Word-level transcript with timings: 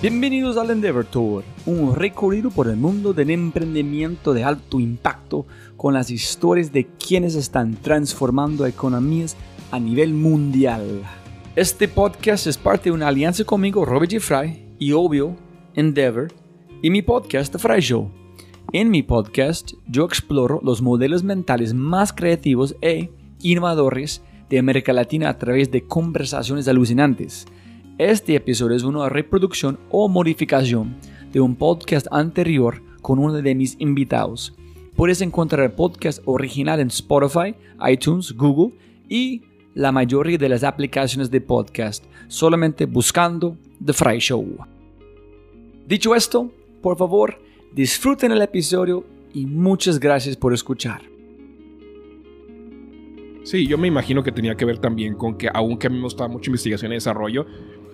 Bienvenidos 0.00 0.56
al 0.56 0.70
Endeavor 0.70 1.06
Tour, 1.06 1.42
un 1.66 1.92
recorrido 1.96 2.52
por 2.52 2.68
el 2.68 2.76
mundo 2.76 3.12
del 3.12 3.30
emprendimiento 3.30 4.32
de 4.32 4.44
alto 4.44 4.78
impacto 4.78 5.44
con 5.76 5.92
las 5.92 6.08
historias 6.08 6.72
de 6.72 6.86
quienes 6.86 7.34
están 7.34 7.74
transformando 7.74 8.64
economías 8.64 9.36
a 9.72 9.80
nivel 9.80 10.14
mundial. 10.14 11.02
Este 11.56 11.88
podcast 11.88 12.46
es 12.46 12.56
parte 12.56 12.90
de 12.90 12.92
una 12.92 13.08
alianza 13.08 13.42
conmigo, 13.42 13.84
Robert 13.84 14.12
G. 14.12 14.20
Fry, 14.20 14.66
y 14.78 14.92
obvio, 14.92 15.34
Endeavor, 15.74 16.28
y 16.80 16.90
mi 16.90 17.02
podcast, 17.02 17.50
The 17.50 17.58
Fry 17.58 17.80
Show. 17.80 18.08
En 18.72 18.90
mi 18.90 19.02
podcast, 19.02 19.72
yo 19.88 20.04
exploro 20.04 20.60
los 20.62 20.80
modelos 20.80 21.24
mentales 21.24 21.74
más 21.74 22.12
creativos 22.12 22.76
e 22.82 23.10
innovadores 23.42 24.22
de 24.48 24.60
América 24.60 24.92
Latina 24.92 25.28
a 25.28 25.38
través 25.38 25.72
de 25.72 25.82
conversaciones 25.82 26.68
alucinantes 26.68 27.48
este 27.98 28.36
episodio 28.36 28.76
es 28.76 28.84
una 28.84 29.08
reproducción 29.08 29.76
o 29.90 30.08
modificación 30.08 30.96
de 31.32 31.40
un 31.40 31.56
podcast 31.56 32.06
anterior 32.12 32.80
con 33.02 33.18
uno 33.18 33.32
de 33.32 33.54
mis 33.56 33.74
invitados. 33.80 34.54
Puedes 34.94 35.20
encontrar 35.20 35.64
el 35.64 35.72
podcast 35.72 36.22
original 36.24 36.78
en 36.78 36.88
Spotify, 36.88 37.56
iTunes, 37.88 38.32
Google 38.36 38.76
y 39.08 39.42
la 39.74 39.90
mayoría 39.90 40.38
de 40.38 40.48
las 40.48 40.62
aplicaciones 40.62 41.28
de 41.28 41.40
podcast, 41.40 42.04
solamente 42.28 42.86
buscando 42.86 43.56
The 43.84 43.92
Fry 43.92 44.20
Show. 44.20 44.58
Dicho 45.84 46.14
esto, 46.14 46.52
por 46.80 46.96
favor, 46.96 47.42
disfruten 47.72 48.30
el 48.30 48.42
episodio 48.42 49.04
y 49.34 49.44
muchas 49.46 49.98
gracias 49.98 50.36
por 50.36 50.54
escuchar. 50.54 51.02
Sí, 53.48 53.66
yo 53.66 53.78
me 53.78 53.88
imagino 53.88 54.22
que 54.22 54.30
tenía 54.30 54.56
que 54.56 54.66
ver 54.66 54.78
también 54.78 55.14
con 55.14 55.38
que, 55.38 55.48
aunque 55.52 55.86
a 55.86 55.90
mí 55.90 55.96
me 55.96 56.02
gustaba 56.02 56.28
mucho 56.28 56.50
investigación 56.50 56.92
y 56.92 56.96
desarrollo, 56.96 57.46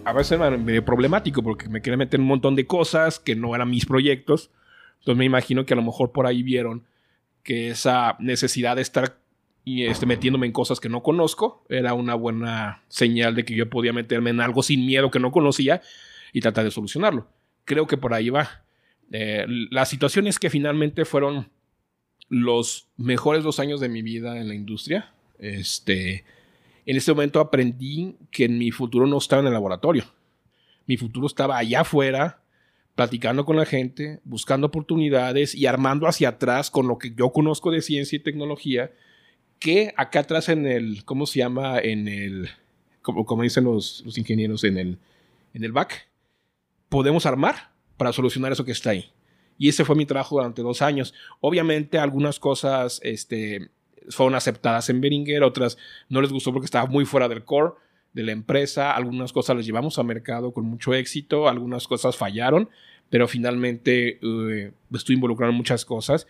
a 0.04 0.12
veces 0.12 0.32
era 0.32 0.50
medio 0.50 0.84
problemático 0.84 1.42
porque 1.42 1.68
me 1.68 1.80
quería 1.80 1.96
meter 1.96 2.20
un 2.20 2.26
montón 2.26 2.54
de 2.56 2.66
cosas 2.66 3.18
que 3.18 3.34
no 3.34 3.54
eran 3.54 3.70
mis 3.70 3.86
proyectos. 3.86 4.50
Entonces 5.00 5.18
me 5.18 5.24
imagino 5.24 5.64
que 5.64 5.74
a 5.74 5.76
lo 5.76 5.82
mejor 5.82 6.12
por 6.12 6.26
ahí 6.26 6.42
vieron 6.42 6.84
que 7.42 7.70
esa 7.70 8.16
necesidad 8.20 8.76
de 8.76 8.82
estar 8.82 9.18
y 9.64 9.84
este, 9.84 10.04
metiéndome 10.04 10.46
en 10.46 10.52
cosas 10.52 10.78
que 10.78 10.90
no 10.90 11.02
conozco 11.02 11.64
era 11.70 11.94
una 11.94 12.14
buena 12.14 12.82
señal 12.88 13.34
de 13.34 13.44
que 13.44 13.54
yo 13.54 13.70
podía 13.70 13.94
meterme 13.94 14.30
en 14.30 14.40
algo 14.40 14.62
sin 14.62 14.84
miedo 14.84 15.10
que 15.10 15.20
no 15.20 15.32
conocía 15.32 15.80
y 16.32 16.40
tratar 16.40 16.64
de 16.64 16.70
solucionarlo. 16.70 17.28
Creo 17.64 17.86
que 17.86 17.96
por 17.96 18.12
ahí 18.12 18.28
va. 18.28 18.62
Eh, 19.10 19.46
la 19.70 19.86
situación 19.86 20.26
que 20.38 20.50
finalmente 20.50 21.04
fueron 21.04 21.48
los 22.28 22.88
mejores 22.96 23.42
dos 23.42 23.58
años 23.58 23.80
de 23.80 23.88
mi 23.88 24.02
vida 24.02 24.38
en 24.38 24.48
la 24.48 24.54
industria. 24.54 25.12
Este, 25.38 26.24
en 26.86 26.96
ese 26.96 27.12
momento 27.12 27.40
aprendí 27.40 28.16
que 28.30 28.48
mi 28.48 28.70
futuro 28.70 29.06
no 29.06 29.18
estaba 29.18 29.40
en 29.40 29.48
el 29.48 29.54
laboratorio. 29.54 30.04
Mi 30.86 30.96
futuro 30.96 31.26
estaba 31.26 31.56
allá 31.56 31.80
afuera, 31.80 32.42
platicando 32.94 33.44
con 33.44 33.56
la 33.56 33.64
gente, 33.64 34.20
buscando 34.24 34.66
oportunidades 34.66 35.54
y 35.54 35.66
armando 35.66 36.06
hacia 36.06 36.30
atrás 36.30 36.70
con 36.70 36.86
lo 36.86 36.98
que 36.98 37.14
yo 37.14 37.32
conozco 37.32 37.70
de 37.70 37.82
ciencia 37.82 38.16
y 38.16 38.20
tecnología, 38.20 38.92
que 39.58 39.94
acá 39.96 40.20
atrás 40.20 40.48
en 40.48 40.66
el, 40.66 41.04
¿cómo 41.04 41.26
se 41.26 41.38
llama? 41.38 41.78
En 41.78 42.06
el, 42.06 42.50
como, 43.02 43.24
como 43.24 43.42
dicen 43.42 43.64
los, 43.64 44.02
los, 44.04 44.18
ingenieros 44.18 44.62
en 44.64 44.78
el, 44.78 44.98
en 45.54 45.64
el 45.64 45.72
back, 45.72 46.08
podemos 46.88 47.26
armar 47.26 47.72
para 47.96 48.12
solucionar 48.12 48.52
eso 48.52 48.64
que 48.64 48.72
está 48.72 48.90
ahí. 48.90 49.10
Y 49.56 49.68
ese 49.68 49.84
fue 49.84 49.96
mi 49.96 50.04
trabajo 50.04 50.36
durante 50.36 50.62
dos 50.62 50.82
años. 50.82 51.14
Obviamente 51.40 51.98
algunas 51.98 52.38
cosas, 52.38 53.00
este, 53.02 53.70
fueron 54.08 54.34
aceptadas 54.34 54.88
en 54.90 55.00
Beringer, 55.00 55.42
otras 55.42 55.78
no 56.08 56.20
les 56.20 56.32
gustó 56.32 56.52
porque 56.52 56.66
estaba 56.66 56.86
muy 56.86 57.04
fuera 57.04 57.28
del 57.28 57.44
core 57.44 57.72
de 58.12 58.22
la 58.22 58.32
empresa, 58.32 58.92
algunas 58.92 59.32
cosas 59.32 59.56
las 59.56 59.66
llevamos 59.66 59.98
a 59.98 60.04
mercado 60.04 60.52
con 60.52 60.64
mucho 60.64 60.94
éxito, 60.94 61.48
algunas 61.48 61.86
cosas 61.88 62.16
fallaron, 62.16 62.70
pero 63.10 63.26
finalmente 63.28 64.20
uh, 64.22 64.96
estuve 64.96 65.14
involucrado 65.14 65.50
en 65.50 65.56
muchas 65.56 65.84
cosas 65.84 66.26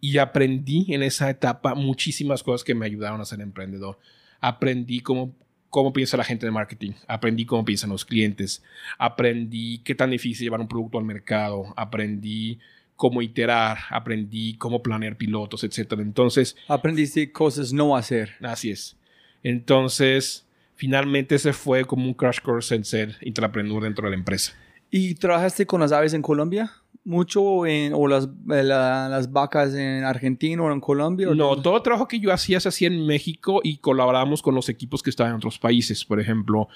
y 0.00 0.18
aprendí 0.18 0.86
en 0.94 1.02
esa 1.02 1.28
etapa 1.28 1.74
muchísimas 1.74 2.42
cosas 2.42 2.62
que 2.64 2.74
me 2.74 2.86
ayudaron 2.86 3.20
a 3.20 3.24
ser 3.24 3.40
emprendedor. 3.40 3.98
Aprendí 4.40 5.00
cómo, 5.00 5.34
cómo 5.68 5.92
piensa 5.92 6.16
la 6.16 6.24
gente 6.24 6.46
de 6.46 6.52
marketing, 6.52 6.92
aprendí 7.08 7.44
cómo 7.44 7.64
piensan 7.64 7.90
los 7.90 8.04
clientes, 8.04 8.62
aprendí 8.96 9.78
qué 9.78 9.96
tan 9.96 10.10
difícil 10.10 10.44
llevar 10.44 10.60
un 10.60 10.68
producto 10.68 10.98
al 10.98 11.04
mercado, 11.04 11.74
aprendí 11.76 12.60
cómo 12.96 13.22
iterar, 13.22 13.78
aprendí 13.90 14.56
cómo 14.56 14.82
planear 14.82 15.16
pilotos, 15.16 15.62
etc. 15.64 15.92
Entonces... 15.98 16.56
Aprendiste 16.66 17.30
cosas 17.30 17.72
no 17.72 17.96
hacer. 17.96 18.32
Así 18.40 18.70
es. 18.70 18.96
Entonces, 19.42 20.46
finalmente 20.74 21.38
se 21.38 21.52
fue 21.52 21.84
como 21.84 22.06
un 22.06 22.14
crash 22.14 22.40
course 22.40 22.74
en 22.74 22.84
ser 22.84 23.16
intrapreneur 23.20 23.82
dentro 23.82 24.06
de 24.06 24.10
la 24.10 24.16
empresa. 24.16 24.54
¿Y 24.90 25.14
trabajaste 25.14 25.66
con 25.66 25.80
las 25.80 25.92
aves 25.92 26.14
en 26.14 26.22
Colombia? 26.22 26.72
¿Mucho 27.04 27.66
en, 27.66 27.92
o 27.94 28.08
las, 28.08 28.24
eh, 28.24 28.64
las 28.64 29.30
vacas 29.30 29.74
en 29.74 30.04
Argentina 30.04 30.60
o 30.62 30.72
en 30.72 30.80
Colombia? 30.80 31.28
no, 31.34 31.60
todo 31.60 31.76
el 31.76 31.82
trabajo 31.82 32.08
que 32.08 32.18
yo 32.18 32.32
hacía 32.32 32.58
se 32.58 32.68
hacía 32.68 32.88
en 32.88 33.06
México 33.06 33.60
y 33.62 33.76
colaborábamos 33.76 34.42
con 34.42 34.54
los 34.54 34.68
equipos 34.68 35.02
que 35.02 35.10
estaban 35.10 35.32
en 35.32 35.36
otros 35.36 35.58
países. 35.58 36.04
Por 36.04 36.20
ejemplo, 36.20 36.68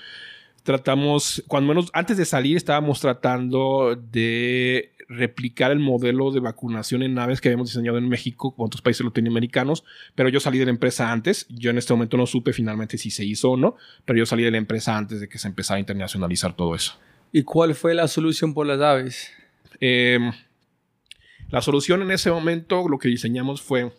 tratamos, 0.71 1.43
cuando 1.49 1.69
menos 1.69 1.91
antes 1.93 2.17
de 2.17 2.25
salir 2.25 2.57
estábamos 2.57 3.01
tratando 3.01 3.97
de 3.97 4.93
replicar 5.09 5.73
el 5.73 5.81
modelo 5.81 6.31
de 6.31 6.39
vacunación 6.39 7.03
en 7.03 7.15
naves 7.15 7.41
que 7.41 7.49
habíamos 7.49 7.71
diseñado 7.71 7.99
en 7.99 8.09
México 8.09 8.55
con 8.55 8.67
otros 8.67 8.81
países 8.81 9.05
latinoamericanos, 9.05 9.83
pero 10.15 10.29
yo 10.29 10.39
salí 10.39 10.59
de 10.59 10.67
la 10.67 10.71
empresa 10.71 11.11
antes. 11.11 11.47
Yo 11.49 11.71
en 11.71 11.79
este 11.79 11.93
momento 11.93 12.17
no 12.17 12.27
supe 12.27 12.53
finalmente 12.53 12.97
si 12.97 13.11
se 13.11 13.25
hizo 13.25 13.51
o 13.51 13.57
no, 13.57 13.77
pero 14.05 14.21
yo 14.21 14.27
salí 14.27 14.45
de 14.45 14.53
la 14.53 14.59
empresa 14.59 14.97
antes 14.97 15.21
de 15.21 15.29
que 15.29 15.39
se 15.39 15.49
empezara 15.49 15.79
a 15.79 15.81
internacionalizar 15.81 16.55
todo 16.55 16.77
eso. 16.77 16.97
¿Y 17.33 17.43
cuál 17.43 17.75
fue 17.75 17.93
la 17.93 18.07
solución 18.07 18.55
por 18.55 18.69
las 18.69 18.81
aves? 18.81 19.33
Em, 19.81 20.31
la 21.49 21.61
solución 21.61 22.03
en 22.03 22.13
ese 22.13 22.31
momento, 22.31 22.89
lo 22.89 22.99
que 22.99 23.09
diseñamos 23.09 23.61
fue, 23.61 23.93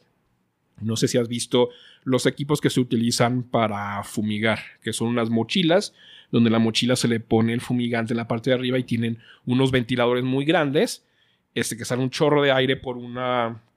no 0.79 0.95
sé 0.95 1.09
si 1.09 1.17
has 1.17 1.27
visto 1.27 1.69
los 2.05 2.25
equipos 2.25 2.61
que 2.61 2.69
se 2.69 2.79
utilizan 2.79 3.43
para 3.43 4.01
fumigar, 4.03 4.59
que 4.81 4.93
son 4.93 5.09
unas 5.09 5.29
mochilas 5.29 5.93
donde 6.31 6.49
la 6.49 6.59
mochila 6.59 6.95
se 6.95 7.07
le 7.07 7.19
pone 7.19 7.53
el 7.53 7.61
fumigante 7.61 8.13
en 8.13 8.17
la 8.17 8.27
parte 8.27 8.49
de 8.49 8.55
arriba 8.55 8.79
y 8.79 8.83
tienen 8.83 9.19
unos 9.45 9.71
ventiladores 9.71 10.23
muy 10.23 10.45
grandes, 10.45 11.05
este 11.53 11.77
que 11.77 11.85
sale 11.85 12.01
un 12.01 12.09
chorro 12.09 12.41
de 12.41 12.51
aire 12.51 12.77
por 12.77 12.97
un 12.97 13.17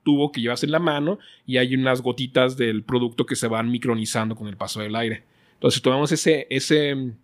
tubo 0.02 0.30
que 0.30 0.40
llevas 0.40 0.62
en 0.62 0.70
la 0.70 0.78
mano 0.78 1.18
y 1.46 1.56
hay 1.56 1.74
unas 1.74 2.00
gotitas 2.00 2.56
del 2.56 2.84
producto 2.84 3.26
que 3.26 3.36
se 3.36 3.48
van 3.48 3.70
micronizando 3.70 4.36
con 4.36 4.48
el 4.48 4.56
paso 4.56 4.80
del 4.80 4.94
aire. 4.94 5.24
Entonces 5.54 5.82
tomamos 5.82 6.12
ese, 6.12 6.46
ese, 6.50 7.14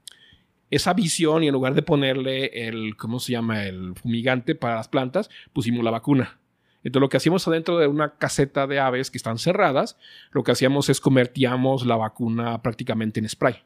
esa 0.70 0.94
visión 0.94 1.44
y 1.44 1.48
en 1.48 1.52
lugar 1.52 1.74
de 1.74 1.82
ponerle 1.82 2.68
el, 2.68 2.96
¿cómo 2.96 3.20
se 3.20 3.32
llama? 3.32 3.64
El 3.64 3.94
fumigante 3.94 4.54
para 4.54 4.76
las 4.76 4.88
plantas, 4.88 5.30
pusimos 5.52 5.84
la 5.84 5.90
vacuna. 5.90 6.38
Entonces 6.82 7.02
lo 7.02 7.08
que 7.10 7.18
hacíamos 7.18 7.46
adentro 7.46 7.78
de 7.78 7.86
una 7.86 8.16
caseta 8.16 8.66
de 8.66 8.80
aves 8.80 9.10
que 9.10 9.18
están 9.18 9.38
cerradas, 9.38 9.98
lo 10.32 10.42
que 10.42 10.52
hacíamos 10.52 10.88
es 10.88 11.00
convertíamos 11.00 11.84
la 11.84 11.96
vacuna 11.96 12.62
prácticamente 12.62 13.20
en 13.20 13.28
spray. 13.28 13.56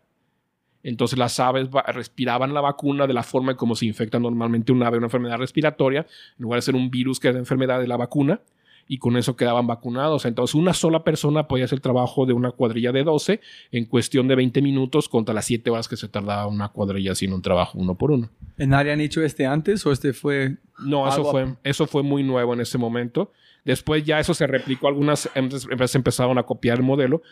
Entonces 0.84 1.18
las 1.18 1.40
aves 1.40 1.68
respiraban 1.88 2.54
la 2.54 2.60
vacuna 2.60 3.08
de 3.08 3.14
la 3.14 3.24
forma 3.24 3.56
como 3.56 3.74
se 3.74 3.86
infecta 3.86 4.20
normalmente 4.20 4.70
un 4.70 4.82
ave 4.82 4.98
una 4.98 5.06
enfermedad 5.06 5.38
respiratoria, 5.38 6.06
en 6.38 6.42
lugar 6.42 6.58
de 6.58 6.62
ser 6.62 6.76
un 6.76 6.90
virus 6.90 7.18
que 7.18 7.28
es 7.28 7.34
la 7.34 7.40
enfermedad 7.40 7.80
de 7.80 7.88
la 7.88 7.96
vacuna, 7.96 8.40
y 8.86 8.98
con 8.98 9.16
eso 9.16 9.34
quedaban 9.34 9.66
vacunados. 9.66 10.26
Entonces 10.26 10.54
una 10.54 10.74
sola 10.74 11.04
persona 11.04 11.48
podía 11.48 11.64
hacer 11.64 11.78
el 11.78 11.82
trabajo 11.82 12.26
de 12.26 12.34
una 12.34 12.50
cuadrilla 12.50 12.92
de 12.92 13.02
12 13.02 13.40
en 13.72 13.86
cuestión 13.86 14.28
de 14.28 14.34
20 14.34 14.60
minutos 14.62 15.08
contra 15.08 15.34
las 15.34 15.46
7 15.46 15.70
horas 15.70 15.88
que 15.88 15.96
se 15.96 16.08
tardaba 16.08 16.46
una 16.46 16.68
cuadrilla 16.68 17.12
haciendo 17.12 17.36
un 17.36 17.42
trabajo 17.42 17.78
uno 17.78 17.94
por 17.94 18.10
uno. 18.10 18.28
¿En 18.58 18.74
área 18.74 18.92
han 18.92 19.00
hecho 19.00 19.22
este 19.22 19.46
antes 19.46 19.84
o 19.86 19.92
este 19.92 20.12
fue...? 20.12 20.58
No, 20.84 21.08
eso 21.08 21.24
fue, 21.24 21.54
eso 21.62 21.86
fue 21.86 22.02
muy 22.02 22.22
nuevo 22.22 22.52
en 22.52 22.60
ese 22.60 22.78
momento. 22.78 23.32
Después 23.64 24.04
ya 24.04 24.20
eso 24.20 24.34
se 24.34 24.46
replicó, 24.46 24.88
algunas 24.88 25.30
empresas 25.34 25.94
empezaron 25.94 26.36
a 26.36 26.42
copiar 26.42 26.76
el 26.76 26.82
modelo, 26.82 27.22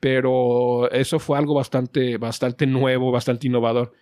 pero 0.00 0.90
eso 0.90 1.18
fue 1.18 1.38
algo 1.38 1.54
bastante, 1.54 2.16
bastante 2.16 2.66
nuevo, 2.66 3.12
bastante 3.12 3.46
innovador. 3.46 3.92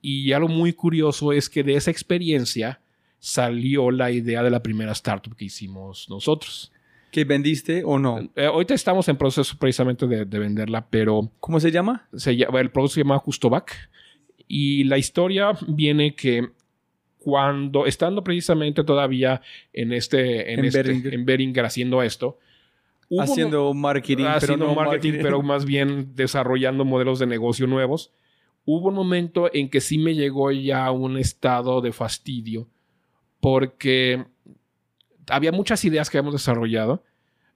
Y 0.00 0.32
algo 0.32 0.48
muy 0.48 0.72
curioso 0.72 1.32
es 1.32 1.50
que 1.50 1.62
de 1.62 1.74
esa 1.74 1.90
experiencia 1.90 2.80
salió 3.18 3.90
la 3.90 4.10
idea 4.10 4.42
de 4.42 4.50
la 4.50 4.62
primera 4.62 4.92
startup 4.92 5.36
que 5.36 5.44
hicimos 5.44 6.08
nosotros. 6.08 6.72
¿Que 7.10 7.24
vendiste 7.24 7.82
o 7.84 7.98
no? 7.98 8.30
Eh, 8.36 8.46
ahorita 8.46 8.74
estamos 8.74 9.08
en 9.08 9.16
proceso 9.16 9.56
precisamente 9.58 10.06
de, 10.06 10.24
venderla, 10.24 10.86
pero... 10.88 11.30
¿Cómo 11.40 11.60
se 11.60 11.70
llama? 11.70 12.08
Se 12.14 12.36
llama 12.36 12.60
el 12.60 12.70
producto 12.70 12.94
se 12.94 13.00
llama 13.00 13.18
Justovac. 13.18 13.72
Y 14.46 14.84
la 14.84 14.98
historia 14.98 15.52
viene 15.66 16.14
que 16.14 16.48
cuando, 17.18 17.86
estando 17.86 18.24
precisamente 18.24 18.84
todavía 18.84 19.42
en 19.72 19.92
este, 19.92 20.54
en, 20.54 20.64
este, 20.64 21.14
en 21.14 21.24
Beringer 21.26 21.64
haciendo 21.64 22.02
esto, 22.02 22.38
haciendo 23.18 23.72
marketing, 23.74 24.26
pero 24.40 24.56
no 24.56 24.74
marketing, 24.74 25.18
pero 25.22 25.42
más 25.42 25.64
bien 25.64 26.14
desarrollando 26.14 26.84
modelos 26.84 27.18
de 27.18 27.26
negocio 27.26 27.66
nuevos. 27.66 28.12
Hubo 28.64 28.88
un 28.88 28.94
momento 28.94 29.50
en 29.52 29.70
que 29.70 29.80
sí 29.80 29.96
me 29.98 30.14
llegó 30.14 30.50
ya 30.50 30.90
un 30.90 31.16
estado 31.16 31.80
de 31.80 31.92
fastidio 31.92 32.68
porque 33.40 34.26
había 35.28 35.52
muchas 35.52 35.84
ideas 35.84 36.10
que 36.10 36.18
habíamos 36.18 36.34
desarrollado 36.34 37.02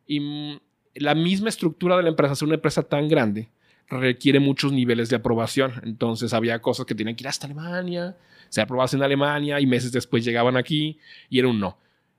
y 0.06 0.58
la 0.94 1.14
misma 1.14 1.49
estructura 1.49 1.96
de 1.96 2.02
la 2.02 2.08
empresa, 2.08 2.32
es 2.32 2.43
una 2.43 2.55
empresa 2.55 2.82
tan 2.82 3.08
grande, 3.08 3.50
requiere 3.88 4.40
muchos 4.40 4.72
niveles 4.72 5.08
de 5.08 5.16
aprobación. 5.16 5.72
Entonces 5.84 6.32
había 6.32 6.60
cosas 6.60 6.87
que 6.87 6.94
tenían 6.94 7.16
que 7.16 7.25
ir 7.25 7.28
hasta 7.28 7.46
Alemania, 7.46 8.16
se 8.48 8.60
aprobasen 8.60 9.00
en 9.00 9.05
Alemania 9.05 9.60
y 9.60 9.66
meses 9.66 9.93
después 9.93 10.25
llegaban 10.25 10.56
aquí 10.56 10.98
y 11.28 11.38
era 11.38 11.48
un 11.48 11.60
no. 11.60 11.78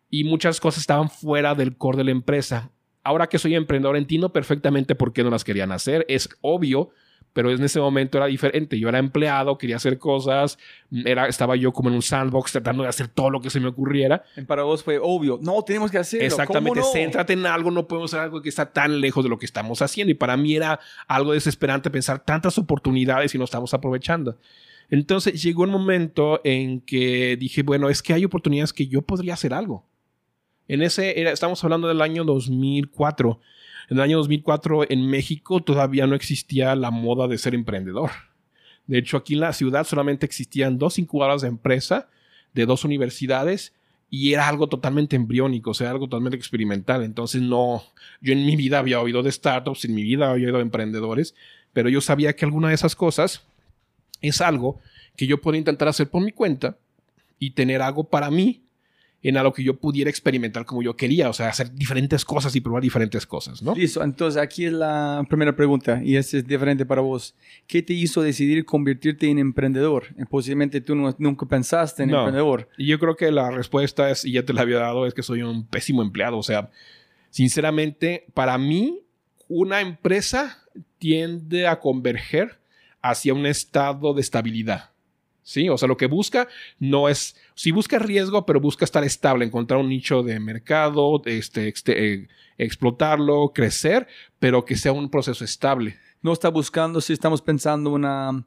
Y 0.09 0.24
muchas 0.24 0.59
cosas 0.59 0.81
estaban 0.81 1.09
fuera 1.09 1.56
del 1.56 1.75
core 1.77 1.97
de 1.97 2.03
la 2.06 2.12
empresa. 2.12 2.71
Ahora 3.03 3.27
que 3.27 3.39
soy 3.39 3.55
emprendedor 3.55 3.97
entiendo 3.97 4.31
perfectamente 4.31 4.95
por 4.95 5.13
qué 5.13 5.23
no 5.23 5.29
las 5.29 5.44
querían 5.44 5.71
hacer. 5.71 6.05
Es 6.07 6.29
obvio 6.41 6.91
pero 7.33 7.51
en 7.51 7.63
ese 7.63 7.79
momento 7.79 8.17
era 8.17 8.27
diferente. 8.27 8.79
Yo 8.79 8.89
era 8.89 9.00
empleado, 9.00 9.57
quería 9.57 9.75
hacer 9.75 9.97
cosas, 9.97 10.57
era, 10.91 11.27
estaba 11.27 11.55
yo 11.55 11.73
como 11.73 11.89
en 11.89 11.95
un 11.95 12.01
sandbox 12.01 12.51
tratando 12.51 12.83
de 12.83 12.89
hacer 12.89 13.07
todo 13.07 13.31
lo 13.31 13.41
que 13.41 13.50
se 13.50 13.59
me 13.59 13.67
ocurriera. 13.67 14.23
Para 14.47 14.63
vos 14.63 14.83
fue 14.83 15.00
obvio, 15.01 15.39
no, 15.41 15.61
tenemos 15.63 15.91
que 15.91 15.97
hacerlo. 15.97 16.25
Exactamente, 16.25 16.81
céntrate 16.94 17.33
en 17.33 17.45
algo, 17.45 17.71
no 17.71 17.88
podemos 17.88 18.13
hacer 18.13 18.23
algo 18.23 18.41
que 18.41 18.50
está 18.50 18.71
tan 18.71 19.01
lejos 19.01 19.23
de 19.23 19.29
lo 19.29 19.38
que 19.38 19.45
estamos 19.45 19.81
haciendo. 19.81 20.11
Y 20.11 20.15
para 20.15 20.38
mí 20.38 20.55
era 20.55 20.79
algo 21.07 21.33
desesperante 21.33 21.89
pensar 21.89 22.23
tantas 22.23 22.57
oportunidades 22.57 23.33
y 23.33 23.38
no 23.38 23.44
estamos 23.44 23.73
aprovechando. 23.73 24.38
Entonces 24.89 25.41
llegó 25.41 25.63
un 25.63 25.71
momento 25.71 26.39
en 26.44 26.81
que 26.81 27.35
dije, 27.38 27.63
bueno, 27.63 27.89
es 27.89 28.03
que 28.03 28.13
hay 28.13 28.25
oportunidades 28.25 28.73
que 28.73 28.88
yo 28.88 29.01
podría 29.01 29.33
hacer 29.33 29.53
algo. 29.53 29.85
En 30.68 30.81
ese, 30.81 31.19
era, 31.19 31.31
estamos 31.31 31.63
hablando 31.63 31.88
del 31.88 32.01
año 32.01 32.24
2004 32.24 33.39
en 33.89 33.98
el 33.98 34.04
año 34.04 34.18
2004 34.18 34.89
en 34.89 35.07
México 35.07 35.62
todavía 35.62 36.07
no 36.07 36.15
existía 36.15 36.75
la 36.75 36.92
moda 36.92 37.27
de 37.27 37.38
ser 37.38 37.54
emprendedor. 37.54 38.12
De 38.88 38.98
hecho, 38.98 39.18
aquí 39.18 39.33
en 39.33 39.42
la 39.42 39.54
ciudad 39.54 39.86
solamente 39.86 40.25
existían 40.25 40.77
dos 40.77 41.00
incubadoras 41.00 41.42
de 41.42 41.48
empresa 41.48 42.10
de 42.54 42.65
dos 42.65 42.83
universidades 42.86 43.74
y 44.10 44.33
era 44.33 44.48
algo 44.48 44.68
totalmente 44.68 45.15
embriónico, 45.15 45.71
o 45.71 45.74
sea, 45.74 45.89
algo 45.89 46.07
totalmente 46.07 46.38
experimental. 46.38 47.04
Entonces, 47.04 47.42
no, 47.42 47.83
yo 48.21 48.33
en 48.33 48.45
mi 48.45 48.56
vida 48.56 48.80
había 48.80 49.00
oído 49.00 49.24
de 49.24 49.31
startups, 49.31 49.86
en 49.86 49.95
mi 49.95 50.04
vida 50.04 50.30
había 50.30 50.48
oído 50.48 50.57
de 50.57 50.63
emprendedores, 50.63 51.33
pero 51.71 51.89
yo 51.89 52.00
sabía 52.00 52.36
que 52.36 52.45
alguna 52.45 52.69
de 52.69 52.75
esas 52.75 52.95
cosas 52.95 53.44
es 54.21 54.39
algo 54.39 54.80
que 55.15 55.25
yo 55.27 55.42
puedo 55.42 55.57
intentar 55.57 55.88
hacer 55.88 56.10
por 56.10 56.24
mi 56.24 56.31
cuenta 56.31 56.77
y 57.39 57.51
tener 57.51 57.81
algo 57.81 58.04
para 58.04 58.30
mí 58.30 58.62
en 59.24 59.38
algo 59.38 59.54
que 59.54 59.64
yo 59.64 59.78
pudiera 59.80 60.10
experimentar 60.10 60.66
como 60.66 60.84
yo 60.84 60.98
quería, 60.98 61.30
o 61.30 61.34
sea, 61.34 61.48
hacer 61.48 61.74
diferentes 61.74 62.25
cosas 62.25 62.54
y 62.58 62.62
probar 62.62 62.84
diferentes 62.84 63.25
cosas, 63.25 63.64
¿no? 63.64 63.74
Listo, 63.74 64.04
entonces 64.04 64.42
aquí 64.42 64.66
es 64.66 64.74
la 64.74 65.25
primera 65.30 65.56
pregunta 65.56 66.02
y 66.04 66.18
esta 66.18 66.38
es 66.38 66.46
diferente 66.46 66.86
para 66.86 67.02
vos. 67.02 67.34
¿Qué 67.66 67.81
te 67.81 67.94
hizo 67.94 68.22
decidir 68.22 68.66
convertirte 68.66 69.30
en 69.30 69.40
emprendedor? 69.40 70.08
Eh, 70.18 70.25
posiblemente 70.30 70.81
tú 70.81 70.94
nunca 70.96 71.46
pensaste 71.46 72.04
en 72.04 72.10
no. 72.10 72.20
emprendedor. 72.20 72.68
Y 72.78 72.88
yo 72.88 73.00
creo 73.00 73.16
que 73.16 73.31
la 73.31 73.50
respuesta 73.50 74.10
es, 74.10 74.25
y 74.25 74.34
ya 74.34 74.44
te 74.44 74.52
la 74.52 74.62
había 74.62 74.80
dado, 74.80 75.08
es 75.08 75.14
que 75.14 75.24
soy 75.24 75.42
un 75.42 75.66
pésimo 75.66 76.02
empleado, 76.02 76.38
o 76.38 76.44
sea, 76.44 76.70
sinceramente, 77.30 78.25
para 78.34 78.58
mí, 78.58 79.00
una 79.48 79.80
empresa 79.80 80.64
tiende 80.98 81.66
a 81.68 81.80
converger 81.80 82.60
hacia 83.02 83.34
un 83.34 83.46
estado 83.46 84.14
de 84.14 84.22
estabilidad. 84.22 84.93
¿Sí? 85.44 85.69
O 85.69 85.78
sea, 85.78 85.88
lo 85.88 85.98
que 85.98 86.07
busca 86.07 86.48
no 86.80 87.10
es, 87.10 87.36
si 87.54 87.72
busca 87.72 88.00
riesgo, 88.00 88.45
pero 88.45 88.60
busca 88.60 88.86
estar 88.86 89.04
estable, 89.04 89.45
encontrar 89.45 89.80
un 89.80 89.90
nicho 89.90 90.24
de 90.24 90.40
mercado, 90.40 91.22
este, 91.25 91.68
este 91.68 92.28
explotarlo, 92.57 93.51
crecer, 93.54 94.07
pero 94.40 94.66
que 94.66 94.75
sea 94.75 94.92
un 94.92 95.10
proceso 95.10 95.44
estable. 95.44 95.98
No 96.22 96.34
está 96.34 96.50
buscando, 96.50 97.01
si 97.01 97.13
estamos 97.13 97.42
pensando 97.42 97.92
una, 97.92 98.45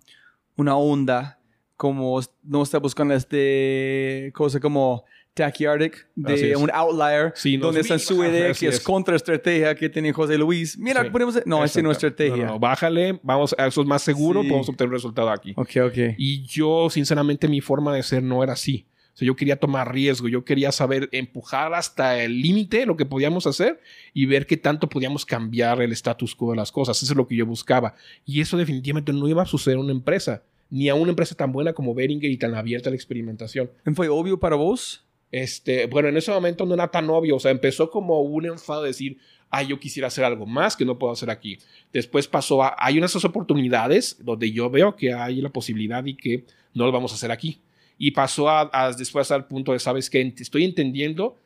una 0.57 0.77
onda, 0.77 1.39
como 1.77 2.19
no 2.43 2.63
está 2.63 2.79
buscando 2.79 3.15
este 3.15 4.33
cosa 4.35 4.61
como 4.61 5.05
Tachyardic 5.37 6.09
de 6.15 6.57
un 6.57 6.71
outlier 6.73 7.35
donde 7.61 7.81
está 7.81 7.99
su 7.99 8.25
idea 8.25 8.55
que 8.55 8.69
es, 8.69 8.81
contra 8.81 9.15
estrategia 9.17 9.75
que 9.75 9.91
tiene 9.91 10.11
José 10.11 10.39
Luis. 10.39 10.79
Mira, 10.79 11.13
ponemos, 11.13 11.39
no, 11.45 11.63
esa 11.63 11.83
no 11.83 11.91
es 11.91 11.99
estrategia. 11.99 12.47
No, 12.47 12.59
bájale, 12.59 13.21
vamos, 13.23 13.55
a 13.59 13.67
eso 13.67 13.83
es 13.83 13.87
más 13.87 14.01
seguro, 14.01 14.41
podemos 14.41 14.69
obtener 14.69 14.89
un 14.89 14.95
resultado 14.95 15.29
aquí. 15.31 15.53
Ok, 15.57 15.71
ok. 15.85 15.99
Y 16.17 16.43
yo, 16.47 16.89
sinceramente, 16.89 17.49
mi 17.49 17.61
forma 17.61 17.95
de 17.95 18.03
ser 18.03 18.23
no 18.23 18.43
era 18.43 18.55
así. 18.55 18.87
O 19.13 19.19
sea, 19.19 19.27
yo 19.27 19.37
quería 19.37 19.57
tomar 19.57 19.93
riesgo, 19.93 20.29
yo 20.29 20.45
quería 20.45 20.73
saber 20.73 21.11
empujar 21.13 21.75
hasta 21.75 22.23
el 22.23 22.41
límite 22.41 22.87
lo 22.87 22.97
que 22.97 23.05
podíamos 23.05 23.47
hacer 23.47 23.81
y 24.15 24.25
ver 24.25 24.47
qué 24.47 24.57
tanto 24.57 24.89
podíamos 24.89 25.27
cambiar 25.27 25.83
el 25.83 25.93
status 25.93 26.35
quo 26.35 26.51
de 26.53 26.57
las 26.57 26.73
cosas. 26.73 27.03
Eso 27.03 27.13
es 27.13 27.17
lo 27.17 27.27
que 27.27 27.37
yo 27.37 27.45
buscaba. 27.45 27.95
Y 28.25 28.41
eso 28.41 28.57
definitivamente 28.57 29.13
no 29.13 29.29
iba 29.29 29.43
a 29.43 29.47
suceder 29.47 29.79
en 29.79 29.85
una 29.85 29.93
empresa, 29.93 30.43
ni 30.71 30.89
a 30.89 30.95
una 30.95 31.11
empresa 31.11 31.35
tan 31.35 31.53
buena 31.53 31.75
como 31.75 31.95
Beringer 31.95 32.31
y 32.31 32.39
tan 32.39 32.55
abierta 32.55 32.89
a 32.89 32.91
la 32.91 32.97
experimentación. 32.97 33.71
¿Fue 33.95 34.09
obvio 34.09 34.41
para 34.41 34.57
vos? 34.57 35.06
Este, 35.33 35.87
bueno, 35.87 36.09
en 36.09 36.17
ese 36.17 36.31
momento 36.31 36.65
no 36.67 36.75
era 36.75 36.89
tan 36.89 37.11
obvio, 37.11 37.37
o 37.37 37.41
sea, 37.41 37.51
empezó 37.51 37.91
como 37.91 38.21
un 38.21 38.47
enfado 38.47 38.83
de 38.83 38.89
decir, 38.89 39.19
ay, 39.51 39.69
yo 39.69 39.81
quisiera 39.81 40.09
hacer 40.09 40.25
algo 40.25 40.47
más 40.47 40.77
que 40.77 40.85
no 40.85 40.99
puedo 40.99 41.13
hacer 41.13 41.31
aquí. 41.31 41.59
Después 41.93 42.29
pasó 42.29 42.63
a, 42.63 42.77
hay 42.79 42.99
unas 42.99 43.15
oportunidades 43.25 44.19
donde 44.21 44.51
yo 44.53 44.71
veo 44.71 44.97
que 44.97 45.13
hay 45.13 45.41
la 45.41 45.51
posibilidad 45.51 46.05
y 46.05 46.15
que 46.15 46.45
no 46.75 46.87
lo 46.87 46.93
vamos 46.93 47.13
a 47.13 47.17
hacer 47.17 47.33
aquí. 47.33 47.61
Y 47.99 48.11
pasó 48.11 48.51
a, 48.51 48.93
después 48.97 49.31
al 49.31 49.47
punto 49.47 49.73
de, 49.73 49.79
sabes 49.79 50.11
que 50.11 50.35
estoy 50.39 50.65
entendiendo 50.65 51.37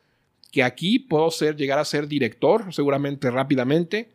que 0.51 0.63
aquí 0.63 0.99
puedo 0.99 1.31
ser, 1.31 1.55
llegar 1.55 1.79
a 1.79 1.85
ser 1.85 2.07
director, 2.07 2.73
seguramente 2.73 3.31
rápidamente, 3.31 4.09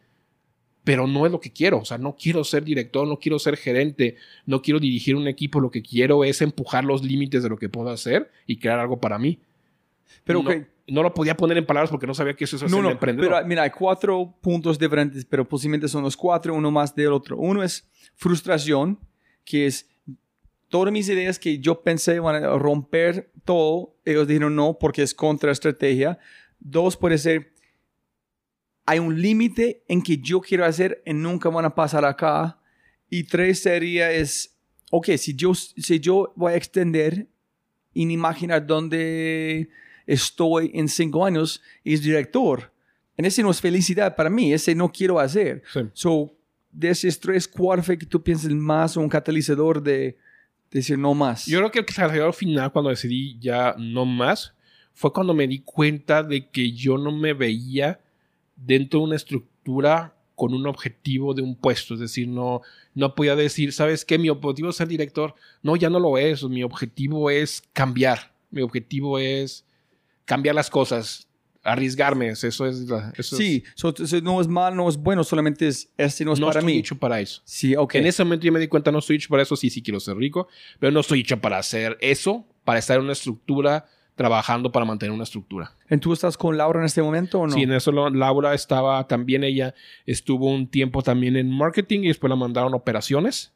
pero 0.84 1.06
no 1.06 1.24
es 1.24 1.32
lo 1.32 1.40
que 1.40 1.50
quiero. 1.50 1.78
O 1.78 1.84
sea, 1.86 1.96
no 1.96 2.14
quiero 2.14 2.44
ser 2.44 2.62
director, 2.62 3.08
no 3.08 3.18
quiero 3.18 3.38
ser 3.38 3.56
gerente, 3.56 4.16
no 4.44 4.60
quiero 4.60 4.78
dirigir 4.78 5.16
un 5.16 5.26
equipo. 5.26 5.60
Lo 5.60 5.70
que 5.70 5.82
quiero 5.82 6.22
es 6.24 6.42
empujar 6.42 6.84
los 6.84 7.02
límites 7.02 7.42
de 7.42 7.48
lo 7.48 7.56
que 7.56 7.70
puedo 7.70 7.88
hacer 7.88 8.30
y 8.46 8.58
crear 8.58 8.78
algo 8.78 9.00
para 9.00 9.18
mí. 9.18 9.38
Pero 10.24 10.42
no, 10.42 10.50
no, 10.88 11.02
lo 11.02 11.14
podía 11.14 11.36
poner 11.36 11.58
en 11.58 11.66
palabras 11.66 11.90
porque 11.90 12.06
no 12.06 12.14
sabía 12.14 12.34
que 12.34 12.44
eso 12.44 12.56
es 12.56 12.70
no, 12.70 12.82
no, 12.82 12.90
emprendedor. 12.90 13.32
Pero 13.32 13.46
mira, 13.46 13.62
hay 13.62 13.70
cuatro 13.70 14.34
puntos 14.40 14.78
diferentes, 14.78 15.24
pero 15.24 15.48
posiblemente 15.48 15.88
son 15.88 16.02
los 16.02 16.16
cuatro, 16.16 16.54
uno 16.54 16.70
más 16.70 16.94
del 16.94 17.12
otro. 17.12 17.36
Uno 17.36 17.62
es 17.62 17.88
frustración, 18.16 18.98
que 19.44 19.66
es 19.66 19.88
todas 20.68 20.92
mis 20.92 21.08
ideas 21.08 21.38
que 21.38 21.58
yo 21.58 21.82
pensé 21.82 22.20
van 22.20 22.42
a 22.42 22.58
romper 22.58 23.30
todo, 23.44 23.96
ellos 24.04 24.26
dijeron 24.26 24.56
no 24.56 24.78
porque 24.78 25.02
es 25.02 25.14
contra 25.14 25.52
estrategia. 25.52 26.18
Dos 26.58 26.96
puede 26.96 27.18
ser, 27.18 27.52
hay 28.84 28.98
un 28.98 29.20
límite 29.20 29.84
en 29.88 30.02
que 30.02 30.18
yo 30.18 30.40
quiero 30.40 30.64
hacer 30.64 31.02
y 31.06 31.12
nunca 31.12 31.48
van 31.48 31.64
a 31.64 31.74
pasar 31.74 32.04
acá. 32.04 32.58
Y 33.08 33.24
tres 33.24 33.60
sería 33.60 34.10
es, 34.10 34.56
ok, 34.90 35.10
si 35.16 35.34
yo, 35.34 35.54
si 35.54 36.00
yo 36.00 36.32
voy 36.36 36.54
a 36.54 36.56
extender, 36.56 37.28
imaginar 37.94 38.66
dónde 38.66 39.68
estoy 40.06 40.70
en 40.74 40.88
cinco 40.88 41.24
años 41.24 41.62
y 41.82 41.94
es 41.94 42.02
director. 42.02 42.72
En 43.16 43.24
ese 43.24 43.42
no 43.42 43.50
es 43.50 43.60
felicidad 43.60 44.14
para 44.14 44.30
mí, 44.30 44.52
ese 44.52 44.74
no 44.74 44.92
quiero 44.92 45.18
hacer. 45.18 45.62
So, 45.92 46.32
de 46.70 46.90
ese 46.90 47.08
estrés, 47.08 47.48
¿cuál 47.48 47.82
fue 47.82 47.98
que 47.98 48.06
tú 48.06 48.22
piensas 48.22 48.50
más 48.52 48.96
un 48.96 49.08
catalizador 49.08 49.82
de, 49.82 50.16
decir 50.70 50.98
no 50.98 51.14
más? 51.14 51.46
Yo 51.46 51.58
creo 51.58 51.70
que 51.70 51.78
el 51.80 51.86
catalizador 51.86 52.34
final, 52.34 52.70
cuando 52.72 52.90
decidí 52.90 53.38
ya 53.40 53.74
no 53.78 54.04
más, 54.04 54.54
fue 54.92 55.12
cuando 55.12 55.34
me 55.34 55.46
di 55.46 55.60
cuenta 55.60 56.22
de 56.22 56.48
que 56.48 56.72
yo 56.72 56.98
no 56.98 57.12
me 57.12 57.32
veía 57.32 58.00
dentro 58.56 59.00
de 59.00 59.04
una 59.06 59.16
estructura 59.16 60.14
con 60.34 60.54
un 60.54 60.66
objetivo 60.66 61.34
de 61.34 61.42
un 61.42 61.54
puesto. 61.54 61.94
Es 61.94 62.00
decir, 62.00 62.28
no, 62.28 62.62
no 62.94 63.14
podía 63.14 63.36
decir, 63.36 63.72
¿sabes 63.72 64.04
qué? 64.04 64.18
Mi 64.18 64.28
objetivo 64.28 64.70
es 64.70 64.76
ser 64.76 64.88
director. 64.88 65.34
No, 65.62 65.76
ya 65.76 65.90
no 65.90 65.98
lo 65.98 66.16
es. 66.18 66.42
Mi 66.44 66.62
objetivo 66.62 67.30
es 67.30 67.62
cambiar. 67.72 68.32
Mi 68.50 68.62
objetivo 68.62 69.18
es 69.18 69.65
cambiar 70.26 70.54
las 70.54 70.68
cosas, 70.68 71.26
arriesgarme, 71.62 72.28
eso 72.28 72.46
es... 72.46 72.58
eso 73.16 73.36
sí, 73.36 73.64
no 74.22 74.40
es 74.40 74.48
mal, 74.48 74.76
no 74.76 74.88
es 74.88 74.98
bueno, 74.98 75.24
solamente 75.24 75.66
es, 75.66 75.90
este 75.96 76.24
no 76.24 76.34
es 76.34 76.40
para 76.40 76.60
mí. 76.60 76.66
No 76.66 76.68
estoy 76.68 76.78
hecho 76.78 76.98
para 76.98 77.20
eso. 77.20 77.40
Sí, 77.44 77.74
ok. 77.74 77.94
En 77.94 78.06
ese 78.06 78.22
momento 78.22 78.44
yo 78.44 78.52
me 78.52 78.60
di 78.60 78.68
cuenta, 78.68 78.92
no 78.92 78.98
estoy 78.98 79.16
hecho 79.16 79.30
para 79.30 79.42
eso, 79.42 79.56
sí, 79.56 79.70
sí 79.70 79.82
quiero 79.82 79.98
ser 79.98 80.16
rico, 80.16 80.48
pero 80.78 80.92
no 80.92 81.00
estoy 81.00 81.20
hecho 81.20 81.40
para 81.40 81.56
hacer 81.58 81.96
eso, 82.00 82.44
para 82.64 82.78
estar 82.78 82.98
en 82.98 83.04
una 83.04 83.12
estructura, 83.12 83.86
trabajando 84.16 84.72
para 84.72 84.86
mantener 84.86 85.12
una 85.12 85.24
estructura. 85.24 85.74
¿Tú 86.00 86.12
estás 86.12 86.36
con 86.36 86.56
Laura 86.56 86.80
en 86.80 86.86
este 86.86 87.02
momento 87.02 87.40
o 87.40 87.46
no? 87.46 87.52
Sí, 87.52 87.62
en 87.62 87.72
eso 87.72 87.92
Laura 87.92 88.54
estaba 88.54 89.06
también, 89.06 89.44
ella 89.44 89.74
estuvo 90.06 90.50
un 90.50 90.68
tiempo 90.68 91.02
también 91.02 91.36
en 91.36 91.50
marketing 91.50 92.00
y 92.00 92.08
después 92.08 92.30
la 92.30 92.36
mandaron 92.36 92.72
a 92.72 92.76
operaciones. 92.76 93.52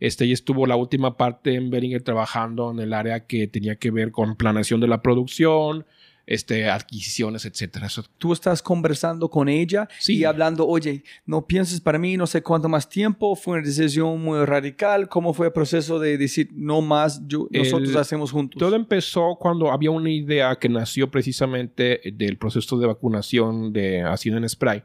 Este, 0.00 0.24
y 0.24 0.32
estuvo 0.32 0.66
la 0.66 0.76
última 0.76 1.18
parte 1.18 1.54
en 1.54 1.70
Beringer 1.70 2.02
trabajando 2.02 2.70
en 2.70 2.80
el 2.80 2.94
área 2.94 3.26
que 3.26 3.46
tenía 3.46 3.76
que 3.76 3.90
ver 3.90 4.10
con 4.10 4.34
planeación 4.34 4.80
de 4.80 4.88
la 4.88 5.02
producción, 5.02 5.84
este, 6.30 6.70
adquisiciones, 6.70 7.44
etcétera. 7.44 7.88
Tú 8.16 8.32
estás 8.32 8.62
conversando 8.62 9.28
con 9.28 9.48
ella 9.48 9.88
y 10.06 10.22
hablando, 10.22 10.66
oye, 10.66 11.02
no 11.26 11.44
pienses 11.44 11.80
para 11.80 11.98
mí, 11.98 12.16
no 12.16 12.26
sé 12.26 12.40
cuánto 12.40 12.68
más 12.68 12.88
tiempo, 12.88 13.34
fue 13.34 13.54
una 13.58 13.66
decisión 13.66 14.22
muy 14.22 14.44
radical, 14.44 15.08
¿cómo 15.08 15.34
fue 15.34 15.48
el 15.48 15.52
proceso 15.52 15.98
de 15.98 16.16
decir, 16.16 16.48
no 16.52 16.82
más, 16.82 17.20
yo, 17.26 17.48
nosotros 17.50 17.96
hacemos 17.96 18.30
juntos? 18.30 18.60
Todo 18.60 18.76
empezó 18.76 19.36
cuando 19.40 19.72
había 19.72 19.90
una 19.90 20.10
idea 20.10 20.54
que 20.56 20.68
nació 20.68 21.10
precisamente 21.10 22.00
del 22.14 22.38
proceso 22.38 22.78
de 22.78 22.86
vacunación 22.86 23.72
de 23.72 24.02
ácido 24.02 24.36
en 24.38 24.48
spray 24.48 24.84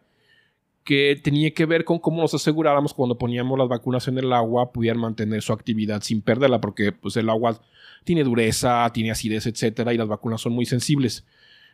que 0.85 1.19
tenía 1.21 1.51
que 1.51 1.65
ver 1.65 1.83
con 1.83 1.97
cómo 1.97 2.21
nos 2.21 2.35
aseguráramos 2.35 2.93
cuando 2.93 3.17
poníamos 3.17 3.57
las 3.57 3.67
vacunas 3.67 4.07
en 4.07 4.19
el 4.19 4.31
agua 4.31 4.71
pudieran 4.71 5.01
mantener 5.01 5.41
su 5.41 5.51
actividad 5.51 6.01
sin 6.03 6.21
perderla, 6.21 6.61
porque 6.61 6.91
pues, 6.91 7.17
el 7.17 7.27
agua 7.27 7.59
tiene 8.03 8.23
dureza, 8.23 8.87
tiene 8.93 9.09
acidez, 9.09 9.47
etcétera, 9.47 9.93
y 9.93 9.97
las 9.97 10.07
vacunas 10.07 10.41
son 10.41 10.53
muy 10.53 10.67
sensibles. 10.67 11.25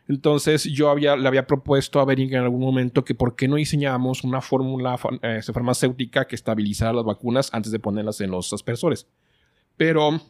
Entonces 0.08 0.63
yo 0.63 0.89
había, 0.89 1.18
le 1.18 1.27
había 1.27 1.46
propuesto 1.46 2.00
a 2.00 2.06
Beringer 2.06 2.39
en 2.39 2.46
algún 2.46 2.62
momento 2.62 3.03
que 3.03 3.13
por 3.13 3.36
qué 3.36 3.50
no 3.50 3.58
diseñábamos 3.58 4.24
una 4.24 4.39
fórmula 4.39 4.98
eh, 5.22 5.41
farmacéutica 5.44 6.25
que 6.25 6.36
estabilizara 6.36 6.94
las 6.94 7.06
vacunas 7.06 7.53
antes 7.53 7.72
de 7.72 7.80
ponerlas 7.80 8.22
en 8.22 8.32
los 8.32 8.51
aspersores. 8.53 9.08
Pero 9.75 10.22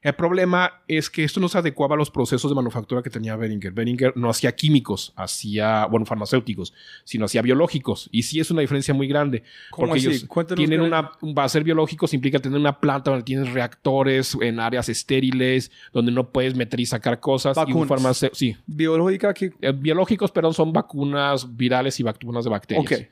el 0.00 0.14
problema 0.14 0.82
es 0.86 1.10
que 1.10 1.24
esto 1.24 1.40
no 1.40 1.48
se 1.48 1.58
adecuaba 1.58 1.96
a 1.96 1.98
los 1.98 2.08
procesos 2.08 2.48
de 2.48 2.54
manufactura 2.54 3.02
que 3.02 3.10
tenía 3.10 3.34
Beringer. 3.34 3.72
Beringer 3.72 4.16
no 4.16 4.30
hacía 4.30 4.54
químicos, 4.54 5.12
hacía, 5.16 5.86
bueno, 5.86 6.06
farmacéuticos, 6.06 6.72
sino 7.02 7.24
hacía 7.24 7.42
biológicos. 7.42 8.08
Y 8.12 8.22
sí 8.22 8.38
es 8.38 8.50
una 8.52 8.60
diferencia 8.60 8.94
muy 8.94 9.08
grande. 9.08 9.42
porque 9.76 9.98
ellos 9.98 10.24
tienen 10.54 10.82
una, 10.82 11.10
va 11.36 11.44
a 11.44 11.48
ser 11.48 11.64
biológicos 11.64 12.14
implica 12.14 12.38
tener 12.38 12.60
una 12.60 12.78
planta 12.78 13.10
donde 13.10 13.24
tienes 13.24 13.52
reactores 13.52 14.36
en 14.40 14.60
áreas 14.60 14.88
estériles, 14.88 15.72
donde 15.92 16.12
no 16.12 16.30
puedes 16.30 16.54
meter 16.54 16.78
y 16.78 16.86
sacar 16.86 17.18
cosas. 17.18 17.56
Vacunas. 17.56 18.22
Y 18.22 18.28
sí. 18.34 18.56
Biológica 18.66 19.34
que... 19.34 19.52
Eh, 19.60 19.72
biológicos, 19.72 20.30
perdón, 20.30 20.54
son 20.54 20.72
vacunas 20.72 21.56
virales 21.56 21.98
y 21.98 22.04
vacunas 22.04 22.44
de 22.44 22.50
bacterias. 22.50 22.86
Ok. 22.86 23.08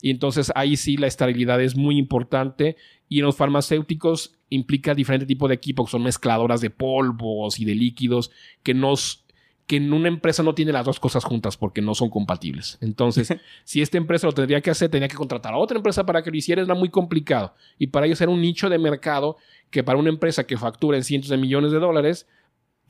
Y 0.00 0.10
entonces 0.10 0.50
ahí 0.54 0.78
sí 0.78 0.96
la 0.96 1.06
estabilidad 1.06 1.60
es 1.60 1.76
muy 1.76 1.98
importante. 1.98 2.76
Y 3.10 3.18
en 3.18 3.26
los 3.26 3.36
farmacéuticos 3.36 4.39
implica 4.50 4.94
diferente 4.94 5.26
tipo 5.26 5.48
de 5.48 5.54
equipo, 5.54 5.84
que 5.84 5.90
son 5.90 6.02
mezcladoras 6.02 6.60
de 6.60 6.70
polvos 6.70 7.58
y 7.58 7.64
de 7.64 7.74
líquidos, 7.74 8.30
que 8.62 8.74
nos 8.74 9.24
que 9.70 9.76
en 9.76 9.92
una 9.92 10.08
empresa 10.08 10.42
no 10.42 10.52
tiene 10.52 10.72
las 10.72 10.84
dos 10.84 10.98
cosas 10.98 11.22
juntas 11.22 11.56
porque 11.56 11.80
no 11.80 11.94
son 11.94 12.10
compatibles. 12.10 12.76
Entonces, 12.80 13.32
si 13.64 13.80
esta 13.80 13.98
empresa 13.98 14.26
lo 14.26 14.32
tendría 14.32 14.60
que 14.60 14.70
hacer, 14.70 14.90
tenía 14.90 15.06
que 15.06 15.14
contratar 15.14 15.54
a 15.54 15.58
otra 15.58 15.76
empresa 15.76 16.04
para 16.04 16.24
que 16.24 16.30
lo 16.32 16.36
hiciera, 16.36 16.60
era 16.60 16.74
muy 16.74 16.88
complicado. 16.88 17.54
Y 17.78 17.86
para 17.86 18.06
ellos 18.06 18.20
era 18.20 18.32
un 18.32 18.40
nicho 18.40 18.68
de 18.68 18.80
mercado 18.80 19.36
que 19.70 19.84
para 19.84 19.96
una 19.96 20.08
empresa 20.08 20.44
que 20.44 20.56
factura 20.56 20.96
en 20.96 21.04
cientos 21.04 21.30
de 21.30 21.36
millones 21.36 21.70
de 21.70 21.78
dólares, 21.78 22.26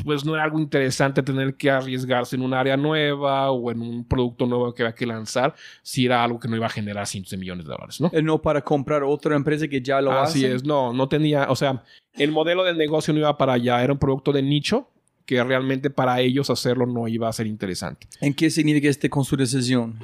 pues 0.04 0.24
no 0.24 0.34
era 0.34 0.44
algo 0.44 0.58
interesante 0.58 1.22
tener 1.22 1.54
que 1.54 1.70
arriesgarse 1.70 2.36
en 2.36 2.42
un 2.42 2.54
área 2.54 2.76
nueva 2.76 3.50
o 3.50 3.70
en 3.70 3.80
un 3.80 4.04
producto 4.04 4.46
nuevo 4.46 4.74
que 4.74 4.82
había 4.82 4.94
que 4.94 5.06
lanzar 5.06 5.54
si 5.82 6.06
era 6.06 6.22
algo 6.22 6.38
que 6.38 6.48
no 6.48 6.56
iba 6.56 6.66
a 6.66 6.70
generar 6.70 7.06
cientos 7.06 7.30
de 7.30 7.36
millones 7.36 7.64
de 7.66 7.72
dólares, 7.72 8.00
¿no? 8.00 8.10
Eh, 8.12 8.22
no 8.22 8.40
para 8.40 8.62
comprar 8.62 9.02
otra 9.02 9.36
empresa 9.36 9.68
que 9.68 9.80
ya 9.80 10.00
lo 10.00 10.12
hace. 10.12 10.38
Así 10.38 10.44
es, 10.46 10.64
no, 10.64 10.92
no 10.92 11.08
tenía, 11.08 11.46
o 11.50 11.56
sea, 11.56 11.82
el 12.14 12.32
modelo 12.32 12.64
del 12.64 12.76
negocio 12.76 13.12
no 13.12 13.20
iba 13.20 13.36
para 13.36 13.54
allá, 13.54 13.82
era 13.82 13.92
un 13.92 13.98
producto 13.98 14.32
de 14.32 14.42
nicho 14.42 14.88
que 15.26 15.42
realmente 15.44 15.90
para 15.90 16.20
ellos 16.20 16.50
hacerlo 16.50 16.86
no 16.86 17.06
iba 17.06 17.28
a 17.28 17.32
ser 17.32 17.46
interesante. 17.46 18.08
¿En 18.20 18.34
qué 18.34 18.50
significa 18.50 18.88
este 18.88 19.08
con 19.08 19.24
su 19.24 19.36
decisión? 19.36 19.98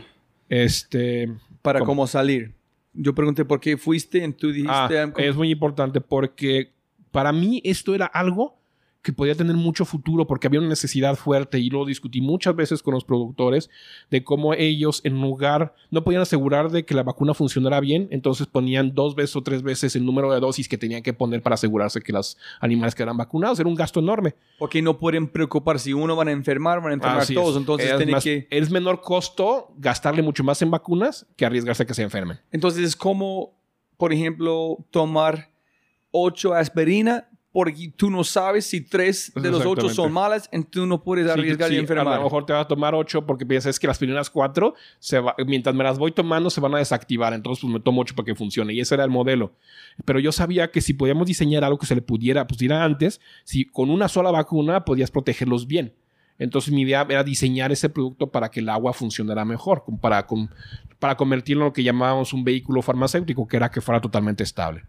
Este... 0.48 1.32
Para 1.62 1.80
cómo, 1.80 2.06
salir. 2.06 2.54
Yo 2.92 3.12
pregunté 3.12 3.44
por 3.44 3.58
qué 3.58 3.76
fuiste 3.76 4.24
y 4.24 4.32
tú 4.32 4.52
dijiste... 4.52 4.70
Ah, 4.72 5.12
es 5.16 5.34
muy 5.34 5.50
importante 5.50 6.00
porque 6.00 6.70
para 7.10 7.32
mí 7.32 7.60
esto 7.64 7.92
era 7.92 8.06
algo 8.06 8.56
que 9.06 9.12
podía 9.12 9.36
tener 9.36 9.54
mucho 9.54 9.84
futuro 9.84 10.26
porque 10.26 10.48
había 10.48 10.58
una 10.58 10.68
necesidad 10.68 11.14
fuerte 11.14 11.60
y 11.60 11.70
lo 11.70 11.84
discutí 11.84 12.20
muchas 12.20 12.56
veces 12.56 12.82
con 12.82 12.92
los 12.92 13.04
productores 13.04 13.70
de 14.10 14.24
cómo 14.24 14.52
ellos 14.52 15.00
en 15.04 15.20
lugar 15.20 15.76
no 15.92 16.02
podían 16.02 16.22
asegurar 16.22 16.72
de 16.72 16.84
que 16.84 16.92
la 16.92 17.04
vacuna 17.04 17.32
funcionara 17.32 17.78
bien, 17.78 18.08
entonces 18.10 18.48
ponían 18.48 18.96
dos 18.96 19.14
veces 19.14 19.36
o 19.36 19.44
tres 19.44 19.62
veces 19.62 19.94
el 19.94 20.04
número 20.04 20.34
de 20.34 20.40
dosis 20.40 20.68
que 20.68 20.76
tenían 20.76 21.04
que 21.04 21.12
poner 21.12 21.40
para 21.40 21.54
asegurarse 21.54 22.00
que 22.00 22.12
los 22.12 22.36
animales 22.58 22.96
quedaran 22.96 23.16
vacunados. 23.16 23.60
Era 23.60 23.68
un 23.68 23.76
gasto 23.76 24.00
enorme. 24.00 24.34
Porque 24.58 24.82
no 24.82 24.98
pueden 24.98 25.28
preocupar 25.28 25.78
si 25.78 25.92
uno 25.92 26.16
van 26.16 26.26
a 26.26 26.32
enfermar, 26.32 26.80
van 26.80 26.90
a 26.90 26.94
enfermar 26.94 27.24
todos. 27.28 27.56
Entonces 27.56 27.88
es, 27.88 28.24
que... 28.24 28.48
es 28.50 28.72
menor 28.72 29.02
costo 29.02 29.72
gastarle 29.78 30.22
mucho 30.22 30.42
más 30.42 30.60
en 30.62 30.72
vacunas 30.72 31.28
que 31.36 31.46
arriesgarse 31.46 31.84
a 31.84 31.86
que 31.86 31.94
se 31.94 32.02
enfermen. 32.02 32.40
Entonces 32.50 32.82
es 32.82 32.96
como, 32.96 33.56
por 33.98 34.12
ejemplo, 34.12 34.84
tomar 34.90 35.52
ocho 36.10 36.54
aspirina 36.54 37.28
porque 37.56 37.90
tú 37.96 38.10
no 38.10 38.22
sabes 38.22 38.66
si 38.66 38.82
tres 38.82 39.32
de 39.34 39.50
los 39.50 39.64
ocho 39.64 39.88
son 39.88 40.12
malas, 40.12 40.46
entonces 40.52 40.72
tú 40.72 40.84
no 40.84 41.02
puedes 41.02 41.26
arriesgar 41.26 41.72
y 41.72 41.78
enfermar. 41.78 42.12
A 42.12 42.16
lo 42.18 42.24
mejor 42.24 42.44
te 42.44 42.52
vas 42.52 42.66
a 42.66 42.68
tomar 42.68 42.94
ocho 42.94 43.24
porque 43.24 43.46
piensas 43.46 43.80
que 43.80 43.86
las 43.86 43.96
primeras 43.96 44.28
cuatro, 44.28 44.74
se 44.98 45.22
mientras 45.46 45.74
me 45.74 45.82
las 45.82 45.98
voy 45.98 46.12
tomando, 46.12 46.50
se 46.50 46.60
van 46.60 46.74
a 46.74 46.78
desactivar. 46.80 47.32
Entonces, 47.32 47.62
pues 47.62 47.72
me 47.72 47.80
tomo 47.80 48.02
ocho 48.02 48.14
para 48.14 48.26
que 48.26 48.34
funcione. 48.34 48.74
Y 48.74 48.80
ese 48.80 48.94
era 48.94 49.04
el 49.04 49.10
modelo. 49.10 49.54
Pero 50.04 50.20
yo 50.20 50.32
sabía 50.32 50.70
que 50.70 50.82
si 50.82 50.92
podíamos 50.92 51.26
diseñar 51.26 51.64
algo 51.64 51.78
que 51.78 51.86
se 51.86 51.94
le 51.94 52.02
pudiera, 52.02 52.46
pues 52.46 52.58
dirá 52.58 52.84
antes, 52.84 53.22
si 53.44 53.64
con 53.64 53.88
una 53.88 54.08
sola 54.08 54.30
vacuna 54.30 54.84
podías 54.84 55.10
protegerlos 55.10 55.66
bien. 55.66 55.94
Entonces 56.38 56.74
mi 56.74 56.82
idea 56.82 57.06
era 57.08 57.24
diseñar 57.24 57.72
ese 57.72 57.88
producto 57.88 58.26
para 58.26 58.50
que 58.50 58.60
el 58.60 58.68
agua 58.68 58.92
funcionara 58.92 59.46
mejor, 59.46 59.82
para, 60.02 60.26
para 60.98 61.16
convertirlo 61.16 61.62
en 61.62 61.68
lo 61.68 61.72
que 61.72 61.82
llamábamos 61.82 62.34
un 62.34 62.44
vehículo 62.44 62.82
farmacéutico, 62.82 63.48
que 63.48 63.56
era 63.56 63.70
que 63.70 63.80
fuera 63.80 63.98
totalmente 63.98 64.42
estable. 64.44 64.82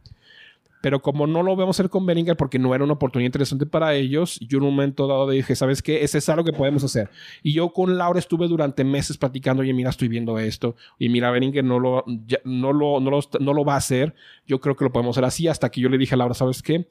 Pero 0.81 1.01
como 1.01 1.25
no 1.25 1.41
lo 1.43 1.55
vemos 1.55 1.79
hacer 1.79 1.89
con 1.89 2.05
Beringer 2.05 2.37
porque 2.37 2.59
no 2.59 2.73
era 2.75 2.83
una 2.83 2.93
oportunidad 2.93 3.27
interesante 3.27 3.65
para 3.65 3.95
ellos, 3.95 4.39
yo 4.41 4.59
en 4.59 4.65
un 4.65 4.75
momento 4.75 5.07
dado 5.07 5.29
dije, 5.29 5.55
¿sabes 5.55 5.81
qué? 5.81 6.03
Ese 6.03 6.19
es 6.19 6.29
algo 6.29 6.43
que 6.43 6.53
podemos 6.53 6.83
hacer. 6.83 7.09
Y 7.41 7.53
yo 7.53 7.69
con 7.73 7.97
Laura 7.97 8.19
estuve 8.19 8.47
durante 8.47 8.83
meses 8.83 9.17
platicando, 9.17 9.61
oye, 9.61 9.73
mira, 9.73 9.89
estoy 9.89 10.07
viendo 10.07 10.37
esto. 10.37 10.75
Y 10.99 11.09
mira, 11.09 11.31
Beringer 11.31 11.63
no 11.63 11.79
lo, 11.79 12.03
no, 12.43 12.73
lo, 12.73 12.99
no, 12.99 13.09
lo, 13.09 13.19
no 13.39 13.53
lo 13.53 13.65
va 13.65 13.73
a 13.73 13.77
hacer. 13.77 14.13
Yo 14.45 14.59
creo 14.59 14.75
que 14.75 14.85
lo 14.85 14.91
podemos 14.91 15.15
hacer 15.17 15.25
así 15.25 15.47
hasta 15.47 15.69
que 15.69 15.81
yo 15.81 15.89
le 15.89 15.97
dije 15.97 16.13
a 16.13 16.17
Laura, 16.17 16.35
¿sabes 16.35 16.61
qué? 16.61 16.87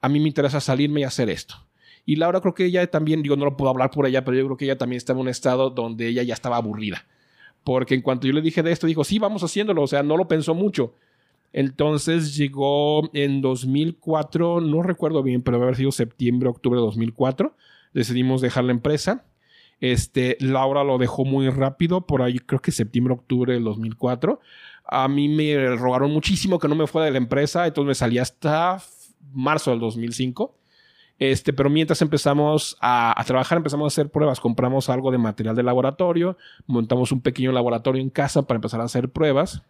A 0.00 0.08
mí 0.08 0.18
me 0.18 0.28
interesa 0.28 0.60
salirme 0.60 1.00
y 1.00 1.04
hacer 1.04 1.30
esto. 1.30 1.54
Y 2.06 2.16
Laura 2.16 2.40
creo 2.40 2.54
que 2.54 2.64
ella 2.64 2.86
también, 2.90 3.22
digo, 3.22 3.36
no 3.36 3.44
lo 3.44 3.56
puedo 3.56 3.70
hablar 3.70 3.90
por 3.90 4.06
ella, 4.06 4.24
pero 4.24 4.36
yo 4.36 4.44
creo 4.46 4.56
que 4.56 4.64
ella 4.64 4.78
también 4.78 4.96
estaba 4.96 5.18
en 5.18 5.22
un 5.22 5.28
estado 5.28 5.70
donde 5.70 6.08
ella 6.08 6.22
ya 6.22 6.34
estaba 6.34 6.56
aburrida. 6.56 7.06
Porque 7.62 7.94
en 7.94 8.02
cuanto 8.02 8.26
yo 8.26 8.32
le 8.32 8.40
dije 8.40 8.62
de 8.62 8.72
esto, 8.72 8.86
dijo, 8.86 9.04
sí, 9.04 9.18
vamos 9.18 9.42
haciéndolo. 9.42 9.82
O 9.82 9.86
sea, 9.86 10.02
no 10.02 10.16
lo 10.16 10.26
pensó 10.26 10.54
mucho. 10.54 10.94
Entonces 11.52 12.36
llegó 12.36 13.10
en 13.12 13.40
2004, 13.40 14.60
no 14.60 14.82
recuerdo 14.82 15.22
bien, 15.22 15.42
pero 15.42 15.56
debe 15.56 15.66
haber 15.66 15.76
sido 15.76 15.92
septiembre, 15.92 16.48
octubre 16.48 16.78
de 16.78 16.86
2004. 16.86 17.56
Decidimos 17.92 18.40
dejar 18.40 18.64
la 18.64 18.72
empresa. 18.72 19.24
Este, 19.80 20.36
Laura 20.40 20.84
lo 20.84 20.98
dejó 20.98 21.24
muy 21.24 21.48
rápido, 21.48 22.02
por 22.02 22.22
ahí 22.22 22.38
creo 22.38 22.60
que 22.60 22.70
septiembre, 22.70 23.14
octubre 23.14 23.54
del 23.54 23.64
2004. 23.64 24.40
A 24.84 25.08
mí 25.08 25.28
me 25.28 25.76
rogaron 25.76 26.12
muchísimo 26.12 26.58
que 26.58 26.68
no 26.68 26.74
me 26.74 26.86
fuera 26.86 27.06
de 27.06 27.12
la 27.12 27.18
empresa, 27.18 27.66
entonces 27.66 27.88
me 27.88 27.94
salí 27.94 28.18
hasta 28.18 28.82
marzo 29.32 29.70
del 29.70 29.80
2005. 29.80 30.56
Este, 31.18 31.52
pero 31.52 31.68
mientras 31.68 32.00
empezamos 32.00 32.76
a, 32.80 33.18
a, 33.18 33.24
trabajar, 33.24 33.58
empezamos 33.58 33.84
a 33.84 33.88
hacer 33.88 34.10
pruebas, 34.10 34.40
compramos 34.40 34.88
algo 34.88 35.10
de 35.10 35.18
material 35.18 35.54
de 35.54 35.62
laboratorio, 35.62 36.38
montamos 36.66 37.12
un 37.12 37.20
pequeño 37.20 37.52
laboratorio 37.52 38.00
en 38.00 38.08
casa 38.08 38.42
para 38.42 38.56
empezar 38.56 38.80
a 38.80 38.84
hacer 38.84 39.10
pruebas. 39.10 39.62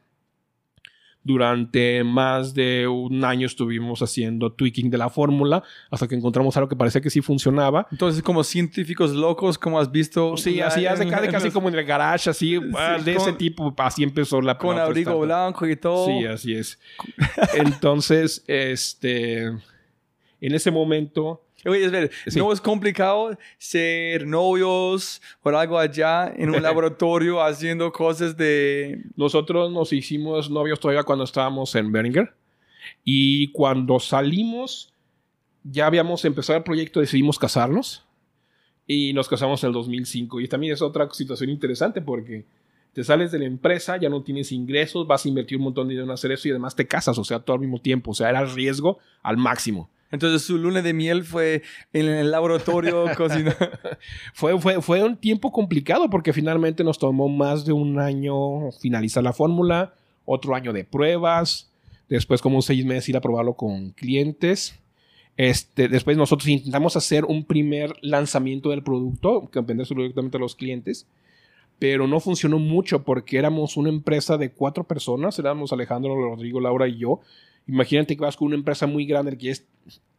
Durante 1.23 2.03
más 2.03 2.55
de 2.55 2.89
un 2.89 3.25
año 3.25 3.47
estuvimos 3.47 4.01
haciendo 4.01 4.53
tweaking 4.53 4.91
de 4.91 4.97
la 4.97 5.11
fórmula 5.11 5.63
hasta 5.91 6.09
que 6.09 6.15
encontramos 6.15 6.57
algo 6.57 6.69
que 6.69 6.77
parecía 6.77 7.01
que 7.01 7.11
sí 7.11 7.21
funcionaba. 7.21 7.87
Entonces, 7.91 8.23
como 8.23 8.43
científicos 8.43 9.13
locos, 9.13 9.59
como 9.59 9.79
has 9.79 9.93
visto. 9.93 10.37
Sí, 10.37 10.61
así 10.61 10.87
hace 10.87 11.07
casi, 11.07 11.29
casi 11.31 11.51
como 11.51 11.69
en 11.69 11.75
el 11.75 11.85
garage, 11.85 12.31
así, 12.31 12.59
ah, 12.75 12.99
de 13.05 13.15
ese 13.15 13.35
tipo, 13.35 13.75
así 13.79 14.03
empezó 14.03 14.41
la 14.41 14.57
Con 14.57 14.79
abrigo 14.79 15.21
blanco 15.21 15.67
y 15.67 15.77
todo. 15.77 16.07
Sí, 16.07 16.25
así 16.25 16.55
es. 16.55 16.79
Entonces, 17.55 18.43
este. 18.47 19.45
En 20.43 20.55
ese 20.55 20.71
momento 20.71 21.43
Oye, 21.67 22.11
¿no 22.37 22.53
es 22.53 22.61
complicado 22.61 23.37
ser 23.59 24.27
novios 24.27 25.21
o 25.43 25.49
algo 25.51 25.79
allá 25.79 26.33
en 26.35 26.51
un 26.51 26.63
laboratorio 26.63 27.43
haciendo 27.43 27.93
cosas 27.93 28.37
de... 28.37 29.03
Nosotros 29.17 29.71
nos 29.71 29.93
hicimos 29.93 30.51
novios 30.51 30.81
todavía 30.81 31.03
cuando 31.03 31.25
estábamos 31.25 31.75
en 31.75 31.93
Beringer 31.93 32.33
y 33.05 33.53
cuando 33.53 34.01
salimos 34.01 34.93
ya 35.63 35.87
habíamos 35.87 36.25
empezado 36.25 36.57
el 36.57 36.65
proyecto, 36.65 37.01
decidimos 37.01 37.39
casarnos 37.39 38.07
y 38.87 39.13
nos 39.13 39.29
casamos 39.29 39.63
en 39.63 39.69
el 39.69 39.75
2005 39.75 40.41
y 40.41 40.49
también 40.49 40.73
es 40.73 40.83
otra 40.83 41.09
situación 41.11 41.51
interesante 41.51 42.01
porque 42.01 42.47
te 42.93 43.05
sales 43.05 43.31
de 43.31 43.39
la 43.39 43.45
empresa, 43.45 43.99
ya 43.99 44.09
no 44.09 44.23
tienes 44.23 44.51
ingresos, 44.51 45.07
vas 45.07 45.25
a 45.25 45.29
invertir 45.29 45.59
un 45.59 45.65
montón 45.65 45.87
de 45.87 45.93
dinero 45.93 46.07
en 46.07 46.13
hacer 46.13 46.33
eso 46.33 46.49
y 46.49 46.51
además 46.51 46.75
te 46.75 46.87
casas, 46.87 47.19
o 47.19 47.25
sea, 47.25 47.39
todo 47.39 47.55
al 47.55 47.61
mismo 47.61 47.81
tiempo, 47.81 48.11
o 48.11 48.15
sea, 48.15 48.31
era 48.31 48.45
riesgo 48.45 48.99
al 49.23 49.37
máximo. 49.37 49.91
Entonces 50.11 50.43
su 50.43 50.59
luna 50.59 50.83
de 50.83 50.93
miel 50.93 51.25
fue 51.25 51.63
en 51.93 52.07
el 52.07 52.31
laboratorio 52.31 53.07
cocinando. 53.17 53.57
fue, 54.35 54.59
fue, 54.61 54.83
fue 54.83 55.05
un 55.05 55.17
tiempo 55.17 55.53
complicado 55.53 56.11
porque 56.11 56.33
finalmente 56.33 56.85
nos 56.85 56.99
tomó 56.99 57.29
más 57.29 57.65
de 57.65 57.73
un 57.73 57.99
año 57.99 58.73
finalizar 58.81 59.23
la 59.23 59.33
fórmula, 59.33 59.95
otro 60.25 60.55
año 60.55 60.73
de 60.73 60.85
pruebas, 60.85 61.71
después 62.09 62.41
como 62.41 62.63
seis 62.63 62.85
meses 62.85 63.09
ir 63.09 63.17
a 63.17 63.21
probarlo 63.21 63.55
con 63.55 63.91
clientes. 63.91 64.79
Este, 65.37 65.89
después 65.89 66.17
nosotros 66.17 66.49
intentamos 66.49 66.97
hacer 66.97 67.25
un 67.25 67.45
primer 67.45 67.95
lanzamiento 68.03 68.71
del 68.71 68.83
producto, 68.83 69.49
que 69.51 69.61
venderse 69.61 69.95
directamente 69.95 70.37
a 70.37 70.41
los 70.41 70.55
clientes, 70.55 71.07
pero 71.79 72.07
no 72.07 72.21
funcionó 72.21 72.59
mucho 72.59 73.05
porque 73.05 73.39
éramos 73.39 73.79
una 73.79 73.89
empresa 73.89 74.37
de 74.37 74.51
cuatro 74.51 74.85
personas, 74.85 75.39
éramos 75.39 75.73
Alejandro, 75.73 76.15
Rodrigo, 76.15 76.61
Laura 76.61 76.87
y 76.89 76.99
yo, 76.99 77.21
Imagínate 77.67 78.17
que 78.17 78.23
vas 78.23 78.37
con 78.37 78.49
una 78.49 78.57
empresa 78.57 78.87
muy 78.87 79.07
grande 79.07 79.37
que 79.37 79.51
es 79.51 79.67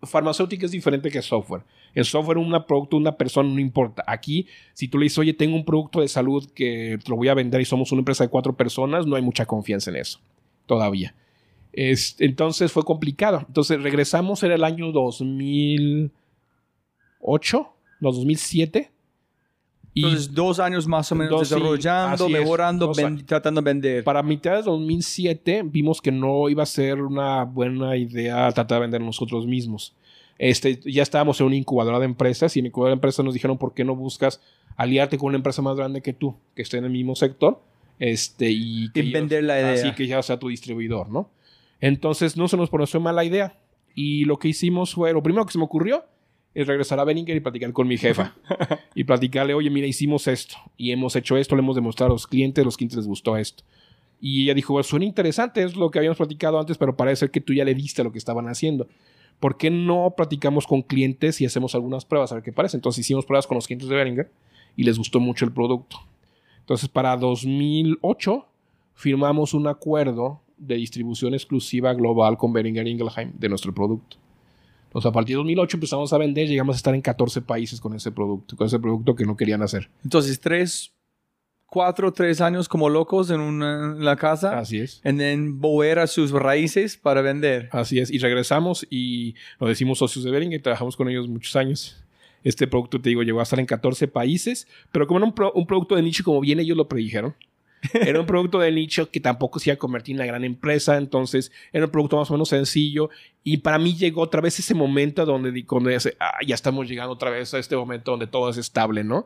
farmacéutica 0.03 0.65
es 0.65 0.71
diferente 0.71 1.11
que 1.11 1.21
software. 1.21 1.63
El 1.93 2.05
software, 2.05 2.37
un 2.37 2.51
producto, 2.65 2.97
una 2.97 3.17
persona, 3.17 3.49
no 3.49 3.59
importa. 3.59 4.03
Aquí, 4.07 4.47
si 4.73 4.87
tú 4.87 4.97
le 4.97 5.03
dices, 5.03 5.19
oye, 5.19 5.33
tengo 5.33 5.55
un 5.55 5.65
producto 5.65 6.01
de 6.01 6.07
salud 6.07 6.49
que 6.53 6.97
te 7.03 7.09
lo 7.09 7.17
voy 7.17 7.27
a 7.27 7.33
vender 7.33 7.61
y 7.61 7.65
somos 7.65 7.91
una 7.91 7.99
empresa 7.99 8.23
de 8.23 8.29
cuatro 8.29 8.55
personas, 8.55 9.05
no 9.05 9.15
hay 9.15 9.21
mucha 9.21 9.45
confianza 9.45 9.91
en 9.91 9.97
eso. 9.97 10.19
Todavía. 10.65 11.13
Es, 11.73 12.15
entonces 12.19 12.71
fue 12.71 12.83
complicado. 12.83 13.43
Entonces 13.47 13.81
regresamos, 13.81 14.43
era 14.43 14.55
el 14.55 14.63
año 14.63 14.91
2008, 14.91 17.73
no, 17.99 18.11
2007. 18.11 18.90
Y 19.93 20.05
Entonces, 20.05 20.33
dos 20.33 20.59
años 20.59 20.87
más 20.87 21.11
o 21.11 21.15
menos 21.15 21.31
Dos, 21.31 21.47
sí, 21.49 21.55
desarrollando, 21.55 22.25
es, 22.27 22.31
mejorando, 22.31 22.93
años. 22.97 23.25
tratando 23.25 23.61
de 23.61 23.65
vender. 23.65 24.03
para 24.03 24.23
mitad 24.23 24.55
de 24.55 24.61
2007 24.61 25.63
vimos 25.65 26.01
que 26.01 26.11
no 26.11 26.47
iba 26.47 26.63
a 26.63 26.65
ser 26.65 27.01
una 27.01 27.43
buena 27.43 27.97
idea 27.97 28.49
tratar 28.51 28.77
de 28.77 28.81
vender 28.81 29.01
nosotros 29.01 29.45
mismos. 29.45 29.93
Este, 30.37 30.79
ya 30.85 31.03
estábamos 31.03 31.39
en 31.41 31.47
una 31.47 31.55
incubadora 31.55 31.99
de 31.99 32.05
empresas 32.05 32.55
y 32.55 32.59
en 32.59 32.65
la 32.65 32.67
incubadora 32.69 32.91
de 32.91 32.95
empresas 32.95 33.23
nos 33.23 33.33
dijeron 33.33 33.57
por 33.57 33.73
qué 33.73 33.83
no 33.83 33.95
buscas 33.95 34.41
aliarte 34.77 35.17
con 35.17 35.27
una 35.27 35.37
empresa 35.37 35.61
más 35.61 35.75
grande 35.75 36.01
que 36.01 36.13
tú, 36.13 36.35
que 36.55 36.61
esté 36.61 36.77
en 36.77 36.85
el 36.85 36.91
mismo 36.91 37.15
sector 37.15 37.61
este, 38.01 38.49
y, 38.49 38.91
que 38.91 39.01
Y 39.01 39.11
vender 39.11 39.43
la 39.43 39.59
idea. 39.59 39.73
Así 39.73 39.91
que 39.91 40.07
ya 40.07 40.23
sea 40.23 40.39
tu 40.39 40.47
distribuidor, 40.47 41.09
¿no? 41.09 41.29
Entonces 41.79 42.35
no 42.35 42.47
se 42.47 42.57
nos 42.57 42.71
pareció 42.71 42.99
mala 42.99 43.23
idea. 43.23 43.59
Y 43.93 44.25
lo 44.25 44.39
que 44.39 44.47
hicimos 44.47 44.95
fue, 44.95 45.13
lo 45.13 45.21
primero 45.21 45.45
que 45.45 45.51
se 45.51 45.59
me 45.59 45.65
ocurrió 45.65 46.05
es 46.53 46.67
regresar 46.67 46.99
a 46.99 47.03
Beringer 47.03 47.35
y 47.35 47.39
platicar 47.39 47.71
con 47.73 47.87
mi 47.87 47.97
jefa. 47.97 48.35
y 48.95 49.03
platicarle, 49.03 49.53
oye, 49.53 49.69
mira, 49.69 49.87
hicimos 49.87 50.27
esto 50.27 50.57
y 50.77 50.91
hemos 50.91 51.15
hecho 51.15 51.37
esto, 51.37 51.55
le 51.55 51.61
hemos 51.61 51.75
demostrado 51.75 52.11
a 52.11 52.15
los 52.15 52.27
clientes, 52.27 52.61
a 52.61 52.65
los 52.65 52.77
clientes 52.77 52.97
les 52.97 53.07
gustó 53.07 53.37
esto. 53.37 53.63
Y 54.19 54.43
ella 54.43 54.53
dijo, 54.53 54.73
"Bueno, 54.73 54.83
suena 54.83 55.05
interesante, 55.05 55.63
es 55.63 55.75
lo 55.75 55.89
que 55.89 55.99
habíamos 55.99 56.17
platicado 56.17 56.59
antes, 56.59 56.77
pero 56.77 56.95
parece 56.95 57.29
que 57.29 57.41
tú 57.41 57.53
ya 57.53 57.65
le 57.65 57.73
diste 57.73 58.03
lo 58.03 58.11
que 58.11 58.19
estaban 58.19 58.47
haciendo. 58.47 58.87
¿Por 59.39 59.57
qué 59.57 59.71
no 59.71 60.13
platicamos 60.15 60.67
con 60.67 60.83
clientes 60.83 61.41
y 61.41 61.45
hacemos 61.45 61.73
algunas 61.73 62.05
pruebas 62.05 62.31
a 62.31 62.35
ver 62.35 62.43
qué 62.43 62.53
parece? 62.53 62.77
Entonces 62.77 63.03
hicimos 63.05 63.25
pruebas 63.25 63.47
con 63.47 63.55
los 63.55 63.65
clientes 63.65 63.89
de 63.89 63.95
Beringer 63.95 64.31
y 64.75 64.83
les 64.83 64.97
gustó 64.99 65.19
mucho 65.19 65.45
el 65.45 65.51
producto. 65.51 65.97
Entonces, 66.59 66.87
para 66.87 67.17
2008 67.17 68.45
firmamos 68.93 69.55
un 69.55 69.67
acuerdo 69.67 70.41
de 70.57 70.75
distribución 70.75 71.33
exclusiva 71.33 71.93
global 71.95 72.37
con 72.37 72.53
Beringer 72.53 72.87
Ingelheim 72.87 73.31
de 73.33 73.49
nuestro 73.49 73.73
producto. 73.73 74.17
Entonces, 74.91 75.09
a 75.09 75.13
partir 75.13 75.35
de 75.35 75.37
2008 75.37 75.77
empezamos 75.77 76.11
a 76.11 76.17
vender, 76.17 76.49
llegamos 76.49 76.75
a 76.75 76.77
estar 76.77 76.93
en 76.93 77.01
14 77.01 77.41
países 77.41 77.79
con 77.79 77.95
ese 77.95 78.11
producto, 78.11 78.57
con 78.57 78.67
ese 78.67 78.77
producto 78.77 79.15
que 79.15 79.25
no 79.25 79.37
querían 79.37 79.61
hacer. 79.61 79.89
Entonces, 80.03 80.37
tres, 80.41 80.91
cuatro, 81.65 82.11
tres 82.11 82.41
años 82.41 82.67
como 82.67 82.89
locos 82.89 83.29
en, 83.29 83.39
una, 83.39 83.93
en 83.97 84.03
la 84.03 84.17
casa. 84.17 84.59
Así 84.59 84.79
es. 84.79 84.99
Y 85.05 85.13
then 85.15 85.61
volver 85.61 85.99
a 85.99 86.07
sus 86.07 86.31
raíces 86.31 86.97
para 86.97 87.21
vender. 87.21 87.69
Así 87.71 87.99
es. 87.99 88.11
Y 88.11 88.17
regresamos 88.17 88.85
y 88.89 89.35
nos 89.61 89.69
decimos 89.69 89.97
socios 89.99 90.25
de 90.25 90.31
Beringer 90.31 90.59
y 90.59 90.61
trabajamos 90.63 90.97
con 90.97 91.07
ellos 91.07 91.29
muchos 91.29 91.55
años. 91.55 92.03
Este 92.43 92.67
producto, 92.67 92.99
te 92.99 93.07
digo, 93.09 93.23
llegó 93.23 93.39
a 93.39 93.43
estar 93.43 93.59
en 93.59 93.67
14 93.67 94.07
países, 94.09 94.67
pero 94.91 95.07
como 95.07 95.19
era 95.19 95.27
un, 95.27 95.33
pro- 95.33 95.53
un 95.53 95.65
producto 95.65 95.95
de 95.95 96.01
nicho, 96.01 96.23
como 96.25 96.41
bien 96.41 96.59
ellos 96.59 96.75
lo 96.75 96.87
predijeron, 96.89 97.33
era 97.93 98.19
un 98.19 98.25
producto 98.25 98.59
de 98.59 98.71
nicho 98.71 99.09
que 99.09 99.19
tampoco 99.19 99.59
se 99.59 99.69
iba 99.69 99.75
a 99.75 99.77
convertir 99.79 100.13
en 100.15 100.19
una 100.21 100.25
gran 100.27 100.43
empresa, 100.43 100.97
entonces 100.97 101.51
era 101.73 101.85
un 101.85 101.91
producto 101.91 102.17
más 102.17 102.29
o 102.29 102.33
menos 102.33 102.49
sencillo. 102.49 103.09
Y 103.43 103.57
para 103.57 103.79
mí 103.79 103.95
llegó 103.95 104.21
otra 104.21 104.41
vez 104.41 104.59
ese 104.59 104.73
momento 104.73 105.25
donde, 105.25 105.51
di- 105.51 105.63
cuando 105.63 105.89
ya, 105.89 105.99
se- 105.99 106.15
ah, 106.19 106.37
ya 106.45 106.55
estamos 106.55 106.87
llegando 106.87 107.13
otra 107.13 107.29
vez 107.31 107.53
a 107.53 107.59
este 107.59 107.75
momento 107.75 108.11
donde 108.11 108.27
todo 108.27 108.49
es 108.49 108.57
estable, 108.57 109.03
¿no? 109.03 109.25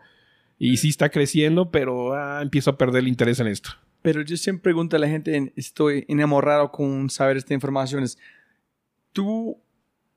Y 0.57 0.77
sí 0.77 0.87
está 0.89 1.09
creciendo, 1.09 1.69
pero 1.69 2.13
ah, 2.13 2.39
empiezo 2.41 2.69
a 2.69 2.77
perder 2.77 3.01
el 3.01 3.07
interés 3.09 3.39
en 3.41 3.47
esto. 3.47 3.71
Pero 4.01 4.21
yo 4.21 4.37
siempre 4.37 4.61
pregunto 4.63 4.95
a 4.95 4.99
la 4.99 5.07
gente, 5.09 5.35
en- 5.35 5.51
estoy 5.55 6.05
enamorado 6.07 6.71
con 6.71 7.09
saber 7.09 7.35
esta 7.37 7.53
información, 7.53 8.03
es, 8.03 8.17
tú 9.11 9.57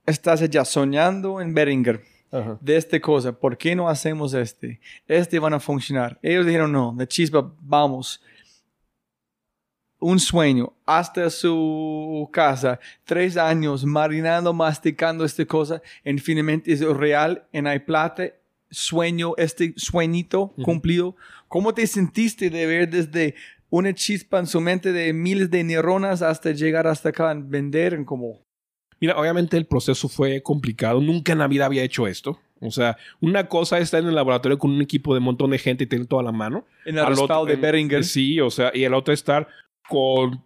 estás 0.06 0.48
ya 0.48 0.64
soñando 0.64 1.40
en 1.40 1.54
Beringer 1.54 2.02
de 2.30 2.76
esta 2.76 3.00
cosa, 3.00 3.32
¿por 3.32 3.56
qué 3.56 3.74
no 3.74 3.88
hacemos 3.88 4.34
este? 4.34 4.80
Este 5.06 5.38
van 5.38 5.54
a 5.54 5.60
funcionar. 5.60 6.18
Ellos 6.22 6.44
dijeron, 6.44 6.72
no, 6.72 6.94
de 6.96 7.06
chispa, 7.06 7.52
vamos. 7.60 8.22
Un 10.00 10.20
sueño, 10.20 10.72
hasta 10.86 11.28
su 11.28 12.28
casa, 12.32 12.78
tres 13.04 13.36
años 13.36 13.84
marinando, 13.84 14.52
masticando 14.52 15.24
esta 15.24 15.44
cosa, 15.44 15.82
en 16.04 16.18
finalmente 16.18 16.72
es 16.72 16.80
real, 16.80 17.44
en 17.52 17.66
hay 17.66 17.80
plata, 17.80 18.24
sueño, 18.70 19.32
este 19.36 19.74
sueñito 19.76 20.54
cumplido. 20.62 21.16
¿Cómo 21.48 21.74
te 21.74 21.86
sentiste 21.86 22.50
de 22.50 22.66
ver 22.66 22.88
desde 22.88 23.34
una 23.70 23.92
chispa 23.94 24.38
en 24.38 24.46
su 24.46 24.60
mente 24.60 24.92
de 24.92 25.12
miles 25.12 25.50
de 25.50 25.64
neuronas 25.64 26.22
hasta 26.22 26.52
llegar 26.52 26.86
hasta 26.86 27.08
acá 27.08 27.32
en 27.32 27.50
vender 27.50 27.94
en 27.94 28.04
como 28.04 28.47
Mira, 29.00 29.16
obviamente 29.18 29.56
el 29.56 29.66
proceso 29.66 30.08
fue 30.08 30.42
complicado. 30.42 31.00
Nunca 31.00 31.32
en 31.32 31.38
la 31.38 31.48
vida 31.48 31.66
había 31.66 31.82
hecho 31.84 32.06
esto. 32.06 32.38
O 32.60 32.70
sea, 32.72 32.96
una 33.20 33.46
cosa 33.48 33.78
es 33.78 33.84
estar 33.84 34.00
en 34.02 34.08
el 34.08 34.14
laboratorio 34.16 34.58
con 34.58 34.72
un 34.72 34.82
equipo 34.82 35.14
de 35.14 35.18
un 35.18 35.24
montón 35.26 35.50
de 35.50 35.58
gente 35.58 35.84
y 35.84 35.86
tener 35.86 36.06
toda 36.06 36.22
la 36.24 36.32
mano. 36.32 36.64
en 36.84 36.98
el 36.98 37.04
Al 37.04 37.12
otro- 37.18 37.44
de 37.44 37.54
Beringer. 37.56 38.04
Sí, 38.04 38.40
o 38.40 38.50
sea, 38.50 38.72
y 38.74 38.82
el 38.84 38.94
otro 38.94 39.14
estar 39.14 39.46
con 39.88 40.42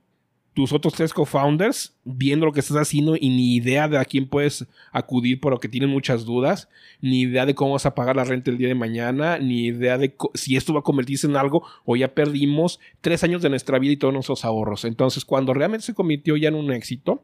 tus 0.55 0.71
otros 0.75 0.93
tres 0.93 1.15
co-founders 1.15 1.95
viendo 2.05 2.45
lo 2.45 2.53
que 2.53 2.61
estás 2.61 2.77
haciendo 2.77 3.17
y 3.17 3.31
ni 3.31 3.55
idea 3.57 3.88
de 3.88 3.97
a 3.97 4.05
quién 4.05 4.29
puedes 4.29 4.67
acudir 4.91 5.41
por 5.41 5.51
lo 5.53 5.59
que 5.61 5.69
tienen 5.71 5.88
muchas 5.88 6.27
dudas, 6.27 6.69
ni 7.01 7.23
idea 7.23 7.47
de 7.47 7.55
cómo 7.55 7.73
vas 7.73 7.87
a 7.87 7.95
pagar 7.95 8.17
la 8.17 8.25
renta 8.25 8.51
el 8.51 8.59
día 8.59 8.69
de 8.69 8.75
mañana, 8.75 9.38
ni 9.38 9.65
idea 9.69 9.97
de 9.97 10.15
si 10.35 10.57
esto 10.57 10.75
va 10.75 10.81
a 10.81 10.83
convertirse 10.83 11.27
en 11.27 11.37
algo 11.37 11.65
o 11.87 11.97
ya 11.97 12.09
perdimos 12.09 12.81
tres 13.01 13.25
años 13.25 13.41
de 13.41 13.49
nuestra 13.49 13.79
vida 13.79 13.93
y 13.93 13.97
todos 13.97 14.12
nuestros 14.12 14.45
ahorros. 14.45 14.85
Entonces, 14.85 15.25
cuando 15.25 15.55
realmente 15.55 15.87
se 15.87 15.95
convirtió 15.95 16.37
ya 16.37 16.49
en 16.49 16.57
un 16.57 16.71
éxito, 16.71 17.23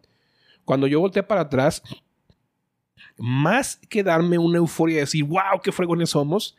cuando 0.69 0.87
yo 0.87 1.01
volteé 1.01 1.23
para 1.23 1.41
atrás, 1.41 1.83
más 3.17 3.77
que 3.89 4.03
darme 4.03 4.37
una 4.37 4.59
euforia 4.59 4.97
de 4.97 5.01
decir, 5.01 5.25
wow, 5.25 5.63
qué 5.65 5.73
fregones 5.73 6.11
somos, 6.11 6.59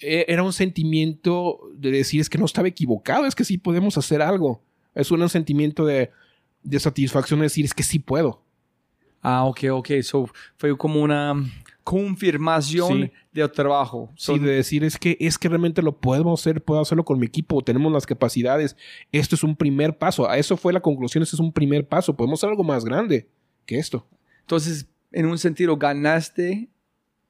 eh, 0.00 0.24
era 0.28 0.42
un 0.42 0.54
sentimiento 0.54 1.60
de 1.74 1.90
decir, 1.90 2.22
es 2.22 2.30
que 2.30 2.38
no 2.38 2.46
estaba 2.46 2.68
equivocado, 2.68 3.26
es 3.26 3.34
que 3.34 3.44
sí 3.44 3.58
podemos 3.58 3.98
hacer 3.98 4.22
algo. 4.22 4.62
Es 4.94 5.10
un 5.10 5.28
sentimiento 5.28 5.84
de, 5.84 6.10
de 6.62 6.80
satisfacción 6.80 7.40
de 7.40 7.44
decir, 7.44 7.66
es 7.66 7.74
que 7.74 7.82
sí 7.82 7.98
puedo. 7.98 8.42
Ah, 9.20 9.44
ok, 9.44 9.64
ok. 9.72 9.90
So, 10.00 10.30
fue 10.56 10.74
como 10.78 11.02
una 11.02 11.34
confirmación 11.84 13.02
Sí. 13.04 13.10
del 13.32 13.50
trabajo. 13.50 14.12
Sí, 14.16 14.38
de 14.38 14.50
decir, 14.52 14.84
es 14.84 14.98
que, 14.98 15.16
es 15.20 15.38
que 15.38 15.48
realmente 15.48 15.82
lo 15.82 15.96
podemos 15.98 16.40
hacer, 16.40 16.62
puedo 16.62 16.80
hacerlo 16.80 17.04
con 17.04 17.18
mi 17.18 17.26
equipo, 17.26 17.62
tenemos 17.62 17.92
las 17.92 18.06
capacidades. 18.06 18.76
Esto 19.12 19.34
es 19.34 19.42
un 19.42 19.56
primer 19.56 19.96
paso. 19.98 20.28
A 20.28 20.38
eso 20.38 20.56
fue 20.56 20.72
la 20.72 20.80
conclusión, 20.80 21.22
este 21.22 21.36
es 21.36 21.40
un 21.40 21.52
primer 21.52 21.86
paso. 21.86 22.16
Podemos 22.16 22.40
hacer 22.40 22.50
algo 22.50 22.64
más 22.64 22.84
grande 22.84 23.28
que 23.66 23.78
esto. 23.78 24.06
Entonces, 24.40 24.86
en 25.12 25.26
un 25.26 25.38
sentido, 25.38 25.76
ganaste 25.76 26.68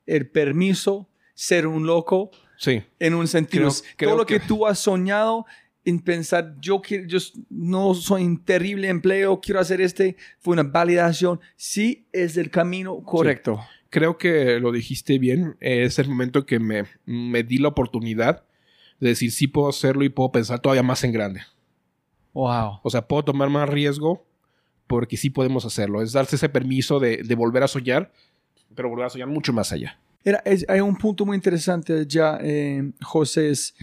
el 0.07 0.29
permiso 0.29 1.09
ser 1.35 1.67
un 1.67 1.87
loco. 1.87 2.31
Sí. 2.59 2.83
En 2.99 3.15
un 3.15 3.27
sentido, 3.29 3.71
Creo- 3.71 3.83
creo 3.97 4.11
todo 4.11 4.19
lo 4.19 4.27
que, 4.27 4.41
que- 4.41 4.47
tú 4.47 4.67
has 4.67 4.79
soñado 4.79 5.47
en 5.83 5.99
pensar, 5.99 6.57
yo, 6.61 6.83
quiero, 6.83 7.07
yo 7.07 7.19
no 7.49 7.95
soy 7.95 8.25
un 8.25 8.45
terrible 8.45 8.89
empleo, 8.89 9.41
quiero 9.41 9.61
hacer 9.61 9.81
este, 9.81 10.17
fue 10.39 10.53
una 10.53 10.63
validación. 10.63 11.41
Sí, 11.57 12.07
es 12.13 12.37
el 12.37 12.51
camino 12.51 13.01
correcto. 13.03 13.59
Creo 13.91 14.17
que 14.19 14.59
lo 14.61 14.73
dijiste 14.73 15.19
bien. 15.19 15.57
Es 15.61 15.99
el 15.99 16.09
momento 16.09 16.47
que 16.47 16.59
me, 16.59 16.85
me 17.07 17.43
di 17.43 17.59
la 17.59 17.69
oportunidad 17.69 18.45
de 19.01 19.09
decir, 19.11 19.31
sí 19.33 19.47
puedo 19.47 19.69
hacerlo 19.69 20.05
y 20.05 20.09
puedo 20.09 20.31
pensar 20.33 20.61
todavía 20.61 20.83
más 20.83 21.03
en 21.05 21.13
grande. 21.13 21.41
Wow. 22.33 22.79
O 22.83 22.91
sea, 22.91 23.07
puedo 23.07 23.25
tomar 23.25 23.49
más 23.51 23.69
riesgo 23.69 24.25
porque 24.87 25.17
sí 25.17 25.31
podemos 25.31 25.65
hacerlo. 25.65 26.03
Es 26.03 26.13
darse 26.13 26.37
ese 26.37 26.49
permiso 26.49 27.01
de, 27.01 27.19
de 27.19 27.35
volver 27.35 27.63
a 27.63 27.69
soñar, 27.69 28.13
pero 28.75 28.89
volver 28.89 29.07
a 29.07 29.11
soñar 29.11 29.29
mucho 29.29 29.53
más 29.53 29.73
allá. 29.73 29.99
Era, 30.25 30.39
es- 30.45 30.67
hay 30.69 30.81
un 30.81 30.97
punto 30.97 31.25
muy 31.27 31.35
interesante 31.37 32.05
ya, 32.07 32.39
eh, 32.43 32.93
José. 33.03 33.51
es- 33.51 33.75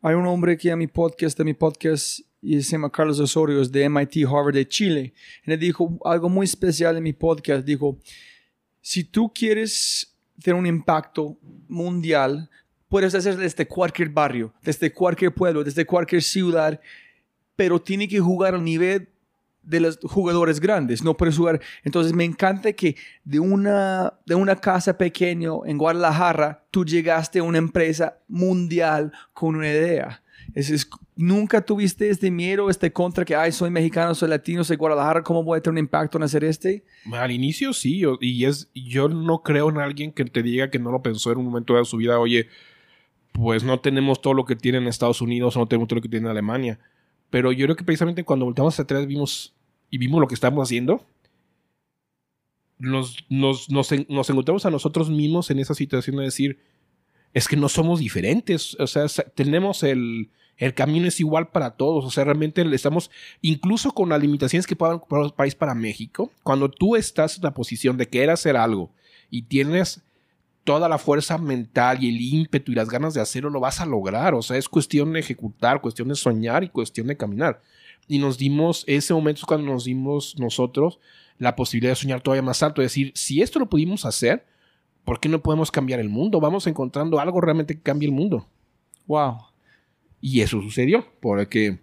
hay 0.00 0.14
un 0.14 0.26
hombre 0.26 0.56
que 0.56 0.72
a 0.72 0.76
mi 0.76 0.88
podcast, 0.88 1.38
de 1.38 1.44
mi 1.44 1.54
podcast, 1.54 2.20
y 2.40 2.60
se 2.62 2.72
llama 2.72 2.90
Carlos 2.90 3.20
Osorio, 3.20 3.60
es 3.62 3.70
de 3.70 3.84
MIT, 3.88 4.24
Harvard, 4.26 4.54
de 4.54 4.66
Chile. 4.66 5.12
Y 5.46 5.52
él 5.52 5.60
dijo 5.60 5.96
algo 6.04 6.28
muy 6.28 6.44
especial 6.44 6.96
en 6.96 7.04
mi 7.04 7.12
podcast. 7.12 7.64
Dijo, 7.64 7.98
si 8.82 9.04
tú 9.04 9.32
quieres 9.32 10.14
tener 10.42 10.58
un 10.58 10.66
impacto 10.66 11.38
mundial, 11.68 12.50
puedes 12.88 13.14
hacer 13.14 13.36
desde 13.36 13.66
cualquier 13.66 14.10
barrio, 14.10 14.52
desde 14.62 14.92
cualquier 14.92 15.32
pueblo, 15.32 15.64
desde 15.64 15.86
cualquier 15.86 16.22
ciudad, 16.22 16.78
pero 17.56 17.80
tiene 17.80 18.08
que 18.08 18.20
jugar 18.20 18.54
al 18.54 18.64
nivel 18.64 19.08
de 19.62 19.80
los 19.80 19.98
jugadores 20.02 20.58
grandes, 20.58 21.02
no 21.02 21.16
puedes 21.16 21.36
jugar. 21.36 21.60
Entonces 21.84 22.12
me 22.12 22.24
encanta 22.24 22.72
que 22.72 22.96
de 23.24 23.38
una, 23.38 24.12
de 24.26 24.34
una 24.34 24.56
casa 24.56 24.98
pequeña 24.98 25.50
en 25.64 25.78
Guadalajara, 25.78 26.66
tú 26.70 26.84
llegaste 26.84 27.38
a 27.38 27.44
una 27.44 27.58
empresa 27.58 28.18
mundial 28.26 29.12
con 29.32 29.54
una 29.54 29.68
idea. 29.68 30.21
Es, 30.54 30.68
es- 30.70 30.88
nunca 31.16 31.64
tuviste 31.64 32.10
este 32.10 32.30
miedo, 32.30 32.68
este 32.68 32.92
contra 32.92 33.24
que, 33.24 33.34
ay, 33.34 33.52
soy 33.52 33.70
mexicano, 33.70 34.14
soy 34.14 34.28
latino, 34.28 34.64
soy 34.64 34.76
Guadalajara, 34.76 35.22
¿cómo 35.22 35.42
voy 35.42 35.58
a 35.58 35.62
tener 35.62 35.72
un 35.72 35.78
impacto 35.78 36.18
en 36.18 36.24
hacer 36.24 36.44
este? 36.44 36.84
Al 37.12 37.30
inicio 37.30 37.72
sí, 37.72 38.02
y 38.20 38.44
es, 38.44 38.70
yo 38.74 39.08
no 39.08 39.42
creo 39.42 39.70
en 39.70 39.78
alguien 39.78 40.12
que 40.12 40.24
te 40.26 40.42
diga 40.42 40.70
que 40.70 40.78
no 40.78 40.90
lo 40.92 41.02
pensó 41.02 41.32
en 41.32 41.38
un 41.38 41.46
momento 41.46 41.74
de 41.74 41.84
su 41.86 41.96
vida, 41.96 42.18
oye, 42.18 42.48
pues 43.32 43.64
no 43.64 43.80
tenemos 43.80 44.20
todo 44.20 44.34
lo 44.34 44.44
que 44.44 44.56
tienen 44.56 44.82
en 44.82 44.88
Estados 44.88 45.22
Unidos, 45.22 45.56
no 45.56 45.66
tenemos 45.66 45.88
todo 45.88 45.96
lo 45.96 46.02
que 46.02 46.08
tiene 46.10 46.26
en 46.26 46.30
Alemania. 46.32 46.78
Pero 47.30 47.50
yo 47.50 47.64
creo 47.64 47.76
que 47.76 47.84
precisamente 47.84 48.24
cuando 48.24 48.44
volteamos 48.44 48.78
atrás 48.78 49.06
vimos 49.06 49.54
y 49.88 49.96
vimos 49.96 50.20
lo 50.20 50.26
que 50.28 50.34
estamos 50.34 50.62
haciendo, 50.68 51.02
nos, 52.78 53.16
nos, 53.30 53.70
nos, 53.70 53.90
nos 54.08 54.30
encontramos 54.30 54.66
a 54.66 54.70
nosotros 54.70 55.08
mismos 55.08 55.50
en 55.50 55.60
esa 55.60 55.74
situación 55.74 56.16
de 56.16 56.24
decir, 56.24 56.58
es 57.32 57.48
que 57.48 57.56
no 57.56 57.68
somos 57.68 58.00
diferentes, 58.00 58.76
o 58.78 58.86
sea, 58.86 59.06
tenemos 59.34 59.82
el, 59.82 60.30
el 60.58 60.74
camino 60.74 61.08
es 61.08 61.18
igual 61.20 61.48
para 61.48 61.72
todos, 61.72 62.04
o 62.04 62.10
sea, 62.10 62.24
realmente 62.24 62.62
estamos, 62.74 63.10
incluso 63.40 63.92
con 63.92 64.08
las 64.08 64.20
limitaciones 64.20 64.66
que 64.66 64.76
puedan 64.76 65.00
para 65.00 65.24
un 65.24 65.30
país 65.30 65.54
para 65.54 65.74
México, 65.74 66.30
cuando 66.42 66.70
tú 66.70 66.96
estás 66.96 67.36
en 67.36 67.42
la 67.42 67.54
posición 67.54 67.96
de 67.96 68.08
querer 68.08 68.30
hacer 68.30 68.56
algo 68.56 68.90
y 69.30 69.42
tienes 69.42 70.02
toda 70.64 70.88
la 70.88 70.98
fuerza 70.98 71.38
mental 71.38 72.02
y 72.02 72.08
el 72.08 72.20
ímpetu 72.20 72.72
y 72.72 72.74
las 72.74 72.88
ganas 72.88 73.14
de 73.14 73.20
hacerlo 73.20 73.50
lo 73.50 73.60
vas 73.60 73.80
a 73.80 73.86
lograr. 73.86 74.34
O 74.34 74.42
sea, 74.42 74.56
es 74.56 74.68
cuestión 74.68 75.12
de 75.12 75.20
ejecutar, 75.20 75.80
cuestión 75.80 76.08
de 76.08 76.14
soñar 76.14 76.64
y 76.64 76.68
cuestión 76.68 77.08
de 77.08 77.16
caminar. 77.16 77.60
Y 78.08 78.18
nos 78.18 78.38
dimos, 78.38 78.84
ese 78.86 79.14
momento 79.14 79.40
es 79.40 79.44
cuando 79.44 79.72
nos 79.72 79.84
dimos 79.84 80.38
nosotros 80.38 80.98
la 81.38 81.56
posibilidad 81.56 81.92
de 81.92 81.96
soñar 81.96 82.20
todavía 82.20 82.42
más 82.42 82.62
alto, 82.62 82.82
decir, 82.82 83.12
si 83.14 83.42
esto 83.42 83.58
lo 83.58 83.68
pudimos 83.68 84.04
hacer, 84.04 84.46
¿por 85.04 85.18
qué 85.18 85.28
no 85.28 85.42
podemos 85.42 85.70
cambiar 85.72 85.98
el 85.98 86.08
mundo? 86.08 86.38
Vamos 86.40 86.66
encontrando 86.66 87.18
algo 87.18 87.40
realmente 87.40 87.74
que 87.74 87.82
cambie 87.82 88.06
el 88.08 88.14
mundo. 88.14 88.46
Wow. 89.06 89.38
Y 90.22 90.40
eso 90.40 90.62
sucedió, 90.62 91.06
porque 91.20 91.80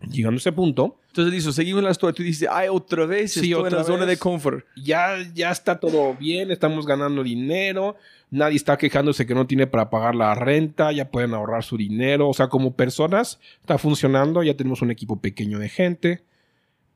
llegando 0.00 0.36
a 0.36 0.38
ese 0.38 0.52
punto. 0.52 0.98
Entonces 1.08 1.32
dice, 1.32 1.52
seguimos 1.52 1.82
la 1.82 1.90
historia. 1.90 2.14
Tú 2.14 2.22
dices, 2.22 2.48
ay, 2.50 2.68
otra 2.68 3.06
vez 3.06 3.32
sí, 3.32 3.52
estoy 3.52 3.66
en 3.66 3.74
la 3.74 3.84
zona 3.84 4.06
de 4.06 4.16
confort. 4.16 4.64
Ya, 4.76 5.16
ya 5.34 5.50
está 5.50 5.78
todo 5.78 6.14
bien, 6.14 6.50
estamos 6.50 6.86
ganando 6.86 7.22
dinero, 7.22 7.96
nadie 8.30 8.56
está 8.56 8.76
quejándose 8.76 9.26
que 9.26 9.34
no 9.34 9.46
tiene 9.46 9.66
para 9.66 9.90
pagar 9.90 10.14
la 10.14 10.34
renta, 10.34 10.92
ya 10.92 11.10
pueden 11.10 11.34
ahorrar 11.34 11.64
su 11.64 11.76
dinero. 11.76 12.28
O 12.28 12.34
sea, 12.34 12.48
como 12.48 12.74
personas 12.74 13.38
está 13.60 13.78
funcionando, 13.78 14.42
ya 14.42 14.56
tenemos 14.56 14.82
un 14.82 14.90
equipo 14.90 15.20
pequeño 15.20 15.58
de 15.58 15.68
gente. 15.68 16.22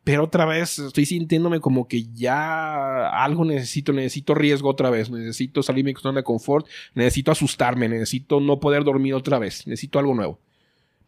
Pero 0.04 0.24
otra 0.24 0.46
vez 0.46 0.80
estoy 0.80 1.06
sintiéndome 1.06 1.60
como 1.60 1.86
que 1.86 2.04
ya 2.12 3.08
algo 3.08 3.44
necesito, 3.44 3.92
necesito 3.92 4.34
riesgo 4.34 4.68
otra 4.68 4.90
vez, 4.90 5.10
necesito 5.10 5.62
salirme 5.62 5.90
de 5.90 5.94
mi 5.94 6.00
zona 6.00 6.20
de 6.20 6.24
confort, 6.24 6.66
necesito 6.94 7.30
asustarme, 7.30 7.88
necesito 7.88 8.40
no 8.40 8.58
poder 8.58 8.82
dormir 8.82 9.14
otra 9.14 9.38
vez, 9.38 9.64
necesito 9.66 10.00
algo 10.00 10.14
nuevo. 10.14 10.40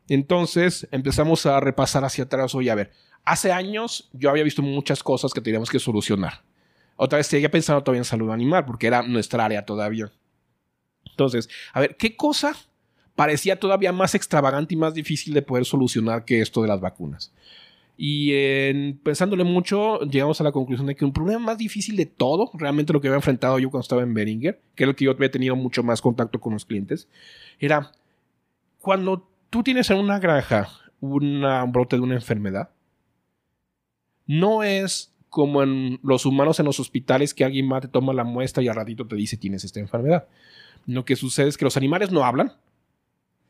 Entonces 0.09 0.87
empezamos 0.91 1.47
a 1.47 1.61
repasar 1.61 2.05
hacia 2.05 2.25
atrás. 2.25 2.55
Oye, 2.55 2.71
a 2.71 2.75
ver, 2.75 2.93
hace 3.25 3.53
años 3.53 4.11
yo 4.13 4.31
había 4.31 4.45
visto 4.45 4.63
muchas 4.63 5.03
cosas 5.03 5.33
que 5.33 5.41
teníamos 5.41 5.71
que 5.71 5.79
solucionar. 5.79 6.43
Otra 6.97 7.17
vez 7.19 7.27
seguía 7.27 7.51
pensando 7.51 7.83
todavía 7.83 8.01
en 8.01 8.05
salud 8.05 8.31
animal, 8.31 8.65
porque 8.65 8.87
era 8.87 9.03
nuestra 9.03 9.45
área 9.45 9.65
todavía. 9.65 10.13
Entonces, 11.11 11.49
a 11.73 11.81
ver, 11.81 11.97
¿qué 11.97 12.17
cosa 12.17 12.55
parecía 13.15 13.59
todavía 13.59 13.93
más 13.93 14.15
extravagante 14.15 14.75
y 14.75 14.77
más 14.77 14.95
difícil 14.95 15.35
de 15.35 15.43
poder 15.43 15.65
solucionar 15.65 16.25
que 16.25 16.41
esto 16.41 16.63
de 16.63 16.69
las 16.69 16.81
vacunas? 16.81 17.33
Y 17.97 18.33
en, 18.35 18.99
pensándole 18.99 19.45
mucho, 19.45 20.01
llegamos 20.01 20.41
a 20.41 20.45
la 20.45 20.51
conclusión 20.51 20.87
de 20.89 20.97
que 20.97 21.05
un 21.05 21.13
problema 21.13 21.39
más 21.39 21.59
difícil 21.59 21.97
de 21.97 22.07
todo, 22.07 22.51
realmente 22.55 22.93
lo 22.93 23.01
que 23.01 23.07
había 23.07 23.17
enfrentado 23.17 23.59
yo 23.61 23.71
cuando 23.71 23.83
estaba 23.83 24.03
en 24.03 24.15
Beringer, 24.15 24.61
que 24.75 24.85
es 24.85 24.89
lo 24.89 24.97
que 24.97 25.05
yo 25.05 25.13
había 25.13 25.31
tenido 25.31 25.55
mucho 25.55 25.83
más 25.85 26.03
contacto 26.03 26.41
con 26.41 26.55
los 26.55 26.65
clientes, 26.65 27.09
era 27.61 27.93
cuando 28.81 29.29
tú 29.55 29.63
tienes 29.63 29.89
en 29.91 29.99
una 29.99 30.19
granja 30.19 30.69
un 30.99 31.45
brote 31.69 31.95
de 31.95 32.03
una 32.03 32.17
enfermedad, 32.17 32.71
no 34.27 34.65
es 34.65 35.15
como 35.31 35.63
en 35.63 36.01
los 36.03 36.27
humanos 36.27 36.59
en 36.59 36.67
los 36.67 36.81
hospitales 36.81 37.35
que 37.35 37.45
alguien 37.45 37.69
más 37.69 37.83
te 37.83 37.87
toma 37.87 38.13
la 38.13 38.25
muestra 38.25 38.65
y 38.65 38.69
al 38.69 38.75
ratito 38.75 39.07
te 39.07 39.15
dice 39.15 39.37
tienes 39.37 39.63
esta 39.63 39.79
enfermedad. 39.79 40.27
Lo 40.87 41.05
que 41.05 41.15
sucede 41.15 41.47
es 41.47 41.57
que 41.57 41.65
los 41.65 41.77
animales 41.77 42.11
no 42.11 42.25
hablan, 42.25 42.55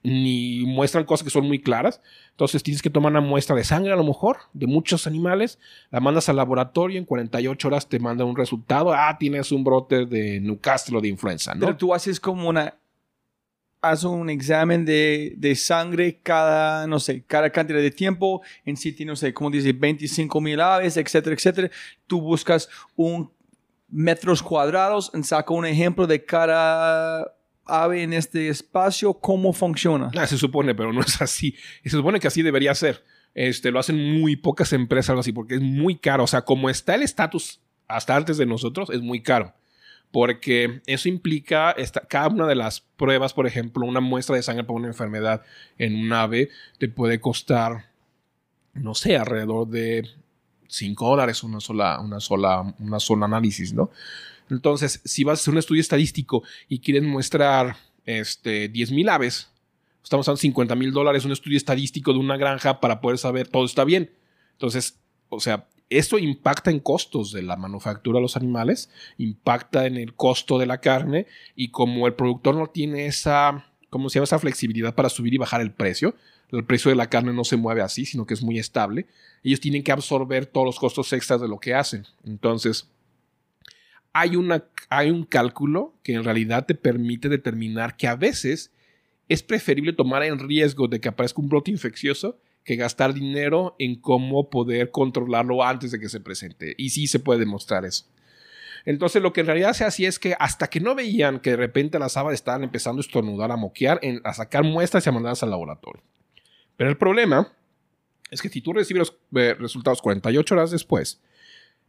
ni 0.03 0.67
muestran 0.67 1.05
cosas 1.05 1.25
que 1.25 1.31
son 1.31 1.47
muy 1.47 1.59
claras. 1.59 2.03
Entonces 2.33 2.63
tienes 2.63 2.83
que 2.83 2.91
tomar 2.91 3.11
una 3.11 3.23
muestra 3.23 3.57
de 3.57 3.65
sangre 3.65 3.95
a 3.95 3.97
lo 3.97 4.05
mejor 4.05 4.37
de 4.53 4.67
muchos 4.67 5.07
animales, 5.07 5.59
la 5.91 6.01
mandas 6.01 6.29
al 6.29 6.37
laboratorio, 6.37 6.99
en 6.99 7.07
48 7.07 7.67
horas 7.67 7.89
te 7.89 7.99
manda 7.99 8.27
un 8.27 8.37
resultado, 8.37 8.93
ah, 8.93 9.17
tienes 9.19 9.51
un 9.53 9.65
brote 9.65 10.05
de 10.05 10.39
Newcastle 10.39 10.99
o 10.99 11.01
de 11.01 11.09
influenza, 11.09 11.55
¿no? 11.55 11.61
Pero 11.61 11.79
tú 11.79 11.95
haces 11.95 12.21
como 12.21 12.51
una 12.51 12.75
haz 13.91 14.05
un 14.05 14.31
examen 14.31 14.85
de, 14.85 15.35
de, 15.37 15.55
sangre 15.55 16.21
cada, 16.23 16.87
no 16.87 16.99
sé, 16.99 17.23
cada 17.27 17.51
cantidad 17.51 17.81
de 17.81 17.91
tiempo, 17.91 18.43
en 18.65 18.77
sitio, 18.77 19.07
no 19.07 19.17
sé, 19.17 19.35
como 19.35 19.51
dice, 19.51 19.73
25 19.73 20.41
mil 20.41 20.61
aves, 20.61 20.97
etcétera, 20.97 21.35
etcétera. 21.35 21.71
Tú 22.07 22.21
buscas 22.21 22.69
un 22.97 23.31
metros 23.89 24.43
cuadrados, 24.43 25.11
y 25.15 25.23
saca 25.23 25.55
un 25.55 25.67
ejemplo 25.67 26.07
de 26.07 26.25
cada 26.25 27.33
ave 27.67 28.03
en 28.03 28.13
este 28.13 28.49
espacio, 28.49 29.15
cómo 29.15 29.53
funciona. 29.53 30.11
Ah, 30.17 30.27
se 30.27 30.39
supone, 30.39 30.75
pero 30.75 30.93
no 30.93 31.01
es 31.01 31.21
así. 31.21 31.55
Se 31.85 31.91
supone 31.91 32.21
que 32.21 32.29
así 32.29 32.43
debería 32.43 32.75
ser. 32.75 33.05
Este, 33.35 33.71
lo 33.71 33.81
hacen 33.81 34.21
muy 34.21 34.37
pocas 34.37 34.73
empresas, 34.73 35.11
algo 35.11 35.21
así, 35.21 35.33
porque 35.33 35.57
es 35.57 35.61
muy 35.61 35.97
caro. 35.97 36.25
O 36.25 36.27
sea, 36.27 36.43
como 36.43 36.71
está 36.71 36.95
el 36.95 37.03
estatus 37.03 37.61
hasta 37.87 38.17
antes 38.17 38.37
de 38.37 38.47
nosotros, 38.47 38.91
es 38.91 39.01
muy 39.01 39.23
caro 39.23 39.55
porque 40.15 40.81
eso 40.87 41.09
implica 41.09 41.75
cada 42.09 42.29
una 42.29 42.47
de 42.47 42.55
las 42.55 42.81
pruebas, 42.81 43.33
por 43.33 43.49
ejemplo, 43.49 43.85
una 43.85 43.99
muestra 43.99 44.37
de 44.37 44.45
sangre 44.45 44.63
para 44.63 44.77
una 44.77 44.87
enfermedad 44.87 45.43
en 45.77 45.97
un 45.97 46.13
ave 46.13 46.51
te 46.79 46.89
puede 46.89 47.19
costar, 47.19 47.91
no 48.75 48.95
sé, 48.95 49.17
alrededor 49.17 49.67
de 49.67 50.09
5 50.69 51.09
dólares 51.09 51.43
una 51.43 51.59
sola, 51.59 51.99
una 51.99 52.21
sola, 52.21 52.77
una 52.79 53.01
sola 53.01 53.27
análisis, 53.27 53.73
¿no? 53.73 53.91
Entonces, 54.49 55.01
si 55.05 55.25
vas 55.25 55.41
a 55.41 55.43
hacer 55.43 55.53
un 55.53 55.59
estudio 55.59 55.81
estadístico 55.81 56.45
y 56.69 56.79
quieren 56.79 57.07
mostrar 57.07 57.75
este, 58.05 58.73
10.000 58.73 59.11
aves, 59.11 59.51
estamos 60.05 60.29
hablando 60.29 60.39
de 60.39 60.43
50 60.43 60.77
mil 60.77 60.93
dólares, 60.93 61.25
un 61.25 61.33
estudio 61.33 61.57
estadístico 61.57 62.13
de 62.13 62.21
una 62.21 62.37
granja 62.37 62.79
para 62.79 63.01
poder 63.01 63.19
saber 63.19 63.49
todo 63.49 63.65
está 63.65 63.83
bien. 63.83 64.13
Entonces, 64.53 64.97
o 65.29 65.41
sea, 65.41 65.67
esto 65.91 66.19
impacta 66.19 66.71
en 66.71 66.81
costos 66.81 67.33
de 67.33 67.43
la 67.43 67.57
manufactura 67.57 68.19
de 68.19 68.23
los 68.23 68.37
animales, 68.37 68.91
impacta 69.19 69.87
en 69.87 69.97
el 69.97 70.15
costo 70.15 70.59
de 70.59 70.67
la 70.67 70.81
carne 70.81 71.27
y 71.55 71.69
como 71.69 72.07
el 72.07 72.15
productor 72.15 72.55
no 72.57 72.69
tiene 72.69 73.07
esa, 73.07 73.67
¿cómo 73.91 74.09
llama? 74.09 74.25
Esa 74.25 74.39
flexibilidad 74.39 74.95
para 74.95 75.09
subir 75.09 75.35
y 75.35 75.39
bajar 75.39 75.61
el 75.61 75.73
precio, 75.73 76.15
el 76.51 76.65
precio 76.65 76.91
de 76.91 76.97
la 76.97 77.11
carne 77.11 77.33
no 77.33 77.45
se 77.45 77.57
mueve 77.57 77.83
así, 77.83 78.07
sino 78.07 78.27
que 78.27 78.35
es 78.35 78.43
muy 78.43 78.59
estable, 78.59 79.07
ellos 79.43 79.61
tienen 79.61 79.83
que 79.83 79.93
absorber 79.93 80.47
todos 80.47 80.67
los 80.67 80.79
costos 80.79 81.13
extras 81.13 81.41
de 81.41 81.49
lo 81.49 81.59
que 81.59 81.75
hacen. 81.75 82.07
Entonces, 82.25 82.89
hay, 84.13 84.33
hay 84.89 85.11
un 85.11 85.25
cálculo 85.25 85.95
que 86.03 86.15
en 86.15 86.25
realidad 86.25 86.67
te 86.67 86.75
permite 86.75 87.29
determinar 87.29 87.97
que 87.97 88.07
a 88.07 88.15
veces 88.15 88.73
es 89.29 89.43
preferible 89.43 89.93
tomar 89.93 90.23
el 90.23 90.39
riesgo 90.39 90.87
de 90.87 91.01
que 91.01 91.09
aparezca 91.09 91.41
un 91.41 91.49
brote 91.49 91.71
infeccioso 91.71 92.39
que 92.65 92.77
gastar 92.77 93.15
dinero 93.15 93.77
en 93.79 94.01
cómo 94.01 94.51
poder 94.51 94.91
controlarlo 94.91 95.63
antes 95.63 95.91
de 95.91 96.01
que 96.01 96.09
se 96.09 96.21
presente. 96.21 96.75
Y 96.79 96.91
sí 96.91 97.07
se 97.07 97.21
puede 97.21 97.41
demostrar 97.41 97.85
eso. 97.85 98.07
Entonces 98.87 99.23
lo 99.23 99.33
que 99.33 99.41
en 99.41 99.47
realidad 99.47 99.73
se 99.73 99.85
hacía 99.85 100.09
es 100.09 100.19
que 100.19 100.35
hasta 100.39 100.69
que 100.69 100.81
no 100.81 100.95
veían 100.95 101.41
que 101.41 101.51
de 101.51 101.57
repente 101.57 101.99
las 101.99 102.17
aves 102.17 102.35
estaban 102.35 102.65
empezando 102.65 103.01
a 103.01 103.05
estornudar, 103.05 103.51
a 103.51 103.57
moquear, 103.57 104.01
a 104.25 104.35
sacar 104.35 104.65
muestras 104.65 105.07
y 105.07 105.09
a 105.09 105.13
mandarlas 105.13 105.43
al 105.43 105.51
laboratorio. 105.51 106.03
Pero 106.77 106.91
el 106.91 106.97
problema 106.97 107.53
es 108.31 108.43
que 108.43 108.49
si 108.49 108.61
tú 108.61 108.73
recibes 108.73 108.99
los 108.99 109.43
eh, 109.43 109.55
resultados 109.55 110.03
48 110.03 110.55
horas 110.55 110.71
después, 110.71 111.21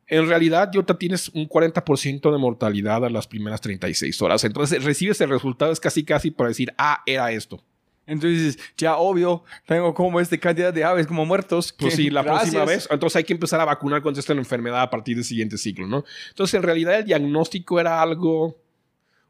en 0.08 0.28
realidad 0.28 0.72
ya 0.72 0.84
tienes 0.98 1.30
un 1.30 1.50
40% 1.50 2.32
de 2.32 2.38
mortalidad 2.38 3.04
a 3.04 3.10
las 3.10 3.28
primeras 3.28 3.62
36 3.62 4.22
horas. 4.22 4.44
Entonces 4.44 4.84
recibes 4.84 5.20
el 5.22 5.30
resultado 5.30 5.72
es 5.72 5.80
casi 5.80 6.04
casi 6.04 6.32
para 6.32 6.50
decir, 6.50 6.74
ah, 6.78 7.02
era 7.06 7.32
esto. 7.32 7.64
Entonces, 8.08 8.60
ya 8.78 8.98
obvio, 8.98 9.44
tengo 9.66 9.94
como 9.94 10.20
esta 10.20 10.38
cantidad 10.38 10.74
de 10.74 10.84
aves 10.84 11.08
como 11.08 11.26
muertos. 11.26 11.74
Pues 11.74 11.96
sí, 11.96 12.10
la 12.10 12.24
próxima 12.24 12.66
vez. 12.66 12.88
Entonces 12.92 13.16
hay 13.16 13.24
que 13.24 13.34
empezar 13.34 13.60
a 13.60 13.66
vacunar 13.66 14.02
contra 14.02 14.20
esta 14.20 14.34
enfermedad 14.34 14.82
a 14.82 14.90
partir 14.90 15.16
del 15.16 15.26
siguiente 15.26 15.58
ciclo, 15.58 15.88
¿no? 15.88 16.04
Entonces, 16.30 16.54
en 16.54 16.64
realidad, 16.64 17.00
el 17.00 17.06
diagnóstico 17.06 17.80
era 17.80 18.02
algo, 18.02 18.58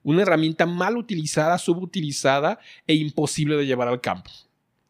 una 0.04 0.24
herramienta 0.24 0.66
mal 0.66 0.98
utilizada, 0.98 1.58
subutilizada 1.58 2.60
e 2.86 2.96
imposible 2.96 3.56
de 3.56 3.66
llevar 3.66 3.88
al 3.88 4.02
campo. 4.02 4.30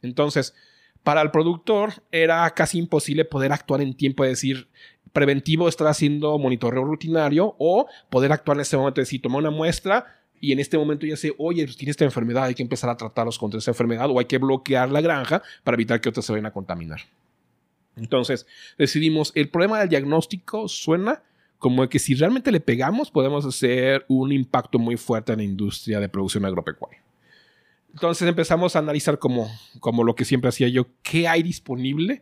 Entonces, 0.02 0.56
para 1.04 1.22
el 1.22 1.30
productor 1.30 1.94
era 2.12 2.50
casi 2.52 2.80
imposible 2.80 3.26
poder 3.26 3.54
actuar 3.54 3.82
en 3.82 3.94
tiempo, 3.94 4.24
es 4.24 4.32
decir, 4.32 4.68
preventivo 5.14 5.70
estar 5.70 5.88
haciendo 5.88 6.38
monitoreo 6.40 6.84
rutinario 6.84 7.56
o 7.60 7.88
poder 8.10 8.32
actuar 8.32 8.58
en 8.58 8.62
ese 8.62 8.76
momento, 8.76 9.02
es 9.02 9.08
decir, 9.08 9.22
tomar 9.22 9.40
una 9.40 9.52
muestra 9.52 10.20
y 10.46 10.52
en 10.52 10.60
este 10.60 10.78
momento 10.78 11.08
ya 11.08 11.18
sé, 11.18 11.34
oye, 11.40 11.64
pues 11.66 11.76
tiene 11.76 11.90
esta 11.90 12.06
enfermedad, 12.06 12.44
hay 12.44 12.54
que 12.54 12.62
empezar 12.62 12.90
a 12.90 12.96
tratarlos 12.96 13.40
contra 13.40 13.58
esa 13.58 13.72
enfermedad 13.72 14.10
o 14.12 14.20
hay 14.20 14.26
que 14.26 14.38
bloquear 14.38 14.92
la 14.92 15.02
granja 15.02 15.42
para 15.64 15.74
evitar 15.74 16.00
que 16.00 16.10
otras 16.10 16.24
se 16.24 16.32
vayan 16.32 16.46
a 16.46 16.52
contaminar. 16.52 17.02
Entonces, 17.96 18.46
decidimos, 18.78 19.32
el 19.34 19.50
problema 19.50 19.80
del 19.80 19.90
diagnóstico 19.90 20.68
suena 20.68 21.24
como 21.58 21.90
que 21.90 21.98
si 21.98 22.14
realmente 22.14 22.52
le 22.52 22.60
pegamos, 22.60 23.10
podemos 23.10 23.44
hacer 23.44 24.06
un 24.08 24.32
impacto 24.32 24.78
muy 24.78 24.98
fuerte 24.98 25.32
en 25.32 25.40
la 25.40 25.46
industria 25.46 26.00
de 26.00 26.10
producción 26.10 26.46
agropecuaria. 26.46 27.02
Entonces 27.92 28.28
empezamos 28.28 28.76
a 28.76 28.80
analizar 28.80 29.18
como, 29.18 29.50
como 29.80 30.04
lo 30.04 30.14
que 30.16 30.26
siempre 30.26 30.50
hacía 30.50 30.68
yo, 30.68 30.88
qué 31.02 31.28
hay 31.28 31.42
disponible 31.42 32.22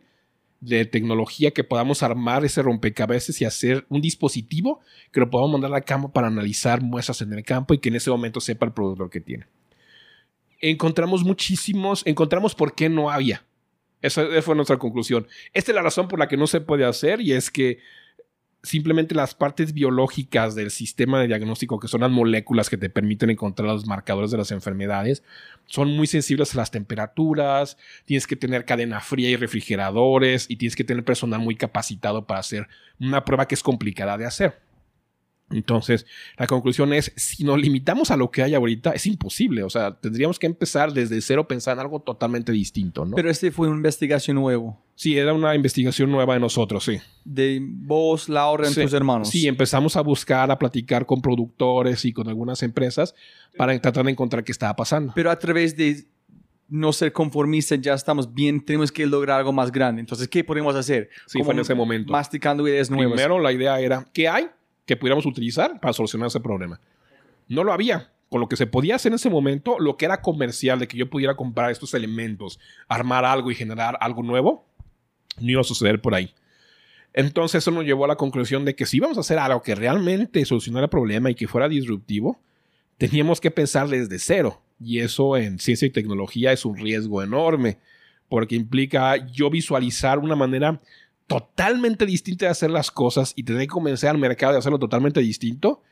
de 0.64 0.84
tecnología 0.86 1.50
que 1.50 1.64
podamos 1.64 2.02
armar 2.02 2.44
ese 2.44 2.62
rompecabezas 2.62 3.40
y 3.40 3.44
hacer 3.44 3.84
un 3.88 4.00
dispositivo 4.00 4.80
que 5.12 5.20
lo 5.20 5.30
podamos 5.30 5.52
mandar 5.52 5.74
al 5.74 5.84
campo 5.84 6.10
para 6.10 6.28
analizar 6.28 6.80
muestras 6.82 7.20
en 7.22 7.32
el 7.32 7.44
campo 7.44 7.74
y 7.74 7.78
que 7.78 7.90
en 7.90 7.96
ese 7.96 8.10
momento 8.10 8.40
sepa 8.40 8.66
el 8.66 8.72
productor 8.72 9.10
que 9.10 9.20
tiene. 9.20 9.46
Encontramos 10.60 11.22
muchísimos, 11.22 12.02
encontramos 12.06 12.54
por 12.54 12.74
qué 12.74 12.88
no 12.88 13.10
había. 13.10 13.44
Esa 14.00 14.26
fue 14.42 14.54
nuestra 14.54 14.78
conclusión. 14.78 15.26
Esta 15.52 15.72
es 15.72 15.76
la 15.76 15.82
razón 15.82 16.08
por 16.08 16.18
la 16.18 16.28
que 16.28 16.36
no 16.36 16.46
se 16.46 16.60
puede 16.60 16.84
hacer 16.84 17.20
y 17.20 17.32
es 17.32 17.50
que 17.50 17.78
simplemente 18.64 19.14
las 19.14 19.34
partes 19.34 19.72
biológicas 19.72 20.54
del 20.54 20.70
sistema 20.70 21.20
de 21.20 21.28
diagnóstico, 21.28 21.78
que 21.78 21.86
son 21.86 22.00
las 22.00 22.10
moléculas 22.10 22.68
que 22.68 22.76
te 22.76 22.90
permiten 22.90 23.30
encontrar 23.30 23.68
los 23.68 23.86
marcadores 23.86 24.30
de 24.30 24.38
las 24.38 24.50
enfermedades, 24.50 25.22
son 25.66 25.94
muy 25.96 26.06
sensibles 26.06 26.54
a 26.54 26.58
las 26.58 26.70
temperaturas, 26.70 27.76
tienes 28.06 28.26
que 28.26 28.36
tener 28.36 28.64
cadena 28.64 29.00
fría 29.00 29.30
y 29.30 29.36
refrigeradores 29.36 30.46
y 30.48 30.56
tienes 30.56 30.74
que 30.74 30.84
tener 30.84 31.04
personal 31.04 31.40
muy 31.40 31.56
capacitado 31.56 32.26
para 32.26 32.40
hacer 32.40 32.66
una 32.98 33.24
prueba 33.24 33.46
que 33.46 33.54
es 33.54 33.62
complicada 33.62 34.18
de 34.18 34.26
hacer. 34.26 34.60
Entonces, 35.50 36.06
la 36.38 36.46
conclusión 36.46 36.92
es, 36.94 37.12
si 37.16 37.44
nos 37.44 37.58
limitamos 37.58 38.10
a 38.10 38.16
lo 38.16 38.30
que 38.30 38.42
hay 38.42 38.54
ahorita, 38.54 38.92
es 38.92 39.06
imposible. 39.06 39.62
O 39.62 39.70
sea, 39.70 40.00
tendríamos 40.00 40.38
que 40.38 40.46
empezar 40.46 40.92
desde 40.92 41.20
cero, 41.20 41.46
pensar 41.46 41.74
en 41.74 41.80
algo 41.80 42.00
totalmente 42.00 42.50
distinto, 42.50 43.04
¿no? 43.04 43.14
Pero 43.14 43.30
este 43.30 43.52
fue 43.52 43.68
una 43.68 43.76
investigación 43.76 44.36
nueva. 44.36 44.76
Sí, 44.96 45.18
era 45.18 45.32
una 45.32 45.54
investigación 45.54 46.10
nueva 46.10 46.34
de 46.34 46.40
nosotros, 46.40 46.84
sí. 46.84 46.98
De 47.24 47.58
vos, 47.60 48.28
Laura, 48.28 48.70
y 48.70 48.74
tus 48.74 48.92
hermanos. 48.92 49.28
Sí, 49.28 49.48
empezamos 49.48 49.96
a 49.96 50.02
buscar, 50.02 50.50
a 50.50 50.58
platicar 50.58 51.04
con 51.04 51.20
productores 51.20 52.04
y 52.04 52.12
con 52.12 52.28
algunas 52.28 52.62
empresas 52.62 53.14
para 53.56 53.78
tratar 53.80 54.04
de 54.04 54.12
encontrar 54.12 54.44
qué 54.44 54.52
estaba 54.52 54.76
pasando. 54.76 55.12
Pero 55.14 55.30
a 55.30 55.38
través 55.38 55.76
de 55.76 56.06
no 56.68 56.92
ser 56.92 57.12
conformistas, 57.12 57.80
ya 57.80 57.94
estamos 57.94 58.32
bien, 58.32 58.64
tenemos 58.64 58.92
que 58.92 59.06
lograr 59.06 59.38
algo 59.38 59.52
más 59.52 59.72
grande. 59.72 60.00
Entonces, 60.00 60.28
¿qué 60.28 60.44
podemos 60.44 60.74
hacer? 60.76 61.10
Sí, 61.26 61.42
fue 61.42 61.54
en 61.54 61.60
ese 61.60 61.74
momento. 61.74 62.12
Masticando 62.12 62.66
ideas 62.66 62.90
nuevas. 62.90 63.14
Primero, 63.14 63.40
la 63.40 63.52
idea 63.52 63.80
era, 63.80 64.06
¿qué 64.12 64.28
hay 64.28 64.48
que 64.86 64.96
pudiéramos 64.96 65.26
utilizar 65.26 65.80
para 65.80 65.92
solucionar 65.92 66.28
ese 66.28 66.40
problema? 66.40 66.80
No 67.48 67.64
lo 67.64 67.72
había. 67.72 68.10
Con 68.28 68.40
lo 68.40 68.48
que 68.48 68.56
se 68.56 68.66
podía 68.66 68.96
hacer 68.96 69.10
en 69.10 69.16
ese 69.16 69.30
momento, 69.30 69.78
lo 69.78 69.96
que 69.96 70.06
era 70.06 70.20
comercial, 70.20 70.78
de 70.78 70.88
que 70.88 70.96
yo 70.96 71.08
pudiera 71.08 71.36
comprar 71.36 71.70
estos 71.70 71.94
elementos, 71.94 72.58
armar 72.88 73.24
algo 73.24 73.50
y 73.50 73.54
generar 73.54 73.96
algo 74.00 74.22
nuevo, 74.22 74.66
no 75.40 75.50
iba 75.50 75.60
a 75.60 75.64
suceder 75.64 76.00
por 76.00 76.14
ahí. 76.14 76.32
Entonces 77.12 77.62
eso 77.62 77.70
nos 77.70 77.84
llevó 77.84 78.04
a 78.04 78.08
la 78.08 78.16
conclusión 78.16 78.64
de 78.64 78.74
que 78.74 78.86
si 78.86 78.96
íbamos 78.96 79.16
a 79.16 79.20
hacer 79.20 79.38
algo 79.38 79.62
que 79.62 79.74
realmente 79.74 80.44
solucionara 80.44 80.86
el 80.86 80.90
problema 80.90 81.30
y 81.30 81.34
que 81.34 81.46
fuera 81.46 81.68
disruptivo, 81.68 82.40
teníamos 82.98 83.40
que 83.40 83.50
pensar 83.50 83.88
desde 83.88 84.18
cero. 84.18 84.60
Y 84.80 84.98
eso 84.98 85.36
en 85.36 85.58
ciencia 85.60 85.86
y 85.86 85.90
tecnología 85.90 86.52
es 86.52 86.64
un 86.64 86.76
riesgo 86.76 87.22
enorme, 87.22 87.78
porque 88.28 88.56
implica 88.56 89.16
yo 89.30 89.48
visualizar 89.48 90.18
una 90.18 90.34
manera 90.34 90.80
totalmente 91.26 92.04
distinta 92.04 92.46
de 92.46 92.50
hacer 92.50 92.70
las 92.70 92.90
cosas 92.90 93.32
y 93.36 93.44
tener 93.44 93.62
que 93.62 93.68
convencer 93.68 94.10
al 94.10 94.18
mercado 94.18 94.52
de 94.52 94.58
hacerlo 94.58 94.78
totalmente 94.78 95.20
distinto. 95.20 95.82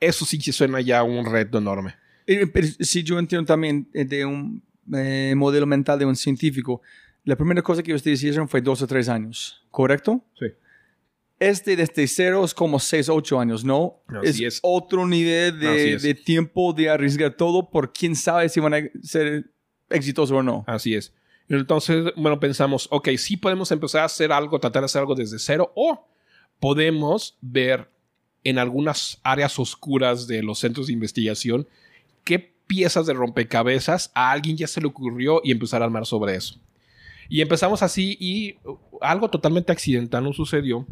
Eso 0.00 0.24
sí 0.24 0.38
que 0.38 0.52
suena 0.52 0.80
ya 0.80 1.02
un 1.04 1.24
reto 1.24 1.58
enorme. 1.58 1.94
Eh, 2.26 2.50
si 2.80 3.02
yo 3.02 3.18
entiendo 3.18 3.46
también 3.46 3.88
eh, 3.94 4.04
de 4.04 4.24
un 4.24 4.62
eh, 4.92 5.34
modelo 5.36 5.66
mental 5.66 5.98
de 5.98 6.04
un 6.04 6.16
científico, 6.16 6.82
la 7.24 7.36
primera 7.36 7.62
cosa 7.62 7.82
que 7.82 7.94
ustedes 7.94 8.22
hicieron 8.22 8.48
fue 8.48 8.60
dos 8.60 8.82
o 8.82 8.86
tres 8.86 9.08
años, 9.08 9.64
¿correcto? 9.70 10.22
Sí. 10.38 10.46
Este 11.40 11.76
desde 11.76 12.06
cero 12.06 12.44
es 12.44 12.54
como 12.54 12.78
seis 12.78 13.08
o 13.08 13.14
ocho 13.14 13.40
años, 13.40 13.64
¿no? 13.64 14.02
Así 14.22 14.44
es, 14.44 14.60
otro 14.62 15.06
nivel 15.06 15.58
de, 15.58 15.98
de, 15.98 16.14
tiempo 16.14 16.72
de 16.72 16.90
arriesgar 16.90 17.34
todo 17.34 17.70
por 17.70 17.92
quién 17.92 18.14
sabe 18.14 18.48
si 18.48 18.60
van 18.60 18.74
a 18.74 18.78
ser 19.02 19.50
exitosos 19.90 20.36
o 20.38 20.42
no. 20.42 20.64
Así 20.66 20.94
es. 20.94 21.12
Entonces, 21.48 22.12
bueno, 22.16 22.40
pensamos, 22.40 22.88
ok, 22.90 23.10
sí 23.18 23.36
podemos 23.36 23.70
empezar 23.72 24.02
a 24.02 24.06
hacer 24.06 24.32
algo, 24.32 24.58
tratar 24.60 24.82
de 24.82 24.86
hacer 24.86 25.00
algo 25.00 25.14
desde 25.14 25.38
cero 25.38 25.72
o 25.74 26.06
podemos 26.60 27.36
ver 27.40 27.90
en 28.44 28.58
algunas 28.58 29.20
áreas 29.22 29.58
oscuras 29.58 30.26
de 30.26 30.42
los 30.42 30.58
centros 30.58 30.86
de 30.86 30.92
investigación 30.92 31.66
qué 32.24 32.38
piezas 32.66 33.06
de 33.06 33.12
rompecabezas 33.12 34.10
a 34.14 34.30
alguien 34.30 34.56
ya 34.56 34.66
se 34.66 34.80
le 34.80 34.86
ocurrió 34.86 35.40
y 35.44 35.50
empezar 35.50 35.82
a 35.82 35.86
armar 35.86 36.06
sobre 36.06 36.36
eso. 36.36 36.58
Y 37.28 37.40
empezamos 37.40 37.82
así 37.82 38.16
y 38.20 38.56
algo 39.00 39.30
totalmente 39.30 39.72
accidental 39.72 40.24
nos 40.24 40.36
sucedió. 40.36 40.86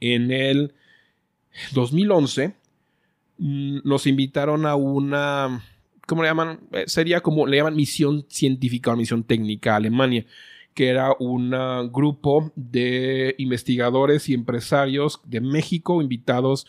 En 0.00 0.30
el 0.30 0.74
2011 1.72 2.54
mm, 3.38 3.78
nos 3.84 4.06
invitaron 4.06 4.66
a 4.66 4.76
una, 4.76 5.64
¿cómo 6.06 6.22
le 6.22 6.28
llaman? 6.28 6.60
Eh, 6.72 6.84
sería 6.86 7.20
como, 7.20 7.46
le 7.46 7.56
llaman 7.56 7.76
misión 7.76 8.26
científica 8.28 8.92
o 8.92 8.96
misión 8.96 9.24
técnica 9.24 9.72
a 9.72 9.76
Alemania, 9.76 10.26
que 10.74 10.88
era 10.88 11.12
un 11.18 11.50
grupo 11.92 12.52
de 12.54 13.34
investigadores 13.38 14.28
y 14.28 14.34
empresarios 14.34 15.20
de 15.24 15.40
México 15.40 16.00
invitados 16.00 16.66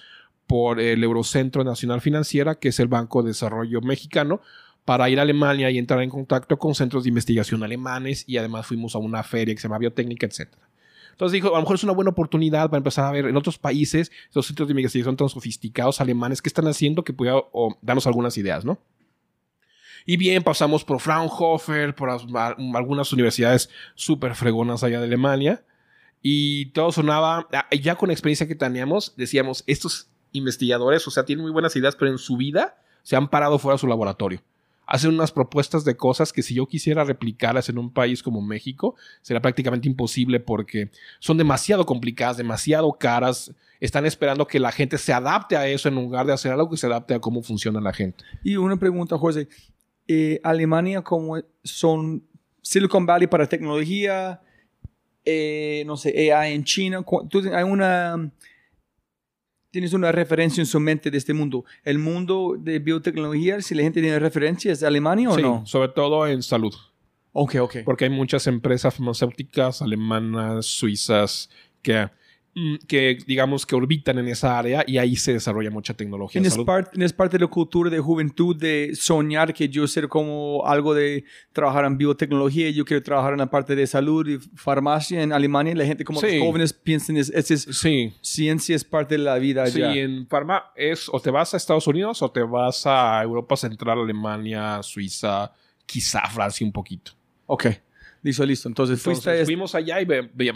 por 0.47 0.79
el 0.79 1.03
Eurocentro 1.03 1.63
Nacional 1.63 2.01
Financiera, 2.01 2.55
que 2.55 2.69
es 2.69 2.79
el 2.79 2.87
Banco 2.87 3.21
de 3.21 3.29
Desarrollo 3.29 3.81
Mexicano, 3.81 4.41
para 4.89 5.07
ir 5.07 5.19
a 5.19 5.21
Alemania 5.21 5.69
y 5.69 5.77
entrar 5.77 6.01
en 6.01 6.09
contacto 6.09 6.57
con 6.57 6.73
centros 6.73 7.03
de 7.03 7.09
investigación 7.09 7.61
alemanes 7.61 8.23
y 8.25 8.37
además 8.37 8.65
fuimos 8.65 8.95
a 8.95 8.97
una 8.97 9.21
feria 9.21 9.53
que 9.53 9.61
se 9.61 9.67
llama 9.67 9.77
Biotécnica, 9.77 10.25
etc. 10.25 10.49
Entonces 11.11 11.33
dijo, 11.33 11.49
a 11.49 11.57
lo 11.57 11.61
mejor 11.61 11.75
es 11.75 11.83
una 11.83 11.93
buena 11.93 12.09
oportunidad 12.09 12.71
para 12.71 12.79
empezar 12.79 13.05
a 13.05 13.11
ver 13.11 13.27
en 13.27 13.37
otros 13.37 13.59
países 13.59 14.11
los 14.33 14.47
centros 14.47 14.67
de 14.67 14.71
investigación 14.71 15.15
tan 15.15 15.29
sofisticados 15.29 16.01
alemanes 16.01 16.41
que 16.41 16.49
están 16.49 16.67
haciendo 16.67 17.03
que 17.03 17.13
pueda 17.13 17.35
darnos 17.83 18.07
algunas 18.07 18.35
ideas, 18.39 18.65
¿no? 18.65 18.79
Y 20.07 20.17
bien, 20.17 20.41
pasamos 20.41 20.83
por 20.83 20.99
Fraunhofer, 20.99 21.93
por 21.93 22.09
algunas 22.09 23.13
universidades 23.13 23.69
súper 23.93 24.33
fregonas 24.33 24.83
allá 24.83 24.97
de 24.97 25.05
Alemania. 25.05 25.63
Y 26.23 26.71
todo 26.71 26.91
sonaba, 26.91 27.47
ah, 27.53 27.67
ya 27.79 27.93
con 27.93 28.07
la 28.07 28.13
experiencia 28.13 28.47
que 28.47 28.55
teníamos, 28.55 29.13
decíamos, 29.15 29.63
estos 29.67 30.09
investigadores, 30.31 31.07
o 31.07 31.11
sea, 31.11 31.25
tienen 31.25 31.43
muy 31.43 31.51
buenas 31.51 31.75
ideas, 31.75 31.95
pero 31.95 32.09
en 32.09 32.17
su 32.17 32.37
vida 32.37 32.81
se 33.03 33.15
han 33.15 33.29
parado 33.29 33.59
fuera 33.59 33.75
de 33.75 33.81
su 33.81 33.85
laboratorio 33.85 34.41
hacen 34.89 35.11
unas 35.11 35.31
propuestas 35.31 35.85
de 35.85 35.95
cosas 35.95 36.33
que 36.33 36.41
si 36.41 36.55
yo 36.55 36.65
quisiera 36.65 37.03
replicarlas 37.03 37.69
en 37.69 37.77
un 37.77 37.93
país 37.93 38.23
como 38.23 38.41
México, 38.41 38.95
será 39.21 39.39
prácticamente 39.39 39.87
imposible 39.87 40.39
porque 40.39 40.89
son 41.19 41.37
demasiado 41.37 41.85
complicadas, 41.85 42.37
demasiado 42.37 42.91
caras. 42.93 43.53
Están 43.79 44.07
esperando 44.07 44.47
que 44.47 44.59
la 44.59 44.71
gente 44.71 44.97
se 44.97 45.13
adapte 45.13 45.55
a 45.55 45.67
eso 45.67 45.89
en 45.89 45.95
lugar 45.95 46.25
de 46.25 46.33
hacer 46.33 46.51
algo 46.51 46.71
que 46.71 46.77
se 46.77 46.87
adapte 46.87 47.13
a 47.13 47.19
cómo 47.19 47.43
funciona 47.43 47.79
la 47.79 47.93
gente. 47.93 48.23
Y 48.43 48.55
una 48.55 48.77
pregunta, 48.77 49.15
José. 49.15 49.47
Eh, 50.07 50.41
Alemania, 50.43 51.03
como 51.03 51.37
son 51.63 52.23
Silicon 52.63 53.05
Valley 53.05 53.27
para 53.27 53.47
tecnología, 53.47 54.41
eh, 55.23 55.83
no 55.85 55.97
sé, 55.97 56.33
AI 56.33 56.55
en 56.55 56.63
China, 56.63 57.05
hay 57.53 57.63
una 57.63 58.31
tienes 59.71 59.93
una 59.93 60.11
referencia 60.11 60.61
en 60.61 60.65
su 60.65 60.79
mente 60.79 61.11
de 61.11 61.17
este 61.17 61.33
mundo. 61.33 61.65
El 61.83 61.99
mundo 61.99 62.55
de 62.57 62.79
biotecnología, 62.79 63.61
si 63.61 63.75
la 63.75 63.83
gente 63.83 64.01
tiene 64.01 64.19
referencias, 64.19 64.79
¿de 64.79 64.87
Alemania 64.87 65.29
o 65.29 65.35
sí, 65.35 65.41
no? 65.41 65.65
sobre 65.65 65.89
todo 65.89 66.27
en 66.27 66.41
salud. 66.43 66.73
Ok, 67.31 67.55
ok. 67.55 67.77
Porque 67.85 68.05
hay 68.05 68.09
muchas 68.09 68.47
empresas 68.47 68.95
farmacéuticas 68.95 69.81
alemanas, 69.81 70.65
suizas, 70.65 71.49
que 71.81 72.09
que 72.87 73.17
digamos 73.25 73.65
que 73.65 73.75
orbitan 73.75 74.17
en 74.17 74.27
esa 74.27 74.57
área 74.57 74.83
y 74.85 74.97
ahí 74.97 75.15
se 75.15 75.33
desarrolla 75.33 75.69
mucha 75.69 75.93
tecnología. 75.93 76.41
Es, 76.41 76.57
parte, 76.57 77.03
es 77.03 77.13
parte 77.13 77.37
de 77.37 77.45
la 77.45 77.49
cultura 77.49 77.89
de 77.89 77.99
juventud 77.99 78.55
de 78.55 78.91
soñar 78.95 79.53
que 79.53 79.69
yo 79.69 79.87
ser 79.87 80.07
como 80.07 80.65
algo 80.65 80.93
de 80.93 81.23
trabajar 81.53 81.85
en 81.85 81.97
biotecnología, 81.97 82.69
yo 82.71 82.85
quiero 82.85 83.01
trabajar 83.03 83.33
en 83.33 83.39
la 83.39 83.49
parte 83.49 83.75
de 83.75 83.87
salud 83.87 84.27
y 84.27 84.39
farmacia 84.55 85.21
en 85.21 85.31
Alemania. 85.31 85.73
La 85.75 85.85
gente 85.85 86.03
como 86.03 86.21
los 86.21 86.31
jóvenes 86.39 86.73
piensan 86.73 87.17
es, 87.17 87.29
es, 87.29 87.51
es 87.51 87.63
sí. 87.71 88.13
ciencia 88.21 88.75
es 88.75 88.83
parte 88.83 89.15
de 89.15 89.23
la 89.23 89.37
vida 89.37 89.63
allá. 89.63 89.93
Sí, 89.93 89.99
en 89.99 90.27
farma 90.27 90.71
es 90.75 91.07
o 91.09 91.19
te 91.19 91.31
vas 91.31 91.53
a 91.53 91.57
Estados 91.57 91.87
Unidos 91.87 92.21
o 92.21 92.31
te 92.31 92.41
vas 92.41 92.85
a 92.85 93.21
Europa 93.23 93.55
Central, 93.55 93.99
Alemania, 93.99 94.81
Suiza, 94.83 95.51
quizá 95.85 96.21
Francia 96.29 96.65
un 96.65 96.73
poquito. 96.73 97.11
Ok. 97.45 97.67
Listo, 98.21 98.45
listo. 98.45 98.67
Entonces, 98.67 99.01
fuimos 99.45 99.75
allá 99.75 100.01
y 100.01 100.05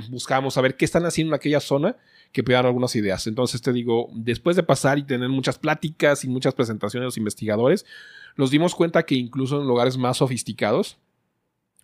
buscamos 0.10 0.58
a 0.58 0.62
ver 0.62 0.76
qué 0.76 0.86
están 0.86 1.06
haciendo 1.06 1.34
en 1.34 1.36
aquella 1.36 1.60
zona 1.60 1.95
que 2.32 2.41
dar 2.41 2.65
algunas 2.65 2.95
ideas. 2.95 3.28
Entonces 3.28 3.62
te 3.62 3.71
digo, 3.71 4.10
después 4.13 4.56
de 4.56 4.63
pasar 4.63 4.97
y 4.97 5.04
tener 5.04 5.30
muchas 5.30 5.60
pláticas 5.60 6.26
y 6.26 6.28
muchas 6.28 6.56
presentaciones 6.56 7.04
de 7.04 7.08
los 7.08 7.17
investigadores, 7.17 7.86
nos 8.36 8.49
dimos 8.49 8.76
cuenta 8.76 9.04
que 9.04 9.15
incluso 9.15 9.62
en 9.62 9.67
lugares 9.67 9.97
más 9.97 10.17
sofisticados 10.17 10.97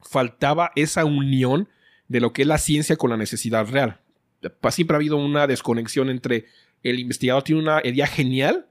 faltaba 0.01 0.71
esa 0.75 1.05
unión 1.05 1.69
de 2.07 2.19
lo 2.19 2.33
que 2.33 2.41
es 2.41 2.47
la 2.47 2.57
ciencia 2.57 2.95
con 2.95 3.11
la 3.11 3.17
necesidad 3.17 3.67
real. 3.67 4.01
Siempre 4.69 4.95
ha 4.95 4.97
habido 4.97 5.17
una 5.17 5.45
desconexión 5.45 6.09
entre 6.09 6.45
el 6.81 6.99
investigador 6.99 7.43
tiene 7.43 7.61
una 7.61 7.81
idea 7.83 8.07
genial 8.07 8.68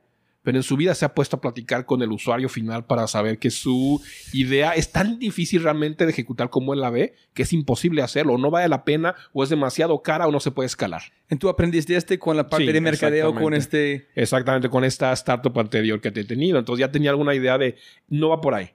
pero 0.49 0.61
en 0.61 0.63
su 0.63 0.79
vida 0.79 0.95
se 0.95 1.05
ha 1.05 1.13
puesto 1.13 1.37
a 1.37 1.43
platicar 1.43 1.85
con 1.85 2.01
el 2.01 2.11
usuario 2.11 2.49
final 2.49 2.87
para 2.87 3.07
saber 3.07 3.39
que 3.39 3.51
su 3.51 4.01
idea 4.33 4.73
es 4.73 4.91
tan 4.91 5.19
difícil 5.19 5.63
realmente 5.63 6.07
de 6.07 6.11
ejecutar 6.13 6.49
como 6.49 6.73
él 6.73 6.81
la 6.81 6.89
ve 6.89 7.15
que 7.35 7.43
es 7.43 7.53
imposible 7.53 8.01
hacerlo, 8.01 8.33
o 8.33 8.39
no 8.39 8.51
vale 8.51 8.67
la 8.67 8.83
pena, 8.83 9.15
o 9.35 9.45
es 9.45 9.51
demasiado 9.51 10.01
cara, 10.01 10.27
o 10.27 10.33
no 10.33 10.41
se 10.41 10.51
puede 10.51 10.65
escalar. 10.69 11.03
¿En 11.29 11.39
tú 11.39 11.51
aprendiste 11.51 11.95
este 11.97 12.19
con 12.19 12.35
la 12.35 12.49
parte 12.49 12.73
de 12.73 12.81
mercadeo, 12.81 13.35
con 13.35 13.53
este... 13.53 14.09
Exactamente, 14.15 14.71
con 14.71 14.85
esta 14.85 15.13
startup 15.13 15.59
anterior 15.59 16.01
que 16.01 16.11
te 16.13 16.21
he 16.21 16.25
tenido. 16.25 16.59
Entonces 16.59 16.81
ya 16.81 16.91
tenía 16.91 17.11
alguna 17.11 17.35
idea 17.35 17.59
de, 17.59 17.77
no 18.09 18.31
va 18.31 18.41
por 18.41 18.55
ahí. 18.55 18.71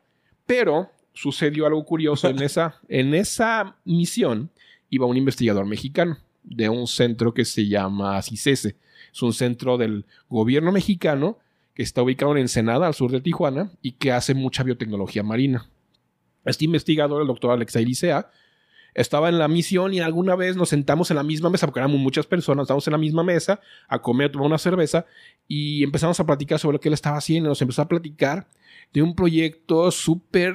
Pero 0.45 0.91
sucedió 1.11 1.65
algo 1.65 1.83
curioso 1.85 2.29
en 2.29 2.39
esa, 2.43 2.81
en 2.87 3.15
esa 3.15 3.77
misión. 3.83 4.51
Iba 4.91 5.07
un 5.07 5.17
investigador 5.17 5.65
mexicano 5.65 6.19
de 6.43 6.69
un 6.69 6.85
centro 6.85 7.33
que 7.33 7.45
se 7.45 7.67
llama 7.67 8.21
CICESE. 8.21 8.75
Es 9.11 9.21
un 9.23 9.33
centro 9.33 9.79
del 9.79 10.05
gobierno 10.29 10.71
mexicano 10.71 11.39
que 11.73 11.83
está 11.83 12.01
ubicado 12.01 12.33
en 12.33 12.39
Ensenada, 12.39 12.87
al 12.87 12.93
sur 12.93 13.11
de 13.11 13.21
Tijuana, 13.21 13.71
y 13.81 13.93
que 13.93 14.11
hace 14.11 14.33
mucha 14.33 14.63
biotecnología 14.63 15.23
marina. 15.23 15.69
Este 16.45 16.65
investigador, 16.65 17.21
el 17.21 17.27
doctor 17.27 17.51
Alexei 17.51 17.85
Licea, 17.85 18.29
estaba 18.93 19.29
en 19.29 19.39
la 19.39 19.47
misión 19.47 19.93
y 19.93 19.99
alguna 19.99 20.35
vez 20.35 20.55
nos 20.55 20.69
sentamos 20.69 21.09
en 21.09 21.17
la 21.17 21.23
misma 21.23 21.49
mesa, 21.49 21.65
porque 21.65 21.79
éramos 21.79 21.99
muchas 21.99 22.27
personas, 22.27 22.63
estábamos 22.63 22.87
en 22.87 22.91
la 22.91 22.97
misma 22.97 23.23
mesa 23.23 23.59
a 23.87 23.99
comer, 23.99 24.27
a 24.27 24.31
tomar 24.31 24.47
una 24.47 24.57
cerveza 24.57 25.05
y 25.47 25.83
empezamos 25.83 26.19
a 26.19 26.25
platicar 26.25 26.59
sobre 26.59 26.75
lo 26.75 26.79
que 26.79 26.89
él 26.89 26.93
estaba 26.93 27.17
haciendo. 27.17 27.49
Nos 27.49 27.61
empezó 27.61 27.81
a 27.81 27.87
platicar 27.87 28.47
de 28.93 29.01
un 29.01 29.15
proyecto 29.15 29.89
súper, 29.89 30.53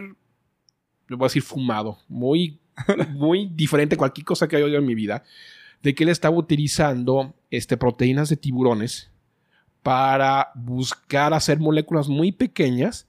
le 1.08 1.16
voy 1.16 1.24
a 1.24 1.28
decir, 1.28 1.42
fumado, 1.42 1.98
muy, 2.06 2.60
muy 3.10 3.50
diferente 3.52 3.96
a 3.96 3.98
cualquier 3.98 4.24
cosa 4.24 4.46
que 4.46 4.56
haya 4.56 4.66
oído 4.66 4.78
en 4.78 4.86
mi 4.86 4.94
vida, 4.94 5.24
de 5.82 5.94
que 5.94 6.04
él 6.04 6.10
estaba 6.10 6.36
utilizando 6.36 7.34
este, 7.50 7.76
proteínas 7.76 8.28
de 8.28 8.36
tiburones 8.36 9.10
para 9.82 10.50
buscar 10.54 11.34
hacer 11.34 11.58
moléculas 11.58 12.08
muy 12.08 12.32
pequeñas 12.32 13.06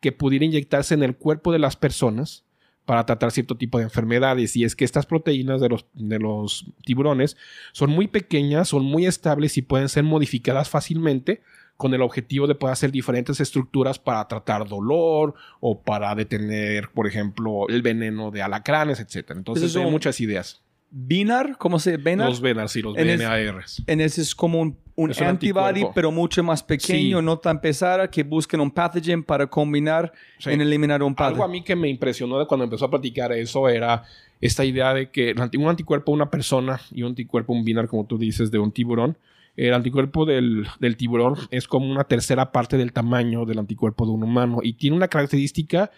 que 0.00 0.12
pudieran 0.12 0.46
inyectarse 0.46 0.94
en 0.94 1.02
el 1.02 1.16
cuerpo 1.16 1.52
de 1.52 1.58
las 1.58 1.76
personas 1.76 2.44
para 2.84 3.04
tratar 3.04 3.32
cierto 3.32 3.56
tipo 3.56 3.78
de 3.78 3.84
enfermedades. 3.84 4.56
Y 4.56 4.64
es 4.64 4.76
que 4.76 4.84
estas 4.84 5.06
proteínas 5.06 5.60
de 5.60 5.68
los, 5.68 5.86
de 5.94 6.18
los 6.18 6.66
tiburones 6.84 7.36
son 7.72 7.90
muy 7.90 8.06
pequeñas, 8.06 8.68
son 8.68 8.84
muy 8.84 9.06
estables 9.06 9.58
y 9.58 9.62
pueden 9.62 9.88
ser 9.88 10.04
modificadas 10.04 10.70
fácilmente 10.70 11.42
con 11.76 11.92
el 11.92 12.00
objetivo 12.00 12.46
de 12.46 12.54
poder 12.54 12.72
hacer 12.72 12.90
diferentes 12.90 13.38
estructuras 13.40 13.98
para 13.98 14.26
tratar 14.28 14.66
dolor 14.66 15.34
o 15.60 15.82
para 15.82 16.14
detener, 16.14 16.90
por 16.90 17.06
ejemplo, 17.06 17.68
el 17.68 17.82
veneno 17.82 18.30
de 18.30 18.40
alacranes, 18.40 19.00
etc. 19.00 19.32
Entonces, 19.32 19.76
hay 19.76 19.90
muchas 19.90 20.20
ideas. 20.20 20.62
Binar, 20.98 21.58
¿cómo 21.58 21.78
se 21.78 21.98
Benar? 21.98 22.26
Los 22.26 22.40
Benar, 22.40 22.70
sí, 22.70 22.80
los 22.80 22.94
BNARs. 22.94 23.82
En 23.86 24.00
ese 24.00 24.22
es 24.22 24.34
como 24.34 24.62
un, 24.62 24.78
un 24.94 25.12
antibody, 25.22 25.84
pero 25.94 26.10
mucho 26.10 26.42
más 26.42 26.62
pequeño, 26.62 27.20
no 27.20 27.38
tan 27.38 27.60
pesada, 27.60 28.10
que 28.10 28.22
busquen 28.22 28.60
un 28.60 28.70
pathogen 28.70 29.22
para 29.22 29.46
combinar 29.46 30.10
en 30.46 30.62
eliminar 30.62 31.02
un 31.02 31.14
pathogen. 31.14 31.34
Algo 31.34 31.44
a 31.44 31.48
mí 31.48 31.62
que 31.62 31.76
me 31.76 31.90
impresionó 31.90 32.38
de 32.38 32.46
cuando 32.46 32.64
empezó 32.64 32.86
a 32.86 32.90
platicar 32.90 33.30
eso 33.32 33.68
era 33.68 34.04
esta 34.40 34.64
idea 34.64 34.94
de 34.94 35.10
que 35.10 35.34
un 35.58 35.68
anticuerpo 35.68 36.12
de 36.12 36.16
una 36.16 36.30
persona 36.30 36.80
y 36.90 37.02
un 37.02 37.10
anticuerpo, 37.10 37.52
un 37.52 37.62
Binar, 37.62 37.88
como 37.88 38.06
tú 38.06 38.16
dices, 38.16 38.50
de 38.50 38.58
un 38.58 38.72
tiburón, 38.72 39.18
el 39.54 39.74
anticuerpo 39.74 40.24
del, 40.24 40.66
del, 40.80 40.96
tiburón 40.96 41.34
es 41.50 41.68
como 41.68 41.90
una 41.90 42.04
tercera 42.04 42.52
parte 42.52 42.78
del 42.78 42.94
tamaño 42.94 43.44
del 43.44 43.58
anticuerpo 43.58 44.06
de 44.06 44.12
un 44.12 44.22
humano 44.22 44.60
y 44.62 44.72
tiene 44.74 44.96
una 44.96 45.08
característica 45.08 45.90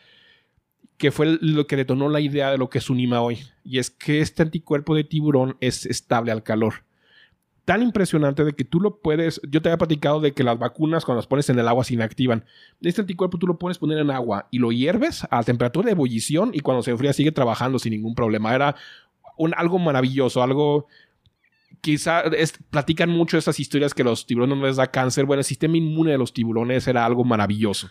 que 0.98 1.12
fue 1.12 1.38
lo 1.40 1.66
que 1.66 1.76
detonó 1.76 2.08
la 2.08 2.20
idea 2.20 2.50
de 2.50 2.58
lo 2.58 2.68
que 2.68 2.78
es 2.78 2.90
Unima 2.90 3.22
hoy. 3.22 3.38
Y 3.64 3.78
es 3.78 3.90
que 3.90 4.20
este 4.20 4.42
anticuerpo 4.42 4.94
de 4.96 5.04
tiburón 5.04 5.56
es 5.60 5.86
estable 5.86 6.32
al 6.32 6.42
calor. 6.42 6.84
Tan 7.64 7.82
impresionante 7.82 8.44
de 8.44 8.54
que 8.54 8.64
tú 8.64 8.80
lo 8.80 9.00
puedes. 9.00 9.40
Yo 9.48 9.62
te 9.62 9.68
había 9.68 9.78
platicado 9.78 10.20
de 10.20 10.32
que 10.32 10.42
las 10.42 10.58
vacunas, 10.58 11.04
cuando 11.04 11.18
las 11.18 11.28
pones 11.28 11.48
en 11.50 11.58
el 11.58 11.68
agua, 11.68 11.84
se 11.84 11.94
inactivan. 11.94 12.44
Este 12.80 13.00
anticuerpo 13.00 13.38
tú 13.38 13.46
lo 13.46 13.58
puedes 13.58 13.78
poner 13.78 13.98
en 13.98 14.10
agua 14.10 14.48
y 14.50 14.58
lo 14.58 14.72
hierves 14.72 15.26
a 15.30 15.44
temperatura 15.44 15.86
de 15.86 15.92
ebullición 15.92 16.50
y 16.52 16.60
cuando 16.60 16.82
se 16.82 16.90
enfría 16.90 17.12
sigue 17.12 17.30
trabajando 17.30 17.78
sin 17.78 17.92
ningún 17.92 18.16
problema. 18.16 18.54
Era 18.54 18.74
un, 19.36 19.54
algo 19.56 19.78
maravilloso, 19.78 20.42
algo. 20.42 20.88
Quizá 21.80 22.24
platican 22.70 23.10
mucho 23.10 23.38
esas 23.38 23.60
historias 23.60 23.94
que 23.94 24.02
los 24.02 24.26
tiburones 24.26 24.58
no 24.58 24.66
les 24.66 24.76
da 24.76 24.88
cáncer. 24.88 25.26
Bueno, 25.26 25.40
el 25.40 25.44
sistema 25.44 25.76
inmune 25.76 26.10
de 26.10 26.18
los 26.18 26.32
tiburones 26.32 26.88
era 26.88 27.06
algo 27.06 27.22
maravilloso. 27.22 27.88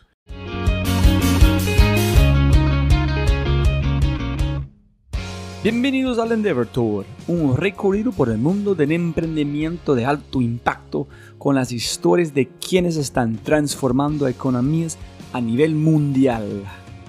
Bienvenidos 5.63 6.19
al 6.19 6.31
Endeavor 6.33 6.67
Tour, 6.67 7.05
un 7.27 7.57
recorrido 7.57 8.11
por 8.11 8.29
el 8.29 8.37
mundo 8.37 8.75
del 8.75 8.91
emprendimiento 8.91 9.95
de 9.95 10.05
alto 10.05 10.39
impacto 10.39 11.07
con 11.39 11.55
las 11.55 11.71
historias 11.71 12.31
de 12.35 12.47
quienes 12.47 12.95
están 12.95 13.37
transformando 13.37 14.27
economías 14.27 14.99
a 15.33 15.41
nivel 15.41 15.73
mundial. 15.73 16.63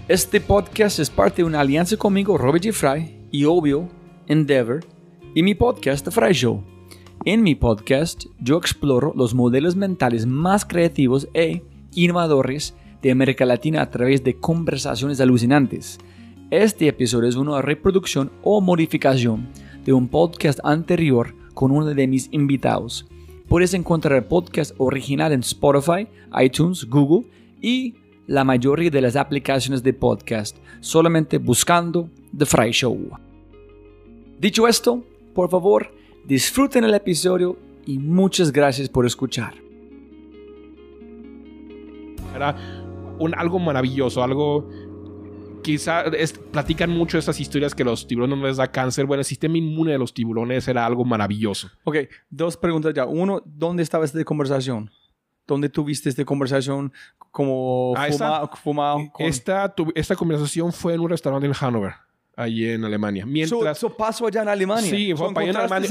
Este 0.09 0.41
podcast 0.41 0.99
es 0.99 1.11
parte 1.11 1.43
de 1.43 1.45
una 1.45 1.61
alianza 1.61 1.99
conmigo, 1.99 2.39
Robert 2.39 2.65
G. 2.65 2.73
Fry, 2.73 3.19
y 3.31 3.45
obvio, 3.45 3.87
Endeavor, 4.27 4.81
y 5.35 5.43
mi 5.43 5.55
podcast, 5.55 6.07
The 6.07 6.11
Fry 6.11 6.33
Show. 6.33 6.65
En 7.27 7.43
mi 7.43 7.55
podcast, 7.55 8.25
yo 8.41 8.57
exploro 8.57 9.13
los 9.15 9.35
modelos 9.35 9.77
mentales 9.77 10.25
más 10.25 10.65
creativos 10.65 11.29
e 11.35 11.63
innovadores 11.93 12.75
de 13.03 13.11
América 13.11 13.45
Latina 13.45 13.83
a 13.83 13.91
través 13.91 14.25
de 14.25 14.37
conversaciones 14.41 15.21
alucinantes 15.21 15.99
este 16.51 16.89
episodio 16.89 17.29
es 17.29 17.37
una 17.37 17.61
reproducción 17.61 18.31
o 18.43 18.63
modificación 18.63 19.49
de 19.85 19.93
un 19.93 20.09
podcast 20.09 20.59
anterior 20.65 21.35
con 21.53 21.71
uno 21.71 21.85
de 21.85 22.07
mis 22.07 22.29
invitados. 22.33 23.07
Puedes 23.49 23.75
encontrar 23.75 24.17
el 24.17 24.25
podcast 24.25 24.75
original 24.79 25.33
en 25.33 25.41
Spotify, 25.41 26.09
iTunes, 26.41 26.87
Google 26.89 27.29
y 27.61 27.97
la 28.27 28.45
mayoría 28.45 28.89
de 28.89 29.03
las 29.03 29.17
aplicaciones 29.17 29.83
de 29.83 29.93
podcast, 29.93 30.57
solamente 30.81 31.37
buscando 31.37 32.09
The 32.37 32.47
Fry 32.47 32.71
Show. 32.71 33.11
Dicho 34.41 34.67
esto, 34.67 35.05
por 35.35 35.51
favor, 35.51 35.93
disfruten 36.25 36.85
el 36.85 36.95
episodio 36.95 37.59
y 37.85 37.99
muchas 37.99 38.53
gracias 38.53 38.89
por 38.89 39.05
escuchar. 39.05 39.55
Era 42.35 42.57
un, 43.19 43.35
algo 43.35 43.59
maravilloso, 43.59 44.23
algo 44.23 44.69
quizá 45.63 46.05
platican 46.51 46.91
mucho 46.91 47.19
esas 47.19 47.39
historias 47.41 47.75
que 47.75 47.85
los 47.85 48.07
tiburones 48.07 48.39
no 48.39 48.47
les 48.47 48.57
da 48.57 48.71
cáncer. 48.71 49.07
Bueno, 49.07 49.21
el 49.21 49.25
sistema 49.25 49.59
inmune 49.59 49.93
de 49.93 49.99
los 49.99 50.13
tiburones 50.15 50.67
era 50.69 50.85
algo 50.85 51.05
maravilloso. 51.05 51.71
Ok, 51.85 51.97
dos 52.31 52.57
preguntas 52.57 52.95
ya. 52.95 53.07
Uno, 53.07 53.43
¿dónde 53.45 53.83
estaba 53.83 54.05
esta 54.05 54.23
conversación? 54.25 54.91
¿Dónde 55.47 55.69
tuviste 55.69 56.09
esta 56.09 56.25
conversación 56.25 56.93
como 57.31 57.95
ah, 57.97 58.51
fumado? 58.55 59.11
Esta, 59.19 59.75
esta 59.95 60.17
conversación 60.17 60.73
fue 60.73 60.95
en 60.95 61.01
un 61.01 61.11
restaurante 61.11 61.47
en 61.47 61.55
Hanover 61.59 61.95
allí 62.39 62.69
en 62.69 62.85
Alemania. 62.85 63.27
Mientras 63.27 63.79
so, 63.79 63.91
paso 63.91 64.25
allá 64.25 64.43
en 64.43 64.49
Alemania. 64.49 64.89
Sí, 64.89 65.13
fue 65.15 65.29
allá 65.35 65.51
en 65.51 65.57
Alemania. 65.57 65.89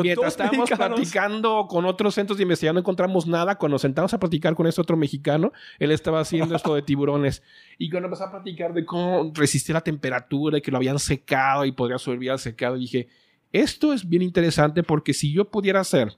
Mientras 0.00 0.28
estábamos 0.28 0.70
platicando 0.70 1.66
con 1.68 1.84
otros 1.84 2.14
centros 2.14 2.38
de 2.38 2.44
investigación, 2.44 2.74
no 2.74 2.80
encontramos 2.80 3.26
nada. 3.26 3.56
Cuando 3.58 3.74
nos 3.74 3.82
sentamos 3.82 4.14
a 4.14 4.20
platicar 4.20 4.54
con 4.54 4.68
este 4.68 4.80
otro 4.80 4.96
mexicano, 4.96 5.52
él 5.80 5.90
estaba 5.90 6.20
haciendo 6.20 6.54
esto 6.54 6.74
de 6.76 6.82
tiburones. 6.82 7.42
Y 7.78 7.90
cuando 7.90 8.06
empezó 8.06 8.24
a 8.24 8.30
platicar 8.30 8.72
de 8.72 8.84
cómo 8.84 9.32
resistir 9.34 9.74
la 9.74 9.80
temperatura 9.80 10.58
y 10.58 10.60
que 10.60 10.70
lo 10.70 10.76
habían 10.76 11.00
secado 11.00 11.64
y 11.64 11.72
podría 11.72 11.98
sobrevivir 11.98 12.30
al 12.30 12.38
secado, 12.38 12.76
dije, 12.76 13.08
esto 13.52 13.92
es 13.92 14.08
bien 14.08 14.22
interesante 14.22 14.84
porque 14.84 15.12
si 15.12 15.32
yo 15.32 15.50
pudiera 15.50 15.80
hacer 15.80 16.16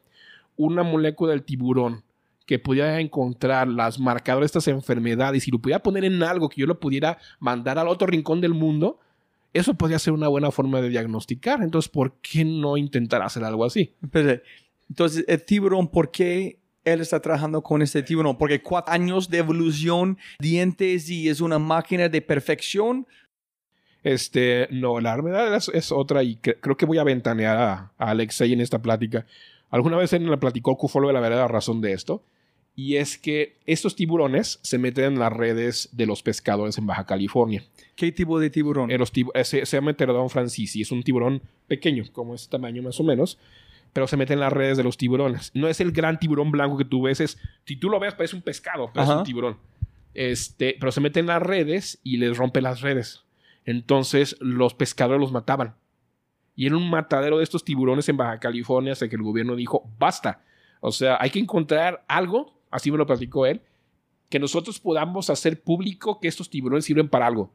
una 0.56 0.82
molécula 0.82 1.30
del 1.30 1.42
tiburón 1.42 2.04
que 2.44 2.58
pudiera 2.58 3.00
encontrar 3.00 3.66
las 3.66 3.98
marcadores 3.98 4.52
de 4.52 4.58
estas 4.58 4.68
enfermedades 4.68 5.48
y 5.48 5.50
lo 5.50 5.58
pudiera 5.58 5.82
poner 5.82 6.04
en 6.04 6.22
algo 6.22 6.50
que 6.50 6.60
yo 6.60 6.66
lo 6.66 6.80
pudiera 6.80 7.16
mandar 7.38 7.78
al 7.78 7.88
otro 7.88 8.08
rincón 8.08 8.40
del 8.40 8.52
mundo, 8.52 8.98
eso 9.52 9.74
podría 9.74 9.98
ser 9.98 10.12
una 10.12 10.28
buena 10.28 10.50
forma 10.50 10.80
de 10.80 10.88
diagnosticar. 10.88 11.62
Entonces, 11.62 11.90
¿por 11.90 12.14
qué 12.20 12.44
no 12.44 12.76
intentar 12.76 13.22
hacer 13.22 13.44
algo 13.44 13.64
así? 13.64 13.94
Entonces, 14.88 15.24
el 15.26 15.44
tiburón, 15.44 15.88
¿por 15.88 16.10
qué 16.10 16.58
él 16.84 17.00
está 17.00 17.20
trabajando 17.20 17.62
con 17.62 17.82
este 17.82 18.02
tiburón? 18.02 18.38
Porque 18.38 18.62
cuatro 18.62 18.92
años 18.92 19.28
de 19.28 19.38
evolución, 19.38 20.18
dientes 20.38 21.08
y 21.10 21.28
es 21.28 21.40
una 21.40 21.58
máquina 21.58 22.08
de 22.08 22.22
perfección. 22.22 23.06
Este, 24.02 24.66
no, 24.70 25.00
la 25.00 25.20
verdad 25.20 25.60
es, 25.72 25.92
otra 25.92 26.22
y 26.22 26.36
creo 26.36 26.76
que 26.76 26.86
voy 26.86 26.98
a 26.98 27.04
ventanear 27.04 27.56
a, 27.58 27.92
Alexei 27.98 28.52
en 28.52 28.60
esta 28.60 28.80
plática. 28.80 29.26
Alguna 29.68 29.96
vez 29.96 30.12
él 30.12 30.22
me 30.22 30.38
platicó 30.38 30.76
Cufolo 30.76 31.08
de 31.08 31.14
la 31.14 31.20
verdadera 31.20 31.48
razón 31.48 31.80
de 31.80 31.92
esto. 31.92 32.24
Y 32.82 32.96
es 32.96 33.18
que 33.18 33.58
estos 33.66 33.94
tiburones 33.94 34.58
se 34.62 34.78
meten 34.78 35.04
en 35.04 35.18
las 35.18 35.30
redes 35.30 35.90
de 35.92 36.06
los 36.06 36.22
pescadores 36.22 36.78
en 36.78 36.86
Baja 36.86 37.04
California. 37.04 37.62
¿Qué 37.94 38.10
tipo 38.10 38.40
de 38.40 38.48
tiburón? 38.48 38.90
Eh, 38.90 39.44
se, 39.44 39.66
llama 39.66 39.92
Pterodon 39.92 40.30
francisi. 40.30 40.80
Es 40.80 40.90
un 40.90 41.02
tiburón 41.02 41.42
pequeño, 41.68 42.04
como 42.10 42.34
este 42.34 42.50
tamaño 42.50 42.82
más 42.82 42.98
o 42.98 43.04
menos. 43.04 43.36
Pero 43.92 44.06
se 44.06 44.16
mete 44.16 44.32
en 44.32 44.40
las 44.40 44.50
redes 44.50 44.78
de 44.78 44.82
los 44.82 44.96
tiburones. 44.96 45.50
No 45.52 45.68
es 45.68 45.78
el 45.82 45.92
gran 45.92 46.18
tiburón 46.18 46.50
blanco 46.50 46.78
que 46.78 46.86
tú 46.86 47.02
ves. 47.02 47.20
Es, 47.20 47.36
si 47.66 47.76
tú 47.76 47.90
lo 47.90 48.00
ves, 48.00 48.14
parece 48.14 48.34
un 48.34 48.40
pescado, 48.40 48.90
pero 48.94 49.04
es 49.04 49.10
un 49.10 49.24
tiburón. 49.24 49.58
Este, 50.14 50.78
pero 50.80 50.90
se 50.90 51.02
mete 51.02 51.20
en 51.20 51.26
las 51.26 51.42
redes 51.42 52.00
y 52.02 52.16
les 52.16 52.38
rompe 52.38 52.62
las 52.62 52.80
redes. 52.80 53.24
Entonces 53.66 54.38
los 54.40 54.72
pescadores 54.72 55.20
los 55.20 55.32
mataban. 55.32 55.74
Y 56.56 56.64
era 56.64 56.78
un 56.78 56.88
matadero 56.88 57.36
de 57.36 57.44
estos 57.44 57.62
tiburones 57.62 58.08
en 58.08 58.16
Baja 58.16 58.40
California 58.40 58.94
hasta 58.94 59.06
que 59.06 59.16
el 59.16 59.22
gobierno 59.22 59.54
dijo, 59.54 59.86
basta. 59.98 60.40
O 60.80 60.92
sea, 60.92 61.18
hay 61.20 61.28
que 61.28 61.40
encontrar 61.40 62.06
algo, 62.08 62.58
así 62.70 62.90
me 62.90 62.98
lo 62.98 63.06
platicó 63.06 63.46
él, 63.46 63.60
que 64.28 64.38
nosotros 64.38 64.78
podamos 64.78 65.30
hacer 65.30 65.60
público 65.60 66.20
que 66.20 66.28
estos 66.28 66.48
tiburones 66.50 66.84
sirven 66.84 67.08
para 67.08 67.26
algo. 67.26 67.52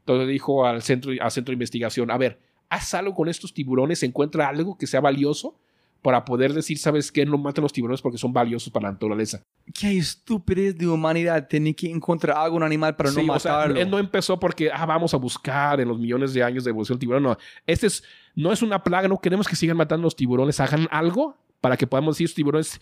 Entonces 0.00 0.28
dijo 0.28 0.66
al 0.66 0.82
centro, 0.82 1.12
al 1.20 1.30
centro 1.30 1.50
de 1.50 1.54
investigación, 1.54 2.10
a 2.10 2.16
ver, 2.16 2.40
haz 2.68 2.94
algo 2.94 3.14
con 3.14 3.28
estos 3.28 3.52
tiburones, 3.52 4.02
encuentra 4.02 4.48
algo 4.48 4.78
que 4.78 4.86
sea 4.86 5.00
valioso 5.00 5.56
para 6.02 6.24
poder 6.24 6.52
decir, 6.52 6.78
¿sabes 6.78 7.12
qué? 7.12 7.24
No 7.24 7.38
maten 7.38 7.62
los 7.62 7.72
tiburones 7.72 8.02
porque 8.02 8.18
son 8.18 8.32
valiosos 8.32 8.72
para 8.72 8.88
la 8.88 8.92
naturaleza. 8.92 9.42
Qué 9.72 9.96
estupidez 9.96 10.76
de 10.76 10.88
humanidad 10.88 11.46
tener 11.46 11.76
que 11.76 11.88
encontrar 11.88 12.36
algo 12.36 12.56
un 12.56 12.64
animal 12.64 12.96
para 12.96 13.12
no 13.12 13.22
matarlo. 13.22 13.78
él 13.78 13.88
no 13.88 13.98
empezó 14.00 14.38
porque, 14.38 14.70
ah, 14.72 14.84
vamos 14.84 15.14
a 15.14 15.16
buscar 15.16 15.80
en 15.80 15.88
los 15.88 15.98
millones 15.98 16.34
de 16.34 16.42
años 16.42 16.64
de 16.64 16.70
evolución 16.70 16.96
del 16.96 17.00
tiburón. 17.00 17.22
No, 17.22 17.38
este 17.66 17.86
es, 17.86 18.02
no 18.34 18.52
es 18.52 18.62
una 18.62 18.82
plaga, 18.82 19.06
no 19.06 19.20
queremos 19.20 19.46
que 19.46 19.54
sigan 19.54 19.76
matando 19.76 20.04
los 20.04 20.16
tiburones. 20.16 20.58
Hagan 20.58 20.88
algo 20.90 21.36
para 21.60 21.76
que 21.76 21.86
podamos 21.86 22.16
decir, 22.16 22.26
los 22.26 22.34
tiburones 22.34 22.80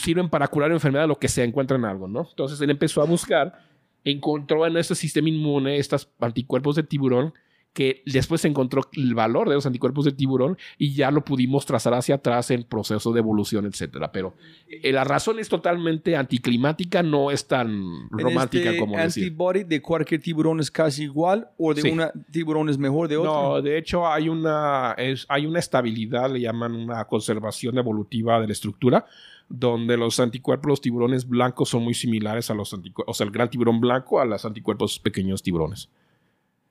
sirven 0.00 0.28
para 0.28 0.48
curar 0.48 0.72
enfermedad, 0.72 1.08
lo 1.08 1.18
que 1.18 1.28
sea, 1.28 1.44
encuentran 1.44 1.84
algo, 1.84 2.08
¿no? 2.08 2.26
Entonces 2.28 2.60
él 2.60 2.70
empezó 2.70 3.02
a 3.02 3.04
buscar 3.04 3.68
encontró 4.04 4.66
en 4.66 4.76
este 4.76 4.94
sistema 4.94 5.28
inmune 5.28 5.78
estos 5.78 6.08
anticuerpos 6.20 6.76
de 6.76 6.82
tiburón 6.82 7.34
que 7.74 8.02
después 8.06 8.40
se 8.40 8.48
encontró 8.48 8.82
el 8.94 9.14
valor 9.14 9.48
de 9.48 9.54
los 9.54 9.66
anticuerpos 9.66 10.04
de 10.04 10.10
tiburón 10.10 10.58
y 10.78 10.94
ya 10.94 11.12
lo 11.12 11.24
pudimos 11.24 11.64
trazar 11.64 11.94
hacia 11.94 12.16
atrás 12.16 12.50
en 12.50 12.64
proceso 12.64 13.12
de 13.12 13.20
evolución, 13.20 13.66
etcétera. 13.66 14.10
Pero 14.10 14.34
eh, 14.66 14.90
la 14.90 15.04
razón 15.04 15.38
es 15.38 15.48
totalmente 15.48 16.16
anticlimática, 16.16 17.04
no 17.04 17.30
es 17.30 17.46
tan 17.46 18.08
romántica 18.10 18.70
este 18.70 18.80
como 18.80 18.96
decir. 18.96 19.24
antibody 19.24 19.62
de 19.62 19.80
cualquier 19.80 20.20
tiburón 20.20 20.58
es 20.58 20.72
casi 20.72 21.04
igual 21.04 21.50
o 21.56 21.72
de 21.72 21.92
un 21.92 22.02
tiburón 22.32 22.68
es 22.68 22.78
mejor 22.78 23.06
de 23.06 23.18
otro? 23.18 23.32
No, 23.32 23.62
de 23.62 23.78
hecho 23.78 24.08
hay 24.08 24.28
una, 24.28 24.94
es, 24.98 25.24
hay 25.28 25.46
una 25.46 25.60
estabilidad, 25.60 26.32
le 26.32 26.40
llaman 26.40 26.74
una 26.74 27.04
conservación 27.04 27.78
evolutiva 27.78 28.40
de 28.40 28.46
la 28.48 28.52
estructura 28.54 29.06
donde 29.48 29.96
los 29.96 30.20
anticuerpos, 30.20 30.68
los 30.68 30.80
tiburones 30.80 31.26
blancos 31.26 31.70
son 31.70 31.82
muy 31.82 31.94
similares 31.94 32.50
a 32.50 32.54
los 32.54 32.72
anticuerpos, 32.74 33.12
o 33.12 33.16
sea, 33.16 33.24
el 33.24 33.30
gran 33.30 33.48
tiburón 33.48 33.80
blanco 33.80 34.20
a 34.20 34.24
los 34.24 34.44
anticuerpos 34.44 34.98
pequeños 34.98 35.42
tiburones. 35.42 35.88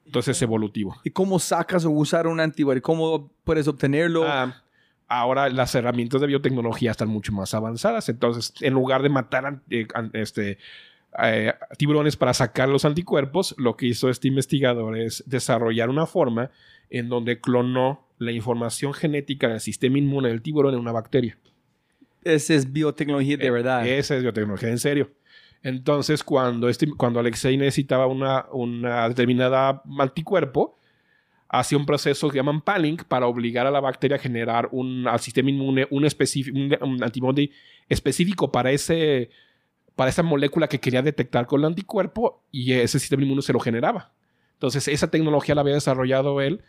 Entonces 0.06 0.38
es 0.38 0.42
evolutivo. 0.42 0.96
¿Y 1.04 1.10
cómo 1.10 1.38
sacas 1.38 1.84
o 1.84 1.90
usar 1.90 2.28
un 2.28 2.40
anticuerpo? 2.40 2.82
¿Cómo 2.82 3.30
puedes 3.44 3.68
obtenerlo? 3.68 4.24
Ah, 4.26 4.64
ahora 5.08 5.50
las 5.50 5.76
herramientas 5.76 6.22
de 6.22 6.28
biotecnología 6.28 6.92
están 6.92 7.10
mucho 7.10 7.34
más 7.34 7.54
avanzadas. 7.54 8.08
Entonces, 8.08 8.54
en 8.62 8.74
lugar 8.74 9.02
de 9.04 9.10
matar 9.10 9.62
eh, 9.70 9.88
este, 10.14 10.60
eh, 11.22 11.54
tiburones 11.78 12.16
para 12.16 12.34
sacar 12.34 12.70
los 12.70 12.86
anticuerpos, 12.86 13.54
lo 13.58 13.76
que 13.76 13.88
hizo 13.88 14.10
este 14.10 14.28
investigador 14.28 14.98
es 14.98 15.24
desarrollar 15.26 15.90
una 15.90 16.06
forma 16.06 16.52
en 16.90 17.10
donde 17.10 17.42
clonó 17.42 18.06
la 18.18 18.32
información 18.32 18.94
genética 18.94 19.50
del 19.50 19.60
sistema 19.60 19.98
inmune 19.98 20.30
del 20.30 20.42
tiburón 20.42 20.74
en 20.74 20.80
una 20.80 20.92
bacteria. 20.92 21.38
Esa 22.24 22.54
es 22.54 22.72
biotecnología 22.72 23.38
de 23.38 23.46
eh, 23.46 23.52
verdad. 23.52 23.88
Esa 23.88 24.16
es 24.16 24.22
biotecnología 24.22 24.70
en 24.70 24.80
serio. 24.80 25.12
Entonces, 25.64 26.24
cuando, 26.24 26.70
este, 26.70 26.88
cuando 26.88 27.20
Alexei 27.20 27.58
necesitaba 27.58 28.08
una, 28.08 28.46
una 28.52 29.10
determinada 29.10 29.82
anticuerpo, 30.00 30.78
hacía 31.50 31.78
un 31.78 31.86
proceso 31.86 32.30
que 32.30 32.38
llaman 32.38 32.62
Palink 32.62 33.04
para 33.06 33.28
obligar 33.28 33.66
a 33.68 33.72
la 33.72 33.80
bacteria 33.80 34.18
a 34.18 34.20
generar 34.20 34.70
un, 34.72 35.08
al 35.08 35.20
sistema 35.20 35.50
inmune 35.50 35.88
un, 35.90 36.06
un, 36.82 37.04
antibody 37.04 37.52
específico 37.88 38.52
para, 38.52 38.72
ese, 38.72 39.30
para 39.96 40.10
esa 40.10 40.24
molécula 40.24 40.68
que 40.68 40.80
quería 40.80 41.02
detectar 41.02 41.46
con 41.48 41.62
el 41.62 41.68
anticuerpo 41.68 42.44
y 42.52 42.74
ese 42.74 43.00
sistema 43.00 43.24
inmune 43.24 43.42
se 43.42 43.54
lo 43.54 43.60
generaba. 43.60 44.12
Entonces, 44.54 44.88
esa 44.88 45.10
tecnología 45.10 45.56
la 45.56 45.62
había 45.62 45.76
desarrollado 45.76 46.42
él 46.42 46.64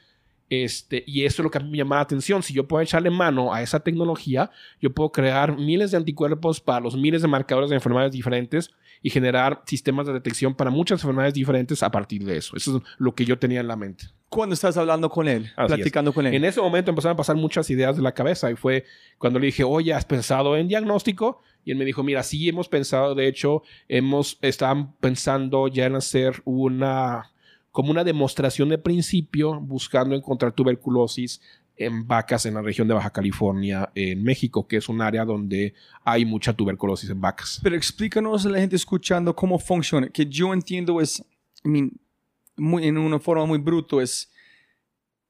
este, 0.51 1.05
y 1.07 1.25
eso 1.25 1.43
es 1.43 1.45
lo 1.45 1.51
que 1.51 1.59
a 1.59 1.61
mí 1.61 1.71
me 1.71 1.79
llama 1.79 1.97
la 1.97 2.03
atención. 2.03 2.43
Si 2.43 2.55
yo 2.55 2.67
puedo 2.67 2.83
echarle 2.83 3.11
mano 3.11 3.53
a 3.53 3.63
esa 3.63 3.81
tecnología, 3.81 4.51
yo 4.81 4.93
puedo 4.93 5.13
crear 5.13 5.57
miles 5.57 5.91
de 5.91 5.99
anticuerpos 5.99 6.61
para 6.61 6.81
los 6.81 6.97
miles 6.97 7.23
de 7.23 7.29
marcadores 7.29 7.71
de 7.71 7.77
enfermedades 7.77 8.13
diferentes 8.13 8.71
y 9.03 9.11
generar 9.11 9.63
sistemas 9.67 10.07
de 10.07 10.13
detección 10.13 10.55
para 10.55 10.71
muchas 10.71 11.03
enfermedades 11.03 11.35
diferentes 11.35 11.83
a 11.83 11.91
partir 11.91 12.25
de 12.25 12.39
eso. 12.39 12.57
Eso 12.57 12.79
es 12.79 12.83
lo 12.99 13.15
que 13.15 13.25
yo 13.25 13.39
tenía 13.39 13.61
en 13.61 13.69
la 13.69 13.77
mente. 13.77 14.07
Cuando 14.29 14.55
estás 14.55 14.77
hablando 14.77 15.09
con 15.09 15.29
él, 15.29 15.51
platicando 15.55 16.13
con 16.13 16.27
él. 16.27 16.35
En 16.35 16.45
ese 16.45 16.61
momento 16.61 16.91
empezaron 16.91 17.15
a 17.15 17.17
pasar 17.17 17.37
muchas 17.37 17.71
ideas 17.71 17.97
de 17.97 18.03
la 18.03 18.13
cabeza 18.13 18.51
y 18.51 18.57
fue 18.57 18.85
cuando 19.19 19.39
le 19.39 19.47
dije, 19.47 19.65
oye, 19.65 19.93
¿has 19.93 20.05
pensado 20.05 20.57
en 20.57 20.69
diagnóstico? 20.69 21.43
Y 21.65 21.71
él 21.71 21.79
me 21.79 21.85
dijo, 21.85 22.03
mira, 22.03 22.23
sí 22.23 22.49
hemos 22.49 22.69
pensado, 22.69 23.15
de 23.15 23.29
hecho, 23.29 23.63
hemos, 23.89 24.39
están 24.43 24.95
pensando 24.97 25.69
ya 25.69 25.87
en 25.87 25.97
hacer 25.97 26.43
una 26.45 27.31
como 27.79 27.93
una 27.93 28.03
demostración 28.03 28.71
de 28.71 28.77
principio 28.77 29.61
buscando 29.61 30.17
encontrar 30.17 30.51
tuberculosis 30.51 31.41
en 31.77 32.09
vacas 32.09 32.45
en 32.45 32.55
la 32.55 32.61
región 32.61 32.89
de 32.89 32.95
Baja 32.95 33.11
California, 33.11 33.89
en 33.95 34.21
México, 34.25 34.67
que 34.67 34.79
es 34.79 34.89
un 34.89 35.01
área 35.01 35.25
donde 35.25 35.75
hay 36.03 36.25
mucha 36.25 36.53
tuberculosis 36.53 37.09
en 37.09 37.21
vacas. 37.21 37.61
Pero 37.63 37.77
explícanos 37.77 38.45
a 38.45 38.49
la 38.49 38.59
gente 38.59 38.75
escuchando 38.75 39.33
cómo 39.33 39.61
funciona, 39.61 40.09
que 40.09 40.27
yo 40.27 40.53
entiendo 40.53 41.01
es, 41.01 41.25
muy, 41.63 42.85
en 42.85 42.99
una 42.99 43.21
forma 43.21 43.47
muy 43.47 43.59
bruto, 43.59 44.01
es 44.01 44.29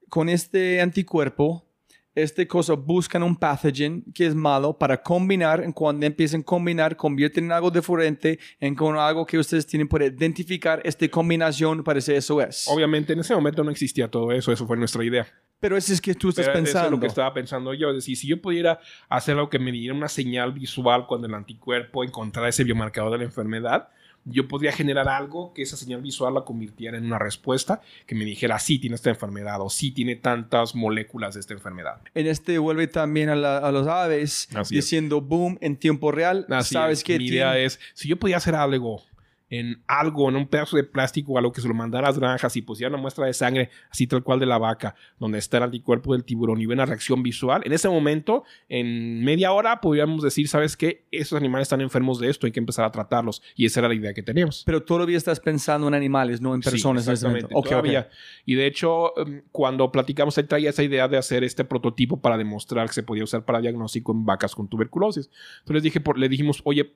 con 0.09 0.27
este 0.27 0.81
anticuerpo 0.81 1.68
este 2.15 2.47
cosa 2.47 2.73
buscan 2.73 3.23
un 3.23 3.35
pathogen 3.35 4.03
que 4.13 4.25
es 4.25 4.35
malo 4.35 4.77
para 4.77 5.01
combinar, 5.01 5.63
en 5.63 5.71
cuando 5.71 6.05
empiecen 6.05 6.41
a 6.41 6.43
combinar, 6.43 6.95
convierten 6.95 7.45
en 7.45 7.51
algo 7.51 7.71
diferente, 7.71 8.39
en 8.59 8.75
con 8.75 8.97
algo 8.97 9.25
que 9.25 9.37
ustedes 9.37 9.65
tienen 9.65 9.87
para 9.87 10.05
identificar 10.05 10.81
esta 10.83 11.07
combinación, 11.07 11.83
parece 11.83 12.15
eso 12.15 12.41
es. 12.41 12.67
Obviamente 12.67 13.13
en 13.13 13.19
ese 13.19 13.33
momento 13.35 13.63
no 13.63 13.71
existía 13.71 14.09
todo 14.09 14.31
eso, 14.31 14.51
eso 14.51 14.65
fue 14.65 14.77
nuestra 14.77 15.03
idea. 15.03 15.27
Pero 15.59 15.75
eso 15.75 15.91
es 15.91 15.99
que 15.99 16.15
tú 16.15 16.29
estás 16.29 16.47
pensando. 16.47 16.79
Eso 16.79 16.85
es 16.85 16.91
lo 16.91 16.99
que 17.01 17.07
estaba 17.07 17.33
pensando 17.33 17.73
yo. 17.73 17.89
Es 17.89 17.95
decir, 17.95 18.15
si 18.15 18.27
yo 18.27 18.41
pudiera 18.41 18.79
hacer 19.09 19.35
algo 19.35 19.49
que 19.49 19.59
me 19.59 19.71
diera 19.71 19.93
una 19.93 20.07
señal 20.07 20.53
visual 20.53 21.05
cuando 21.05 21.27
el 21.27 21.33
anticuerpo 21.33 22.03
encontrara 22.05 22.47
ese 22.47 22.63
biomarcador 22.63 23.11
de 23.11 23.17
la 23.17 23.23
enfermedad, 23.25 23.89
yo 24.31 24.47
podría 24.47 24.71
generar 24.71 25.07
algo 25.09 25.53
que 25.53 25.61
esa 25.61 25.77
señal 25.77 26.01
visual 26.01 26.33
la 26.33 26.41
convirtiera 26.41 26.97
en 26.97 27.05
una 27.05 27.19
respuesta 27.19 27.81
que 28.05 28.15
me 28.15 28.25
dijera 28.25 28.59
sí 28.59 28.79
tiene 28.79 28.95
esta 28.95 29.09
enfermedad 29.09 29.61
o 29.61 29.69
sí 29.69 29.91
tiene 29.91 30.15
tantas 30.15 30.75
moléculas 30.75 31.33
de 31.33 31.41
esta 31.41 31.53
enfermedad. 31.53 32.01
En 32.13 32.27
este 32.27 32.57
vuelve 32.57 32.87
también 32.87 33.29
a, 33.29 33.35
los 33.71 33.87
aves 33.87 34.49
diciendo 34.69 35.21
boom 35.21 35.57
en 35.61 35.75
tiempo 35.77 36.11
real. 36.11 36.45
sabes 36.63 37.03
que 37.03 37.17
mi 37.17 37.27
idea 37.27 37.57
es 37.57 37.79
si 37.93 38.07
yo 38.07 38.17
podía 38.17 38.37
hacer 38.37 38.55
algo 38.55 39.01
en 39.49 39.83
algo, 39.87 40.29
en 40.29 40.35
un 40.35 40.47
pedazo 40.47 40.77
de 40.77 40.83
plástico 40.83 41.33
o 41.33 41.37
algo 41.37 41.51
que 41.51 41.61
se 41.61 41.67
lo 41.67 41.73
mandara 41.73 42.07
a 42.07 42.09
las 42.11 42.19
granjas 42.19 42.55
y 42.55 42.61
pusiera 42.61 42.89
una 42.89 43.01
muestra 43.01 43.25
de 43.25 43.33
sangre, 43.33 43.69
así 43.89 44.07
tal 44.07 44.23
cual 44.23 44.39
de 44.39 44.45
la 44.45 44.57
vaca, 44.57 44.95
donde 45.19 45.39
está 45.39 45.57
el 45.57 45.63
anticuerpo 45.63 46.13
del 46.13 46.23
tiburón 46.23 46.61
y 46.61 46.65
ve 46.65 46.73
una 46.73 46.85
reacción 46.85 47.23
visual, 47.23 47.61
en 47.65 47.73
ese 47.73 47.89
momento, 47.89 48.43
en 48.67 49.23
media 49.23 49.51
hora, 49.51 49.81
podríamos 49.81 50.23
decir, 50.23 50.47
¿sabes 50.47 50.77
qué? 50.77 51.05
Esos 51.11 51.37
animales 51.37 51.65
están 51.65 51.81
enfermos 51.81 52.19
de 52.19 52.29
esto, 52.29 52.45
hay 52.45 52.51
que 52.51 52.59
empezar 52.59 52.85
a 52.85 52.91
tratarlos. 52.91 53.41
Y 53.55 53.65
esa 53.65 53.79
era 53.81 53.89
la 53.89 53.95
idea 53.95 54.13
que 54.13 54.23
teníamos. 54.23 54.63
Pero 54.65 54.83
todavía 54.83 55.17
estás 55.17 55.39
pensando 55.39 55.87
en 55.87 55.93
animales, 55.93 56.41
no 56.41 56.53
en 56.53 56.61
personas. 56.61 57.05
Sí, 57.05 57.11
exactamente. 57.11 57.53
Okay, 57.53 58.03
Y 58.45 58.55
de 58.55 58.65
hecho, 58.65 59.17
em, 59.19 59.43
cuando 59.51 59.91
platicamos, 59.91 60.37
él 60.37 60.47
traía 60.47 60.69
esa 60.69 60.83
idea 60.83 61.07
de 61.07 61.17
hacer 61.17 61.43
este 61.43 61.63
prototipo 61.63 62.21
para 62.21 62.37
demostrar 62.37 62.87
que 62.87 62.93
se 62.93 63.03
podía 63.03 63.23
usar 63.23 63.45
para 63.45 63.61
diagnóstico 63.61 64.11
en 64.11 64.25
vacas 64.25 64.55
con 64.55 64.67
tuberculosis. 64.67 65.29
Entonces 65.59 65.83
dije, 65.83 66.01
le 66.15 66.29
dijimos, 66.29 66.61
oye, 66.63 66.93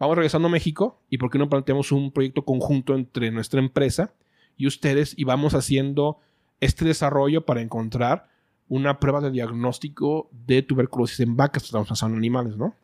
vamos 0.00 0.16
regresando 0.16 0.48
a 0.48 0.50
México 0.50 0.98
y 1.10 1.18
por 1.18 1.30
qué 1.30 1.38
no 1.38 1.48
planteamos 1.48 1.92
un 1.92 2.10
proyecto 2.10 2.44
conjunto 2.44 2.94
entre 2.94 3.30
nuestra 3.30 3.60
empresa 3.60 4.12
y 4.56 4.66
ustedes 4.66 5.14
y 5.16 5.24
vamos 5.24 5.54
haciendo 5.54 6.18
este 6.58 6.84
desarrollo 6.84 7.44
para 7.44 7.60
encontrar 7.60 8.28
una 8.68 8.98
prueba 8.98 9.20
de 9.20 9.30
diagnóstico 9.30 10.30
de 10.46 10.62
tuberculosis 10.62 11.20
en 11.20 11.36
vacas, 11.36 11.64
estamos 11.64 11.88
pensando 11.88 12.14
en 12.14 12.18
animales, 12.18 12.56
¿no? 12.56 12.74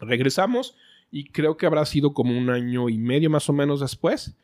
Regresamos 0.00 0.74
y 1.10 1.24
creo 1.24 1.56
que 1.56 1.66
habrá 1.66 1.84
sido 1.86 2.12
como 2.12 2.36
un 2.36 2.50
año 2.50 2.88
y 2.88 2.98
medio 2.98 3.30
más 3.30 3.48
o 3.48 3.52
menos 3.52 3.80
después. 3.80 4.34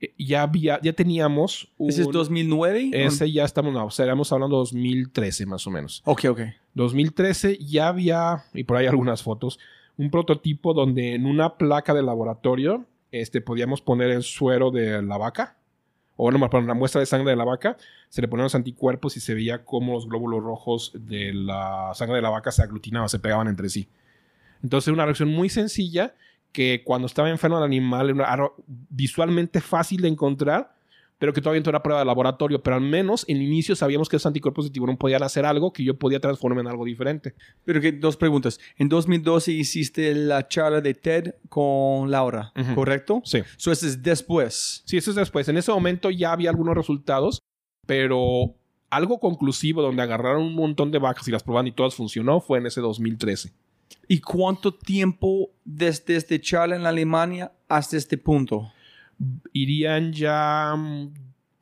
Eh, 0.00 0.14
ya 0.18 0.42
había, 0.42 0.80
ya 0.80 0.92
teníamos. 0.92 1.68
¿Ese 1.78 2.02
es 2.02 2.08
2009? 2.10 2.90
Ese 2.92 3.30
ya 3.30 3.44
estamos, 3.44 3.74
no, 3.74 3.88
estaríamos 3.88 4.32
hablando 4.32 4.56
de 4.56 4.60
2013 4.60 5.46
más 5.46 5.66
o 5.66 5.70
menos. 5.70 6.02
Ok, 6.04 6.24
ok. 6.30 6.40
2013 6.74 7.58
ya 7.58 7.88
había, 7.88 8.44
y 8.54 8.64
por 8.64 8.76
ahí 8.76 8.86
algunas 8.86 9.22
fotos, 9.22 9.58
un 9.96 10.10
prototipo 10.10 10.74
donde 10.74 11.14
en 11.14 11.26
una 11.26 11.56
placa 11.56 11.94
de 11.94 12.02
laboratorio 12.02 12.86
este, 13.10 13.40
podíamos 13.40 13.80
poner 13.80 14.10
el 14.10 14.22
suero 14.22 14.70
de 14.70 15.02
la 15.02 15.18
vaca, 15.18 15.56
o 16.16 16.30
no, 16.30 16.38
para 16.50 16.62
una 16.62 16.74
muestra 16.74 17.00
de 17.00 17.06
sangre 17.06 17.30
de 17.30 17.36
la 17.36 17.44
vaca, 17.44 17.76
se 18.08 18.20
le 18.20 18.28
ponían 18.28 18.44
los 18.44 18.54
anticuerpos 18.54 19.16
y 19.16 19.20
se 19.20 19.34
veía 19.34 19.64
cómo 19.64 19.94
los 19.94 20.08
glóbulos 20.08 20.42
rojos 20.42 20.92
de 20.94 21.32
la 21.32 21.92
sangre 21.94 22.16
de 22.16 22.22
la 22.22 22.30
vaca 22.30 22.52
se 22.52 22.62
aglutinaban, 22.62 23.08
se 23.08 23.18
pegaban 23.18 23.48
entre 23.48 23.68
sí. 23.68 23.88
Entonces, 24.62 24.92
una 24.92 25.04
reacción 25.04 25.30
muy 25.30 25.48
sencilla 25.48 26.14
que 26.52 26.82
cuando 26.84 27.06
estaba 27.06 27.30
enfermo 27.30 27.58
el 27.58 27.64
animal 27.64 28.10
era 28.10 28.50
visualmente 28.66 29.60
fácil 29.60 30.02
de 30.02 30.08
encontrar, 30.08 30.74
pero 31.22 31.32
que 31.32 31.40
todavía 31.40 31.62
no 31.62 31.70
era 31.70 31.84
prueba 31.84 32.00
de 32.00 32.04
laboratorio, 32.04 32.64
pero 32.64 32.74
al 32.74 32.82
menos 32.82 33.24
en 33.28 33.40
inicio 33.40 33.76
sabíamos 33.76 34.08
que 34.08 34.16
esos 34.16 34.26
anticuerpos 34.26 34.64
de 34.64 34.72
tiburón 34.72 34.96
podían 34.96 35.22
hacer 35.22 35.46
algo 35.46 35.72
que 35.72 35.84
yo 35.84 35.96
podía 35.96 36.18
transformar 36.18 36.62
en 36.62 36.66
algo 36.66 36.84
diferente. 36.84 37.36
Pero 37.64 37.80
que 37.80 37.92
dos 37.92 38.16
preguntas. 38.16 38.58
En 38.76 38.88
2012 38.88 39.52
hiciste 39.52 40.16
la 40.16 40.48
charla 40.48 40.80
de 40.80 40.94
TED 40.94 41.34
con 41.48 42.10
Laura, 42.10 42.52
¿correcto? 42.74 43.22
Sí. 43.24 43.38
Eso 43.56 43.70
es 43.70 44.02
después. 44.02 44.82
Sí, 44.84 44.96
eso 44.96 45.10
es 45.10 45.16
después. 45.16 45.48
En 45.48 45.56
ese 45.56 45.70
momento 45.70 46.10
ya 46.10 46.32
había 46.32 46.50
algunos 46.50 46.76
resultados, 46.76 47.38
pero 47.86 48.56
algo 48.90 49.20
conclusivo 49.20 49.80
donde 49.80 50.02
agarraron 50.02 50.42
un 50.42 50.56
montón 50.56 50.90
de 50.90 50.98
vacas 50.98 51.28
y 51.28 51.30
las 51.30 51.44
probaron 51.44 51.68
y 51.68 51.72
todas 51.72 51.94
funcionó 51.94 52.40
fue 52.40 52.58
en 52.58 52.66
ese 52.66 52.80
2013. 52.80 53.52
¿Y 54.08 54.20
cuánto 54.20 54.74
tiempo 54.74 55.50
desde 55.64 56.16
este 56.16 56.40
charla 56.40 56.74
en 56.74 56.84
Alemania 56.84 57.52
hasta 57.68 57.96
este 57.96 58.18
punto? 58.18 58.72
Irían 59.52 60.12
ya 60.12 60.74
mm, 60.76 61.12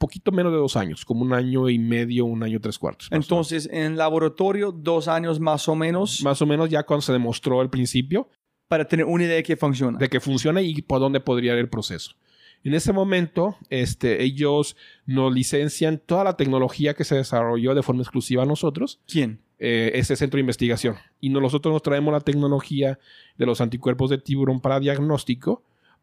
poquito 0.01 0.33
menos 0.33 0.53
de 0.53 0.59
dos 0.59 0.77
años, 0.77 1.05
como 1.05 1.23
un 1.23 1.35
año 1.35 1.69
y 1.69 1.79
medio, 1.79 2.25
un 2.25 2.43
año 2.43 2.59
tres 2.61 2.79
cuartos. 2.79 3.09
Entonces, 3.13 3.69
en 3.71 3.97
laboratorio, 3.97 4.73
dos 4.73 5.09
años 5.09 5.39
más 5.39 5.69
o 5.69 5.77
menos. 5.77 6.23
Más 6.23 6.41
o 6.41 6.47
menos 6.47 6.71
ya 6.71 6.83
cuando 6.85 7.03
se 7.03 7.13
demostró 7.13 7.61
al 7.61 7.71
principio. 7.71 8.29
Para 8.67 8.87
tener 8.87 9.05
una 9.05 9.25
idea 9.25 9.37
de 9.37 9.43
que 9.43 9.57
funciona. 9.57 9.99
De 9.99 10.09
que 10.09 10.21
funciona 10.21 10.63
y 10.63 10.81
por 10.81 11.01
dónde 11.01 11.21
podría 11.21 11.53
ir 11.53 11.59
el 11.59 11.69
proceso. 11.69 12.15
En 12.63 12.75
ese 12.75 12.93
momento, 12.93 13.57
este, 13.69 14.23
ellos 14.23 14.77
nos 15.07 15.33
licencian 15.33 15.99
toda 15.99 16.25
la 16.25 16.37
tecnología 16.37 16.95
que 16.95 17.05
se 17.05 17.17
desarrolló 17.17 17.75
de 17.75 17.83
forma 17.83 18.03
exclusiva 18.03 18.43
a 18.43 18.47
nosotros. 18.47 19.01
¿Quién? 19.07 19.41
Eh, 19.59 19.93
ese 19.95 20.17
centro 20.17 20.39
de 20.39 20.43
investigación. 20.43 20.97
Y 21.21 21.29
nosotros 21.29 21.73
nos 21.73 21.83
traemos 21.83 22.13
la 22.13 22.21
tecnología 22.21 22.99
de 23.37 23.47
los 23.47 23.61
anticuerpos 23.61 24.09
de 24.09 24.19
tiburón 24.19 24.61
para 24.61 24.81
diagnóstico 24.81 25.63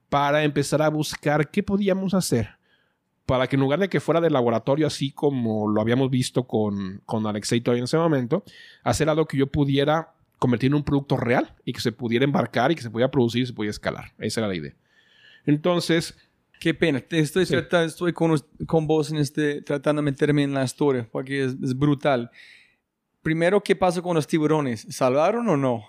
para 0.10 0.44
empezar 0.44 0.82
a 0.82 0.90
buscar 0.90 1.50
qué 1.50 1.64
podíamos 1.64 2.14
hacer 2.14 2.58
para 3.28 3.48
que 3.48 3.58
en 3.58 3.60
lugar 3.60 3.80
de 3.80 3.90
que 3.90 4.00
fuera 4.00 4.22
de 4.22 4.30
laboratorio, 4.30 4.88
así 4.88 5.12
como 5.12 5.68
lo 5.68 5.82
habíamos 5.82 6.10
visto 6.10 6.48
con, 6.48 7.02
con 7.06 7.28
Alexei 7.28 7.60
todavía 7.60 7.82
en 7.82 7.84
ese 7.84 7.98
momento, 7.98 8.44
hacer 8.84 9.10
algo 9.10 9.26
que 9.26 9.36
yo 9.36 9.48
pudiera 9.48 10.14
convertir 10.40 10.70
en 10.70 10.76
un 10.76 10.84
producto 10.84 11.18
real 11.18 11.54
y 11.66 11.74
que 11.74 11.82
se 11.82 11.92
pudiera 11.92 12.24
embarcar 12.24 12.72
y 12.72 12.76
que 12.76 12.82
se 12.82 12.90
pudiera 12.90 13.12
producir 13.12 13.44
y 13.44 13.46
se 13.48 13.54
pudiera 13.54 13.72
escalar. 13.72 14.14
Esa 14.18 14.40
era 14.40 14.48
la 14.48 14.56
idea. 14.56 14.74
Entonces... 15.46 16.18
Qué 16.58 16.74
pena. 16.74 17.04
Estoy, 17.10 17.44
estoy 17.44 18.14
con, 18.14 18.40
con, 18.66 18.88
vos 18.88 19.12
en 19.12 19.18
este, 19.18 19.62
tratando 19.62 20.02
de 20.02 20.06
meterme 20.06 20.44
en 20.44 20.54
la 20.54 20.64
historia 20.64 21.08
porque 21.12 21.44
es, 21.44 21.56
es 21.62 21.78
brutal. 21.78 22.32
Primero, 23.22 23.62
¿qué 23.62 23.76
pasa 23.76 24.02
con 24.02 24.16
los 24.16 24.26
tiburones? 24.26 24.88
¿Salvaron 24.90 25.50
o 25.50 25.58
no? 25.58 25.84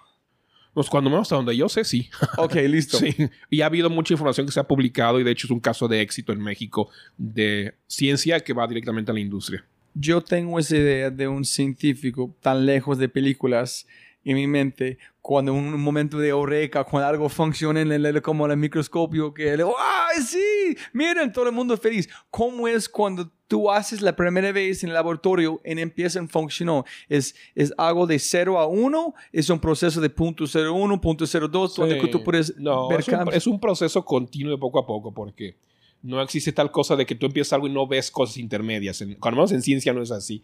Pues 0.79 0.89
cuando 0.91 1.11
menos 1.11 1.23
hasta 1.23 1.35
donde 1.35 1.57
yo 1.57 1.69
sé, 1.69 1.83
sí. 1.83 2.09
Ok, 2.37 2.55
listo. 2.69 2.99
Sí. 3.09 3.13
Y 3.51 3.63
ha 3.63 3.67
habido 3.67 3.91
mucha 3.91 4.15
información 4.15 4.47
que 4.47 4.53
se 4.53 4.61
ha 4.61 4.69
publicado 4.69 5.19
y 5.19 5.25
de 5.25 5.33
hecho 5.33 5.49
es 5.49 5.51
un 5.51 5.59
caso 5.59 5.89
de 5.89 6.01
éxito 6.01 6.33
en 6.33 6.41
México 6.41 6.89
de 7.17 7.75
ciencia 7.89 8.39
que 8.39 8.53
va 8.53 8.65
directamente 8.69 9.11
a 9.11 9.15
la 9.15 9.19
industria. 9.19 9.65
Yo 9.95 10.21
tengo 10.21 10.57
esa 10.57 10.77
idea 10.77 11.11
de 11.11 11.27
un 11.27 11.45
científico 11.45 12.33
tan 12.41 12.65
lejos 12.65 12.97
de 12.97 13.09
películas 13.09 13.89
en 14.25 14.37
mi 14.37 14.47
mente 14.47 14.99
cuando 15.21 15.51
en 15.51 15.59
un 15.59 15.81
momento 15.81 16.17
de 16.21 16.29
eureka, 16.29 16.85
cuando 16.85 17.09
algo 17.09 17.29
funciona 17.29 17.81
en 17.81 17.91
el, 17.91 18.23
como 18.23 18.45
en 18.45 18.53
el 18.53 18.59
microscopio, 18.59 19.35
que 19.35 19.57
le 19.57 19.65
¡ay, 19.65 20.23
sí! 20.23 20.77
Miren, 20.93 21.33
todo 21.33 21.47
el 21.47 21.53
mundo 21.53 21.77
feliz. 21.77 22.09
¿Cómo 22.31 22.69
es 22.69 22.89
cuando 22.89 23.33
tú 23.49 23.71
haces 23.71 24.03
la 24.03 24.15
primera 24.15 24.53
vez 24.53 24.85
en 24.85 24.91
el 24.91 24.95
laboratorio 24.95 25.61
y 25.65 25.81
empieza 25.81 26.21
a 26.21 26.27
funcionar? 26.29 26.85
¿Es, 27.09 27.35
¿Es 27.55 27.73
algo 27.77 28.07
de 28.07 28.19
0 28.19 28.59
a 28.59 28.67
1? 28.67 29.15
¿Es 29.33 29.51
un 29.51 29.59
proceso 29.59 30.01
de 30.01 30.11
punto 30.11 30.45
0.1, 30.45 31.01
punto 31.01 31.25
0.2, 31.25 31.75
donde 31.75 32.09
tú 32.09 32.23
puedes 32.23 32.57
no, 32.59 32.89
ver 32.89 33.01
es 33.01 33.09
un, 33.09 33.33
es 33.33 33.47
un 33.47 33.59
proceso 33.59 34.05
continuo 34.05 34.53
de 34.53 34.59
poco 34.59 34.79
a 34.79 34.87
poco, 34.87 35.13
porque 35.13 35.57
no 36.03 36.21
existe 36.23 36.53
tal 36.53 36.71
cosa 36.71 36.95
de 36.95 37.07
que 37.07 37.15
tú 37.15 37.27
empiezas 37.27 37.55
algo 37.55 37.67
y 37.67 37.73
no 37.73 37.87
ves 37.87 38.11
cosas 38.11 38.37
intermedias. 38.37 39.01
En, 39.01 39.15
cuando 39.15 39.37
menos 39.37 39.53
en 39.53 39.63
ciencia 39.63 39.93
no 39.93 40.03
es 40.03 40.11
así. 40.11 40.43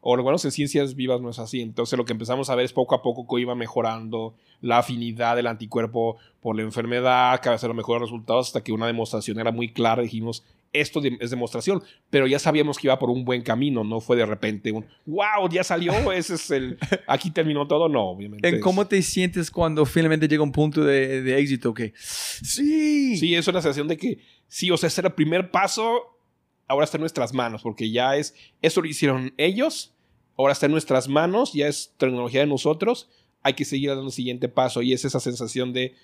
O 0.00 0.16
lo 0.16 0.22
bueno 0.22 0.38
en 0.42 0.52
ciencias 0.52 0.94
vivas 0.94 1.20
no 1.20 1.30
es 1.30 1.38
así. 1.38 1.60
Entonces 1.60 1.98
lo 1.98 2.04
que 2.04 2.12
empezamos 2.12 2.50
a 2.50 2.54
ver 2.54 2.64
es 2.64 2.72
poco 2.72 2.94
a 2.94 3.02
poco 3.02 3.26
que 3.26 3.42
iba 3.42 3.54
mejorando 3.54 4.34
la 4.60 4.78
afinidad 4.78 5.36
del 5.36 5.48
anticuerpo 5.48 6.16
por 6.40 6.56
la 6.56 6.62
enfermedad, 6.62 7.40
cada 7.42 7.56
vez 7.56 7.62
los 7.64 7.76
mejores 7.76 8.02
resultados 8.02 8.48
hasta 8.48 8.62
que 8.62 8.72
una 8.72 8.86
demostración 8.86 9.38
era 9.40 9.50
muy 9.50 9.72
clara. 9.72 10.02
Dijimos, 10.02 10.44
esto 10.72 11.00
es 11.20 11.30
demostración, 11.30 11.82
pero 12.10 12.26
ya 12.26 12.38
sabíamos 12.38 12.78
que 12.78 12.86
iba 12.86 12.98
por 12.98 13.10
un 13.10 13.24
buen 13.24 13.42
camino, 13.42 13.84
no 13.84 14.00
fue 14.00 14.16
de 14.16 14.26
repente 14.26 14.70
un, 14.72 14.84
wow, 15.06 15.48
ya 15.50 15.64
salió, 15.64 15.92
ese 16.12 16.34
es 16.34 16.50
el, 16.50 16.78
aquí 17.06 17.30
terminó 17.30 17.66
todo, 17.66 17.88
no, 17.88 18.10
obviamente. 18.10 18.48
¿En 18.48 18.60
cómo 18.60 18.86
te 18.86 19.00
sientes 19.02 19.50
cuando 19.50 19.86
finalmente 19.86 20.28
llega 20.28 20.42
un 20.42 20.52
punto 20.52 20.84
de, 20.84 21.22
de 21.22 21.38
éxito 21.38 21.72
que, 21.74 21.92
sí. 21.96 23.16
Sí, 23.16 23.34
es 23.34 23.48
una 23.48 23.62
sensación 23.62 23.88
de 23.88 23.96
que, 23.96 24.18
sí, 24.46 24.70
o 24.70 24.76
sea, 24.76 24.88
ese 24.88 25.00
era 25.00 25.08
el 25.08 25.14
primer 25.14 25.50
paso, 25.50 26.18
ahora 26.66 26.84
está 26.84 26.98
en 26.98 27.02
nuestras 27.02 27.32
manos, 27.32 27.62
porque 27.62 27.90
ya 27.90 28.16
es, 28.16 28.34
eso 28.62 28.80
lo 28.80 28.88
hicieron 28.88 29.32
ellos, 29.36 29.94
ahora 30.36 30.52
está 30.52 30.66
en 30.66 30.72
nuestras 30.72 31.08
manos, 31.08 31.52
ya 31.52 31.66
es 31.66 31.94
tecnología 31.96 32.40
de 32.40 32.46
nosotros, 32.46 33.08
hay 33.42 33.54
que 33.54 33.64
seguir 33.64 33.90
dando 33.90 34.06
el 34.06 34.12
siguiente 34.12 34.48
paso 34.48 34.82
y 34.82 34.92
es 34.92 35.04
esa 35.04 35.20
sensación 35.20 35.72
de, 35.72 35.94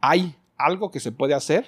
hay 0.00 0.34
algo 0.56 0.90
que 0.90 1.00
se 1.00 1.12
puede 1.12 1.34
hacer, 1.34 1.66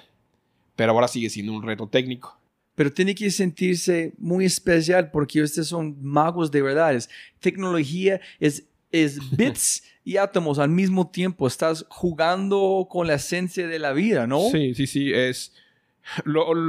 pero 0.75 0.91
ahora 0.91 1.07
sigue 1.07 1.29
siendo 1.29 1.53
un 1.53 1.63
reto 1.63 1.87
técnico. 1.87 2.39
Pero 2.75 2.91
tiene 2.91 3.15
que 3.15 3.31
sentirse 3.31 4.13
muy 4.17 4.45
especial 4.45 5.09
porque 5.11 5.41
ustedes 5.41 5.67
son 5.67 5.95
magos 6.01 6.51
de 6.51 6.61
verdad. 6.61 6.93
Es 6.93 7.09
tecnología, 7.39 8.19
es, 8.39 8.65
es 8.91 9.19
bits 9.37 9.83
y 10.03 10.17
átomos 10.17 10.59
al 10.59 10.69
mismo 10.69 11.09
tiempo. 11.09 11.47
Estás 11.47 11.85
jugando 11.89 12.87
con 12.89 13.07
la 13.07 13.15
esencia 13.15 13.67
de 13.67 13.79
la 13.79 13.93
vida, 13.93 14.27
¿no? 14.27 14.49
Sí, 14.51 14.75
sí, 14.75 14.87
sí. 14.87 15.11
Es, 15.13 15.53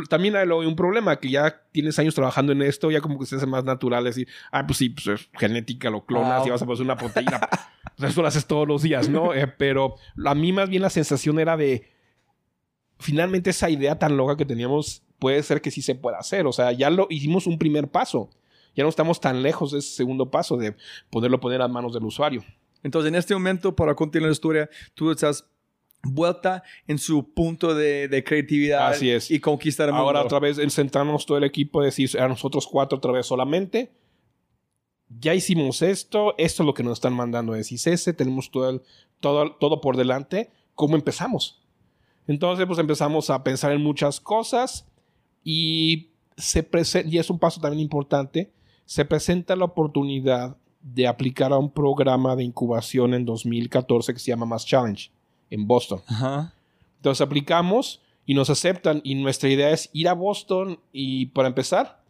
también 0.09 0.36
hay 0.36 0.48
un 0.48 0.76
problema 0.76 1.16
que 1.18 1.30
ya 1.30 1.62
tienes 1.72 1.98
años 1.98 2.14
trabajando 2.14 2.52
en 2.52 2.62
esto, 2.62 2.90
ya 2.90 3.00
como 3.00 3.18
que 3.18 3.26
se 3.26 3.36
hace 3.36 3.46
más 3.46 3.64
natural 3.64 4.04
decir, 4.04 4.28
ah, 4.50 4.66
pues 4.66 4.78
sí, 4.78 4.88
pues 4.88 5.07
es 5.07 5.28
genética, 5.34 5.90
lo 5.90 6.07
clonas 6.07 6.46
y 6.46 6.50
vas 6.50 6.62
a 6.62 6.66
poner 6.66 6.82
una 6.82 6.96
proteína. 6.96 7.40
eso 8.02 8.22
lo 8.22 8.28
haces 8.28 8.46
todos 8.46 8.66
los 8.66 8.82
días, 8.82 9.09
¿no? 9.09 9.34
Eh, 9.34 9.46
pero 9.46 9.96
a 10.24 10.34
mí 10.34 10.52
más 10.52 10.68
bien 10.68 10.82
la 10.82 10.90
sensación 10.90 11.38
era 11.38 11.57
de, 11.57 11.88
finalmente 12.98 13.50
esa 13.50 13.68
idea 13.68 13.98
tan 13.98 14.16
loca 14.16 14.36
que 14.36 14.44
teníamos 14.44 15.02
puede 15.19 15.43
ser 15.43 15.61
que 15.61 15.71
sí 15.71 15.83
se 15.83 15.95
pueda 15.95 16.19
hacer. 16.19 16.47
O 16.47 16.53
sea, 16.53 16.73
ya 16.73 16.91
lo 16.91 17.07
hicimos 17.11 17.47
un 17.47 17.59
primer 17.59 17.89
paso. 17.89 18.31
Ya 18.75 18.83
no 18.83 18.91
estamos 18.91 19.21
tan 19.21 19.43
lejos 19.43 19.73
de 19.73 19.79
ese 19.79 19.95
segundo 19.95 20.31
paso 20.31 20.57
de 20.57 20.77
poderlo 21.11 21.41
poner 21.41 21.62
a 21.62 21.69
manos 21.69 21.95
del 21.95 22.05
usuario. 22.05 22.45
Entonces, 22.83 23.09
en 23.09 23.14
este 23.14 23.35
momento, 23.35 23.75
para 23.75 23.95
continuar 23.95 24.29
la 24.29 24.33
historia, 24.33 24.71
tú 24.95 25.11
estás 25.11 25.47
vuelta 26.03 26.62
en 26.87 26.99
su 26.99 27.33
punto 27.33 27.75
de, 27.75 28.23
creatividad 28.25 28.89
Así 28.89 29.11
es. 29.11 29.31
y 29.31 29.41
conquistar 29.41 29.89
el 29.89 29.95
mundo. 29.95 30.07
Ahora 30.07 30.23
otra 30.23 30.39
vez 30.39 30.59
centrarnos 30.73 31.27
todo 31.27 31.39
el 31.39 31.45
equipo, 31.45 31.83
decir 31.83 32.19
a 32.21 32.29
nosotros 32.29 32.67
cuatro 32.67 32.99
otra 32.99 33.12
vez 33.12 33.27
solamente. 33.27 33.93
Ya 35.09 35.35
hicimos 35.35 35.83
esto, 35.83 36.35
esto 36.37 36.62
es 36.62 36.67
lo 36.67 36.75
que 36.75 36.83
nos 36.83 36.95
están 36.95 37.14
mandando 37.14 37.53
de 37.53 37.61
ese 37.61 38.12
tenemos 38.12 38.51
todo, 38.51 38.83
todo, 39.21 39.53
todo 39.53 39.81
por 39.81 39.97
delante. 39.97 40.51
¿Cómo 40.75 40.97
empezamos? 40.97 41.62
Entonces, 42.27 42.67
pues 42.67 42.79
empezamos 42.79 43.31
a 43.31 43.43
pensar 43.45 43.73
en 43.73 43.83
muchas 43.83 44.21
cosas 44.21 44.87
y, 45.49 46.09
se 46.36 46.68
y 47.07 47.18
es 47.18 47.30
un 47.30 47.38
paso 47.38 47.61
también 47.61 47.80
importante, 47.80 48.51
se 48.84 49.05
presenta 49.05 49.55
la 49.55 49.64
oportunidad 49.64 50.57
de 50.82 51.07
aplicar 51.07 51.53
a 51.53 51.59
un 51.59 51.70
programa 51.70 52.34
de 52.34 52.42
incubación 52.42 53.14
en 53.14 53.24
2014 53.24 54.12
que 54.12 54.18
se 54.18 54.32
llama 54.32 54.44
Mass 54.44 54.66
Challenge 54.66 55.09
en 55.49 55.66
Boston. 55.68 56.01
Entonces 56.97 57.20
aplicamos 57.20 58.03
y 58.26 58.34
nos 58.34 58.51
aceptan 58.51 59.01
y 59.05 59.14
nuestra 59.14 59.49
idea 59.49 59.70
es 59.70 59.88
ir 59.92 60.09
a 60.09 60.14
Boston 60.14 60.80
y 60.92 61.26
para 61.26 61.47
empezar, 61.47 62.03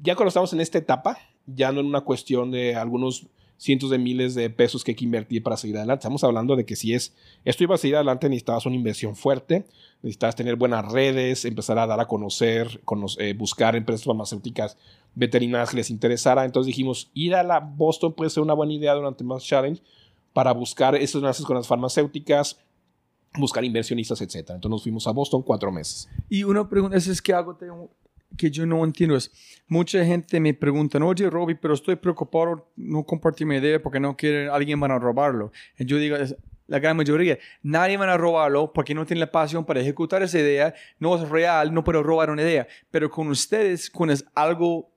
ya 0.00 0.14
cuando 0.14 0.28
estamos 0.28 0.52
en 0.52 0.60
esta 0.60 0.78
etapa, 0.78 1.18
ya 1.46 1.72
no 1.72 1.80
en 1.80 1.86
una 1.86 2.02
cuestión 2.02 2.52
de 2.52 2.76
algunos 2.76 3.26
cientos 3.64 3.88
de 3.88 3.96
miles 3.96 4.34
de 4.34 4.50
pesos 4.50 4.84
que 4.84 4.90
hay 4.90 4.94
que 4.94 5.06
invertir 5.06 5.42
para 5.42 5.56
seguir 5.56 5.78
adelante. 5.78 6.02
Estamos 6.02 6.22
hablando 6.22 6.54
de 6.54 6.66
que 6.66 6.76
si 6.76 6.92
es 6.92 7.14
esto 7.46 7.64
iba 7.64 7.74
a 7.74 7.78
seguir 7.78 7.96
adelante 7.96 8.28
necesitabas 8.28 8.66
una 8.66 8.76
inversión 8.76 9.16
fuerte, 9.16 9.64
necesitabas 10.02 10.36
tener 10.36 10.56
buenas 10.56 10.92
redes, 10.92 11.46
empezar 11.46 11.78
a 11.78 11.86
dar 11.86 11.98
a 11.98 12.06
conocer, 12.06 12.82
eh, 13.18 13.32
buscar 13.32 13.74
empresas 13.74 14.04
farmacéuticas 14.04 14.76
veterinarias 15.14 15.70
que 15.70 15.76
les 15.78 15.88
interesara. 15.88 16.44
Entonces 16.44 16.66
dijimos, 16.66 17.10
ir 17.14 17.34
a 17.34 17.42
la 17.42 17.60
Boston 17.60 18.12
puede 18.12 18.28
ser 18.28 18.42
una 18.42 18.52
buena 18.52 18.74
idea 18.74 18.92
durante 18.92 19.24
más 19.24 19.42
challenge 19.42 19.82
para 20.34 20.52
buscar 20.52 20.94
esos 20.96 21.22
enlaces 21.22 21.46
con 21.46 21.56
las 21.56 21.66
farmacéuticas, 21.66 22.58
buscar 23.38 23.64
inversionistas, 23.64 24.20
etc. 24.20 24.34
Entonces 24.36 24.70
nos 24.70 24.82
fuimos 24.82 25.06
a 25.06 25.12
Boston 25.12 25.42
cuatro 25.42 25.72
meses. 25.72 26.06
Y 26.28 26.44
una 26.44 26.68
pregunta 26.68 26.98
es, 26.98 27.22
que 27.22 27.32
algo 27.32 27.56
que 28.36 28.50
yo 28.50 28.66
no 28.66 28.84
entiendo 28.84 29.16
es, 29.16 29.30
mucha 29.68 30.04
gente 30.04 30.40
me 30.40 30.54
pregunta, 30.54 30.98
oye 30.98 31.28
Robbie, 31.30 31.56
pero 31.56 31.74
estoy 31.74 31.96
preocupado 31.96 32.70
no 32.76 33.04
compartir 33.04 33.46
mi 33.46 33.56
idea 33.56 33.82
porque 33.82 34.00
no 34.00 34.16
quiere 34.16 34.48
alguien 34.48 34.80
van 34.80 34.90
a 34.90 34.98
robarlo. 34.98 35.52
Y 35.78 35.84
yo 35.84 35.98
digo, 35.98 36.16
la 36.66 36.78
gran 36.78 36.96
mayoría, 36.96 37.38
nadie 37.62 37.96
van 37.96 38.08
a 38.08 38.16
robarlo 38.16 38.72
porque 38.72 38.94
no 38.94 39.04
tiene 39.04 39.20
la 39.20 39.30
pasión 39.30 39.64
para 39.64 39.80
ejecutar 39.80 40.22
esa 40.22 40.38
idea, 40.38 40.74
no 40.98 41.16
es 41.16 41.28
real, 41.28 41.72
no 41.72 41.84
puedo 41.84 42.02
robar 42.02 42.30
una 42.30 42.42
idea. 42.42 42.66
Pero 42.90 43.10
con 43.10 43.28
ustedes, 43.28 43.90
con 43.90 44.10
es 44.10 44.24
algo 44.34 44.90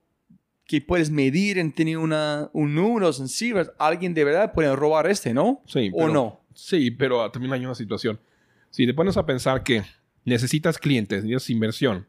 que 0.64 0.80
puedes 0.80 1.10
medir 1.10 1.58
en 1.58 1.72
tener 1.72 1.96
una, 1.96 2.50
un 2.52 2.74
número 2.74 3.12
sensible, 3.12 3.66
alguien 3.78 4.12
de 4.12 4.24
verdad 4.24 4.52
puede 4.52 4.74
robar 4.76 5.06
este, 5.10 5.32
¿no? 5.32 5.62
Sí. 5.66 5.90
¿O 5.94 6.08
no? 6.08 6.42
Sí, 6.54 6.90
pero 6.90 7.30
también 7.30 7.52
hay 7.54 7.64
una 7.64 7.74
situación. 7.74 8.20
Si 8.70 8.86
te 8.86 8.92
pones 8.92 9.16
a 9.16 9.24
pensar 9.24 9.62
que 9.62 9.82
necesitas 10.24 10.76
clientes, 10.76 11.24
necesitas 11.24 11.50
inversión, 11.50 12.06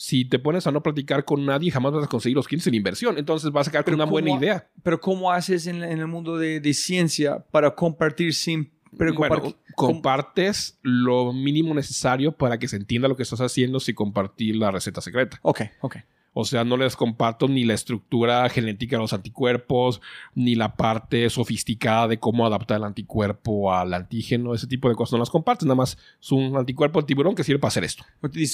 si 0.00 0.24
te 0.24 0.38
pones 0.38 0.66
a 0.66 0.70
no 0.70 0.82
platicar 0.82 1.26
con 1.26 1.44
nadie, 1.44 1.70
jamás 1.70 1.92
vas 1.92 2.04
a 2.04 2.06
conseguir 2.06 2.34
los 2.34 2.48
clientes 2.48 2.66
en 2.66 2.72
inversión. 2.72 3.18
Entonces 3.18 3.52
vas 3.52 3.68
a 3.68 3.82
con 3.82 3.92
una 3.92 4.06
buena 4.06 4.30
idea. 4.30 4.66
Pero 4.82 4.98
¿cómo 4.98 5.30
haces 5.30 5.66
en, 5.66 5.82
el 5.82 6.06
mundo 6.06 6.38
de, 6.38 6.72
ciencia 6.72 7.44
para 7.50 7.74
compartir 7.74 8.32
sin 8.32 8.72
preocupar? 8.96 9.40
Bueno, 9.40 9.56
compartes 9.76 10.78
lo 10.80 11.34
mínimo 11.34 11.74
necesario 11.74 12.32
para 12.32 12.58
que 12.58 12.66
se 12.66 12.76
entienda 12.76 13.08
lo 13.08 13.16
que 13.16 13.24
estás 13.24 13.42
haciendo 13.42 13.78
sin 13.78 13.94
compartir 13.94 14.56
la 14.56 14.70
receta 14.70 15.02
secreta. 15.02 15.38
Ok, 15.42 15.64
ok. 15.82 15.96
O 16.32 16.44
sea, 16.44 16.64
no 16.64 16.76
les 16.76 16.94
comparto 16.94 17.48
ni 17.48 17.64
la 17.64 17.74
estructura 17.74 18.48
genética 18.48 18.96
de 18.96 19.02
los 19.02 19.12
anticuerpos, 19.12 20.00
ni 20.34 20.54
la 20.54 20.76
parte 20.76 21.28
sofisticada 21.28 22.06
de 22.06 22.18
cómo 22.20 22.46
adaptar 22.46 22.78
el 22.78 22.84
anticuerpo 22.84 23.72
al 23.72 23.92
antígeno, 23.94 24.54
ese 24.54 24.68
tipo 24.68 24.88
de 24.88 24.94
cosas 24.94 25.14
no 25.14 25.18
las 25.18 25.30
compartes. 25.30 25.66
Nada 25.66 25.74
más 25.74 25.98
es 26.20 26.30
un 26.30 26.56
anticuerpo 26.56 27.00
de 27.00 27.06
tiburón 27.06 27.34
que 27.34 27.42
sirve 27.42 27.58
para 27.58 27.68
hacer 27.68 27.84
esto. 27.84 28.04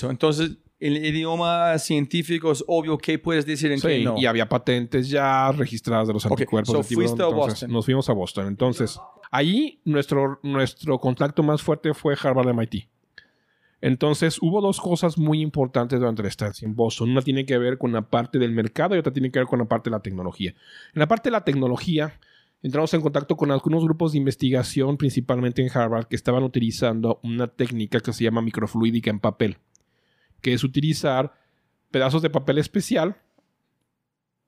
Entonces, 0.08 0.56
el 0.80 1.04
idioma 1.04 1.78
científico 1.78 2.50
es 2.52 2.64
obvio 2.66 2.96
que 2.96 3.18
puedes 3.18 3.44
decir 3.44 3.70
en 3.72 3.80
sí, 3.80 4.04
no. 4.04 4.16
y 4.16 4.24
había 4.24 4.48
patentes 4.48 5.10
ya 5.10 5.52
registradas 5.52 6.08
de 6.08 6.14
los 6.14 6.24
anticuerpos 6.24 6.76
de 6.76 6.84
tiburón. 6.84 7.20
a 7.20 7.26
Boston. 7.26 7.70
Nos 7.70 7.84
fuimos 7.84 8.08
a 8.08 8.12
Boston. 8.14 8.46
Entonces, 8.46 8.98
ahí 9.30 9.80
nuestro, 9.84 10.40
nuestro 10.42 10.98
contacto 10.98 11.42
más 11.42 11.60
fuerte 11.60 11.92
fue 11.92 12.16
Harvard 12.20 12.54
MIT. 12.54 12.88
Entonces 13.80 14.38
hubo 14.40 14.60
dos 14.60 14.80
cosas 14.80 15.18
muy 15.18 15.40
importantes 15.40 15.98
durante 15.98 16.22
la 16.22 16.28
estancia 16.28 16.66
en 16.66 16.74
Boston. 16.74 17.10
Una 17.10 17.22
tiene 17.22 17.44
que 17.44 17.58
ver 17.58 17.78
con 17.78 17.92
la 17.92 18.02
parte 18.02 18.38
del 18.38 18.52
mercado 18.52 18.94
y 18.94 18.98
otra 18.98 19.12
tiene 19.12 19.30
que 19.30 19.38
ver 19.38 19.46
con 19.46 19.58
la 19.58 19.66
parte 19.66 19.90
de 19.90 19.96
la 19.96 20.02
tecnología. 20.02 20.54
En 20.94 21.00
la 21.00 21.08
parte 21.08 21.28
de 21.28 21.32
la 21.32 21.44
tecnología, 21.44 22.18
entramos 22.62 22.92
en 22.94 23.02
contacto 23.02 23.36
con 23.36 23.50
algunos 23.50 23.84
grupos 23.84 24.12
de 24.12 24.18
investigación, 24.18 24.96
principalmente 24.96 25.62
en 25.62 25.70
Harvard, 25.76 26.06
que 26.06 26.16
estaban 26.16 26.42
utilizando 26.42 27.20
una 27.22 27.48
técnica 27.48 28.00
que 28.00 28.12
se 28.12 28.24
llama 28.24 28.40
microfluídica 28.40 29.10
en 29.10 29.20
papel, 29.20 29.58
que 30.40 30.54
es 30.54 30.64
utilizar 30.64 31.34
pedazos 31.90 32.22
de 32.22 32.30
papel 32.30 32.58
especial 32.58 33.16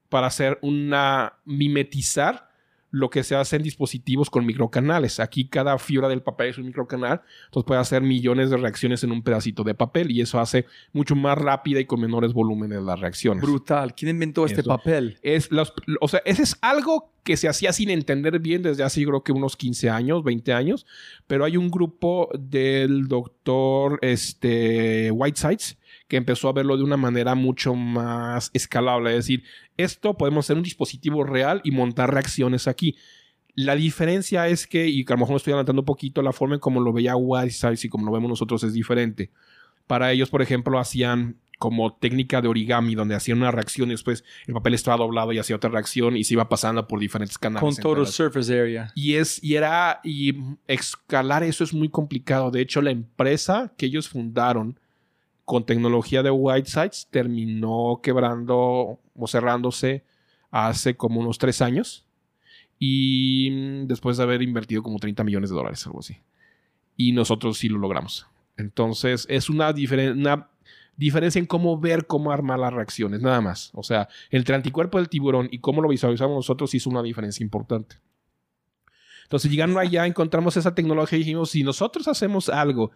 para 0.08 0.28
hacer 0.28 0.58
una 0.62 1.34
mimetizar 1.44 2.47
lo 2.90 3.10
que 3.10 3.22
se 3.22 3.34
hace 3.34 3.56
en 3.56 3.62
dispositivos 3.62 4.30
con 4.30 4.46
microcanales. 4.46 5.20
Aquí 5.20 5.48
cada 5.48 5.78
fibra 5.78 6.08
del 6.08 6.22
papel 6.22 6.48
es 6.48 6.58
un 6.58 6.66
microcanal, 6.66 7.22
entonces 7.46 7.66
puede 7.66 7.80
hacer 7.80 8.02
millones 8.02 8.50
de 8.50 8.56
reacciones 8.56 9.04
en 9.04 9.12
un 9.12 9.22
pedacito 9.22 9.64
de 9.64 9.74
papel 9.74 10.10
y 10.10 10.20
eso 10.20 10.40
hace 10.40 10.66
mucho 10.92 11.14
más 11.14 11.36
rápida 11.36 11.80
y 11.80 11.84
con 11.84 12.00
menores 12.00 12.32
volúmenes 12.32 12.82
las 12.82 12.98
reacciones. 12.98 13.42
Brutal. 13.42 13.94
¿Quién 13.94 14.10
inventó 14.10 14.46
este 14.46 14.62
papel? 14.62 15.18
Es 15.22 15.50
los, 15.50 15.72
o 16.00 16.08
sea, 16.08 16.22
ese 16.24 16.42
es 16.42 16.56
algo 16.62 17.12
que 17.24 17.36
se 17.36 17.48
hacía 17.48 17.72
sin 17.72 17.90
entender 17.90 18.38
bien 18.38 18.62
desde 18.62 18.84
hace 18.84 19.02
yo 19.02 19.08
creo 19.08 19.22
que 19.22 19.32
unos 19.32 19.56
15 19.56 19.90
años, 19.90 20.24
20 20.24 20.52
años, 20.54 20.86
pero 21.26 21.44
hay 21.44 21.58
un 21.58 21.70
grupo 21.70 22.30
del 22.38 23.06
doctor 23.06 23.98
este, 24.00 25.10
Whitesides 25.10 25.76
que 26.08 26.16
empezó 26.16 26.48
a 26.48 26.52
verlo 26.52 26.76
de 26.76 26.82
una 26.82 26.96
manera 26.96 27.34
mucho 27.34 27.74
más 27.74 28.50
escalable, 28.54 29.10
es 29.10 29.16
decir, 29.16 29.44
esto 29.76 30.14
podemos 30.14 30.46
hacer 30.46 30.56
un 30.56 30.62
dispositivo 30.62 31.22
real 31.22 31.60
y 31.64 31.70
montar 31.70 32.12
reacciones 32.12 32.66
aquí. 32.66 32.96
La 33.54 33.74
diferencia 33.74 34.48
es 34.48 34.66
que, 34.66 34.86
y 34.86 35.04
que 35.04 35.12
a 35.12 35.16
lo 35.16 35.20
mejor 35.20 35.34
me 35.34 35.36
estoy 35.36 35.52
adelantando 35.52 35.82
un 35.82 35.86
poquito, 35.86 36.22
la 36.22 36.32
forma 36.32 36.54
en 36.54 36.60
como 36.60 36.80
lo 36.80 36.92
veía 36.92 37.14
Whitesides 37.14 37.84
y 37.84 37.88
como 37.88 38.06
lo 38.06 38.12
vemos 38.12 38.30
nosotros 38.30 38.62
es 38.64 38.72
diferente. 38.72 39.30
Para 39.86 40.12
ellos, 40.12 40.30
por 40.30 40.42
ejemplo, 40.42 40.78
hacían 40.78 41.36
como 41.58 41.92
técnica 41.94 42.40
de 42.40 42.48
origami, 42.48 42.94
donde 42.94 43.16
hacían 43.16 43.38
una 43.38 43.50
reacción 43.50 43.88
y 43.88 43.92
después 43.92 44.24
el 44.46 44.54
papel 44.54 44.74
estaba 44.74 44.96
doblado 44.96 45.32
y 45.32 45.38
hacía 45.38 45.56
otra 45.56 45.70
reacción 45.70 46.16
y 46.16 46.24
se 46.24 46.34
iba 46.34 46.48
pasando 46.48 46.86
por 46.86 47.00
diferentes 47.00 47.36
canales. 47.36 47.60
Con 47.60 47.82
total 47.82 48.06
surface 48.06 48.58
area. 48.58 48.92
y 48.94 49.14
es, 49.14 49.42
y 49.42 49.56
era, 49.56 50.00
y 50.04 50.36
escalar 50.68 51.42
eso 51.42 51.64
es 51.64 51.74
muy 51.74 51.88
complicado. 51.88 52.50
De 52.50 52.60
hecho, 52.60 52.80
la 52.80 52.92
empresa 52.92 53.72
que 53.76 53.86
ellos 53.86 54.08
fundaron 54.08 54.78
con 55.48 55.64
tecnología 55.64 56.22
de 56.22 56.30
Whitesides 56.30 57.08
terminó 57.10 58.00
quebrando 58.02 59.00
o 59.16 59.26
cerrándose 59.26 60.04
hace 60.50 60.94
como 60.94 61.20
unos 61.20 61.38
tres 61.38 61.62
años. 61.62 62.04
Y 62.78 63.48
mm, 63.50 63.86
después 63.86 64.18
de 64.18 64.24
haber 64.24 64.42
invertido 64.42 64.82
como 64.82 64.98
30 64.98 65.24
millones 65.24 65.48
de 65.48 65.56
dólares, 65.56 65.86
algo 65.86 66.00
así. 66.00 66.18
Y 66.98 67.12
nosotros 67.12 67.56
sí 67.56 67.70
lo 67.70 67.78
logramos. 67.78 68.26
Entonces, 68.58 69.24
es 69.30 69.48
una, 69.48 69.72
diferen- 69.72 70.18
una 70.18 70.50
diferencia 70.98 71.38
en 71.38 71.46
cómo 71.46 71.80
ver 71.80 72.06
cómo 72.06 72.30
armar 72.30 72.58
las 72.58 72.74
reacciones, 72.74 73.22
nada 73.22 73.40
más. 73.40 73.70
O 73.72 73.82
sea, 73.82 74.06
entre 74.30 74.54
anticuerpo 74.54 74.98
del 74.98 75.08
tiburón 75.08 75.48
y 75.50 75.60
cómo 75.60 75.80
lo 75.80 75.88
visualizamos 75.88 76.36
nosotros 76.36 76.74
hizo 76.74 76.90
una 76.90 77.02
diferencia 77.02 77.42
importante. 77.42 77.96
Entonces, 79.22 79.50
llegando 79.50 79.80
allá, 79.80 80.04
encontramos 80.06 80.58
esa 80.58 80.74
tecnología 80.74 81.16
y 81.16 81.20
dijimos, 81.22 81.50
si 81.50 81.62
nosotros 81.62 82.06
hacemos 82.06 82.50
algo 82.50 82.90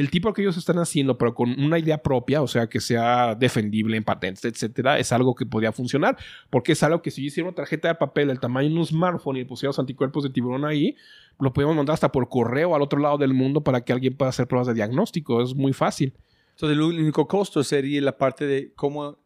del 0.00 0.10
tipo 0.10 0.32
que 0.32 0.42
ellos 0.42 0.56
están 0.56 0.78
haciendo, 0.78 1.16
pero 1.16 1.34
con 1.34 1.50
una 1.58 1.78
idea 1.78 1.98
propia, 1.98 2.42
o 2.42 2.46
sea, 2.46 2.68
que 2.68 2.80
sea 2.80 3.34
defendible 3.34 3.96
en 3.96 4.04
patentes, 4.04 4.44
etcétera, 4.44 4.98
es 4.98 5.10
algo 5.12 5.34
que 5.34 5.46
podría 5.46 5.72
funcionar, 5.72 6.16
porque 6.50 6.72
es 6.72 6.82
algo 6.82 7.02
que 7.02 7.10
si 7.10 7.22
yo 7.22 7.28
hiciera 7.28 7.48
una 7.48 7.54
tarjeta 7.54 7.88
de 7.88 7.94
papel 7.94 8.28
del 8.28 8.38
tamaño 8.40 8.68
de 8.68 8.74
un 8.74 8.86
smartphone 8.86 9.36
y 9.36 9.40
le 9.40 9.46
pusiéramos 9.46 9.78
anticuerpos 9.78 10.22
de 10.24 10.30
tiburón 10.30 10.64
ahí, 10.64 10.96
lo 11.40 11.52
podemos 11.52 11.76
mandar 11.76 11.94
hasta 11.94 12.12
por 12.12 12.28
correo 12.28 12.74
al 12.74 12.82
otro 12.82 12.98
lado 12.98 13.18
del 13.18 13.34
mundo 13.34 13.62
para 13.62 13.82
que 13.82 13.92
alguien 13.92 14.16
pueda 14.16 14.30
hacer 14.30 14.46
pruebas 14.46 14.68
de 14.68 14.74
diagnóstico. 14.74 15.42
Es 15.42 15.54
muy 15.54 15.72
fácil. 15.72 16.14
Entonces, 16.50 16.76
el 16.76 16.82
único 16.82 17.26
costo 17.26 17.62
sería 17.62 18.00
la 18.00 18.16
parte 18.16 18.46
de 18.46 18.72
cómo 18.74 19.18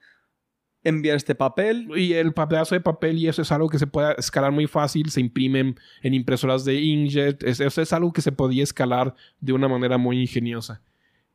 enviar 0.85 1.16
este 1.16 1.35
papel. 1.35 1.89
Y 1.97 2.14
el 2.14 2.33
pedazo 2.33 2.74
de 2.74 2.81
papel 2.81 3.18
y 3.18 3.28
eso 3.28 3.43
es 3.43 3.53
algo 3.53 3.68
que 3.68 3.78
se 3.78 3.87
puede 3.87 4.14
escalar 4.18 4.53
muy 4.53 4.66
fácil. 4.66 5.11
Se 5.11 5.20
imprimen 5.20 5.78
en 6.03 6.14
impresoras 6.14 6.64
de 6.64 6.81
inkjet. 6.81 7.43
Es- 7.43 7.61
Eso 7.61 7.83
es 7.83 7.93
algo 7.93 8.12
que 8.12 8.22
se 8.22 8.33
podía 8.33 8.62
escalar 8.62 9.14
de 9.41 9.53
una 9.53 9.68
manera 9.68 9.99
muy 9.99 10.20
ingeniosa. 10.20 10.81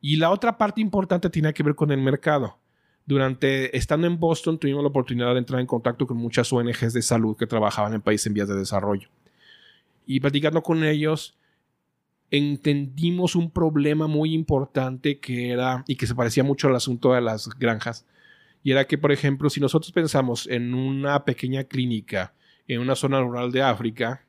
Y 0.00 0.16
la 0.16 0.30
otra 0.30 0.58
parte 0.58 0.80
importante 0.80 1.30
tiene 1.30 1.52
que 1.54 1.62
ver 1.62 1.74
con 1.74 1.90
el 1.90 2.00
mercado. 2.00 2.58
Durante 3.06 3.76
estando 3.76 4.06
en 4.08 4.18
Boston 4.18 4.58
tuvimos 4.58 4.82
la 4.82 4.88
oportunidad 4.88 5.32
de 5.32 5.38
entrar 5.38 5.60
en 5.60 5.66
contacto 5.66 6.06
con 6.06 6.16
muchas 6.16 6.52
ONGs 6.52 6.92
de 6.92 7.02
salud 7.02 7.36
que 7.36 7.46
trabajaban 7.46 7.94
en 7.94 8.02
países 8.02 8.26
en 8.26 8.34
vías 8.34 8.48
de 8.48 8.56
desarrollo. 8.56 9.08
Y 10.06 10.18
platicando 10.20 10.62
con 10.62 10.82
ellos, 10.84 11.36
entendimos 12.30 13.36
un 13.36 13.50
problema 13.50 14.06
muy 14.06 14.34
importante 14.34 15.20
que 15.20 15.50
era 15.50 15.84
y 15.86 15.96
que 15.96 16.06
se 16.06 16.14
parecía 16.14 16.42
mucho 16.42 16.68
al 16.68 16.76
asunto 16.76 17.12
de 17.12 17.20
las 17.20 17.48
granjas. 17.58 18.04
Y 18.66 18.72
era 18.72 18.84
que, 18.84 18.98
por 18.98 19.12
ejemplo, 19.12 19.48
si 19.48 19.60
nosotros 19.60 19.92
pensamos 19.92 20.48
en 20.48 20.74
una 20.74 21.24
pequeña 21.24 21.62
clínica 21.62 22.34
en 22.66 22.80
una 22.80 22.96
zona 22.96 23.20
rural 23.20 23.52
de 23.52 23.62
África, 23.62 24.26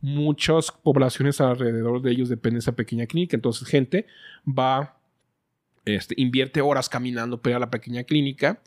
muchas 0.00 0.72
poblaciones 0.72 1.40
alrededor 1.40 2.02
de 2.02 2.10
ellos 2.10 2.28
dependen 2.28 2.54
de 2.54 2.62
esa 2.62 2.74
pequeña 2.74 3.06
clínica. 3.06 3.36
Entonces, 3.36 3.68
gente 3.68 4.06
va, 4.44 4.98
este, 5.84 6.16
invierte 6.18 6.60
horas 6.62 6.88
caminando 6.88 7.40
para 7.40 7.60
la 7.60 7.70
pequeña 7.70 8.02
clínica 8.02 8.60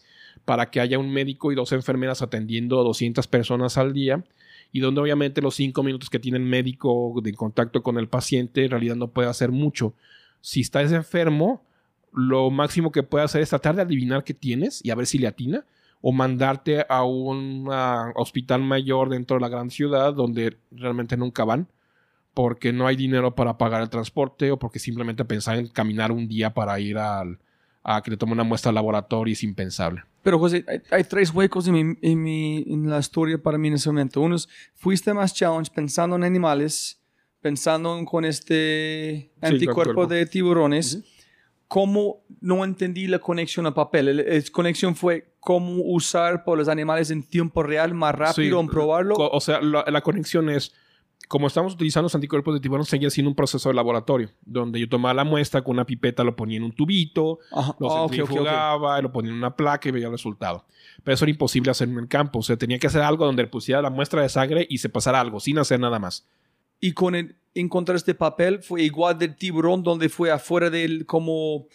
para 0.45 0.69
que 0.69 0.79
haya 0.79 0.97
un 0.97 1.11
médico 1.11 1.51
y 1.51 1.55
dos 1.55 1.73
enfermeras 1.73 2.21
atendiendo 2.21 2.79
a 2.79 2.83
200 2.85 3.27
personas 3.27 3.77
al 3.77 3.91
día 3.91 4.23
y 4.71 4.79
donde 4.79 5.01
obviamente 5.01 5.41
los 5.41 5.53
cinco 5.53 5.83
minutos 5.83 6.09
que 6.09 6.19
tiene 6.19 6.37
el 6.37 6.45
médico 6.45 7.13
de 7.21 7.33
contacto 7.33 7.83
con 7.83 7.97
el 7.97 8.07
paciente 8.07 8.63
en 8.63 8.71
realidad 8.71 8.95
no 8.95 9.11
puede 9.11 9.27
hacer 9.27 9.51
mucho. 9.51 9.93
Si 10.39 10.61
estás 10.61 10.93
enfermo, 10.93 11.65
lo 12.13 12.49
máximo 12.49 12.91
que 12.91 13.03
puede 13.03 13.25
hacer 13.25 13.41
es 13.41 13.49
tratar 13.49 13.75
de 13.75 13.81
adivinar 13.83 14.23
qué 14.23 14.33
tienes 14.33 14.81
y 14.83 14.89
a 14.91 14.95
ver 14.95 15.05
si 15.05 15.17
le 15.17 15.27
atina 15.27 15.65
o 16.01 16.11
mandarte 16.11 16.85
a 16.87 17.03
un 17.03 17.67
hospital 18.15 18.61
mayor 18.63 19.09
dentro 19.09 19.35
de 19.37 19.41
la 19.41 19.49
gran 19.49 19.69
ciudad 19.69 20.13
donde 20.13 20.57
realmente 20.71 21.17
nunca 21.17 21.43
van 21.43 21.67
porque 22.33 22.71
no 22.71 22.87
hay 22.87 22.95
dinero 22.95 23.35
para 23.35 23.57
pagar 23.57 23.81
el 23.81 23.89
transporte 23.89 24.49
o 24.51 24.57
porque 24.57 24.79
simplemente 24.79 25.25
pensar 25.25 25.57
en 25.57 25.67
caminar 25.67 26.11
un 26.11 26.27
día 26.27 26.53
para 26.53 26.79
ir 26.79 26.97
al, 26.97 27.37
a 27.83 28.01
que 28.01 28.11
le 28.11 28.17
tome 28.17 28.31
una 28.31 28.43
muestra 28.43 28.69
al 28.69 28.75
laboratorio 28.75 29.33
es 29.33 29.43
impensable. 29.43 30.03
Pero 30.23 30.39
José, 30.39 30.63
hay, 30.67 30.79
hay 30.91 31.03
tres 31.03 31.31
huecos 31.33 31.67
en, 31.67 31.73
mi, 31.73 31.97
en, 32.01 32.23
mi- 32.23 32.63
en 32.67 32.89
la 32.89 32.99
historia 32.99 33.37
para 33.41 33.57
mí 33.57 33.67
en 33.67 33.73
ese 33.73 33.89
momento. 33.89 34.21
Uno 34.21 34.35
es, 34.35 34.47
fuiste 34.75 35.13
más 35.13 35.33
challenge 35.33 35.71
pensando 35.73 36.15
en 36.15 36.23
animales, 36.23 36.99
pensando 37.41 37.97
en- 37.97 38.05
con 38.05 38.23
este 38.23 39.31
anticuerpo 39.41 39.81
anticuerpo. 39.81 40.07
de 40.07 40.25
tiburones. 40.25 41.03
¿Cómo 41.69 42.23
no 42.41 42.63
entendí 42.65 43.05
la 43.07 43.19
conexión 43.19 43.65
a 43.67 43.73
papel? 43.73 44.07
El- 44.09 44.17
La 44.17 44.51
conexión 44.51 44.95
fue 44.95 45.31
cómo 45.39 45.75
usar 45.83 46.43
por 46.43 46.57
los 46.57 46.67
animales 46.67 47.11
en 47.11 47.21
tiempo 47.23 47.61
real 47.63 47.93
más 47.93 48.13
rápido 48.15 48.57
Sí, 48.57 48.65
en 48.65 48.67
probarlo. 48.67 49.15
O 49.15 49.39
sea, 49.39 49.61
la, 49.61 49.85
la 49.87 50.01
conexión 50.01 50.49
es, 50.49 50.73
como 51.27 51.45
estamos 51.45 51.75
utilizando 51.75 52.05
los 52.05 52.15
anticuerpos 52.15 52.55
de 52.55 52.59
tiburón, 52.59 52.85
seguía 52.85 53.11
siendo 53.11 53.29
un 53.29 53.35
proceso 53.35 53.69
de 53.69 53.75
laboratorio, 53.75 54.31
donde 54.43 54.79
yo 54.79 54.89
tomaba 54.89 55.13
la 55.13 55.23
muestra 55.23 55.61
con 55.63 55.75
una 55.75 55.85
pipeta, 55.85 56.23
lo 56.23 56.35
ponía 56.35 56.57
en 56.57 56.63
un 56.63 56.71
tubito, 56.71 57.37
Ajá. 57.51 57.75
lo 57.79 57.87
Ah, 57.91 58.01
ok, 58.01 58.05
ok, 58.05 58.11
ok. 58.13 58.15
centrifugaba, 58.15 58.99
lo 59.03 59.11
ponía 59.11 59.29
en 59.31 59.37
una 59.37 59.55
placa 59.55 59.87
y 59.87 59.91
veía 59.91 60.07
el 60.07 60.11
resultado. 60.13 60.65
Pero 61.03 61.13
eso 61.13 61.25
era 61.25 61.29
imposible 61.31 61.69
hacer 61.69 61.87
en 61.87 61.99
el 61.99 62.07
campo. 62.07 62.39
O 62.39 62.41
sea, 62.41 62.57
tenía 62.57 62.79
que 62.79 62.87
hacer 62.87 63.03
algo 63.03 63.25
donde 63.27 63.43
le 63.43 63.47
pusiera 63.47 63.79
la 63.81 63.91
muestra 63.91 64.23
de 64.23 64.29
sangre 64.29 64.65
y 64.67 64.79
se 64.79 64.89
pasara 64.89 65.19
algo, 65.21 65.39
sin 65.39 65.59
hacer 65.59 65.79
nada 65.79 65.99
más. 65.99 66.27
Y 66.79 66.93
con 66.93 67.15
el, 67.15 67.35
encontrar 67.53 67.95
este 67.95 68.15
papel 68.15 68.61
fue 68.61 68.83
igual 68.83 69.17
del 69.17 69.35
tiburón 69.35 69.83
donde 69.83 70.09
fue 70.09 70.31
afuera 70.31 70.69
del 70.69 71.05
como 71.05 71.67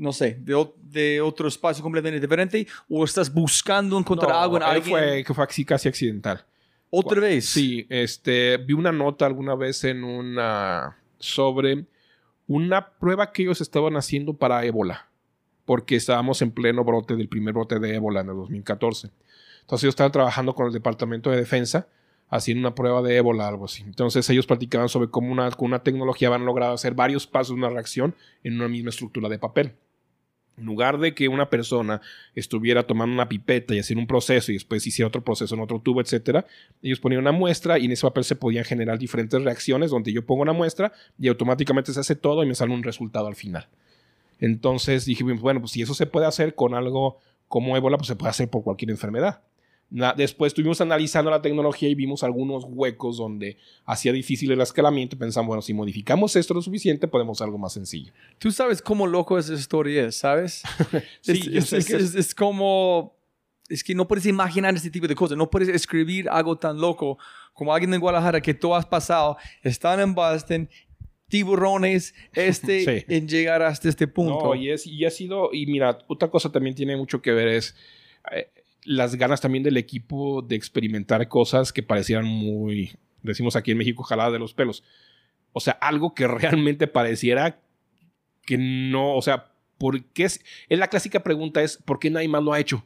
no 0.00 0.14
sé, 0.14 0.38
de, 0.40 0.66
de 0.80 1.20
otro 1.20 1.46
espacio 1.46 1.82
completamente 1.82 2.26
diferente 2.26 2.66
o 2.88 3.04
estás 3.04 3.32
buscando 3.32 3.98
encontrar 3.98 4.30
No, 4.30 4.38
algo 4.40 4.56
en 4.56 4.62
alguien 4.62 4.98
Fue, 4.98 5.24
que 5.24 5.34
fue 5.34 5.46
casi 5.66 5.88
accidental. 5.88 6.42
otra 6.88 7.20
vez. 7.20 7.44
Sí, 7.44 7.86
este, 7.90 8.56
vi 8.56 8.72
una 8.72 8.92
nota 8.92 9.26
alguna 9.26 9.54
vez 9.54 9.84
en 9.84 10.02
una 10.02 10.96
sobre 11.18 11.84
una 12.46 12.88
prueba 12.88 13.30
que 13.30 13.42
ellos 13.42 13.60
estaban 13.60 13.94
haciendo 13.96 14.32
para 14.32 14.64
ébola, 14.64 15.06
porque 15.66 15.96
estábamos 15.96 16.40
en 16.40 16.50
pleno 16.50 16.82
brote 16.82 17.14
del 17.14 17.28
primer 17.28 17.52
brote 17.52 17.78
de 17.78 17.94
ébola 17.94 18.22
en 18.22 18.30
el 18.30 18.36
2014. 18.36 19.10
Entonces 19.60 19.84
ellos 19.84 19.92
estaban 19.92 20.12
trabajando 20.12 20.54
con 20.54 20.66
el 20.66 20.72
Departamento 20.72 21.30
de 21.30 21.36
Defensa 21.36 21.88
haciendo 22.30 22.66
una 22.66 22.74
prueba 22.74 23.02
de 23.02 23.16
ébola, 23.16 23.48
algo 23.48 23.66
así. 23.66 23.82
Entonces 23.82 24.28
ellos 24.30 24.46
platicaban 24.46 24.88
sobre 24.88 25.10
cómo 25.10 25.32
una, 25.32 25.50
con 25.50 25.66
una 25.66 25.82
tecnología 25.82 26.30
van 26.30 26.46
logrado 26.46 26.72
hacer 26.72 26.94
varios 26.94 27.26
pasos 27.26 27.48
de 27.48 27.54
una 27.54 27.68
reacción 27.68 28.14
en 28.44 28.54
una 28.54 28.68
misma 28.68 28.90
estructura 28.90 29.28
de 29.28 29.38
papel. 29.38 29.72
En 30.56 30.66
lugar 30.66 30.98
de 30.98 31.14
que 31.14 31.26
una 31.28 31.48
persona 31.48 32.00
estuviera 32.34 32.86
tomando 32.86 33.14
una 33.14 33.28
pipeta 33.28 33.74
y 33.74 33.78
haciendo 33.78 34.02
un 34.02 34.06
proceso 34.06 34.52
y 34.52 34.54
después 34.54 34.86
hiciera 34.86 35.08
otro 35.08 35.24
proceso 35.24 35.54
en 35.54 35.60
otro 35.62 35.80
tubo, 35.80 36.00
etcétera, 36.00 36.46
ellos 36.82 37.00
ponían 37.00 37.22
una 37.22 37.32
muestra 37.32 37.78
y 37.78 37.86
en 37.86 37.92
ese 37.92 38.06
papel 38.06 38.24
se 38.24 38.36
podían 38.36 38.64
generar 38.64 38.98
diferentes 38.98 39.42
reacciones 39.42 39.90
donde 39.90 40.12
yo 40.12 40.24
pongo 40.24 40.42
una 40.42 40.52
muestra 40.52 40.92
y 41.18 41.28
automáticamente 41.28 41.92
se 41.92 42.00
hace 42.00 42.14
todo 42.14 42.42
y 42.44 42.46
me 42.46 42.54
sale 42.54 42.72
un 42.72 42.82
resultado 42.82 43.26
al 43.26 43.36
final. 43.36 43.68
Entonces 44.38 45.04
dije, 45.04 45.24
bueno, 45.24 45.60
pues 45.60 45.72
si 45.72 45.82
eso 45.82 45.94
se 45.94 46.06
puede 46.06 46.26
hacer 46.26 46.54
con 46.54 46.74
algo 46.74 47.18
como 47.48 47.76
ébola, 47.76 47.96
pues 47.96 48.08
se 48.08 48.16
puede 48.16 48.30
hacer 48.30 48.48
por 48.48 48.62
cualquier 48.62 48.90
enfermedad. 48.90 49.40
Después 50.16 50.50
estuvimos 50.50 50.80
analizando 50.80 51.30
la 51.32 51.42
tecnología 51.42 51.88
y 51.88 51.96
vimos 51.96 52.22
algunos 52.22 52.64
huecos 52.68 53.16
donde 53.16 53.56
hacía 53.84 54.12
difícil 54.12 54.52
el 54.52 54.60
escalamiento. 54.60 55.18
Pensamos, 55.18 55.48
bueno, 55.48 55.62
si 55.62 55.74
modificamos 55.74 56.36
esto 56.36 56.54
lo 56.54 56.62
suficiente, 56.62 57.08
podemos 57.08 57.36
hacer 57.38 57.46
algo 57.46 57.58
más 57.58 57.72
sencillo. 57.72 58.12
Tú 58.38 58.52
sabes 58.52 58.80
cómo 58.82 59.06
loco 59.08 59.36
esa 59.36 59.52
historia 59.54 60.06
es, 60.06 60.16
¿sabes? 60.16 60.62
Sí, 61.20 61.50
es, 61.54 61.72
es- 61.72 61.90
es- 61.90 62.14
es- 62.14 62.34
como... 62.34 63.16
Es 63.68 63.84
que 63.84 63.94
no 63.94 64.06
puedes 64.08 64.26
imaginar 64.26 64.74
este 64.74 64.90
tipo 64.90 65.06
de 65.06 65.14
cosas. 65.14 65.36
No 65.38 65.48
puedes 65.48 65.68
escribir 65.68 66.28
algo 66.28 66.56
tan 66.58 66.80
loco 66.80 67.18
como 67.52 67.72
alguien 67.72 67.92
en 67.94 68.00
Guadalajara 68.00 68.40
que 68.40 68.52
tú 68.54 68.74
has 68.74 68.84
pasado. 68.86 69.36
Están 69.62 70.00
en 70.00 70.12
Boston, 70.14 70.68
tiburones, 71.28 72.14
este, 72.32 72.84
Sí. 72.84 73.04
en 73.08 73.28
llegar 73.28 73.62
hasta 73.62 73.88
este 73.88 74.06
punto. 74.08 74.44
No, 74.44 74.54
y, 74.54 74.70
es, 74.70 74.86
y 74.86 75.04
ha 75.04 75.10
sido, 75.10 75.50
y 75.52 75.66
mira, 75.66 75.98
otra 76.08 76.28
cosa 76.28 76.50
también 76.50 76.74
tiene 76.74 76.96
mucho 76.96 77.22
que 77.22 77.32
ver 77.32 77.48
es, 77.48 77.76
eh, 78.32 78.50
las 78.90 79.14
ganas 79.14 79.40
también 79.40 79.62
del 79.62 79.76
equipo 79.76 80.42
de 80.42 80.56
experimentar 80.56 81.28
cosas 81.28 81.72
que 81.72 81.80
parecieran 81.80 82.26
muy, 82.26 82.90
decimos 83.22 83.54
aquí 83.54 83.70
en 83.70 83.78
México, 83.78 84.02
jalada 84.02 84.32
de 84.32 84.40
los 84.40 84.52
pelos. 84.52 84.82
O 85.52 85.60
sea, 85.60 85.74
algo 85.74 86.12
que 86.12 86.26
realmente 86.26 86.88
pareciera 86.88 87.60
que 88.42 88.58
no, 88.58 89.14
o 89.14 89.22
sea, 89.22 89.52
¿por 89.78 90.02
qué? 90.06 90.24
Es, 90.24 90.44
es 90.68 90.76
la 90.76 90.88
clásica 90.88 91.22
pregunta 91.22 91.62
es, 91.62 91.76
¿por 91.76 92.00
qué 92.00 92.10
nadie 92.10 92.26
más 92.26 92.42
lo 92.42 92.52
ha 92.52 92.58
hecho? 92.58 92.84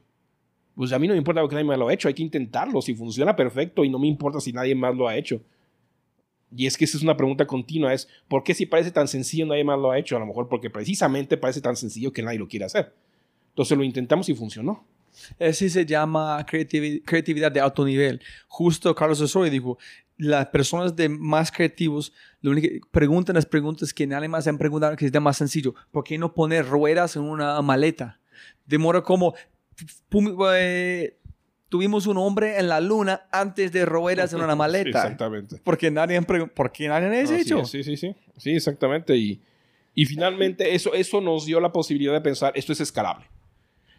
Pues 0.75 0.93
a 0.93 0.99
mí 0.99 1.07
no 1.07 1.15
me 1.15 1.19
importa 1.19 1.41
que 1.49 1.55
nadie 1.55 1.65
más 1.65 1.79
lo 1.79 1.89
ha 1.89 1.95
hecho, 1.95 2.09
hay 2.09 2.15
que 2.15 2.23
intentarlo. 2.23 2.83
Si 2.83 2.95
funciona 2.95 3.35
perfecto 3.35 3.83
y 3.83 3.89
no 3.89 3.99
me 3.99 4.07
importa 4.07 4.41
si 4.41 4.53
nadie 4.53 4.75
más 4.75 4.95
lo 4.95 5.09
ha 5.09 5.17
hecho. 5.17 5.41
Y 6.55 6.67
es 6.67 6.77
que 6.77 6.85
esa 6.85 6.99
es 6.99 7.03
una 7.03 7.17
pregunta 7.17 7.47
continua, 7.47 7.95
es 7.95 8.11
¿por 8.29 8.45
qué 8.45 8.53
si 8.53 8.67
parece 8.67 8.91
tan 8.91 9.09
sencillo 9.09 9.47
nadie 9.47 9.65
más 9.65 9.79
lo 9.79 9.91
ha 9.91 9.99
hecho? 9.99 10.17
A 10.17 10.21
lo 10.21 10.27
mejor 10.27 10.51
porque 10.51 10.69
precisamente 10.69 11.39
parece 11.39 11.63
tan 11.63 11.77
sencillo 11.77 12.13
que 12.13 12.23
nadie 12.23 12.39
lo 12.39 12.47
quiere 12.47 12.67
hacer. 12.67 12.93
Entonces 13.53 13.79
lo 13.79 13.85
intentamos 13.85 14.29
y 14.29 14.35
funcionó. 14.35 14.85
Ese 15.39 15.69
se 15.71 15.87
llama 15.87 16.45
creatividad 16.47 17.53
de 17.53 17.61
alto 17.61 17.85
nivel. 17.85 18.21
Justo 18.49 18.95
Carlos 18.95 19.21
Osorio 19.21 19.51
dijo, 19.51 19.79
las 20.17 20.47
personas 20.47 20.95
de 20.95 21.09
más 21.09 21.51
creativos 21.51 22.13
lo 22.41 22.53
único 22.53 22.87
preguntan 22.91 23.35
las 23.35 23.47
preguntas 23.47 23.93
que 23.93 24.07
nadie 24.07 24.29
más 24.29 24.47
han 24.47 24.59
preguntado 24.59 24.97
que 24.97 25.07
es 25.07 25.13
de 25.13 25.21
más 25.21 25.37
sencillo. 25.37 25.75
¿Por 25.91 26.05
qué 26.05 26.19
no 26.19 26.35
poner 26.35 26.67
ruedas 26.67 27.17
en 27.17 27.23
una 27.23 27.61
maleta? 27.63 28.21
Demora 28.67 29.03
como 29.03 29.35
eh, 30.55 31.17
tuvimos 31.69 32.07
un 32.07 32.19
hombre 32.19 32.59
en 32.59 32.69
la 32.69 32.81
luna 32.81 33.27
antes 33.33 33.73
de 33.73 33.85
ruedas 33.85 34.33
en 34.33 34.43
una 34.43 34.55
maleta. 34.57 35.03
exactamente. 35.03 35.61
Porque 35.65 35.91
nadie, 35.91 36.21
porque 36.23 36.89
nadie 36.89 37.09
ha 37.09 37.41
hecho. 37.41 37.65
Sí, 37.65 37.83
sí, 37.83 37.97
sí. 37.97 38.15
Sí, 38.37 38.51
exactamente. 38.51 39.17
Y, 39.17 39.43
y 39.95 40.07
finalmente 40.07 40.75
eso, 40.75 40.95
eso 40.95 41.21
nos 41.21 41.47
dio 41.47 41.61
la 41.61 41.73
posibilidad 41.73 42.13
de 42.13 42.21
pensar, 42.21 42.53
esto 42.57 42.73
es 42.73 42.81
escalable. 42.81 43.27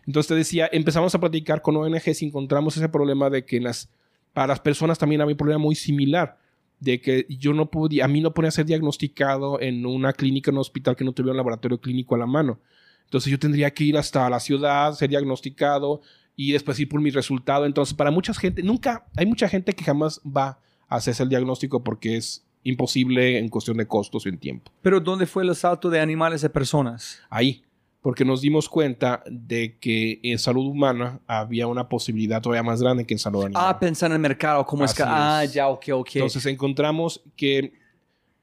Entonces 0.07 0.27
te 0.27 0.35
decía, 0.35 0.69
empezamos 0.71 1.13
a 1.15 1.19
platicar 1.19 1.61
con 1.61 1.75
ONGs 1.75 2.21
y 2.21 2.25
encontramos 2.25 2.77
ese 2.77 2.89
problema 2.89 3.29
de 3.29 3.45
que 3.45 3.59
las, 3.59 3.89
para 4.33 4.47
las 4.47 4.59
personas 4.59 4.97
también 4.99 5.21
había 5.21 5.33
un 5.33 5.37
problema 5.37 5.59
muy 5.59 5.75
similar 5.75 6.37
de 6.79 7.01
que 7.01 7.25
yo 7.29 7.53
no 7.53 7.71
podía, 7.71 8.05
a 8.05 8.07
mí 8.07 8.21
no 8.21 8.33
podía 8.33 8.51
ser 8.51 8.65
diagnosticado 8.65 9.59
en 9.61 9.85
una 9.85 10.13
clínica, 10.13 10.51
en 10.51 10.57
un 10.57 10.61
hospital 10.61 10.95
que 10.95 11.03
no 11.03 11.13
tuviera 11.13 11.31
un 11.31 11.37
laboratorio 11.37 11.79
clínico 11.79 12.15
a 12.15 12.19
la 12.19 12.25
mano. 12.25 12.59
Entonces 13.05 13.31
yo 13.31 13.39
tendría 13.39 13.71
que 13.71 13.85
ir 13.85 13.97
hasta 13.97 14.29
la 14.29 14.39
ciudad, 14.39 14.93
ser 14.93 15.09
diagnosticado 15.09 16.01
y 16.35 16.51
después 16.51 16.79
ir 16.79 16.89
por 16.89 17.01
mi 17.01 17.11
resultado. 17.11 17.65
Entonces 17.65 17.93
para 17.93 18.11
mucha 18.11 18.33
gente, 18.33 18.61
nunca, 18.61 19.05
hay 19.15 19.25
mucha 19.25 19.47
gente 19.47 19.73
que 19.73 19.83
jamás 19.83 20.21
va 20.25 20.59
a 20.87 20.97
hacerse 20.97 21.23
el 21.23 21.29
diagnóstico 21.29 21.83
porque 21.83 22.17
es 22.17 22.45
imposible 22.63 23.37
en 23.37 23.49
cuestión 23.49 23.77
de 23.77 23.87
costos 23.87 24.25
y 24.25 24.29
en 24.29 24.37
tiempo. 24.37 24.71
Pero 24.81 24.99
¿dónde 24.99 25.27
fue 25.27 25.43
el 25.43 25.55
salto 25.55 25.89
de 25.89 25.99
animales 25.99 26.43
a 26.43 26.49
personas? 26.49 27.21
Ahí, 27.29 27.63
porque 28.05 28.23
nos 28.23 28.41
dimos 28.41 28.69
cuenta 28.69 29.23
de 29.25 29.79
que 29.79 30.19
en 30.21 30.37
salud 30.37 30.67
humana 30.67 31.21
había 31.25 31.65
una 31.65 31.89
posibilidad 31.89 32.39
todavía 32.39 32.61
más 32.61 32.79
grande 32.79 33.03
que 33.03 33.15
en 33.15 33.19
salud 33.19 33.45
animal. 33.45 33.63
Ah, 33.65 33.79
pensar 33.79 34.11
en 34.11 34.17
el 34.17 34.19
mercado, 34.19 34.63
cómo 34.63 34.85
es 34.85 34.93
que... 34.93 35.01
Ah, 35.03 35.43
ya, 35.43 35.67
ok, 35.69 35.85
ok. 35.91 36.09
Entonces 36.17 36.45
encontramos 36.45 37.23
que 37.35 37.73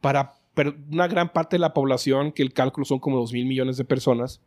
para 0.01 0.35
una 0.91 1.07
gran 1.07 1.33
parte 1.33 1.55
de 1.55 1.61
la 1.61 1.73
población, 1.73 2.33
que 2.33 2.43
el 2.43 2.53
cálculo 2.53 2.85
son 2.85 2.99
como 2.99 3.19
2 3.19 3.33
mil 3.35 3.47
millones 3.47 3.77
de 3.77 3.85
personas, 3.85 4.41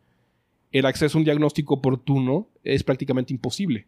el 0.74 0.86
acceso 0.86 1.18
a 1.18 1.20
un 1.20 1.24
diagnóstico 1.24 1.76
oportuno 1.76 2.50
es 2.66 2.84
prácticamente 2.84 3.32
imposible 3.32 3.88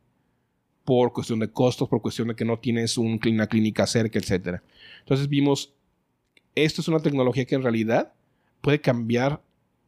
por 0.85 1.11
cuestión 1.11 1.39
de 1.39 1.51
costos, 1.51 1.89
por 1.89 2.01
cuestión 2.01 2.29
de 2.29 2.35
que 2.37 2.45
no 2.45 2.57
tienes 2.57 2.97
una 2.97 3.47
clínica 3.47 3.85
cerca, 3.85 4.17
etc. 4.17 4.61
Entonces 4.99 5.27
vimos, 5.27 5.73
esto 6.55 6.79
es 6.79 6.87
una 6.87 7.01
tecnología 7.01 7.43
que 7.43 7.55
en 7.55 7.63
realidad 7.63 8.13
puede 8.61 8.79
cambiar 8.79 9.41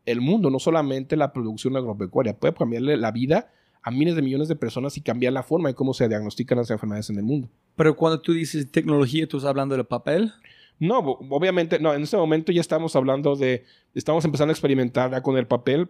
el 0.06 0.22
mundo, 0.22 0.50
no 0.50 0.60
solamente 0.60 1.16
la 1.16 1.34
producción 1.34 1.76
agropecuaria, 1.76 2.38
puede 2.38 2.54
cambiarle 2.54 2.97
la 2.97 3.12
vida 3.12 3.52
a 3.82 3.91
miles 3.91 4.16
de 4.16 4.22
millones 4.22 4.47
de 4.47 4.56
personas 4.56 4.97
y 4.97 5.02
cambiar 5.02 5.34
la 5.34 5.43
forma 5.43 5.70
en 5.70 5.76
cómo 5.76 5.93
se 5.93 6.08
diagnostican 6.08 6.58
las 6.58 6.70
enfermedades 6.70 7.10
en 7.10 7.18
el 7.18 7.24
mundo. 7.24 7.50
Pero 7.76 7.95
cuando 7.95 8.20
tú 8.22 8.34
dices 8.34 8.72
tecnología, 8.72 9.28
¿tú 9.28 9.38
estás 9.38 9.50
hablando 9.50 9.76
del 9.76 9.86
papel? 9.86 10.34
No, 10.80 11.00
obviamente, 11.00 11.80
no, 11.80 11.93
en 11.93 12.04
este 12.04 12.18
momento 12.18 12.52
ya 12.52 12.62
estamos 12.62 12.95
hablando 12.95 13.36
de, 13.36 13.66
estamos 13.93 14.24
empezando 14.26 14.52
a 14.52 14.54
experimentar 14.54 15.12
ya 15.12 15.22
con 15.22 15.38
el 15.38 15.47
papel, 15.47 15.89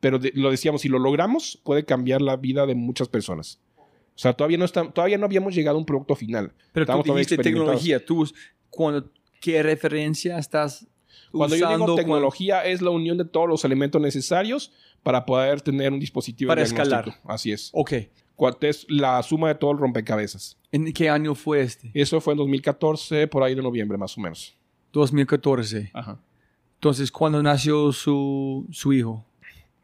pero 0.00 0.18
lo 0.34 0.50
decíamos, 0.50 0.82
si 0.82 0.88
lo 0.88 0.98
logramos, 0.98 1.60
puede 1.64 1.84
cambiar 1.84 2.22
la 2.22 2.36
vida 2.36 2.66
de 2.66 2.74
muchas 2.74 3.08
personas. 3.08 3.60
O 3.78 4.20
sea, 4.20 4.32
todavía 4.32 4.58
no, 4.58 4.64
está, 4.64 4.90
todavía 4.90 5.18
no 5.18 5.26
habíamos 5.26 5.54
llegado 5.54 5.76
a 5.76 5.80
un 5.80 5.86
producto 5.86 6.16
final. 6.16 6.52
Pero 6.72 6.84
Estamos 6.84 7.06
tú 7.06 7.14
dijiste 7.14 7.38
tecnología. 7.38 8.04
¿Tú, 8.04 8.28
cuando, 8.68 9.10
¿Qué 9.40 9.62
referencia 9.62 10.38
estás 10.38 10.88
Cuando 11.32 11.56
yo 11.56 11.68
digo 11.68 11.94
tecnología, 11.94 12.64
es 12.64 12.82
la 12.82 12.90
unión 12.90 13.18
de 13.18 13.24
todos 13.24 13.48
los 13.48 13.64
elementos 13.64 14.00
necesarios 14.00 14.72
para 15.02 15.24
poder 15.24 15.60
tener 15.60 15.92
un 15.92 16.00
dispositivo 16.00 16.48
para 16.48 16.62
escalar. 16.62 17.20
Así 17.24 17.52
es. 17.52 17.70
Ok. 17.72 17.92
Es 18.60 18.86
la 18.88 19.20
suma 19.22 19.48
de 19.48 19.56
todo 19.56 19.72
el 19.72 19.78
rompecabezas. 19.78 20.56
¿En 20.70 20.92
qué 20.92 21.08
año 21.08 21.34
fue 21.34 21.60
este? 21.62 21.90
Eso 21.92 22.20
fue 22.20 22.34
en 22.34 22.38
2014, 22.38 23.26
por 23.26 23.42
ahí 23.42 23.54
de 23.54 23.62
noviembre 23.62 23.98
más 23.98 24.16
o 24.16 24.20
menos. 24.20 24.56
2014. 24.92 25.90
Ajá. 25.92 26.20
Entonces, 26.74 27.10
¿cuándo 27.10 27.42
nació 27.42 27.90
su, 27.92 28.66
su 28.70 28.92
hijo? 28.92 29.24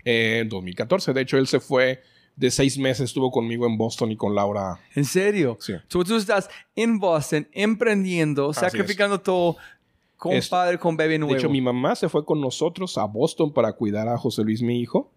en 0.04 0.48
2014. 0.48 1.12
De 1.12 1.20
hecho, 1.22 1.38
él 1.38 1.46
se 1.46 1.60
fue 1.60 2.02
de 2.36 2.50
seis 2.50 2.78
meses, 2.78 3.06
estuvo 3.06 3.30
conmigo 3.30 3.66
en 3.66 3.76
Boston 3.78 4.12
y 4.12 4.16
con 4.16 4.34
Laura. 4.34 4.80
¿En 4.94 5.04
serio? 5.04 5.56
Sí. 5.60 5.74
tú 5.88 6.02
estás 6.16 6.48
en 6.74 6.98
Boston 6.98 7.48
emprendiendo, 7.52 8.52
sacrificando 8.52 9.20
todo 9.20 9.56
con 10.30 10.40
padre, 10.50 10.78
con 10.78 10.96
bebé 10.96 11.18
nuevo. 11.18 11.34
De 11.34 11.38
hecho, 11.38 11.50
mi 11.50 11.60
mamá 11.60 11.94
se 11.94 12.08
fue 12.08 12.24
con 12.24 12.40
nosotros 12.40 12.98
a 12.98 13.04
Boston 13.04 13.52
para 13.52 13.72
cuidar 13.72 14.08
a 14.08 14.18
José 14.18 14.42
Luis, 14.42 14.62
mi 14.62 14.80
hijo. 14.80 15.12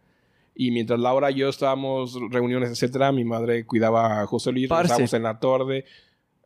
Y 0.56 0.72
mientras 0.72 1.00
Laura 1.00 1.30
y 1.32 1.36
yo 1.36 1.50
estábamos 1.50 2.18
reuniones, 2.32 2.72
etcétera, 2.72 3.12
mi 3.12 3.24
madre 3.24 3.66
cuidaba 3.66 4.22
a 4.22 4.26
José 4.26 4.52
Luis, 4.52 4.64
estábamos 4.72 5.14
en 5.14 5.24
la 5.24 5.40
torre. 5.40 5.86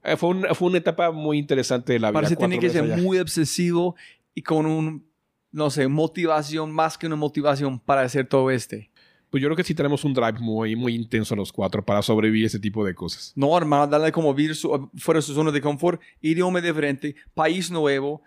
Eh, 0.04 0.18
fue, 0.18 0.36
fue 0.54 0.68
una 0.68 0.80
etapa 0.80 1.12
muy 1.12 1.38
interesante 1.38 1.94
de 1.94 2.00
la 2.00 2.10
vida. 2.10 2.20
Parece 2.20 2.36
tiene 2.36 2.60
que 2.60 2.70
ser 2.70 2.84
muy 2.98 3.20
obsesivo 3.20 3.96
y 4.34 4.42
con 4.42 4.66
un 4.66 5.12
no 5.52 5.70
sé, 5.70 5.88
motivación 5.88 6.72
más 6.72 6.98
que 6.98 7.08
una 7.08 7.16
motivación 7.16 7.80
para 7.80 8.02
hacer 8.02 8.28
todo 8.28 8.50
este? 8.50 8.90
Pues 9.30 9.42
yo 9.42 9.48
creo 9.48 9.56
que 9.56 9.64
sí 9.64 9.74
tenemos 9.74 10.04
un 10.04 10.14
drive 10.14 10.40
muy, 10.40 10.76
muy 10.76 10.94
intenso 10.94 11.36
los 11.36 11.54
cuatro 11.54 11.86
para 11.86 12.02
sobrevivir 12.02 12.46
ese 12.46 12.60
tipo 12.60 12.84
de 12.84 12.94
cosas. 12.94 13.32
No, 13.36 13.58
hermano, 13.58 13.88
darle 13.88 14.12
como 14.12 14.34
vivir 14.34 14.56
fuera 14.96 15.20
de 15.20 15.22
su 15.22 15.34
zona 15.34 15.52
de 15.52 15.62
confort, 15.62 16.02
idioma 16.20 16.60
diferente, 16.60 17.16
país 17.34 17.72
nuevo, 17.72 18.22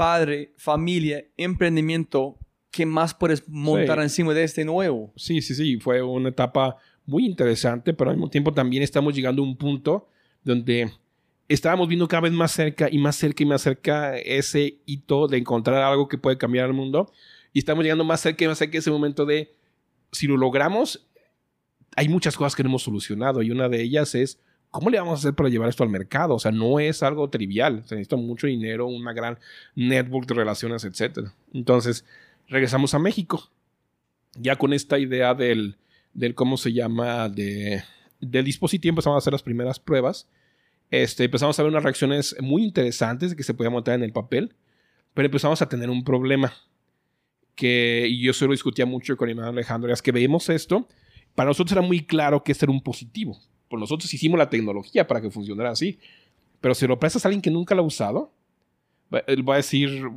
padre, 0.00 0.54
familia, 0.56 1.26
emprendimiento. 1.36 2.38
¿Qué 2.70 2.86
más 2.86 3.12
puedes 3.12 3.46
montar 3.46 4.00
encima 4.00 4.32
de 4.32 4.44
este 4.44 4.64
nuevo? 4.64 5.12
Sí, 5.14 5.42
sí, 5.42 5.54
sí. 5.54 5.76
Fue 5.76 6.00
una 6.00 6.30
etapa 6.30 6.78
muy 7.04 7.26
interesante, 7.26 7.92
pero 7.92 8.08
al 8.08 8.16
mismo 8.16 8.30
tiempo 8.30 8.54
también 8.54 8.82
estamos 8.82 9.14
llegando 9.14 9.42
a 9.42 9.44
un 9.44 9.58
punto 9.58 10.08
donde 10.42 10.90
estábamos 11.48 11.86
viendo 11.86 12.08
cada 12.08 12.22
vez 12.22 12.32
más 12.32 12.50
cerca 12.50 12.88
y 12.90 12.96
más 12.96 13.14
cerca 13.14 13.42
y 13.42 13.46
más 13.46 13.60
cerca 13.60 14.16
ese 14.16 14.78
hito 14.86 15.28
de 15.28 15.36
encontrar 15.36 15.82
algo 15.82 16.08
que 16.08 16.16
puede 16.16 16.38
cambiar 16.38 16.68
el 16.68 16.72
mundo. 16.72 17.12
Y 17.52 17.58
estamos 17.58 17.84
llegando 17.84 18.02
más 18.02 18.22
cerca 18.22 18.42
y 18.42 18.48
más 18.48 18.56
cerca 18.56 18.78
ese 18.78 18.90
momento 18.90 19.26
de, 19.26 19.54
si 20.12 20.26
lo 20.26 20.38
logramos, 20.38 21.06
hay 21.94 22.08
muchas 22.08 22.38
cosas 22.38 22.56
que 22.56 22.62
no 22.62 22.70
hemos 22.70 22.84
solucionado 22.84 23.42
y 23.42 23.50
una 23.50 23.68
de 23.68 23.82
ellas 23.82 24.14
es, 24.14 24.40
¿cómo 24.70 24.90
le 24.90 24.98
vamos 24.98 25.12
a 25.12 25.20
hacer 25.20 25.34
para 25.34 25.48
llevar 25.48 25.68
esto 25.68 25.82
al 25.82 25.90
mercado? 25.90 26.34
O 26.34 26.38
sea, 26.38 26.52
no 26.52 26.80
es 26.80 27.02
algo 27.02 27.28
trivial, 27.28 27.82
se 27.86 27.94
necesita 27.94 28.16
mucho 28.16 28.46
dinero, 28.46 28.86
una 28.86 29.12
gran 29.12 29.38
network 29.74 30.26
de 30.26 30.34
relaciones, 30.34 30.84
etc. 30.84 31.28
Entonces, 31.52 32.04
regresamos 32.48 32.94
a 32.94 32.98
México, 32.98 33.50
ya 34.34 34.56
con 34.56 34.72
esta 34.72 34.98
idea 34.98 35.34
del, 35.34 35.76
del 36.14 36.34
¿cómo 36.34 36.56
se 36.56 36.72
llama? 36.72 37.28
De, 37.28 37.82
del 38.20 38.44
dispositivo 38.44 38.92
empezamos 38.92 39.16
a 39.16 39.18
hacer 39.18 39.32
las 39.32 39.42
primeras 39.42 39.78
pruebas 39.78 40.28
este, 40.90 41.24
empezamos 41.24 41.58
a 41.58 41.62
ver 41.62 41.70
unas 41.70 41.84
reacciones 41.84 42.36
muy 42.40 42.64
interesantes 42.64 43.34
que 43.34 43.44
se 43.44 43.54
podían 43.54 43.72
montar 43.72 43.94
en 43.94 44.02
el 44.02 44.12
papel, 44.12 44.54
pero 45.14 45.26
empezamos 45.26 45.62
a 45.62 45.68
tener 45.68 45.88
un 45.88 46.02
problema 46.02 46.52
que 47.54 48.06
y 48.08 48.22
yo 48.22 48.32
solo 48.32 48.52
discutía 48.52 48.86
mucho 48.86 49.16
con 49.16 49.26
mi 49.26 49.32
hermano 49.32 49.50
Alejandro, 49.50 49.92
es 49.92 50.02
que 50.02 50.12
veíamos 50.12 50.48
esto, 50.48 50.88
para 51.34 51.48
nosotros 51.48 51.72
era 51.72 51.82
muy 51.82 52.04
claro 52.04 52.42
que 52.42 52.50
este 52.50 52.64
era 52.64 52.72
un 52.72 52.82
positivo, 52.82 53.38
pues 53.70 53.80
nosotros 53.80 54.12
hicimos 54.12 54.36
la 54.36 54.50
tecnología 54.50 55.06
para 55.06 55.20
que 55.20 55.30
funcionara 55.30 55.70
así, 55.70 55.98
pero 56.60 56.74
si 56.74 56.86
lo 56.86 56.98
prestas 56.98 57.24
a 57.24 57.28
alguien 57.28 57.40
que 57.40 57.50
nunca 57.50 57.74
lo 57.74 57.82
ha 57.82 57.86
usado, 57.86 58.32
él 59.26 59.48
va 59.48 59.54
a 59.54 59.56
decir, 59.58 60.08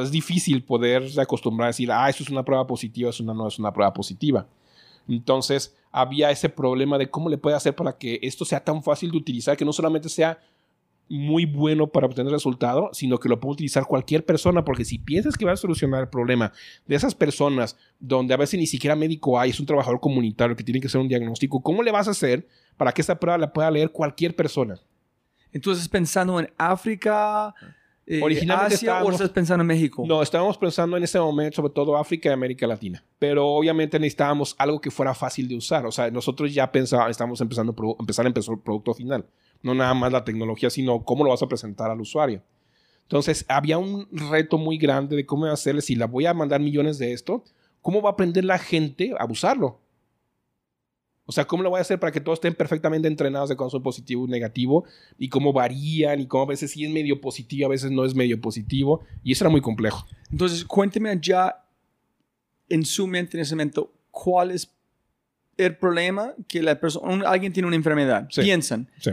es 0.00 0.10
difícil 0.10 0.64
poder 0.64 1.04
acostumbrar 1.18 1.66
a 1.66 1.68
decir, 1.68 1.92
ah, 1.92 2.08
eso 2.08 2.22
es 2.22 2.30
una 2.30 2.44
prueba 2.44 2.66
positiva, 2.66 3.10
eso 3.10 3.22
no 3.22 3.46
es 3.46 3.58
una 3.58 3.72
prueba 3.72 3.92
positiva. 3.92 4.46
Entonces 5.06 5.76
había 5.92 6.30
ese 6.30 6.48
problema 6.48 6.98
de 6.98 7.10
cómo 7.10 7.28
le 7.28 7.38
puede 7.38 7.56
hacer 7.56 7.74
para 7.74 7.96
que 7.96 8.18
esto 8.22 8.44
sea 8.44 8.64
tan 8.64 8.82
fácil 8.82 9.10
de 9.10 9.18
utilizar, 9.18 9.56
que 9.56 9.64
no 9.64 9.72
solamente 9.72 10.08
sea 10.08 10.38
muy 11.08 11.44
bueno 11.44 11.86
para 11.88 12.06
obtener 12.06 12.32
resultado, 12.32 12.90
sino 12.92 13.18
que 13.18 13.28
lo 13.28 13.38
puede 13.38 13.52
utilizar 13.54 13.84
cualquier 13.86 14.24
persona, 14.24 14.64
porque 14.64 14.84
si 14.84 14.98
piensas 14.98 15.36
que 15.36 15.44
va 15.44 15.52
a 15.52 15.56
solucionar 15.56 16.00
el 16.02 16.08
problema 16.08 16.52
de 16.86 16.96
esas 16.96 17.14
personas 17.14 17.76
donde 18.00 18.32
a 18.34 18.36
veces 18.38 18.58
ni 18.58 18.66
siquiera 18.66 18.96
médico 18.96 19.38
hay, 19.38 19.50
es 19.50 19.60
un 19.60 19.66
trabajador 19.66 20.00
comunitario 20.00 20.56
que 20.56 20.64
tiene 20.64 20.80
que 20.80 20.86
hacer 20.86 21.00
un 21.00 21.08
diagnóstico, 21.08 21.62
¿cómo 21.62 21.82
le 21.82 21.92
vas 21.92 22.08
a 22.08 22.12
hacer 22.12 22.46
para 22.76 22.92
que 22.92 23.00
esta 23.02 23.18
prueba 23.20 23.36
la 23.38 23.52
pueda 23.52 23.70
leer 23.70 23.90
cualquier 23.90 24.34
persona? 24.34 24.78
Entonces, 25.52 25.88
pensando 25.88 26.40
en 26.40 26.50
África, 26.58 27.54
eh, 28.06 28.20
Originalmente 28.22 28.74
Asia 28.74 28.88
o 28.88 28.92
estábamos- 28.92 29.14
estás 29.14 29.30
pensando 29.30 29.62
en 29.62 29.66
México? 29.68 30.04
No, 30.06 30.20
estábamos 30.22 30.58
pensando 30.58 30.96
en 30.96 31.04
ese 31.04 31.18
momento 31.18 31.56
sobre 31.56 31.72
todo 31.72 31.96
África 31.96 32.28
y 32.28 32.32
América 32.32 32.66
Latina. 32.66 33.02
Pero 33.18 33.46
obviamente 33.46 33.98
necesitábamos 33.98 34.54
algo 34.58 34.80
que 34.80 34.90
fuera 34.90 35.14
fácil 35.14 35.48
de 35.48 35.56
usar. 35.56 35.86
O 35.86 35.92
sea, 35.92 36.10
nosotros 36.10 36.52
ya 36.52 36.70
pensábamos, 36.70 37.12
estamos 37.12 37.40
empezando 37.40 37.74
empezar 37.98 38.26
a 38.26 38.28
empezar 38.28 38.54
el 38.54 38.60
producto 38.60 38.92
final. 38.92 39.24
No 39.64 39.74
nada 39.74 39.94
más 39.94 40.12
la 40.12 40.24
tecnología, 40.24 40.70
sino 40.70 41.02
cómo 41.04 41.24
lo 41.24 41.30
vas 41.30 41.42
a 41.42 41.48
presentar 41.48 41.90
al 41.90 42.00
usuario. 42.00 42.42
Entonces, 43.02 43.44
había 43.48 43.78
un 43.78 44.06
reto 44.30 44.58
muy 44.58 44.78
grande 44.78 45.16
de 45.16 45.26
cómo 45.26 45.46
hacerle, 45.46 45.82
si 45.82 45.96
la 45.96 46.06
voy 46.06 46.26
a 46.26 46.34
mandar 46.34 46.60
millones 46.60 46.98
de 46.98 47.12
esto, 47.12 47.42
¿cómo 47.82 48.00
va 48.00 48.10
a 48.10 48.12
aprender 48.12 48.44
la 48.44 48.58
gente 48.58 49.12
a 49.18 49.24
usarlo? 49.24 49.80
O 51.26 51.32
sea, 51.32 51.46
¿cómo 51.46 51.62
lo 51.62 51.70
voy 51.70 51.78
a 51.78 51.80
hacer 51.80 51.98
para 51.98 52.12
que 52.12 52.20
todos 52.20 52.36
estén 52.36 52.54
perfectamente 52.54 53.08
entrenados 53.08 53.48
de 53.48 53.56
cuando 53.56 53.70
son 53.70 53.82
positivo 53.82 54.26
y 54.26 54.30
negativo? 54.30 54.84
Y 55.18 55.28
cómo 55.30 55.52
varían 55.52 56.20
y 56.20 56.26
cómo 56.26 56.44
a 56.44 56.48
veces 56.48 56.70
sí 56.70 56.84
es 56.84 56.90
medio 56.90 57.20
positivo, 57.20 57.66
a 57.66 57.70
veces 57.70 57.90
no 57.90 58.04
es 58.04 58.14
medio 58.14 58.40
positivo. 58.40 59.00
Y 59.22 59.32
eso 59.32 59.44
era 59.44 59.50
muy 59.50 59.62
complejo. 59.62 60.06
Entonces, 60.30 60.64
cuénteme 60.64 61.18
ya 61.20 61.64
en 62.68 62.84
su 62.84 63.06
mente 63.06 63.38
en 63.38 63.42
ese 63.42 63.54
momento, 63.54 63.92
¿cuál 64.10 64.50
es 64.50 64.70
el 65.56 65.76
problema 65.76 66.34
que 66.46 66.62
la 66.62 66.78
persona, 66.78 67.28
alguien 67.28 67.52
tiene 67.52 67.66
una 67.66 67.76
enfermedad? 67.76 68.28
Sí. 68.30 68.42
Piensan, 68.42 68.90
Sí. 68.98 69.12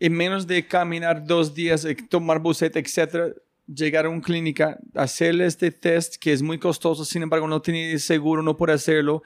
En 0.00 0.12
menos 0.12 0.46
de 0.46 0.66
caminar 0.66 1.24
dos 1.26 1.54
días, 1.54 1.84
eh, 1.84 1.96
tomar 2.08 2.38
buceta, 2.40 2.78
etcétera, 2.78 3.32
llegar 3.66 4.06
a 4.06 4.08
una 4.08 4.22
clínica, 4.22 4.78
hacerle 4.94 5.46
este 5.46 5.70
test 5.70 6.16
que 6.16 6.32
es 6.32 6.42
muy 6.42 6.58
costoso, 6.58 7.04
sin 7.04 7.22
embargo, 7.22 7.46
no 7.48 7.60
tiene 7.60 7.98
seguro, 7.98 8.42
no 8.42 8.56
puede 8.56 8.72
hacerlo, 8.72 9.22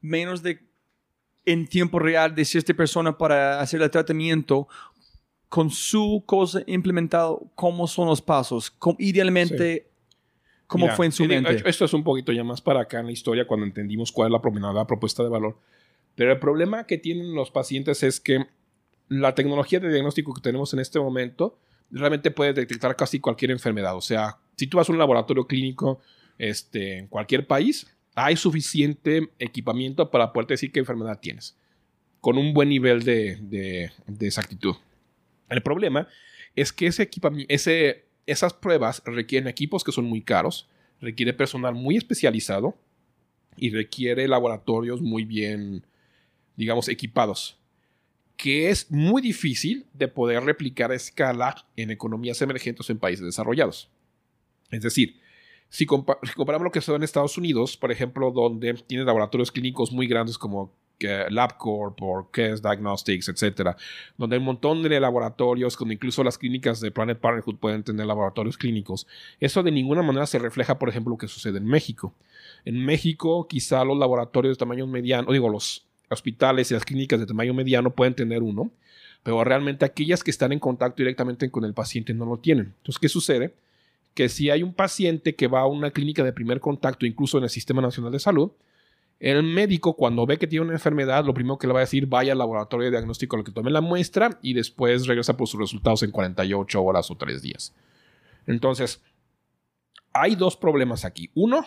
menos 0.00 0.42
de 0.42 0.60
en 1.46 1.66
tiempo 1.66 1.98
real 1.98 2.34
decir 2.34 2.58
a 2.58 2.60
esta 2.60 2.74
persona 2.74 3.16
para 3.16 3.60
hacer 3.60 3.80
el 3.82 3.90
tratamiento 3.90 4.68
con 5.48 5.70
su 5.70 6.22
cosa 6.26 6.62
implementado, 6.66 7.50
cómo 7.56 7.88
son 7.88 8.06
los 8.06 8.22
pasos, 8.22 8.70
Cómo- 8.70 8.96
idealmente, 9.00 9.88
cómo 10.66 10.84
Mira, 10.84 10.96
fue 10.96 11.06
en 11.06 11.12
su 11.12 11.24
mente. 11.24 11.62
Esto 11.64 11.84
es 11.86 11.92
un 11.92 12.04
poquito 12.04 12.30
ya 12.30 12.44
más 12.44 12.60
para 12.60 12.82
acá 12.82 13.00
en 13.00 13.06
la 13.06 13.12
historia 13.12 13.46
cuando 13.46 13.66
entendimos 13.66 14.12
cuál 14.12 14.32
es 14.32 14.40
la, 14.60 14.72
la 14.72 14.86
propuesta 14.86 15.24
de 15.24 15.28
valor. 15.28 15.58
Pero 16.14 16.32
el 16.32 16.38
problema 16.38 16.86
que 16.86 16.98
tienen 16.98 17.34
los 17.34 17.50
pacientes 17.50 18.02
es 18.04 18.20
que 18.20 18.46
la 19.10 19.34
tecnología 19.34 19.80
de 19.80 19.90
diagnóstico 19.90 20.32
que 20.32 20.40
tenemos 20.40 20.72
en 20.72 20.78
este 20.78 20.98
momento 20.98 21.58
realmente 21.90 22.30
puede 22.30 22.52
detectar 22.54 22.96
casi 22.96 23.20
cualquier 23.20 23.50
enfermedad. 23.50 23.96
O 23.96 24.00
sea, 24.00 24.38
si 24.56 24.66
tú 24.68 24.78
vas 24.78 24.88
a 24.88 24.92
un 24.92 24.98
laboratorio 24.98 25.46
clínico 25.46 26.00
este, 26.38 26.98
en 26.98 27.08
cualquier 27.08 27.46
país, 27.46 27.86
hay 28.14 28.36
suficiente 28.36 29.30
equipamiento 29.38 30.10
para 30.10 30.32
poder 30.32 30.46
decir 30.48 30.72
qué 30.72 30.78
enfermedad 30.80 31.18
tienes, 31.20 31.56
con 32.20 32.38
un 32.38 32.54
buen 32.54 32.68
nivel 32.68 33.02
de, 33.02 33.36
de- 33.42 33.90
exactitud. 34.26 34.76
El 35.48 35.62
problema 35.62 36.06
es 36.54 36.72
que 36.72 36.86
ese 36.86 37.10
ese, 37.48 38.04
esas 38.26 38.54
pruebas 38.54 39.02
requieren 39.04 39.48
equipos 39.48 39.82
que 39.82 39.92
son 39.92 40.04
muy 40.04 40.22
caros, 40.22 40.68
requiere 41.00 41.32
personal 41.32 41.74
muy 41.74 41.96
especializado 41.96 42.76
y 43.56 43.70
requiere 43.70 44.28
laboratorios 44.28 45.00
muy 45.00 45.24
bien, 45.24 45.84
digamos, 46.56 46.88
equipados, 46.88 47.59
que 48.40 48.70
es 48.70 48.90
muy 48.90 49.20
difícil 49.20 49.84
de 49.92 50.08
poder 50.08 50.42
replicar 50.42 50.90
a 50.90 50.94
escala 50.94 51.66
en 51.76 51.90
economías 51.90 52.40
emergentes 52.40 52.88
o 52.88 52.92
en 52.92 52.98
países 52.98 53.26
desarrollados. 53.26 53.90
Es 54.70 54.80
decir, 54.80 55.20
si, 55.68 55.84
compa- 55.86 56.18
si 56.22 56.32
comparamos 56.32 56.64
lo 56.64 56.70
que 56.70 56.80
se 56.80 56.90
en 56.94 57.02
Estados 57.02 57.36
Unidos, 57.36 57.76
por 57.76 57.92
ejemplo, 57.92 58.30
donde 58.30 58.72
tiene 58.86 59.04
laboratorios 59.04 59.52
clínicos 59.52 59.92
muy 59.92 60.06
grandes 60.06 60.38
como 60.38 60.72
eh, 61.00 61.26
LabCorp 61.28 62.00
o 62.00 62.30
Quest 62.32 62.64
Diagnostics, 62.64 63.28
etcétera, 63.28 63.76
donde 64.16 64.36
hay 64.36 64.40
un 64.40 64.46
montón 64.46 64.82
de 64.82 64.98
laboratorios, 64.98 65.76
como 65.76 65.92
incluso 65.92 66.24
las 66.24 66.38
clínicas 66.38 66.80
de 66.80 66.90
Planet 66.90 67.18
Parenthood 67.18 67.56
pueden 67.56 67.82
tener 67.82 68.06
laboratorios 68.06 68.56
clínicos. 68.56 69.06
Eso 69.38 69.62
de 69.62 69.70
ninguna 69.70 70.00
manera 70.00 70.24
se 70.24 70.38
refleja, 70.38 70.78
por 70.78 70.88
ejemplo, 70.88 71.10
lo 71.10 71.18
que 71.18 71.28
sucede 71.28 71.58
en 71.58 71.66
México. 71.66 72.14
En 72.64 72.82
México, 72.86 73.46
quizá 73.46 73.84
los 73.84 73.98
laboratorios 73.98 74.56
de 74.56 74.60
tamaño 74.60 74.86
mediano, 74.86 75.30
digo, 75.30 75.50
los 75.50 75.89
hospitales 76.10 76.70
y 76.70 76.74
las 76.74 76.84
clínicas 76.84 77.20
de 77.20 77.26
tamaño 77.26 77.54
mediano 77.54 77.94
pueden 77.94 78.14
tener 78.14 78.42
uno, 78.42 78.70
pero 79.22 79.42
realmente 79.44 79.84
aquellas 79.84 80.24
que 80.24 80.30
están 80.30 80.52
en 80.52 80.58
contacto 80.58 80.96
directamente 80.96 81.50
con 81.50 81.64
el 81.64 81.74
paciente 81.74 82.14
no 82.14 82.26
lo 82.26 82.38
tienen. 82.38 82.74
Entonces, 82.78 82.98
¿qué 82.98 83.08
sucede? 83.08 83.54
Que 84.14 84.28
si 84.28 84.50
hay 84.50 84.62
un 84.62 84.74
paciente 84.74 85.34
que 85.34 85.46
va 85.46 85.60
a 85.60 85.66
una 85.66 85.90
clínica 85.90 86.24
de 86.24 86.32
primer 86.32 86.60
contacto, 86.60 87.06
incluso 87.06 87.38
en 87.38 87.44
el 87.44 87.50
Sistema 87.50 87.80
Nacional 87.80 88.12
de 88.12 88.18
Salud, 88.18 88.50
el 89.20 89.42
médico 89.42 89.94
cuando 89.94 90.24
ve 90.26 90.38
que 90.38 90.46
tiene 90.46 90.64
una 90.64 90.74
enfermedad, 90.74 91.24
lo 91.24 91.34
primero 91.34 91.58
que 91.58 91.66
le 91.66 91.74
va 91.74 91.80
a 91.80 91.82
decir, 91.82 92.06
vaya 92.06 92.32
al 92.32 92.38
laboratorio 92.38 92.86
de 92.86 92.92
diagnóstico 92.92 93.36
al 93.36 93.44
que 93.44 93.52
tome 93.52 93.70
la 93.70 93.82
muestra 93.82 94.38
y 94.42 94.54
después 94.54 95.06
regresa 95.06 95.36
por 95.36 95.46
sus 95.46 95.60
resultados 95.60 96.02
en 96.02 96.10
48 96.10 96.82
horas 96.82 97.10
o 97.10 97.16
3 97.16 97.42
días. 97.42 97.74
Entonces, 98.46 99.02
hay 100.14 100.36
dos 100.36 100.56
problemas 100.56 101.04
aquí. 101.04 101.30
Uno, 101.34 101.66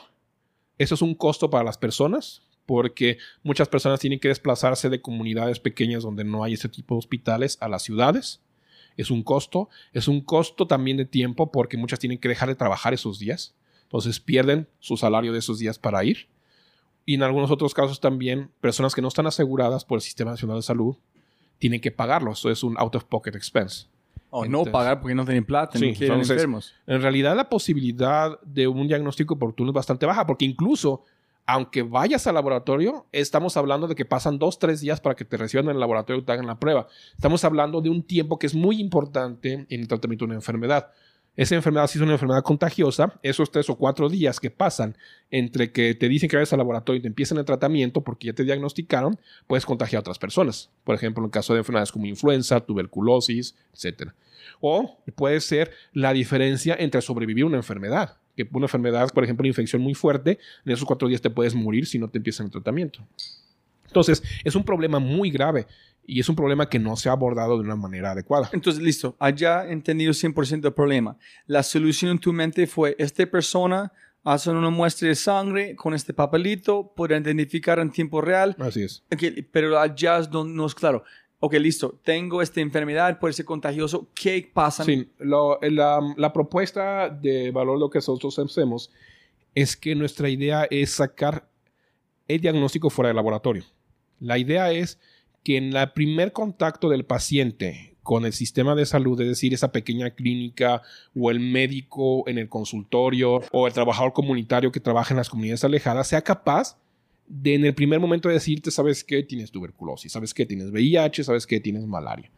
eso 0.80 0.96
es 0.96 1.02
un 1.04 1.14
costo 1.14 1.52
para 1.52 1.64
las 1.64 1.78
personas, 1.78 2.42
porque 2.66 3.18
muchas 3.44 3.68
personas 3.68 4.00
tienen 4.00 4.20
que 4.20 4.28
desplazarse 4.30 4.90
de 4.90 5.02
comunidades 5.02 5.60
pequeñas 5.60 6.04
donde 6.04 6.24
no 6.24 6.44
hay 6.44 6.54
ese 6.54 6.70
tipo 6.70 6.96
de 6.96 7.00
hospitales 7.00 7.58
a 7.62 7.68
las 7.68 7.84
ciudades. 7.84 8.42
Es 8.96 9.12
un 9.12 9.24
costo. 9.24 9.70
Es 9.92 10.08
un 10.08 10.22
costo 10.22 10.68
también 10.68 10.98
de 10.98 11.06
tiempo 11.06 11.52
porque 11.52 11.78
muchas 11.78 12.00
tienen 12.00 12.20
que 12.20 12.30
dejar 12.30 12.50
de 12.50 12.56
trabajar 12.56 12.94
esos 12.94 13.20
días. 13.20 13.56
Entonces 13.84 14.20
pierden 14.20 14.68
su 14.80 14.98
salario 14.98 15.34
de 15.34 15.40
esos 15.40 15.60
días 15.60 15.78
para 15.80 16.04
ir. 16.04 16.28
Y 17.06 17.16
en 17.16 17.24
algunos 17.24 17.52
otros 17.52 17.74
casos 17.74 18.00
también, 18.00 18.50
personas 18.62 18.96
que 18.96 19.02
no 19.02 19.08
están 19.10 19.28
aseguradas 19.28 19.84
por 19.84 19.98
el 19.98 20.02
Sistema 20.02 20.32
Nacional 20.32 20.58
de 20.58 20.64
Salud 20.64 20.96
tienen 21.60 21.82
que 21.82 21.92
pagarlo. 21.92 22.32
Eso 22.32 22.50
es 22.50 22.64
un 22.64 22.76
out 22.78 22.96
of 22.96 23.04
pocket 23.06 23.36
expense. 23.36 23.88
O 24.30 24.46
no 24.46 24.66
pagar 24.66 25.00
porque 25.00 25.14
no 25.14 25.26
tienen 25.26 25.46
plata, 25.46 25.78
Sí, 25.78 25.86
no 25.86 25.92
quieren 25.94 26.12
entonces- 26.14 26.32
enfermos. 26.32 26.74
En 26.88 27.02
realidad 27.04 27.36
la 27.36 27.50
posibilidad 27.50 28.40
de 28.42 28.68
un 28.68 28.88
diagnóstico 28.88 29.36
oportuno 29.36 29.70
es 29.70 29.76
bastante 29.76 30.06
baja, 30.08 30.26
porque 30.26 30.46
incluso 30.46 31.04
aunque 31.46 31.82
vayas 31.82 32.26
al 32.28 32.36
laboratorio, 32.36 33.06
estamos 33.12 33.58
hablando 33.58 33.88
de 33.88 33.96
que 33.96 34.06
pasan 34.06 34.40
dos, 34.40 34.60
tres 34.60 34.80
días 34.82 35.02
para 35.02 35.16
que 35.16 35.26
te 35.26 35.38
reciban 35.38 35.66
en 35.66 35.72
el 35.72 35.80
laboratorio 35.80 36.22
y 36.22 36.26
te 36.26 36.32
hagan 36.32 36.48
la 36.48 36.60
prueba. 36.60 36.88
Estamos 37.16 37.44
hablando 37.44 37.82
de 37.82 37.90
un 37.90 38.04
tiempo 38.04 38.40
que 38.40 38.48
es 38.48 38.56
muy 38.56 38.80
importante 38.80 39.66
en 39.70 39.80
el 39.82 39.88
tratamiento 39.88 40.26
de 40.26 40.30
una 40.32 40.36
enfermedad. 40.36 40.92
Esa 41.36 41.56
enfermedad, 41.56 41.88
si 41.88 41.98
es 41.98 42.04
una 42.04 42.12
enfermedad 42.12 42.44
contagiosa, 42.44 43.20
esos 43.24 43.52
tres 43.52 43.68
o 43.70 43.76
cuatro 43.76 44.08
días 44.08 44.40
que 44.40 44.52
pasan 44.52 44.96
entre 45.32 45.72
que 45.72 45.96
te 45.96 46.08
dicen 46.08 46.30
que 46.30 46.36
vayas 46.36 46.54
al 46.54 46.60
laboratorio 46.60 47.00
y 47.00 47.02
te 47.02 47.08
empiezan 47.08 47.40
el 47.40 47.46
tratamiento 47.46 48.02
porque 48.02 48.28
ya 48.28 48.34
te 48.34 48.44
diagnosticaron, 48.44 49.20
puedes 49.48 49.66
contagiar 49.66 50.00
a 50.00 50.02
otras 50.02 50.20
personas. 50.20 50.70
Por 50.84 50.94
ejemplo, 50.94 51.24
en 51.24 51.32
caso 51.32 51.54
de 51.54 51.60
enfermedades 51.60 51.92
como 51.92 52.06
influenza, 52.06 52.60
tuberculosis, 52.60 53.56
etc. 53.74 54.12
O 54.62 55.00
puede 55.16 55.42
ser 55.42 55.72
la 55.92 56.14
diferencia 56.14 56.76
entre 56.78 57.02
sobrevivir 57.02 57.46
a 57.46 57.48
una 57.48 57.58
enfermedad. 57.58 58.18
Que 58.36 58.48
una 58.52 58.66
enfermedad, 58.66 59.10
por 59.14 59.24
ejemplo, 59.24 59.44
una 59.44 59.50
infección 59.50 59.82
muy 59.82 59.94
fuerte, 59.94 60.40
en 60.66 60.72
esos 60.72 60.86
cuatro 60.86 61.08
días 61.08 61.22
te 61.22 61.30
puedes 61.30 61.56
morir 61.56 61.86
si 61.86 62.00
no 62.00 62.10
te 62.10 62.18
empiezan 62.18 62.48
el 62.48 62.52
tratamiento. 62.52 63.00
Entonces, 63.88 64.24
es 64.44 64.56
un 64.56 64.64
problema 64.64 65.00
muy 65.00 65.30
grave 65.30 65.68
y 66.06 66.20
es 66.20 66.28
un 66.28 66.36
problema 66.36 66.68
que 66.68 66.80
no 66.80 66.96
se 66.96 67.10
ha 67.10 67.12
abordado 67.12 67.58
de 67.58 67.64
una 67.64 67.76
manera 67.76 68.12
adecuada. 68.12 68.50
Entonces, 68.54 68.82
listo, 68.82 69.16
allá 69.20 69.70
entendido 69.70 70.12
100% 70.12 70.66
el 70.66 70.74
problema. 70.74 71.18
La 71.46 71.64
solución 71.64 72.12
en 72.12 72.20
tu 72.20 72.34
mente 72.34 72.68
fue, 72.68 72.96
esta 72.98 73.26
persona 73.26 73.92
hace 74.24 74.50
una 74.50 74.70
muestra 74.70 75.10
de 75.10 75.16
sangre 75.16 75.76
con 75.76 75.94
este 75.94 76.14
papelito, 76.14 76.94
puede 76.96 77.18
identificar 77.18 77.80
en 77.80 77.92
tiempo 77.92 78.22
real, 78.22 78.56
Así 78.60 78.84
es. 78.84 79.04
Pero 79.52 79.80
allá 79.80 80.18
es 80.20 80.30
donde 80.30 80.54
no 80.54 80.66
es 80.66 80.74
claro. 80.74 81.04
Ok, 81.46 81.56
listo, 81.56 82.00
tengo 82.06 82.42
esta 82.42 82.62
enfermedad, 82.62 83.20
puede 83.20 83.34
ser 83.34 83.44
contagioso, 83.44 84.08
¿qué 84.16 84.50
pasa? 84.54 84.86
Sí, 84.86 85.10
lo- 85.20 85.60
la, 85.62 86.00
la 86.16 86.32
propuesta 86.32 87.10
de 87.10 87.52
valor 87.52 87.78
lo 87.78 87.90
que 87.90 87.98
nosotros 87.98 88.40
hacemos 88.40 88.90
es 89.54 89.76
que 89.76 89.94
nuestra 89.94 90.30
idea 90.30 90.66
es 90.72 90.92
sacar 90.92 91.50
el 92.30 92.40
diagnóstico 92.40 92.90
fuera 92.90 93.10
del 93.10 93.18
laboratorio. 93.18 93.66
La 94.22 94.38
idea 94.38 94.72
es 94.72 95.02
que 95.44 95.58
en 95.58 95.76
el 95.76 95.92
primer 95.92 96.32
contacto 96.32 96.88
del 96.88 97.04
paciente 97.04 97.98
con 98.04 98.24
el 98.26 98.32
sistema 98.32 98.74
de 98.74 98.86
salud, 98.86 99.20
es 99.20 99.28
decir, 99.28 99.54
esa 99.54 99.74
pequeña 99.74 100.12
clínica 100.12 100.82
o 101.14 101.30
el 101.30 101.42
médico 101.42 102.26
en 102.30 102.38
el 102.38 102.48
consultorio 102.48 103.42
o 103.52 103.68
el 103.68 103.74
trabajador 103.74 104.14
comunitario 104.14 104.72
que 104.72 104.80
trabaja 104.80 105.14
en 105.14 105.18
las 105.18 105.30
comunidades 105.30 105.66
alejadas, 105.66 106.08
sea 106.08 106.22
capaz 106.22 106.78
de 107.28 107.56
en 107.56 107.66
el 107.66 107.74
primer 107.74 108.00
momento 108.00 108.30
decirte, 108.30 108.72
sabes 108.72 109.04
qué, 109.04 109.24
tienes 109.24 109.52
tuberculosis, 109.52 110.12
sabes 110.12 110.34
qué, 110.34 110.46
tienes 110.46 110.72
VIH, 110.72 111.24
sabes 111.24 111.48
qué, 111.48 111.60
tienes 111.60 111.86
malaria. 111.86 112.30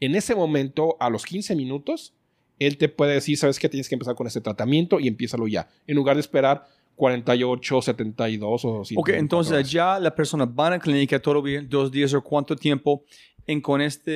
En 0.00 0.14
ese 0.14 0.34
momento, 0.34 0.96
a 1.00 1.08
los 1.08 1.24
15 1.24 1.56
minutos, 1.56 2.12
él 2.58 2.76
te 2.76 2.88
puede 2.88 3.14
decir, 3.14 3.36
sabes 3.38 3.58
que 3.58 3.68
tienes 3.68 3.88
que 3.88 3.94
empezar 3.94 4.14
con 4.14 4.26
este 4.26 4.40
tratamiento 4.40 5.00
y 5.00 5.08
empiézalo 5.08 5.46
ya, 5.46 5.68
en 5.86 5.96
lugar 5.96 6.16
de 6.16 6.20
esperar 6.20 6.66
48, 6.96 7.82
72 7.82 8.64
o 8.64 8.84
100. 8.84 8.98
Ok, 8.98 9.08
entonces 9.10 9.52
allá 9.52 9.98
la 10.00 10.14
persona 10.14 10.44
va 10.44 10.68
a 10.68 10.70
la 10.70 10.78
clínica 10.78 11.20
todo 11.20 11.42
bien, 11.42 11.68
dos 11.68 11.90
días 11.90 12.12
o 12.14 12.22
cuánto 12.22 12.56
tiempo, 12.56 13.04
en 13.46 13.60
con 13.60 13.80
esta 13.80 14.10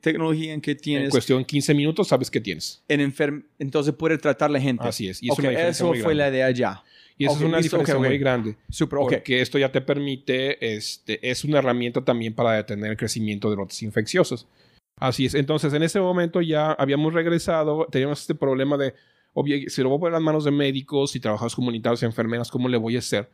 tecnología 0.00 0.52
en 0.52 0.60
que 0.60 0.72
En 0.72 0.76
tienes, 0.76 1.10
cuestión 1.10 1.44
15 1.44 1.74
minutos 1.74 2.08
sabes 2.08 2.30
qué 2.30 2.40
tienes. 2.40 2.82
en 2.88 3.00
enferm 3.00 3.42
entonces 3.58 3.94
puede 3.94 4.16
tratar 4.16 4.50
la 4.50 4.60
gente. 4.60 4.86
Así 4.86 5.08
es. 5.08 5.22
Y 5.22 5.28
eso 5.28 5.92
fue 5.92 5.94
grande. 5.94 6.14
la 6.14 6.28
idea 6.28 6.46
allá. 6.46 6.84
Y 7.20 7.26
esa 7.26 7.34
Ok, 7.34 7.40
es 7.40 7.46
una 7.46 7.58
listo, 7.58 7.76
diferencia 7.76 8.08
muy 8.08 8.16
grande. 8.16 8.56
Super. 8.70 8.98
Porque 8.98 9.42
esto 9.42 9.58
ya 9.58 9.70
te 9.70 9.82
permite, 9.82 10.74
este, 10.74 11.30
es 11.30 11.44
una 11.44 11.58
herramienta 11.58 12.02
también 12.02 12.34
para 12.34 12.52
detener 12.52 12.92
el 12.92 12.96
crecimiento 12.96 13.50
de 13.50 13.56
brotes 13.56 13.82
infecciosos. 13.82 14.48
Así 14.96 15.26
es. 15.26 15.34
Entonces, 15.34 15.74
en 15.74 15.82
ese 15.82 16.00
momento 16.00 16.40
ya 16.40 16.72
habíamos 16.72 17.12
regresado, 17.12 17.86
teníamos 17.90 18.22
este 18.22 18.34
problema 18.34 18.78
de, 18.78 18.94
obvio, 19.34 19.68
si 19.68 19.82
lo 19.82 19.90
voy 19.90 19.98
a 19.98 20.00
poner 20.00 20.12
en 20.12 20.14
las 20.14 20.22
manos 20.22 20.44
de 20.44 20.50
médicos, 20.50 21.14
y 21.14 21.20
trabajadores 21.20 21.54
comunitarios 21.54 22.02
y 22.02 22.06
enfermeras, 22.06 22.50
¿cómo 22.50 22.70
le 22.70 22.78
voy 22.78 22.96
a 22.96 23.00
hacer? 23.00 23.28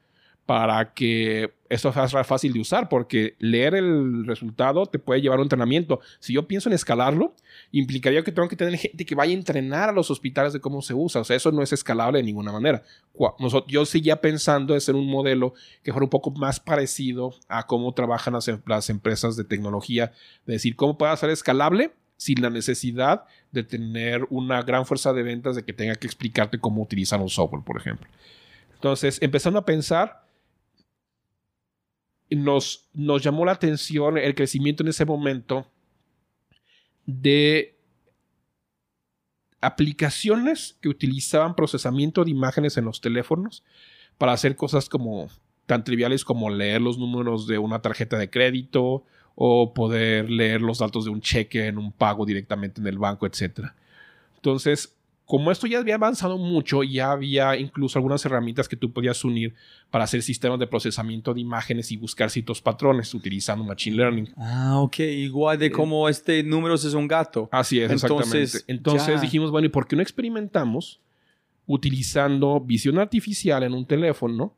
Para 0.47 0.95
que 0.95 1.53
esto 1.69 1.93
sea 1.93 2.23
fácil 2.23 2.53
de 2.53 2.61
usar, 2.61 2.89
porque 2.89 3.35
leer 3.41 3.75
el 3.75 4.25
resultado 4.25 4.87
te 4.87 5.01
puede 5.01 5.21
llevar 5.21 5.39
a 5.39 5.43
un 5.43 5.47
entrenamiento. 5.47 5.99
Si 6.21 6.33
yo 6.33 6.47
pienso 6.47 6.69
en 6.69 6.75
escalarlo, 6.75 7.35
implicaría 7.73 8.23
que 8.23 8.31
tengo 8.31 8.49
que 8.49 8.55
tener 8.55 8.79
gente 8.79 9.05
que 9.05 9.17
vaya 9.17 9.33
a 9.33 9.35
entrenar 9.35 9.89
a 9.89 9.93
los 9.93 10.09
hospitales 10.09 10.53
de 10.53 10.61
cómo 10.61 10.83
se 10.83 10.95
usa. 10.95 11.21
O 11.21 11.25
sea, 11.25 11.35
eso 11.35 11.51
no 11.51 11.63
es 11.63 11.73
escalable 11.73 12.19
de 12.19 12.25
ninguna 12.25 12.53
manera. 12.53 12.85
Yo 13.67 13.85
seguía 13.85 14.21
pensando 14.21 14.75
en 14.75 14.81
ser 14.81 14.95
un 14.95 15.11
modelo 15.11 15.55
que 15.83 15.93
fuera 15.93 16.05
un 16.05 16.11
poco 16.11 16.31
más 16.31 16.61
parecido 16.61 17.35
a 17.49 17.67
cómo 17.67 17.93
trabajan 17.93 18.35
las, 18.35 18.49
em-, 18.49 18.63
empresas 18.89 19.35
de 19.35 19.43
tecnología, 19.43 20.13
de 20.47 20.55
decir, 20.55 20.77
cómo 20.77 20.97
puede 20.97 21.17
ser 21.17 21.31
escalable 21.31 21.91
sin 22.17 22.41
la 22.41 22.51
necesidad 22.51 23.25
de 23.51 23.65
tener 23.65 24.27
una 24.31 24.63
gran 24.63 24.87
fuerza 24.87 25.13
de 25.13 25.25
ventas 25.25 25.57
de 25.57 25.65
que 25.65 25.73
tenga 25.73 25.97
que 25.97 26.07
explicarte 26.07 26.59
cómo 26.61 26.83
utilizar 26.83 27.21
un 27.21 27.29
software, 27.29 27.65
por 27.65 27.79
ejemplo. 27.79 28.07
Entonces, 28.75 29.19
empezando 29.21 29.59
a 29.59 29.65
pensar, 29.65 30.26
nos, 32.31 32.89
nos 32.93 33.23
llamó 33.23 33.45
la 33.45 33.53
atención 33.53 34.19
el 34.19 34.35
crecimiento 34.35 34.83
en 34.83 34.89
ese 34.89 35.05
momento 35.05 35.67
de 37.07 37.79
aplicaciones 39.61 40.77
que 40.81 40.89
utilizaban 40.89 41.55
procesamiento 41.55 42.25
de 42.25 42.31
imágenes 42.31 42.77
en 42.77 42.85
los 42.85 43.01
teléfonos 43.01 43.65
para 44.19 44.33
hacer 44.33 44.57
cosas 44.57 44.89
como 44.89 45.29
tan 45.67 45.85
triviales 45.85 46.25
como 46.25 46.51
leer 46.51 46.81
los 46.81 46.99
números 46.99 47.47
de 47.47 47.59
una 47.59 47.83
tarjeta 47.83 48.17
de 48.19 48.31
crédito 48.31 49.05
o 49.35 49.75
poder 49.75 50.31
leer 50.31 50.63
los 50.63 50.79
datos 50.79 51.05
de 51.05 51.11
un 51.11 51.21
cheque 51.21 51.67
en 51.67 51.79
un 51.79 51.93
pago 51.93 52.25
directamente 52.25 52.81
en 52.81 52.87
el 52.87 52.99
banco, 52.99 53.27
etc. 53.27 53.73
Entonces, 54.37 54.96
como 55.27 55.51
esto 55.51 55.67
ya 55.67 55.81
había 55.81 55.97
avanzado 55.97 56.39
mucho, 56.39 56.85
ya 56.85 57.11
había 57.11 57.57
incluso 57.57 57.99
algunas 57.99 58.25
herramientas 58.25 58.69
que 58.69 58.77
tú 58.77 58.93
podías 58.93 59.25
unir 59.25 59.55
para 59.91 60.05
hacer 60.05 60.23
sistemas 60.23 60.61
de 60.61 60.69
procesamiento 60.69 61.35
de 61.35 61.41
imágenes 61.41 61.91
y 61.91 61.97
buscar 61.97 62.31
ciertos 62.31 62.63
patrones 62.63 63.13
utilizando 63.13 63.65
Machine 63.65 63.97
Learning. 63.97 64.33
Ah, 64.37 64.79
ok. 64.79 65.01
Igual 65.01 65.59
de 65.59 65.67
eh, 65.67 65.71
como 65.73 66.09
este 66.09 66.45
número 66.45 66.77
es 66.77 66.85
un 66.95 67.09
gato. 67.09 67.49
Así 67.51 67.81
es, 67.81 67.91
Entonces, 67.91 68.55
exactamente. 68.55 68.73
Entonces 68.73 69.21
dijimos, 69.21 69.51
bueno, 69.51 69.67
¿y 69.67 69.71
por 69.71 69.89
qué 69.89 69.97
no 69.97 70.03
experimentamos 70.03 71.01
utilizando 71.67 72.61
visión 72.61 72.97
artificial 72.99 73.65
en 73.65 73.75
un 73.75 73.85
teléfono? 73.85 74.55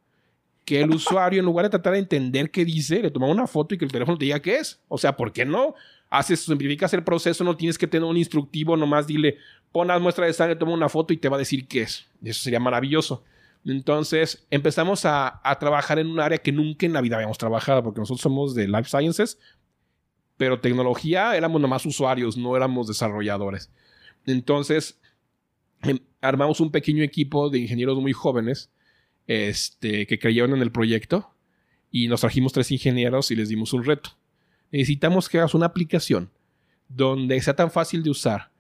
Que 0.66 0.83
el 0.83 0.91
usuario, 0.91 1.41
en 1.41 1.47
lugar 1.47 1.64
de 1.64 1.71
tratar 1.71 1.95
de 1.95 2.01
entender 2.01 2.51
qué 2.51 2.66
dice, 2.66 3.01
le 3.01 3.11
toma 3.11 3.27
una 3.27 3.47
foto 3.47 3.75
y 3.75 3.79
que 3.79 3.87
el 3.87 3.91
teléfono 3.91 4.19
te 4.19 4.27
diga 4.27 4.41
qué 4.41 4.57
es. 4.57 4.79
O 4.89 4.99
sea, 4.99 5.16
¿por 5.16 5.33
qué 5.33 5.47
no? 5.47 5.75
haces, 6.11 6.41
simplificas 6.41 6.93
el 6.95 7.05
proceso, 7.05 7.45
no 7.45 7.57
tienes 7.57 7.79
que 7.79 7.87
tener 7.87 8.09
un 8.09 8.16
instructivo, 8.16 8.77
nomás 8.77 9.07
dile, 9.07 9.37
pon 9.73 9.89
las 9.89 10.01
muestras 10.01 10.29
de 10.29 10.33
sangre, 10.33 10.57
toma 10.57 10.73
una 10.73 10.89
foto 10.89 11.12
y 11.12 11.16
te 11.16 11.29
va 11.29 11.37
a 11.37 11.39
decir 11.39 11.66
qué 11.66 11.83
es. 11.83 12.07
Eso 12.23 12.43
sería 12.43 12.61
maravilloso. 12.61 13.25
Entonces 13.64 14.47
empezamos 14.51 15.05
a, 15.05 15.41
trabajar 15.61 15.99
en 15.99 16.09
un 16.09 16.21
área 16.21 16.39
que 16.39 16.53
nunca 16.53 16.87
en 16.87 16.93
la 16.93 17.01
vida 17.01 17.16
habíamos 17.16 17.39
trabajado, 17.39 17.83
porque 17.83 18.01
nosotros 18.01 18.21
somos 18.21 18.55
de 18.55 18.69
Life 18.69 18.89
Sciences, 18.89 19.39
pero 20.37 20.61
tecnología 20.61 21.37
éramos 21.37 21.61
nomás 21.61 21.85
usuarios, 21.85 22.37
no 22.37 22.57
éramos 22.57 22.87
desarrolladores. 22.87 23.71
Entonces 24.27 25.01
em, 25.83 25.99
armamos 26.21 26.61
un 26.61 26.71
pequeño 26.71 27.03
equipo 27.03 27.51
de 27.51 27.59
ingenieros 27.59 27.99
muy 27.99 28.12
jóvenes 28.12 28.71
este, 29.27 30.07
que 30.07 30.19
creyeron 30.19 30.55
en 30.55 30.62
el 30.62 30.73
proyecto 30.73 31.31
y 31.91 32.09
nos 32.09 32.21
trajimos 32.21 32.53
tres 32.53 32.71
ingenieros 32.71 33.31
y 33.31 33.37
les 33.37 33.49
dimos 33.49 33.73
un 33.73 33.85
reto 33.85 34.19
necesitamos 34.71 35.29
que 35.29 35.39
hagas 35.39 35.55
una 35.55 35.66
aplicación 35.66 36.31
donde 36.89 37.41
sea 37.41 37.57
tan 37.57 37.71
fácil 37.71 38.03
de 38.03 38.11
usar 38.11 38.51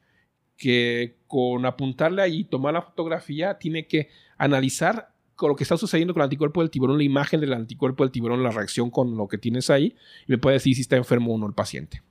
que 0.58 1.16
con 1.26 1.64
apuntarle 1.64 2.20
ahí, 2.20 2.44
tomar 2.44 2.74
la 2.74 2.82
fotografía, 2.82 3.58
tiene 3.58 3.86
que 3.86 4.10
analizar 4.36 5.14
con 5.36 5.48
lo 5.50 5.56
que 5.56 5.62
está 5.62 5.76
sucediendo 5.76 6.12
con 6.12 6.20
el 6.20 6.24
anticuerpo 6.24 6.60
del 6.60 6.68
tiburón, 6.68 6.98
la 6.98 7.04
imagen 7.04 7.40
del 7.40 7.52
anticuerpo 7.52 8.02
del 8.02 8.10
tiburón, 8.10 8.42
la 8.42 8.50
reacción 8.50 8.90
con 8.90 9.16
lo 9.16 9.28
que 9.28 9.38
tienes 9.38 9.70
ahí, 9.70 9.94
y 10.26 10.32
me 10.32 10.38
puede 10.38 10.54
decir 10.54 10.74
si 10.74 10.80
está 10.80 10.96
enfermo 10.96 11.32
o 11.32 11.38
no 11.38 11.46
el 11.46 11.54
paciente. 11.54 12.02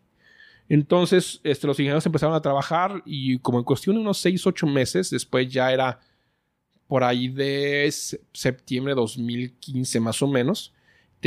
Entonces, 0.69 1.41
este, 1.43 1.67
los 1.67 1.77
ingenieros 1.77 2.05
empezaron 2.05 2.35
a 2.35 2.41
trabajar 2.41 3.03
y 3.05 3.37
como 3.39 3.57
en 3.59 3.65
cuestión 3.65 3.97
de 3.97 4.01
unos 4.01 4.17
6, 4.19 4.47
8 4.47 4.67
meses, 4.67 5.09
después 5.09 5.49
ya 5.49 5.71
era 5.71 5.99
por 6.87 7.03
ahí 7.03 7.27
de 7.27 7.89
septiembre 8.33 8.93
de 8.93 9.01
2015 9.01 9.99
más 9.99 10.21
o 10.21 10.27
menos, 10.27 10.73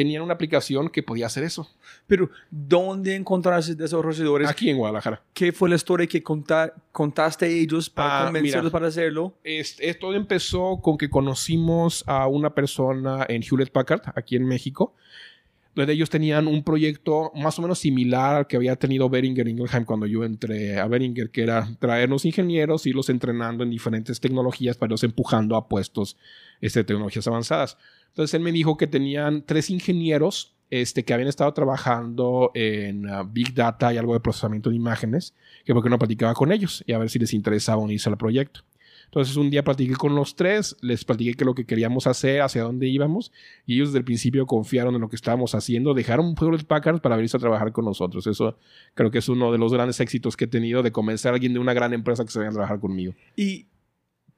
tenían 0.01 0.23
una 0.23 0.33
aplicación 0.33 0.89
que 0.89 1.03
podía 1.03 1.27
hacer 1.27 1.45
eso. 1.45 1.69
Pero, 2.07 2.31
¿dónde 2.51 3.15
encontraste 3.15 3.75
desarrolladores? 3.75 4.49
Aquí 4.49 4.71
en 4.71 4.79
Guadalajara. 4.79 5.23
¿Qué 5.35 5.53
fue 5.53 5.69
la 5.69 5.77
historia 5.77 6.07
que 6.07 6.23
contaste 6.23 7.45
a 7.45 7.49
ellos 7.49 7.91
para 7.91 8.23
ah, 8.23 8.25
convencerlos 8.25 8.73
para 8.73 8.87
hacerlo? 8.87 9.35
Esto 9.45 10.15
empezó 10.15 10.81
con 10.81 10.97
que 10.97 11.11
conocimos 11.11 12.03
a 12.07 12.27
una 12.29 12.55
persona 12.55 13.27
en 13.29 13.43
Hewlett 13.43 13.73
Packard, 13.73 14.01
aquí 14.15 14.37
en 14.37 14.47
México, 14.47 14.95
donde 15.75 15.93
ellos 15.93 16.09
tenían 16.09 16.47
un 16.47 16.65
proyecto 16.65 17.31
más 17.35 17.59
o 17.59 17.63
menos 17.63 17.79
similar 17.79 18.37
al 18.37 18.47
que 18.47 18.57
había 18.57 18.77
tenido 18.77 19.11
Beringer 19.11 19.47
Ingelheim 19.47 19.85
cuando 19.85 20.07
yo 20.07 20.25
entré 20.25 20.81
a 20.81 20.87
Beringer, 20.87 21.29
que 21.29 21.43
era 21.43 21.69
traernos 21.79 22.25
ingenieros, 22.25 22.87
irlos 22.87 23.11
entrenando 23.11 23.65
en 23.65 23.71
diferentes 23.71 24.19
tecnologías 24.19 24.79
para 24.79 24.89
irlos 24.89 25.05
empujando 25.05 25.57
a 25.57 25.69
puestos 25.69 26.17
este, 26.63 26.81
de 26.81 26.85
tecnologías 26.85 27.27
avanzadas. 27.27 27.77
Entonces 28.11 28.35
él 28.35 28.43
me 28.43 28.53
dijo 28.53 28.77
que 28.77 28.87
tenían 28.87 29.43
tres 29.47 29.71
ingenieros 29.71 30.55
este, 30.71 31.05
que 31.05 31.13
habían 31.13 31.29
estado 31.29 31.53
trabajando 31.53 32.53
en 32.55 33.11
uh, 33.11 33.25
Big 33.25 33.55
Data 33.55 33.93
y 33.93 33.99
algo 33.99 34.15
de 34.15 34.21
procesamiento 34.21 34.71
de 34.71 34.77
imágenes, 34.77 35.35
que 35.65 35.75
porque 35.75 35.91
no 35.91 35.99
platicaba 35.99 36.35
con 36.35 36.53
ellos 36.53 36.85
y 36.87 36.93
a 36.93 36.99
ver 36.99 37.11
si 37.11 37.19
les 37.19 37.35
interesaba 37.35 37.83
unirse 37.83 38.09
al 38.09 38.17
proyecto. 38.17 38.61
Entonces 39.07 39.37
un 39.37 39.51
día 39.51 39.65
platiqué 39.65 39.97
con 39.97 40.15
los 40.15 40.37
tres, 40.37 40.77
les 40.83 41.05
platiqué 41.05 41.35
que 41.35 41.45
lo 41.45 41.57
que 41.57 41.65
queríamos 41.67 42.07
hacer, 42.07 42.43
hacia 42.43 42.63
dónde 42.63 42.87
íbamos, 42.87 43.33
y 43.67 43.75
ellos 43.75 43.89
desde 43.89 43.99
el 43.99 44.05
principio 44.05 44.47
confiaron 44.47 44.95
en 44.95 45.01
lo 45.01 45.09
que 45.09 45.17
estábamos 45.17 45.57
haciendo, 45.57 45.95
dejaron 45.95 46.37
de 46.37 46.65
Packard 46.65 47.01
para 47.01 47.17
venirse 47.17 47.37
a 47.37 47.41
trabajar 47.41 47.73
con 47.73 47.85
nosotros. 47.85 48.29
Eso 48.29 48.57
creo 48.95 49.11
que 49.11 49.19
es 49.19 49.29
uno 49.29 49.51
de 49.51 49.59
los 49.59 49.73
grandes 49.73 49.99
éxitos 49.99 50.37
que 50.37 50.45
he 50.45 50.49
tenido 50.49 50.85
de 50.85 50.93
convencer 50.93 51.33
a 51.33 51.35
alguien 51.35 51.53
de 51.53 51.59
una 51.59 51.75
gran 51.75 51.93
empresa 51.93 52.25
que 52.25 52.31
se 52.31 52.39
venga 52.39 52.51
a 52.51 52.55
trabajar 52.55 52.79
conmigo. 52.79 53.13
Y, 53.35 53.67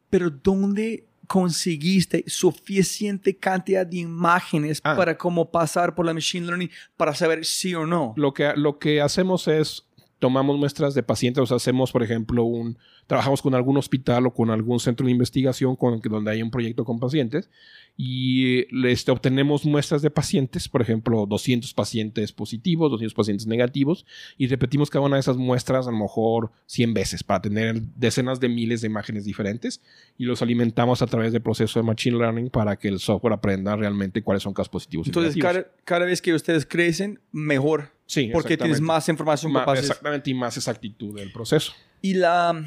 pero 0.09 0.31
¿dónde 0.31 1.05
conseguiste 1.27 2.25
suficiente 2.27 3.37
cantidad 3.37 3.87
de 3.87 3.99
imágenes 3.99 4.81
ah. 4.85 4.97
para 4.97 5.17
como 5.17 5.51
pasar 5.51 5.95
por 5.95 6.07
la 6.07 6.15
machine 6.15 6.47
learning 6.47 6.71
para 6.97 7.15
saber 7.15 7.45
sí 7.45 7.75
o 7.75 7.87
no? 7.87 8.15
Lo 8.17 8.33
que, 8.35 8.53
lo 8.57 8.79
que 8.79 9.01
hacemos 9.01 9.49
es 9.49 9.87
tomamos 10.23 10.57
muestras 10.57 10.95
de 10.95 11.03
pacientes, 11.03 11.43
o 11.43 11.47
sea, 11.47 11.57
hacemos, 11.57 11.91
por 11.91 12.05
ejemplo, 12.05 12.45
un, 12.45 12.79
trabajamos 13.09 13.43
con 13.43 13.57
algún 13.57 13.77
hospital 13.77 14.25
o 14.27 14.33
con 14.33 14.51
algún 14.51 14.79
centro 14.79 15.05
de 15.05 15.11
investigación 15.11 15.75
con, 15.75 16.01
donde 16.01 16.31
hay 16.31 16.43
un 16.43 16.53
proyecto 16.53 16.85
con 16.85 17.01
pacientes 17.01 17.51
y 17.97 18.65
este, 18.87 19.11
obtenemos 19.11 19.65
muestras 19.65 20.01
de 20.01 20.13
pacientes, 20.13 20.69
por 20.69 20.81
ejemplo, 20.81 21.27
200 21.27 21.75
pacientes 21.75 22.31
positivos, 22.31 22.89
200 22.93 23.15
pacientes 23.15 23.47
negativos, 23.49 24.07
y 24.39 24.47
repetimos 24.47 24.91
cada 24.91 25.05
una 25.05 25.17
de 25.17 25.21
esas 25.23 25.37
muestras 25.37 25.89
a 25.89 25.91
lo 25.91 25.99
mejor 25.99 26.53
100 26.67 26.95
veces 26.95 27.25
para 27.25 27.43
tener 27.43 27.83
decenas 27.97 28.39
de 28.39 28.49
miles 28.49 28.81
de 28.81 28.87
imágenes 28.87 29.25
diferentes 29.25 29.83
y 30.17 30.25
los 30.25 30.41
alimentamos 30.41 31.03
a 31.03 31.09
través 31.09 31.33
del 31.33 31.43
proceso 31.43 31.81
de 31.81 31.83
Machine 31.85 32.17
Learning 32.17 32.49
para 32.49 32.79
que 32.79 32.87
el 32.87 33.01
software 33.01 33.33
aprenda 33.33 33.75
realmente 33.75 34.23
cuáles 34.23 34.45
son 34.45 34.55
casos 34.55 34.69
positivos. 34.69 35.09
Entonces, 35.09 35.37
cada, 35.43 35.67
cada, 35.83 36.05
vez 36.07 36.23
que 36.23 36.33
ustedes 36.33 36.65
crecen, 36.65 37.19
mejor. 37.33 37.91
Sí, 38.13 38.29
porque 38.31 38.59
tienes 38.59 38.81
más 38.81 39.09
información. 39.09 39.53
Más, 39.53 39.79
exactamente, 39.79 40.31
y 40.31 40.35
más 40.35 40.55
exactitud 40.59 41.17
del 41.17 41.33
proceso. 41.33 41.73
Y 42.03 42.13
la 42.13 42.63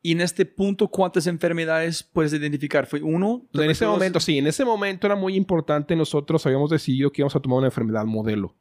y 0.00 0.12
en 0.12 0.20
este 0.20 0.46
punto, 0.46 0.86
¿cuántas 0.86 1.26
enfermedades 1.26 2.04
puedes 2.04 2.32
identificar? 2.32 2.86
¿Fue 2.86 3.02
uno? 3.02 3.42
En 3.52 3.68
ese 3.68 3.84
momento, 3.84 4.20
sí. 4.20 4.38
En 4.38 4.46
ese 4.46 4.64
momento 4.64 5.08
era 5.08 5.16
muy 5.16 5.34
importante. 5.34 5.96
Nosotros 5.96 6.46
habíamos 6.46 6.70
decidido 6.70 7.10
que 7.10 7.22
íbamos 7.22 7.34
a 7.34 7.40
tomar 7.40 7.58
una 7.58 7.66
enfermedad 7.66 8.04
modelo. 8.04 8.54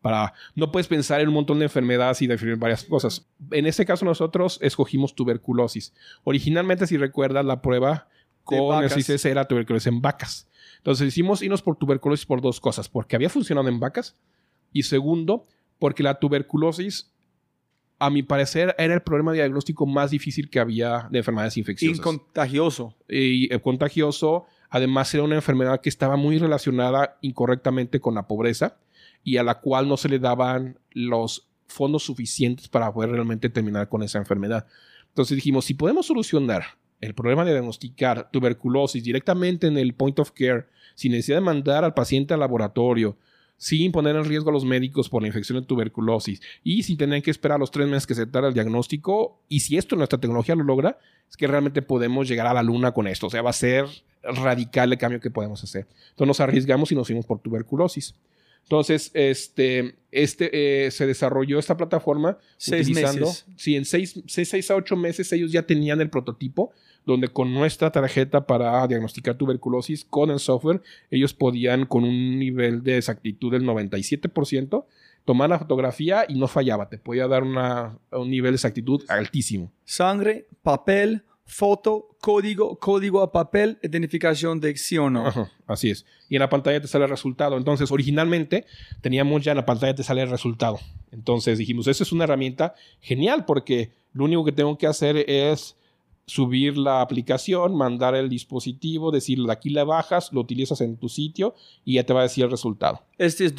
Para, 0.00 0.32
no 0.54 0.70
puedes 0.70 0.86
pensar 0.86 1.20
en 1.20 1.26
un 1.26 1.34
montón 1.34 1.58
de 1.58 1.64
enfermedades 1.64 2.22
y 2.22 2.28
definir 2.28 2.54
varias 2.54 2.84
cosas. 2.84 3.26
En 3.50 3.66
este 3.66 3.84
caso 3.84 4.04
nosotros 4.04 4.60
escogimos 4.62 5.16
tuberculosis. 5.16 5.92
Originalmente, 6.22 6.86
si 6.86 6.96
recuerdas, 6.96 7.44
la 7.44 7.60
prueba 7.60 8.06
con 8.44 8.84
el 8.84 8.88
CICES 8.88 9.24
era 9.24 9.48
tuberculosis 9.48 9.88
en 9.88 10.00
vacas. 10.00 10.48
Entonces 10.76 11.08
hicimos 11.08 11.42
irnos 11.42 11.62
por 11.62 11.74
tuberculosis 11.74 12.26
por 12.26 12.40
dos 12.40 12.60
cosas. 12.60 12.88
Porque 12.88 13.16
había 13.16 13.28
funcionado 13.28 13.68
en 13.68 13.80
vacas. 13.80 14.16
Y 14.72 14.84
segundo, 14.84 15.48
porque 15.78 16.02
la 16.02 16.18
tuberculosis 16.18 17.12
a 18.02 18.10
mi 18.10 18.24
parecer, 18.24 18.74
era 18.78 18.94
el 18.94 19.00
problema 19.00 19.32
diagnóstico 19.32 19.86
más 19.86 20.10
difícil 20.10 20.50
que 20.50 20.58
había 20.58 21.06
de 21.08 21.18
enfermedades 21.18 21.56
infecciosas. 21.56 21.98
Y 21.98 22.02
contagioso. 22.02 22.96
Y 23.08 23.54
eh, 23.54 23.60
contagioso. 23.60 24.44
Además, 24.70 25.14
era 25.14 25.22
una 25.22 25.36
enfermedad 25.36 25.80
que 25.80 25.88
estaba 25.88 26.16
muy 26.16 26.36
relacionada 26.38 27.16
incorrectamente 27.20 28.00
con 28.00 28.16
la 28.16 28.26
pobreza 28.26 28.76
y 29.22 29.36
a 29.36 29.44
la 29.44 29.60
cual 29.60 29.88
no 29.88 29.96
se 29.96 30.08
le 30.08 30.18
daban 30.18 30.80
los 30.90 31.46
fondos 31.68 32.02
suficientes 32.02 32.66
para 32.66 32.92
poder 32.92 33.10
realmente 33.10 33.48
terminar 33.48 33.88
con 33.88 34.02
esa 34.02 34.18
enfermedad. 34.18 34.66
Entonces 35.10 35.36
dijimos, 35.36 35.64
si 35.64 35.74
podemos 35.74 36.06
solucionar 36.06 36.64
el 37.00 37.14
problema 37.14 37.44
de 37.44 37.52
diagnosticar 37.52 38.30
tuberculosis 38.32 39.04
directamente 39.04 39.68
en 39.68 39.78
el 39.78 39.94
point 39.94 40.18
of 40.18 40.32
care, 40.32 40.66
sin 40.96 41.12
necesidad 41.12 41.36
de 41.36 41.42
mandar 41.42 41.84
al 41.84 41.94
paciente 41.94 42.34
al 42.34 42.40
laboratorio, 42.40 43.16
sin 43.62 43.92
poner 43.92 44.16
en 44.16 44.24
riesgo 44.24 44.50
a 44.50 44.52
los 44.52 44.64
médicos 44.64 45.08
por 45.08 45.22
la 45.22 45.28
infección 45.28 45.60
de 45.60 45.64
tuberculosis 45.64 46.42
y 46.64 46.82
sin 46.82 46.96
tener 46.96 47.22
que 47.22 47.30
esperar 47.30 47.60
los 47.60 47.70
tres 47.70 47.86
meses 47.86 48.08
que 48.08 48.16
se 48.16 48.26
tarda 48.26 48.48
el 48.48 48.54
diagnóstico. 48.54 49.38
Y 49.48 49.60
si 49.60 49.76
esto 49.76 49.94
nuestra 49.94 50.18
tecnología 50.18 50.56
lo 50.56 50.64
logra, 50.64 50.98
es 51.30 51.36
que 51.36 51.46
realmente 51.46 51.80
podemos 51.80 52.26
llegar 52.26 52.48
a 52.48 52.54
la 52.54 52.64
luna 52.64 52.90
con 52.90 53.06
esto. 53.06 53.28
O 53.28 53.30
sea, 53.30 53.40
va 53.40 53.50
a 53.50 53.52
ser 53.52 53.86
radical 54.24 54.90
el 54.90 54.98
cambio 54.98 55.20
que 55.20 55.30
podemos 55.30 55.62
hacer. 55.62 55.86
Entonces 56.10 56.26
nos 56.26 56.40
arriesgamos 56.40 56.90
y 56.90 56.96
nos 56.96 57.06
fuimos 57.06 57.24
por 57.24 57.38
tuberculosis. 57.38 58.16
Entonces, 58.64 59.10
este, 59.14 59.94
este, 60.10 60.86
eh, 60.86 60.90
se 60.90 61.06
desarrolló 61.06 61.58
esta 61.58 61.76
plataforma 61.76 62.38
seis 62.56 62.86
utilizando. 62.88 63.26
Meses. 63.26 63.46
Sí, 63.56 63.76
en 63.76 63.84
seis, 63.84 64.20
seis, 64.26 64.48
seis 64.48 64.70
a 64.70 64.76
ocho 64.76 64.96
meses 64.96 65.32
ellos 65.32 65.52
ya 65.52 65.62
tenían 65.62 66.00
el 66.00 66.10
prototipo 66.10 66.72
donde 67.04 67.28
con 67.28 67.52
nuestra 67.52 67.90
tarjeta 67.90 68.46
para 68.46 68.86
diagnosticar 68.86 69.36
tuberculosis 69.36 70.04
con 70.04 70.30
el 70.30 70.38
software, 70.38 70.82
ellos 71.10 71.34
podían 71.34 71.86
con 71.86 72.04
un 72.04 72.38
nivel 72.38 72.82
de 72.82 72.98
exactitud 72.98 73.50
del 73.50 73.64
97% 73.64 74.84
tomar 75.24 75.50
la 75.50 75.58
fotografía 75.58 76.24
y 76.28 76.34
no 76.34 76.48
fallaba, 76.48 76.88
te 76.88 76.98
podía 76.98 77.28
dar 77.28 77.42
una, 77.44 77.98
un 78.10 78.30
nivel 78.30 78.52
de 78.52 78.56
exactitud 78.56 79.02
altísimo. 79.08 79.72
Sangre, 79.84 80.46
papel, 80.62 81.22
foto, 81.44 82.16
código, 82.20 82.78
código 82.78 83.22
a 83.22 83.32
papel, 83.32 83.78
identificación 83.82 84.60
de 84.60 84.76
sí 84.76 84.98
o 84.98 85.10
no. 85.10 85.26
Ajá, 85.26 85.50
así 85.66 85.90
es. 85.90 86.06
Y 86.28 86.36
en 86.36 86.40
la 86.40 86.48
pantalla 86.48 86.80
te 86.80 86.88
sale 86.88 87.04
el 87.04 87.10
resultado. 87.10 87.56
Entonces, 87.56 87.90
originalmente 87.90 88.66
teníamos 89.00 89.42
ya 89.42 89.52
en 89.52 89.58
la 89.58 89.66
pantalla 89.66 89.94
te 89.94 90.02
sale 90.02 90.22
el 90.22 90.30
resultado. 90.30 90.78
Entonces 91.10 91.58
dijimos, 91.58 91.86
esa 91.86 92.02
es 92.02 92.12
una 92.12 92.24
herramienta 92.24 92.74
genial 93.00 93.44
porque 93.44 93.92
lo 94.12 94.24
único 94.24 94.44
que 94.44 94.52
tengo 94.52 94.76
que 94.78 94.86
hacer 94.86 95.16
es 95.28 95.76
subir 96.26 96.78
la 96.78 97.00
aplicación, 97.00 97.76
mandar 97.76 98.14
el 98.14 98.28
dispositivo, 98.28 99.10
decirle 99.10 99.52
aquí 99.52 99.70
la 99.70 99.84
bajas, 99.84 100.32
lo 100.32 100.40
utilizas 100.40 100.80
en 100.80 100.96
tu 100.96 101.08
sitio 101.08 101.54
y 101.84 101.94
ya 101.94 102.04
te 102.04 102.12
va 102.12 102.20
a 102.20 102.24
decir 102.24 102.44
el 102.44 102.50
resultado. 102.50 103.02
Este 103.18 103.44
es 103.44 103.54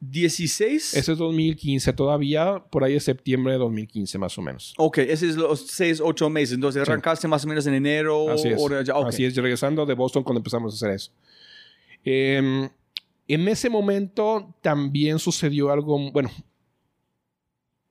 2016. 0.00 0.94
Ese 0.94 1.12
es 1.12 1.18
2015 1.18 1.92
todavía, 1.92 2.64
por 2.70 2.84
ahí 2.84 2.94
es 2.96 3.04
septiembre 3.04 3.52
de 3.52 3.58
2015 3.58 4.18
más 4.18 4.36
o 4.38 4.42
menos. 4.42 4.74
Ok, 4.78 4.98
ese 4.98 5.28
es 5.28 5.36
los 5.36 5.66
6, 5.66 6.00
8 6.02 6.30
meses. 6.30 6.54
Entonces 6.54 6.82
Sí. 6.84 6.90
arrancaste 6.90 7.28
más 7.28 7.44
o 7.44 7.48
menos 7.48 7.66
en 7.66 7.74
enero. 7.74 8.30
Así 8.30 8.48
es. 8.48 8.58
o 8.60 8.80
ya- 8.82 8.96
ok. 8.96 9.08
Así 9.08 9.24
es, 9.24 9.36
regresando 9.36 9.84
de 9.84 9.94
Boston 9.94 10.24
cuando 10.24 10.38
empezamos 10.40 10.72
a 10.72 10.76
hacer 10.76 10.90
eso. 10.96 11.12
Em, 12.02 12.68
en 13.28 13.48
ese 13.48 13.68
momento 13.68 14.54
también 14.62 15.18
sucedió 15.18 15.70
algo, 15.70 16.10
bueno, 16.10 16.30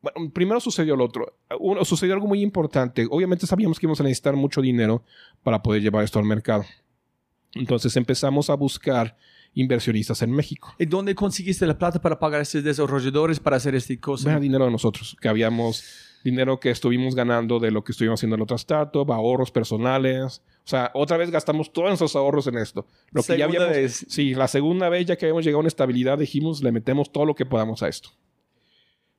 bueno, 0.01 0.31
primero 0.33 0.59
sucedió 0.59 0.95
lo 0.95 1.05
otro. 1.05 1.37
Uno, 1.59 1.83
sucedió 1.85 2.13
algo 2.15 2.25
muy 2.27 2.41
importante. 2.41 3.05
Obviamente 3.09 3.45
sabíamos 3.45 3.79
que 3.79 3.85
íbamos 3.85 3.99
a 3.99 4.03
necesitar 4.03 4.35
mucho 4.35 4.61
dinero 4.61 5.03
para 5.43 5.61
poder 5.61 5.81
llevar 5.81 6.03
esto 6.03 6.17
al 6.17 6.25
mercado. 6.25 6.65
Entonces 7.53 7.95
empezamos 7.97 8.49
a 8.49 8.55
buscar 8.55 9.15
inversionistas 9.59 10.21
en 10.21 10.31
México. 10.31 10.73
¿Y 10.79 10.85
dónde 10.85 11.15
conseguiste 11.15 11.65
la 11.67 11.77
plata 11.77 12.01
para 12.01 12.19
pagar 12.19 12.39
a 12.39 12.43
estos 12.43 12.63
desarrolladores 12.63 13.39
para 13.39 13.57
hacer 13.57 13.75
esta 13.75 13.95
cosa? 13.99 14.31
Era 14.31 14.39
dinero 14.39 14.65
de 14.65 14.71
nosotros, 14.71 15.17
que 15.19 15.27
habíamos 15.27 15.83
dinero 16.23 16.59
que 16.59 16.69
estuvimos 16.69 17.15
ganando 17.15 17.59
de 17.59 17.71
lo 17.71 17.83
que 17.83 17.91
estuvimos 17.91 18.19
haciendo 18.19 18.35
en 18.35 18.41
otra 18.41 18.57
startup, 18.57 19.11
ahorros 19.11 19.51
personales. 19.51 20.41
O 20.65 20.69
sea, 20.69 20.91
otra 20.93 21.17
vez 21.17 21.31
gastamos 21.31 21.71
todos 21.71 21.89
nuestros 21.89 22.15
ahorros 22.15 22.47
en 22.47 22.57
esto. 22.57 22.85
Lo 23.11 23.23
que 23.23 23.37
ya 23.37 23.45
habíamos, 23.45 23.69
vez. 23.69 24.05
Sí, 24.09 24.33
la 24.33 24.47
segunda 24.47 24.89
vez 24.89 25.05
ya 25.05 25.15
que 25.15 25.25
habíamos 25.25 25.43
llegado 25.43 25.59
a 25.59 25.61
una 25.61 25.67
estabilidad, 25.67 26.17
dijimos, 26.17 26.61
le 26.61 26.71
metemos 26.71 27.11
todo 27.11 27.25
lo 27.25 27.35
que 27.35 27.45
podamos 27.45 27.83
a 27.83 27.87
esto. 27.87 28.09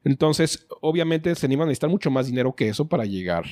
Entonces, 0.04 0.66
obviamente, 0.80 1.34
se 1.34 1.46
iban 1.46 1.62
a 1.62 1.66
necesitar 1.66 1.90
mucho 1.90 2.10
más 2.10 2.26
dinero 2.26 2.54
que 2.54 2.68
eso 2.68 2.88
para 2.88 3.04
llegar 3.04 3.44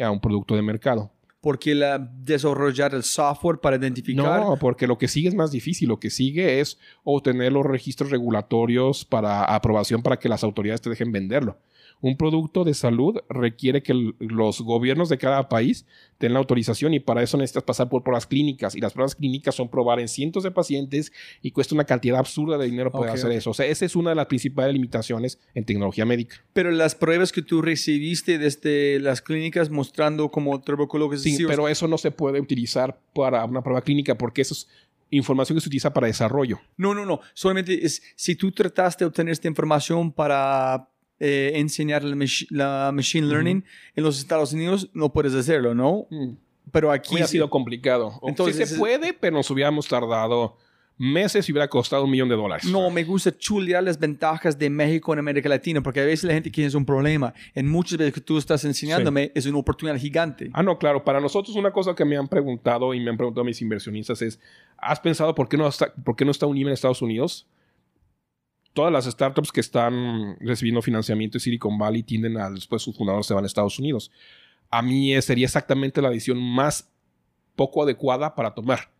a 0.00 0.10
un 0.10 0.20
producto 0.20 0.56
de 0.56 0.62
mercado. 0.62 1.12
Porque 1.44 1.74
la 1.74 1.98
desarrollar 1.98 2.94
el 2.94 3.02
software 3.02 3.58
para 3.58 3.76
identificar. 3.76 4.40
No, 4.40 4.56
porque 4.58 4.86
lo 4.86 4.96
que 4.96 5.08
sigue 5.08 5.28
es 5.28 5.34
más 5.34 5.50
difícil. 5.50 5.90
Lo 5.90 6.00
que 6.00 6.08
sigue 6.08 6.60
es 6.60 6.78
obtener 7.02 7.52
los 7.52 7.66
registros 7.66 8.10
regulatorios 8.10 9.04
para 9.04 9.44
aprobación 9.44 10.02
para 10.02 10.18
que 10.18 10.30
las 10.30 10.42
autoridades 10.42 10.80
te 10.80 10.88
dejen 10.88 11.12
venderlo. 11.12 11.58
Un 12.04 12.18
producto 12.18 12.64
de 12.64 12.74
salud 12.74 13.16
requiere 13.30 13.82
que 13.82 13.94
los 14.18 14.60
gobiernos 14.60 15.08
de 15.08 15.16
cada 15.16 15.48
país 15.48 15.86
den 16.20 16.34
la 16.34 16.38
autorización 16.38 16.92
y 16.92 17.00
para 17.00 17.22
eso 17.22 17.38
necesitas 17.38 17.62
pasar 17.62 17.88
por 17.88 18.02
pruebas 18.02 18.26
clínicas 18.26 18.74
y 18.74 18.80
las 18.82 18.92
pruebas 18.92 19.14
clínicas 19.14 19.54
son 19.54 19.70
probar 19.70 20.00
en 20.00 20.08
cientos 20.08 20.42
de 20.42 20.50
pacientes 20.50 21.12
y 21.40 21.52
cuesta 21.52 21.74
una 21.74 21.84
cantidad 21.84 22.18
absurda 22.18 22.58
de 22.58 22.66
dinero 22.66 22.92
poder 22.92 23.12
hacer 23.12 23.32
eso. 23.32 23.52
O 23.52 23.54
sea, 23.54 23.64
esa 23.64 23.86
es 23.86 23.96
una 23.96 24.10
de 24.10 24.16
las 24.16 24.26
principales 24.26 24.74
limitaciones 24.74 25.38
en 25.54 25.64
tecnología 25.64 26.04
médica. 26.04 26.44
Pero 26.52 26.70
las 26.70 26.94
pruebas 26.94 27.32
que 27.32 27.40
tú 27.40 27.62
recibiste 27.62 28.36
desde 28.36 29.00
las 29.00 29.22
clínicas 29.22 29.70
mostrando 29.70 30.30
como 30.30 30.60
tuberculosis. 30.60 31.22
Sí, 31.22 31.46
pero 31.46 31.70
eso 31.70 31.88
no 31.88 31.96
se 31.96 32.10
puede 32.10 32.38
utilizar 32.38 33.00
para 33.14 33.42
una 33.46 33.62
prueba 33.62 33.80
clínica 33.80 34.18
porque 34.18 34.42
eso 34.42 34.52
es 34.52 34.68
información 35.08 35.56
que 35.56 35.62
se 35.62 35.68
utiliza 35.68 35.94
para 35.94 36.06
desarrollo. 36.06 36.60
No, 36.76 36.92
no, 36.92 37.06
no. 37.06 37.20
Solamente 37.32 37.86
es 37.86 38.02
si 38.14 38.36
tú 38.36 38.52
trataste 38.52 39.04
de 39.04 39.08
obtener 39.08 39.32
esta 39.32 39.48
información 39.48 40.12
para 40.12 40.90
eh, 41.20 41.52
enseñar 41.54 42.04
la, 42.04 42.16
machi- 42.16 42.46
la 42.50 42.90
machine 42.92 43.26
learning 43.26 43.64
en 43.96 44.04
los 44.04 44.18
Estados 44.18 44.52
Unidos, 44.52 44.90
no 44.94 45.12
puedes 45.12 45.34
hacerlo, 45.34 45.74
¿no? 45.74 46.06
Pero 46.72 46.90
aquí 46.90 47.10
Hubiera 47.14 47.26
sí. 47.26 47.32
sido 47.32 47.50
complicado. 47.50 48.20
Entonces, 48.26 48.68
sí 48.68 48.74
se 48.74 48.78
puede, 48.78 49.12
pero 49.12 49.36
nos 49.36 49.50
hubiéramos 49.50 49.86
tardado 49.86 50.56
meses 50.96 51.48
y 51.48 51.52
hubiera 51.52 51.66
costado 51.68 52.04
un 52.04 52.10
millón 52.10 52.28
de 52.28 52.36
dólares. 52.36 52.64
No, 52.66 52.88
me 52.88 53.02
gusta 53.02 53.36
chulear 53.36 53.82
las 53.82 53.98
ventajas 53.98 54.56
de 54.56 54.70
México 54.70 55.12
en 55.12 55.18
América 55.18 55.48
Latina, 55.48 55.82
porque 55.82 55.98
a 56.00 56.04
veces 56.04 56.22
la 56.24 56.34
gente 56.34 56.50
quiere 56.52 56.68
es 56.68 56.74
un 56.74 56.84
problema. 56.86 57.34
En 57.54 57.68
muchas 57.68 57.98
veces 57.98 58.14
que 58.14 58.20
tú 58.20 58.38
estás 58.38 58.64
enseñándome 58.64 59.32
es 59.34 59.44
una 59.46 59.58
oportunidad 59.58 59.98
gigante. 59.98 60.50
Ah, 60.52 60.62
no, 60.62 60.78
claro. 60.78 61.04
Para 61.04 61.20
nosotros 61.20 61.56
una 61.56 61.72
cosa 61.72 61.94
que 61.96 62.04
me 62.04 62.16
han 62.16 62.28
preguntado 62.28 62.94
y 62.94 63.00
me 63.00 63.10
han 63.10 63.16
preguntado 63.16 63.44
mis 63.44 63.60
inversionistas 63.60 64.22
es, 64.22 64.38
¿has 64.78 65.00
pensado 65.00 65.34
por 65.34 65.48
qué 65.48 65.56
no 65.56 65.66
está, 65.66 65.92
por 65.92 66.14
qué 66.14 66.24
no 66.24 66.30
está 66.30 66.46
Unime 66.46 66.70
en 66.70 66.74
Estados 66.74 67.02
Unidos? 67.02 67.46
Todas 68.74 68.92
las 68.92 69.06
startups 69.06 69.52
que 69.52 69.60
están 69.60 70.36
recibiendo 70.40 70.82
financiamiento 70.82 71.34
de 71.34 71.40
Silicon 71.40 71.78
Valley 71.78 72.02
tienden 72.02 72.36
a 72.36 72.50
después 72.50 72.82
sus 72.82 72.96
fundadores 72.96 73.26
se 73.26 73.32
van 73.32 73.44
a 73.44 73.46
Estados 73.46 73.78
Unidos. 73.78 74.10
A 74.68 74.82
mí 74.82 75.14
eh, 75.14 75.22
sería 75.22 75.46
exactamente 75.46 76.02
la 76.02 76.10
decisión 76.10 76.42
más 76.42 76.90
poco 77.54 77.84
adecuada 77.84 78.34
para 78.34 78.52
tomar. 78.52 78.90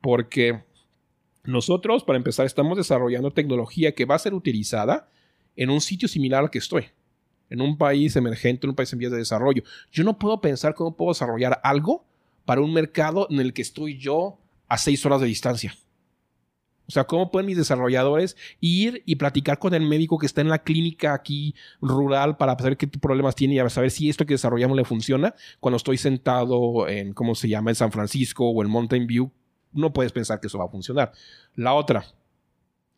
Porque 0.00 0.64
nosotros, 1.44 2.02
para 2.04 2.16
empezar, 2.16 2.44
estamos 2.44 2.76
desarrollando 2.76 3.32
tecnología 3.32 3.94
que 3.94 4.04
va 4.04 4.16
a 4.16 4.18
ser 4.18 4.34
utilizada 4.34 5.08
en 5.56 5.70
un 5.70 5.80
sitio 5.80 6.08
similar 6.08 6.42
al 6.42 6.50
que 6.50 6.58
estoy. 6.58 6.86
En 7.48 7.60
un 7.60 7.78
país 7.78 8.16
emergente, 8.16 8.66
en 8.66 8.70
un 8.70 8.76
país 8.76 8.92
en 8.92 8.98
vías 8.98 9.12
de 9.12 9.18
desarrollo. 9.18 9.62
Yo 9.92 10.04
no 10.04 10.18
puedo 10.18 10.40
pensar 10.40 10.74
cómo 10.74 10.96
puedo 10.96 11.12
desarrollar 11.12 11.60
algo 11.62 12.04
para 12.44 12.60
un 12.60 12.72
mercado 12.72 13.28
en 13.30 13.40
el 13.40 13.52
que 13.52 13.62
estoy 13.62 13.96
yo 13.96 14.38
a 14.68 14.76
seis 14.76 15.06
horas 15.06 15.20
de 15.20 15.26
distancia. 15.28 15.74
O 16.90 16.92
sea, 16.92 17.04
¿cómo 17.04 17.30
pueden 17.30 17.46
mis 17.46 17.56
desarrolladores 17.56 18.36
ir 18.58 19.04
y 19.06 19.14
platicar 19.14 19.60
con 19.60 19.74
el 19.74 19.86
médico 19.86 20.18
que 20.18 20.26
está 20.26 20.40
en 20.40 20.48
la 20.48 20.58
clínica 20.58 21.14
aquí 21.14 21.54
rural 21.80 22.36
para 22.36 22.58
saber 22.58 22.76
qué 22.76 22.88
problemas 22.88 23.36
tiene 23.36 23.54
y 23.54 23.70
saber 23.70 23.92
si 23.92 24.08
esto 24.08 24.26
que 24.26 24.34
desarrollamos 24.34 24.76
le 24.76 24.84
funciona 24.84 25.36
cuando 25.60 25.76
estoy 25.76 25.98
sentado 25.98 26.88
en, 26.88 27.12
¿cómo 27.12 27.36
se 27.36 27.48
llama?, 27.48 27.70
en 27.70 27.76
San 27.76 27.92
Francisco 27.92 28.50
o 28.50 28.60
en 28.60 28.68
Mountain 28.68 29.06
View? 29.06 29.30
No 29.72 29.92
puedes 29.92 30.10
pensar 30.10 30.40
que 30.40 30.48
eso 30.48 30.58
va 30.58 30.64
a 30.64 30.68
funcionar. 30.68 31.12
La 31.54 31.74
otra, 31.74 32.06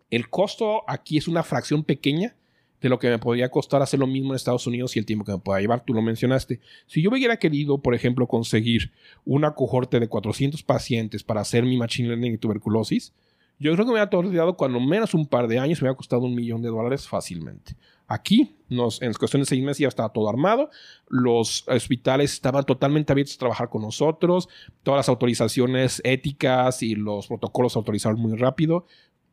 el 0.08 0.30
costo 0.30 0.84
aquí 0.88 1.18
es 1.18 1.28
una 1.28 1.42
fracción 1.42 1.84
pequeña 1.84 2.34
de 2.80 2.88
lo 2.88 2.98
que 2.98 3.10
me 3.10 3.18
podría 3.18 3.50
costar 3.50 3.82
hacer 3.82 4.00
lo 4.00 4.06
mismo 4.06 4.30
en 4.30 4.36
Estados 4.36 4.66
Unidos 4.66 4.96
y 4.96 5.00
el 5.00 5.04
tiempo 5.04 5.26
que 5.26 5.32
me 5.32 5.38
pueda 5.38 5.60
llevar. 5.60 5.84
Tú 5.84 5.92
lo 5.92 6.00
mencionaste. 6.00 6.60
Si 6.86 7.02
yo 7.02 7.10
hubiera 7.10 7.36
querido, 7.36 7.82
por 7.82 7.94
ejemplo, 7.94 8.26
conseguir 8.26 8.90
una 9.26 9.54
cohorte 9.54 10.00
de 10.00 10.08
400 10.08 10.62
pacientes 10.62 11.22
para 11.22 11.42
hacer 11.42 11.64
mi 11.64 11.76
machine 11.76 12.08
learning 12.08 12.32
y 12.32 12.38
tuberculosis, 12.38 13.12
yo 13.58 13.72
creo 13.72 13.84
que 13.84 13.92
me 13.92 13.92
hubiera 13.92 14.10
tardado 14.10 14.56
cuando 14.56 14.80
menos 14.80 15.14
un 15.14 15.26
par 15.26 15.46
de 15.48 15.58
años, 15.58 15.80
me 15.80 15.86
hubiera 15.86 15.96
costado 15.96 16.22
un 16.22 16.34
millón 16.34 16.62
de 16.62 16.68
dólares 16.68 17.06
fácilmente. 17.08 17.76
Aquí, 18.08 18.56
nos, 18.68 19.00
en 19.00 19.12
cuestión 19.14 19.42
de 19.42 19.46
seis 19.46 19.62
meses 19.62 19.78
ya 19.78 19.88
estaba 19.88 20.10
todo 20.10 20.28
armado, 20.28 20.68
los 21.08 21.66
hospitales 21.68 22.32
estaban 22.32 22.64
totalmente 22.64 23.12
abiertos 23.12 23.36
a 23.36 23.38
trabajar 23.38 23.68
con 23.70 23.82
nosotros, 23.82 24.48
todas 24.82 24.98
las 24.98 25.08
autorizaciones 25.08 26.02
éticas 26.04 26.82
y 26.82 26.94
los 26.94 27.28
protocolos 27.28 27.76
autorizaron 27.76 28.20
muy 28.20 28.36
rápido, 28.36 28.86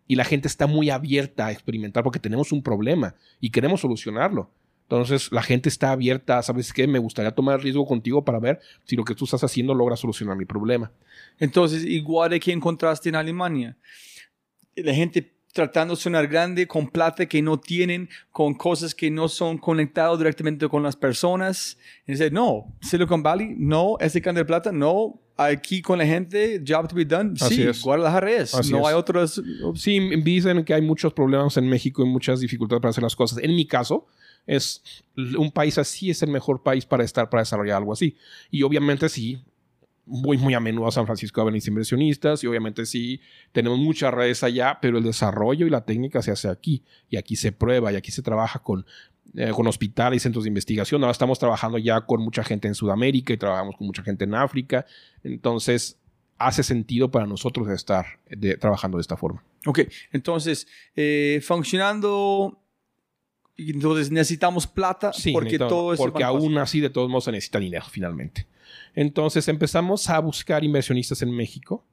y 0.07 0.15
la 0.15 0.25
gente 0.25 0.47
está 0.47 0.65
muy 0.65 0.89
abierta 0.89 1.47
a 1.47 1.51
experimentar 1.51 2.03
porque 2.03 2.19
tenemos 2.19 2.51
un 2.51 2.63
problema 2.63 3.15
y 3.39 3.51
queremos 3.51 3.81
solucionarlo. 3.81 4.49
Entonces 4.89 5.31
la 5.31 5.43
gente 5.43 5.69
está 5.69 5.91
abierta, 5.91 6.41
¿sabes 6.41 6.73
qué? 6.73 6.87
Me 6.87 6.97
gustaría 6.97 7.29
tomar 7.29 7.61
riesgo 7.61 7.85
contigo 7.85 8.25
para 8.25 8.39
ver 8.39 8.59
si 8.85 8.95
lo 8.95 9.05
que 9.05 9.13
tú 9.13 9.25
estás 9.25 9.43
haciendo 9.43 9.75
logra 9.75 9.95
solucionar 9.95 10.35
mi 10.35 10.45
problema. 10.45 10.91
Entonces, 11.37 11.85
igual 11.85 12.39
que 12.39 12.51
encontraste 12.51 13.09
en 13.09 13.15
Alemania. 13.15 13.77
La 14.75 14.91
gente 14.95 15.31
tratando 15.53 15.93
de 15.93 16.01
sonar 16.01 16.27
grande 16.27 16.65
con 16.65 16.87
plata 16.87 17.27
que 17.27 17.39
no 17.39 17.59
tienen, 17.59 18.09
con 18.31 18.55
cosas 18.55 18.95
que 18.95 19.11
no 19.11 19.27
son 19.27 19.59
conectados 19.59 20.17
directamente 20.17 20.67
con 20.67 20.81
las 20.81 20.95
personas. 20.95 21.77
Y 22.07 22.13
dice, 22.13 22.31
no, 22.31 22.75
Silicon 22.81 23.21
Valley, 23.21 23.53
no, 23.59 23.95
ese 23.99 24.19
can 24.23 24.33
de 24.33 24.43
plata, 24.43 24.71
no, 24.71 25.21
aquí 25.37 25.83
con 25.83 25.99
la 25.99 26.05
gente, 26.07 26.63
job 26.67 26.87
to 26.87 26.95
be 26.95 27.05
done. 27.05 27.35
Así 27.39 27.57
sí, 27.57 27.61
es. 27.61 27.79
Guadalajara 27.83 28.31
es. 28.31 28.55
Así 28.55 28.71
no 28.71 28.79
es. 28.79 28.87
hay 28.87 28.93
otros. 28.95 29.39
Sí, 29.75 29.99
dicen 30.23 30.65
que 30.65 30.73
hay 30.73 30.81
muchos 30.81 31.13
problemas 31.13 31.57
en 31.57 31.67
México 31.67 32.03
y 32.03 32.09
muchas 32.09 32.39
dificultades 32.39 32.81
para 32.81 32.89
hacer 32.89 33.03
las 33.03 33.15
cosas. 33.15 33.37
En 33.43 33.55
mi 33.55 33.67
caso, 33.67 34.07
es 34.49 34.81
un 35.37 35.51
país 35.51 35.77
así 35.77 36.09
es 36.09 36.23
el 36.23 36.29
mejor 36.29 36.63
país 36.63 36.85
para 36.85 37.03
estar, 37.03 37.29
para 37.29 37.41
desarrollar 37.41 37.77
algo 37.77 37.93
así. 37.93 38.17
Y 38.49 38.63
obviamente 38.63 39.07
sí, 39.07 39.43
muy, 40.07 40.37
muy 40.37 40.55
a 40.55 40.59
menudo 40.59 40.87
a 40.87 40.91
San 40.91 41.05
Francisco 41.05 41.39
a 41.39 41.43
venir 41.43 41.61
inversionistas 41.67 42.43
y 42.43 42.47
obviamente 42.47 42.87
sí 42.87 43.21
tenemos 43.51 43.77
muchas 43.77 44.11
redes 44.11 44.43
allá, 44.43 44.79
pero 44.81 44.97
el 44.97 45.03
desarrollo 45.03 45.67
y 45.67 45.69
la 45.69 45.85
técnica 45.85 46.23
se 46.23 46.31
hace 46.31 46.49
aquí 46.49 46.83
y 47.09 47.17
aquí 47.17 47.35
se 47.35 47.51
prueba 47.51 47.93
y 47.93 47.95
aquí 47.95 48.11
se 48.11 48.23
trabaja 48.23 48.57
con, 48.59 48.87
eh, 49.35 49.51
con 49.51 49.67
hospitales 49.67 50.17
y 50.17 50.23
centros 50.23 50.45
de 50.45 50.47
investigación. 50.47 51.03
Ahora 51.03 51.11
estamos 51.11 51.37
trabajando 51.37 51.77
ya 51.77 52.01
con 52.01 52.21
mucha 52.21 52.43
gente 52.43 52.67
en 52.67 52.73
Sudamérica 52.73 53.31
y 53.31 53.37
trabajamos 53.37 53.75
con 53.77 53.85
mucha 53.85 54.01
gente 54.01 54.23
en 54.23 54.33
África. 54.33 54.83
Entonces 55.23 55.99
hace 56.39 56.63
sentido 56.63 57.11
para 57.11 57.27
nosotros 57.27 57.69
estar 57.69 58.19
trabajando 58.59 58.97
de 58.97 59.01
esta 59.01 59.15
forma. 59.15 59.43
Ok, 59.67 59.81
entonces 60.11 60.67
eh, 60.95 61.39
funcionando 61.43 62.63
entonces 63.67 64.11
necesitamos 64.11 64.67
plata 64.67 65.11
porque 65.33 65.57
todo 65.57 65.93
eso 65.93 66.01
Porque 66.01 66.23
aún 66.23 66.57
así, 66.57 66.79
de 66.79 66.89
todos 66.89 67.09
modos, 67.09 67.25
se 67.25 67.31
necesita 67.31 67.59
dinero 67.59 67.85
finalmente. 67.89 68.47
Entonces 68.95 69.47
empezamos 69.47 70.09
a 70.09 70.19
buscar 70.19 70.63
inversionistas 70.63 71.21
en 71.21 71.31
México 71.31 71.85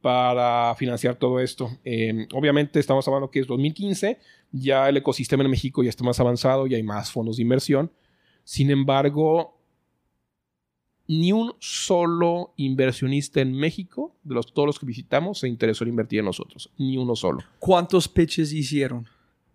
para 0.00 0.74
financiar 0.76 1.16
todo 1.16 1.40
esto. 1.40 1.70
Em, 1.82 2.26
obviamente 2.34 2.78
estamos 2.78 3.06
hablando 3.08 3.30
que 3.30 3.40
es 3.40 3.46
2015, 3.46 4.18
ya 4.52 4.88
el 4.88 4.98
ecosistema 4.98 5.42
en 5.44 5.50
México 5.50 5.82
ya 5.82 5.88
está 5.88 6.04
más 6.04 6.20
avanzado, 6.20 6.66
ya 6.66 6.76
hay 6.76 6.82
más 6.82 7.10
fondos 7.10 7.36
de 7.36 7.42
inversión. 7.42 7.90
Sin 8.44 8.70
embargo, 8.70 9.58
ni 11.06 11.32
un 11.32 11.54
solo 11.58 12.52
inversionista 12.56 13.40
en 13.40 13.52
México, 13.52 14.14
de 14.22 14.34
los, 14.34 14.52
todos 14.52 14.66
los 14.66 14.78
que 14.78 14.86
visitamos, 14.86 15.38
se 15.38 15.48
interesó 15.48 15.84
en 15.84 15.90
invertir 15.90 16.18
en 16.18 16.26
nosotros. 16.26 16.70
Ni 16.78 16.96
uno 16.96 17.16
solo. 17.16 17.42
¿Cuántos 17.58 18.08
pitches 18.08 18.52
hicieron? 18.52 19.08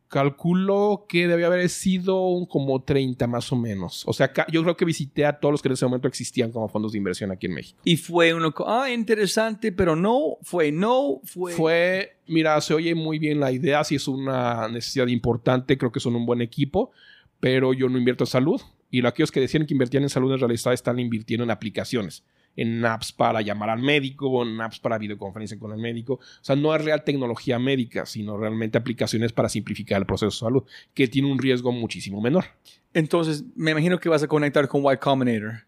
Calculo 0.09 1.05
que 1.07 1.27
debe 1.27 1.45
haber 1.45 1.69
sido 1.69 2.27
un 2.27 2.45
como 2.45 2.81
30 2.81 3.27
más 3.27 3.51
o 3.51 3.55
menos. 3.55 4.03
O 4.07 4.13
sea, 4.13 4.31
yo 4.51 4.63
creo 4.63 4.75
que 4.75 4.83
visité 4.83 5.25
a 5.25 5.39
todos 5.39 5.53
los 5.53 5.61
que 5.61 5.67
en 5.67 5.73
ese 5.73 5.85
momento 5.85 6.07
existían 6.07 6.51
como 6.51 6.67
fondos 6.67 6.91
de 6.91 6.97
inversión 6.97 7.31
aquí 7.31 7.45
en 7.45 7.53
México. 7.53 7.79
Y 7.83 7.95
fue 7.95 8.33
uno, 8.33 8.53
ah, 8.65 8.89
interesante, 8.89 9.71
pero 9.71 9.95
no, 9.95 10.37
fue 10.41 10.71
no, 10.71 11.21
fue... 11.23 11.53
Fue, 11.53 12.17
mira, 12.27 12.59
se 12.59 12.73
oye 12.73 12.95
muy 12.95 13.19
bien 13.19 13.39
la 13.39 13.51
idea, 13.51 13.83
si 13.83 13.95
es 13.95 14.07
una 14.07 14.67
necesidad 14.67 15.07
importante, 15.07 15.77
creo 15.77 15.91
que 15.91 15.99
son 15.99 16.15
un 16.15 16.25
buen 16.25 16.41
equipo, 16.41 16.91
pero 17.39 17.73
yo 17.73 17.87
no 17.87 17.97
invierto 17.97 18.23
en 18.23 18.29
salud. 18.29 18.61
Y 18.91 19.05
aquellos 19.05 19.31
que 19.31 19.39
decían 19.39 19.67
que 19.67 19.75
invertían 19.75 20.03
en 20.03 20.09
salud 20.09 20.33
en 20.33 20.39
realidad 20.39 20.73
están 20.73 20.99
invirtiendo 20.99 21.43
en 21.43 21.51
aplicaciones 21.51 22.23
en 22.55 22.83
apps 22.85 23.11
para 23.11 23.41
llamar 23.41 23.69
al 23.69 23.81
médico, 23.81 24.43
en 24.43 24.59
apps 24.59 24.79
para 24.79 24.97
videoconferencia 24.97 25.57
con 25.57 25.71
el 25.71 25.79
médico. 25.79 26.15
O 26.15 26.43
sea, 26.43 26.55
no 26.55 26.75
es 26.75 26.83
real 26.83 27.03
tecnología 27.03 27.59
médica, 27.59 28.05
sino 28.05 28.37
realmente 28.37 28.77
aplicaciones 28.77 29.31
para 29.31 29.49
simplificar 29.49 29.99
el 29.99 30.05
proceso 30.05 30.45
de 30.45 30.49
salud, 30.49 30.63
que 30.93 31.07
tiene 31.07 31.31
un 31.31 31.39
riesgo 31.39 31.71
muchísimo 31.71 32.21
menor. 32.21 32.45
Entonces, 32.93 33.43
me 33.55 33.71
imagino 33.71 33.99
que 33.99 34.09
vas 34.09 34.23
a 34.23 34.27
conectar 34.27 34.67
con 34.67 34.83
Y 34.91 34.97
Combinator. 34.97 35.65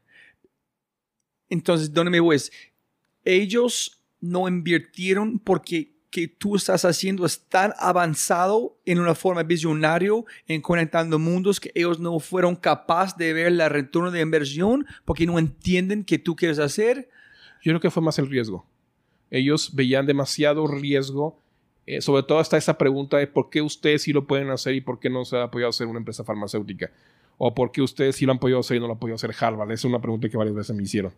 Entonces, 1.49 1.93
¿dónde 1.93 2.11
me 2.11 2.19
voy? 2.19 2.37
Ellos 3.23 4.01
no 4.19 4.47
invirtieron 4.47 5.39
porque 5.39 5.90
que 6.11 6.27
tú 6.27 6.57
estás 6.57 6.83
haciendo 6.83 7.25
es 7.25 7.45
tan 7.47 7.73
avanzado 7.79 8.77
en 8.85 8.99
una 8.99 9.15
forma 9.15 9.43
visionario 9.43 10.25
en 10.45 10.61
conectando 10.61 11.17
mundos 11.17 11.59
que 11.59 11.71
ellos 11.73 11.99
no 11.99 12.19
fueron 12.19 12.57
capaces 12.57 13.17
de 13.17 13.31
ver 13.31 13.47
el 13.47 13.69
retorno 13.69 14.11
de 14.11 14.19
inversión 14.19 14.85
porque 15.05 15.25
no 15.25 15.39
entienden 15.39 16.03
qué 16.03 16.19
tú 16.19 16.35
quieres 16.35 16.59
hacer? 16.59 17.09
Yo 17.63 17.71
creo 17.71 17.79
que 17.79 17.89
fue 17.89 18.03
más 18.03 18.19
el 18.19 18.29
riesgo. 18.29 18.65
Ellos 19.29 19.73
veían 19.73 20.05
demasiado 20.05 20.67
riesgo, 20.67 21.39
eh, 21.85 22.01
sobre 22.01 22.23
todo 22.23 22.39
hasta 22.39 22.57
esa 22.57 22.77
pregunta 22.77 23.17
de 23.17 23.27
por 23.27 23.49
qué 23.49 23.61
ustedes 23.61 24.01
sí 24.01 24.11
lo 24.11 24.27
pueden 24.27 24.49
hacer 24.49 24.75
y 24.75 24.81
por 24.81 24.99
qué 24.99 25.09
no 25.09 25.23
se 25.23 25.37
ha 25.37 25.49
podido 25.49 25.69
hacer 25.69 25.87
una 25.87 25.99
empresa 25.99 26.25
farmacéutica. 26.25 26.91
O 27.37 27.55
por 27.55 27.71
qué 27.71 27.81
ustedes 27.81 28.17
sí 28.17 28.25
lo 28.25 28.33
han 28.33 28.39
podido 28.39 28.59
hacer 28.59 28.77
y 28.77 28.79
no 28.81 28.87
lo 28.87 28.93
ha 28.93 28.99
podido 28.99 29.15
hacer 29.15 29.33
Harvard. 29.39 29.71
Esa 29.71 29.81
es 29.81 29.85
una 29.85 30.01
pregunta 30.01 30.27
que 30.27 30.35
varias 30.35 30.55
veces 30.55 30.75
me 30.75 30.83
hicieron. 30.83 31.13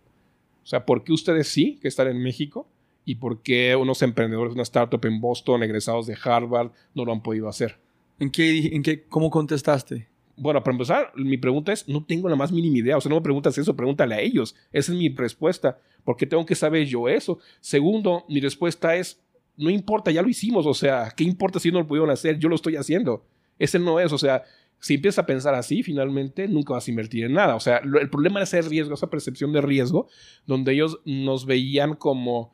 O 0.63 0.65
sea, 0.67 0.85
¿por 0.85 1.03
qué 1.03 1.11
ustedes 1.11 1.47
sí, 1.47 1.79
que 1.81 1.87
están 1.87 2.07
en 2.07 2.21
México, 2.21 2.67
y 3.05 3.15
por 3.15 3.41
qué 3.41 3.75
unos 3.75 4.01
emprendedores 4.01 4.51
de 4.51 4.55
una 4.55 4.63
startup 4.63 5.03
en 5.05 5.19
Boston, 5.19 5.63
egresados 5.63 6.07
de 6.07 6.17
Harvard, 6.23 6.71
no 6.93 7.05
lo 7.05 7.11
han 7.11 7.21
podido 7.21 7.47
hacer. 7.49 7.77
¿En 8.19 8.31
qué, 8.31 8.67
en 8.67 8.83
qué, 8.83 9.03
cómo 9.03 9.29
contestaste? 9.29 10.07
Bueno, 10.35 10.63
para 10.63 10.73
empezar, 10.73 11.11
mi 11.15 11.37
pregunta 11.37 11.71
es, 11.73 11.87
no 11.87 12.03
tengo 12.03 12.27
la 12.29 12.35
más 12.35 12.51
mínima 12.51 12.77
idea. 12.77 12.97
O 12.97 13.01
sea, 13.01 13.09
no 13.09 13.15
me 13.15 13.21
preguntas 13.21 13.57
eso, 13.57 13.75
pregúntale 13.75 14.15
a 14.15 14.21
ellos. 14.21 14.55
Esa 14.71 14.91
es 14.91 14.97
mi 14.97 15.09
respuesta. 15.09 15.77
¿Por 16.03 16.17
qué 16.17 16.25
tengo 16.25 16.45
que 16.45 16.55
saber 16.55 16.87
yo 16.87 17.07
eso? 17.07 17.39
Segundo, 17.59 18.25
mi 18.27 18.39
respuesta 18.39 18.95
es, 18.95 19.19
no 19.57 19.69
importa, 19.69 20.11
ya 20.11 20.21
lo 20.21 20.29
hicimos. 20.29 20.65
O 20.65 20.73
sea, 20.73 21.11
¿qué 21.15 21.23
importa 21.23 21.59
si 21.59 21.71
no 21.71 21.79
lo 21.79 21.87
pudieron 21.87 22.09
hacer? 22.09 22.39
Yo 22.39 22.49
lo 22.49 22.55
estoy 22.55 22.77
haciendo. 22.77 23.25
Ese 23.59 23.77
no 23.77 23.99
es, 23.99 24.11
o 24.11 24.17
sea, 24.17 24.43
si 24.79 24.95
empiezas 24.95 25.19
a 25.19 25.25
pensar 25.25 25.55
así, 25.55 25.83
finalmente 25.83 26.47
nunca 26.47 26.73
vas 26.73 26.87
a 26.87 26.91
invertir 26.91 27.25
en 27.25 27.33
nada. 27.33 27.55
O 27.55 27.59
sea, 27.59 27.77
el 27.77 28.09
problema 28.09 28.41
es 28.41 28.53
ese 28.53 28.67
riesgo, 28.67 28.95
esa 28.95 29.09
percepción 29.09 29.53
de 29.53 29.61
riesgo, 29.61 30.07
donde 30.45 30.73
ellos 30.73 30.99
nos 31.05 31.45
veían 31.45 31.95
como 31.95 32.51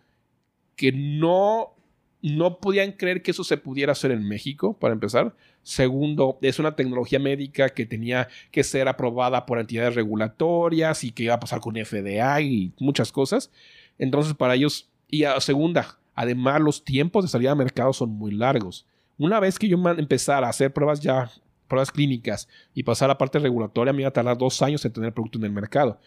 que 0.79 0.93
no, 0.93 1.75
no 2.21 2.59
podían 2.59 2.93
creer 2.93 3.21
que 3.21 3.31
eso 3.31 3.43
se 3.43 3.57
pudiera 3.57 3.91
hacer 3.91 4.11
en 4.11 4.25
México, 4.25 4.77
para 4.79 4.93
empezar. 4.93 5.35
Segundo, 5.61 6.39
es 6.41 6.57
una 6.57 6.77
tecnología 6.77 7.19
médica 7.19 7.67
que 7.67 7.85
tenía 7.85 8.29
que 8.49 8.63
ser 8.63 8.87
aprobada 8.87 9.45
por 9.45 9.59
entidades 9.59 9.95
regulatorias 9.95 11.03
y 11.03 11.11
que 11.11 11.23
iba 11.23 11.33
a 11.33 11.39
pasar 11.41 11.59
con 11.59 11.75
FDA 11.75 12.39
y 12.39 12.71
muchas 12.79 13.11
cosas. 13.11 13.51
Entonces, 13.97 14.33
para 14.35 14.55
ellos, 14.55 14.87
y 15.09 15.25
a 15.25 15.41
segunda, 15.41 15.99
además 16.15 16.61
los 16.61 16.85
tiempos 16.85 17.25
de 17.25 17.29
salida 17.29 17.51
al 17.51 17.57
mercado 17.57 17.91
son 17.91 18.11
muy 18.11 18.31
largos. 18.31 18.85
Una 19.17 19.41
vez 19.41 19.59
que 19.59 19.67
yo 19.67 19.77
empezara 19.97 20.47
a 20.47 20.51
hacer 20.51 20.71
pruebas 20.71 21.01
ya, 21.01 21.29
pruebas 21.67 21.91
clínicas 21.91 22.47
y 22.73 22.83
pasar 22.83 23.07
a 23.07 23.13
la 23.15 23.17
parte 23.17 23.37
regulatoria, 23.37 23.91
me 23.91 24.03
iba 24.03 24.09
a 24.09 24.13
tardar 24.13 24.37
dos 24.37 24.61
años 24.61 24.85
en 24.85 24.93
tener 24.93 25.07
el 25.07 25.13
producto 25.13 25.39
en 25.39 25.43
el 25.43 25.51
mercado 25.51 25.99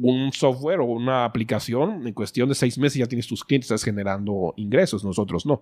un 0.00 0.32
software 0.32 0.80
o 0.80 0.84
una 0.84 1.24
aplicación, 1.24 2.06
en 2.06 2.14
cuestión 2.14 2.48
de 2.48 2.54
seis 2.54 2.78
meses 2.78 2.98
ya 2.98 3.06
tienes 3.06 3.26
tus 3.26 3.44
clientes, 3.44 3.70
estás 3.70 3.84
generando 3.84 4.54
ingresos, 4.56 5.04
nosotros 5.04 5.46
no. 5.46 5.60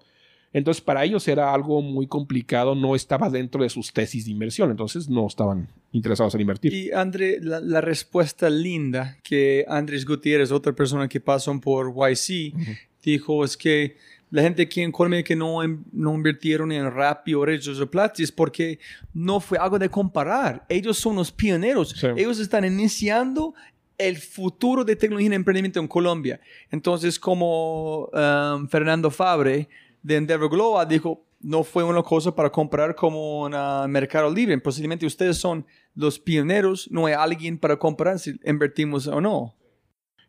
Entonces, 0.52 0.80
para 0.80 1.04
ellos 1.04 1.26
era 1.28 1.52
algo 1.52 1.82
muy 1.82 2.06
complicado, 2.06 2.74
no 2.74 2.94
estaba 2.94 3.28
dentro 3.28 3.62
de 3.62 3.68
sus 3.68 3.92
tesis 3.92 4.24
de 4.24 4.30
inversión, 4.30 4.70
entonces 4.70 5.08
no 5.08 5.26
estaban 5.26 5.68
interesados 5.92 6.34
en 6.34 6.40
invertir. 6.40 6.72
Y 6.72 6.92
André, 6.92 7.40
la, 7.42 7.80
respuesta 7.80 8.48
linda 8.48 9.18
que 9.22 9.64
Andrés 9.68 10.06
Gutiérrez, 10.06 10.52
otra 10.52 10.72
persona 10.72 11.08
que 11.08 11.20
pasó 11.20 11.58
por 11.60 11.92
YC, 11.94 12.54
dijo 13.02 13.44
es 13.44 13.56
que 13.56 13.96
la 14.30 14.42
gente 14.42 14.62
aquí 14.62 14.82
en 14.82 14.92
Colombia 14.92 15.22
que 15.22 15.36
no, 15.36 15.58
no 15.92 16.14
invirtieron 16.14 16.72
en 16.72 16.90
Rappi 16.90 17.34
o 17.34 17.44
Redes 17.44 17.76
de 17.78 17.86
Plata 17.86 18.22
es 18.22 18.32
porque 18.32 18.78
no 19.14 19.40
fue 19.40 19.58
algo 19.58 19.78
de 19.78 19.88
comparar. 19.88 20.64
Ellos 20.68 20.98
son 20.98 21.16
los 21.16 21.30
pioneros. 21.30 22.02
Ellos 22.16 22.40
están 22.40 22.64
iniciando 22.64 23.54
el 23.98 24.16
futuro 24.16 24.84
de 24.84 24.96
tecnología 24.96 25.30
y 25.30 25.34
emprendimiento 25.34 25.80
en 25.80 25.88
Colombia. 25.88 26.40
Entonces, 26.70 27.18
como 27.18 28.06
um, 28.06 28.68
Fernando 28.68 29.10
Fabre 29.10 29.68
de 30.02 30.16
Endeavor 30.16 30.50
Global 30.50 30.86
dijo, 30.88 31.24
no 31.40 31.62
fue 31.62 31.84
una 31.84 32.02
cosa 32.02 32.34
para 32.34 32.50
comprar 32.50 32.94
como 32.94 33.42
un 33.42 33.90
mercado 33.90 34.32
libre. 34.32 34.58
Posiblemente 34.58 35.06
ustedes 35.06 35.36
son 35.36 35.66
los 35.94 36.18
pioneros, 36.18 36.88
no 36.90 37.06
hay 37.06 37.14
alguien 37.14 37.58
para 37.58 37.78
comprar 37.78 38.18
si 38.18 38.38
invertimos 38.44 39.06
o 39.06 39.20
no. 39.20 39.54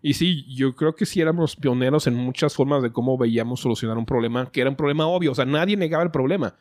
Y 0.02 0.14
sí, 0.14 0.46
yo 0.56 0.76
creo 0.76 0.96
que 0.96 1.06
sí 1.06 1.22
éramos 1.22 1.56
pioneros 1.56 2.06
en 2.08 2.14
muchas 2.14 2.54
formas 2.54 2.84
de 2.84 2.92
cómo 2.92 3.18
veíamos 3.18 3.62
solucionar 3.62 3.98
un 3.98 4.06
problema, 4.06 4.52
que 4.52 4.62
era 4.62 4.70
un 4.70 4.76
problema 4.76 5.08
obvio, 5.08 5.32
o 5.32 5.36
sea, 5.36 5.46
nadie 5.46 5.76
negaba 5.76 6.04
el 6.04 6.12
problema. 6.12 6.56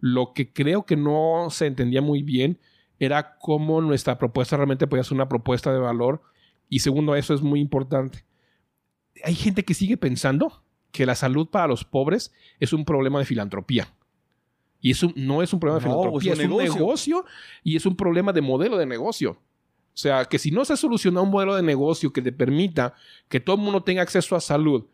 Lo 0.00 0.32
que 0.34 0.52
creo 0.52 0.84
que 0.84 0.96
no 0.96 1.48
se 1.50 1.66
entendía 1.66 2.02
muy 2.02 2.22
bien 2.22 2.58
era 2.98 3.36
cómo 3.38 3.80
nuestra 3.80 4.18
propuesta 4.18 4.56
realmente 4.56 4.86
podía 4.86 5.02
ser 5.02 5.14
una 5.14 5.28
propuesta 5.28 5.72
de 5.72 5.78
valor 5.78 6.22
y 6.68 6.80
segundo, 6.80 7.14
eso 7.14 7.34
es 7.34 7.42
muy 7.42 7.60
importante. 7.60 8.24
Hay 9.22 9.34
gente 9.34 9.64
que 9.64 9.74
sigue 9.74 9.96
pensando 9.96 10.64
que 10.90 11.06
la 11.06 11.14
salud 11.14 11.48
para 11.48 11.66
los 11.66 11.84
pobres 11.84 12.32
es 12.60 12.72
un 12.72 12.84
problema 12.84 13.18
de 13.18 13.24
filantropía. 13.24 13.92
Y 14.80 14.90
eso 14.90 15.12
no 15.16 15.42
es 15.42 15.52
un 15.52 15.60
problema 15.60 15.78
de 15.78 15.86
filantropía, 15.86 16.32
es 16.34 16.38
un, 16.38 16.56
negocio. 16.58 17.24
y 17.62 17.76
es 17.76 17.86
un 17.86 17.96
problema 17.96 18.32
de 18.32 18.42
modelo 18.42 18.76
de 18.76 18.86
negocio. 18.86 19.30
O 19.32 19.96
sea, 19.96 20.24
que 20.24 20.38
si 20.38 20.50
no 20.50 20.64
se 20.64 20.72
ha 20.72 20.76
solucionado 20.76 21.24
un 21.24 21.30
modelo 21.30 21.54
de 21.56 21.62
negocio 21.62 22.12
que 22.12 22.20
te 22.20 22.32
permita 22.32 22.94
que 23.28 23.40
todo 23.40 23.56
el 23.56 23.62
mundo 23.62 23.82
tenga 23.82 24.02
acceso 24.02 24.36
a 24.36 24.40
salud, 24.40 24.86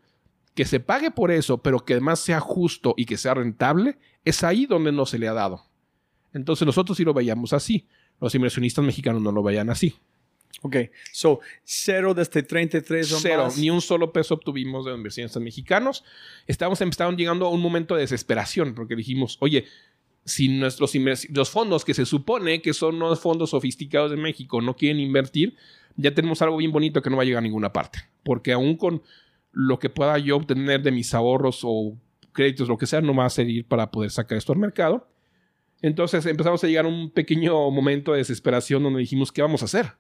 que 0.55 0.65
se 0.65 0.81
pague 0.81 1.11
por 1.11 1.31
eso, 1.31 1.59
pero 1.59 1.85
que 1.85 1.95
además 1.95 2.21
sea 2.21 2.41
justo 2.41 2.95
y 2.97 3.07
que 3.07 3.17
sea 3.17 3.35
rentable, 3.35 3.99
es 4.25 4.45
ahí 4.45 4.67
donde 4.67 4.93
no 4.93 5.07
se 5.07 5.19
le 5.19 5.29
ha 5.29 5.33
dado. 5.33 5.65
Entonces 6.33 6.67
nosotros 6.67 6.97
sí 6.97 7.05
lo 7.05 7.15
veíamos 7.15 7.53
así. 7.53 7.89
Los 8.21 8.35
inversionistas 8.35 8.85
mexicanos 8.85 9.23
no 9.23 9.33
lo 9.33 9.43
veían 9.43 9.71
así. 9.71 9.95
Ok, 10.63 10.77
so 11.13 11.41
cero 11.65 12.13
desde 12.13 12.43
33 12.43 13.13
o 13.13 13.19
Cero, 13.19 13.49
ni 13.57 13.71
un 13.71 13.81
solo 13.81 14.13
peso 14.13 14.35
obtuvimos 14.35 14.85
de 14.85 14.93
inversionistas 14.93 15.43
mexicanos. 15.43 16.05
Estábamos 16.47 16.81
empezando 16.83 17.17
llegando 17.17 17.47
a 17.47 17.51
un 17.51 17.61
momento 17.61 17.95
de 17.95 18.03
desesperación 18.03 18.75
porque 18.75 18.95
dijimos, 18.95 19.39
oye, 19.41 19.65
si 20.25 20.49
nuestros 20.49 20.93
los 21.31 21.51
fondos 21.51 21.85
que 21.85 21.95
se 21.95 22.05
supone 22.05 22.61
que 22.61 22.75
son 22.75 22.99
los 22.99 23.21
fondos 23.21 23.51
sofisticados 23.51 24.11
de 24.11 24.19
México 24.19 24.61
no 24.61 24.77
quieren 24.77 25.01
invertir, 25.01 25.57
ya 25.97 26.15
tenemos 26.15 26.43
algo 26.43 26.59
bien 26.59 26.73
bonito 26.73 27.01
que 27.01 27.11
no 27.11 27.17
va 27.17 27.23
a 27.23 27.27
llegar 27.27 27.41
a 27.41 27.43
ninguna 27.43 27.73
parte. 27.73 28.01
Porque 28.23 28.53
aún 28.53 28.77
con 28.77 29.03
lo 29.53 29.79
que 29.79 29.89
pueda 29.89 30.19
yo 30.19 30.37
obtener 30.37 30.83
de 30.83 30.93
mis 30.93 31.15
ahorros 31.15 31.61
o 31.63 31.97
créditos, 32.33 32.69
lo 32.69 32.79
que 32.79 32.87
sea, 32.87 33.01
no 33.01 33.15
va 33.15 33.27
a 33.27 33.31
servir 33.31 33.65
para 33.65 33.91
poder 33.91 34.11
sacar 34.11 34.39
esto 34.39 34.53
al 34.53 34.59
mercado. 34.59 35.09
Entonces 35.83 36.27
empezamos 36.27 36.63
a 36.63 36.67
llegar 36.67 36.85
a 36.85 36.89
un 36.89 37.11
pequeño 37.11 37.71
momento 37.71 38.13
de 38.13 38.19
desesperación 38.19 38.83
donde 38.83 39.01
dijimos, 39.01 39.33
¿qué 39.33 39.41
vamos 39.43 39.63
a 39.63 39.65
hacer? 39.65 39.93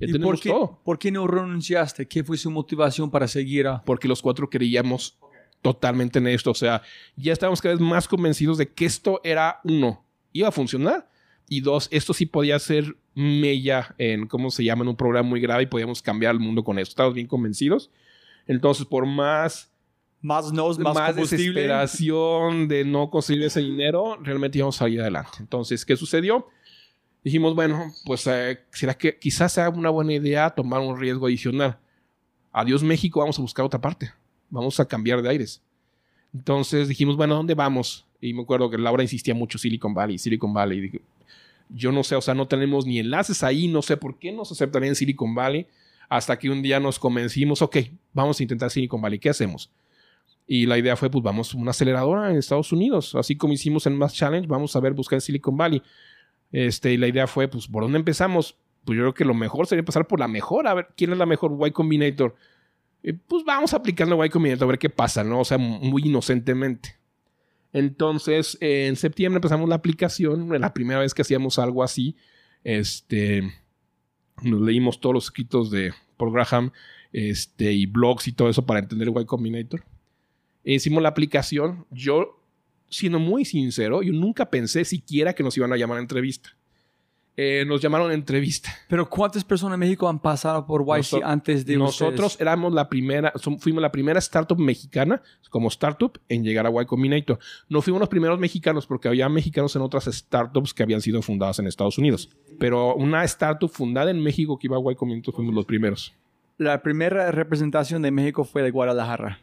Ya 0.00 0.08
¿Y 0.08 0.12
tenemos 0.12 0.34
por 0.34 0.40
qué, 0.40 0.48
todo. 0.50 0.80
por 0.84 0.98
qué 0.98 1.10
no 1.10 1.26
renunciaste? 1.26 2.06
¿Qué 2.08 2.24
fue 2.24 2.36
su 2.36 2.50
motivación 2.50 3.10
para 3.10 3.28
seguir 3.28 3.66
a... 3.66 3.82
Porque 3.84 4.08
los 4.08 4.20
cuatro 4.20 4.50
creíamos 4.50 5.18
totalmente 5.62 6.18
en 6.18 6.26
esto. 6.26 6.50
O 6.50 6.54
sea, 6.54 6.82
ya 7.16 7.32
estábamos 7.32 7.62
cada 7.62 7.74
vez 7.74 7.82
más 7.82 8.06
convencidos 8.06 8.58
de 8.58 8.72
que 8.72 8.84
esto 8.84 9.20
era 9.24 9.60
uno, 9.64 10.04
iba 10.32 10.48
a 10.48 10.52
funcionar. 10.52 11.08
Y 11.48 11.60
dos, 11.60 11.88
esto 11.90 12.14
sí 12.14 12.26
podía 12.26 12.58
ser 12.58 12.96
mella 13.14 13.94
en, 13.98 14.26
¿cómo 14.26 14.50
se 14.50 14.64
llama? 14.64 14.82
En 14.82 14.88
un 14.88 14.96
programa 14.96 15.28
muy 15.28 15.40
grave 15.40 15.64
y 15.64 15.66
podíamos 15.66 16.02
cambiar 16.02 16.34
el 16.34 16.40
mundo 16.40 16.64
con 16.64 16.78
esto. 16.78 16.92
Estábamos 16.92 17.14
bien 17.14 17.26
convencidos. 17.26 17.90
Entonces, 18.46 18.86
por 18.86 19.06
más 19.06 19.70
Más 20.20 20.52
nos, 20.52 20.78
más, 20.78 20.94
más, 20.94 21.16
desesperación 21.16 22.66
de 22.66 22.84
no 22.84 23.10
conseguir 23.10 23.44
ese 23.44 23.60
dinero, 23.60 24.18
realmente 24.22 24.58
íbamos 24.58 24.76
a 24.76 24.78
salir 24.80 25.00
adelante. 25.02 25.32
Entonces, 25.38 25.84
¿qué 25.84 25.96
sucedió? 25.96 26.48
Dijimos, 27.24 27.54
bueno, 27.54 27.90
pues 28.04 28.26
eh, 28.26 28.60
será 28.70 28.92
que 28.92 29.18
quizás 29.18 29.54
sea 29.54 29.70
una 29.70 29.88
buena 29.88 30.12
idea 30.12 30.50
tomar 30.50 30.80
un 30.80 31.00
riesgo 31.00 31.26
adicional. 31.26 31.78
Adiós 32.52 32.82
México, 32.82 33.20
vamos 33.20 33.38
a 33.38 33.42
buscar 33.42 33.64
otra 33.64 33.80
parte. 33.80 34.12
Vamos 34.50 34.78
a 34.78 34.86
cambiar 34.86 35.22
de 35.22 35.30
aires. 35.30 35.62
Entonces 36.34 36.86
dijimos, 36.86 37.16
bueno, 37.16 37.32
¿a 37.34 37.36
dónde 37.38 37.54
vamos? 37.54 38.06
Y 38.20 38.34
me 38.34 38.42
acuerdo 38.42 38.68
que 38.68 38.76
Laura 38.76 39.02
insistía 39.02 39.34
mucho 39.34 39.56
Silicon 39.56 39.94
Valley, 39.94 40.18
Silicon 40.18 40.52
Valley. 40.52 40.78
Y 40.78 40.80
dije, 40.82 41.00
yo 41.70 41.92
no 41.92 42.04
sé, 42.04 42.14
o 42.14 42.20
sea, 42.20 42.34
no 42.34 42.46
tenemos 42.46 42.84
ni 42.84 42.98
enlaces 42.98 43.42
ahí, 43.42 43.68
no 43.68 43.80
sé 43.80 43.96
por 43.96 44.18
qué 44.18 44.30
nos 44.30 44.52
aceptarían 44.52 44.90
en 44.90 44.96
Silicon 44.96 45.34
Valley. 45.34 45.66
Hasta 46.10 46.38
que 46.38 46.50
un 46.50 46.60
día 46.60 46.78
nos 46.78 46.98
convencimos, 46.98 47.62
ok, 47.62 47.78
vamos 48.12 48.38
a 48.38 48.42
intentar 48.42 48.70
Silicon 48.70 49.00
Valley, 49.00 49.18
¿qué 49.18 49.30
hacemos? 49.30 49.70
Y 50.46 50.66
la 50.66 50.76
idea 50.76 50.94
fue, 50.94 51.10
pues 51.10 51.24
vamos 51.24 51.54
a 51.54 51.56
una 51.56 51.70
aceleradora 51.70 52.30
en 52.30 52.36
Estados 52.36 52.70
Unidos, 52.70 53.14
así 53.14 53.34
como 53.34 53.54
hicimos 53.54 53.86
en 53.86 53.96
Mass 53.96 54.12
Challenge, 54.12 54.46
vamos 54.46 54.76
a 54.76 54.80
ver, 54.80 54.92
buscar 54.92 55.16
en 55.16 55.22
Silicon 55.22 55.56
Valley. 55.56 55.82
Este, 56.54 56.92
y 56.92 56.96
la 56.96 57.08
idea 57.08 57.26
fue, 57.26 57.48
pues, 57.48 57.66
¿por 57.66 57.82
dónde 57.82 57.98
empezamos? 57.98 58.56
Pues 58.84 58.96
yo 58.96 59.02
creo 59.02 59.14
que 59.14 59.24
lo 59.24 59.34
mejor 59.34 59.66
sería 59.66 59.80
empezar 59.80 60.06
por 60.06 60.20
la 60.20 60.28
mejor, 60.28 60.68
a 60.68 60.74
ver 60.74 60.86
quién 60.96 61.10
es 61.10 61.18
la 61.18 61.26
mejor 61.26 61.58
Y 61.66 61.72
Combinator. 61.72 62.36
Pues 63.26 63.44
vamos 63.44 63.74
aplicando 63.74 64.24
Y 64.24 64.30
Combinator 64.30 64.68
a 64.68 64.68
ver 64.68 64.78
qué 64.78 64.88
pasa, 64.88 65.24
¿no? 65.24 65.40
O 65.40 65.44
sea, 65.44 65.58
muy 65.58 66.02
inocentemente. 66.02 66.96
Entonces, 67.72 68.56
en 68.60 68.94
septiembre 68.94 69.38
empezamos 69.38 69.68
la 69.68 69.74
aplicación, 69.74 70.48
la 70.60 70.72
primera 70.72 71.00
vez 71.00 71.12
que 71.12 71.22
hacíamos 71.22 71.58
algo 71.58 71.82
así. 71.82 72.14
Este, 72.62 73.52
nos 74.40 74.60
leímos 74.60 75.00
todos 75.00 75.12
los 75.12 75.24
escritos 75.24 75.72
de 75.72 75.92
Paul 76.16 76.32
Graham 76.32 76.70
este, 77.12 77.72
y 77.72 77.86
blogs 77.86 78.28
y 78.28 78.32
todo 78.32 78.48
eso 78.48 78.64
para 78.64 78.78
entender 78.78 79.08
Y 79.08 79.24
Combinator. 79.24 79.82
Hicimos 80.62 81.02
la 81.02 81.08
aplicación. 81.08 81.84
Yo, 81.90 82.43
siendo 82.88 83.18
muy 83.18 83.44
sincero, 83.44 84.02
yo 84.02 84.12
nunca 84.12 84.48
pensé 84.50 84.84
siquiera 84.84 85.32
que 85.34 85.42
nos 85.42 85.56
iban 85.56 85.72
a 85.72 85.76
llamar 85.76 85.98
a 85.98 86.00
entrevista. 86.00 86.50
Eh, 87.36 87.64
nos 87.66 87.80
llamaron 87.80 88.12
a 88.12 88.14
entrevista. 88.14 88.70
Pero 88.88 89.10
¿cuántas 89.10 89.42
personas 89.42 89.74
en 89.74 89.80
México 89.80 90.08
han 90.08 90.20
pasado 90.20 90.64
por 90.64 90.84
YC 90.86 91.20
antes 91.24 91.66
de 91.66 91.76
Nosotros 91.76 92.32
ustedes? 92.32 92.40
éramos 92.40 92.72
la 92.72 92.88
primera, 92.88 93.32
fuimos 93.58 93.82
la 93.82 93.90
primera 93.90 94.20
startup 94.20 94.56
mexicana 94.56 95.20
como 95.50 95.66
startup 95.66 96.20
en 96.28 96.44
llegar 96.44 96.64
a 96.64 96.70
Y 96.70 96.86
Combinator. 96.86 97.40
No 97.68 97.82
fuimos 97.82 97.98
los 97.98 98.08
primeros 98.08 98.38
mexicanos 98.38 98.86
porque 98.86 99.08
había 99.08 99.28
mexicanos 99.28 99.74
en 99.74 99.82
otras 99.82 100.04
startups 100.04 100.72
que 100.72 100.84
habían 100.84 101.00
sido 101.00 101.22
fundadas 101.22 101.58
en 101.58 101.66
Estados 101.66 101.98
Unidos. 101.98 102.30
Pero 102.60 102.94
una 102.94 103.24
startup 103.24 103.68
fundada 103.68 104.12
en 104.12 104.22
México 104.22 104.56
que 104.56 104.68
iba 104.68 104.76
a 104.76 104.92
Y 104.92 104.94
Combinator 104.94 105.34
fuimos 105.34 105.54
los 105.54 105.64
primeros. 105.64 106.14
La 106.56 106.82
primera 106.82 107.32
representación 107.32 108.00
de 108.02 108.12
México 108.12 108.44
fue 108.44 108.62
de 108.62 108.70
Guadalajara. 108.70 109.40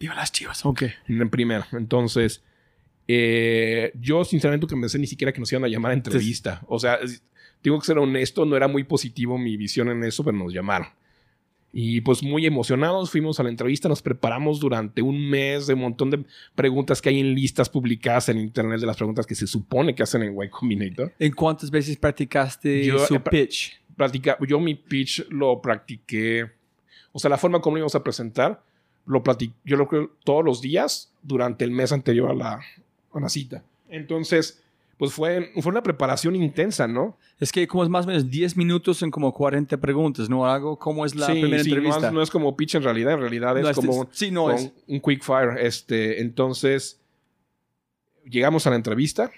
¡Viva 0.00 0.14
las 0.14 0.32
chivas! 0.32 0.64
Ok. 0.64 0.84
En 1.06 1.28
primera. 1.28 1.66
Entonces, 1.72 2.42
eh, 3.08 3.92
yo 4.00 4.24
sinceramente 4.24 4.64
nunca 4.64 4.80
pensé 4.80 4.98
ni 4.98 5.06
siquiera 5.06 5.32
que 5.32 5.40
nos 5.40 5.50
iban 5.52 5.64
a 5.64 5.68
llamar 5.68 5.92
a 5.92 5.94
entrevista. 5.94 6.62
O 6.68 6.78
sea, 6.78 6.98
tengo 7.62 7.78
que 7.78 7.86
ser 7.86 7.98
honesto, 7.98 8.44
no 8.44 8.56
era 8.56 8.68
muy 8.68 8.84
positivo 8.84 9.38
mi 9.38 9.56
visión 9.56 9.88
en 9.88 10.02
eso, 10.04 10.24
pero 10.24 10.36
nos 10.36 10.52
llamaron. 10.52 10.88
Y 11.72 12.00
pues 12.00 12.22
muy 12.22 12.46
emocionados 12.46 13.10
fuimos 13.10 13.38
a 13.38 13.42
la 13.42 13.50
entrevista, 13.50 13.86
nos 13.88 14.00
preparamos 14.00 14.60
durante 14.60 15.02
un 15.02 15.28
mes 15.28 15.66
de 15.66 15.74
un 15.74 15.80
montón 15.80 16.10
de 16.10 16.24
preguntas 16.54 17.02
que 17.02 17.10
hay 17.10 17.20
en 17.20 17.34
listas 17.34 17.68
publicadas 17.68 18.30
en 18.30 18.38
internet 18.38 18.80
de 18.80 18.86
las 18.86 18.96
preguntas 18.96 19.26
que 19.26 19.34
se 19.34 19.46
supone 19.46 19.94
que 19.94 20.02
hacen 20.02 20.22
en 20.22 20.34
Y 20.42 20.48
Combinator. 20.48 21.12
¿En 21.18 21.32
cuántas 21.32 21.70
veces 21.70 21.96
practicaste 21.98 22.82
Yo 22.86 22.98
su 23.00 23.16
he 23.16 23.18
pra- 23.22 23.30
pitch? 23.30 23.78
Practica, 23.94 24.38
yo 24.46 24.58
mi 24.58 24.74
pitch 24.74 25.26
lo 25.28 25.60
practiqué, 25.60 26.50
o 27.12 27.18
sea, 27.18 27.28
la 27.30 27.38
forma 27.38 27.60
como 27.60 27.76
lo 27.76 27.80
íbamos 27.80 27.94
a 27.94 28.02
presentar, 28.04 28.62
lo 29.06 29.22
yo 29.64 29.76
lo 29.76 29.88
creo 29.88 30.10
todos 30.24 30.44
los 30.44 30.60
días 30.62 31.12
durante 31.22 31.64
el 31.64 31.70
mes 31.70 31.92
anterior 31.92 32.30
a 32.30 32.34
la, 32.34 32.60
a 33.18 33.22
la 33.22 33.28
cita. 33.28 33.62
Entonces, 33.88 34.62
pues 34.98 35.12
fue, 35.12 35.52
fue 35.60 35.70
una 35.70 35.82
preparación 35.82 36.34
intensa, 36.36 36.86
¿no? 36.88 37.16
Es 37.38 37.52
que 37.52 37.66
como 37.68 37.84
es 37.84 37.90
más 37.90 38.06
o 38.06 38.08
menos 38.08 38.30
10 38.30 38.56
minutos 38.56 39.02
en 39.02 39.10
como 39.10 39.32
40 39.34 39.76
preguntas, 39.76 40.28
¿no? 40.30 40.46
Algo 40.50 40.78
como 40.78 41.04
es 41.04 41.14
la 41.14 41.26
sí, 41.26 41.32
primera 41.40 41.62
sí, 41.62 41.70
no 41.70 41.76
entrevista. 41.76 42.06
es, 42.08 42.12
no 42.14 42.22
es 42.22 42.30
como 42.30 42.56
pitch 42.56 42.76
en 42.76 42.82
realidad, 42.82 43.12
en 43.14 43.20
realidad 43.20 43.58
es 43.58 43.64
No, 43.64 43.72
como 43.74 44.08
sí, 44.12 44.30
no 44.30 44.44
con 44.44 44.54
es. 44.54 44.72
un 44.86 45.00
quick 45.00 45.22
fire. 45.22 45.58
Este, 45.58 46.20
entonces, 46.22 46.98
llegamos 48.24 48.66
a 48.66 48.70
la 48.70 48.76
entrevista. 48.76 49.30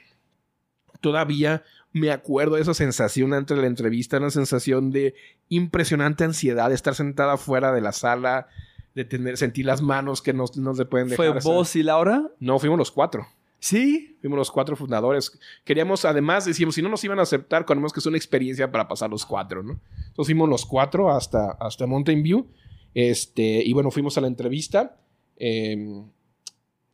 Todavía 1.01 1.65
me 1.93 2.11
acuerdo 2.11 2.57
de 2.57 2.63
esa 2.63 2.75
sensación 2.75 3.35
antes 3.35 3.57
de 3.57 3.63
la 3.63 3.69
entrevista, 3.69 4.19
una 4.19 4.31
sensación 4.31 4.91
de 4.91 5.15
impresionante 5.49 6.25
ansiedad 6.25 6.69
de 6.69 6.75
estar 6.75 6.95
sentada 6.95 7.37
fuera 7.37 7.73
de 7.73 7.81
la 7.81 7.93
sala, 7.93 8.47
de 8.95 9.05
tener, 9.05 9.37
sentir 9.37 9.67
las 9.67 9.81
manos 9.83 10.23
que 10.23 10.33
no, 10.33 10.45
no 10.57 10.75
se 10.75 10.85
pueden 10.85 11.09
dejar. 11.09 11.41
¿Fue 11.41 11.53
vos 11.53 11.75
y 11.77 11.83
Laura? 11.83 12.31
No, 12.41 12.59
fuimos 12.59 12.79
los 12.79 12.91
cuatro. 12.91 13.27
Sí. 13.61 14.17
Fuimos 14.21 14.39
los 14.39 14.51
cuatro 14.51 14.77
fundadores. 14.77 15.39
Queríamos, 15.65 16.05
además, 16.05 16.45
decíamos, 16.45 16.75
si 16.75 16.83
no 16.83 16.89
nos 16.89 17.03
iban 17.05 17.19
a 17.19 17.23
aceptar, 17.23 17.65
queremos 17.65 17.93
que 17.93 18.01
es 18.01 18.07
una 18.07 18.17
experiencia 18.17 18.71
para 18.71 18.89
pasar 18.89 19.11
los 19.11 19.25
cuatro, 19.27 19.63
¿no? 19.63 19.81
Entonces 19.99 20.27
fuimos 20.27 20.49
los 20.49 20.67
cuatro 20.67 21.11
hasta, 21.11 21.53
hasta 21.53 21.87
Mountain 21.87 22.23
View. 22.23 22.47
Este, 22.95 23.63
y 23.65 23.73
bueno, 23.73 23.91
fuimos 23.91 24.19
a 24.19 24.21
la 24.21 24.27
entrevista. 24.27 24.97
Eh, 25.37 26.03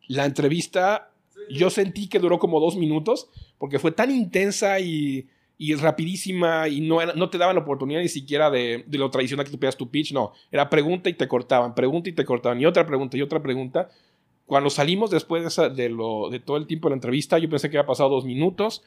la 0.09 0.27
entrevista, 0.27 1.12
yo 1.51 1.70
sentí 1.70 2.09
que 2.09 2.19
duró 2.19 2.39
como 2.39 2.61
dos 2.61 2.77
minutos, 2.77 3.28
porque 3.59 3.78
fue 3.78 3.93
tan 3.93 4.11
intensa 4.11 4.81
y, 4.81 5.28
y 5.57 5.74
rapidísima 5.74 6.69
y 6.69 6.81
no, 6.81 7.05
no 7.15 7.31
te 7.31 7.39
daban 7.39 7.57
la 7.57 7.62
oportunidad 7.62 8.01
ni 8.01 8.09
siquiera 8.09 8.51
de, 8.51 8.85
de 8.86 8.99
lo 8.99 9.11
tradicional 9.11 9.47
que 9.47 9.53
tú 9.53 9.59
pedías 9.59 9.77
tu 9.77 9.91
pitch, 9.91 10.12
no. 10.12 10.32
Era 10.51 10.69
pregunta 10.69 11.09
y 11.09 11.15
te 11.15 11.28
cortaban, 11.28 11.74
pregunta 11.74 12.11
y 12.11 12.12
te 12.12 12.24
cortaban, 12.24 12.61
y 12.61 12.66
otra 12.66 12.86
pregunta 12.86 13.16
y 13.16 13.23
otra 13.23 13.43
pregunta. 13.43 13.89
Cuando 14.46 14.68
salimos 14.70 15.10
después 15.10 15.42
de, 15.42 15.48
esa- 15.48 15.68
de, 15.68 15.88
lo, 15.88 16.28
de 16.30 16.38
todo 16.40 16.56
el 16.56 16.66
tiempo 16.66 16.88
de 16.88 16.90
la 16.92 16.96
entrevista, 16.96 17.38
yo 17.38 17.48
pensé 17.48 17.70
que 17.70 17.78
había 17.78 17.86
pasado 17.86 18.10
dos 18.10 18.24
minutos. 18.24 18.82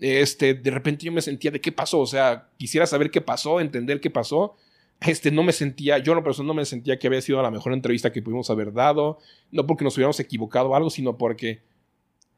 Este, 0.00 0.52
de 0.54 0.70
repente 0.70 1.06
yo 1.06 1.12
me 1.12 1.22
sentía 1.22 1.50
de 1.50 1.60
qué 1.62 1.72
pasó, 1.72 2.00
o 2.00 2.06
sea, 2.06 2.48
quisiera 2.58 2.86
saber 2.86 3.10
qué 3.10 3.20
pasó, 3.22 3.58
entender 3.60 4.00
qué 4.00 4.10
pasó. 4.10 4.54
Este, 5.00 5.30
no 5.30 5.42
me 5.44 5.52
sentía, 5.52 5.96
yo 5.98 6.12
en 6.12 6.16
lo 6.16 6.24
personal 6.24 6.48
no 6.48 6.54
me 6.54 6.64
sentía 6.66 6.98
que 6.98 7.06
había 7.06 7.22
sido 7.22 7.40
la 7.40 7.50
mejor 7.50 7.72
entrevista 7.72 8.12
que 8.12 8.20
pudimos 8.20 8.50
haber 8.50 8.72
dado, 8.72 9.18
no 9.52 9.66
porque 9.66 9.84
nos 9.84 9.96
hubiéramos 9.96 10.18
equivocado 10.20 10.70
o 10.70 10.74
algo, 10.74 10.90
sino 10.90 11.16
porque 11.16 11.60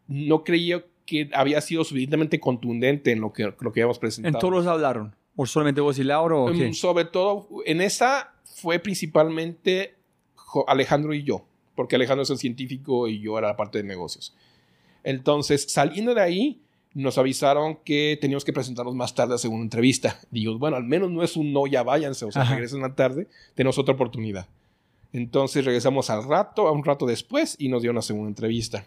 no 0.07 0.45
creía 0.45 0.85
que 1.07 1.29
había 1.35 1.61
sido 1.61 1.83
suficientemente 1.85 2.39
contundente 2.39 3.11
en 3.13 3.21
lo 3.21 3.33
que, 3.33 3.45
lo 3.45 3.73
que 3.73 3.81
habíamos 3.81 3.99
presentado. 3.99 4.37
¿En 4.37 4.41
todos 4.41 4.67
hablaron? 4.67 5.17
¿O 5.37 5.47
solamente 5.47 5.81
vos 5.81 5.99
y 5.99 6.05
Laura? 6.05 6.37
¿o 6.37 6.53
qué? 6.53 6.69
Mm, 6.69 6.75
Sobre 6.75 7.07
todo, 7.07 7.49
en 7.65 7.81
esa 7.81 8.35
fue 8.45 8.79
principalmente 8.79 9.95
Alejandro 10.67 11.15
y 11.15 11.23
yo, 11.25 11.45
porque 11.81 11.97
Alejandro 11.97 12.25
es 12.25 12.29
el 12.31 12.37
científico 12.37 13.09
y 13.09 13.21
yo 13.21 13.39
era 13.39 13.49
la 13.49 13.57
parte 13.57 13.79
de 13.79 13.85
negocios. 13.85 14.35
Entonces, 15.03 15.65
saliendo 15.73 16.15
de 16.15 16.21
ahí, 16.21 16.61
nos 16.93 17.17
avisaron 17.17 17.77
que 17.87 18.19
teníamos 18.21 18.45
que 18.45 18.53
presentarnos 18.53 18.95
más 18.95 19.15
tarde 19.15 19.35
a 19.35 19.39
segunda 19.39 19.63
entrevista. 19.63 20.21
Digo, 20.31 20.59
bueno, 20.59 20.77
al 20.77 20.85
menos 20.85 21.11
no 21.11 21.23
es 21.23 21.39
un 21.39 21.55
no, 21.55 21.67
ya 21.67 21.83
váyanse, 21.83 22.27
o 22.27 22.33
sea, 22.33 22.43
Ajá. 22.43 22.53
regresen 22.53 22.85
a 22.85 22.95
tarde, 22.95 23.29
tenemos 23.55 23.79
otra 23.79 23.95
oportunidad. 23.95 24.47
Entonces 25.15 25.65
regresamos 25.65 26.11
al 26.11 26.29
rato, 26.29 26.69
a 26.69 26.73
un 26.73 26.85
rato 26.85 27.07
después, 27.07 27.57
y 27.59 27.71
nos 27.71 27.81
dio 27.81 27.93
una 27.93 28.03
segunda 28.03 28.29
entrevista. 28.29 28.85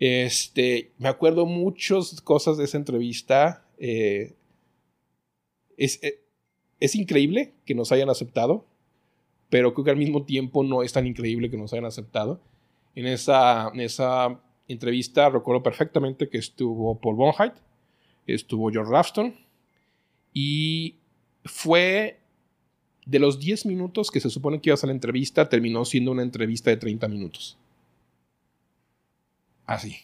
Este, 0.00 0.90
me 0.98 1.08
acuerdo 1.08 1.46
muchas 1.46 2.20
cosas 2.22 2.56
de 2.56 2.64
esa 2.64 2.76
entrevista. 2.76 3.62
eh, 3.78 4.34
es, 5.76 6.02
eh, 6.02 6.18
es 6.80 6.96
increíble 6.96 7.52
que 7.64 7.76
nos 7.76 7.92
hayan 7.92 8.10
aceptado, 8.10 8.64
pero 9.50 9.74
creo 9.74 9.84
que 9.84 9.90
al 9.90 9.96
mismo 9.96 10.22
tiempo 10.22 10.62
no 10.62 10.82
es 10.82 10.92
tan 10.92 11.06
increíble 11.06 11.50
que 11.50 11.56
nos 11.56 11.72
hayan 11.72 11.84
aceptado. 11.84 12.40
En 12.94 13.06
esa, 13.06 13.68
en 13.74 13.80
esa 13.80 14.40
entrevista 14.68 15.28
recuerdo 15.28 15.62
perfectamente 15.62 16.28
que 16.28 16.38
estuvo 16.38 16.94
Paul 16.98 17.16
Bonheit, 17.16 17.54
estuvo 18.26 18.70
George 18.70 18.90
Rafton, 18.90 19.34
y 20.32 20.94
fue 21.44 22.20
de 23.04 23.18
los 23.18 23.40
10 23.40 23.66
minutos 23.66 24.10
que 24.10 24.20
se 24.20 24.30
supone 24.30 24.60
que 24.60 24.70
iba 24.70 24.78
a 24.80 24.86
la 24.86 24.92
entrevista, 24.92 25.48
terminó 25.48 25.84
siendo 25.84 26.12
una 26.12 26.22
entrevista 26.22 26.70
de 26.70 26.76
30 26.76 27.08
minutos. 27.08 27.58
Así. 29.66 29.96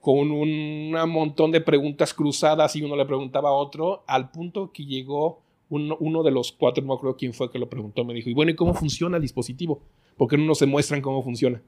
Con 0.00 0.32
un 0.32 0.90
montón 1.08 1.52
de 1.52 1.60
preguntas 1.60 2.14
cruzadas 2.14 2.74
y 2.74 2.82
uno 2.82 2.96
le 2.96 3.04
preguntaba 3.04 3.50
a 3.50 3.52
otro, 3.52 4.02
al 4.06 4.30
punto 4.30 4.72
que 4.72 4.84
llegó 4.84 5.42
uno, 5.70 6.22
de 6.24 6.30
los 6.32 6.52
cuatro, 6.52 6.82
no 6.82 6.88
me 6.88 6.94
acuerdo 6.94 7.16
quién 7.16 7.32
fue 7.32 7.50
que 7.50 7.58
lo 7.58 7.68
preguntó, 7.68 8.04
me 8.04 8.12
dijo, 8.12 8.28
y 8.28 8.34
bueno, 8.34 8.50
¿y 8.50 8.56
cómo 8.56 8.74
funciona 8.74 9.16
el 9.16 9.22
dispositivo? 9.22 9.80
¿Por 10.16 10.28
qué 10.28 10.36
no 10.36 10.44
nos 10.44 10.58
demuestran 10.58 11.00
cómo 11.00 11.22
funciona? 11.22 11.62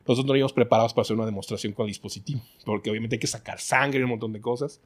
Nosotros 0.00 0.26
no 0.26 0.36
íbamos 0.36 0.52
preparados 0.52 0.92
para 0.92 1.02
hacer 1.02 1.16
una 1.16 1.26
demostración 1.26 1.72
con 1.72 1.84
el 1.84 1.90
dispositivo, 1.90 2.40
porque 2.64 2.90
obviamente 2.90 3.16
hay 3.16 3.20
que 3.20 3.26
sacar 3.28 3.60
sangre 3.60 4.00
y 4.00 4.02
un 4.02 4.10
montón 4.10 4.32
de 4.32 4.40
cosas. 4.40 4.80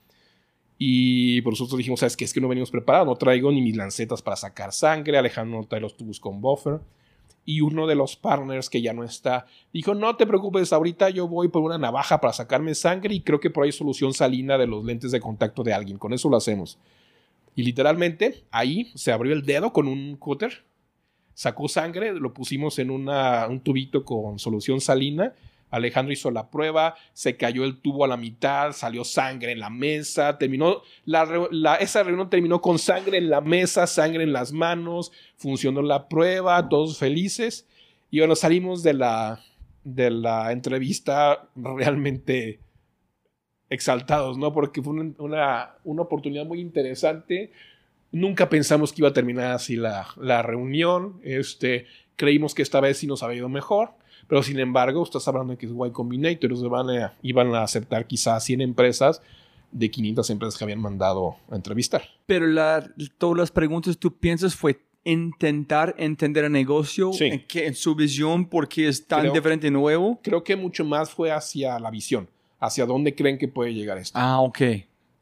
Y 0.76 1.40
por 1.42 1.52
nosotros 1.52 1.78
dijimos, 1.78 2.00
¿sabes 2.00 2.16
qué? 2.16 2.24
Es 2.24 2.34
que 2.34 2.40
no 2.40 2.48
venimos 2.48 2.70
preparados, 2.70 3.06
no 3.06 3.16
traigo 3.16 3.50
ni 3.50 3.62
mis 3.62 3.76
lancetas 3.76 4.20
para 4.20 4.36
sacar 4.36 4.72
sangre, 4.72 5.16
Alejandro 5.16 5.60
no 5.60 5.66
trae 5.66 5.80
los 5.80 5.96
tubos 5.96 6.20
con 6.20 6.40
buffer. 6.40 6.80
Y 7.46 7.60
uno 7.60 7.86
de 7.86 7.94
los 7.94 8.16
partners 8.16 8.70
que 8.70 8.82
ya 8.82 8.92
no 8.92 9.04
está 9.04 9.46
dijo, 9.72 9.94
no 9.94 10.16
te 10.16 10.26
preocupes, 10.26 10.72
ahorita 10.72 11.10
yo 11.10 11.28
voy 11.28 11.48
por 11.48 11.62
una 11.62 11.78
navaja 11.78 12.20
para 12.20 12.32
sacarme 12.32 12.74
sangre 12.74 13.14
y 13.14 13.20
creo 13.20 13.38
que 13.38 13.50
por 13.50 13.64
ahí 13.64 13.72
solución 13.72 14.14
salina 14.14 14.58
de 14.58 14.66
los 14.66 14.84
lentes 14.84 15.12
de 15.12 15.20
contacto 15.20 15.62
de 15.62 15.74
alguien, 15.74 15.98
con 15.98 16.12
eso 16.12 16.28
lo 16.28 16.36
hacemos. 16.36 16.78
Y 17.54 17.62
literalmente 17.62 18.44
ahí 18.50 18.90
se 18.94 19.12
abrió 19.12 19.32
el 19.32 19.44
dedo 19.44 19.72
con 19.72 19.86
un 19.88 20.16
cúter, 20.16 20.64
sacó 21.34 21.68
sangre, 21.68 22.12
lo 22.12 22.32
pusimos 22.32 22.78
en 22.78 22.90
un 22.90 23.60
tubito 23.60 24.04
con 24.04 24.38
solución 24.38 24.80
salina 24.80 25.34
Alejandro 25.74 26.12
hizo 26.12 26.30
la 26.30 26.50
prueba, 26.50 26.94
se 27.12 27.36
cayó 27.36 27.64
el 27.64 27.80
tubo 27.80 28.04
a 28.04 28.08
la 28.08 28.16
mitad, 28.16 28.72
salió 28.72 29.04
sangre 29.04 29.52
en 29.52 29.58
la 29.58 29.70
mesa, 29.70 30.38
terminó, 30.38 30.82
la, 31.04 31.76
esa 31.80 32.02
reunión 32.04 32.30
terminó 32.30 32.60
con 32.60 32.78
sangre 32.78 33.18
en 33.18 33.28
la 33.28 33.40
mesa, 33.40 33.86
sangre 33.86 34.22
en 34.22 34.32
las 34.32 34.52
manos, 34.52 35.10
funcionó 35.36 35.82
la 35.82 36.08
prueba, 36.08 36.68
todos 36.68 36.98
felices. 36.98 37.66
Y 38.10 38.20
bueno, 38.20 38.36
salimos 38.36 38.84
de 38.84 38.94
la, 38.94 39.40
de 39.82 40.10
la 40.10 40.52
entrevista 40.52 41.48
realmente 41.56 42.60
exaltados, 43.70 44.38
¿no? 44.38 44.52
Porque 44.52 44.82
fue 44.82 44.92
una, 44.92 45.74
una, 45.84 46.02
oportunidad 46.02 46.46
muy 46.46 46.60
interesante. 46.60 47.52
Nunca 48.12 48.48
pensamos 48.48 48.92
que 48.92 49.02
iba 49.02 49.08
a 49.08 49.12
terminar 49.12 49.52
así 49.52 49.76
la, 49.76 50.06
la 50.16 50.42
reunión. 50.42 51.20
Este, 51.24 51.86
creímos 52.16 52.54
que 52.54 52.62
esta 52.62 52.80
vez 52.80 52.98
sí 52.98 53.06
nos 53.06 53.22
había 53.22 53.38
ido 53.38 53.48
mejor. 53.48 53.90
Pero 54.28 54.42
sin 54.42 54.58
embargo, 54.58 55.02
estás 55.02 55.26
hablando 55.28 55.52
de 55.52 55.58
que 55.58 55.66
es 55.66 55.72
Y 55.72 55.90
Combinator, 55.90 56.68
van 56.68 56.90
a, 56.90 57.14
iban 57.22 57.54
a 57.54 57.62
aceptar 57.62 58.06
quizás 58.06 58.44
100 58.44 58.60
empresas 58.60 59.20
de 59.70 59.90
500 59.90 60.30
empresas 60.30 60.56
que 60.56 60.64
habían 60.64 60.80
mandado 60.80 61.36
a 61.50 61.56
entrevistar. 61.56 62.02
Pero 62.26 62.46
la, 62.46 62.88
todas 63.18 63.36
las 63.36 63.50
preguntas 63.50 63.98
tú 63.98 64.16
piensas 64.16 64.54
fue 64.54 64.80
intentar 65.04 65.94
entender 65.98 66.44
el 66.44 66.52
negocio 66.52 67.10
en, 67.20 67.46
que, 67.46 67.66
en 67.66 67.74
su 67.74 67.94
visión 67.94 68.48
porque 68.48 68.88
es 68.88 69.06
tan 69.06 69.30
diferente 69.32 69.66
y 69.66 69.70
nuevo. 69.70 70.20
Creo 70.22 70.42
que 70.42 70.56
mucho 70.56 70.84
más 70.84 71.10
fue 71.10 71.30
hacia 71.30 71.78
la 71.78 71.90
visión, 71.90 72.28
hacia 72.64 72.86
dónde 72.86 73.14
creen 73.14 73.38
que 73.38 73.48
puede 73.48 73.74
llegar 73.74 73.98
esto. 73.98 74.18
Ah, 74.18 74.40
ok. 74.40 74.60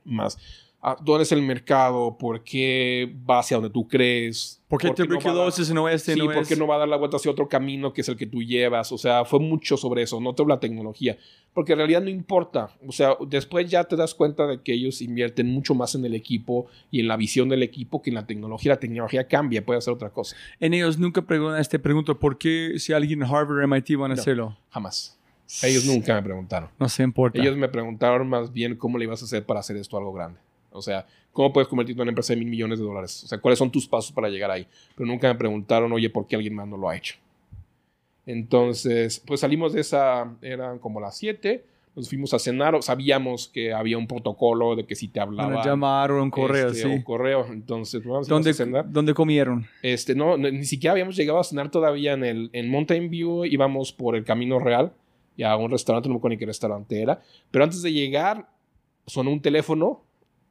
Más. 0.05 0.39
Ah, 0.85 0.97
dónde 1.01 1.23
es 1.23 1.31
el 1.31 1.43
mercado, 1.43 2.19
por 2.19 2.43
qué 2.43 3.15
va 3.31 3.39
hacia 3.39 3.57
donde 3.57 3.71
tú 3.71 3.87
crees. 3.87 4.61
¿Por 4.67 4.81
qué 4.81 4.91
tuberculosis 4.91 5.73
no, 5.73 5.85
va 5.85 5.93
este? 5.93 6.15
Sí, 6.15 6.19
no 6.19 6.25
por 6.25 6.45
qué 6.45 6.57
no 6.57 6.67
va 6.67 6.75
a 6.75 6.79
dar 6.79 6.89
la 6.89 6.97
vuelta 6.97 7.19
hacia 7.19 7.31
otro 7.31 7.49
camino 7.49 7.93
que 7.93 8.01
es 8.01 8.09
el 8.09 8.17
que 8.17 8.27
tú 8.27 8.43
llevas. 8.43 8.91
O 8.91 8.99
sea, 8.99 9.25
fue 9.25 9.39
mucho 9.39 9.77
sobre 9.77 10.03
eso, 10.03 10.21
no 10.21 10.35
te 10.35 10.45
la 10.45 10.59
tecnología. 10.59 11.17
Porque 11.55 11.75
en 11.75 11.79
realidad 11.79 12.03
no 12.03 12.09
importa. 12.09 12.71
O 12.85 12.91
sea, 12.91 13.17
después 13.29 13.71
ya 13.71 13.85
te 13.85 13.95
das 13.95 14.13
cuenta 14.13 14.45
de 14.49 14.61
que 14.61 14.75
ellos 14.75 15.03
invierten 15.03 15.47
mucho 15.53 15.77
más 15.77 15.95
en 15.95 16.05
el 16.05 16.17
equipo 16.17 16.67
y 16.91 16.99
en 16.99 17.07
la 17.07 17.17
visión 17.17 17.49
del 17.49 17.63
equipo 17.63 18.03
que 18.03 18.11
en 18.11 18.15
la 18.15 18.27
tecnología. 18.27 18.73
La 18.73 18.81
tecnología 18.81 19.29
cambia, 19.29 19.65
puede 19.65 19.79
hacer 19.79 19.95
otra 19.95 20.11
cosa. 20.11 20.35
En 20.59 20.75
ellos 20.75 20.99
nunca 20.99 21.23
preguntan, 21.23 21.61
este 21.61 21.79
pregunto, 21.79 22.19
¿por 22.19 22.39
qué 22.39 22.81
si 22.81 22.93
alguien 22.93 23.23
en 23.23 23.29
Harvard 23.29 23.63
o 23.63 23.69
MIT 23.69 23.97
van 23.97 24.11
a 24.11 24.15
hacerlo? 24.15 24.57
Jamás. 24.71 25.17
Ellos 25.63 25.85
nunca 25.85 26.15
me 26.15 26.23
preguntaron. 26.23 26.71
No 26.79 26.89
se 26.89 27.03
importa. 27.03 27.41
Ellos 27.41 27.57
me 27.57 27.69
preguntaron 27.69 28.29
más 28.29 28.53
bien 28.53 28.77
cómo 28.77 28.99
le 28.99 29.05
ibas 29.05 29.23
a 29.23 29.25
hacer 29.27 29.45
para 29.45 29.61
hacer 29.61 29.77
esto 29.77 29.97
algo 29.99 30.13
grande. 30.13 30.39
O 30.71 30.81
sea, 30.81 31.07
¿cómo 31.33 31.53
puedes 31.53 31.69
convertirte 31.69 32.01
en 32.01 32.03
una 32.03 32.11
empresa 32.11 32.33
de 32.33 32.39
mil 32.39 32.49
millones 32.49 32.79
de 32.79 32.85
dólares? 32.85 33.25
O 33.25 33.27
sea, 33.27 33.39
¿cuáles 33.39 33.59
son 33.59 33.71
tus 33.71 33.87
pasos 33.87 34.13
para 34.13 34.29
llegar 34.29 34.51
ahí? 34.51 34.67
Pero 34.97 35.07
nunca 35.07 35.29
me 35.29 35.35
preguntaron, 35.35 35.93
oye, 35.93 36.09
¿por 36.09 36.27
qué 36.27 36.37
alguien 36.37 36.55
más 36.55 36.67
no 36.67 36.77
lo 36.77 36.89
ha 36.89 36.97
hecho? 36.97 37.17
Entonces, 38.25 39.21
pues 39.27 39.41
salimos 39.41 39.73
de 39.73 39.81
esa, 39.81 40.33
eran 40.43 40.79
como 40.79 41.01
las 41.01 41.17
7, 41.19 41.65
nos 41.95 42.09
fuimos 42.09 42.33
a 42.33 42.39
cenar, 42.39 42.81
sabíamos 42.83 43.49
que 43.49 43.73
había 43.73 43.99
un 43.99 44.07
protocolo 44.07 44.77
de 44.77 44.87
que 44.87 44.95
si 44.95 45.09
te 45.09 45.21
hablaba. 45.21 45.65
llamar 45.65 46.13
o 46.13 46.23
un 46.23 46.31
correo, 46.31 46.69
este, 46.69 46.83
sí. 46.83 46.89
Un 46.89 47.03
correo, 47.03 47.47
entonces 47.51 48.03
vamos 48.05 48.29
¿Dónde, 48.29 48.51
a 48.51 48.55
cenar. 48.55 48.91
¿Dónde 48.91 49.13
comieron? 49.13 49.67
Este, 49.83 50.15
no, 50.15 50.39
ni 50.39 50.65
siquiera 50.65 50.93
habíamos 50.93 51.17
llegado 51.17 51.41
a 51.41 51.45
cenar 51.45 51.71
todavía 51.71 52.15
en, 52.15 52.25
el, 52.25 52.51
en 52.53 52.71
Mountain 52.71 53.11
View, 53.11 53.45
íbamos 53.45 53.93
por 53.93 54.17
el 54.17 54.25
Camino 54.25 54.59
Real, 54.59 54.93
y 55.37 55.43
a 55.43 55.57
un 55.57 55.71
restaurante, 55.71 56.09
no 56.09 56.15
me 56.15 56.19
acuerdo 56.19 56.35
ni 56.35 56.39
qué 56.39 56.47
restaurante 56.47 57.01
era, 57.01 57.23
pero 57.51 57.65
antes 57.65 57.83
de 57.83 57.93
llegar 57.93 58.49
sonó 59.07 59.31
un 59.31 59.41
teléfono 59.41 60.03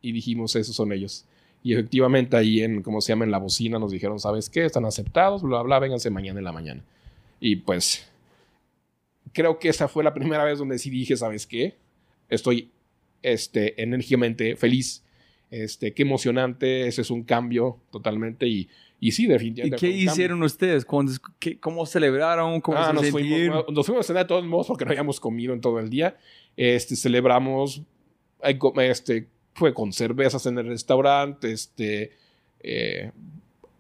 y 0.02 0.12
dijimos, 0.12 0.56
esos 0.56 0.76
son 0.76 0.92
ellos. 0.92 1.26
Y 1.64 1.74
efectivamente 1.74 2.36
ahí 2.36 2.62
en, 2.62 2.82
como 2.82 3.02
se 3.02 3.14
llama, 3.14 3.26
en 3.26 3.32
la 3.32 3.38
bocina 3.38 3.78
nos 3.78 3.92
dijeron, 3.92 4.20
¿sabes 4.20 4.50
qué? 4.50 4.66
Están 4.66 4.86
aceptados, 4.86 5.44
bla, 5.44 5.62
bla, 5.62 5.80
vénganse 5.80 6.10
mañana 6.10 6.40
en 6.40 6.46
la 6.46 6.52
mañana. 6.52 6.84
Y 7.40 7.58
pues 7.58 8.12
creo 9.34 9.60
que 9.60 9.70
esa 9.70 9.88
fue 9.88 10.04
la 10.04 10.14
primera 10.14 10.44
vez 10.44 10.60
donde 10.60 10.80
sí 10.80 10.90
dije, 10.90 11.16
¿sabes 11.16 11.46
qué? 11.46 11.78
Estoy 12.30 12.72
este, 13.22 13.82
enérgicamente 13.82 14.56
feliz. 14.56 15.04
Este, 15.52 15.94
qué 15.94 16.04
emocionante, 16.04 16.88
ese 16.88 17.02
es 17.02 17.12
un 17.12 17.24
cambio 17.24 17.80
totalmente 17.92 18.48
y, 18.48 18.70
y 19.04 19.12
sí, 19.14 19.26
definitivamente. 19.26 19.76
¿Y 19.76 19.80
qué 19.80 19.98
hicieron 19.98 20.44
ustedes? 20.44 20.86
¿Cómo 20.86 21.86
celebraron? 21.88 22.62
¿Cómo 22.62 22.78
ah, 22.78 22.94
nos, 22.94 23.10
fuimos, 23.10 23.66
nos 23.72 23.84
fuimos 23.84 24.06
a 24.06 24.08
cenar 24.08 24.26
de 24.26 24.28
todos 24.28 24.46
modos 24.46 24.68
porque 24.68 24.86
no 24.86 24.92
habíamos 24.92 25.20
comido 25.20 25.54
en 25.54 25.60
todo 25.60 25.80
el 25.80 25.90
día. 25.90 26.18
Este, 26.56 26.96
celebramos, 26.96 27.82
este, 28.78 29.28
fue 29.56 29.74
con 29.74 29.92
cervezas 29.92 30.46
en 30.46 30.60
el 30.60 30.68
restaurante, 30.68 31.52
este, 31.52 32.12
eh, 32.60 33.12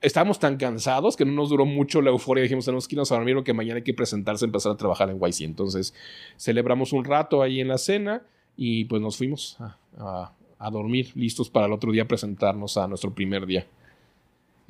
estábamos 0.02 0.40
tan 0.40 0.58
cansados 0.58 1.16
que 1.16 1.24
no 1.24 1.34
nos 1.34 1.50
duró 1.50 1.68
mucho 1.68 2.02
la 2.02 2.10
euforia. 2.10 2.42
Dijimos, 2.42 2.66
tenemos 2.66 2.88
que 2.88 2.96
irnos 2.96 3.12
a 3.12 3.16
dormir 3.16 3.44
que 3.44 3.54
mañana 3.54 3.78
hay 3.78 3.84
que 3.84 3.94
presentarse, 3.94 4.46
empezar 4.46 4.72
a 4.72 4.76
trabajar 4.76 5.12
en 5.12 5.20
YC. 5.20 5.42
Entonces, 5.42 5.94
celebramos 6.36 6.94
un 6.94 7.06
rato 7.06 7.44
ahí 7.44 7.60
en 7.60 7.68
la 7.68 7.78
cena 7.78 8.24
y 8.58 8.86
pues 8.86 9.04
nos 9.04 9.18
fuimos 9.18 9.60
a, 10.00 10.34
dormir, 10.72 11.12
listos 11.14 11.52
para 11.52 11.68
el 11.68 11.74
otro 11.74 11.92
día 11.92 12.08
presentarnos 12.08 12.78
a 12.78 12.88
nuestro 12.88 13.14
primer 13.14 13.46
día. 13.46 13.68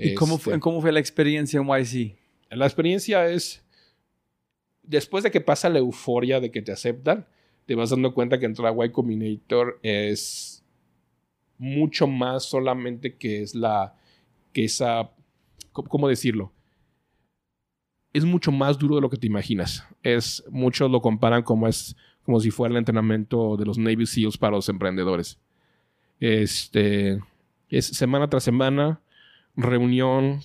¿Y 0.01 0.15
cómo, 0.15 0.37
fue, 0.37 0.53
este, 0.53 0.61
cómo 0.61 0.81
fue 0.81 0.91
la 0.91 0.99
experiencia 0.99 1.59
en 1.59 1.67
YC? 1.67 2.17
La 2.49 2.65
experiencia 2.65 3.27
es, 3.27 3.63
después 4.83 5.23
de 5.23 5.31
que 5.31 5.41
pasa 5.41 5.69
la 5.69 5.79
euforia 5.79 6.39
de 6.39 6.51
que 6.51 6.61
te 6.61 6.71
aceptan, 6.71 7.27
te 7.65 7.75
vas 7.75 7.91
dando 7.91 8.13
cuenta 8.13 8.39
que 8.39 8.45
entrar 8.45 8.73
a 8.73 8.85
Y 8.85 8.89
Combinator 8.89 9.79
es 9.83 10.63
mucho 11.57 12.07
más 12.07 12.43
solamente 12.43 13.15
que 13.15 13.43
es 13.43 13.53
la, 13.53 13.95
que 14.51 14.65
esa, 14.65 15.11
¿cómo 15.71 16.07
decirlo? 16.07 16.51
Es 18.13 18.25
mucho 18.25 18.51
más 18.51 18.77
duro 18.77 18.95
de 18.95 19.01
lo 19.01 19.09
que 19.09 19.17
te 19.17 19.27
imaginas. 19.27 19.87
Es, 20.03 20.43
muchos 20.49 20.89
lo 20.91 21.01
comparan 21.01 21.43
como 21.43 21.67
es, 21.67 21.95
como 22.23 22.39
si 22.39 22.51
fuera 22.51 22.73
el 22.73 22.77
entrenamiento 22.79 23.55
de 23.57 23.65
los 23.65 23.77
Navy 23.77 24.05
SEALs 24.05 24.37
para 24.37 24.55
los 24.55 24.67
emprendedores. 24.67 25.39
Este, 26.19 27.19
es 27.69 27.85
semana 27.85 28.29
tras 28.29 28.43
semana, 28.43 28.99
reunión 29.55 30.39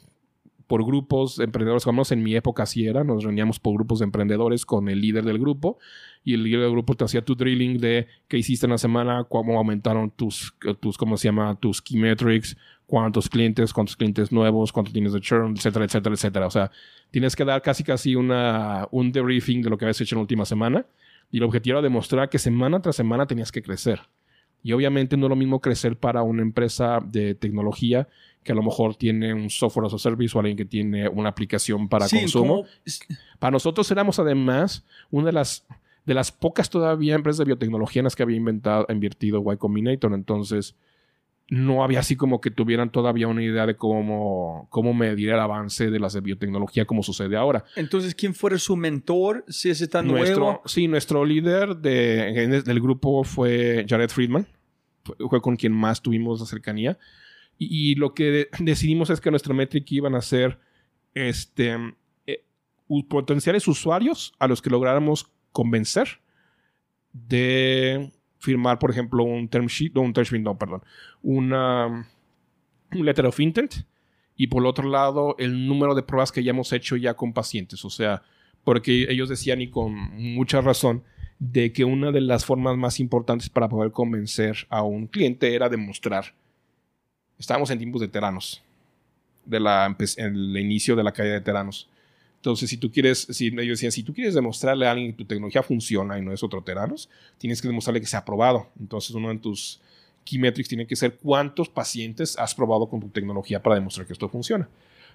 por 0.67 0.85
grupos 0.85 1.37
de 1.37 1.45
emprendedores, 1.45 1.85
como 1.85 2.03
en 2.09 2.23
mi 2.23 2.35
época 2.35 2.65
así 2.65 2.87
era, 2.87 3.05
nos 3.05 3.23
reuníamos 3.23 3.61
por 3.61 3.75
grupos 3.75 4.01
de 4.01 4.05
emprendedores 4.05 4.67
con 4.67 4.89
el 4.89 5.01
líder 5.01 5.25
del 5.25 5.39
grupo 5.39 5.79
y 6.25 6.35
el 6.35 6.43
líder 6.43 6.63
del 6.63 6.73
grupo 6.73 6.95
te 6.95 7.05
hacía 7.05 7.25
tu 7.25 7.37
drilling 7.37 7.79
de 7.79 8.09
qué 8.27 8.39
hiciste 8.39 8.67
en 8.67 8.73
la 8.73 8.79
semana, 8.79 9.25
cómo 9.29 9.59
aumentaron 9.59 10.11
tus, 10.11 10.57
tus 10.81 10.99
¿cómo 10.99 11.17
se 11.17 11.29
llama? 11.29 11.55
Tus 11.55 11.81
key 11.81 11.97
metrics, 11.99 12.57
cuántos 12.87 13.29
clientes, 13.29 13.73
cuántos 13.73 13.97
clientes 13.97 14.33
nuevos, 14.33 14.73
cuánto 14.73 14.91
tienes 14.91 15.13
de 15.13 15.21
churn, 15.21 15.55
etcétera, 15.57 15.85
etcétera, 15.85 16.15
etcétera. 16.15 16.47
O 16.47 16.51
sea, 16.51 16.71
tienes 17.13 17.37
que 17.37 17.45
dar 17.45 17.63
casi 17.63 17.85
casi 17.85 18.17
una, 18.17 18.89
un 18.91 19.13
debriefing 19.13 19.63
de 19.63 19.71
lo 19.71 19.79
que 19.79 19.85
habías 19.85 20.01
hecho 20.01 20.17
en 20.17 20.19
la 20.19 20.23
última 20.23 20.45
semana 20.45 20.85
y 21.31 21.39
el 21.39 21.45
objetivo 21.45 21.79
era 21.79 21.83
demostrar 21.83 22.29
que 22.29 22.39
semana 22.39 22.81
tras 22.81 22.97
semana 22.97 23.27
tenías 23.27 23.53
que 23.53 23.63
crecer. 23.63 24.01
Y 24.63 24.73
obviamente 24.73 25.17
no 25.17 25.27
es 25.27 25.31
lo 25.31 25.37
mismo 25.37 25.61
crecer 25.61 25.97
para 25.97 26.23
una 26.23 26.43
empresa 26.43 26.99
de 27.05 27.37
tecnología 27.37 28.09
que 28.47 28.53
a 28.53 28.55
lo 28.55 28.63
mejor 28.63 28.95
tiene 28.95 29.35
un 29.35 29.51
software 29.51 29.87
as 29.87 29.95
a 29.95 29.99
service 29.99 30.37
o 30.37 30.41
alguien 30.41 30.57
que 30.57 30.65
tiene 30.65 31.09
una 31.09 31.29
aplicación 31.29 31.89
para 31.89 32.09
consumo. 32.09 32.65
Para 33.41 33.51
nosotros 33.51 33.91
éramos 33.91 34.21
además 34.21 34.87
una 35.11 35.27
de 35.27 35.33
las, 35.33 35.67
de 36.07 36.15
las 36.15 36.31
pocas 36.31 36.71
todavía 36.71 37.17
empresas 37.17 37.39
de 37.39 37.45
biotecnología 37.47 38.01
en 38.01 38.05
las 38.05 38.15
que 38.15 38.23
había 38.23 38.37
inventado, 38.37 38.87
invertido 38.89 39.43
Y 39.53 39.57
Combinator. 39.57 40.15
Entonces, 40.15 40.77
no 41.49 41.83
había 41.83 41.99
así 41.99 42.15
como 42.15 42.41
que 42.41 42.53
tuvieran 42.53 42.91
todavía 42.91 43.27
una 43.27 43.43
idea 43.43 43.67
de 43.67 43.77
cómo, 43.77 44.69
cómo 44.71 44.95
medir 44.95 45.31
el 45.31 45.41
avance 45.41 45.91
de 45.91 45.99
las 45.99 46.13
de 46.13 46.21
biotecnología 46.21 46.85
como 46.85 47.03
sucede 47.03 47.37
ahora. 47.37 47.65
Entonces, 47.75 48.15
¿quién 48.15 48.33
fue 48.33 48.57
su 48.61 48.77
mentor? 48.77 49.45
Si 49.49 49.71
es 49.71 49.91
tan 49.91 50.07
nuestro, 50.07 50.39
nuevo. 50.39 50.63
Sí, 50.67 50.87
nuestro 50.87 51.25
líder 51.25 51.77
de, 51.77 52.63
del 52.65 52.81
grupo 52.81 53.25
fue 53.25 53.85
Jared 53.89 54.11
Friedman. 54.11 54.47
Fue 55.03 55.41
con 55.41 55.57
quien 55.57 55.73
más 55.73 56.01
tuvimos 56.01 56.39
la 56.39 56.47
cercanía. 56.47 56.97
Y, 57.59 57.95
lo 57.95 58.15
que 58.15 58.49
decidimos 58.59 59.11
es 59.11 59.21
que 59.21 59.31
nuestra 59.31 59.55
métrica 59.55 59.95
iban 59.95 60.15
a 60.15 60.23
ser 60.23 60.59
este, 61.15 61.77
eh, 62.27 62.45
potenciales 63.09 63.67
usuarios 63.69 64.35
a 64.39 64.49
los 64.49 64.61
que 64.61 64.71
lográramos 64.71 65.31
convencer 65.53 66.21
de 67.13 68.13
firmar, 68.39 68.79
por 68.79 68.91
ejemplo, 68.91 69.25
un 69.25 69.49
term 69.49 69.67
sheet, 69.67 69.95
no, 69.95 70.03
un 70.03 70.13
term 70.13 70.27
sheet, 70.27 70.43
no, 70.43 70.59
perdón, 70.59 70.83
una, 71.23 71.87
un 72.93 73.05
letter 73.07 73.27
of 73.27 73.41
intent. 73.41 73.75
Y 74.37 74.49
por 74.49 74.65
otro 74.67 74.89
lado, 74.89 75.35
el 75.39 75.67
número 75.67 75.95
de 75.95 76.03
pruebas 76.03 76.31
que 76.31 76.45
ya 76.45 76.51
hemos 76.51 76.73
hecho 76.73 76.97
ya 76.97 77.15
con 77.15 77.33
pacientes. 77.33 77.85
O 77.87 77.91
sea, 77.91 78.23
porque 78.65 79.07
ellos 79.09 79.31
decían 79.31 79.63
y 79.63 79.71
con 79.71 79.95
mucha 79.95 80.61
razón 80.61 81.05
de 81.39 81.73
que 81.73 81.85
una 81.85 82.13
de 82.13 82.21
las 82.21 82.45
formas 82.45 82.77
más 82.77 83.01
importantes 83.01 83.49
para 83.49 83.69
poder 83.69 83.93
convencer 83.93 84.67
a 84.69 84.83
un 84.83 85.07
cliente 85.07 85.55
era 85.55 85.69
demostrar. 85.69 86.35
Estábamos 87.39 87.71
en 87.71 87.79
tiempos 87.79 88.01
de 88.01 88.09
teranos, 88.09 88.63
de 89.45 89.59
el 90.17 90.57
inicio 90.57 90.97
de 90.97 91.05
la 91.05 91.13
calle 91.13 91.31
de 91.31 91.41
teranos. 91.41 91.89
Entonces, 92.37 92.71
si 92.71 92.77
tú 92.77 92.93
quieres, 92.93 93.27
si 93.31 93.49
ellos 93.49 93.79
decían, 93.79 93.91
si 93.93 94.03
tú 94.03 94.15
quieres 94.15 94.35
demostrarle 94.35 94.87
a 94.87 94.93
alguien 94.93 95.11
que 95.11 95.19
tu 95.19 95.25
tecnología 95.25 95.63
funciona 95.63 96.19
y 96.19 96.23
no 96.23 96.33
es 96.33 96.43
otro 96.43 96.63
teranos, 96.63 97.09
tienes 97.39 97.61
que 97.61 97.69
demostrarle 97.69 98.01
que 98.01 98.07
se 98.07 98.17
ha 98.17 98.25
probado. 98.25 98.69
Entonces, 98.79 99.11
uno 99.17 99.31
de 99.31 99.39
tus 99.39 99.81
key 100.25 100.39
metrics 100.39 100.69
tiene 100.69 100.87
que 100.87 100.95
ser 100.97 101.17
cuántos 101.17 101.69
pacientes 101.69 102.39
has 102.39 102.55
probado 102.55 102.89
con 102.89 103.01
tu 103.01 103.09
tecnología 103.09 103.63
para 103.63 103.77
demostrar 103.77 104.07
que 104.07 104.13
esto 104.13 104.29
funciona. 104.29 104.69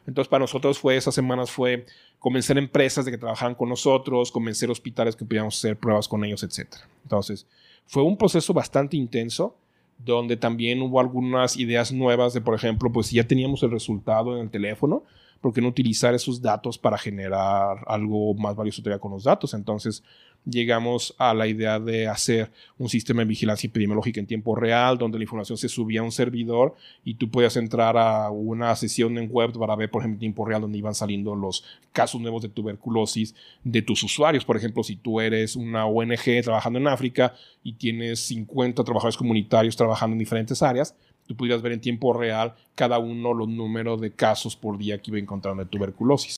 Entonces, 0.08 0.30
para 0.30 0.42
nosotros 0.42 0.80
fue, 0.80 0.98
esas 0.98 1.14
semanas 1.14 1.52
fue 1.52 1.86
convencer 2.20 2.58
empresas 2.58 3.06
de 3.06 3.12
que 3.12 3.18
trabajaran 3.18 3.56
con 3.56 3.70
nosotros, 3.70 4.32
convencer 4.32 4.70
hospitales 4.70 5.16
que 5.16 5.24
pudiéramos 5.26 5.58
hacer 5.58 5.78
pruebas 5.78 6.08
con 6.08 6.24
ellos, 6.26 6.44
etc. 6.44 6.68
Entonces, 7.04 7.46
fue 7.86 8.04
un 8.04 8.18
proceso 8.18 8.54
bastante 8.54 8.98
intenso, 8.98 9.56
donde 10.04 10.38
también 10.38 10.82
hubo 10.82 11.00
algunas 11.00 11.58
ideas 11.58 11.92
nuevas 11.92 12.34
de, 12.34 12.42
por 12.42 12.56
ejemplo, 12.56 12.92
pues 12.92 13.08
si 13.08 13.18
ya 13.18 13.28
teníamos 13.28 13.64
el 13.64 13.72
resultado 13.72 14.36
en 14.36 14.44
el 14.44 14.50
teléfono, 14.50 15.04
¿por 15.42 15.54
qué 15.54 15.62
no 15.62 15.68
utilizar 15.68 16.14
esos 16.14 16.42
datos 16.42 16.78
para 16.78 16.98
generar 16.98 17.84
algo 17.88 18.34
más 18.36 18.56
valioso 18.56 18.82
todavía 18.82 19.02
con 19.02 19.12
los 19.12 19.24
datos? 19.24 19.54
Entonces, 19.54 20.04
llegamos 20.46 21.16
a 21.18 21.34
la 21.34 21.48
idea 21.48 21.80
de 21.80 22.08
hacer 22.08 22.52
un 22.78 22.90
sistema 22.90 23.22
de 23.22 23.26
vigilancia 23.26 23.68
epidemiológica 23.68 24.20
en 24.20 24.28
tiempo 24.28 24.56
real, 24.56 24.98
donde 24.98 25.18
la 25.18 25.24
información 25.24 25.58
se 25.58 25.70
subía 25.70 26.02
a 26.02 26.04
un 26.04 26.12
servidor 26.12 26.76
y 27.04 27.16
tú 27.16 27.30
podías 27.30 27.58
entrar 27.58 27.98
a 27.98 28.30
una 28.32 28.76
sesión 28.76 29.18
en 29.18 29.30
web 29.32 29.52
para 29.58 29.76
ver, 29.76 29.90
por 29.90 30.02
ejemplo, 30.02 30.16
en 30.16 30.20
tiempo 30.20 30.46
real 30.46 30.62
donde 30.62 30.78
iban 30.78 30.96
saliendo 30.96 31.36
los 31.36 31.64
casos 31.92 32.20
nuevos 32.22 32.42
de 32.42 32.50
tuberculosis 32.50 33.36
de 33.64 33.82
tus 33.82 34.04
usuarios. 34.04 34.46
Por 34.46 34.58
ejemplo, 34.58 34.84
si 34.84 34.96
tú 34.96 35.20
eres 35.20 35.56
una 35.56 35.86
ONG 35.86 36.42
trabajando 36.44 36.80
en 36.80 36.88
África 36.88 37.34
y 37.64 37.74
tienes 37.74 38.20
50 38.22 38.84
trabajadores 38.84 39.18
comunitarios 39.18 39.76
trabajando 39.76 40.14
en 40.14 40.20
diferentes 40.20 40.62
áreas, 40.62 40.96
tú 41.28 41.36
pudieras 41.36 41.62
ver 41.62 41.74
en 41.74 41.82
tiempo 41.82 42.14
real 42.14 42.56
cada 42.76 43.00
uno 43.00 43.34
los 43.34 43.48
números 43.48 44.02
de 44.02 44.12
casos 44.12 44.56
por 44.56 44.78
día 44.78 45.02
que 45.02 45.12
iba 45.12 45.20
encontrando 45.20 45.64
de 45.64 45.70
tuberculosis. 45.70 46.38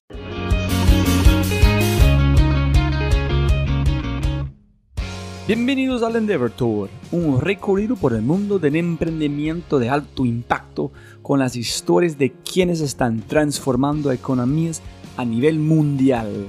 Bienvenidos 5.45 6.03
al 6.03 6.15
Endeavor 6.15 6.51
Tour, 6.51 6.89
un 7.11 7.41
recorrido 7.41 7.97
por 7.97 8.13
el 8.13 8.21
mundo 8.21 8.59
del 8.59 8.77
emprendimiento 8.77 9.77
de 9.77 9.89
alto 9.89 10.23
impacto 10.23 10.93
con 11.21 11.37
las 11.37 11.57
historias 11.57 12.17
de 12.17 12.31
quienes 12.31 12.79
están 12.79 13.19
transformando 13.27 14.13
economías 14.13 14.81
a 15.17 15.25
nivel 15.25 15.59
mundial. 15.59 16.47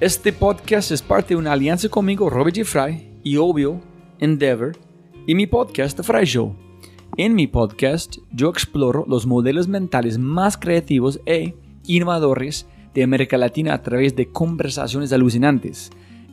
Este 0.00 0.32
podcast 0.32 0.90
es 0.90 1.02
parte 1.02 1.34
de 1.34 1.36
una 1.38 1.52
alianza 1.52 1.88
conmigo, 1.88 2.28
Robert 2.30 2.56
G. 2.56 2.64
Fry, 2.64 3.12
y 3.22 3.36
obvio, 3.36 3.80
Endeavor, 4.18 4.76
y 5.24 5.36
mi 5.36 5.46
podcast, 5.46 5.96
The 5.96 6.02
Fry 6.02 6.24
Show. 6.24 6.56
En 7.16 7.36
mi 7.36 7.46
podcast, 7.46 8.16
yo 8.32 8.50
exploro 8.50 9.04
los 9.06 9.24
modelos 9.24 9.68
mentales 9.68 10.18
más 10.18 10.56
creativos 10.56 11.20
e 11.26 11.54
innovadores 11.86 12.66
de 12.92 13.04
América 13.04 13.38
Latina 13.38 13.72
a 13.72 13.82
través 13.82 14.16
de 14.16 14.26
conversaciones 14.32 15.12
alucinantes 15.12 15.92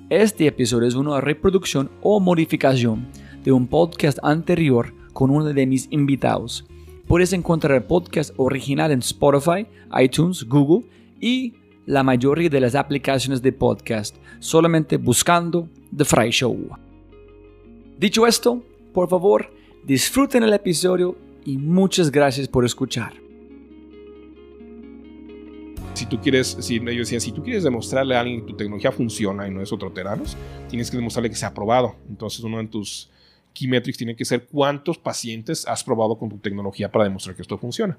este 0.10 0.48
episodio 0.48 0.88
es 0.88 0.96
una 0.96 1.22
reproducción 1.22 1.92
o 2.02 2.20
modificación 2.20 3.08
de 3.44 3.52
un 3.52 3.68
podcast 3.68 4.18
anterior 4.24 4.92
con 5.14 5.30
uno 5.30 5.46
de 5.46 5.66
mis 5.68 5.88
invitados. 5.92 6.66
Puedes 7.06 7.32
encontrar 7.32 7.78
el 7.78 7.84
podcast 7.84 8.34
original 8.38 8.92
en 8.92 9.00
Spotify, 9.00 9.68
iTunes, 10.00 10.44
Google 10.48 10.88
y 11.22 11.54
la 11.86 12.02
mayoría 12.02 12.50
de 12.50 12.60
las 12.60 12.74
aplicaciones 12.74 13.42
de 13.44 13.52
podcast, 13.52 14.16
solamente 14.40 14.98
buscando 14.98 15.70
The 15.96 16.06
Fry 16.06 16.32
Show. 16.32 16.70
Dicho 18.00 18.26
esto, 18.26 18.64
por 18.94 19.10
favor, 19.10 19.52
disfruten 19.84 20.42
el 20.42 20.54
episodio 20.54 21.16
y 21.46 21.58
muchas 21.58 22.12
gracias 22.12 22.48
por 22.48 22.66
escuchar 22.66 23.29
tú 26.10 26.20
quieres, 26.20 26.58
si 26.60 26.80
tú 27.32 27.44
quieres 27.44 27.64
demostrarle 27.64 28.16
a 28.16 28.22
alguien 28.22 28.42
que 28.42 28.48
tu 28.48 28.58
tecnología 28.58 28.92
funciona 28.92 29.48
y 29.48 29.52
no 29.52 29.62
es 29.62 29.72
otro 29.72 29.92
teranos, 29.92 30.36
tienes 30.68 30.90
que 30.92 30.98
demostrarle 30.98 31.30
que 31.30 31.36
se 31.36 31.46
ha 31.46 31.54
probado. 31.54 31.96
Entonces, 32.10 32.44
uno 32.44 32.58
de 32.58 32.68
tus 32.68 33.10
key 33.54 33.68
metrics 33.68 33.98
tiene 33.98 34.16
que 34.16 34.26
ser 34.26 34.48
cuántos 34.48 34.98
pacientes 34.98 35.68
has 35.68 35.84
probado 35.84 36.18
con 36.18 36.30
tu 36.30 36.38
tecnología 36.38 36.92
para 36.92 37.06
demostrar 37.06 37.36
que 37.36 37.42
esto 37.42 37.58
funciona. 37.58 37.98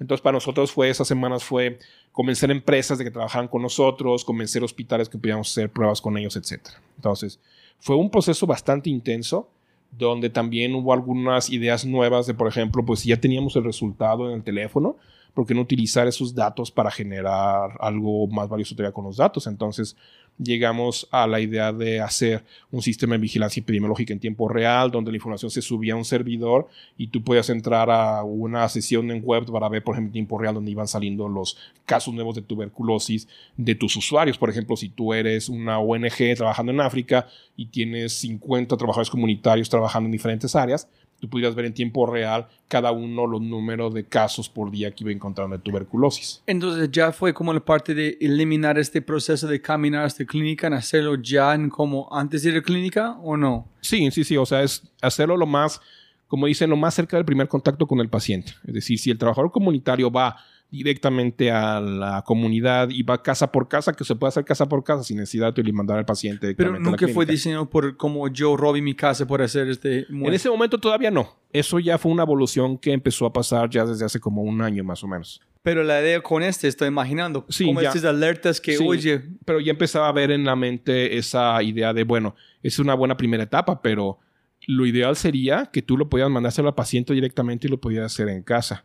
Entonces, 0.00 0.22
para 0.22 0.34
nosotros 0.34 0.70
fue, 0.70 0.88
esas 0.88 1.08
semanas 1.08 1.42
fue 1.42 1.78
convencer 2.12 2.50
empresas 2.50 2.98
de 2.98 3.04
que 3.04 3.10
trabajaran 3.10 3.48
con 3.48 3.62
nosotros, 3.62 4.24
convencer 4.24 4.62
hospitales 4.62 5.08
que 5.08 5.18
pudiéramos 5.18 5.50
hacer 5.50 5.70
pruebas 5.70 6.00
con 6.00 6.16
ellos, 6.16 6.36
etc. 6.36 6.68
Entonces, 6.96 7.40
fue 7.80 7.96
un 7.96 8.10
proceso 8.10 8.46
bastante 8.46 8.90
intenso, 8.90 9.50
donde 9.90 10.30
también 10.30 10.74
hubo 10.74 10.92
algunas 10.92 11.50
ideas 11.50 11.84
nuevas 11.84 12.26
de, 12.26 12.34
por 12.34 12.46
ejemplo, 12.46 12.84
pues 12.84 13.04
ya 13.04 13.16
teníamos 13.16 13.56
el 13.56 13.64
resultado 13.64 14.28
en 14.28 14.36
el 14.36 14.42
teléfono, 14.42 14.96
¿por 15.34 15.46
qué 15.46 15.54
no 15.54 15.62
utilizar 15.62 16.06
esos 16.06 16.34
datos 16.34 16.70
para 16.70 16.90
generar 16.90 17.76
algo 17.80 18.26
más 18.26 18.48
valioso 18.48 18.74
todavía 18.74 18.92
con 18.92 19.04
los 19.04 19.16
datos? 19.16 19.46
Entonces 19.46 19.96
llegamos 20.38 21.08
a 21.10 21.26
la 21.26 21.40
idea 21.40 21.72
de 21.72 22.00
hacer 22.00 22.44
un 22.70 22.80
sistema 22.80 23.14
de 23.14 23.20
vigilancia 23.20 23.60
epidemiológica 23.60 24.12
en 24.12 24.20
tiempo 24.20 24.48
real, 24.48 24.90
donde 24.90 25.10
la 25.10 25.16
información 25.16 25.50
se 25.50 25.62
subía 25.62 25.94
a 25.94 25.96
un 25.96 26.04
servidor 26.04 26.68
y 26.96 27.08
tú 27.08 27.22
podías 27.22 27.50
entrar 27.50 27.90
a 27.90 28.22
una 28.22 28.68
sesión 28.68 29.10
en 29.10 29.22
web 29.22 29.50
para 29.50 29.68
ver, 29.68 29.82
por 29.82 29.94
ejemplo, 29.94 30.08
en 30.08 30.12
tiempo 30.12 30.38
real 30.38 30.54
donde 30.54 30.70
iban 30.70 30.88
saliendo 30.88 31.28
los 31.28 31.56
casos 31.84 32.14
nuevos 32.14 32.36
de 32.36 32.42
tuberculosis 32.42 33.28
de 33.56 33.74
tus 33.74 33.96
usuarios. 33.96 34.38
Por 34.38 34.50
ejemplo, 34.50 34.76
si 34.76 34.88
tú 34.88 35.12
eres 35.12 35.48
una 35.48 35.78
ONG 35.78 36.36
trabajando 36.36 36.72
en 36.72 36.80
África 36.80 37.26
y 37.56 37.66
tienes 37.66 38.12
50 38.14 38.76
trabajadores 38.76 39.10
comunitarios 39.10 39.68
trabajando 39.68 40.06
en 40.06 40.12
diferentes 40.12 40.54
áreas, 40.54 40.88
tú 41.20 41.28
pudieras 41.28 41.54
ver 41.54 41.66
en 41.66 41.74
tiempo 41.74 42.06
real 42.06 42.48
cada 42.68 42.92
uno 42.92 43.26
los 43.26 43.40
números 43.40 43.94
de 43.94 44.04
casos 44.04 44.48
por 44.48 44.70
día 44.70 44.90
que 44.90 45.04
iba 45.04 45.12
encontrando 45.12 45.56
de 45.56 45.62
tuberculosis. 45.62 46.42
Entonces 46.46 46.90
ya 46.90 47.12
fue 47.12 47.32
como 47.32 47.52
la 47.52 47.60
parte 47.60 47.94
de 47.94 48.18
eliminar 48.20 48.78
este 48.78 49.02
proceso 49.02 49.46
de 49.46 49.60
caminar 49.60 50.04
hasta 50.04 50.24
clínica, 50.24 50.66
en 50.66 50.74
hacerlo 50.74 51.16
ya 51.16 51.54
en 51.54 51.70
como 51.70 52.08
antes 52.12 52.42
de 52.42 52.50
ir 52.50 52.56
a 52.58 52.62
clínica 52.62 53.18
o 53.22 53.36
no? 53.36 53.66
Sí, 53.80 54.10
sí, 54.10 54.24
sí, 54.24 54.36
o 54.36 54.46
sea, 54.46 54.62
es 54.62 54.82
hacerlo 55.00 55.36
lo 55.36 55.46
más, 55.46 55.80
como 56.26 56.46
dicen, 56.46 56.70
lo 56.70 56.76
más 56.76 56.94
cerca 56.94 57.16
del 57.16 57.24
primer 57.24 57.48
contacto 57.48 57.86
con 57.86 58.00
el 58.00 58.08
paciente. 58.08 58.52
Es 58.66 58.74
decir, 58.74 58.98
si 58.98 59.10
el 59.10 59.18
trabajador 59.18 59.50
comunitario 59.50 60.10
va 60.10 60.36
directamente 60.70 61.50
a 61.50 61.80
la 61.80 62.22
comunidad 62.22 62.90
y 62.90 63.02
va 63.02 63.22
casa 63.22 63.50
por 63.50 63.68
casa, 63.68 63.92
que 63.92 64.04
se 64.04 64.14
puede 64.14 64.28
hacer 64.28 64.44
casa 64.44 64.68
por 64.68 64.84
casa 64.84 65.02
sin 65.02 65.16
necesidad 65.16 65.54
de 65.54 65.72
mandar 65.72 65.98
al 65.98 66.04
paciente. 66.04 66.54
Pero 66.54 66.78
nunca 66.78 67.08
fue 67.08 67.24
diseñado 67.24 67.68
por 67.68 67.96
como 67.96 68.28
yo 68.28 68.56
robé 68.56 68.82
mi 68.82 68.94
casa 68.94 69.26
por 69.26 69.42
hacer 69.42 69.68
este. 69.68 70.06
En 70.10 70.34
ese 70.34 70.50
momento 70.50 70.78
todavía 70.78 71.10
no. 71.10 71.36
Eso 71.52 71.78
ya 71.78 71.96
fue 71.96 72.12
una 72.12 72.24
evolución 72.24 72.76
que 72.76 72.92
empezó 72.92 73.24
a 73.24 73.32
pasar 73.32 73.70
ya 73.70 73.84
desde 73.86 74.04
hace 74.04 74.20
como 74.20 74.42
un 74.42 74.60
año 74.60 74.84
más 74.84 75.02
o 75.02 75.08
menos. 75.08 75.40
Pero 75.62 75.82
la 75.82 76.00
idea 76.00 76.20
con 76.22 76.42
este, 76.42 76.68
estoy 76.68 76.88
imaginando, 76.88 77.44
sí, 77.48 77.66
como 77.66 77.80
estas 77.80 78.04
alertas 78.04 78.60
que, 78.60 78.78
oye... 78.78 79.22
Pero 79.44 79.60
ya 79.60 79.72
empezaba 79.72 80.08
a 80.08 80.12
ver 80.12 80.30
en 80.30 80.44
la 80.44 80.56
mente 80.56 81.18
esa 81.18 81.62
idea 81.62 81.92
de, 81.92 82.04
bueno, 82.04 82.36
es 82.62 82.78
una 82.78 82.94
buena 82.94 83.16
primera 83.16 83.42
etapa, 83.42 83.82
pero 83.82 84.18
lo 84.66 84.86
ideal 84.86 85.16
sería 85.16 85.68
que 85.72 85.82
tú 85.82 85.96
lo 85.96 86.08
pudieras 86.08 86.30
mandárselo 86.30 86.68
al 86.68 86.74
paciente 86.74 87.12
directamente 87.12 87.66
y 87.66 87.70
lo 87.70 87.80
pudieras 87.80 88.12
hacer 88.12 88.28
en 88.28 88.42
casa. 88.42 88.84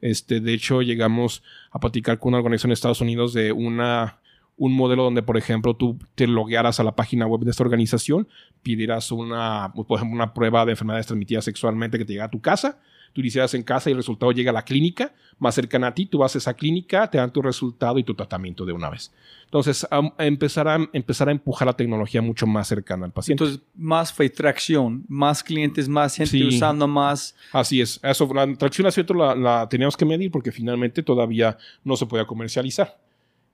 Este, 0.00 0.40
de 0.40 0.54
hecho, 0.54 0.82
llegamos 0.82 1.42
a 1.70 1.80
platicar 1.80 2.18
con 2.18 2.30
una 2.30 2.38
organización 2.38 2.70
en 2.70 2.74
Estados 2.74 3.00
Unidos 3.00 3.32
de 3.32 3.52
una, 3.52 4.20
un 4.56 4.72
modelo 4.72 5.02
donde, 5.04 5.22
por 5.22 5.36
ejemplo, 5.36 5.74
tú 5.74 5.98
te 6.14 6.26
loguearas 6.26 6.80
a 6.80 6.84
la 6.84 6.94
página 6.94 7.26
web 7.26 7.40
de 7.42 7.50
esta 7.50 7.64
organización, 7.64 8.28
pidieras 8.62 9.10
una, 9.10 9.72
por 9.74 9.98
ejemplo, 9.98 10.14
una 10.14 10.34
prueba 10.34 10.64
de 10.64 10.72
enfermedades 10.72 11.06
transmitidas 11.06 11.44
sexualmente 11.44 11.98
que 11.98 12.04
te 12.04 12.12
llega 12.12 12.26
a 12.26 12.30
tu 12.30 12.40
casa, 12.40 12.80
tú 13.12 13.20
lo 13.20 13.26
hicieras 13.26 13.54
en 13.54 13.62
casa 13.62 13.90
y 13.90 13.92
el 13.92 13.98
resultado 13.98 14.32
llega 14.32 14.50
a 14.50 14.54
la 14.54 14.64
clínica 14.64 15.12
más 15.38 15.54
cercana 15.54 15.88
a 15.88 15.94
ti, 15.94 16.06
tú 16.06 16.18
vas 16.18 16.34
a 16.34 16.38
esa 16.38 16.54
clínica, 16.54 17.08
te 17.08 17.18
dan 17.18 17.32
tu 17.32 17.40
resultado 17.42 17.98
y 17.98 18.04
tu 18.04 18.14
tratamiento 18.14 18.64
de 18.64 18.72
una 18.72 18.90
vez. 18.90 19.12
Entonces, 19.44 19.86
empezar, 20.18 20.68
a, 20.68 20.78
empezar 20.92 21.28
a 21.28 21.32
empujar 21.32 21.66
la 21.66 21.74
tecnología 21.74 22.20
mucho 22.20 22.46
más 22.46 22.68
cercana 22.68 23.06
al 23.06 23.12
paciente. 23.12 23.44
Entonces, 23.44 23.64
más 23.74 24.12
fue 24.12 24.28
tracción, 24.28 25.04
más 25.08 25.42
clientes, 25.42 25.88
más 25.88 26.16
gente 26.16 26.44
usando 26.44 26.86
más. 26.86 27.34
Así 27.52 27.80
es. 27.80 28.00
Eso, 28.02 28.28
la 28.34 28.52
tracción 28.54 28.90
cierto 28.92 29.14
la, 29.14 29.34
la 29.34 29.68
teníamos 29.68 29.96
que 29.96 30.04
medir 30.04 30.30
porque 30.30 30.52
finalmente 30.52 31.02
todavía 31.02 31.56
no 31.84 31.96
se 31.96 32.06
podía 32.06 32.26
comercializar. 32.26 32.98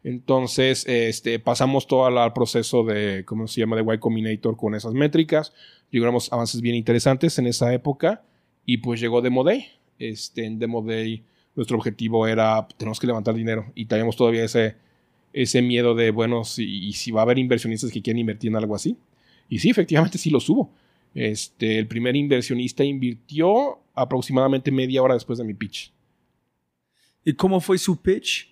Entonces, 0.02 0.84
este, 0.86 1.38
pasamos 1.38 1.86
todo 1.86 2.08
el 2.08 2.32
proceso 2.32 2.82
de, 2.84 3.24
¿cómo 3.24 3.46
se 3.46 3.60
llama?, 3.60 3.76
de 3.76 3.94
Y 3.94 3.98
Combinator 3.98 4.56
con 4.56 4.74
esas 4.74 4.92
métricas. 4.92 5.52
Logramos 5.90 6.32
avances 6.32 6.60
bien 6.60 6.74
interesantes 6.74 7.38
en 7.38 7.46
esa 7.46 7.72
época 7.72 8.22
y 8.66 8.78
pues 8.78 9.00
llegó 9.00 9.20
Demo 9.22 9.44
Day. 9.44 9.66
Este, 9.98 10.44
en 10.44 10.58
Demo 10.58 10.82
Day 10.82 11.22
nuestro 11.54 11.76
objetivo 11.76 12.26
era, 12.26 12.66
tenemos 12.76 12.98
que 12.98 13.06
levantar 13.06 13.34
dinero 13.34 13.70
y 13.74 13.86
teníamos 13.86 14.16
todavía 14.16 14.44
ese, 14.44 14.74
ese 15.32 15.62
miedo 15.62 15.94
de, 15.94 16.10
bueno, 16.10 16.44
si, 16.44 16.92
si 16.92 17.10
va 17.12 17.20
a 17.20 17.24
haber 17.24 17.38
inversionistas 17.38 17.90
que 17.92 18.02
quieren 18.02 18.18
invertir 18.20 18.50
en 18.50 18.56
algo 18.56 18.74
así. 18.74 18.96
Y 19.48 19.58
sí, 19.60 19.70
efectivamente 19.70 20.18
sí 20.18 20.30
lo 20.30 20.40
subo. 20.40 20.70
Este, 21.14 21.78
el 21.78 21.86
primer 21.86 22.16
inversionista 22.16 22.82
invirtió 22.82 23.78
aproximadamente 23.94 24.72
media 24.72 25.00
hora 25.02 25.14
después 25.14 25.38
de 25.38 25.44
mi 25.44 25.54
pitch. 25.54 25.92
¿Y 27.24 27.32
cómo 27.34 27.60
fue 27.60 27.78
su 27.78 28.00
pitch? 28.00 28.50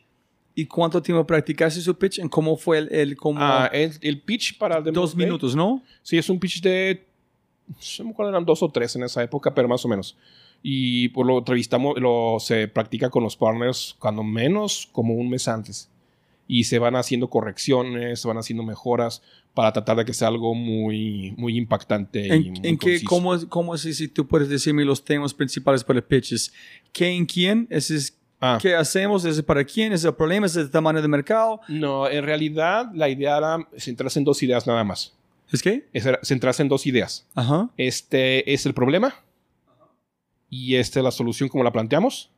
¿Y 0.54 0.66
cuánto 0.66 1.02
tiempo 1.02 1.26
practicaste 1.26 1.80
su 1.80 1.96
pitch? 1.98 2.18
¿En 2.20 2.28
cómo 2.28 2.56
fue 2.56 2.78
el, 2.78 2.92
el 2.92 3.16
como 3.16 3.40
Ah, 3.40 3.68
el, 3.72 3.92
el 4.00 4.20
pitch 4.20 4.58
para 4.58 4.78
el 4.78 4.84
Demo 4.84 5.00
dos 5.00 5.16
Day- 5.16 5.24
minutos, 5.26 5.56
no? 5.56 5.82
Sí, 6.02 6.16
es 6.18 6.28
un 6.30 6.38
pitch 6.38 6.60
de. 6.62 7.04
No 7.98 8.04
me 8.04 8.10
acuerdo, 8.10 8.30
eran 8.30 8.44
dos 8.44 8.62
o 8.62 8.68
tres 8.70 8.94
en 8.96 9.02
esa 9.04 9.22
época, 9.22 9.54
pero 9.54 9.68
más 9.68 9.84
o 9.84 9.88
menos. 9.88 10.16
Y 10.62 11.08
por 11.08 11.26
lo 11.26 11.38
entrevistamos, 11.38 11.98
lo 11.98 12.36
se 12.38 12.68
practica 12.68 13.10
con 13.10 13.22
los 13.22 13.36
partners 13.36 13.96
cuando 13.98 14.22
menos 14.22 14.88
como 14.92 15.14
un 15.14 15.28
mes 15.30 15.48
antes. 15.48 15.88
Y 16.48 16.64
se 16.64 16.78
van 16.78 16.96
haciendo 16.96 17.28
correcciones, 17.30 18.20
se 18.20 18.28
van 18.28 18.36
haciendo 18.36 18.62
mejoras 18.62 19.22
para 19.54 19.72
tratar 19.72 19.96
de 19.98 20.04
que 20.04 20.12
sea 20.14 20.28
algo 20.28 20.54
muy, 20.54 21.32
muy 21.36 21.56
impactante. 21.56 22.26
y 22.26 22.30
¿En, 22.30 22.52
muy 22.52 22.60
en 22.68 22.78
qué, 22.78 23.02
cómo, 23.04 23.34
es- 23.34 23.46
cómo 23.46 23.74
es, 23.74 23.80
si 23.82 24.08
tú 24.08 24.26
puedes 24.26 24.48
decirme 24.48 24.84
los 24.84 25.04
temas 25.04 25.32
principales 25.34 25.82
para 25.84 25.98
el 25.98 26.04
pitch? 26.04 26.32
¿Es 26.32 26.52
¿Qué 26.92 27.08
en 27.08 27.26
quién? 27.26 27.66
¿Ese 27.70 27.96
es 27.96 28.18
Ah, 28.44 28.58
¿Qué 28.60 28.74
hacemos? 28.74 29.24
¿Ese 29.24 29.40
para 29.44 29.62
quién? 29.64 29.92
¿Ese 29.92 30.08
el 30.08 30.14
problema? 30.14 30.46
¿Ese 30.46 30.62
el 30.62 30.70
tamaño 30.70 31.00
de 31.00 31.06
mercado? 31.06 31.60
no, 31.68 32.08
en 32.08 32.24
realidad 32.24 32.86
la 32.92 33.08
idea 33.08 33.38
era 33.38 33.68
centrarse 33.78 34.18
en 34.18 34.24
dos 34.24 34.42
ideas 34.42 34.66
nada 34.66 34.82
más. 34.82 35.14
¿Es 35.52 35.62
qué? 35.62 35.88
Es 35.92 36.06
centrarse 36.22 36.62
en 36.62 36.68
dos 36.68 36.86
ideas. 36.86 37.26
Ajá. 37.34 37.70
Este 37.76 38.52
es 38.52 38.66
el 38.66 38.74
problema 38.74 39.14
y 40.48 40.76
esta 40.76 41.00
es 41.00 41.04
la 41.04 41.10
solución 41.10 41.48
como 41.48 41.64
la 41.64 41.72
planteamos, 41.72 42.30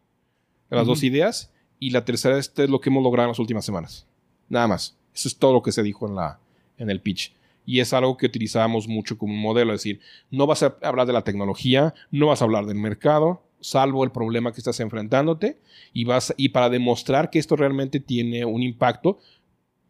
las 0.71 0.87
dos 0.87 1.03
ideas. 1.03 1.51
Y 1.81 1.91
la 1.91 2.05
tercera, 2.05 2.39
este 2.39 2.65
es 2.65 2.71
lo 2.71 2.81
que 2.81 2.89
hemos 2.89 3.03
logrado 3.03 3.27
en 3.27 3.33
las 3.33 3.41
últimas 3.41 3.65
semanas. 3.65 4.07
Nada 4.49 4.69
más. 4.69 4.97
Eso 5.13 5.29
es 5.29 5.37
todo 5.37 5.53
lo 5.53 5.63
que 5.63 5.73
se 5.73 5.83
dijo 5.83 6.07
en, 6.07 6.15
la, 6.15 6.39
en 6.79 6.91
el 6.91 7.01
pitch. 7.01 7.33
Y 7.67 7.81
es 7.81 7.93
algo 7.93 8.17
que 8.17 8.27
utilizábamos 8.27 8.87
mucho 8.87 9.19
como 9.19 9.35
un 9.35 9.41
modelo. 9.41 9.73
Es 9.75 9.81
decir, 9.81 10.01
no 10.31 10.47
vas 10.47 10.63
a 10.63 10.77
hablar 10.83 11.07
de 11.07 11.13
la 11.13 11.23
tecnología, 11.23 11.93
no 12.13 12.29
vas 12.29 12.41
a 12.41 12.45
hablar 12.45 12.67
del 12.67 12.77
mercado, 12.77 13.43
salvo 13.61 14.05
el 14.05 14.13
problema 14.13 14.53
que 14.53 14.61
estás 14.61 14.79
enfrentándote. 14.81 15.59
Y, 15.93 16.05
vas, 16.05 16.33
y 16.37 16.51
para 16.51 16.71
demostrar 16.71 17.31
que 17.31 17.41
esto 17.41 17.57
realmente 17.57 17.99
tiene 17.99 18.45
un 18.45 18.63
impacto, 18.63 19.19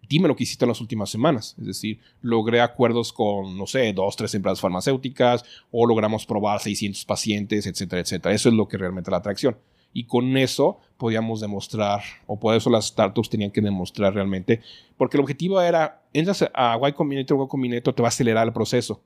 dime 0.08 0.28
lo 0.28 0.36
que 0.36 0.44
hiciste 0.44 0.64
en 0.64 0.70
las 0.70 0.80
últimas 0.80 1.10
semanas. 1.10 1.54
Es 1.58 1.66
decir, 1.66 2.00
logré 2.20 2.60
acuerdos 2.60 3.12
con, 3.12 3.56
no 3.56 3.66
sé, 3.66 3.92
dos, 3.92 4.16
tres 4.16 4.34
empresas 4.34 4.60
farmacéuticas 4.60 5.44
o 5.70 5.86
logramos 5.86 6.26
probar 6.26 6.60
600 6.60 7.04
pacientes, 7.04 7.66
etcétera, 7.66 8.02
etcétera. 8.02 8.34
Eso 8.34 8.48
es 8.48 8.54
lo 8.54 8.68
que 8.68 8.78
realmente 8.78 9.10
la 9.10 9.18
atracción. 9.18 9.56
Y 9.92 10.04
con 10.04 10.36
eso 10.36 10.80
podíamos 10.96 11.40
demostrar, 11.40 12.02
o 12.26 12.38
por 12.38 12.56
eso 12.56 12.68
las 12.68 12.86
startups 12.86 13.30
tenían 13.30 13.52
que 13.52 13.60
demostrar 13.60 14.12
realmente, 14.12 14.60
porque 14.96 15.16
el 15.16 15.22
objetivo 15.22 15.60
era, 15.60 16.02
entras 16.12 16.44
a 16.52 16.78
Y 16.88 16.92
Combinator, 16.92 17.38
Y 17.44 17.48
Combinator 17.48 17.94
te 17.94 18.02
va 18.02 18.08
a 18.08 18.10
acelerar 18.10 18.46
el 18.46 18.52
proceso. 18.52 19.00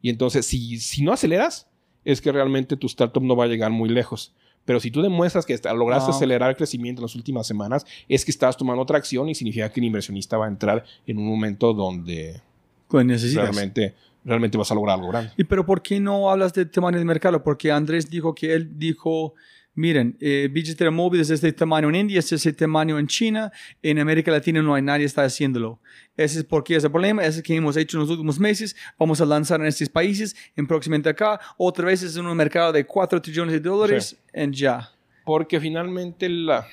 Y 0.00 0.08
entonces, 0.08 0.46
si, 0.46 0.78
si 0.80 1.02
no 1.02 1.12
aceleras, 1.12 1.68
es 2.04 2.20
que 2.20 2.32
realmente 2.32 2.76
tu 2.76 2.86
startup 2.86 3.22
no 3.22 3.36
va 3.36 3.44
a 3.44 3.48
llegar 3.48 3.70
muy 3.70 3.90
lejos. 3.90 4.34
Pero 4.64 4.80
si 4.80 4.90
tú 4.90 5.02
demuestras 5.02 5.44
que 5.44 5.58
lograste 5.74 6.10
acelerar 6.10 6.50
el 6.50 6.56
crecimiento 6.56 7.00
en 7.00 7.04
las 7.04 7.14
últimas 7.14 7.46
semanas, 7.46 7.84
es 8.08 8.24
que 8.24 8.30
estás 8.30 8.56
tomando 8.56 8.84
tracción 8.86 9.28
y 9.28 9.34
significa 9.34 9.70
que 9.70 9.80
el 9.80 9.86
inversionista 9.86 10.36
va 10.36 10.46
a 10.46 10.48
entrar 10.48 10.84
en 11.06 11.18
un 11.18 11.26
momento 11.26 11.72
donde 11.72 12.40
Pues 12.88 13.04
necesitas. 13.04 13.44
realmente, 13.44 13.94
realmente 14.24 14.56
vas 14.56 14.70
a 14.70 14.74
lograr 14.74 14.96
algo 14.98 15.08
grande. 15.08 15.32
¿Y 15.36 15.44
pero 15.44 15.66
por 15.66 15.82
qué 15.82 15.98
no 15.98 16.30
hablas 16.30 16.52
del 16.54 16.70
tamaño 16.70 16.98
del 16.98 17.06
mercado? 17.06 17.42
Porque 17.42 17.72
Andrés 17.72 18.08
dijo 18.08 18.34
que 18.34 18.54
él 18.54 18.78
dijo, 18.78 19.34
miren, 19.74 20.16
eh, 20.20 20.48
billetera 20.50 20.90
móvil 20.90 21.20
es 21.20 21.30
este 21.30 21.52
tamaño 21.52 21.88
en 21.88 21.94
India, 21.94 22.18
es 22.18 22.32
ese 22.32 22.52
tamaño 22.52 22.98
en 22.98 23.06
China, 23.06 23.50
en 23.82 23.98
América 23.98 24.30
Latina 24.30 24.60
no 24.62 24.74
hay 24.74 24.82
nadie 24.82 25.06
está 25.06 25.24
haciéndolo. 25.24 25.80
Ese 26.16 26.40
es 26.40 26.44
porque 26.44 26.76
es 26.76 26.84
el 26.84 26.90
problema, 26.90 27.22
ese 27.24 27.38
es 27.38 27.42
que 27.42 27.54
hemos 27.56 27.76
hecho 27.76 27.96
en 27.96 28.02
los 28.02 28.10
últimos 28.10 28.38
meses, 28.38 28.76
vamos 28.98 29.20
a 29.20 29.24
lanzar 29.26 29.60
en 29.60 29.66
estos 29.66 29.88
países, 29.88 30.36
en 30.56 30.66
próximamente 30.66 31.08
acá, 31.08 31.40
otra 31.56 31.86
vez 31.86 32.02
es 32.02 32.16
en 32.16 32.26
un 32.26 32.36
mercado 32.36 32.72
de 32.72 32.84
4 32.84 33.20
trillones 33.22 33.54
de 33.54 33.60
dólares, 33.60 34.08
Sí. 34.10 34.16
en 34.32 34.52
ya. 34.52 34.90
Porque 35.24 35.58
finalmente 35.60 36.28
la, 36.28 36.66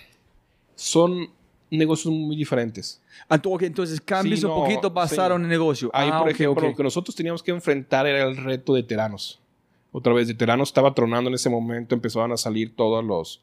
son 0.75 1.29
negocios 1.71 2.13
muy 2.13 2.35
diferentes. 2.35 3.01
Ah, 3.29 3.39
Entonces 3.61 4.01
cambios 4.01 4.39
Sí, 4.39 4.45
un 4.45 4.51
no, 4.51 4.57
poquito 4.57 4.89
basaron 4.89 5.37
sí. 5.37 5.39
en 5.39 5.43
el 5.43 5.49
negocio. 5.49 5.89
Ahí, 5.93 6.09
ah, 6.11 6.19
por 6.19 6.27
ok, 6.29 6.33
ejemplo, 6.33 6.63
ok. 6.63 6.69
lo 6.71 6.75
que 6.75 6.83
nosotros 6.83 7.15
teníamos 7.15 7.43
que 7.43 7.51
enfrentar 7.51 8.07
era 8.07 8.23
el 8.23 8.37
reto 8.37 8.73
de 8.73 8.83
Teranos. 8.83 9.39
Otra 9.91 10.13
vez, 10.13 10.27
de 10.27 10.63
estaba 10.63 10.93
tronando 10.93 11.29
en 11.29 11.35
ese 11.35 11.49
momento, 11.49 11.95
empezaban 11.95 12.31
a 12.31 12.37
salir 12.37 12.75
todos 12.75 13.03
los, 13.03 13.41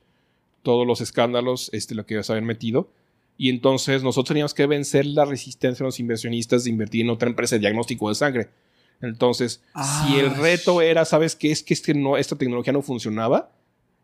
todos 0.62 0.86
los 0.86 1.00
escándalos, 1.00 1.70
este, 1.72 1.94
lo 1.94 2.06
que 2.06 2.22
se 2.22 2.32
habían 2.32 2.46
metido. 2.46 2.88
Y 3.38 3.50
entonces 3.50 4.02
nosotros 4.02 4.28
teníamos 4.28 4.54
que 4.54 4.66
vencer 4.66 5.06
la 5.06 5.24
resistencia 5.24 5.84
de 5.84 5.88
los 5.88 6.00
inversionistas 6.00 6.64
de 6.64 6.70
invertir 6.70 7.02
en 7.02 7.10
otra 7.10 7.28
empresa 7.28 7.56
de 7.56 7.60
diagnóstico 7.60 8.08
de 8.08 8.14
sangre. 8.14 8.48
Entonces, 9.02 9.62
Ah, 9.74 10.06
si 10.06 10.18
el 10.18 10.34
reto 10.36 10.80
era, 10.80 11.04
¿sabes 11.04 11.36
qué? 11.36 11.50
Es 11.50 11.62
que, 11.62 11.74
es 11.74 11.82
que 11.82 11.94
no, 11.94 12.16
esta 12.16 12.36
tecnología 12.36 12.72
no 12.72 12.80
funcionaba 12.80 13.52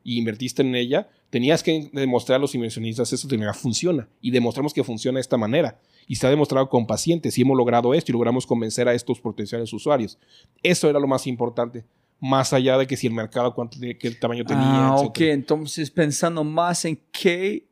y 0.04 0.18
invertiste 0.18 0.62
en 0.62 0.74
ella, 0.74 1.08
tenías 1.30 1.62
que 1.62 1.88
demostrar 1.92 2.36
a 2.36 2.40
los 2.40 2.54
inversionistas 2.54 3.12
esta 3.12 3.28
tecnología 3.28 3.58
funciona 3.58 4.08
y 4.20 4.30
demostramos 4.30 4.74
que 4.74 4.84
funciona 4.84 5.16
de 5.16 5.22
esta 5.22 5.38
manera. 5.38 5.80
Y 6.06 6.16
se 6.16 6.26
ha 6.26 6.30
demostrado 6.30 6.68
con 6.68 6.86
pacientes 6.86 7.38
y 7.38 7.42
hemos 7.42 7.56
logrado 7.56 7.94
esto 7.94 8.10
y 8.10 8.14
logramos 8.14 8.46
convencer 8.46 8.88
a 8.88 8.94
estos 8.94 9.20
potenciales 9.20 9.72
usuarios. 9.72 10.18
Eso 10.62 10.90
era 10.90 10.98
lo 10.98 11.06
más 11.06 11.26
importante, 11.26 11.84
más 12.24 12.52
allá 12.52 12.78
de 12.78 12.86
que 12.86 12.96
si 12.96 13.08
el 13.08 13.12
mercado, 13.12 13.52
cuánto, 13.52 13.76
qué 13.98 14.10
tamaño 14.12 14.46
tenía, 14.46 14.86
Ah, 14.86 14.92
etcétera. 14.94 15.08
ok. 15.08 15.20
Entonces, 15.34 15.90
pensando 15.90 16.44
más 16.44 16.84
en 16.84 16.96
qué 17.10 17.66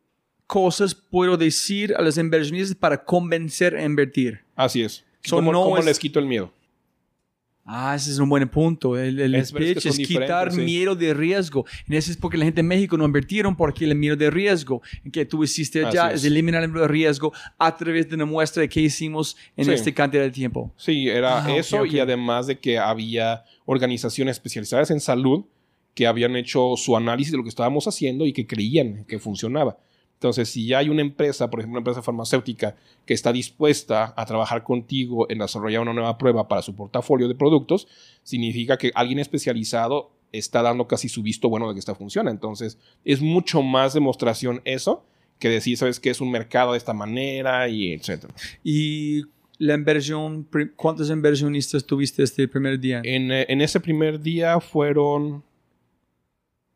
cosas 0.48 0.92
puedo 0.92 1.36
decir 1.36 1.94
a 1.96 2.02
los 2.02 2.18
inversionistas 2.18 2.74
para 2.76 3.04
convencer 3.04 3.76
a 3.76 3.84
invertir. 3.84 4.40
Así 4.56 4.82
es. 4.82 5.04
So, 5.22 5.36
¿Cómo, 5.36 5.52
no 5.52 5.62
cómo 5.62 5.78
es- 5.78 5.84
les 5.84 5.98
quito 6.00 6.18
el 6.18 6.26
miedo? 6.26 6.52
Ah, 7.72 7.94
ese 7.94 8.10
es 8.10 8.18
un 8.18 8.28
buen 8.28 8.48
punto. 8.48 8.98
El, 8.98 9.20
el 9.20 9.34
Es 9.36 9.52
que 9.52 9.58
pitch 9.74 9.86
es 9.86 9.96
quitar 9.98 10.50
sí. 10.52 10.60
miedo 10.60 10.96
de 10.96 11.14
riesgo. 11.14 11.64
En 11.86 11.94
ese 11.94 12.10
es 12.10 12.16
porque 12.16 12.36
la 12.36 12.44
gente 12.44 12.60
en 12.62 12.66
México 12.66 12.96
no 12.96 13.04
invirtieron 13.04 13.54
porque 13.56 13.84
el 13.84 13.94
miedo 13.94 14.16
de 14.16 14.28
riesgo 14.28 14.82
en 15.04 15.12
que 15.12 15.24
tú 15.24 15.44
hiciste 15.44 15.84
allá 15.84 16.06
Así 16.06 16.16
es. 16.16 16.24
eliminar 16.24 16.64
el 16.64 16.68
miedo 16.70 16.82
de 16.82 16.88
riesgo 16.88 17.32
a 17.58 17.76
través 17.76 18.08
de 18.08 18.16
una 18.16 18.24
muestra 18.24 18.62
de 18.62 18.68
qué 18.68 18.80
hicimos 18.80 19.36
en 19.56 19.66
Sí. 19.66 19.70
esta 19.72 19.92
cantidad 19.92 20.22
de 20.24 20.30
tiempo. 20.32 20.72
Sí, 20.76 21.08
era 21.08 21.44
Ah, 21.44 21.56
eso 21.56 21.82
ok. 21.82 21.92
y 21.92 21.98
además 22.00 22.48
de 22.48 22.58
que 22.58 22.76
había 22.76 23.44
organizaciones 23.66 24.36
especializadas 24.36 24.90
en 24.90 24.98
salud 24.98 25.44
que 25.94 26.06
habían 26.08 26.34
hecho 26.36 26.74
su 26.76 26.96
análisis 26.96 27.30
de 27.30 27.36
lo 27.38 27.44
que 27.44 27.48
estábamos 27.50 27.86
haciendo 27.86 28.26
y 28.26 28.32
que 28.32 28.46
creían 28.46 29.04
que 29.04 29.18
funcionaba. 29.20 29.78
Entonces, 30.20 30.50
si 30.50 30.66
ya 30.66 30.78
hay 30.78 30.90
una 30.90 31.00
empresa, 31.00 31.48
por 31.48 31.60
ejemplo, 31.60 31.78
una 31.78 31.80
empresa 31.80 32.02
farmacéutica 32.02 32.76
que 33.06 33.14
está 33.14 33.32
dispuesta 33.32 34.12
a 34.14 34.26
trabajar 34.26 34.62
contigo 34.64 35.24
en 35.30 35.38
desarrollar 35.38 35.80
una 35.80 35.94
nueva 35.94 36.18
prueba 36.18 36.46
para 36.46 36.60
su 36.60 36.76
portafolio 36.76 37.26
de 37.26 37.34
productos, 37.34 37.88
significa 38.22 38.76
que 38.76 38.92
alguien 38.94 39.18
especializado 39.18 40.10
está 40.30 40.60
dando 40.60 40.86
casi 40.86 41.08
su 41.08 41.22
visto 41.22 41.48
bueno 41.48 41.68
de 41.68 41.74
que 41.74 41.78
esta 41.78 41.94
funciona. 41.94 42.30
Entonces, 42.30 42.76
es 43.02 43.22
mucho 43.22 43.62
más 43.62 43.94
demostración 43.94 44.60
eso 44.66 45.06
que 45.38 45.48
decir, 45.48 45.78
sabes 45.78 45.98
que 45.98 46.10
es 46.10 46.20
un 46.20 46.30
mercado 46.30 46.72
de 46.72 46.78
esta 46.78 46.92
manera 46.92 47.66
y 47.70 47.94
etcétera. 47.94 48.34
Y 48.62 49.22
la 49.56 49.72
inversión, 49.72 50.46
¿cuántos 50.76 51.08
inversionistas 51.08 51.86
tuviste 51.86 52.22
este 52.24 52.46
primer 52.46 52.78
día? 52.78 53.00
En, 53.04 53.32
eh, 53.32 53.46
en 53.48 53.62
ese 53.62 53.80
primer 53.80 54.20
día 54.20 54.60
fueron. 54.60 55.42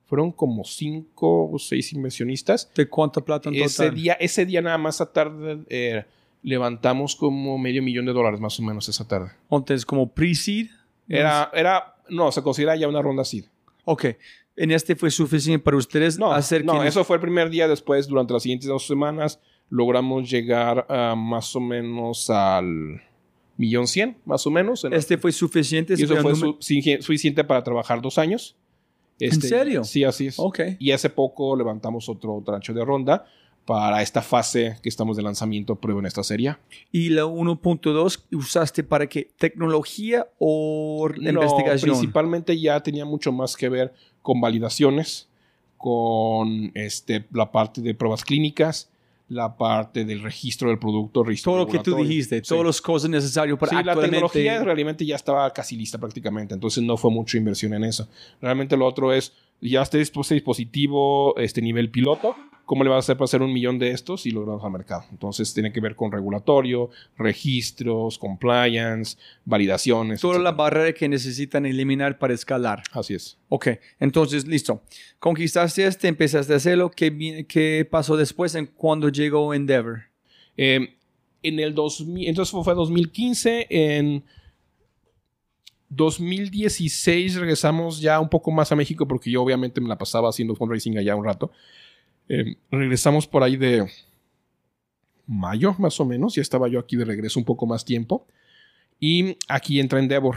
Fueron 0.06 0.32
como 0.32 0.64
cinco 0.64 1.50
o 1.50 1.58
seis 1.58 1.92
inversionistas. 1.92 2.70
¿De 2.74 2.88
cuánta 2.88 3.20
plata 3.22 3.48
en 3.48 3.56
Ese 3.56 3.84
total? 3.84 3.94
día, 3.94 4.12
ese 4.14 4.44
día 4.44 4.60
nada 4.60 4.76
más 4.78 5.00
a 5.00 5.12
tarde 5.12 5.60
eh, 5.68 6.04
levantamos 6.42 7.16
como 7.16 7.56
medio 7.58 7.82
millón 7.82 8.04
de 8.06 8.12
dólares 8.12 8.38
más 8.40 8.58
o 8.60 8.62
menos 8.62 8.88
esa 8.88 9.06
tarde. 9.08 9.30
Entonces, 9.50 9.86
como 9.86 10.10
pre-seed. 10.12 10.68
Era, 11.08 11.50
era, 11.54 11.96
no, 12.08 12.30
se 12.32 12.42
considera 12.42 12.76
ya 12.76 12.86
una 12.88 13.00
ronda 13.02 13.24
seed. 13.24 13.44
Ok. 13.84 14.06
En 14.56 14.70
este 14.70 14.94
fue 14.94 15.10
suficiente 15.10 15.62
para 15.62 15.76
ustedes 15.76 16.18
No, 16.18 16.32
hacer 16.32 16.64
no 16.64 16.82
eso 16.84 17.02
fue 17.04 17.16
el 17.16 17.20
primer 17.20 17.50
día. 17.50 17.66
Después, 17.66 18.06
durante 18.06 18.32
las 18.34 18.42
siguientes 18.42 18.68
dos 18.68 18.86
semanas, 18.86 19.40
logramos 19.68 20.30
llegar 20.30 20.86
a 20.88 21.14
más 21.16 21.56
o 21.56 21.60
menos 21.60 22.30
al 22.30 23.02
millón 23.56 23.86
cien, 23.88 24.16
más 24.24 24.46
o 24.46 24.50
menos. 24.50 24.84
en- 24.84 24.92
este 24.92 25.16
fue 25.18 25.32
suficiente. 25.32 25.94
y 25.96 26.02
eso 26.04 26.16
fue 26.18 26.34
su- 26.36 26.56
suficiente 27.00 27.42
para 27.42 27.64
trabajar 27.64 28.00
dos 28.00 28.18
años. 28.18 28.54
Este, 29.18 29.48
serio? 29.48 29.84
Sí, 29.84 30.04
así 30.04 30.26
es. 30.26 30.38
Ok. 30.38 30.60
Y 30.78 30.90
hace 30.90 31.10
poco 31.10 31.56
levantamos 31.56 32.08
otro 32.08 32.42
trancho 32.44 32.72
de 32.72 32.84
ronda 32.84 33.24
para 33.64 34.02
esta 34.02 34.20
fase 34.20 34.76
que 34.82 34.88
estamos 34.88 35.16
de 35.16 35.22
lanzamiento 35.22 35.76
prueba 35.76 36.00
en 36.00 36.06
esta 36.06 36.22
serie. 36.22 36.56
Y 36.92 37.10
la 37.10 37.24
1.2 37.24 38.24
usaste 38.32 38.84
para 38.84 39.06
qué? 39.06 39.30
¿Tecnología 39.38 40.26
o 40.38 41.08
No, 41.16 41.30
investigación? 41.30 41.92
Principalmente 41.92 42.58
ya 42.58 42.80
tenía 42.82 43.04
mucho 43.04 43.32
más 43.32 43.56
que 43.56 43.68
ver 43.68 43.94
con 44.22 44.40
validaciones, 44.40 45.28
con 45.78 46.72
este, 46.74 47.26
la 47.32 47.50
parte 47.52 47.80
de 47.80 47.94
pruebas 47.94 48.24
clínicas, 48.24 48.90
la 49.34 49.56
parte 49.56 50.04
del 50.04 50.22
registro 50.22 50.68
del 50.68 50.78
producto, 50.78 51.22
registro 51.24 51.52
Todo 51.52 51.64
lo 51.64 51.66
que 51.66 51.78
tú 51.80 51.96
dijiste, 51.96 52.36
Sí. 52.42 52.48
todas 52.48 52.64
las 52.64 52.80
cosas 52.80 53.10
necesarias 53.10 53.58
para 53.58 53.70
Sí, 53.70 53.74
la 53.74 53.80
actualmente... 53.92 54.10
tecnología 54.16 54.62
realmente 54.64 55.04
ya 55.04 55.16
estaba 55.16 55.52
casi 55.52 55.76
lista 55.76 55.98
prácticamente, 55.98 56.54
entonces 56.54 56.82
no 56.84 56.96
fue 56.96 57.10
mucha 57.10 57.36
inversión 57.36 57.74
en 57.74 57.84
eso. 57.84 58.08
Realmente 58.40 58.76
lo 58.76 58.86
otro 58.86 59.12
es, 59.12 59.32
ya 59.60 59.82
este 59.82 59.98
dispositivo, 59.98 61.36
este 61.36 61.60
nivel 61.62 61.90
piloto, 61.90 62.36
¿Cómo 62.64 62.82
le 62.82 62.90
vas 62.90 62.96
a 62.96 62.98
hacer 63.00 63.16
para 63.16 63.24
hacer 63.24 63.42
un 63.42 63.52
millón 63.52 63.78
de 63.78 63.90
estos 63.90 64.26
y 64.26 64.30
lograrlos 64.30 64.64
al 64.64 64.72
mercado? 64.72 65.04
Entonces 65.10 65.52
tiene 65.52 65.72
que 65.72 65.80
ver 65.80 65.94
con 65.96 66.10
regulatorio, 66.10 66.90
registros, 67.18 68.18
compliance, 68.18 69.18
validaciones. 69.44 70.20
Todas 70.20 70.42
las 70.42 70.56
barreras 70.56 70.94
que 70.94 71.08
necesitan 71.08 71.66
eliminar 71.66 72.18
para 72.18 72.32
escalar. 72.32 72.82
Así 72.92 73.14
es. 73.14 73.38
Ok, 73.48 73.68
entonces 74.00 74.46
listo. 74.46 74.82
Conquistaste 75.18 75.86
este, 75.86 76.08
empezaste 76.08 76.54
a 76.54 76.56
hacerlo. 76.56 76.90
¿Qué, 76.90 77.46
qué 77.48 77.86
pasó 77.90 78.16
después 78.16 78.54
en 78.54 78.66
cuando 78.66 79.08
llegó 79.08 79.52
Endeavor? 79.52 80.04
Eh, 80.56 80.96
en 81.42 81.60
el 81.60 81.74
2000, 81.74 82.28
entonces 82.28 82.64
fue 82.64 82.74
2015, 82.74 83.66
en 83.68 84.24
2016 85.90 87.36
regresamos 87.36 88.00
ya 88.00 88.18
un 88.18 88.28
poco 88.28 88.50
más 88.50 88.72
a 88.72 88.76
México 88.76 89.06
porque 89.06 89.30
yo 89.30 89.42
obviamente 89.42 89.80
me 89.80 89.88
la 89.88 89.98
pasaba 89.98 90.30
haciendo 90.30 90.54
fundraising 90.54 90.98
allá 90.98 91.14
un 91.14 91.24
rato. 91.24 91.52
Eh, 92.28 92.56
regresamos 92.70 93.26
por 93.26 93.42
ahí 93.42 93.56
de 93.56 93.86
mayo, 95.26 95.74
más 95.78 96.00
o 96.00 96.04
menos. 96.04 96.34
Ya 96.34 96.42
estaba 96.42 96.68
yo 96.68 96.78
aquí 96.78 96.96
de 96.96 97.04
regreso 97.04 97.38
un 97.38 97.44
poco 97.44 97.66
más 97.66 97.84
tiempo. 97.84 98.26
Y 99.00 99.36
aquí 99.48 99.80
entra 99.80 99.98
Endeavor. 99.98 100.36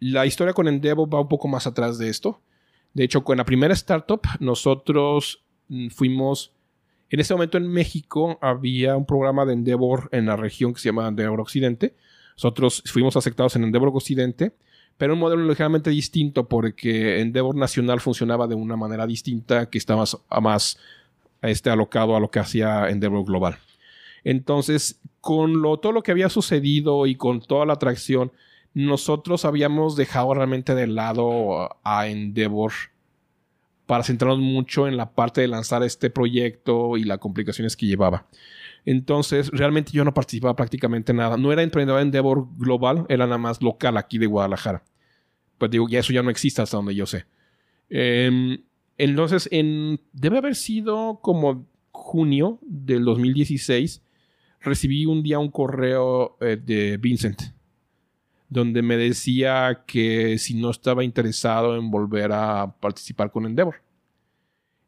La 0.00 0.26
historia 0.26 0.54
con 0.54 0.66
Endeavor 0.66 1.12
va 1.12 1.20
un 1.20 1.28
poco 1.28 1.48
más 1.48 1.66
atrás 1.66 1.98
de 1.98 2.08
esto. 2.08 2.40
De 2.94 3.04
hecho, 3.04 3.22
con 3.22 3.36
la 3.36 3.44
primera 3.44 3.74
startup, 3.74 4.22
nosotros 4.40 5.42
mm, 5.68 5.88
fuimos. 5.88 6.52
En 7.10 7.20
ese 7.20 7.34
momento 7.34 7.58
en 7.58 7.66
México 7.66 8.38
había 8.40 8.96
un 8.96 9.04
programa 9.04 9.44
de 9.44 9.52
Endeavor 9.52 10.08
en 10.12 10.26
la 10.26 10.36
región 10.36 10.72
que 10.72 10.80
se 10.80 10.88
llama 10.88 11.08
Endeavor 11.08 11.40
Occidente. 11.40 11.94
Nosotros 12.36 12.82
fuimos 12.86 13.16
aceptados 13.16 13.56
en 13.56 13.64
Endeavor 13.64 13.90
Occidente, 13.92 14.52
pero 15.00 15.14
un 15.14 15.18
modelo 15.18 15.48
ligeramente 15.48 15.88
distinto 15.88 16.46
porque 16.46 17.22
Endeavor 17.22 17.56
Nacional 17.56 18.00
funcionaba 18.00 18.46
de 18.46 18.54
una 18.54 18.76
manera 18.76 19.06
distinta 19.06 19.70
que 19.70 19.78
estaba 19.78 20.04
más, 20.42 20.78
este, 21.40 21.70
alocado 21.70 22.14
a 22.14 22.20
lo 22.20 22.30
que 22.30 22.38
hacía 22.38 22.90
Endeavor 22.90 23.24
Global. 23.24 23.56
Entonces, 24.24 25.00
con 25.22 25.62
lo, 25.62 25.78
todo 25.78 25.92
lo 25.92 26.02
que 26.02 26.10
había 26.10 26.28
sucedido 26.28 27.06
y 27.06 27.14
con 27.14 27.40
toda 27.40 27.64
la 27.64 27.72
atracción, 27.72 28.30
nosotros 28.74 29.46
habíamos 29.46 29.96
dejado 29.96 30.34
realmente 30.34 30.74
de 30.74 30.86
lado 30.86 31.78
a 31.82 32.06
Endeavor 32.06 32.72
para 33.86 34.04
centrarnos 34.04 34.40
mucho 34.40 34.86
en 34.86 34.98
la 34.98 35.12
parte 35.12 35.40
de 35.40 35.48
lanzar 35.48 35.82
este 35.82 36.10
proyecto 36.10 36.98
y 36.98 37.04
las 37.04 37.16
complicaciones 37.16 37.74
que 37.74 37.86
llevaba. 37.86 38.26
Entonces, 38.84 39.48
realmente 39.50 39.92
yo 39.92 40.04
no 40.04 40.12
participaba 40.12 40.56
prácticamente 40.56 41.12
en 41.12 41.16
nada. 41.16 41.38
No 41.38 41.52
era 41.52 41.62
emprendedor 41.62 42.02
en 42.02 42.08
Endeavor 42.08 42.48
global, 42.58 43.06
era 43.08 43.24
nada 43.24 43.38
más 43.38 43.62
local 43.62 43.96
aquí 43.96 44.18
de 44.18 44.26
Guadalajara. 44.26 44.84
Pues 45.60 45.70
digo, 45.70 45.86
ya 45.90 45.98
eso 45.98 46.14
ya 46.14 46.22
no 46.22 46.30
existe 46.30 46.62
hasta 46.62 46.78
donde 46.78 46.94
yo 46.94 47.04
sé. 47.04 47.26
Em, 47.90 48.62
entonces, 48.96 49.46
en, 49.52 50.00
debe 50.14 50.38
haber 50.38 50.54
sido 50.54 51.20
como 51.22 51.66
junio 51.90 52.58
del 52.62 53.04
2016, 53.04 54.02
recibí 54.62 55.04
un 55.04 55.22
día 55.22 55.38
un 55.38 55.50
correo 55.50 56.38
eh, 56.40 56.56
de 56.56 56.96
Vincent, 56.96 57.42
donde 58.48 58.80
me 58.80 58.96
decía 58.96 59.84
que 59.86 60.38
si 60.38 60.54
no 60.54 60.70
estaba 60.70 61.04
interesado 61.04 61.76
en 61.76 61.90
volver 61.90 62.32
a 62.32 62.74
participar 62.80 63.30
con 63.30 63.44
Endeavor. 63.44 63.82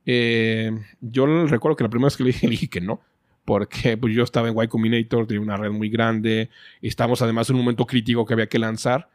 Eh, 0.07 0.73
yo 1.03 1.27
recuerdo 1.47 1.77
que 1.77 1.85
la 1.85 1.91
primera 1.91 2.07
vez 2.07 2.17
que 2.17 2.25
le 2.25 2.33
dije, 2.33 2.47
le 2.49 2.53
dije 2.53 2.69
que 2.69 2.81
no 2.81 3.03
porque 3.45 3.97
pues, 3.97 4.15
yo 4.15 4.23
estaba 4.23 4.49
en 4.49 4.57
Y 4.63 4.69
Combinator, 4.69 5.27
tenía 5.27 5.41
una 5.43 5.57
red 5.57 5.71
muy 5.71 5.91
grande, 5.91 6.51
estamos 6.81 7.23
además 7.23 7.51
en 7.51 7.57
un 7.57 7.63
momento 7.63 7.87
crítico 7.87 8.25
que 8.25 8.35
había 8.35 8.49
que 8.49 8.59
lanzar. 8.59 9.09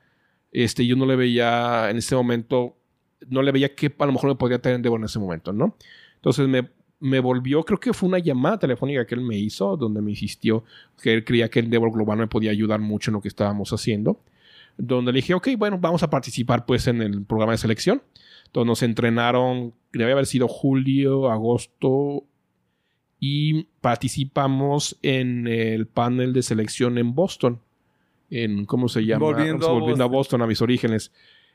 Este, 0.51 0.85
yo 0.85 0.95
no 0.95 1.05
le 1.05 1.15
veía 1.15 1.89
en 1.89 1.97
ese 1.97 2.15
momento, 2.15 2.77
no 3.27 3.41
le 3.41 3.51
veía 3.51 3.75
que 3.75 3.93
a 3.97 4.05
lo 4.05 4.11
mejor 4.11 4.29
me 4.29 4.35
podría 4.35 4.59
tener 4.59 4.77
Endeavor 4.77 4.99
en 4.99 5.05
ese 5.05 5.19
momento, 5.19 5.53
¿no? 5.53 5.75
Entonces 6.15 6.47
me, 6.47 6.69
me 6.99 7.19
volvió, 7.19 7.63
creo 7.63 7.79
que 7.79 7.93
fue 7.93 8.09
una 8.09 8.19
llamada 8.19 8.59
telefónica 8.59 9.05
que 9.05 9.15
él 9.15 9.21
me 9.21 9.37
hizo, 9.37 9.77
donde 9.77 10.01
me 10.01 10.11
insistió 10.11 10.63
que 11.01 11.13
él 11.13 11.23
creía 11.23 11.49
que 11.49 11.59
el 11.59 11.65
Endeavor 11.65 11.91
Global 11.91 12.17
me 12.17 12.27
podía 12.27 12.51
ayudar 12.51 12.79
mucho 12.79 13.11
en 13.11 13.15
lo 13.15 13.21
que 13.21 13.27
estábamos 13.27 13.71
haciendo. 13.71 14.21
Donde 14.77 15.11
le 15.11 15.17
dije, 15.17 15.33
ok, 15.33 15.49
bueno, 15.57 15.79
vamos 15.79 16.03
a 16.03 16.09
participar 16.09 16.65
pues 16.65 16.87
en 16.87 17.01
el 17.01 17.23
programa 17.23 17.53
de 17.53 17.57
selección. 17.57 18.01
Entonces 18.45 18.67
nos 18.67 18.83
entrenaron, 18.83 19.73
debe 19.91 20.11
haber 20.11 20.25
sido 20.25 20.47
julio, 20.47 21.29
agosto, 21.29 22.25
y 23.19 23.63
participamos 23.81 24.97
en 25.01 25.47
el 25.47 25.87
panel 25.87 26.33
de 26.33 26.43
selección 26.43 26.97
en 26.97 27.15
Boston. 27.15 27.59
En, 28.29 28.65
¿cómo 28.65 28.89
se 28.89 29.05
llama? 29.05 29.25
Volviendo, 29.25 29.67
a, 29.67 30.07
Boston. 30.07 30.41
a 30.41 30.47
mis 30.47 30.61
orígenes. 30.61 31.11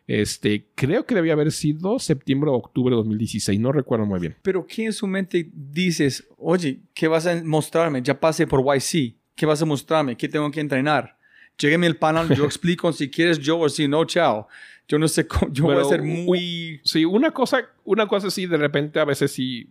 Este, 0.07 0.67
creo 0.75 1.07
que 1.07 1.15
debía 1.15 1.35
haber 1.35 1.53
sido 1.53 1.99
septiembre 1.99 2.51
o 2.51 2.55
octubre 2.55 2.93
de 2.93 2.97
2016, 2.97 3.61
no 3.61 3.71
recuerdo 3.71 4.05
muy 4.05 4.19
bien. 4.21 4.37
Pero 4.43 4.67
¿qué 4.67 4.87
en 4.87 4.93
su 4.93 5.07
mente 5.07 5.49
dices, 5.53 6.27
oye, 6.39 6.81
¿qué 6.93 7.07
vas 7.07 7.27
a 7.27 7.43
mostrarme? 7.45 8.03
Ya 8.03 8.19
pasé 8.19 8.47
por 8.47 8.65
YC, 8.65 9.15
¿qué 9.37 9.47
vas 9.47 9.63
a 9.63 9.65
mostrarme? 9.65 10.17
¿Qué 10.17 10.29
tengo 10.29 10.51
que 10.51 10.61
entrenar? 10.61 11.17
Llégueme 11.57 11.87
el 11.87 11.97
panel, 11.97 12.35
yo 12.37 12.45
explico 12.47 12.93
si 12.93 13.11
quieres 13.11 13.39
yo 13.39 13.59
o 13.59 13.69
si 13.69 13.87
no, 13.87 14.05
chao. 14.05 14.49
Yo 14.89 14.99
no 14.99 15.07
sé, 15.07 15.27
cómo, 15.27 15.53
yo 15.53 15.65
voy 15.65 15.77
a 15.77 15.85
ser 15.85 16.03
muy... 16.03 16.81
Sí, 16.85 17.05
una 17.05 17.31
cosa, 17.31 17.69
una 17.85 18.09
cosa 18.09 18.31
sí, 18.31 18.47
de 18.47 18.57
repente 18.57 18.99
a 18.99 19.05
veces 19.05 19.31
sí 19.31 19.71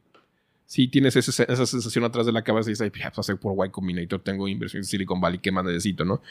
si 0.72 0.88
tienes 0.88 1.18
esa, 1.18 1.44
esa 1.44 1.66
sensación 1.66 2.06
atrás 2.06 2.26
de 2.26 2.32
la 2.32 2.44
cabeza 2.44 2.70
y 2.70 2.72
dices, 2.72 2.90
pues 2.92 3.20
hacer 3.20 3.36
por 3.36 3.68
Y 3.68 3.70
Combinator, 3.72 4.22
tengo 4.22 4.48
inversión 4.48 4.80
en 4.80 4.86
Silicon 4.86 5.20
Valley, 5.20 5.40
¿qué 5.40 5.52
más 5.52 5.66
necesito, 5.66 6.06
no? 6.06 6.22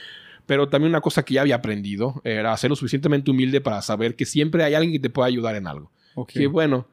Pero 0.46 0.66
también 0.70 0.92
una 0.92 1.02
cosa 1.02 1.22
que 1.22 1.34
ya 1.34 1.42
había 1.42 1.56
aprendido 1.56 2.22
era 2.24 2.56
ser 2.56 2.70
lo 2.70 2.76
suficientemente 2.76 3.30
humilde 3.30 3.60
para 3.60 3.82
saber 3.82 4.16
que 4.16 4.24
siempre 4.24 4.64
hay 4.64 4.72
alguien 4.72 4.94
que 4.94 4.98
te 4.98 5.10
pueda 5.10 5.28
ayudar 5.28 5.56
en 5.56 5.66
algo. 5.66 5.90
Que 6.26 6.46
bueno, 6.46 6.86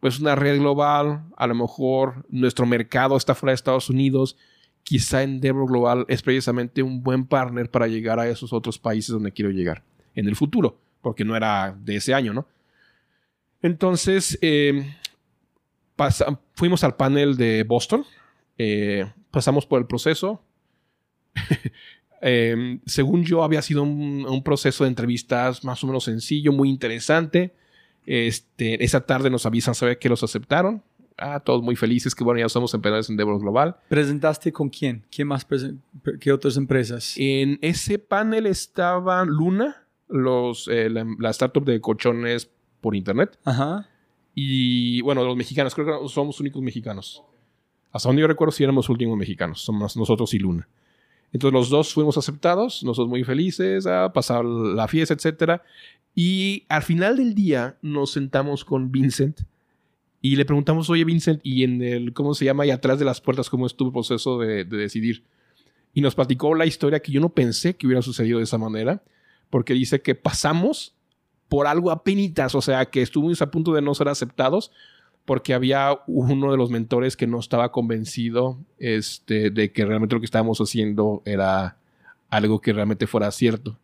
pues 0.00 0.20
una 0.20 0.34
red 0.34 0.58
global, 0.58 1.24
a 1.38 1.46
lo 1.46 1.54
mejor 1.54 2.26
nuestro 2.28 2.66
mercado 2.66 3.16
está 3.16 3.34
fuera 3.34 3.52
de 3.52 3.54
Estados 3.54 3.88
Unidos, 3.88 4.36
quizá 4.82 5.22
Endeavor 5.22 5.68
Global 5.68 6.04
es 6.06 6.20
precisamente 6.20 6.82
un 6.82 7.02
buen 7.02 7.24
partner 7.24 7.70
para 7.70 7.86
llegar 7.86 8.20
a 8.20 8.28
esos 8.28 8.52
otros 8.52 8.78
países 8.78 9.10
donde 9.10 9.32
quiero 9.32 9.50
llegar 9.50 9.84
en 10.14 10.28
el 10.28 10.36
futuro, 10.36 10.76
porque 11.00 11.24
no 11.24 11.34
era 11.34 11.74
de 11.82 11.96
ese 11.96 12.12
año, 12.12 12.34
¿no? 12.34 12.46
Entonces, 13.62 14.38
eh, 14.42 14.96
fuimos 16.54 16.84
al 16.84 16.96
panel 16.96 17.36
de 17.36 17.64
Boston, 17.64 18.04
eh, 18.58 19.10
pasamos 19.30 19.66
por 19.66 19.80
el 19.80 19.86
proceso. 19.86 20.42
Em, 22.22 22.82
según 22.84 23.24
yo, 23.24 23.42
había 23.42 23.62
sido 23.62 23.82
un, 23.82 24.42
proceso 24.44 24.84
de 24.84 24.88
entrevistas 24.88 25.64
más 25.64 25.82
o 25.82 25.86
menos 25.86 26.04
sencillo, 26.04 26.52
muy 26.52 26.68
interesante. 26.68 27.54
Este, 28.04 28.84
esa 28.84 29.00
tarde 29.00 29.30
nos 29.30 29.46
avisan 29.46 29.74
saber 29.74 29.98
que 29.98 30.10
los 30.10 30.22
aceptaron. 30.22 30.82
Ah, 31.16 31.40
todos 31.40 31.62
muy 31.62 31.76
felices, 31.76 32.14
que 32.14 32.22
bueno, 32.22 32.40
ya 32.40 32.50
somos 32.50 32.74
emprendedores 32.74 33.08
en 33.08 33.14
Endeavor 33.14 33.40
Global. 33.40 33.76
¿Presentaste 33.88 34.52
con 34.52 34.68
quién? 34.68 35.06
¿Quién 35.10 35.28
más? 35.28 35.46
¿Qué 36.20 36.30
otras 36.30 36.58
empresas? 36.58 37.14
En 37.16 37.58
ese 37.62 37.98
panel 37.98 38.44
estaba 38.44 39.24
Luna, 39.24 39.86
los, 40.06 40.68
eh, 40.68 40.90
la, 40.90 41.06
la, 41.18 41.30
startup 41.30 41.64
de 41.64 41.80
colchones 41.80 42.50
por 42.82 42.94
internet. 42.94 43.38
Ajá. 43.44 43.88
Y 44.34 45.00
bueno, 45.02 45.24
los 45.24 45.36
mexicanos, 45.36 45.74
creo 45.74 46.02
que 46.02 46.08
somos 46.08 46.40
únicos 46.40 46.62
mexicanos. 46.62 47.22
Hasta 47.92 48.08
donde 48.08 48.20
yo 48.20 48.28
recuerdo, 48.28 48.52
si 48.52 48.62
éramos 48.62 48.88
últimos 48.88 49.16
mexicanos, 49.16 49.62
somos 49.62 49.96
nosotros 49.96 50.32
y 50.34 50.38
Luna. 50.38 50.68
Entonces 51.32 51.52
los 51.52 51.70
dos 51.70 51.94
fuimos 51.94 52.16
aceptados, 52.18 52.82
nosotros 52.82 53.08
muy 53.08 53.24
felices, 53.24 53.86
a 53.86 54.12
pasar 54.12 54.44
la 54.44 54.88
fiesta, 54.88 55.14
etc. 55.14 55.60
Y 56.14 56.64
al 56.68 56.82
final 56.82 57.16
del 57.16 57.34
día 57.34 57.78
nos 57.82 58.12
sentamos 58.12 58.64
con 58.64 58.90
Vincent 58.90 59.40
y 60.20 60.36
le 60.36 60.44
preguntamos, 60.44 60.90
oye 60.90 61.04
Vincent, 61.04 61.40
¿y 61.42 61.64
en 61.64 61.82
el, 61.82 62.12
cómo 62.12 62.34
se 62.34 62.44
llama, 62.44 62.66
y 62.66 62.70
atrás 62.70 62.98
de 62.98 63.04
las 63.04 63.20
puertas, 63.20 63.48
cómo 63.48 63.66
estuvo 63.66 63.88
el 63.88 63.92
proceso 63.92 64.38
de 64.38 64.64
decidir? 64.64 65.24
Y 65.94 66.00
nos 66.00 66.14
platicó 66.14 66.54
la 66.54 66.66
historia 66.66 67.00
que 67.00 67.12
yo 67.12 67.20
no 67.20 67.30
pensé 67.30 67.76
que 67.76 67.86
hubiera 67.86 68.02
sucedido 68.02 68.38
de 68.38 68.44
esa 68.44 68.58
manera, 68.58 69.02
porque 69.50 69.72
dice 69.72 70.02
que 70.02 70.14
pasamos 70.14 70.94
por 71.50 71.66
algo 71.66 71.90
apenitas, 71.90 72.54
o 72.54 72.62
sea, 72.62 72.86
que 72.86 73.02
estuvimos 73.02 73.42
a 73.42 73.50
punto 73.50 73.74
de 73.74 73.82
no 73.82 73.92
ser 73.92 74.08
aceptados 74.08 74.70
porque 75.24 75.52
había 75.52 75.98
uno 76.06 76.52
de 76.52 76.56
los 76.56 76.70
mentores 76.70 77.16
que 77.16 77.26
no 77.26 77.40
estaba 77.40 77.72
convencido 77.72 78.56
este, 78.78 79.50
de 79.50 79.72
que 79.72 79.84
realmente 79.84 80.14
lo 80.14 80.20
que 80.20 80.26
estábamos 80.26 80.60
haciendo 80.60 81.22
era 81.26 81.76
algo 82.30 82.60
que 82.60 82.72
realmente 82.72 83.08
fuera 83.08 83.30
cierto 83.32 83.76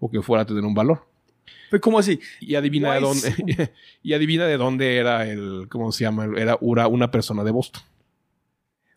o 0.00 0.10
que 0.10 0.22
fuera 0.22 0.42
a 0.42 0.46
tener 0.46 0.64
un 0.64 0.74
valor. 0.74 1.06
¿Cómo 1.80 2.00
así? 2.00 2.18
Y 2.40 2.56
adivina 2.56 2.92
de 2.94 3.00
dónde 3.00 3.72
y 4.02 4.12
adivina 4.12 4.46
de 4.46 4.56
dónde 4.56 4.96
era 4.96 5.26
el 5.26 5.68
¿cómo 5.70 5.92
se 5.92 6.04
llama? 6.04 6.26
Era 6.36 6.58
una 6.60 7.10
persona 7.12 7.44
de 7.44 7.52
Boston. 7.52 7.82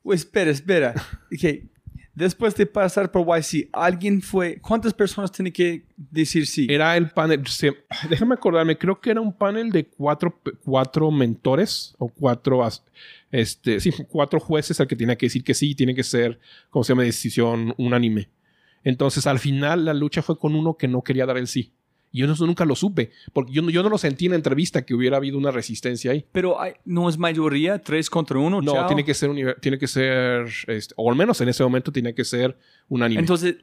Pues 0.01 0.21
espera, 0.21 0.49
espera. 0.49 0.95
Okay 1.31 1.69
después 2.17 2.55
de 2.55 2.65
pasar 2.65 3.11
por 3.11 3.27
YC, 3.27 3.69
alguien 3.71 4.21
fue. 4.23 4.59
¿Cuántas 4.59 4.91
personas 4.93 5.31
tiene 5.31 5.53
que 5.53 5.85
decir 5.95 6.47
sí? 6.47 6.65
Era 6.67 6.97
el 6.97 7.11
panel. 7.11 7.43
déjame 8.09 8.33
acordarme, 8.33 8.77
creo 8.77 8.99
que 8.99 9.11
era 9.11 9.21
un 9.21 9.31
panel 9.31 9.71
de 9.71 9.85
cuatro, 9.85 10.39
cuatro 10.63 11.11
mentores 11.11 11.93
o 11.99 12.09
cuatro. 12.09 12.67
Este, 13.31 13.77
cuatro 14.07 14.39
jueces 14.39 14.79
al 14.79 14.87
que 14.87 14.95
tenía 14.95 15.15
que 15.15 15.27
decir 15.27 15.43
que 15.43 15.53
sí, 15.53 15.75
tiene 15.75 15.93
que 15.93 16.03
ser, 16.03 16.39
como 16.71 16.83
se 16.83 16.93
llama, 16.93 17.03
decisión 17.03 17.75
unánime. 17.77 18.29
Entonces, 18.83 19.27
al 19.27 19.37
final, 19.37 19.85
la 19.85 19.93
lucha 19.93 20.23
fue 20.23 20.39
con 20.39 20.55
uno 20.55 20.75
que 20.75 20.87
no 20.87 21.03
quería 21.03 21.25
dar 21.27 21.37
el 21.37 21.47
sí. 21.47 21.71
Y 22.17 22.21
yo 22.21 22.45
nunca 22.47 22.65
lo 22.65 22.75
supe, 22.75 23.11
porque 23.31 23.53
yo, 23.53 23.61
yo 23.69 23.83
no 23.83 23.89
lo 23.89 23.99
sentí 23.99 24.25
en 24.25 24.31
la 24.31 24.37
entrevista 24.37 24.83
que 24.83 24.95
hubiera 24.95 25.17
habido 25.17 25.37
una 25.37 25.51
resistencia 25.51 26.09
ahí. 26.09 26.25
Pero 26.31 26.57
no 26.83 27.09
es 27.09 27.17
mayoría, 27.19 27.77
tres 27.77 28.09
contra 28.09 28.39
uno. 28.39 28.59
No, 28.59 28.87
tiene 28.87 29.05
que 29.05 29.13
ser, 29.13 29.29
tiene 29.61 29.77
que 29.77 29.87
ser 29.87 30.47
este, 30.65 30.95
o 30.97 31.11
al 31.11 31.15
menos 31.15 31.39
en 31.41 31.49
ese 31.49 31.61
momento 31.61 31.91
tiene 31.91 32.15
que 32.15 32.25
ser 32.25 32.57
unánime. 32.89 33.19
Entonces, 33.19 33.57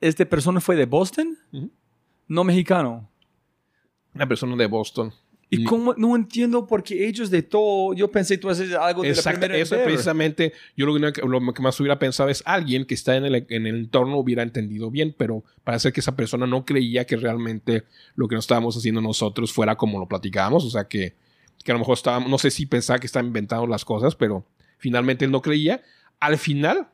¿este 0.00 0.26
persona 0.26 0.60
fue 0.60 0.74
de 0.74 0.84
Boston? 0.84 1.38
No 2.26 2.42
mexicano. 2.42 3.08
Una 4.14 4.26
persona 4.26 4.56
de 4.56 4.66
Boston. 4.66 5.12
Y 5.54 5.66
no 5.98 6.16
entiendo 6.16 6.66
porque 6.66 7.06
ellos 7.06 7.28
de 7.28 7.42
todo, 7.42 7.92
yo 7.92 8.10
pensé 8.10 8.38
tú 8.38 8.48
haces 8.48 8.72
algo 8.72 9.02
de 9.02 9.14
la 9.14 9.22
primera 9.22 9.58
Eso 9.58 9.76
precisamente, 9.84 10.54
yo 10.78 10.86
lo 10.86 10.94
que, 10.94 11.20
lo 11.20 11.52
que, 11.52 11.60
más 11.60 11.78
hubiera 11.78 11.98
pensado 11.98 12.30
es 12.30 12.42
alguien 12.46 12.86
que 12.86 12.94
está 12.94 13.16
en 13.16 13.26
el, 13.26 13.46
en 13.50 13.66
el 13.66 13.76
entorno 13.76 14.16
hubiera 14.16 14.42
entendido 14.42 14.90
bien, 14.90 15.14
pero 15.14 15.44
parece 15.62 15.92
que 15.92 16.00
esa 16.00 16.16
persona 16.16 16.46
no 16.46 16.64
creía 16.64 17.04
que 17.04 17.16
realmente 17.16 17.84
lo 18.14 18.28
que 18.28 18.34
nos 18.34 18.44
estábamos 18.44 18.78
haciendo 18.78 19.02
nosotros 19.02 19.52
fuera 19.52 19.76
como 19.76 19.98
lo 19.98 20.08
platicábamos, 20.08 20.64
o 20.64 20.70
sea 20.70 20.88
que, 20.88 21.16
que 21.62 21.70
a 21.70 21.74
lo 21.74 21.80
mejor 21.80 21.98
estábamos, 21.98 22.30
no 22.30 22.38
sé 22.38 22.50
si 22.50 22.64
pensaba 22.64 22.98
que 22.98 23.06
estaban 23.06 23.26
inventando 23.26 23.66
las 23.66 23.84
cosas, 23.84 24.14
pero 24.14 24.46
finalmente 24.78 25.26
él 25.26 25.30
no 25.30 25.42
creía. 25.42 25.82
Al 26.18 26.38
final, 26.38 26.88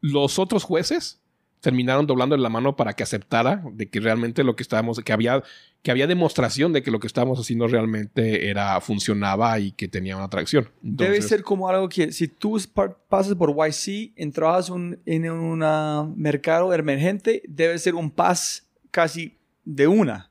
los 0.00 0.40
otros 0.40 0.64
jueces 0.64 1.20
terminaron 1.64 2.06
doblando 2.06 2.36
la 2.36 2.50
mano 2.50 2.76
para 2.76 2.92
que 2.92 3.02
aceptara 3.02 3.64
de 3.72 3.88
que 3.88 3.98
realmente 3.98 4.44
lo 4.44 4.54
que 4.54 4.62
estábamos, 4.62 5.00
que 5.00 5.14
había, 5.14 5.42
que 5.80 5.90
había 5.90 6.06
demostración 6.06 6.74
de 6.74 6.82
que 6.82 6.90
lo 6.90 7.00
que 7.00 7.06
estábamos 7.06 7.40
haciendo 7.40 7.66
realmente 7.66 8.50
era, 8.50 8.78
funcionaba 8.82 9.58
y 9.58 9.72
que 9.72 9.88
tenía 9.88 10.14
una 10.14 10.26
atracción. 10.26 10.68
Debe 10.82 11.22
ser 11.22 11.42
como 11.42 11.66
algo 11.70 11.88
que 11.88 12.12
si 12.12 12.28
tú 12.28 12.60
pasas 13.08 13.34
por 13.34 13.56
YC, 13.56 14.12
entras 14.14 14.70
en 15.06 15.30
un 15.30 16.14
mercado 16.18 16.74
emergente, 16.74 17.42
debe 17.48 17.78
ser 17.78 17.94
un 17.94 18.10
pas 18.10 18.68
casi 18.90 19.38
de 19.64 19.86
una. 19.86 20.30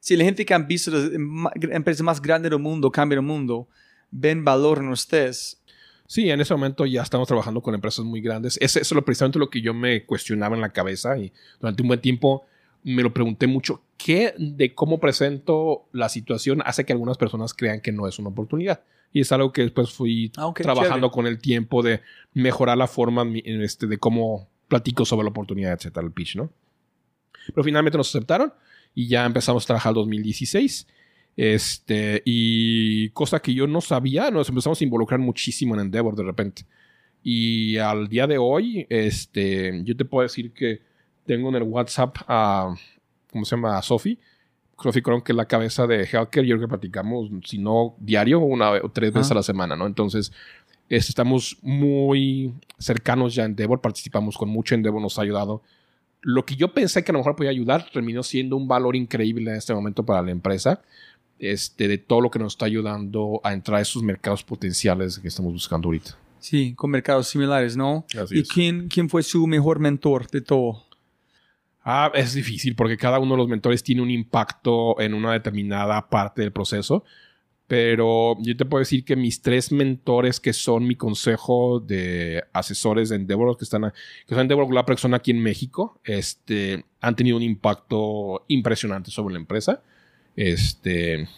Si 0.00 0.16
la 0.16 0.24
gente 0.24 0.44
que 0.44 0.54
han 0.54 0.66
visto 0.66 0.90
las 0.90 1.12
empresas 1.70 2.02
más 2.02 2.20
grandes 2.20 2.50
del 2.50 2.58
mundo, 2.58 2.90
cambian 2.90 3.20
el 3.20 3.26
mundo, 3.26 3.68
ven 4.10 4.44
valor 4.44 4.78
en 4.78 4.88
ustedes, 4.88 5.62
Sí, 6.06 6.28
en 6.30 6.40
ese 6.40 6.54
momento 6.54 6.84
ya 6.84 7.02
estamos 7.02 7.26
trabajando 7.26 7.62
con 7.62 7.74
empresas 7.74 8.04
muy 8.04 8.20
grandes. 8.20 8.58
Eso 8.60 8.78
es 8.78 8.92
precisamente 9.04 9.38
lo 9.38 9.48
que 9.48 9.60
yo 9.60 9.72
me 9.72 10.04
cuestionaba 10.04 10.54
en 10.54 10.60
la 10.60 10.70
cabeza 10.70 11.18
y 11.18 11.32
durante 11.60 11.82
un 11.82 11.88
buen 11.88 12.00
tiempo 12.00 12.44
me 12.82 13.02
lo 13.02 13.12
pregunté 13.14 13.46
mucho. 13.46 13.82
¿Qué 13.96 14.34
de 14.38 14.74
cómo 14.74 15.00
presento 15.00 15.86
la 15.92 16.08
situación 16.10 16.62
hace 16.66 16.84
que 16.84 16.92
algunas 16.92 17.16
personas 17.16 17.54
crean 17.54 17.80
que 17.80 17.92
no 17.92 18.06
es 18.06 18.18
una 18.18 18.28
oportunidad? 18.28 18.82
Y 19.12 19.20
es 19.20 19.32
algo 19.32 19.52
que 19.52 19.62
después 19.62 19.92
fui 19.92 20.30
ah, 20.36 20.52
trabajando 20.54 21.10
con 21.10 21.26
el 21.26 21.38
tiempo 21.38 21.82
de 21.82 22.02
mejorar 22.34 22.76
la 22.76 22.86
forma 22.86 23.24
este, 23.44 23.86
de 23.86 23.98
cómo 23.98 24.48
platico 24.68 25.04
sobre 25.04 25.24
la 25.24 25.30
oportunidad, 25.30 25.72
etcétera, 25.72 26.04
el 26.04 26.12
pitch, 26.12 26.36
¿no? 26.36 26.50
Pero 27.46 27.64
finalmente 27.64 27.96
nos 27.96 28.08
aceptaron 28.08 28.52
y 28.94 29.08
ya 29.08 29.24
empezamos 29.24 29.64
a 29.64 29.66
trabajar 29.66 29.90
el 29.90 29.96
2016 29.96 30.86
este, 31.36 32.22
y 32.24 33.10
cosa 33.10 33.40
que 33.40 33.54
yo 33.54 33.66
no 33.66 33.80
sabía, 33.80 34.30
nos 34.30 34.48
empezamos 34.48 34.80
a 34.80 34.84
involucrar 34.84 35.18
muchísimo 35.20 35.74
en 35.74 35.80
Endeavor 35.80 36.14
de 36.14 36.22
repente. 36.22 36.64
Y 37.22 37.78
al 37.78 38.08
día 38.08 38.26
de 38.26 38.38
hoy, 38.38 38.86
este, 38.90 39.82
yo 39.84 39.96
te 39.96 40.04
puedo 40.04 40.22
decir 40.22 40.52
que 40.52 40.82
tengo 41.26 41.48
en 41.48 41.56
el 41.56 41.62
WhatsApp 41.62 42.16
a, 42.28 42.74
¿cómo 43.32 43.44
se 43.44 43.56
llama? 43.56 43.78
A 43.78 43.82
Sophie. 43.82 44.18
Sophie 44.80 45.02
Cron, 45.02 45.22
que 45.22 45.32
es 45.32 45.36
la 45.36 45.46
cabeza 45.46 45.86
de 45.86 46.04
Healthcare. 46.04 46.46
Yo 46.46 46.56
creo 46.56 46.68
que 46.68 46.68
platicamos, 46.68 47.30
si 47.44 47.58
no 47.58 47.94
diario, 47.98 48.40
una 48.40 48.72
o 48.72 48.90
tres 48.90 49.12
veces 49.12 49.30
a 49.30 49.34
la 49.34 49.42
semana, 49.42 49.74
¿no? 49.76 49.86
Entonces, 49.86 50.32
este, 50.88 51.10
estamos 51.10 51.56
muy 51.62 52.52
cercanos 52.78 53.34
ya 53.34 53.44
en 53.44 53.52
Endeavor. 53.52 53.80
Participamos 53.80 54.36
con 54.36 54.50
mucho. 54.50 54.74
Endeavor 54.74 55.00
nos 55.00 55.18
ha 55.18 55.22
ayudado. 55.22 55.62
Lo 56.20 56.44
que 56.44 56.56
yo 56.56 56.74
pensé 56.74 57.04
que 57.04 57.12
a 57.12 57.14
lo 57.14 57.20
mejor 57.20 57.36
podía 57.36 57.50
ayudar 57.50 57.86
terminó 57.92 58.22
siendo 58.22 58.56
un 58.56 58.66
valor 58.68 58.96
increíble 58.96 59.50
en 59.50 59.56
este 59.56 59.74
momento 59.74 60.04
para 60.04 60.22
la 60.22 60.30
empresa 60.30 60.82
este, 61.38 61.88
de 61.88 61.98
todo 61.98 62.20
lo 62.20 62.30
que 62.30 62.38
nos 62.38 62.54
está 62.54 62.66
ayudando 62.66 63.40
a 63.42 63.52
entrar 63.52 63.78
a 63.78 63.82
esos 63.82 64.02
mercados 64.02 64.42
potenciales 64.42 65.18
que 65.18 65.28
estamos 65.28 65.52
buscando 65.52 65.88
ahorita. 65.88 66.16
Sí, 66.38 66.74
con 66.74 66.90
mercados 66.90 67.28
similares, 67.28 67.76
¿no? 67.76 68.04
¿Y 68.30 68.42
quién, 68.42 68.88
quién 68.88 69.08
fue 69.08 69.22
su 69.22 69.46
mejor 69.46 69.78
mentor 69.78 70.28
de 70.30 70.42
todo? 70.42 70.84
Ah, 71.82 72.10
es 72.14 72.34
difícil 72.34 72.74
porque 72.74 72.96
cada 72.96 73.18
uno 73.18 73.32
de 73.32 73.38
los 73.38 73.48
mentores 73.48 73.82
tiene 73.82 74.02
un 74.02 74.10
impacto 74.10 74.98
en 75.00 75.14
una 75.14 75.32
determinada 75.32 76.08
parte 76.08 76.42
del 76.42 76.52
proceso. 76.52 77.04
Pero 77.66 78.36
yo 78.40 78.56
te 78.56 78.66
puedo 78.66 78.80
decir 78.80 79.04
que 79.04 79.16
mis 79.16 79.40
tres 79.40 79.72
mentores, 79.72 80.38
que 80.38 80.52
son 80.52 80.86
mi 80.86 80.96
consejo 80.96 81.80
de 81.80 82.44
asesores 82.52 83.08
de 83.08 83.16
Endeavor, 83.16 83.56
que 83.56 83.64
están, 83.64 83.90
que 84.26 84.34
son 84.34 84.40
Endeavor 84.40 84.72
la 84.72 84.84
persona 84.84 85.16
aquí 85.16 85.30
en 85.30 85.42
México, 85.42 85.98
este, 86.04 86.84
han 87.00 87.16
tenido 87.16 87.38
un 87.38 87.42
impacto 87.42 88.44
impresionante 88.48 89.10
sobre 89.10 89.34
la 89.34 89.40
empresa. 89.40 89.82
Este. 90.36 91.28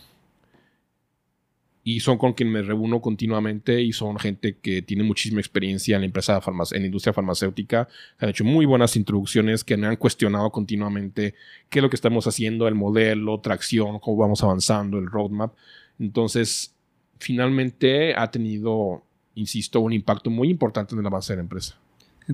Y 1.84 2.00
son 2.00 2.18
con 2.18 2.32
quien 2.32 2.50
me 2.50 2.62
reúno 2.62 3.00
continuamente 3.00 3.80
y 3.80 3.92
son 3.92 4.18
gente 4.18 4.56
que 4.60 4.82
tiene 4.82 5.04
muchísima 5.04 5.40
experiencia 5.40 5.94
en 5.94 6.02
la 6.02 6.06
empresa 6.06 6.40
en 6.72 6.80
la 6.80 6.86
industria 6.86 7.12
farmacéutica. 7.12 7.86
Han 8.18 8.30
hecho 8.30 8.42
muy 8.42 8.66
buenas 8.66 8.96
introducciones 8.96 9.62
que 9.62 9.76
me 9.76 9.86
han 9.86 9.94
cuestionado 9.94 10.50
continuamente 10.50 11.34
qué 11.68 11.78
es 11.78 11.82
lo 11.84 11.88
que 11.88 11.94
estamos 11.94 12.26
haciendo, 12.26 12.66
el 12.66 12.74
modelo, 12.74 13.38
tracción, 13.38 14.00
cómo 14.00 14.16
vamos 14.16 14.42
avanzando, 14.42 14.98
el 14.98 15.06
roadmap. 15.06 15.54
Entonces, 16.00 16.74
finalmente 17.20 18.16
ha 18.16 18.32
tenido, 18.32 19.04
insisto, 19.36 19.78
un 19.78 19.92
impacto 19.92 20.28
muy 20.28 20.50
importante 20.50 20.96
en 20.96 21.02
el 21.02 21.06
avance 21.06 21.34
de 21.34 21.36
la 21.36 21.42
empresa. 21.42 21.78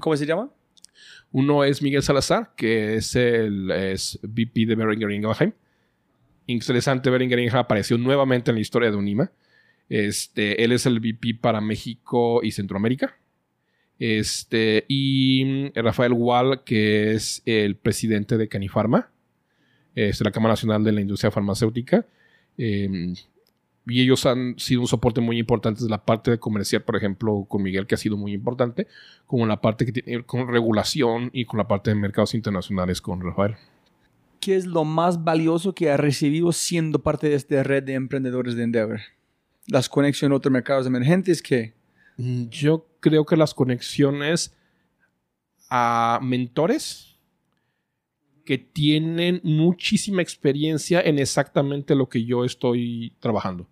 ¿Cómo 0.01 0.16
se 0.16 0.24
llama? 0.24 0.48
Uno 1.30 1.62
es 1.64 1.82
Miguel 1.82 2.02
Salazar, 2.02 2.55
que 2.56 2.97
es 2.97 3.14
el 3.16 3.70
es 3.70 4.18
VP 4.22 4.64
de 4.64 4.74
Beringer 4.76 5.10
Ingelheim 5.10 5.52
interesante 6.52 7.10
ver 7.10 7.22
en 7.22 7.56
apareció 7.56 7.98
nuevamente 7.98 8.50
en 8.50 8.56
la 8.56 8.60
historia 8.60 8.90
de 8.90 8.96
Unima. 8.96 9.32
Este, 9.88 10.64
él 10.64 10.72
es 10.72 10.86
el 10.86 11.00
VP 11.00 11.34
para 11.40 11.60
México 11.60 12.40
y 12.42 12.52
Centroamérica. 12.52 13.16
Este, 13.98 14.84
y 14.88 15.70
Rafael 15.74 16.12
Wall, 16.12 16.64
que 16.64 17.12
es 17.12 17.42
el 17.44 17.76
presidente 17.76 18.36
de 18.36 18.48
Canifarma, 18.48 19.10
es 19.94 20.20
la 20.20 20.30
Cámara 20.30 20.52
Nacional 20.52 20.82
de 20.84 20.92
la 20.92 21.00
Industria 21.00 21.30
Farmacéutica. 21.30 22.06
Em, 22.56 23.14
y 23.86 24.02
ellos 24.02 24.26
han 24.26 24.58
sido 24.58 24.80
un 24.80 24.86
soporte 24.86 25.20
muy 25.20 25.38
importante 25.38 25.82
de 25.82 25.90
la 25.90 26.04
parte 26.04 26.30
de 26.30 26.38
comercial, 26.38 26.82
por 26.82 26.96
ejemplo, 26.96 27.46
con 27.48 27.62
Miguel, 27.62 27.86
que 27.86 27.94
ha 27.96 27.98
sido 27.98 28.16
muy 28.16 28.32
importante, 28.32 28.86
como 29.26 29.46
la 29.46 29.60
parte 29.60 29.84
que 29.84 29.92
tiene 29.92 30.22
con 30.24 30.48
regulación 30.48 31.30
y 31.32 31.44
con 31.44 31.58
la 31.58 31.68
parte 31.68 31.90
de 31.90 31.96
mercados 31.96 32.34
internacionales 32.34 33.00
con 33.00 33.20
Rafael. 33.20 33.56
¿Qué 34.43 34.56
es 34.56 34.66
lo 34.66 34.85
más 34.85 35.23
valioso 35.23 35.73
que 35.73 35.89
ha 35.89 35.97
recibido 35.97 36.51
siendo 36.51 36.98
parte 37.01 37.28
de 37.28 37.36
esta 37.36 37.62
red 37.62 37.85
de 37.85 37.94
emprendedores 37.94 38.56
de 38.56 38.64
Endeavor? 38.64 39.01
¿Las 39.69 39.89
conexiones 39.89 40.35
a 40.35 40.36
otros 40.36 40.52
mercados 40.52 40.85
emergentes? 40.85 41.40
¿Qué? 41.40 41.74
Mm, 42.16 42.48
yo 42.48 42.89
creo 42.98 43.24
que 43.24 43.36
las 43.36 43.55
conexiones 43.55 44.52
a 45.70 46.19
mentores 46.20 47.16
que 48.44 48.59
tienen 48.59 49.40
muchísima 49.44 50.23
experiencia 50.23 51.01
en 51.01 51.20
exactamente 51.20 51.94
lo 51.94 52.09
que 52.09 52.24
yo 52.24 52.44
estoy 52.44 53.14
trabajando. 53.20 53.69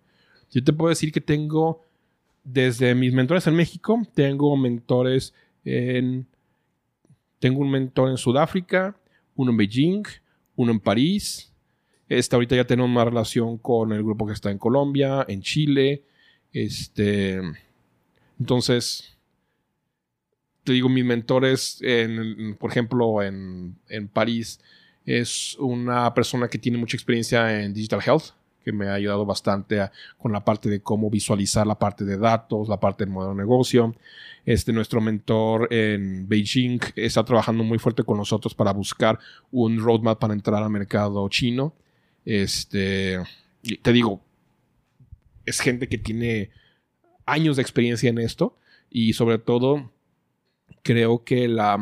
Yo 0.49 0.63
te 0.63 0.71
puedo 0.71 0.87
decir 0.87 1.11
que 1.11 1.19
tengo, 1.19 1.81
desde 2.45 2.95
mis 2.95 3.11
mentores 3.13 3.45
en 3.45 3.55
México, 3.55 4.01
tengo 4.15 4.55
mentores 4.55 5.33
en... 5.65 6.25
Tengo 7.39 7.59
un 7.59 7.71
mentor 7.71 8.09
en 8.09 8.17
Sudáfrica, 8.17 8.95
uno 9.35 9.51
en 9.51 9.57
Beijing, 9.57 10.03
uno 10.55 10.71
en 10.71 10.79
París. 10.79 11.51
Este, 12.09 12.35
ahorita 12.35 12.55
ya 12.55 12.65
tenemos 12.65 12.91
una 12.91 13.05
relación 13.05 13.57
con 13.57 13.93
el 13.93 14.03
grupo 14.03 14.27
que 14.27 14.33
está 14.33 14.51
en 14.51 14.57
Colombia, 14.57 15.25
en 15.27 15.41
Chile. 15.41 16.03
Este, 16.51 17.39
entonces, 18.39 19.17
te 20.63 20.73
digo, 20.73 20.89
mis 20.89 21.05
mentores, 21.05 21.79
en, 21.81 22.55
por 22.59 22.71
ejemplo, 22.71 23.23
en, 23.23 23.77
en, 23.87 24.07
París, 24.07 24.59
es 25.05 25.55
una 25.57 26.13
persona 26.13 26.47
que 26.47 26.57
tiene 26.57 26.77
mucha 26.77 26.97
experiencia 26.97 27.63
en 27.63 27.73
Digital 27.73 28.01
Health, 28.05 28.33
que 28.63 28.71
me 28.71 28.87
ha 28.87 28.93
ayudado 28.93 29.25
bastante 29.25 29.89
con 30.17 30.31
la 30.31 30.43
parte 30.43 30.69
de 30.69 30.81
cómo 30.81 31.09
visualizar 31.09 31.65
la 31.65 31.77
parte 31.77 32.05
de 32.05 32.17
datos, 32.17 32.69
la 32.69 32.79
parte 32.79 33.05
del 33.05 33.13
modelo 33.13 33.33
de 33.33 33.37
negocio. 33.39 33.95
Este, 34.45 34.73
nuestro 34.73 35.01
mentor 35.01 35.67
en 35.71 36.27
Beijing 36.27 36.79
está 36.95 37.23
trabajando 37.23 37.63
muy 37.63 37.77
fuerte 37.77 38.03
con 38.03 38.17
nosotros 38.17 38.53
para 38.55 38.73
buscar 38.73 39.19
un 39.51 39.79
roadmap 39.79 40.19
para 40.19 40.33
entrar 40.33 40.61
al 40.61 40.69
mercado 40.69 41.27
chino. 41.29 41.73
Este, 42.25 43.19
te 43.81 43.93
digo, 43.93 44.21
es 45.45 45.59
gente 45.59 45.87
que 45.87 45.97
tiene 45.97 46.49
años 47.25 47.55
de 47.55 47.61
experiencia 47.61 48.09
en 48.09 48.19
esto 48.19 48.57
y 48.89 49.13
sobre 49.13 49.37
todo 49.37 49.91
creo 50.83 51.23
que 51.23 51.47
la 51.47 51.77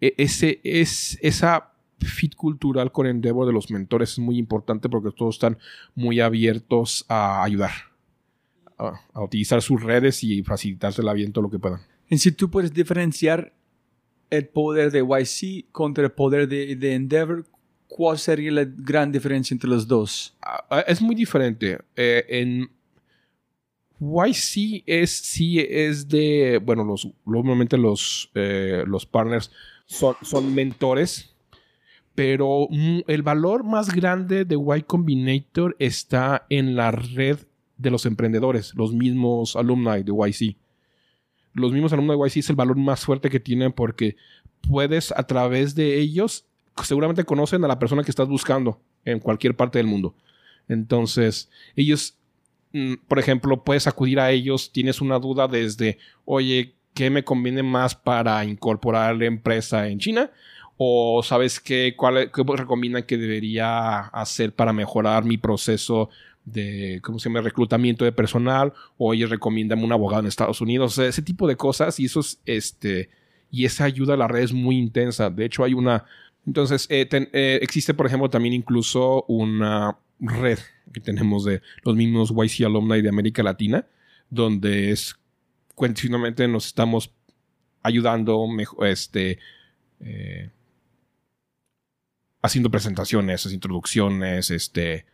e, 0.00 0.14
ese 0.18 0.60
es 0.64 1.18
esa 1.22 1.72
fit 1.98 2.34
cultural 2.34 2.92
con 2.92 3.06
Endeavor 3.06 3.46
de 3.46 3.52
los 3.52 3.70
mentores 3.70 4.12
es 4.12 4.18
muy 4.18 4.38
importante 4.38 4.88
porque 4.88 5.10
todos 5.16 5.36
están 5.36 5.58
muy 5.94 6.20
abiertos 6.20 7.04
a 7.08 7.42
ayudar 7.42 7.70
a, 8.78 9.22
utilizar 9.22 9.62
sus 9.62 9.82
redes 9.82 10.22
y 10.22 10.42
facilitarse 10.42 11.02
el 11.02 11.08
aviento 11.08 11.42
lo 11.42 11.50
que 11.50 11.58
puedan. 11.58 11.80
En 12.08 12.18
si 12.18 12.32
tú 12.32 12.50
puedes 12.50 12.72
diferenciar 12.72 13.52
el 14.30 14.46
poder 14.46 14.90
de 14.90 15.00
YC 15.00 15.70
contra 15.72 16.04
el 16.04 16.12
poder 16.12 16.48
de, 16.48 16.76
de 16.76 16.94
Endeavor, 16.94 17.46
¿cuál 17.88 18.18
sería 18.18 18.52
la 18.52 18.64
gran 18.64 19.12
diferencia 19.12 19.54
entre 19.54 19.70
los 19.70 19.86
dos? 19.86 20.36
Ah, 20.42 20.64
ah, 20.70 20.80
es 20.80 21.00
muy 21.00 21.14
diferente. 21.14 21.78
Eh, 21.94 22.24
en 22.28 22.70
YC 23.98 24.82
es, 24.86 25.10
sí 25.10 25.58
es 25.60 26.08
de, 26.08 26.60
bueno, 26.62 26.84
los, 26.84 27.08
normalmente 27.24 27.78
los, 27.78 28.30
eh, 28.34 28.84
los 28.86 29.06
partners 29.06 29.50
son, 29.86 30.16
son 30.22 30.54
mentores, 30.54 31.34
pero 32.16 32.66
mm, 32.70 33.00
el 33.06 33.22
valor 33.22 33.62
más 33.62 33.94
grande 33.94 34.44
de 34.44 34.56
Y 34.56 34.82
Combinator 34.82 35.76
está 35.78 36.46
en 36.48 36.74
la 36.74 36.90
red 36.90 37.38
de 37.76 37.90
los 37.90 38.06
emprendedores, 38.06 38.72
los 38.74 38.92
mismos 38.92 39.54
alumni 39.54 40.02
de 40.02 40.12
YC. 40.12 40.56
Los 41.52 41.72
mismos 41.72 41.92
alumnos 41.92 42.18
de 42.18 42.26
YC 42.26 42.36
es 42.38 42.50
el 42.50 42.56
valor 42.56 42.76
más 42.76 43.04
fuerte 43.04 43.30
que 43.30 43.38
tienen 43.38 43.70
porque 43.70 44.16
puedes 44.62 45.12
a 45.12 45.22
través 45.24 45.74
de 45.74 46.00
ellos, 46.00 46.46
seguramente 46.82 47.24
conocen 47.24 47.62
a 47.64 47.68
la 47.68 47.78
persona 47.78 48.02
que 48.02 48.10
estás 48.10 48.28
buscando 48.28 48.80
en 49.04 49.20
cualquier 49.20 49.54
parte 49.54 49.78
del 49.78 49.86
mundo. 49.86 50.14
Entonces, 50.68 51.50
ellos, 51.76 52.16
mm, 52.72 52.94
por 53.06 53.18
ejemplo, 53.18 53.62
puedes 53.62 53.86
acudir 53.86 54.20
a 54.20 54.30
ellos, 54.30 54.72
tienes 54.72 55.02
una 55.02 55.18
duda 55.18 55.48
desde, 55.48 55.98
oye, 56.24 56.74
¿qué 56.94 57.10
me 57.10 57.24
conviene 57.24 57.62
más 57.62 57.94
para 57.94 58.42
incorporar 58.46 59.16
la 59.16 59.26
empresa 59.26 59.86
en 59.86 59.98
China? 59.98 60.30
O 60.76 61.22
sabes 61.22 61.60
qué, 61.60 61.94
cuál, 61.96 62.30
qué 62.30 62.42
recomiendan 62.56 63.04
que 63.04 63.16
debería 63.16 63.98
hacer 63.98 64.54
para 64.54 64.72
mejorar 64.72 65.24
mi 65.24 65.38
proceso 65.38 66.10
de, 66.44 67.00
¿cómo 67.02 67.18
se 67.18 67.28
llama?, 67.28 67.40
reclutamiento 67.40 68.04
de 68.04 68.12
personal, 68.12 68.72
o 68.96 69.12
ellos 69.12 69.30
recomiendan 69.30 69.82
un 69.82 69.92
abogado 69.92 70.20
en 70.20 70.28
Estados 70.28 70.60
Unidos, 70.60 70.98
ese 70.98 71.22
tipo 71.22 71.48
de 71.48 71.56
cosas, 71.56 71.98
y 71.98 72.06
eso 72.06 72.20
es, 72.20 72.40
este, 72.46 73.10
y 73.50 73.64
esa 73.64 73.84
ayuda 73.84 74.14
a 74.14 74.16
la 74.16 74.28
red 74.28 74.42
es 74.42 74.52
muy 74.52 74.78
intensa. 74.78 75.28
De 75.28 75.44
hecho, 75.44 75.64
hay 75.64 75.74
una, 75.74 76.04
entonces, 76.46 76.86
eh, 76.90 77.08
eh, 77.10 77.58
existe, 77.60 77.94
por 77.94 78.06
ejemplo, 78.06 78.30
también 78.30 78.54
incluso 78.54 79.24
una 79.28 79.98
red 80.20 80.58
que 80.92 81.00
tenemos 81.00 81.44
de 81.44 81.60
los 81.82 81.96
mismos 81.96 82.30
YC 82.30 82.64
alumni 82.64 83.02
de 83.02 83.08
América 83.08 83.42
Latina, 83.42 83.86
donde 84.30 84.92
es, 84.92 85.16
continuamente 85.74 86.46
nos 86.48 86.66
estamos 86.66 87.12
ayudando, 87.82 88.46
este, 88.82 89.38
eh, 90.00 90.50
haciendo 92.46 92.70
presentaciones, 92.70 93.44
introducciones, 93.52 94.50
este, 94.50 95.04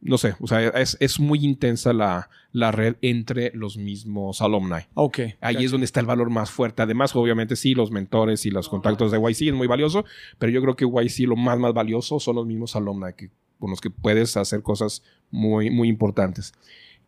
no 0.00 0.18
sé, 0.18 0.34
o 0.40 0.46
sea, 0.46 0.68
es, 0.68 1.20
muy 1.20 1.44
intensa 1.44 1.92
la, 1.92 2.28
la, 2.52 2.72
red 2.72 2.96
entre 3.00 3.52
los 3.54 3.78
mismos 3.78 4.42
alumni. 4.42 4.80
Ok. 4.94 5.20
Ahí 5.40 5.64
es 5.64 5.70
donde 5.70 5.86
está 5.86 6.00
el 6.00 6.06
valor 6.06 6.28
más 6.28 6.50
fuerte. 6.50 6.82
Además, 6.82 7.16
obviamente, 7.16 7.56
sí, 7.56 7.74
los 7.74 7.90
mentores 7.90 8.44
y 8.44 8.50
los 8.50 8.68
contactos 8.68 9.10
de 9.12 9.18
YC 9.18 9.48
es 9.48 9.54
muy 9.54 9.66
valioso, 9.66 10.04
pero 10.38 10.52
yo 10.52 10.60
creo 10.60 10.76
que 10.76 10.84
YC 10.84 11.26
lo 11.26 11.36
más, 11.36 11.58
más 11.58 11.72
valioso 11.72 12.20
son 12.20 12.36
los 12.36 12.46
mismos 12.46 12.76
alumni 12.76 13.14
que, 13.16 13.30
con 13.58 13.70
los 13.70 13.80
que 13.80 13.88
puedes 13.88 14.36
hacer 14.36 14.62
cosas 14.62 15.02
muy, 15.30 15.70
muy 15.70 15.88
importantes. 15.88 16.52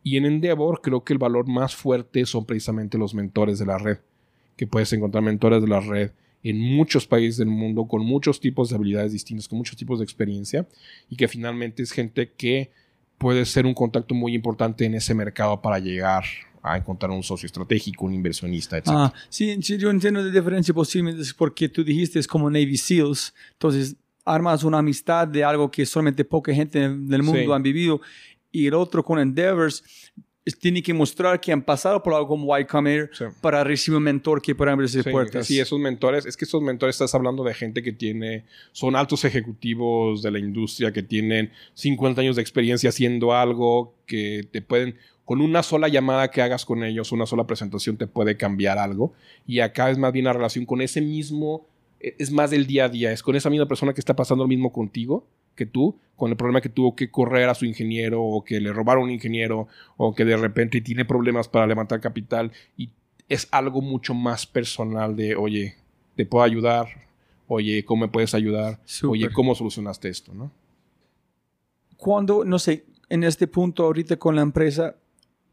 Y 0.01 0.17
en 0.17 0.25
Endeavor 0.25 0.81
creo 0.81 1.03
que 1.03 1.13
el 1.13 1.19
valor 1.19 1.47
más 1.47 1.75
fuerte 1.75 2.25
son 2.25 2.45
precisamente 2.45 2.97
los 2.97 3.13
mentores 3.13 3.59
de 3.59 3.65
la 3.67 3.77
red, 3.77 3.99
que 4.55 4.65
puedes 4.65 4.91
encontrar 4.93 5.23
mentores 5.23 5.61
de 5.61 5.67
la 5.67 5.81
red 5.81 6.11
en 6.43 6.59
muchos 6.59 7.07
países 7.07 7.37
del 7.37 7.47
mundo 7.47 7.87
con 7.87 8.05
muchos 8.05 8.39
tipos 8.39 8.69
de 8.69 8.75
habilidades 8.75 9.11
distintas, 9.11 9.47
con 9.47 9.57
muchos 9.57 9.75
tipos 9.75 9.99
de 9.99 10.05
experiencia 10.05 10.67
y 11.09 11.15
que 11.15 11.27
finalmente 11.27 11.83
es 11.83 11.91
gente 11.91 12.31
que 12.31 12.71
puede 13.17 13.45
ser 13.45 13.65
un 13.65 13.73
contacto 13.73 14.13
muy 14.13 14.33
importante 14.33 14.85
en 14.85 14.95
ese 14.95 15.13
mercado 15.13 15.61
para 15.61 15.79
llegar 15.79 16.23
a 16.61 16.77
encontrar 16.77 17.11
un 17.11 17.23
socio 17.23 17.45
estratégico, 17.47 18.05
un 18.05 18.13
inversionista, 18.13 18.77
etc. 18.77 18.87
Ah, 18.89 19.13
sí, 19.29 19.57
yo 19.59 19.89
entiendo 19.89 20.21
la 20.21 20.31
diferencia 20.31 20.73
posible 20.73 21.15
porque 21.37 21.69
tú 21.69 21.83
dijiste 21.83 22.19
es 22.19 22.27
como 22.27 22.49
Navy 22.49 22.77
SEALs, 22.77 23.33
entonces 23.53 23.95
armas 24.25 24.63
una 24.63 24.79
amistad 24.79 25.27
de 25.27 25.43
algo 25.43 25.71
que 25.71 25.85
solamente 25.85 26.25
poca 26.25 26.53
gente 26.53 26.79
del 26.79 27.23
mundo 27.23 27.53
han 27.53 27.63
vivido 27.63 28.01
y 28.51 28.67
el 28.67 28.73
otro 28.73 29.03
con 29.03 29.19
Endeavors 29.19 29.83
tiene 30.51 30.81
que 30.81 30.93
mostrar 30.93 31.39
que 31.41 31.51
han 31.51 31.61
pasado 31.61 32.01
por 32.01 32.13
algo 32.13 32.27
como 32.27 32.57
Y 32.57 32.65
Combinator 32.65 33.09
para 33.41 33.63
recibir 33.63 33.97
un 33.97 34.03
mentor 34.03 34.41
que 34.41 34.55
pueda 34.55 34.71
abrirse 34.71 35.03
sí, 35.03 35.09
puertas. 35.09 35.45
Sí, 35.47 35.59
esos 35.59 35.79
mentores, 35.79 36.25
es 36.25 36.37
que 36.37 36.45
esos 36.45 36.61
mentores 36.61 36.95
estás 36.95 37.13
hablando 37.15 37.43
de 37.43 37.53
gente 37.53 37.83
que 37.83 37.91
tiene, 37.91 38.45
son 38.71 38.95
altos 38.95 39.25
ejecutivos 39.25 40.21
de 40.21 40.31
la 40.31 40.39
industria, 40.39 40.93
que 40.93 41.03
tienen 41.03 41.51
50 41.73 42.21
años 42.21 42.35
de 42.35 42.41
experiencia 42.41 42.89
haciendo 42.89 43.33
algo, 43.33 43.95
que 44.05 44.47
te 44.51 44.61
pueden, 44.61 44.95
con 45.25 45.41
una 45.41 45.63
sola 45.63 45.89
llamada 45.89 46.31
que 46.31 46.41
hagas 46.41 46.65
con 46.65 46.83
ellos, 46.83 47.11
una 47.11 47.25
sola 47.25 47.45
presentación 47.45 47.97
te 47.97 48.07
puede 48.07 48.37
cambiar 48.37 48.77
algo. 48.77 49.13
Y 49.45 49.59
acá 49.59 49.89
es 49.89 49.97
más 49.97 50.13
bien 50.13 50.25
la 50.25 50.33
relación 50.33 50.65
con 50.65 50.81
ese 50.81 51.01
mismo, 51.01 51.67
e, 51.99 52.15
es 52.19 52.31
más 52.31 52.51
del 52.51 52.67
día 52.67 52.85
a 52.85 52.89
día, 52.89 53.11
es 53.11 53.21
con 53.21 53.35
esa 53.35 53.49
misma 53.49 53.67
persona 53.67 53.93
que 53.93 53.99
está 53.99 54.15
pasando 54.15 54.43
lo 54.43 54.47
mismo 54.47 54.71
contigo 54.71 55.27
que 55.57 55.65
tú, 55.65 55.99
con 56.15 56.31
el 56.31 56.37
problema 56.37 56.61
que 56.61 56.69
tuvo 56.69 56.95
que 56.95 57.11
correr 57.11 57.49
a 57.49 57.55
su 57.55 57.65
ingeniero 57.65 58.23
o 58.23 58.45
que 58.45 58.61
le 58.61 58.71
robaron 58.71 59.03
un 59.03 59.11
ingeniero 59.11 59.67
o 59.97 60.15
que 60.15 60.23
de 60.23 60.37
repente 60.37 60.79
tiene 60.79 61.03
problemas 61.03 61.49
para 61.49 61.67
levantar 61.67 61.99
capital 61.99 62.53
y 62.77 62.89
es 63.27 63.49
algo 63.51 63.81
mucho 63.81 64.13
más 64.13 64.45
personal 64.45 65.17
de, 65.17 65.35
oye, 65.35 65.75
te 66.15 66.25
puedo 66.25 66.43
ayudar, 66.43 66.87
oye, 67.47 67.83
¿cómo 67.83 68.05
me 68.05 68.07
puedes 68.07 68.33
ayudar? 68.33 68.79
Oye, 69.03 69.29
¿cómo 69.31 69.53
solucionaste 69.53 70.07
esto? 70.07 70.33
¿no? 70.33 70.51
Cuando, 71.97 72.45
no 72.45 72.57
sé, 72.57 72.85
en 73.09 73.23
este 73.23 73.47
punto 73.47 73.83
ahorita 73.83 74.17
con 74.17 74.35
la 74.35 74.41
empresa, 74.41 74.95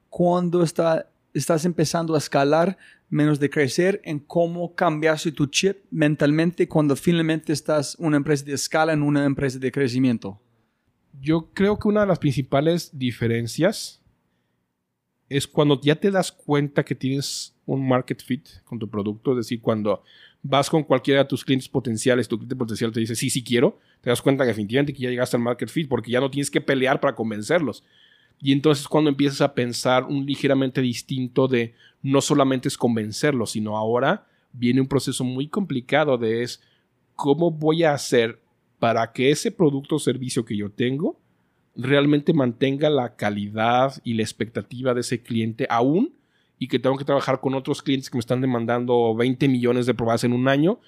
cuando 0.09 0.63
está, 0.63 1.11
estás 1.33 1.65
empezando 1.65 2.15
a 2.15 2.19
escalar, 2.19 2.79
menos 3.15 3.39
de 3.39 3.49
crecer, 3.49 4.01
en 4.05 4.19
cómo 4.19 4.75
cambiaste 4.75 5.31
tu 5.31 5.47
chip 5.47 5.85
mentalmente 5.93 6.67
cuando 6.67 6.97
finalmente 6.97 7.53
estás 7.53 7.95
una 8.01 8.17
empresa 8.17 8.45
de 8.45 8.55
escala 8.55 8.93
en 8.93 9.03
una 9.03 9.25
empresa 9.25 9.61
de 9.61 9.71
crecimiento? 9.71 10.41
Yo 11.21 11.51
creo 11.55 11.79
que 11.79 11.87
una 11.87 12.01
de 12.01 12.09
las 12.09 12.19
principales 12.19 12.91
diferencias 12.93 14.03
es 15.29 15.47
cuando 15.47 15.81
ya 15.81 15.95
te 15.95 16.11
das 16.11 16.33
cuenta 16.33 16.85
que 16.85 16.97
tienes 16.97 17.55
un 17.67 17.87
market 17.87 18.21
fit 18.21 18.49
con 18.65 18.81
tu 18.81 18.91
producto, 18.91 19.31
es 19.31 19.37
decir, 19.39 19.61
cuando 19.61 20.03
vas 20.43 20.69
con 20.69 20.83
cualquiera 20.83 21.23
de 21.23 21.29
tus 21.29 21.45
clientes 21.45 21.69
potenciales, 21.69 22.27
tu 22.27 22.37
cliente 22.37 22.57
potencial 22.57 22.91
te 22.91 22.99
dice, 22.99 23.15
sí, 23.15 23.31
sí 23.31 23.45
quiero, 23.45 23.79
te 24.01 24.11
das 24.11 24.21
cuenta 24.21 24.43
que 24.43 24.49
definitivamente 24.49 24.93
que 24.93 25.03
ya 25.03 25.11
llegaste 25.11 25.37
al 25.37 25.43
market 25.45 25.69
fit 25.69 25.89
porque 25.89 26.11
ya 26.11 26.19
no 26.19 26.33
tienes 26.33 26.51
que 26.51 26.61
pelear 26.61 27.01
para 27.01 27.15
convencerlos. 27.15 27.85
Y 28.41 28.53
entonces 28.53 28.87
cuando 28.89 29.11
empiezas 29.11 29.41
a 29.41 29.55
pensar 29.55 30.05
un 30.05 30.27
ligeramente 30.27 30.81
distinto 30.81 31.49
de 31.49 31.75
no 32.03 32.21
solamente 32.21 32.69
es 32.69 32.77
convencerlo, 32.77 33.47
sino 33.47 33.77
ahora 33.77 34.27
viene 34.53 34.81
un 34.81 34.87
proceso 34.87 35.25
muy 35.25 35.49
complicado 35.49 36.19
de 36.19 36.43
es 36.43 36.63
cómo 37.15 37.51
voy 37.51 37.85
a 37.85 37.95
hacer 37.95 38.41
para 38.79 39.13
que 39.13 39.31
ese 39.31 39.51
producto 39.51 39.97
o 39.97 39.99
servicio 39.99 40.45
que 40.45 40.57
yo 40.57 40.71
tengo 40.71 41.19
realmente 41.77 42.33
mantenga 42.33 42.91
la 42.91 43.17
calidad 43.17 43.95
y 44.05 44.15
la 44.15 44.23
expectativa 44.23 44.95
de 44.95 45.01
ese 45.01 45.23
cliente 45.23 45.67
aún 45.71 46.13
y 46.59 46.69
que 46.69 46.79
tengo 46.79 46.97
que 46.97 47.05
trabajar 47.05 47.41
con 47.41 47.55
otros 47.55 47.83
clientes 47.83 48.11
que 48.11 48.17
me 48.17 48.21
están 48.21 48.41
demandando 48.41 49.15
20 49.15 49.49
millones 49.49 49.87
de 49.87 49.95
pruebas 49.95 50.25
en 50.25 50.33
un 50.33 50.49
año 50.49 50.79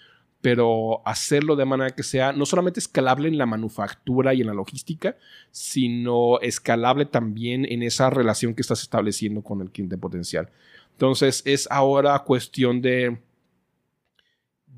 pero 0.46 1.02
hacerlo 1.04 1.56
de 1.56 1.64
manera 1.64 1.90
que 1.90 2.04
sea 2.04 2.32
no 2.32 2.46
solamente 2.46 2.78
escalable 2.78 3.26
en 3.26 3.36
la 3.36 3.46
manufactura 3.46 4.32
y 4.32 4.42
en 4.42 4.46
la 4.46 4.54
logística, 4.54 5.16
sino 5.50 6.38
escalable 6.38 7.04
también 7.04 7.64
en 7.64 7.82
esa 7.82 8.10
relación 8.10 8.54
que 8.54 8.62
estás 8.62 8.80
estableciendo 8.80 9.42
con 9.42 9.60
el 9.60 9.72
cliente 9.72 9.98
potencial. 9.98 10.48
Entonces 10.92 11.42
es 11.46 11.66
ahora 11.68 12.16
cuestión 12.20 12.80
de, 12.80 13.18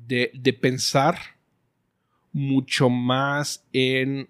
de, 0.07 0.57
pensar 0.59 1.19
mucho 2.33 2.89
más 2.89 3.63
en 3.71 4.27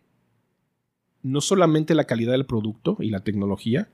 no 1.23 1.39
solamente 1.39 1.95
la 1.95 2.03
calidad 2.03 2.33
del 2.33 2.47
producto 2.47 2.97
y 2.99 3.11
la 3.11 3.21
tecnología, 3.21 3.87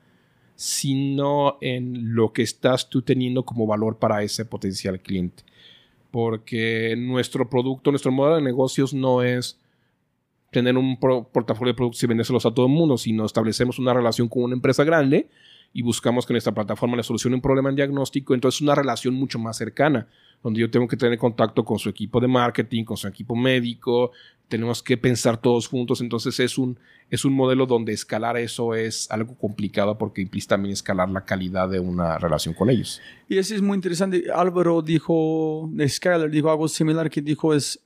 sino 0.55 1.59
en 1.61 2.15
lo 2.15 2.33
que 2.33 2.41
estás 2.41 2.89
tú 2.89 3.03
teniendo 3.03 3.45
como 3.45 3.67
valor 3.67 3.99
para 3.99 4.23
ese 4.23 4.45
potencial 4.45 4.99
cliente 4.99 5.43
porque 6.15 6.95
nuestro 6.97 7.49
producto, 7.49 7.91
nuestro 7.91 8.09
modelo 8.09 8.37
de 8.37 8.41
negocios 8.41 8.93
no 8.93 9.21
es 9.21 9.59
tener 10.49 10.77
un 10.77 10.97
portafolio 10.97 11.73
de 11.73 11.75
productos 11.75 12.01
y 12.01 12.07
vendérselos 12.07 12.45
a 12.45 12.53
todo 12.53 12.67
el 12.67 12.71
mundo, 12.71 12.97
sino 12.97 13.25
establecemos 13.25 13.79
una 13.79 13.93
relación 13.93 14.29
con 14.29 14.43
una 14.43 14.55
empresa 14.55 14.85
grande 14.85 15.27
y 15.73 15.81
buscamos 15.81 16.25
que 16.25 16.31
nuestra 16.31 16.53
plataforma 16.53 16.95
le 16.95 17.03
solucione 17.03 17.35
un 17.35 17.41
problema 17.41 17.67
en 17.67 17.75
diagnóstico, 17.75 18.33
entonces 18.33 18.61
una 18.61 18.75
relación 18.75 19.13
mucho 19.13 19.39
más 19.39 19.57
cercana, 19.57 20.07
donde 20.45 20.59
yo 20.59 20.69
tengo 20.69 20.87
que 20.87 20.95
tener 20.95 21.17
contacto 21.17 21.65
con 21.65 21.79
su 21.79 21.89
equipo 21.89 22.19
de 22.19 22.27
marketing, 22.27 22.83
con 22.83 22.97
su 22.97 23.07
equipo 23.07 23.35
médico, 23.35 24.11
tenemos 24.47 24.83
que 24.83 24.95
pensar 24.95 25.41
todos 25.41 25.67
juntos, 25.67 26.01
entonces 26.01 26.39
es 26.39 26.59
un, 26.59 26.77
es 27.09 27.25
un 27.25 27.33
modelo 27.33 27.65
donde 27.65 27.93
escalar 27.93 28.37
eso 28.37 28.75
es 28.75 29.09
algo 29.09 29.35
complicado 29.39 29.97
porque 29.97 30.21
implica 30.21 30.49
también 30.49 30.73
escalar 30.73 31.09
la 31.09 31.25
calidad 31.25 31.67
de 31.67 31.79
una 31.79 32.19
relación 32.19 32.53
con 32.53 32.69
ellos. 32.69 33.01
Y 33.27 33.39
eso 33.39 33.55
es 33.55 33.61
muy 33.63 33.73
interesante. 33.73 34.25
Álvaro 34.31 34.83
dijo, 34.83 35.67
Skyler 35.87 36.29
dijo 36.29 36.51
algo 36.51 36.67
similar 36.67 37.09
que 37.09 37.23
dijo 37.23 37.51
es, 37.51 37.83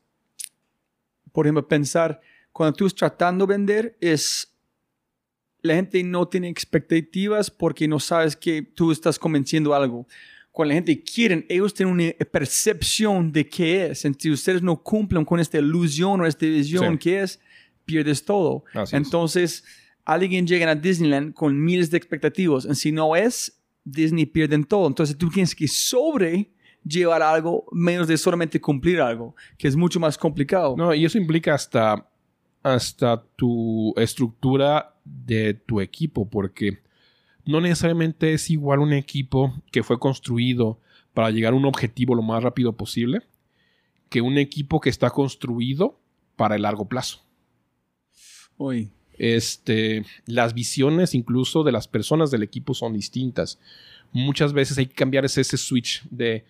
por 1.31 1.45
ejemplo, 1.45 1.65
pensar, 1.65 2.19
cuando 2.51 2.75
tú 2.75 2.87
estás 2.87 3.11
tratando 3.11 3.47
de 3.47 3.53
vender, 3.53 3.97
es 4.01 4.53
la 5.61 5.75
gente 5.75 6.03
no 6.03 6.27
tiene 6.27 6.49
expectativas 6.49 7.49
porque 7.49 7.87
no 7.87 8.01
sabes 8.01 8.35
que 8.35 8.63
tú 8.63 8.91
estás 8.91 9.17
convenciendo 9.17 9.73
algo 9.73 10.07
cuando 10.59 10.73
la 10.73 10.75
gente 10.75 11.01
quiere, 11.01 11.45
ellos 11.47 11.73
tienen 11.73 11.93
una 11.93 12.25
percepción 12.25 13.31
de 13.31 13.47
qué 13.47 13.85
es. 13.85 14.05
Si 14.17 14.29
ustedes 14.29 14.61
no 14.61 14.75
cumplen 14.75 15.23
con 15.23 15.39
esta 15.39 15.57
ilusión 15.57 16.19
o 16.19 16.25
esta 16.25 16.45
visión 16.45 16.97
que 16.97 17.21
es, 17.21 17.39
pierdes 17.85 18.25
todo. 18.25 18.65
Entonces, 18.91 19.63
alguien 20.03 20.45
llega 20.45 20.69
a 20.69 20.75
Disneyland 20.75 21.33
con 21.33 21.57
miles 21.57 21.89
de 21.89 21.95
expectativas. 21.95 22.67
Y 22.69 22.75
si 22.75 22.91
no 22.91 23.15
es, 23.15 23.57
Disney 23.85 24.25
pierden 24.25 24.65
todo. 24.65 24.85
Entonces, 24.85 25.17
tú 25.17 25.29
tienes 25.29 25.55
que 25.55 25.65
sobre 25.65 26.51
llevar 26.83 27.21
algo 27.21 27.63
menos 27.71 28.09
de 28.09 28.17
solamente 28.17 28.59
cumplir 28.59 28.99
algo, 28.99 29.37
que 29.57 29.69
es 29.69 29.77
mucho 29.77 29.97
más 29.97 30.17
complicado. 30.17 30.75
No, 30.75 30.93
y 30.93 31.05
eso 31.05 31.17
implica 31.17 31.53
hasta, 31.53 32.05
hasta 32.61 33.23
tu 33.37 33.93
estructura 33.95 34.93
de 35.05 35.53
tu 35.53 35.79
equipo, 35.79 36.29
porque 36.29 36.79
no 37.49 37.61
necesariamente 37.61 38.33
es 38.33 38.51
igual 38.51 38.77
un 38.77 38.93
equipo 38.93 39.59
que 39.71 39.81
fue 39.81 39.97
construido 39.97 40.79
para 41.15 41.31
llegar 41.31 41.53
a 41.53 41.55
un 41.55 41.65
objetivo 41.65 42.13
lo 42.13 42.21
más 42.21 42.43
rápido 42.43 42.73
posible 42.73 43.23
que 44.09 44.21
un 44.21 44.37
equipo 44.37 44.79
que 44.79 44.91
está 44.91 45.09
construido 45.09 45.99
para 46.35 46.55
el 46.55 46.61
largo 46.61 46.87
plazo. 46.87 47.21
Hoy. 48.57 48.91
Este, 49.17 50.05
las 50.27 50.53
visiones 50.53 51.13
incluso 51.13 51.63
de 51.63 51.71
las 51.71 51.87
personas 51.87 52.29
del 52.29 52.43
equipo 52.43 52.73
son 52.75 52.93
distintas. 52.93 53.59
Muchas 54.11 54.53
veces 54.53 54.77
hay 54.77 54.85
que 54.85 54.95
cambiar 54.95 55.25
ese, 55.25 55.41
ese 55.41 55.57
switch 55.57 56.03
de, 56.09 56.45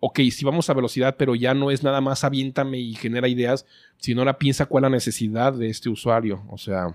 ok, 0.00 0.20
si 0.30 0.44
vamos 0.44 0.68
a 0.68 0.74
velocidad, 0.74 1.16
pero 1.16 1.34
ya 1.34 1.54
no 1.54 1.70
es 1.70 1.82
nada 1.82 2.00
más 2.02 2.24
aviéntame 2.24 2.78
y 2.78 2.94
genera 2.94 3.26
ideas, 3.26 3.66
sino 3.96 4.20
ahora 4.20 4.38
piensa 4.38 4.66
cuál 4.66 4.84
es 4.84 4.90
la 4.90 4.96
necesidad 4.96 5.54
de 5.54 5.68
este 5.68 5.88
usuario. 5.88 6.44
O 6.48 6.58
sea, 6.58 6.94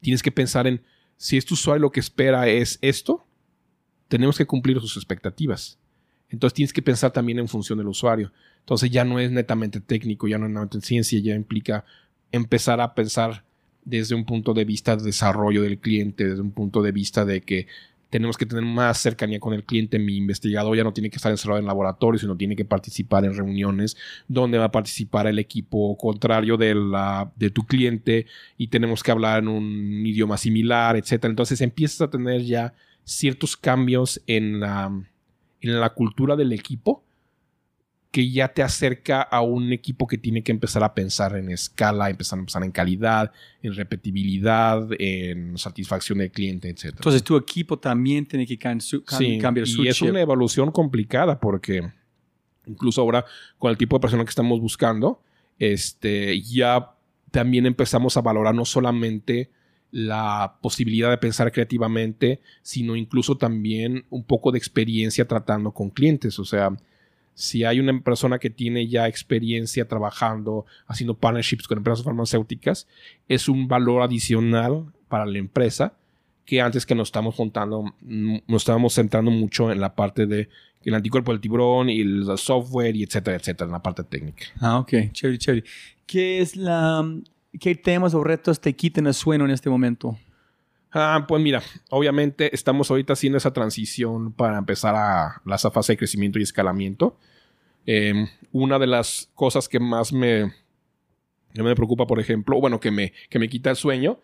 tienes 0.00 0.22
que 0.22 0.32
pensar 0.32 0.66
en, 0.66 0.82
si 1.20 1.36
este 1.36 1.52
usuario 1.52 1.82
lo 1.82 1.92
que 1.92 2.00
espera 2.00 2.48
es 2.48 2.78
esto, 2.80 3.26
tenemos 4.08 4.38
que 4.38 4.46
cumplir 4.46 4.80
sus 4.80 4.96
expectativas. 4.96 5.78
Entonces 6.30 6.54
tienes 6.54 6.72
que 6.72 6.80
pensar 6.80 7.12
también 7.12 7.38
en 7.38 7.46
función 7.46 7.76
del 7.76 7.88
usuario. 7.88 8.32
Entonces 8.60 8.90
ya 8.90 9.04
no 9.04 9.20
es 9.20 9.30
netamente 9.30 9.82
técnico, 9.82 10.28
ya 10.28 10.38
no 10.38 10.46
es 10.46 10.50
netamente 10.50 10.80
ciencia, 10.80 11.20
ya 11.20 11.34
implica 11.34 11.84
empezar 12.32 12.80
a 12.80 12.94
pensar 12.94 13.44
desde 13.84 14.14
un 14.14 14.24
punto 14.24 14.54
de 14.54 14.64
vista 14.64 14.96
de 14.96 15.02
desarrollo 15.02 15.60
del 15.60 15.78
cliente, 15.78 16.26
desde 16.26 16.40
un 16.40 16.52
punto 16.52 16.80
de 16.80 16.90
vista 16.90 17.26
de 17.26 17.42
que 17.42 17.66
tenemos 18.10 18.36
que 18.36 18.44
tener 18.44 18.64
más 18.64 18.98
cercanía 18.98 19.40
con 19.40 19.54
el 19.54 19.64
cliente. 19.64 19.98
Mi 19.98 20.16
investigador 20.16 20.76
ya 20.76 20.84
no 20.84 20.92
tiene 20.92 21.10
que 21.10 21.16
estar 21.16 21.30
encerrado 21.30 21.60
en 21.60 21.66
laboratorio, 21.66 22.18
sino 22.18 22.36
tiene 22.36 22.56
que 22.56 22.64
participar 22.64 23.24
en 23.24 23.34
reuniones 23.34 23.96
donde 24.28 24.58
va 24.58 24.66
a 24.66 24.72
participar 24.72 25.28
el 25.28 25.38
equipo 25.38 25.96
contrario 25.96 26.56
de, 26.56 26.74
la, 26.74 27.32
de 27.36 27.50
tu 27.50 27.64
cliente 27.64 28.26
y 28.58 28.66
tenemos 28.68 29.02
que 29.02 29.12
hablar 29.12 29.42
en 29.42 29.48
un 29.48 30.04
idioma 30.04 30.36
similar, 30.36 30.96
etc. 30.96 31.24
Entonces 31.24 31.60
empiezas 31.60 32.02
a 32.02 32.10
tener 32.10 32.42
ya 32.42 32.74
ciertos 33.04 33.56
cambios 33.56 34.20
en 34.26 34.60
la, 34.60 34.92
en 35.60 35.80
la 35.80 35.90
cultura 35.90 36.36
del 36.36 36.52
equipo 36.52 37.04
que 38.10 38.28
ya 38.30 38.48
te 38.48 38.62
acerca 38.62 39.22
a 39.22 39.40
un 39.40 39.72
equipo 39.72 40.06
que 40.06 40.18
tiene 40.18 40.42
que 40.42 40.50
empezar 40.50 40.82
a 40.82 40.94
pensar 40.94 41.36
en 41.36 41.50
escala, 41.50 42.10
empezar 42.10 42.38
a 42.38 42.42
pensar 42.42 42.64
en 42.64 42.72
calidad, 42.72 43.30
en 43.62 43.74
repetibilidad, 43.74 44.88
en 44.98 45.56
satisfacción 45.56 46.18
del 46.18 46.32
cliente, 46.32 46.68
etc. 46.68 46.86
Entonces 46.96 47.22
tu 47.22 47.36
equipo 47.36 47.78
también 47.78 48.26
tiene 48.26 48.46
que 48.46 48.58
cambiar 48.58 48.82
su 48.82 49.84
Y 49.84 49.88
es 49.88 50.02
una 50.02 50.20
evolución 50.20 50.72
complicada 50.72 51.38
porque 51.38 51.88
incluso 52.66 53.00
ahora 53.00 53.24
con 53.58 53.70
el 53.70 53.76
tipo 53.76 53.96
de 53.96 54.00
persona 54.00 54.24
que 54.24 54.30
estamos 54.30 54.60
buscando, 54.60 55.22
este, 55.58 56.40
ya 56.40 56.94
también 57.30 57.66
empezamos 57.66 58.16
a 58.16 58.22
valorar 58.22 58.54
no 58.54 58.64
solamente 58.64 59.50
la 59.92 60.58
posibilidad 60.62 61.10
de 61.10 61.18
pensar 61.18 61.50
creativamente, 61.52 62.40
sino 62.62 62.96
incluso 62.96 63.36
también 63.36 64.04
un 64.10 64.24
poco 64.24 64.50
de 64.52 64.58
experiencia 64.58 65.26
tratando 65.26 65.72
con 65.72 65.90
clientes. 65.90 66.38
O 66.38 66.44
sea, 66.44 66.76
si 67.34 67.64
hay 67.64 67.80
una 67.80 67.98
persona 68.00 68.38
que 68.38 68.50
tiene 68.50 68.88
ya 68.88 69.08
experiencia 69.08 69.88
trabajando, 69.88 70.66
haciendo 70.86 71.14
partnerships 71.14 71.66
con 71.66 71.78
empresas 71.78 72.04
farmacéuticas, 72.04 72.86
es 73.28 73.48
un 73.48 73.68
valor 73.68 74.02
adicional 74.02 74.86
para 75.08 75.26
la 75.26 75.38
empresa 75.38 75.94
que 76.44 76.60
antes 76.60 76.84
que 76.84 76.94
nos 76.94 77.08
estamos 77.08 77.34
juntando, 77.34 77.84
mm, 78.00 78.38
nos 78.48 78.62
estábamos 78.62 78.94
centrando 78.94 79.30
mucho 79.30 79.70
en 79.70 79.80
la 79.80 79.94
parte 79.94 80.26
de 80.26 80.48
el 80.82 80.94
anticuerpo 80.94 81.30
del 81.32 81.40
tiburón 81.40 81.90
y 81.90 82.00
el 82.00 82.26
software 82.38 82.96
y 82.96 83.02
etcétera, 83.02 83.36
etcétera, 83.36 83.66
en 83.66 83.72
la 83.72 83.82
parte 83.82 84.02
técnica. 84.02 84.46
Ah, 84.60 84.78
ok, 84.78 84.92
chévere, 85.12 85.38
chévere. 85.38 85.64
¿Qué 86.06 86.40
es 86.40 86.56
la, 86.56 87.04
qué 87.60 87.74
temas 87.74 88.14
o 88.14 88.24
retos 88.24 88.60
te 88.60 88.74
quitan 88.74 89.06
el 89.06 89.14
sueño 89.14 89.44
en 89.44 89.50
este 89.50 89.70
momento? 89.70 90.18
Ah, 90.92 91.24
pues 91.28 91.40
mira, 91.42 91.62
obviamente 91.90 92.54
estamos 92.54 92.90
ahorita 92.90 93.12
haciendo 93.12 93.38
esa 93.38 93.52
transición 93.52 94.32
para 94.32 94.58
empezar 94.58 94.94
a 94.96 95.40
la 95.44 95.58
fase 95.58 95.92
de 95.92 95.98
crecimiento 95.98 96.38
y 96.38 96.42
escalamiento. 96.42 97.16
Em, 97.86 98.28
una 98.52 98.78
de 98.78 98.88
las 98.88 99.30
cosas 99.34 99.68
que 99.68 99.78
más 99.78 100.12
me, 100.12 100.52
me 101.54 101.74
preocupa, 101.76 102.06
por 102.06 102.18
ejemplo, 102.18 102.60
bueno, 102.60 102.80
que 102.80 102.90
me, 102.90 103.12
que 103.28 103.38
me 103.38 103.48
quita 103.48 103.70
el 103.70 103.76
sueño, 103.76 104.20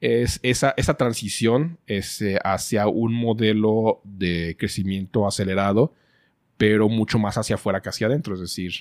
es 0.00 0.38
esa, 0.42 0.74
esa 0.76 0.94
transición 0.94 1.78
ese, 1.86 2.38
hacia 2.44 2.86
un 2.86 3.14
modelo 3.14 4.00
de 4.04 4.56
crecimiento 4.58 5.26
acelerado, 5.26 5.92
pero 6.56 6.88
mucho 6.88 7.18
más 7.18 7.36
hacia 7.38 7.56
afuera 7.56 7.80
que 7.82 7.88
hacia 7.88 8.06
adentro. 8.06 8.34
Es 8.34 8.40
decir, 8.40 8.72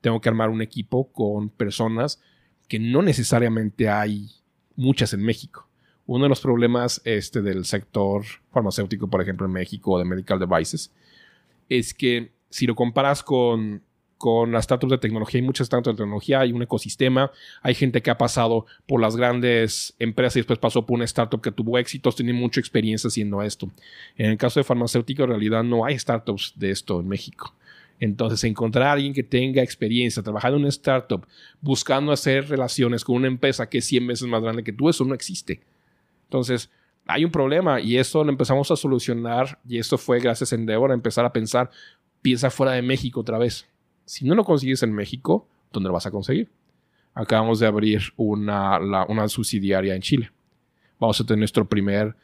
tengo 0.00 0.20
que 0.20 0.28
armar 0.28 0.50
un 0.50 0.62
equipo 0.62 1.12
con 1.12 1.50
personas 1.50 2.20
que 2.68 2.78
no 2.78 3.02
necesariamente 3.02 3.88
hay 3.88 4.30
muchas 4.76 5.12
en 5.12 5.22
México. 5.22 5.68
Uno 6.06 6.24
de 6.24 6.28
los 6.28 6.40
problemas 6.40 7.00
este, 7.04 7.40
del 7.40 7.64
sector 7.64 8.24
farmacéutico, 8.52 9.08
por 9.08 9.22
ejemplo, 9.22 9.46
en 9.46 9.52
México, 9.52 9.98
de 9.98 10.04
medical 10.04 10.38
devices, 10.38 10.92
es 11.68 11.94
que 11.94 12.30
si 12.50 12.66
lo 12.66 12.74
comparas 12.74 13.22
con, 13.22 13.82
con 14.18 14.52
las 14.52 14.64
startups 14.64 14.92
de 14.92 14.98
tecnología, 14.98 15.38
hay 15.38 15.46
muchas 15.46 15.66
startups 15.66 15.96
de 15.96 16.02
tecnología, 16.02 16.40
hay 16.40 16.52
un 16.52 16.62
ecosistema, 16.62 17.30
hay 17.62 17.74
gente 17.74 18.02
que 18.02 18.10
ha 18.10 18.18
pasado 18.18 18.66
por 18.86 19.00
las 19.00 19.16
grandes 19.16 19.94
empresas 19.98 20.36
y 20.36 20.40
después 20.40 20.58
pasó 20.58 20.84
por 20.84 20.96
una 20.96 21.04
startup 21.04 21.40
que 21.40 21.50
tuvo 21.50 21.78
éxitos, 21.78 22.16
tiene 22.16 22.32
mucha 22.32 22.60
experiencia 22.60 23.08
haciendo 23.08 23.42
esto. 23.42 23.70
En 24.16 24.30
el 24.30 24.36
caso 24.36 24.60
de 24.60 24.64
farmacéutico, 24.64 25.24
en 25.24 25.30
realidad 25.30 25.64
no 25.64 25.84
hay 25.84 25.98
startups 25.98 26.52
de 26.56 26.70
esto 26.70 27.00
en 27.00 27.08
México. 27.08 27.54
Entonces, 28.00 28.42
encontrar 28.44 28.88
a 28.88 28.92
alguien 28.92 29.14
que 29.14 29.22
tenga 29.22 29.62
experiencia, 29.62 30.22
trabajando 30.22 30.56
en 30.56 30.62
una 30.62 30.68
startup, 30.68 31.26
buscando 31.60 32.12
hacer 32.12 32.48
relaciones 32.48 33.04
con 33.04 33.16
una 33.16 33.28
empresa 33.28 33.68
que 33.68 33.78
es 33.78 33.84
100 33.86 34.06
veces 34.06 34.28
más 34.28 34.42
grande 34.42 34.64
que 34.64 34.72
tú, 34.72 34.88
eso 34.88 35.04
no 35.04 35.14
existe. 35.14 35.60
Entonces, 36.24 36.70
hay 37.06 37.24
un 37.24 37.30
problema 37.30 37.80
y 37.80 37.98
eso 37.98 38.24
lo 38.24 38.30
empezamos 38.30 38.70
a 38.70 38.76
solucionar 38.76 39.58
y 39.66 39.78
esto 39.78 39.98
fue 39.98 40.20
gracias 40.20 40.52
a 40.52 40.56
Endeavor 40.56 40.90
a 40.90 40.94
empezar 40.94 41.24
a 41.24 41.32
pensar, 41.32 41.70
piensa 42.22 42.50
fuera 42.50 42.72
de 42.72 42.82
México 42.82 43.20
otra 43.20 43.38
vez. 43.38 43.66
Si 44.06 44.24
no 44.24 44.34
lo 44.34 44.44
consigues 44.44 44.82
en 44.82 44.92
México, 44.92 45.46
¿dónde 45.72 45.88
lo 45.88 45.94
vas 45.94 46.06
a 46.06 46.10
conseguir? 46.10 46.50
Acabamos 47.14 47.60
de 47.60 47.66
abrir 47.66 48.02
una, 48.16 48.78
una 49.08 49.28
subsidiaria 49.28 49.94
en 49.94 50.02
Chile. 50.02 50.30
Vamos 50.98 51.20
a 51.20 51.24
tener 51.24 51.38
nuestro 51.38 51.66
primer 51.66 52.16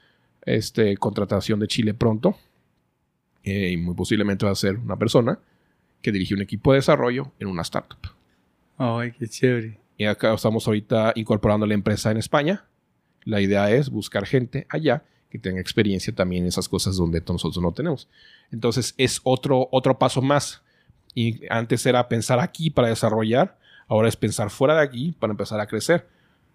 este, 0.42 0.96
contratación 0.96 1.60
de 1.60 1.68
Chile 1.68 1.94
pronto. 1.94 2.36
Eh, 3.42 3.70
y 3.72 3.76
muy 3.76 3.94
posiblemente 3.94 4.44
va 4.44 4.52
a 4.52 4.56
ser 4.56 4.76
una 4.76 4.96
persona 4.96 5.38
que 6.02 6.12
dirige 6.12 6.34
un 6.34 6.42
equipo 6.42 6.72
de 6.72 6.78
desarrollo 6.78 7.32
en 7.38 7.48
una 7.48 7.62
startup. 7.62 7.98
Ay, 8.76 9.12
qué 9.12 9.28
chévere. 9.28 9.78
Y 9.96 10.06
acá 10.06 10.32
estamos 10.32 10.66
ahorita 10.66 11.12
incorporando 11.14 11.66
la 11.66 11.74
empresa 11.74 12.10
en 12.10 12.16
España 12.16 12.64
la 13.24 13.40
idea 13.40 13.70
es 13.70 13.90
buscar 13.90 14.26
gente 14.26 14.66
allá 14.68 15.04
que 15.30 15.38
tenga 15.38 15.60
experiencia 15.60 16.14
también 16.14 16.42
en 16.42 16.48
esas 16.48 16.68
cosas 16.68 16.96
donde 16.96 17.22
nosotros 17.26 17.62
no 17.62 17.72
tenemos. 17.72 18.08
Entonces 18.50 18.94
es 18.98 19.20
otro, 19.22 19.68
otro 19.70 19.98
paso 19.98 20.20
más. 20.20 20.62
Y 21.14 21.40
antes 21.48 21.86
era 21.86 22.08
pensar 22.08 22.40
aquí 22.40 22.70
para 22.70 22.88
desarrollar, 22.88 23.56
ahora 23.88 24.08
es 24.08 24.16
pensar 24.16 24.50
fuera 24.50 24.74
de 24.74 24.82
aquí 24.82 25.14
para 25.18 25.32
empezar 25.32 25.60
a 25.60 25.66
crecer. 25.66 26.06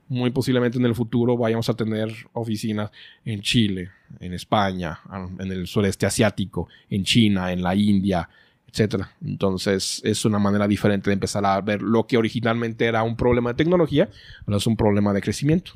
Muy 0.07 0.29
posiblemente 0.29 0.77
en 0.77 0.85
el 0.85 0.93
futuro 0.93 1.35
vayamos 1.35 1.67
a 1.69 1.73
tener 1.73 2.13
oficinas 2.33 2.91
en 3.23 3.41
Chile, 3.41 3.89
en 4.19 4.33
España, 4.33 4.99
en 5.39 5.51
el 5.51 5.65
sureste 5.67 6.05
asiático, 6.05 6.67
en 6.89 7.03
China, 7.03 7.51
en 7.51 7.63
la 7.63 7.75
India, 7.75 8.29
etc. 8.71 9.03
Entonces 9.23 10.01
es 10.03 10.25
una 10.25 10.37
manera 10.37 10.67
diferente 10.67 11.09
de 11.09 11.15
empezar 11.15 11.45
a 11.45 11.59
ver 11.61 11.81
lo 11.81 12.05
que 12.05 12.17
originalmente 12.17 12.85
era 12.85 13.03
un 13.03 13.15
problema 13.15 13.51
de 13.51 13.55
tecnología, 13.55 14.09
ahora 14.45 14.57
es 14.57 14.67
un 14.67 14.75
problema 14.77 15.11
de 15.11 15.21
crecimiento. 15.21 15.71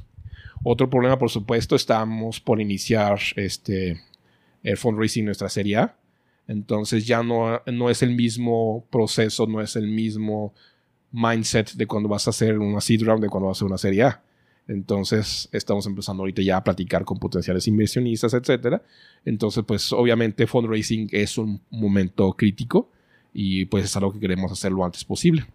Otro 0.64 0.90
problema, 0.90 1.18
por 1.18 1.30
supuesto, 1.30 1.76
estamos 1.76 2.40
por 2.40 2.60
iniciar 2.60 3.20
este, 3.36 4.02
el 4.64 4.78
fundraising 4.78 5.26
nuestra 5.26 5.50
serie 5.50 5.78
A. 5.78 5.96
Entonces 6.48 7.06
ya 7.06 7.22
no, 7.24 7.62
no 7.68 7.90
es 7.90 8.02
el 8.02 8.16
mismo 8.16 8.86
proceso, 8.90 9.46
no 9.46 9.62
es 9.62 9.76
el 9.76 9.88
mismo 9.88 10.54
mindset 11.12 11.74
de 11.74 11.88
cuando 11.88 12.10
vas 12.10 12.28
a 12.28 12.32
hacer 12.32 12.58
una 12.58 12.82
seed 12.82 13.04
round 13.04 13.22
de 13.24 13.30
cuando 13.30 13.48
vas 13.48 13.58
a 13.58 13.60
hacer 13.60 13.68
una 13.68 13.78
serie 13.78 14.04
A. 14.04 14.24
Entonces 14.68 15.50
estamos 15.52 15.86
empezando 15.88 16.22
ahorita 16.22 16.42
ya 16.42 16.58
a 16.58 16.64
platicar 16.64 17.04
con 17.04 17.18
potenciales 17.18 17.68
inversionistas, 17.68 18.34
etc. 18.34 18.82
Entonces, 19.26 19.64
pues 19.66 19.92
obviamente 19.92 20.46
fundraising 20.46 21.10
es 21.12 21.38
un 21.38 21.62
momento 21.72 22.32
crítico 22.34 22.92
y 23.34 23.66
pues 23.66 23.86
es 23.86 23.96
algo 23.96 24.14
que 24.14 24.20
queremos 24.20 24.52
hacer 24.52 24.72
lo 24.72 24.86
antes 24.86 25.04
posible. 25.04 25.46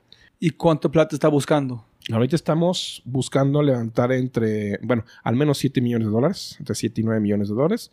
¿Y 0.41 0.51
cuánto 0.51 0.91
plata 0.91 1.15
está 1.15 1.29
buscando? 1.29 1.85
Ahorita 2.13 2.37
estamos 2.37 3.03
buscando 3.05 3.63
levantar 3.63 4.13
entre, 4.13 4.79
bueno, 4.83 5.05
al 5.23 5.37
menos 5.37 5.59
7 5.59 5.81
millones 5.81 6.09
de 6.09 6.13
dólares, 6.13 6.57
entre 6.59 6.75
7 6.75 7.01
y 7.01 7.05
9 7.05 7.21
millones 7.21 7.49
de 7.49 7.55
dólares. 7.55 7.93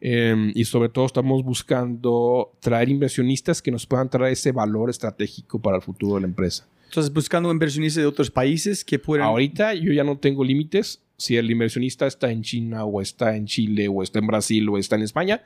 Em, 0.00 0.50
y 0.54 0.64
sobre 0.64 0.88
todo 0.88 1.06
estamos 1.06 1.44
buscando 1.44 2.52
traer 2.60 2.88
inversionistas 2.88 3.62
que 3.62 3.70
nos 3.70 3.86
puedan 3.86 4.08
traer 4.08 4.32
ese 4.32 4.50
valor 4.50 4.90
estratégico 4.90 5.60
para 5.60 5.76
el 5.76 5.82
futuro 5.82 6.16
de 6.16 6.22
la 6.22 6.26
empresa. 6.26 6.66
Entonces, 6.86 7.12
buscando 7.12 7.52
inversionistas 7.52 8.02
de 8.02 8.06
otros 8.06 8.30
países 8.30 8.84
que 8.84 8.98
puedan... 8.98 9.26
Ahorita 9.26 9.74
yo 9.74 9.92
ya 9.92 10.02
no 10.02 10.18
tengo 10.18 10.44
límites. 10.44 11.00
Si 11.16 11.36
el 11.36 11.50
inversionista 11.50 12.06
está 12.06 12.32
en 12.32 12.42
China 12.42 12.84
o 12.84 13.00
está 13.00 13.36
en 13.36 13.46
Chile 13.46 13.86
o 13.88 14.02
está 14.02 14.18
en 14.18 14.26
Brasil 14.26 14.68
o 14.68 14.76
está 14.76 14.96
en 14.96 15.02
España, 15.02 15.42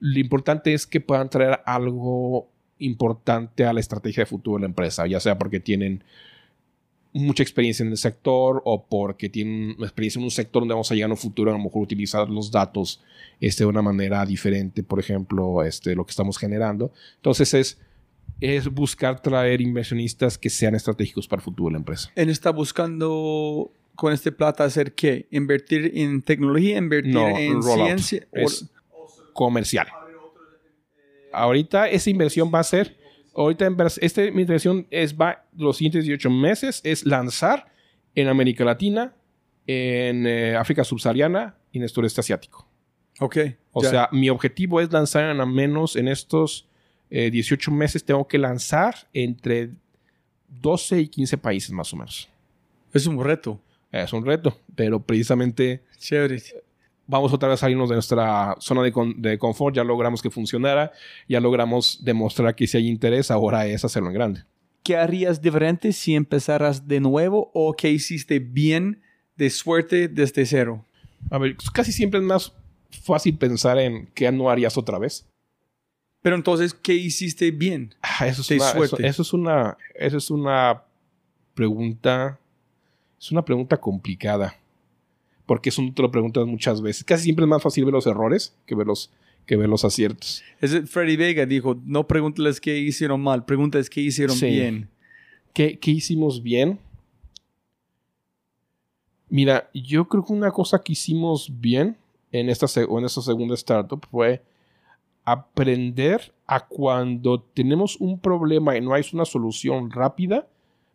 lo 0.00 0.18
importante 0.18 0.74
es 0.74 0.86
que 0.86 1.00
puedan 1.00 1.30
traer 1.30 1.60
algo 1.64 2.48
importante 2.78 3.64
a 3.64 3.72
la 3.72 3.80
estrategia 3.80 4.22
de 4.22 4.26
futuro 4.26 4.56
de 4.56 4.62
la 4.62 4.66
empresa, 4.66 5.06
ya 5.06 5.20
sea 5.20 5.38
porque 5.38 5.60
tienen 5.60 6.02
mucha 7.12 7.42
experiencia 7.42 7.84
en 7.84 7.90
el 7.90 7.98
sector 7.98 8.62
o 8.64 8.84
porque 8.86 9.28
tienen 9.28 9.72
experiencia 9.80 10.18
en 10.18 10.24
un 10.24 10.30
sector 10.30 10.62
donde 10.62 10.74
vamos 10.74 10.90
a 10.90 10.94
llegar 10.94 11.08
en 11.08 11.12
un 11.12 11.18
futuro 11.18 11.50
a 11.50 11.54
lo 11.54 11.62
mejor 11.62 11.82
utilizar 11.82 12.28
los 12.28 12.50
datos 12.50 13.02
este, 13.40 13.64
de 13.64 13.68
una 13.68 13.82
manera 13.82 14.24
diferente, 14.24 14.82
por 14.82 14.98
ejemplo, 14.98 15.62
este, 15.62 15.94
lo 15.94 16.04
que 16.06 16.10
estamos 16.10 16.38
generando. 16.38 16.92
Entonces 17.16 17.52
es, 17.54 17.78
es 18.40 18.68
buscar 18.68 19.20
traer 19.20 19.60
inversionistas 19.60 20.38
que 20.38 20.48
sean 20.48 20.74
estratégicos 20.74 21.28
para 21.28 21.40
el 21.40 21.44
futuro 21.44 21.68
de 21.68 21.72
la 21.72 21.78
empresa. 21.78 22.10
¿Él 22.14 22.30
está 22.30 22.50
buscando 22.50 23.70
con 23.94 24.12
este 24.12 24.32
plata 24.32 24.64
hacer 24.64 24.94
qué? 24.94 25.26
¿Invertir 25.30 25.92
en 25.94 26.22
tecnología? 26.22 26.78
¿Invertir 26.78 27.16
en 27.16 27.62
ciencia? 27.62 28.26
Es 28.32 28.66
comercial. 29.34 29.86
Ahorita 31.32 31.88
esa 31.88 32.10
inversión 32.10 32.50
va 32.52 32.60
a 32.60 32.64
ser 32.64 33.01
ahorita 33.34 33.68
esta 34.00 34.24
inversión 34.24 34.86
es 34.90 35.16
va 35.16 35.44
los 35.56 35.76
siguientes 35.76 36.04
18 36.04 36.30
meses 36.30 36.80
es 36.84 37.04
lanzar 37.04 37.72
en 38.14 38.28
América 38.28 38.64
Latina, 38.64 39.14
en 39.66 40.26
eh, 40.26 40.56
África 40.56 40.84
subsahariana 40.84 41.56
y 41.72 41.78
en 41.78 41.84
el 41.84 41.88
sureste 41.88 42.20
asiático. 42.20 42.66
Ok. 43.20 43.38
O 43.72 43.82
sea, 43.82 44.08
mi 44.12 44.28
objetivo 44.28 44.80
es 44.80 44.92
lanzar 44.92 45.30
en 45.30 45.40
al 45.40 45.46
menos 45.46 45.96
en 45.96 46.08
estos 46.08 46.68
18 47.10 47.70
eh, 47.70 47.74
meses 47.74 48.04
tengo 48.04 48.26
que 48.26 48.38
lanzar 48.38 48.94
entre 49.12 49.70
12 50.60 51.00
y 51.00 51.08
15 51.08 51.38
países 51.38 51.70
más 51.70 51.92
o 51.92 51.96
menos. 51.96 52.28
Es 52.92 53.06
un 53.06 53.22
reto. 53.22 53.60
Es 53.90 54.12
un 54.14 54.24
reto, 54.24 54.58
pero 54.74 55.00
precisamente 55.00 55.82
Chévere 55.98 56.42
vamos 57.12 57.32
otra 57.32 57.50
vez 57.50 57.60
a 57.60 57.66
salirnos 57.66 57.90
de 57.90 57.96
nuestra 57.96 58.56
zona 58.58 58.82
de, 58.82 59.38
confort, 59.38 59.76
ya 59.76 59.84
logramos 59.84 60.22
que 60.22 60.30
funcionara, 60.30 60.92
ya 61.28 61.40
logramos 61.40 62.02
demostrar 62.02 62.54
que 62.54 62.66
si 62.66 62.78
hay 62.78 62.88
interés, 62.88 63.30
ahora 63.30 63.66
es 63.66 63.84
hacerlo 63.84 64.08
en 64.08 64.14
grande. 64.14 64.44
¿Qué 64.82 64.96
harías 64.96 65.40
diferente 65.40 65.92
si 65.92 66.14
empezaras 66.16 66.88
de 66.88 67.00
nuevo 67.00 67.50
o 67.54 67.74
qué 67.74 67.90
hiciste 67.90 68.40
bien 68.40 69.02
de 69.36 69.50
suerte 69.50 70.08
desde 70.08 70.44
cero? 70.46 70.84
A 71.30 71.38
ver, 71.38 71.56
casi 71.72 71.92
siempre 71.92 72.18
es 72.18 72.24
más 72.26 72.52
fácil 73.04 73.36
pensar 73.36 73.78
en 73.78 74.06
qué 74.14 74.32
no 74.32 74.50
harías 74.50 74.76
otra 74.76 74.98
vez. 74.98 75.28
Pero 76.22 76.34
entonces, 76.34 76.72
¿qué 76.72 76.94
hiciste 76.94 77.50
bien? 77.50 77.94
Ah, 78.00 78.26
eso, 78.26 78.40
es 78.42 78.50
una, 78.50 79.06
eso, 79.06 79.22
es 79.22 79.32
una, 79.32 79.76
eso 79.94 80.16
es 80.16 80.30
una 80.30 80.82
pregunta, 81.54 82.38
es 83.20 83.30
una 83.30 83.44
pregunta 83.44 83.76
complicada 83.76 84.61
porque 85.46 85.70
eso 85.70 85.82
no 85.82 85.92
te 85.92 86.02
lo 86.02 86.10
preguntas 86.10 86.46
muchas 86.46 86.80
veces. 86.80 87.04
Casi 87.04 87.24
siempre 87.24 87.44
es 87.44 87.48
más 87.48 87.62
fácil 87.62 87.84
ver 87.84 87.94
los 87.94 88.06
errores 88.06 88.56
que 88.66 88.74
ver 88.74 88.86
los, 88.86 89.10
que 89.46 89.56
ver 89.56 89.68
los 89.68 89.84
aciertos. 89.84 90.42
Es 90.60 90.88
Freddy 90.90 91.16
Vega 91.16 91.46
dijo, 91.46 91.80
no 91.84 92.06
pregúntales 92.06 92.60
qué 92.60 92.78
hicieron 92.78 93.22
mal, 93.22 93.44
pregúntales 93.44 93.90
qué 93.90 94.00
hicieron 94.00 94.38
bien. 94.38 94.88
¿Qué, 95.52 95.78
¿Qué, 95.78 95.90
hicimos 95.90 96.42
bien? 96.42 96.78
Mira, 99.28 99.70
yo 99.74 100.08
creo 100.08 100.24
que 100.24 100.32
una 100.32 100.50
cosa 100.50 100.82
que 100.82 100.92
hicimos 100.92 101.50
bien 101.60 101.96
en 102.30 102.48
esta, 102.48 102.66
en 102.80 103.04
esta 103.04 103.20
segunda 103.20 103.54
startup 103.54 104.06
fue 104.10 104.42
aprender 105.24 106.32
a 106.46 106.66
cuando 106.66 107.40
tenemos 107.40 107.96
un 107.96 108.18
problema 108.18 108.76
y 108.76 108.80
no 108.80 108.94
hay 108.94 109.04
una 109.12 109.24
solución 109.24 109.90
rápida, 109.90 110.46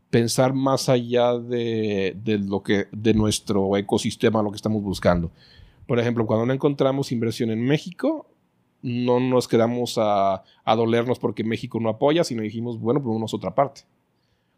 pensar 0.10 0.54
más 0.54 0.90
allá 0.90 1.38
de, 1.38 2.16
lo 2.48 2.64
que, 2.64 2.88
de 2.92 3.14
nuestro 3.14 3.76
ecosistema, 3.78 4.42
lo 4.42 4.52
que 4.52 4.56
estamos 4.56 4.82
buscando. 4.82 5.32
Por 5.86 6.00
ejemplo, 6.00 6.26
cuando 6.26 6.46
no 6.46 6.54
encontramos 6.54 7.12
inversión 7.12 7.50
en 7.50 7.64
México, 7.64 8.28
no 8.82 9.20
nos 9.20 9.48
quedamos 9.48 9.96
a, 9.98 10.44
dolernos 10.66 11.20
porque 11.20 11.44
México 11.44 11.80
no 11.80 11.90
apoya, 11.90 12.24
sino 12.24 12.42
dijimos, 12.42 12.80
bueno, 12.80 13.02
pues 13.02 13.34
otra 13.34 13.54
parte. 13.54 13.82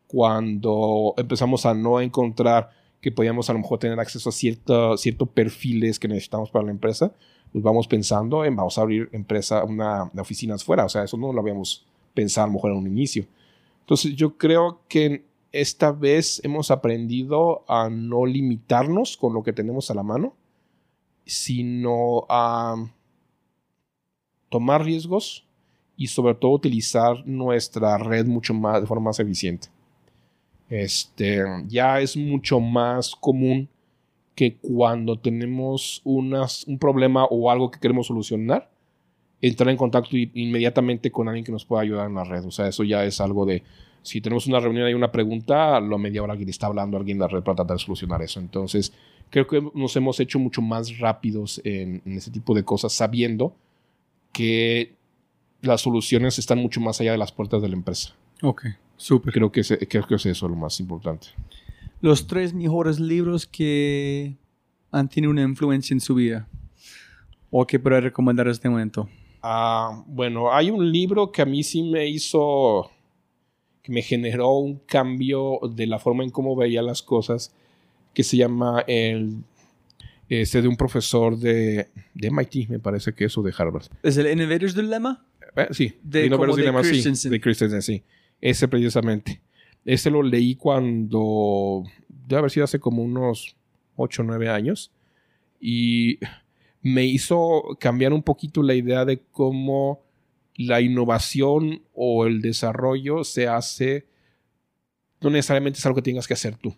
Cuando 0.08 1.14
empezamos 1.18 1.66
a 1.66 1.74
no 1.74 2.02
encontrar 2.02 2.72
que 3.02 3.12
podíamos 3.12 3.50
a 3.50 3.54
lo 3.54 3.60
mejor 3.60 3.80
tener 3.80 4.00
acceso 4.00 4.30
a 4.30 4.32
ciertos 4.32 5.30
perfiles 5.34 6.00
que 6.00 6.08
necesitamos 6.08 6.50
para 6.50 6.66
la 6.66 6.72
empresa, 6.72 7.14
pues 7.52 7.64
vamos 7.64 7.88
pensando 7.88 8.44
en 8.44 8.56
vamos 8.56 8.78
a 8.78 8.82
abrir 8.82 9.10
empresa, 9.12 9.64
una, 9.64 10.10
una 10.12 10.22
oficinas 10.22 10.64
fuera. 10.64 10.86
O 10.86 10.90
sea, 10.90 11.04
eso 11.04 11.18
no 11.18 11.32
lo 11.32 11.40
habíamos 11.42 11.86
pensado 12.14 12.46
a 12.46 12.48
lo 12.48 12.54
mejor 12.54 12.72
en 12.72 12.78
un 12.78 12.88
inicio. 12.88 13.26
Entonces 13.82 14.16
yo 14.16 14.38
creo 14.38 14.82
que 14.88 15.29
esta 15.52 15.92
vez 15.92 16.42
hemos 16.44 16.72
aprendido 16.72 17.64
a 17.68 17.90
no 17.90 18.26
limitarnos 18.26 19.18
con 19.18 19.34
lo 19.34 19.44
que 19.44 19.54
tenemos 19.54 19.90
a 19.90 19.96
la 19.96 20.04
mano, 20.04 20.36
sino 21.26 22.26
a 22.30 22.76
tomar 24.50 24.84
riesgos 24.84 25.46
y 25.96 26.08
sobre 26.08 26.36
todo 26.36 26.52
utilizar 26.52 27.26
nuestra 27.28 27.98
red 27.98 28.26
mucho 28.26 28.54
más 28.54 28.82
de 28.82 28.88
forma 28.88 29.10
más 29.10 29.20
eficiente. 29.20 29.70
Este, 30.70 31.44
ya 31.68 32.00
es 32.00 32.16
mucho 32.16 32.60
más 32.60 33.16
común 33.16 33.70
que 34.36 34.56
cuando 34.56 35.20
tenemos 35.20 36.02
un 36.06 36.80
problema 36.80 37.26
o 37.26 37.52
algo 37.52 37.72
que 37.72 37.80
queremos 37.80 38.08
solucionar, 38.08 38.70
entrar 39.42 39.70
en 39.70 39.78
contacto 39.78 40.16
inmediatamente 40.16 41.12
con 41.12 41.28
alguien 41.28 41.44
que 41.44 41.52
nos 41.52 41.66
pueda 41.66 41.82
ayudar 41.82 42.08
en 42.08 42.16
la 42.16 42.24
red. 42.24 42.46
O 42.46 42.52
sea, 42.52 42.68
eso 42.68 42.84
ya 42.84 43.04
es 43.04 43.20
algo 43.20 43.46
de 43.46 43.64
si 44.02 44.22
tenemos 44.22 44.48
una 44.48 44.60
reunión 44.60 44.90
y 44.90 44.94
una 44.94 45.12
pregunta, 45.12 45.78
a 45.78 45.80
lo 45.80 45.98
media 45.98 46.24
hora 46.24 46.34
alguien 46.34 46.50
está 46.50 46.68
hablando, 46.68 46.98
alguien 46.98 47.18
en 47.18 47.22
la 47.22 47.28
red 47.28 47.44
para 47.44 47.58
tratar 47.58 47.78
de 47.78 47.84
solucionar 47.84 48.22
eso. 48.22 48.40
Entonces, 48.40 48.94
creo 49.30 49.48
que 49.48 49.62
nos 49.74 49.96
hemos 49.96 50.20
hecho 50.20 50.40
mucho 50.40 50.62
más 50.62 50.98
rápidos 51.00 51.62
en, 51.64 52.02
ese 52.06 52.32
tipo 52.32 52.54
de 52.54 52.64
cosas, 52.64 52.94
sabiendo 52.94 53.54
que 54.32 54.94
las 55.62 55.82
soluciones 55.82 56.40
están 56.40 56.60
mucho 56.60 56.80
más 56.82 57.00
allá 57.02 57.12
de 57.12 57.18
las 57.18 57.32
puertas 57.32 57.62
de 57.62 57.70
la 57.70 57.76
empresa. 57.76 58.16
Ok, 58.42 58.66
súper. 58.96 59.34
Creo 59.34 59.52
que, 59.52 59.62
creo 59.64 60.08
que 60.08 60.16
es 60.16 60.26
eso 60.26 60.48
lo 60.48 60.56
más 60.56 60.80
importante. 60.80 61.28
Los 62.02 62.28
tres 62.28 62.54
mejores 62.54 63.00
libros 63.00 63.46
que 63.46 64.38
han 64.92 65.10
tenido 65.10 65.32
una 65.32 65.42
influencia 65.42 65.94
en 65.94 66.00
su 66.00 66.16
vida 66.16 66.48
o 67.52 67.68
que 67.68 67.80
puede 67.80 68.02
recomendar 68.02 68.48
en 68.48 68.52
este 68.52 68.70
momento. 68.70 69.10
Ah, 69.42 70.04
bueno, 70.08 70.54
hay 70.54 70.70
un 70.70 70.92
libro 70.92 71.32
que 71.32 71.42
a 71.42 71.46
mí 71.46 71.64
sí 71.64 71.84
me 71.84 72.08
hizo 72.08 72.90
me 73.90 74.02
generó 74.02 74.54
un 74.54 74.78
cambio 74.86 75.60
de 75.70 75.88
la 75.88 76.00
forma 76.00 76.24
en 76.24 76.30
cómo 76.30 76.56
veía 76.56 76.82
las 76.82 77.02
cosas, 77.02 77.54
que 78.14 78.24
se 78.24 78.38
llama 78.38 78.84
el 78.88 79.44
este 80.30 80.62
de 80.62 80.68
un 80.68 80.78
profesor 80.78 81.38
de, 81.38 81.88
de 82.14 82.32
MIT, 82.32 82.70
me 82.70 82.80
parece 82.80 83.14
que 83.14 83.26
eso 83.26 83.42
de 83.42 83.52
Harvard. 83.58 83.88
¿Es 84.04 84.16
el 84.18 84.32
Innovators 84.32 84.76
Dilemma? 84.76 85.26
Eh, 85.56 85.68
sí, 85.72 85.94
de, 86.04 86.28
Innovators 86.28 86.58
Dilemma, 86.58 86.84
sí, 86.84 87.30
de 87.30 87.42
Christensen, 87.42 87.82
sí. 87.82 88.04
Ese 88.40 88.68
precisamente. 88.68 89.42
Ese 89.86 90.12
lo 90.12 90.22
leí 90.22 90.54
cuando, 90.54 91.84
debe 92.08 92.40
haber 92.40 92.52
sido 92.52 92.66
hace 92.66 92.80
como 92.80 93.02
unos 93.02 93.56
8 93.96 94.22
o 94.22 94.26
9 94.26 94.50
años. 94.50 94.92
Y 95.60 96.20
me 96.84 97.06
hizo 97.06 97.78
cambiar 97.80 98.14
un 98.14 98.22
poquito 98.22 98.62
la 98.62 98.76
idea 98.76 99.06
de 99.06 99.22
cómo 99.32 100.04
la 100.60 100.82
innovación 100.82 101.84
o 101.94 102.26
el 102.26 102.42
desarrollo 102.42 103.24
se 103.24 103.48
hace, 103.48 104.08
no 105.22 105.30
necesariamente 105.30 105.80
es 105.80 105.86
algo 105.86 105.96
que 105.96 106.02
tengas 106.02 106.28
que 106.28 106.34
hacer 106.34 106.58
tú. 106.58 106.76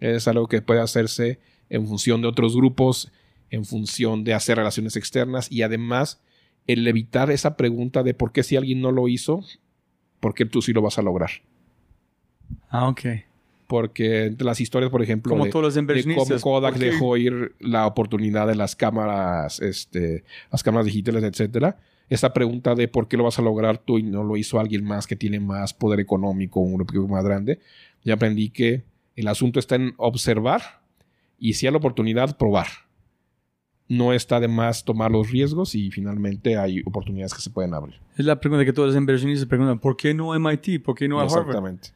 Es 0.00 0.26
algo 0.26 0.48
que 0.48 0.62
puede 0.62 0.80
hacerse 0.80 1.38
en 1.68 1.86
función 1.86 2.22
de 2.22 2.26
otros 2.26 2.56
grupos, 2.56 3.12
en 3.50 3.64
función 3.64 4.24
de 4.24 4.34
hacer 4.34 4.56
relaciones 4.56 4.96
externas 4.96 5.46
y 5.48 5.62
además 5.62 6.20
el 6.66 6.84
evitar 6.88 7.30
esa 7.30 7.56
pregunta 7.56 8.02
de 8.02 8.14
por 8.14 8.32
qué 8.32 8.42
si 8.42 8.56
alguien 8.56 8.80
no 8.80 8.90
lo 8.90 9.06
hizo, 9.06 9.44
por 10.18 10.34
qué 10.34 10.44
tú 10.44 10.60
sí 10.60 10.72
lo 10.72 10.82
vas 10.82 10.98
a 10.98 11.02
lograr. 11.02 11.30
Ah, 12.68 12.88
ok. 12.88 13.02
Porque 13.68 14.24
entre 14.24 14.44
las 14.44 14.60
historias, 14.60 14.90
por 14.90 15.04
ejemplo, 15.04 15.30
Como 15.30 15.46
todos 15.46 15.62
los 15.62 15.74
de 15.76 16.14
cómo 16.16 16.40
Kodak 16.40 16.78
dejó 16.78 17.16
ir 17.16 17.54
la 17.60 17.86
oportunidad 17.86 18.48
de 18.48 18.56
las 18.56 18.74
cámaras, 18.74 19.60
este, 19.60 20.24
las 20.50 20.64
cámaras 20.64 20.86
digitales, 20.86 21.22
etcétera, 21.22 21.78
esa 22.10 22.32
pregunta 22.32 22.74
de 22.74 22.88
por 22.88 23.08
qué 23.08 23.16
lo 23.16 23.24
vas 23.24 23.38
a 23.38 23.42
lograr 23.42 23.78
tú 23.78 23.98
y 23.98 24.02
no 24.02 24.24
lo 24.24 24.36
hizo 24.36 24.58
alguien 24.58 24.84
más 24.84 25.06
que 25.06 25.16
tiene 25.16 25.38
más 25.38 25.72
poder 25.72 26.00
económico, 26.00 26.60
un 26.60 26.76
grupo 26.76 27.08
más 27.08 27.24
grande, 27.24 27.60
ya 28.04 28.14
aprendí 28.14 28.50
que 28.50 28.84
el 29.14 29.28
asunto 29.28 29.60
está 29.60 29.76
en 29.76 29.94
observar 29.96 30.82
y 31.38 31.54
si 31.54 31.66
hay 31.66 31.72
la 31.72 31.78
oportunidad, 31.78 32.36
probar. 32.36 32.66
No 33.88 34.12
está 34.12 34.38
de 34.40 34.48
más 34.48 34.84
tomar 34.84 35.10
los 35.10 35.30
riesgos 35.30 35.74
y 35.74 35.90
finalmente 35.90 36.56
hay 36.56 36.82
oportunidades 36.84 37.32
que 37.32 37.40
se 37.40 37.50
pueden 37.50 37.74
abrir. 37.74 37.96
Es 38.16 38.24
la 38.24 38.40
pregunta 38.40 38.64
que 38.64 38.72
todos 38.72 38.88
los 38.88 38.96
inversionistas 38.96 39.48
preguntan, 39.48 39.78
¿por 39.78 39.96
qué 39.96 40.12
no 40.12 40.38
MIT? 40.38 40.82
¿Por 40.82 40.96
qué 40.96 41.08
no 41.08 41.20
a 41.20 41.24
Harvard? 41.24 41.46
Exactamente. 41.46 41.90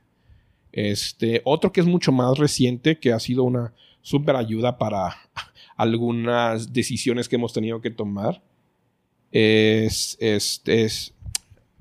Este, 0.73 1.43
otro 1.45 1.73
que 1.73 1.81
es 1.81 1.87
mucho 1.87 2.11
más 2.11 2.39
reciente, 2.39 2.99
que 2.99 3.13
ha 3.13 3.21
sido 3.21 3.45
una 3.45 3.73
súper 4.01 4.37
ayuda 4.37 4.79
para 4.79 5.17
algunas 5.77 6.73
decisiones 6.73 7.29
que 7.29 7.37
hemos 7.37 7.53
tenido 7.53 7.81
que 7.81 7.91
tomar, 7.91 8.43
es, 9.35 10.17
es, 10.21 10.63
es 10.65 11.13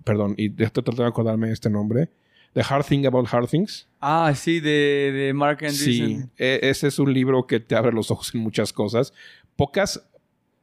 perdón, 0.03 0.33
y 0.37 0.47
estoy 0.47 0.83
tratando 0.83 1.03
de 1.03 1.09
acordarme 1.09 1.47
de 1.47 1.53
este 1.53 1.69
nombre. 1.69 2.09
The 2.53 2.61
Hard 2.67 2.85
Thing 2.85 3.05
About 3.05 3.27
Hard 3.31 3.47
Things. 3.47 3.87
Ah, 4.01 4.33
sí, 4.35 4.59
de, 4.59 5.11
de 5.11 5.33
Mark 5.33 5.59
Andreessen. 5.63 6.21
Sí, 6.21 6.29
e- 6.37 6.59
ese 6.63 6.87
es 6.87 6.99
un 6.99 7.13
libro 7.13 7.47
que 7.47 7.59
te 7.59 7.75
abre 7.75 7.91
los 7.91 8.11
ojos 8.11 8.33
en 8.35 8.41
muchas 8.41 8.73
cosas. 8.73 9.13
Pocas, 9.55 10.07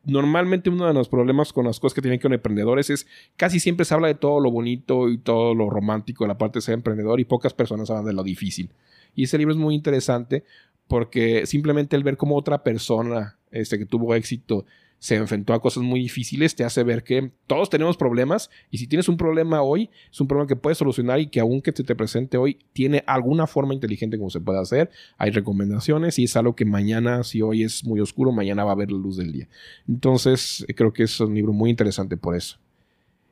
normalmente 0.05 0.71
uno 0.71 0.87
de 0.87 0.95
los 0.95 1.09
problemas 1.09 1.53
con 1.53 1.65
las 1.65 1.81
cosas 1.81 1.95
que 1.95 2.03
tienen 2.03 2.19
que 2.21 2.29
ver 2.29 2.31
con 2.31 2.35
emprendedores 2.35 2.91
es 2.91 3.07
casi 3.37 3.59
siempre 3.61 3.85
se 3.85 3.95
habla 3.95 4.09
de 4.09 4.15
todo 4.15 4.41
lo 4.41 4.51
bonito 4.51 5.09
y 5.09 5.19
todo 5.19 5.55
lo 5.55 5.69
romántico 5.69 6.25
de 6.25 6.29
la 6.29 6.39
parte 6.39 6.59
de 6.59 6.63
ser 6.63 6.75
emprendedor 6.75 7.19
y 7.19 7.25
pocas 7.25 7.55
personas 7.55 7.91
hablan 7.91 8.05
de 8.07 8.13
lo 8.13 8.23
difícil. 8.23 8.71
Y 9.17 9.25
ese 9.25 9.39
libro 9.39 9.53
es 9.53 9.59
muy 9.59 9.75
interesante 9.75 10.45
porque 10.87 11.47
simplemente 11.47 11.97
el 11.97 12.05
ver 12.05 12.17
cómo 12.17 12.37
otra 12.37 12.63
persona 12.63 13.37
este, 13.51 13.79
que 13.79 13.87
tuvo 13.87 14.15
éxito 14.15 14.65
se 15.01 15.17
enfrentó 15.17 15.55
a 15.55 15.61
cosas 15.63 15.83
muy 15.83 15.99
difíciles, 15.99 16.55
te 16.55 16.63
hace 16.63 16.83
ver 16.85 17.03
que 17.03 17.33
todos 17.47 17.71
tenemos 17.71 17.97
problemas 17.97 18.51
y 18.71 18.77
si 18.79 18.87
tienes 18.87 19.09
un 19.09 19.17
problema 19.17 19.63
hoy, 19.63 19.89
es 20.13 20.21
un 20.21 20.29
problema 20.29 20.47
que 20.47 20.57
puedes 20.57 20.77
solucionar 20.77 21.19
y 21.21 21.27
que 21.29 21.41
aunque 21.41 21.73
se 21.73 21.83
te 21.83 21.97
presente 21.97 22.37
hoy, 22.37 22.59
tiene 22.75 23.03
alguna 23.07 23.47
forma 23.47 23.73
inteligente 23.73 24.19
como 24.19 24.29
se 24.31 24.41
puede 24.41 24.61
hacer. 24.61 24.91
Hay 25.17 25.31
recomendaciones 25.31 26.19
y 26.19 26.25
es 26.25 26.37
algo 26.37 26.55
que 26.55 26.67
mañana, 26.67 27.25
si 27.25 27.41
hoy 27.41 27.63
es 27.65 27.83
muy 27.83 27.99
oscuro, 28.01 28.31
mañana 28.31 28.63
va 28.63 28.73
a 28.73 28.77
ver 28.77 28.93
la 28.93 28.99
luz 28.99 29.17
del 29.17 29.33
día. 29.33 29.49
Entonces, 29.89 30.65
eh, 30.69 30.75
creo 30.75 30.93
que 30.93 31.05
es 31.05 31.19
un 31.19 31.35
libro 31.35 31.53
muy 31.55 31.71
interesante 31.71 32.17
por 32.19 32.37
eso. 32.37 32.59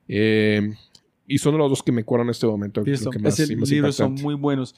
Eh, 0.09 0.73
y 1.27 1.39
son 1.39 1.59
los 1.59 1.69
dos 1.69 1.83
que 1.83 1.93
me 1.93 2.01
acuerdo 2.01 2.25
en 2.25 2.31
este 2.31 2.47
momento. 2.47 2.83
Sí, 3.67 3.77
lo 3.77 3.93
son- 3.93 4.15
muy 4.15 4.35
buenos. 4.35 4.75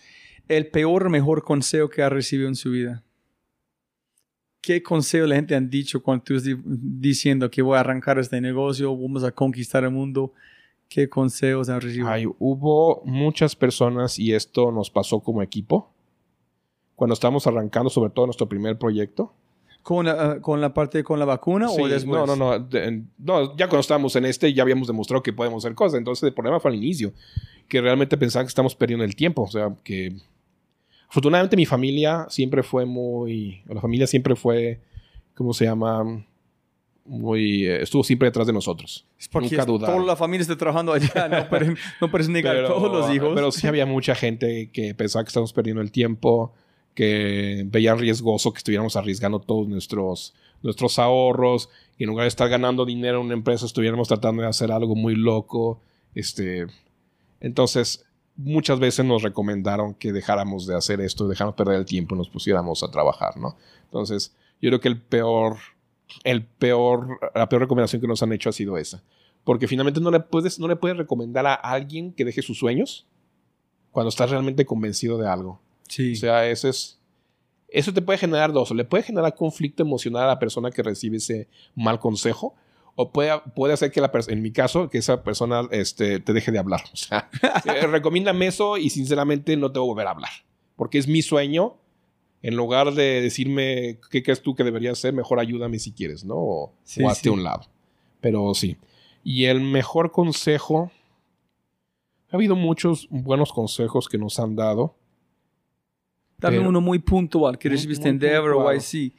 El 0.49 0.67
peor 0.67 1.09
mejor 1.09 1.45
consejo 1.45 1.89
que 1.89 2.03
ha 2.03 2.09
recibido 2.09 2.49
en 2.49 2.57
su 2.57 2.73
vida. 2.73 3.05
¿Qué 4.61 4.83
consejo 4.83 5.27
la 5.27 5.37
gente 5.37 5.55
han 5.55 5.71
dicho 5.71 6.03
cuando 6.03 6.23
tú 6.25 6.35
estás 6.35 6.45
di- 6.55 6.63
diciendo 6.65 7.51
que 7.51 7.63
voy 7.63 7.77
a 7.77 7.81
arrancar 7.81 8.19
este 8.19 8.41
negocio, 8.41 8.95
vamos 8.97 9.25
a 9.25 9.33
conquistar 9.33 9.85
el 9.85 9.91
mundo? 9.91 10.33
¿Qué 10.89 11.09
consejos 11.09 11.69
han 11.69 11.81
recibido? 11.81 12.09
Ay, 12.09 12.27
hubo 12.39 13.03
muchas 13.05 13.55
personas 13.57 14.19
y 14.19 14.35
esto 14.35 14.71
nos 14.73 14.91
pasó 14.91 15.21
como 15.21 15.41
equipo. 15.41 15.91
Cuando 16.97 17.15
estábamos 17.15 17.47
arrancando, 17.47 17.89
sobre 17.89 18.11
todo 18.11 18.27
nuestro 18.27 18.49
primer 18.49 18.77
proyecto. 18.77 19.33
¿Con, 19.83 20.05
la, 20.05 20.41
con 20.43 20.61
la 20.61 20.75
parte 20.75 21.03
con 21.03 21.19
la 21.19 21.25
vacuna 21.25 21.69
Sí, 21.69 21.81
o 21.81 21.89
después? 21.89 22.21
No, 22.21 22.27
no, 22.27 22.37
no, 22.37 22.59
de- 22.59 23.03
no. 23.19 23.57
Ya 23.57 23.67
cuando 23.69 23.81
estábamos 23.81 24.15
en 24.17 24.27
este 24.27 24.53
ya 24.53 24.63
habíamos 24.63 24.89
demostrado 24.89 25.23
que 25.23 25.33
podemos 25.33 25.65
hacer 25.65 25.75
cosas. 25.75 25.97
Entonces 25.99 26.23
el 26.25 26.35
problema 26.35 26.61
fue 26.61 26.71
al 26.73 26.77
inicio. 26.77 27.15
Que 27.67 27.81
realmente 27.81 28.19
pensaban 28.19 28.45
que 28.45 28.51
estamos 28.51 28.75
perdiendo 28.75 29.05
el 29.07 29.17
tiempo. 29.17 29.43
O 29.43 29.49
sea, 29.49 29.75
que... 29.83 30.17
Afortunadamente 31.11 31.57
mi 31.57 31.67
familia 31.67 32.27
siempre 32.29 32.63
fue 32.63 32.87
muy... 32.87 33.63
La 33.67 33.81
familia 33.81 34.07
siempre 34.07 34.37
fue... 34.37 34.81
¿Cómo 35.35 35.53
se 35.53 35.65
llama? 35.65 36.25
Muy... 37.05 37.67
eh, 37.67 37.83
estuvo 37.83 38.05
siempre 38.05 38.29
detrás 38.29 38.47
de 38.47 38.53
nosotros. 38.53 39.07
Es 39.19 39.27
porque 39.27 39.49
Nunca 39.51 39.65
dudaron. 39.65 39.97
toda 39.97 40.07
la 40.07 40.15
familia 40.15 40.43
está 40.43 40.57
trabajando 40.57 40.93
allá, 40.93 41.29
no 41.29 41.49
puedes, 41.51 41.77
no 42.01 42.11
puedes 42.13 42.29
negar 42.29 42.57
a 42.57 42.69
todos 42.69 42.93
los 42.93 43.13
hijos. 43.13 43.33
Pero 43.35 43.51
sí 43.51 43.67
había 43.67 43.87
mucha 43.87 44.15
gente 44.15 44.71
que 44.73 44.95
pensaba 44.95 45.25
que 45.25 45.29
estábamos 45.31 45.53
perdiendo 45.53 45.83
el 45.83 45.91
tiempo, 45.91 46.55
que 46.95 47.65
veían 47.67 47.99
riesgoso 47.99 48.53
que 48.53 48.59
estuviéramos 48.59 48.95
arriesgando 48.95 49.41
todos 49.41 49.67
nuestros, 49.67 50.33
nuestros 50.63 51.01
ahorros, 51.01 51.71
y 51.99 52.05
en 52.05 52.11
lugar 52.11 52.25
de 52.25 52.29
estar 52.29 52.49
ganando 52.49 52.87
dinero 52.87 53.19
en 53.19 53.27
una 53.27 53.35
empresa, 53.35 53.67
estuviéramos 53.67 54.07
tratando 54.07 54.43
de 54.43 54.49
hacer 54.49 54.71
algo 54.71 54.95
muy 54.95 55.17
loco. 55.17 55.81
Este, 56.15 56.67
entonces, 57.41 58.07
muchas 58.43 58.79
veces 58.79 59.05
nos 59.05 59.23
recomendaron 59.23 59.95
que 59.95 60.13
dejáramos 60.13 60.67
de 60.67 60.77
hacer 60.77 61.01
esto, 61.01 61.29
dejáramos 61.29 61.57
perder 61.57 61.77
el 61.77 61.85
tiempo 61.85 62.15
y 62.15 62.19
nos 62.19 62.29
pusiéramos 62.29 62.83
a 62.83 62.91
trabajar, 62.91 63.37
¿no? 63.37 63.57
Entonces, 63.85 64.35
yo 64.61 64.71
creo 64.71 64.81
que 64.81 64.89
el 64.89 65.01
peor, 65.01 65.59
el 66.25 66.45
peor, 66.45 67.19
la 67.35 67.49
peor 67.49 67.63
recomendación 67.63 68.01
que 68.01 68.09
nos 68.09 68.23
han 68.23 68.33
hecho 68.33 68.49
ha 68.49 68.53
sido 68.53 68.77
esa. 68.79 69.03
Porque 69.45 69.69
finalmente 69.69 70.01
no 70.01 70.11
le 70.11 70.21
puedes, 70.21 70.59
no 70.59 70.69
le 70.69 70.77
puedes 70.77 70.97
recomendar 70.97 71.47
a 71.47 71.55
alguien 71.55 72.13
que 72.13 72.25
deje 72.25 72.43
sus 72.43 72.59
sueños 72.59 73.07
cuando 73.91 74.09
estás 74.09 74.31
realmente 74.31 74.65
convencido 74.65 75.19
de 75.19 75.29
algo. 75.29 75.61
sí. 75.89 76.13
O 76.13 76.17
sea, 76.17 76.49
eso 76.49 76.69
es. 76.69 76.99
Eso 77.73 77.95
te 77.95 78.03
puede 78.03 78.19
generar 78.19 78.53
dos. 78.53 78.73
Le 78.73 78.85
puede 78.85 79.05
generar 79.05 79.35
conflicto 79.37 79.85
emocional 79.85 80.25
a 80.25 80.27
la 80.27 80.39
persona 80.41 80.73
que 80.73 80.83
recibe 80.83 81.19
ese 81.19 81.47
mal 81.77 82.01
consejo. 82.01 82.55
O 82.97 83.13
puede, 83.13 83.33
puede 83.55 83.73
hacer 83.75 83.91
que 83.93 84.01
la 84.01 84.13
persona, 84.13 84.37
en 84.37 84.43
mi 84.43 84.53
caso, 84.53 84.91
que 84.91 84.99
esa 84.99 85.23
persona 85.23 85.63
este, 85.71 86.21
te 86.21 86.33
deje 86.33 86.51
de 86.53 86.59
hablar. 86.59 86.83
O 86.93 86.97
sea, 86.97 87.31
eh, 87.65 87.87
recomiéndame 87.87 88.47
eso 88.47 88.77
y 88.77 88.91
sinceramente 88.91 89.57
no 89.57 89.73
te 89.73 89.79
voy 89.79 89.87
a 89.89 89.93
volver 89.93 90.07
a 90.07 90.11
hablar. 90.11 90.31
Porque 90.77 90.99
es 90.99 91.09
mi 91.09 91.23
sueño. 91.23 91.77
En 92.43 92.57
lugar 92.57 92.93
de 92.95 93.21
decirme 93.21 93.99
qué 94.11 94.23
crees 94.23 94.41
tú 94.41 94.55
que 94.55 94.65
debería 94.65 94.93
hacer, 94.93 95.13
mejor 95.13 95.39
ayúdame 95.41 95.79
si 95.79 95.93
quieres, 95.93 96.25
¿no? 96.25 96.37
O, 96.37 96.73
Sí, 96.85 97.03
o 97.03 97.09
hazte 97.11 97.25
sí. 97.25 97.29
a 97.29 97.33
un 97.33 97.43
lado. 97.45 97.67
Pero 98.23 98.55
sí. 98.55 98.77
Y 99.23 99.45
el 99.45 99.61
mejor 99.61 100.11
consejo. 100.11 100.91
Ha 102.33 102.37
habido 102.37 102.57
muchos 102.57 103.09
buenos 103.11 103.53
consejos 103.53 104.09
que 104.09 104.17
nos 104.17 104.39
han 104.41 104.57
dado. 104.57 104.95
Dame 106.39 106.57
Pero- 106.59 106.69
uno 106.71 106.81
muy 106.81 106.99
puntual 106.99 107.59
que 107.59 107.69
recibiste 107.69 108.09
en 108.09 108.15
Endeavor 108.15 108.53
o. 108.55 108.73
YC. 108.73 109.13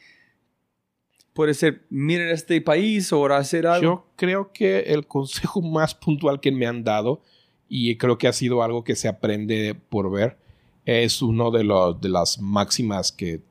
Puede 1.33 1.53
ser, 1.53 1.85
miren 1.89 2.29
este 2.29 2.59
país 2.61 3.11
o 3.13 3.25
hacer 3.27 3.65
algo. 3.65 3.83
Yo 3.83 4.05
creo 4.15 4.51
que 4.51 4.79
el 4.81 5.07
consejo 5.07 5.61
más 5.61 5.95
puntual 5.95 6.39
que 6.39 6.51
me 6.51 6.65
han 6.65 6.83
dado, 6.83 7.21
y 7.69 7.95
creo 7.97 8.17
que 8.17 8.27
ha 8.27 8.33
sido 8.33 8.63
algo 8.63 8.83
que 8.83 8.95
se 8.95 9.07
aprende 9.07 9.75
por 9.75 10.11
ver, 10.11 10.37
es 10.85 11.21
uno 11.21 11.51
de, 11.51 11.63
los 11.63 12.01
de 12.01 12.09
las 12.09 12.39
máximas 12.39 13.11
que 13.11 13.41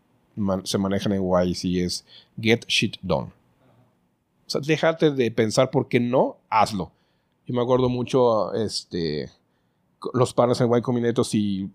se 0.64 0.78
manejan 0.78 1.12
en 1.12 1.22
YC, 1.22 1.84
es 1.84 2.04
get 2.38 2.66
shit 2.66 2.96
done. 3.02 3.28
O 4.46 4.50
sea, 4.50 4.60
déjate 4.60 5.10
de 5.12 5.30
pensar 5.30 5.70
por 5.70 5.88
qué 5.88 6.00
no, 6.00 6.38
hazlo. 6.48 6.92
Yo 7.46 7.54
me 7.54 7.62
acuerdo 7.62 7.88
mucho, 7.88 8.52
este, 8.54 9.30
los 10.12 10.34
partners 10.34 10.60
en 10.60 10.74
Y 10.74 10.82
Combinator, 10.82 11.24
si 11.24 11.70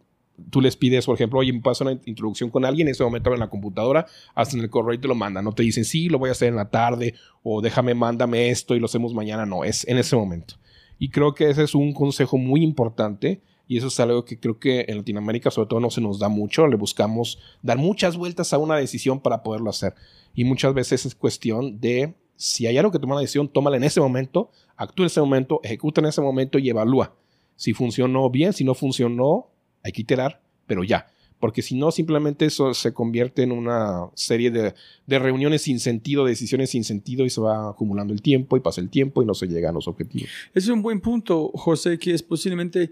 tú 0.49 0.61
les 0.61 0.75
pides, 0.75 1.05
por 1.05 1.15
ejemplo, 1.15 1.39
oye, 1.39 1.53
me 1.53 1.61
pasa 1.61 1.83
una 1.83 1.99
introducción 2.05 2.49
con 2.49 2.65
alguien, 2.65 2.87
en 2.87 2.91
ese 2.91 3.03
momento 3.03 3.29
abren 3.29 3.39
la 3.39 3.49
computadora, 3.49 4.05
hacen 4.33 4.59
el 4.59 4.69
correo 4.69 4.93
y 4.93 4.97
te 4.97 5.07
lo 5.07 5.15
mandan. 5.15 5.45
No 5.45 5.53
te 5.53 5.63
dicen, 5.63 5.85
sí, 5.85 6.09
lo 6.09 6.19
voy 6.19 6.29
a 6.29 6.33
hacer 6.33 6.49
en 6.49 6.55
la 6.55 6.69
tarde, 6.69 7.15
o 7.43 7.61
déjame, 7.61 7.93
mándame 7.93 8.49
esto 8.49 8.75
y 8.75 8.79
lo 8.79 8.85
hacemos 8.85 9.13
mañana. 9.13 9.45
No, 9.45 9.63
es 9.63 9.87
en 9.87 9.97
ese 9.97 10.15
momento. 10.15 10.55
Y 10.99 11.09
creo 11.09 11.33
que 11.33 11.49
ese 11.49 11.63
es 11.63 11.75
un 11.75 11.93
consejo 11.93 12.37
muy 12.37 12.63
importante. 12.63 13.41
Y 13.67 13.77
eso 13.77 13.87
es 13.87 13.99
algo 13.99 14.25
que 14.25 14.39
creo 14.39 14.59
que 14.59 14.85
en 14.87 14.97
Latinoamérica 14.97 15.49
sobre 15.49 15.67
todo 15.67 15.79
no 15.79 15.89
se 15.89 15.99
nos 15.99 16.19
da 16.19 16.29
mucho. 16.29 16.67
Le 16.67 16.75
buscamos 16.75 17.39
dar 17.63 17.79
muchas 17.79 18.15
vueltas 18.15 18.53
a 18.53 18.59
una 18.59 18.77
decisión 18.77 19.19
para 19.19 19.41
poderlo 19.41 19.71
hacer. 19.71 19.95
Y 20.35 20.43
muchas 20.43 20.73
veces 20.73 21.05
es 21.05 21.15
cuestión 21.15 21.79
de 21.79 22.13
si 22.35 22.67
hay 22.67 22.77
algo 22.77 22.91
que 22.91 22.99
tomar 22.99 23.15
una 23.15 23.21
decisión, 23.21 23.47
tómala 23.47 23.77
en 23.77 23.83
ese 23.83 23.99
momento, 24.01 24.51
actúa 24.75 25.05
en 25.05 25.07
ese 25.07 25.21
momento, 25.21 25.61
ejecuta 25.63 26.01
en 26.01 26.07
ese 26.07 26.21
momento 26.21 26.59
y 26.59 26.69
evalúa. 26.69 27.15
Si 27.55 27.73
funcionó 27.73 28.29
bien, 28.29 28.53
si 28.53 28.63
no 28.63 28.75
funcionó, 28.75 29.47
hay 29.85 29.91
que 29.91 30.01
iterar, 30.01 30.41
pero 30.65 30.83
ya. 30.83 31.07
Porque 31.39 31.61
si 31.61 31.75
no, 31.75 31.91
simplemente 31.91 32.45
eso 32.45 32.73
se 32.73 32.91
convierte 32.91 33.43
en 33.43 33.51
una 33.51 34.09
serie 34.15 34.49
de, 34.49 34.73
de 35.05 35.19
reuniones 35.19 35.61
sin 35.61 35.79
sentido, 35.79 36.25
de 36.25 36.31
decisiones 36.31 36.71
sin 36.71 36.83
sentido 36.83 37.23
y 37.23 37.29
se 37.29 37.39
va 37.39 37.69
acumulando 37.69 38.13
el 38.13 38.21
tiempo 38.21 38.57
y 38.57 38.61
pasa 38.61 38.81
el 38.81 38.89
tiempo 38.89 39.21
y 39.21 39.25
no 39.25 39.35
se 39.35 39.47
llega 39.47 39.69
a 39.69 39.73
los 39.73 39.87
objetivos. 39.87 40.29
Es 40.53 40.67
un 40.69 40.81
buen 40.81 41.01
punto, 41.01 41.51
José, 41.53 41.99
que 41.99 42.13
es 42.13 42.23
posiblemente 42.23 42.91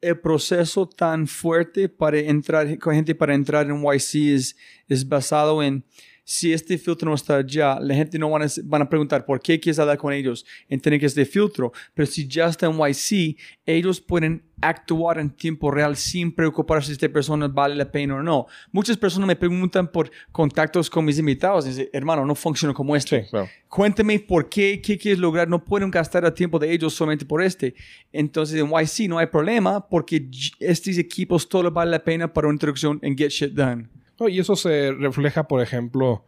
el 0.00 0.18
proceso 0.18 0.88
tan 0.88 1.28
fuerte 1.28 1.88
para 1.88 2.18
entrar, 2.18 2.76
con 2.78 2.94
gente 2.94 3.14
para 3.14 3.34
entrar 3.34 3.70
en 3.70 3.80
YC 3.80 4.34
es, 4.34 4.56
es 4.88 5.08
basado 5.08 5.62
en 5.62 5.84
si 6.32 6.50
este 6.50 6.78
filtro 6.78 7.10
no 7.10 7.14
está 7.14 7.46
ya, 7.46 7.78
la 7.78 7.94
gente 7.94 8.18
no 8.18 8.30
van 8.30 8.40
a, 8.40 8.46
van 8.64 8.80
a 8.80 8.88
preguntar 8.88 9.26
por 9.26 9.38
qué 9.38 9.60
quieres 9.60 9.78
hablar 9.78 9.98
con 9.98 10.14
ellos 10.14 10.46
en 10.66 10.80
tener 10.80 10.98
que 10.98 11.04
este 11.04 11.26
filtro, 11.26 11.72
pero 11.92 12.06
si 12.06 12.26
ya 12.26 12.46
está 12.46 12.64
en 12.64 12.78
YC, 12.78 13.36
ellos 13.66 14.00
pueden 14.00 14.42
actuar 14.62 15.18
en 15.18 15.28
tiempo 15.28 15.70
real 15.70 15.94
sin 15.94 16.34
preocuparse 16.34 16.86
si 16.86 16.92
esta 16.92 17.10
persona 17.10 17.48
vale 17.48 17.74
la 17.74 17.84
pena 17.84 18.14
o 18.14 18.22
no. 18.22 18.46
Muchas 18.70 18.96
personas 18.96 19.26
me 19.26 19.36
preguntan 19.36 19.92
por 19.92 20.10
contactos 20.30 20.88
con 20.88 21.04
mis 21.04 21.18
invitados 21.18 21.66
y 21.66 21.68
dicen, 21.68 21.90
hermano, 21.92 22.24
no 22.24 22.34
funciona 22.34 22.72
como 22.72 22.96
este. 22.96 23.26
claro. 23.28 23.50
Cuéntame 23.68 24.18
por 24.18 24.48
qué, 24.48 24.80
qué 24.80 24.96
quieres 24.96 25.18
lograr. 25.18 25.48
No 25.48 25.62
pueden 25.62 25.90
gastar 25.90 26.24
el 26.24 26.32
tiempo 26.32 26.58
de 26.58 26.72
ellos 26.72 26.94
solamente 26.94 27.26
por 27.26 27.42
este. 27.42 27.74
Entonces 28.10 28.58
en 28.58 28.70
YC 28.70 29.06
no 29.06 29.18
hay 29.18 29.26
problema 29.26 29.86
porque 29.86 30.30
estos 30.60 30.96
equipos 30.96 31.46
todo 31.46 31.70
vale 31.70 31.90
la 31.90 32.02
pena 32.02 32.32
para 32.32 32.48
una 32.48 32.54
introducción 32.54 32.98
en 33.02 33.18
Get 33.18 33.30
Shit 33.30 33.52
Done. 33.52 34.01
Y 34.28 34.38
eso 34.38 34.56
se 34.56 34.92
refleja, 34.92 35.48
por 35.48 35.62
ejemplo, 35.62 36.24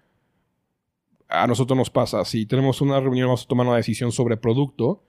a 1.29 1.47
nosotros 1.47 1.77
nos 1.77 1.91
pasa, 1.91 2.25
si 2.25 2.47
tenemos 2.47 2.81
una 2.81 3.01
reunión, 3.01 3.29
vamos 3.29 3.45
a 3.45 3.49
tomar 3.49 3.67
una 3.67 3.77
decisión 3.77 4.13
sobre 4.13 4.37
producto, 4.37 5.03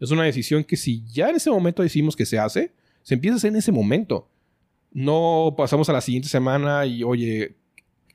es 0.00 0.10
una 0.10 0.24
decisión 0.24 0.64
que 0.64 0.76
si 0.76 1.04
ya 1.06 1.30
en 1.30 1.36
ese 1.36 1.50
momento 1.50 1.82
decimos 1.82 2.16
que 2.16 2.26
se 2.26 2.38
hace, 2.38 2.74
se 3.02 3.14
empieza 3.14 3.34
a 3.34 3.36
hacer 3.36 3.50
en 3.50 3.56
ese 3.56 3.72
momento. 3.72 4.28
No 4.92 5.54
pasamos 5.56 5.88
a 5.88 5.92
la 5.92 6.00
siguiente 6.00 6.28
semana 6.28 6.84
y, 6.86 7.04
oye, 7.04 7.56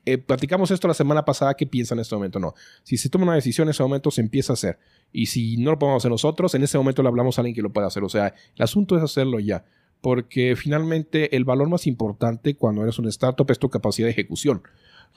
eh, 0.04 0.18
platicamos 0.18 0.70
esto 0.70 0.86
la 0.88 0.94
semana 0.94 1.24
pasada, 1.24 1.54
¿qué 1.54 1.66
piensan 1.66 1.98
en 1.98 2.02
este 2.02 2.14
momento? 2.14 2.38
No. 2.38 2.54
Si 2.82 2.96
se 2.96 3.08
toma 3.08 3.24
una 3.24 3.34
decisión 3.34 3.66
en 3.66 3.70
ese 3.70 3.82
momento, 3.82 4.10
se 4.10 4.20
empieza 4.20 4.52
a 4.52 4.54
hacer. 4.54 4.78
Y 5.12 5.26
si 5.26 5.56
no 5.56 5.72
lo 5.72 5.78
podemos 5.78 6.00
hacer 6.00 6.10
nosotros, 6.10 6.54
en 6.54 6.62
ese 6.62 6.78
momento 6.78 7.02
le 7.02 7.08
hablamos 7.08 7.38
a 7.38 7.40
alguien 7.40 7.54
que 7.54 7.62
lo 7.62 7.72
pueda 7.72 7.88
hacer. 7.88 8.04
O 8.04 8.08
sea, 8.08 8.34
el 8.54 8.62
asunto 8.62 8.96
es 8.96 9.02
hacerlo 9.02 9.40
ya. 9.40 9.64
Porque 10.00 10.54
finalmente 10.56 11.36
el 11.36 11.44
valor 11.44 11.68
más 11.68 11.86
importante 11.86 12.54
cuando 12.54 12.82
eres 12.82 12.98
un 12.98 13.08
startup 13.08 13.50
es 13.50 13.58
tu 13.58 13.70
capacidad 13.70 14.06
de 14.06 14.12
ejecución. 14.12 14.62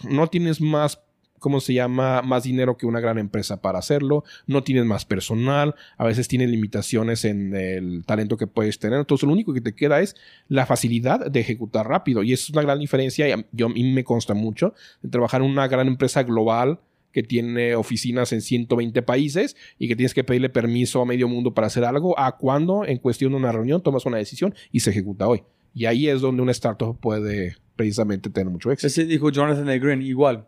No 0.03 0.27
tienes 0.27 0.61
más 0.61 0.99
¿cómo 1.39 1.59
se 1.59 1.73
llama? 1.73 2.21
Más 2.21 2.43
dinero 2.43 2.77
que 2.77 2.85
una 2.85 2.99
gran 2.99 3.17
empresa 3.17 3.61
para 3.61 3.79
hacerlo, 3.79 4.23
no 4.45 4.63
tienes 4.63 4.85
más 4.85 5.05
personal, 5.05 5.75
a 5.97 6.05
veces 6.05 6.27
tienes 6.27 6.49
limitaciones 6.49 7.25
en 7.25 7.55
el 7.55 8.03
talento 8.05 8.37
que 8.37 8.47
puedes 8.47 8.77
tener, 8.77 8.99
entonces 8.99 9.25
lo 9.25 9.33
único 9.33 9.53
que 9.53 9.61
te 9.61 9.73
queda 9.73 10.01
es 10.01 10.15
la 10.47 10.65
facilidad 10.65 11.31
de 11.31 11.39
ejecutar 11.39 11.87
rápido 11.87 12.23
y 12.23 12.33
es 12.33 12.49
una 12.49 12.61
gran 12.61 12.79
diferencia, 12.79 13.27
yo, 13.51 13.67
a 13.67 13.69
mí 13.69 13.83
me 13.91 14.03
consta 14.03 14.33
mucho, 14.33 14.73
de 15.01 15.09
trabajar 15.09 15.41
en 15.41 15.49
una 15.49 15.67
gran 15.67 15.87
empresa 15.87 16.23
global 16.23 16.79
que 17.11 17.23
tiene 17.23 17.75
oficinas 17.75 18.31
en 18.33 18.41
120 18.41 19.01
países 19.01 19.55
y 19.77 19.87
que 19.87 19.95
tienes 19.95 20.13
que 20.13 20.23
pedirle 20.23 20.49
permiso 20.49 21.01
a 21.01 21.05
medio 21.05 21.27
mundo 21.27 21.53
para 21.53 21.67
hacer 21.67 21.83
algo, 21.83 22.17
a 22.19 22.37
cuando 22.37 22.85
en 22.85 22.97
cuestión 22.97 23.31
de 23.31 23.37
una 23.37 23.51
reunión 23.51 23.81
tomas 23.81 24.05
una 24.05 24.17
decisión 24.17 24.53
y 24.71 24.81
se 24.81 24.91
ejecuta 24.91 25.27
hoy. 25.27 25.43
Y 25.73 25.85
ahí 25.85 26.07
es 26.07 26.21
donde 26.21 26.41
una 26.41 26.51
startup 26.51 26.99
puede 26.99 27.55
precisamente 27.75 28.29
tener 28.29 28.51
mucho 28.51 28.71
éxito. 28.71 28.87
Ese 28.87 29.05
dijo 29.05 29.29
Jonathan 29.29 29.65
Green, 29.79 30.01
igual, 30.01 30.47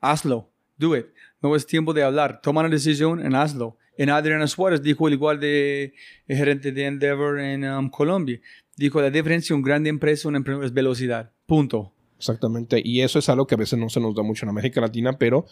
hazlo, 0.00 0.50
do 0.76 0.96
it. 0.96 1.06
No 1.42 1.56
es 1.56 1.66
tiempo 1.66 1.92
de 1.92 2.02
hablar, 2.02 2.40
toma 2.42 2.60
una 2.60 2.70
decisión 2.70 3.20
y 3.20 3.34
hazlo. 3.34 3.76
En 3.96 4.08
Adriana 4.08 4.46
Suárez 4.46 4.82
dijo 4.82 5.08
el 5.08 5.14
igual 5.14 5.40
de 5.40 5.92
el 6.26 6.36
gerente 6.36 6.72
de 6.72 6.86
Endeavor 6.86 7.38
en 7.38 7.64
um, 7.64 7.90
Colombia. 7.90 8.40
Dijo 8.76 9.00
la 9.00 9.10
diferencia 9.10 9.54
una 9.54 9.66
grande 9.66 9.90
empresa 9.90 10.28
una 10.28 10.38
empresa 10.38 10.64
es 10.64 10.72
velocidad. 10.72 11.32
Punto. 11.44 11.92
Exactamente. 12.20 12.82
Y 12.84 13.00
eso 13.00 13.18
es 13.18 13.30
algo 13.30 13.46
que 13.46 13.54
a 13.54 13.58
veces 13.58 13.78
no 13.78 13.88
se 13.88 13.98
nos 13.98 14.14
da 14.14 14.22
mucho 14.22 14.44
en 14.44 14.50
América 14.50 14.78
Latina, 14.78 15.16
pero 15.16 15.46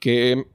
que 0.00 0.46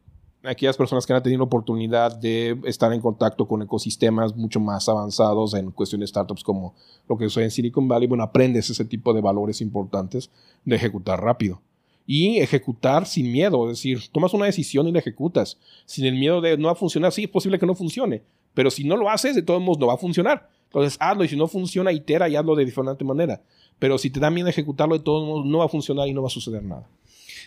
aquellas 0.44 0.76
personas 0.76 1.06
que 1.06 1.14
han 1.14 1.22
tenido 1.22 1.38
la 1.38 1.46
oportunidad 1.46 2.18
de 2.18 2.60
estar 2.66 2.92
en 2.92 3.00
contacto 3.00 3.48
con 3.48 3.62
ecosistemas 3.62 4.36
mucho 4.36 4.60
más 4.60 4.90
avanzados 4.90 5.54
en 5.54 5.70
cuestiones 5.70 6.08
de 6.08 6.10
startups 6.10 6.44
como 6.44 6.74
lo 7.08 7.16
que 7.16 7.30
soy 7.30 7.44
en 7.44 7.52
Silicon 7.52 7.88
Valley, 7.88 8.08
bueno, 8.08 8.24
aprendes 8.24 8.72
ese 8.72 8.86
tipo 8.86 9.14
de 9.14 9.22
valores 9.22 9.62
importantes 9.62 10.32
de 10.66 10.76
ejecutar 10.76 11.22
rápido. 11.22 11.62
Y 12.08 12.40
ejecutar 12.40 13.06
sin 13.06 13.32
miedo, 13.32 13.70
es 13.70 13.78
decir, 13.78 14.02
tomas 14.12 14.34
una 14.34 14.48
decisión 14.48 14.88
y 14.88 14.92
la 14.92 14.98
ejecutas. 14.98 15.60
Sin 15.86 16.06
el 16.06 16.16
miedo 16.16 16.42
de 16.42 16.58
no 16.58 16.66
va 16.66 16.72
a 16.72 16.76
funcionar, 16.76 17.12
sí, 17.12 17.26
es 17.26 17.30
posible 17.30 17.60
que 17.60 17.68
no 17.68 17.76
funcione, 17.76 18.24
pero 18.56 18.72
si 18.72 18.84
no 18.84 18.98
lo 18.98 19.12
haces, 19.12 19.36
de 19.36 19.44
todos 19.44 19.62
modos 19.62 19.78
no 19.78 19.86
va 19.86 19.94
a 19.94 19.98
funcionar. 19.98 20.50
Entonces 20.66 20.98
hazlo 21.00 21.24
y 21.24 21.28
si 21.28 21.36
no 21.36 21.48
funciona, 21.48 21.92
itera 21.92 22.28
y 22.28 22.36
hazlo 22.36 22.56
de 22.56 22.66
diferente 22.66 23.04
manera. 23.04 23.44
Pero 23.82 23.98
si 23.98 24.12
te 24.12 24.20
da 24.20 24.30
miedo 24.30 24.48
ejecutarlo, 24.48 24.96
de 24.96 25.04
todos 25.04 25.28
modos 25.28 25.48
no 25.48 25.58
va 25.58 25.66
a 25.66 25.68
funcionar 25.68 26.08
y 26.08 26.14
no 26.14 26.22
va 26.22 26.28
a 26.28 26.30
suceder 26.30 26.62
nada. 26.62 26.88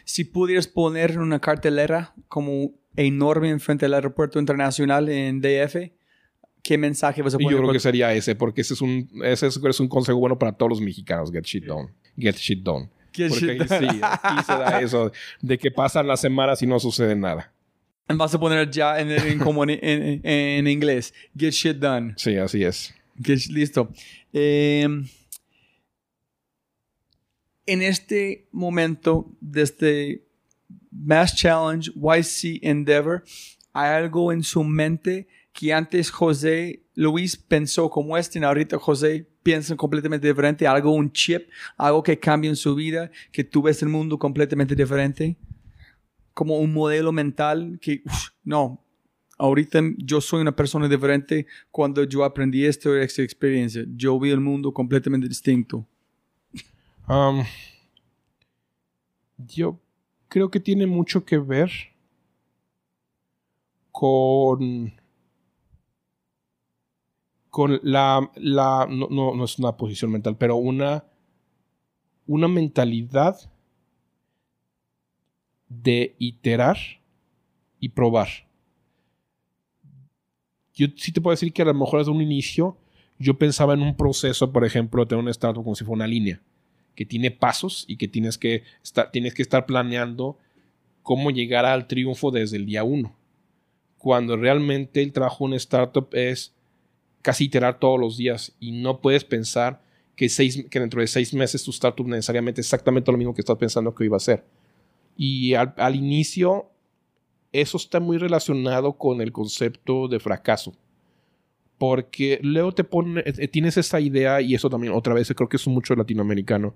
Si 0.05 0.25
pudieras 0.25 0.67
poner 0.67 1.21
una 1.21 1.39
cartelera 1.39 2.13
como 2.27 2.73
enorme 2.97 3.51
enfrente 3.51 3.85
del 3.85 3.95
aeropuerto 3.95 4.41
internacional 4.41 5.09
en 5.09 5.41
DF, 5.41 5.93
¿qué 6.61 6.77
mensaje 6.77 7.23
vas 7.23 7.35
a 7.35 7.39
poner? 7.39 7.53
Yo 7.53 7.59
creo 7.59 7.73
que 7.73 7.79
sería 7.79 8.13
ese, 8.13 8.35
porque 8.35 8.63
ese 8.63 8.75
es 8.75 8.81
un, 8.81 9.09
ese 9.23 9.47
es 9.47 9.81
un 9.81 9.87
consejo 9.87 10.19
bueno 10.19 10.37
para 10.37 10.51
todos 10.51 10.71
los 10.71 10.81
mexicanos. 10.81 11.31
Get 11.31 11.45
shit 11.45 11.67
done. 11.67 11.91
Get 12.19 12.35
shit 12.35 12.65
done. 12.65 12.89
Get 13.13 13.29
porque 13.29 13.47
shit 13.47 13.69
done. 13.69 13.91
sí, 13.93 14.01
aquí 14.03 14.43
se 14.45 14.53
da 14.55 14.81
eso 14.81 15.13
de 15.41 15.57
que 15.57 15.71
pasan 15.71 16.09
las 16.09 16.21
semanas 16.21 16.61
y 16.63 16.67
no 16.67 16.81
sucede 16.81 17.15
nada. 17.15 17.53
Vas 18.09 18.35
a 18.35 18.41
poner 18.41 18.69
ya 18.73 18.99
en, 18.99 19.13
en, 19.13 20.21
en, 20.25 20.67
inglés. 20.67 21.15
Get 21.39 21.53
shit 21.53 21.77
done. 21.77 22.15
Sí, 22.17 22.37
así 22.39 22.65
es. 22.65 22.93
Get, 23.23 23.47
listo. 23.51 23.89
Eh, 24.33 24.89
en 27.67 27.83
este 27.83 28.49
momento 28.53 29.31
de 29.41 29.63
este 29.63 30.27
Mass 30.91 31.35
Challenge, 31.35 31.91
YC 31.95 32.63
Endeavor, 32.63 33.25
hay 33.73 33.91
algo 33.91 34.33
en 34.33 34.43
su 34.43 34.63
mente 34.63 35.27
que 35.53 35.73
antes 35.73 36.11
José 36.11 36.83
Luis 36.95 37.37
pensó 37.37 37.89
como 37.91 38.17
este, 38.17 38.39
y 38.39 38.43
ahorita 38.43 38.79
José 38.79 39.27
piensa 39.43 39.77
completamente 39.77 40.27
diferente, 40.27 40.67
algo, 40.67 40.93
un 40.93 41.13
chip, 41.13 41.49
algo 41.77 42.03
que 42.03 42.19
cambia 42.19 42.49
en 42.49 42.57
su 42.57 42.75
vida, 42.75 43.11
que 43.31 43.45
tú 43.45 43.63
ves 43.63 43.83
el 43.83 43.89
mundo 43.89 44.19
completamente 44.19 44.75
diferente, 44.75 45.37
como 46.33 46.59
un 46.59 46.73
modelo 46.73 47.13
mental 47.13 47.79
que, 47.81 48.03
no, 48.45 48.85
ahorita 49.39 49.81
yo 49.99 50.21
soy 50.21 50.41
una 50.41 50.55
persona 50.55 50.89
diferente 50.89 51.47
cuando 51.71 52.03
yo 52.05 52.25
aprendí 52.25 52.65
esto, 52.65 52.97
esta 52.97 53.23
experiencia, 53.23 53.85
yo 53.95 54.19
vi 54.19 54.31
el 54.31 54.41
mundo 54.41 54.73
completamente 54.73 55.29
distinto. 55.29 55.87
Yo 59.37 59.79
creo 60.29 60.51
que 60.51 60.61
tiene 60.61 60.87
mucho 60.87 61.25
que 61.25 61.39
ver 61.39 61.71
con 63.93 64.93
con 67.51 67.79
la, 67.85 68.31
la 68.35 68.89
no, 68.91 69.09
no, 69.11 69.45
es 69.45 69.61
una 69.61 69.77
posición 69.77 70.11
mental, 70.11 70.37
pero 70.37 70.57
una, 70.57 71.05
una 72.27 72.49
mentalidad 72.49 73.39
de 75.69 76.17
iterar 76.19 76.77
y 77.79 77.91
probar. 77.91 78.29
Yo 80.75 80.89
sí 80.97 81.13
te 81.13 81.21
puedo 81.21 81.33
decir 81.33 81.53
que 81.53 81.63
a 81.63 81.67
lo 81.67 81.75
mejor 81.75 82.01
desde 82.01 82.11
un 82.11 82.23
inicio 82.23 82.77
yo 83.21 83.39
pensaba 83.39 83.75
en 83.75 83.83
un 83.83 83.97
proceso, 83.97 84.53
por 84.53 84.65
ejemplo, 84.65 85.03
de 85.05 85.11
tener 85.11 85.23
un 85.23 85.31
startup 85.31 85.63
como 85.63 85.77
si 85.77 85.85
fuera 85.85 85.99
una 85.99 86.07
línea 86.09 86.43
que 86.95 87.05
tiene 87.05 87.31
pasos 87.31 87.85
y 87.89 87.97
que 87.97 88.09
tienes 88.09 88.39
que 88.39 88.63
estar, 88.83 89.11
tienes 89.11 89.35
que 89.35 89.43
estar 89.43 89.67
planeando 89.67 90.39
cómo 91.03 91.31
llegar 91.31 91.65
al 91.65 91.87
triunfo 91.87 92.31
desde 92.31 92.57
el 92.57 92.67
día 92.67 92.85
uno. 92.85 93.15
Cuando 93.99 94.37
realmente 94.37 95.03
el 95.03 95.13
trabajo 95.13 95.45
en 95.45 95.49
una 95.49 95.57
startup 95.57 96.09
es 96.13 96.55
casi 97.23 97.45
iterar 97.45 97.79
todos 97.79 97.99
los 97.99 98.17
días 98.17 98.55
y 98.61 98.73
no 98.73 99.01
puedes 99.01 99.25
pensar 99.25 99.83
que, 100.15 100.29
seis, 100.29 100.67
que 100.71 100.81
dentro 100.81 101.01
de 101.01 101.07
seis 101.07 101.33
meses 101.35 101.65
tu 101.65 101.71
startup 101.71 102.07
necesariamente 102.07 102.61
es 102.61 102.67
exactamente 102.67 103.11
lo 103.11 103.19
mismo 103.19 103.35
que 103.35 103.41
estás 103.41 103.57
pensando 103.57 103.95
que 103.95 104.05
iba 104.05 104.17
a 104.17 104.21
ser. 104.21 104.45
Y 105.17 105.55
al 105.55 105.95
inicio, 105.95 106.71
eso 107.53 107.77
está 107.77 108.01
muy 108.01 108.19
relacionado 108.19 108.95
con 108.95 109.21
el 109.21 109.33
concepto 109.33 110.09
de 110.09 110.21
fracaso 110.21 110.75
porque 111.79 112.39
luego 112.43 112.73
te 112.73 112.85
pone, 112.85 113.23
eh, 113.25 113.49
tienes 113.49 113.77
esta 113.77 114.01
idea, 114.01 114.41
y 114.41 114.55
eso 114.55 114.71
también 114.71 114.93
otra 114.93 115.15
vez 115.15 115.33
creo 115.35 115.49
que 115.49 115.57
es 115.57 115.67
mucho 115.67 115.95
latinoamericano, 115.95 116.75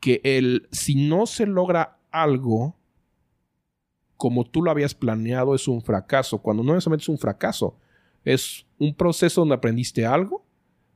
que 0.00 0.20
el, 0.24 0.66
si 0.70 1.08
no 1.08 1.26
se 1.26 1.46
logra 1.46 1.98
algo 2.10 2.76
como 4.16 4.44
tú 4.44 4.62
lo 4.62 4.70
habías 4.70 4.94
planeado, 4.94 5.54
es 5.54 5.66
un 5.66 5.80
fracaso, 5.80 6.38
cuando 6.38 6.62
no 6.62 6.74
necesariamente 6.74 7.04
es 7.04 7.08
un 7.08 7.18
fracaso, 7.18 7.78
es 8.22 8.66
un 8.78 8.94
proceso 8.94 9.40
donde 9.40 9.54
aprendiste 9.54 10.04
algo, 10.04 10.44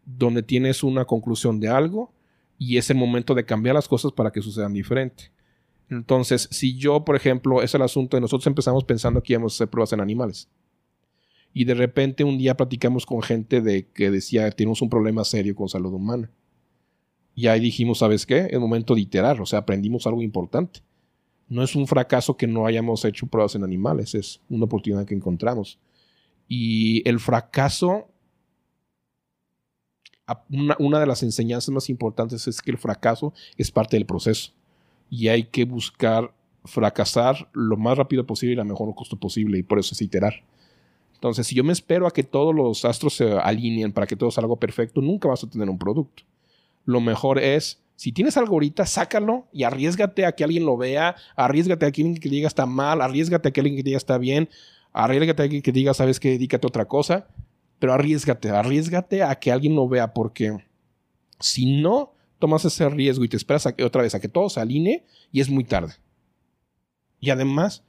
donde 0.05 0.43
tienes 0.43 0.83
una 0.83 1.07
conclusión 1.07 1.59
de 1.59 1.69
algo, 1.69 2.13
y 2.59 2.77
es 2.77 2.91
el 2.91 2.99
momento 2.99 3.35
de 3.35 3.47
cambiar 3.47 3.75
las 3.75 3.89
cosas 3.89 4.13
para 4.13 4.31
que 4.31 4.43
sucedan 4.43 4.75
diferente. 4.75 5.31
Entonces, 5.89 6.49
si 6.51 6.77
yo, 6.77 7.05
por 7.05 7.17
ejemplo, 7.17 7.63
es 7.63 7.75
el 7.75 7.83
asunto 7.83 8.17
de 8.17 8.21
nosotros 8.21 8.47
empezamos 8.47 8.85
pensando 8.85 9.23
que 9.23 9.33
íbamos 9.33 9.55
a 9.55 9.57
hacer 9.57 9.69
pruebas 9.69 9.93
en 9.95 10.01
animales 10.01 10.49
y 11.57 11.65
de 11.65 11.75
repente 11.75 12.25
un 12.25 12.37
día 12.37 12.57
platicamos 12.57 13.07
con 13.07 13.23
gente 13.23 13.61
de 13.61 13.87
que 13.87 14.11
decía, 14.11 14.51
tenemos 14.51 14.83
un 14.83 14.91
problema 14.91 15.25
serio 15.25 15.55
con 15.55 15.69
salud 15.69 15.93
humana. 15.95 16.29
Y 17.37 17.47
ahí 17.47 17.61
dijimos, 17.61 17.99
¿sabes 17.99 18.27
qué? 18.27 18.49
Es 18.51 18.59
momento 18.59 18.95
de 18.97 19.03
iterar, 19.03 19.41
o 19.41 19.47
sea, 19.47 19.61
aprendimos 19.61 20.05
algo 20.09 20.21
importante. 20.21 20.81
No 21.49 21.63
es 21.63 21.77
un 21.77 21.87
fracaso 21.87 22.37
que 22.37 22.49
no 22.49 22.67
hayamos 22.67 23.05
hecho 23.05 23.29
pruebas 23.29 23.55
en 23.55 23.63
animales, 23.63 24.17
es 24.17 24.41
una 24.51 24.65
oportunidad 24.65 25.07
que 25.07 25.15
encontramos. 25.15 25.79
Y 26.49 27.09
el 27.09 27.21
fracaso, 27.21 28.09
una, 30.51 30.77
una 30.81 30.99
de 30.99 31.07
las 31.07 31.23
enseñanzas 31.23 31.73
más 31.73 31.89
importantes 31.89 32.49
es 32.49 32.61
que 32.61 32.73
el 32.73 32.79
fracaso 32.79 33.33
es 33.57 33.71
parte 33.71 33.97
del 33.97 34.07
proceso. 34.07 34.53
Y 35.09 35.29
hay 35.29 35.45
que 35.45 35.65
buscar 35.65 36.35
fracasar 36.65 37.49
lo 37.53 37.77
más 37.77 37.97
rápido 37.97 38.27
posible 38.27 38.55
y 38.55 38.57
la 38.57 38.65
mejor 38.65 38.93
costo 38.97 39.17
posible, 39.17 39.59
y 39.59 39.63
por 39.63 39.79
eso 39.79 39.95
es 39.95 40.03
iterar. 40.03 40.43
Entonces, 41.25 41.47
si 41.47 41.55
yo 41.55 41.65
me 41.65 41.73
espero 41.73 42.07
a 42.07 42.11
que 42.11 42.23
todos 42.23 42.55
los 42.55 42.85
astros 42.85 43.15
se 43.15 43.33
alineen 43.33 43.95
para 43.95 44.07
que 44.07 44.15
todo 44.15 44.31
salga 44.31 44.55
perfecto, 44.57 45.01
nunca 45.01 45.27
vas 45.27 45.43
a 45.43 45.49
tener 45.49 45.71
un 45.71 45.79
producto. 45.79 46.23
Lo 46.85 47.01
mejor 47.01 47.39
es, 47.39 47.81
si 47.97 48.13
tienes 48.13 48.37
algo 48.37 48.53
ahorita, 48.53 48.85
sácalo 48.85 49.47
y 49.51 49.63
arriesgate 49.63 50.27
a 50.27 50.33
que 50.33 50.45
alguien 50.45 50.67
lo 50.67 50.77
vea, 50.77 51.17
arriesgate 51.35 51.87
a 51.87 51.93
que 51.93 52.03
alguien 52.03 52.21
que 52.21 52.29
diga 52.29 52.47
está 52.47 52.67
mal, 52.67 53.01
arriesgate 53.01 53.49
a 53.49 53.53
que 53.53 53.61
alguien 53.63 53.75
que 53.75 53.83
diga 53.83 53.97
está 53.97 54.19
bien, 54.19 54.51
arriesgate 54.93 55.41
a 55.41 55.45
alguien 55.45 55.63
que 55.63 55.73
diga, 55.73 55.95
sabes 55.95 56.21
que 56.21 56.29
dedícate 56.29 56.67
a 56.67 56.69
otra 56.69 56.85
cosa, 56.85 57.27
pero 57.79 57.95
arriesgate, 57.95 58.51
arriesgate 58.51 59.23
a 59.23 59.35
que 59.37 59.51
alguien 59.51 59.75
lo 59.75 59.89
vea, 59.89 60.13
porque 60.13 60.59
si 61.41 61.81
no 61.81 62.13
tomas 62.39 62.67
ese 62.67 62.87
riesgo 62.91 63.25
y 63.25 63.31
te 63.31 63.39
esperas 63.39 63.67
otra 63.83 64.03
vez 64.03 64.15
a 64.15 64.21
que 64.21 64.29
todo 64.29 64.51
se 64.51 64.61
alinee, 64.61 65.07
y 65.33 65.41
es 65.41 65.49
muy 65.49 65.65
tarde. 65.65 65.95
Y 67.19 67.31
además, 67.31 67.83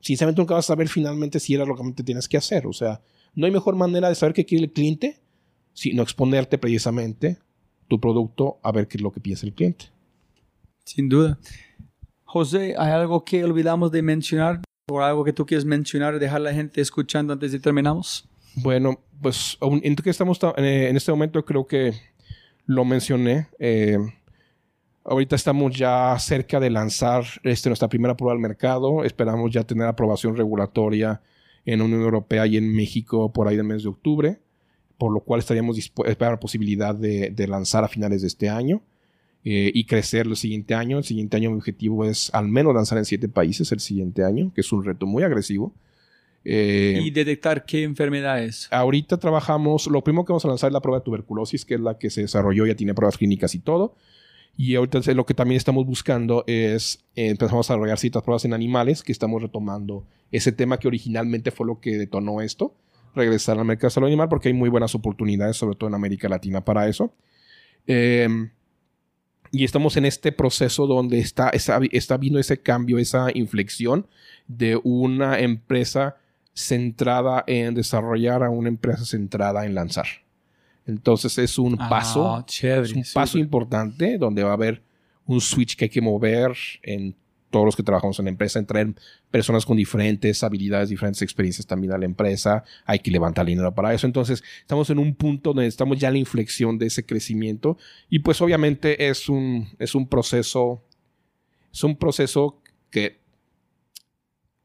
sinceramente 0.00 0.40
nunca 0.40 0.54
vas 0.54 0.66
a 0.66 0.68
saber 0.68 0.88
finalmente 0.88 1.40
si 1.40 1.54
era 1.54 1.64
lo 1.64 1.76
que 1.76 2.02
tienes 2.02 2.28
que 2.28 2.36
hacer. 2.36 2.66
O 2.66 2.72
sea, 2.72 3.00
no 3.34 3.46
hay 3.46 3.52
mejor 3.52 3.76
manera 3.76 4.08
de 4.08 4.14
saber 4.14 4.34
qué 4.34 4.44
quiere 4.44 4.64
el 4.64 4.72
cliente 4.72 5.20
sino 5.72 6.02
exponerte 6.02 6.58
precisamente 6.58 7.38
tu 7.88 8.00
producto 8.00 8.60
a 8.62 8.72
ver 8.72 8.86
qué 8.86 8.98
es 8.98 9.02
lo 9.02 9.12
que 9.12 9.20
piensa 9.20 9.46
el 9.46 9.54
cliente. 9.54 9.86
Sin 10.84 11.08
duda. 11.08 11.38
José, 12.24 12.74
¿hay 12.78 12.92
algo 12.92 13.24
que 13.24 13.42
olvidamos 13.44 13.90
de 13.90 14.02
mencionar 14.02 14.60
o 14.90 15.00
algo 15.00 15.24
que 15.24 15.32
tú 15.32 15.46
quieres 15.46 15.64
mencionar 15.64 16.18
dejar 16.18 16.38
a 16.38 16.44
la 16.44 16.54
gente 16.54 16.80
escuchando 16.80 17.32
antes 17.32 17.52
de 17.52 17.60
terminamos? 17.60 18.28
Bueno, 18.56 19.00
pues 19.20 19.58
en 19.60 19.96
que 19.96 20.10
estamos 20.10 20.38
eh, 20.56 20.88
en 20.88 20.96
este 20.96 21.10
momento 21.10 21.44
creo 21.44 21.66
que 21.66 21.94
lo 22.66 22.84
mencioné. 22.84 23.48
Eh, 23.58 23.98
Ahorita 25.04 25.34
estamos 25.34 25.74
ya 25.74 26.14
cerca 26.18 26.60
de 26.60 26.68
lanzar 26.68 27.24
este, 27.42 27.70
nuestra 27.70 27.88
primera 27.88 28.16
prueba 28.16 28.32
al 28.32 28.38
mercado. 28.38 29.02
Esperamos 29.04 29.50
ya 29.50 29.64
tener 29.64 29.86
aprobación 29.86 30.36
regulatoria 30.36 31.22
en 31.64 31.80
Unión 31.80 32.02
Europea 32.02 32.46
y 32.46 32.56
en 32.56 32.74
México 32.74 33.32
por 33.32 33.48
ahí 33.48 33.56
del 33.56 33.64
mes 33.64 33.82
de 33.82 33.88
octubre, 33.88 34.38
por 34.98 35.12
lo 35.12 35.20
cual 35.20 35.40
estaríamos 35.40 35.78
esperando 35.78 36.32
la 36.32 36.40
posibilidad 36.40 36.94
de, 36.94 37.46
lanzar 37.48 37.84
a 37.84 37.88
finales 37.88 38.20
de 38.20 38.28
este 38.28 38.50
año 38.50 38.82
eh, 39.44 39.70
y 39.72 39.84
crecer 39.84 40.26
el 40.26 40.36
siguiente 40.36 40.74
año. 40.74 40.98
El 40.98 41.04
siguiente 41.04 41.36
año 41.38 41.50
mi 41.50 41.56
objetivo 41.56 42.04
es 42.04 42.30
al 42.34 42.48
menos 42.48 42.74
lanzar 42.74 42.98
en 42.98 43.06
siete 43.06 43.28
países 43.28 43.72
el 43.72 43.80
siguiente 43.80 44.22
año, 44.22 44.52
que 44.54 44.60
es 44.60 44.70
un 44.70 44.84
reto 44.84 45.06
muy 45.06 45.22
agresivo. 45.22 45.72
Eh, 46.44 47.00
¿Y 47.02 47.10
detectar 47.10 47.64
qué 47.64 47.82
enfermedades? 47.84 48.68
Ahorita 48.70 49.18
trabajamos, 49.18 49.86
lo 49.86 50.02
primero 50.02 50.24
que 50.24 50.32
vamos 50.32 50.44
a 50.44 50.48
lanzar 50.48 50.68
es 50.68 50.74
la 50.74 50.80
prueba 50.80 50.98
de 50.98 51.04
tuberculosis, 51.04 51.64
que 51.64 51.74
es 51.74 51.80
la 51.80 51.98
que 51.98 52.10
se 52.10 52.22
desarrolló, 52.22 52.66
ya 52.66 52.74
tiene 52.74 52.94
pruebas 52.94 53.16
clínicas 53.16 53.54
y 53.54 53.60
todo. 53.60 53.94
Y 54.56 54.74
ahorita 54.74 55.00
lo 55.14 55.24
que 55.24 55.34
también 55.34 55.56
estamos 55.56 55.86
buscando 55.86 56.44
es, 56.46 57.04
eh, 57.16 57.28
empezamos 57.28 57.70
a 57.70 57.74
desarrollar 57.74 57.98
ciertas 57.98 58.22
pruebas 58.22 58.44
en 58.44 58.52
animales, 58.52 59.02
que 59.02 59.12
estamos 59.12 59.40
retomando 59.40 60.06
ese 60.30 60.52
tema 60.52 60.78
que 60.78 60.88
originalmente 60.88 61.50
fue 61.50 61.66
lo 61.66 61.80
que 61.80 61.96
detonó 61.96 62.40
esto, 62.40 62.74
regresar 63.14 63.58
al 63.58 63.64
mercado 63.64 63.88
de 63.88 63.94
salud 63.94 64.06
animal, 64.08 64.28
porque 64.28 64.48
hay 64.48 64.54
muy 64.54 64.68
buenas 64.68 64.94
oportunidades, 64.94 65.56
sobre 65.56 65.76
todo 65.76 65.88
en 65.88 65.94
América 65.94 66.28
Latina, 66.28 66.64
para 66.64 66.88
eso. 66.88 67.14
Em, 67.86 68.50
y 69.52 69.64
estamos 69.64 69.96
en 69.96 70.04
este 70.04 70.30
proceso 70.30 70.86
donde 70.86 71.18
está, 71.18 71.48
está, 71.50 71.80
está 71.90 72.16
viendo 72.16 72.38
ese 72.38 72.60
cambio, 72.60 72.98
esa 72.98 73.28
inflexión 73.34 74.06
de 74.46 74.78
una 74.84 75.40
empresa 75.40 76.16
centrada 76.52 77.44
en 77.46 77.74
desarrollar 77.74 78.42
a 78.42 78.50
una 78.50 78.68
empresa 78.68 79.04
centrada 79.04 79.64
en 79.64 79.74
lanzar. 79.74 80.06
Entonces 80.86 81.36
es 81.38 81.58
un 81.58 81.76
ah, 81.80 81.88
paso, 81.88 82.44
es 82.48 82.92
un 82.92 83.04
paso 83.14 83.38
importante 83.38 84.18
donde 84.18 84.42
va 84.42 84.50
a 84.50 84.54
haber 84.54 84.82
un 85.26 85.40
switch 85.40 85.76
que 85.76 85.84
hay 85.84 85.88
que 85.90 86.00
mover 86.00 86.56
en 86.82 87.14
todos 87.50 87.66
los 87.66 87.76
que 87.76 87.82
trabajamos 87.82 88.18
en 88.18 88.26
la 88.26 88.30
empresa, 88.30 88.58
en 88.58 88.66
traer 88.66 88.94
personas 89.30 89.66
con 89.66 89.76
diferentes 89.76 90.42
habilidades, 90.42 90.88
diferentes 90.88 91.20
experiencias 91.22 91.66
también 91.66 91.92
a 91.92 91.98
la 91.98 92.04
empresa. 92.04 92.64
Hay 92.86 93.00
que 93.00 93.10
levantar 93.10 93.44
dinero 93.44 93.74
para 93.74 93.92
eso. 93.92 94.06
Entonces, 94.06 94.42
estamos 94.60 94.88
en 94.90 94.98
un 94.98 95.14
punto 95.14 95.52
donde 95.52 95.66
estamos 95.66 95.98
ya 95.98 96.08
en 96.08 96.14
la 96.14 96.20
inflexión 96.20 96.78
de 96.78 96.86
ese 96.86 97.04
crecimiento. 97.04 97.76
Y 98.08 98.20
pues 98.20 98.40
obviamente 98.40 99.08
es 99.08 99.28
un, 99.28 99.68
es 99.78 99.94
un 99.94 100.08
proceso, 100.08 100.84
es 101.72 101.82
un 101.82 101.96
proceso 101.96 102.60
que 102.90 103.18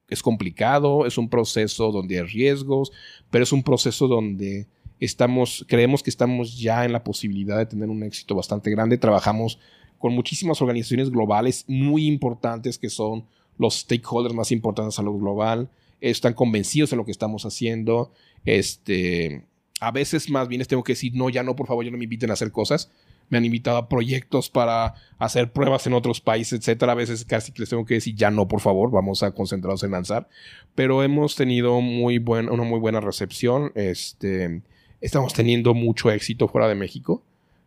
es 0.08 0.22
complicado, 0.22 1.08
es 1.08 1.18
un 1.18 1.30
proceso 1.30 1.92
donde 1.92 2.20
hay 2.20 2.24
riesgos, 2.24 2.92
pero 3.32 3.44
es 3.44 3.52
un 3.52 3.64
proceso 3.64 4.08
donde 4.08 4.68
estamos, 5.00 5.66
creemos 5.68 6.04
que 6.04 6.10
estamos 6.10 6.60
ya 6.60 6.86
en 6.86 6.94
la 6.94 7.04
posibilidad 7.04 7.58
de 7.58 7.66
tener 7.66 7.90
un 7.90 8.04
éxito 8.04 8.36
bastante 8.36 8.72
grande. 8.72 8.98
Trabajamos 8.98 9.60
con 10.00 10.14
muchísimas 10.14 10.62
organizaciones 10.62 11.10
globales 11.10 11.66
muy 11.68 12.08
importantes 12.08 12.78
que 12.78 12.90
son 12.90 13.26
los 13.58 13.80
stakeholders 13.80 14.36
más 14.36 14.52
importantes 14.52 15.00
a 15.00 15.04
lo 15.04 15.18
global. 15.18 15.70
Están 16.02 16.34
convencidos 16.34 16.90
de 16.90 16.98
lo 16.98 17.06
que 17.06 17.12
estamos 17.12 17.46
haciendo. 17.46 18.12
Este, 18.44 19.46
a 19.80 19.92
veces 19.92 20.30
más 20.30 20.48
bien 20.48 20.60
les 20.60 20.68
tengo 20.68 20.84
que 20.84 20.94
decir, 20.94 21.14
no, 21.16 21.30
ya 21.30 21.44
no, 21.44 21.56
por 21.56 21.68
favor, 21.68 21.86
ya 21.86 21.92
no 21.92 21.98
me 21.98 22.04
inviten 22.04 22.30
a 22.30 22.34
hacer 22.34 22.52
cosas. 22.52 22.92
Me 23.30 23.40
han 23.40 23.46
invitado 23.46 23.78
a 23.78 23.90
proyectos 23.90 24.50
para 24.52 24.94
hacer 25.18 25.52
pruebas 25.52 25.88
en 25.88 25.94
otros 25.94 26.22
países, 26.22 26.60
etcétera. 26.60 26.92
A 26.92 26.96
veces 26.96 27.26
casi 27.26 27.52
les 27.58 27.70
tengo 27.70 27.86
que 27.86 27.96
decir, 27.96 28.16
ya 28.16 28.30
no, 28.30 28.48
por 28.48 28.62
favor, 28.62 28.92
vamos 28.92 29.24
a 29.24 29.32
concentrarnos 29.32 29.84
en 29.84 29.92
lanzar. 29.92 30.30
Pero 30.76 31.02
hemos 31.02 31.36
tenido 31.36 31.82
muy 31.82 32.20
buen, 32.20 32.50
una 32.50 32.64
muy 32.64 32.80
buena 32.80 33.02
recepción. 33.02 33.72
Este, 33.74 34.62
estamos 35.06 35.34
teniendo 35.34 35.76
mucho 35.76 36.10
éxito 36.10 36.48
fuera 36.48 36.68
de 36.68 36.74
México. 36.74 37.22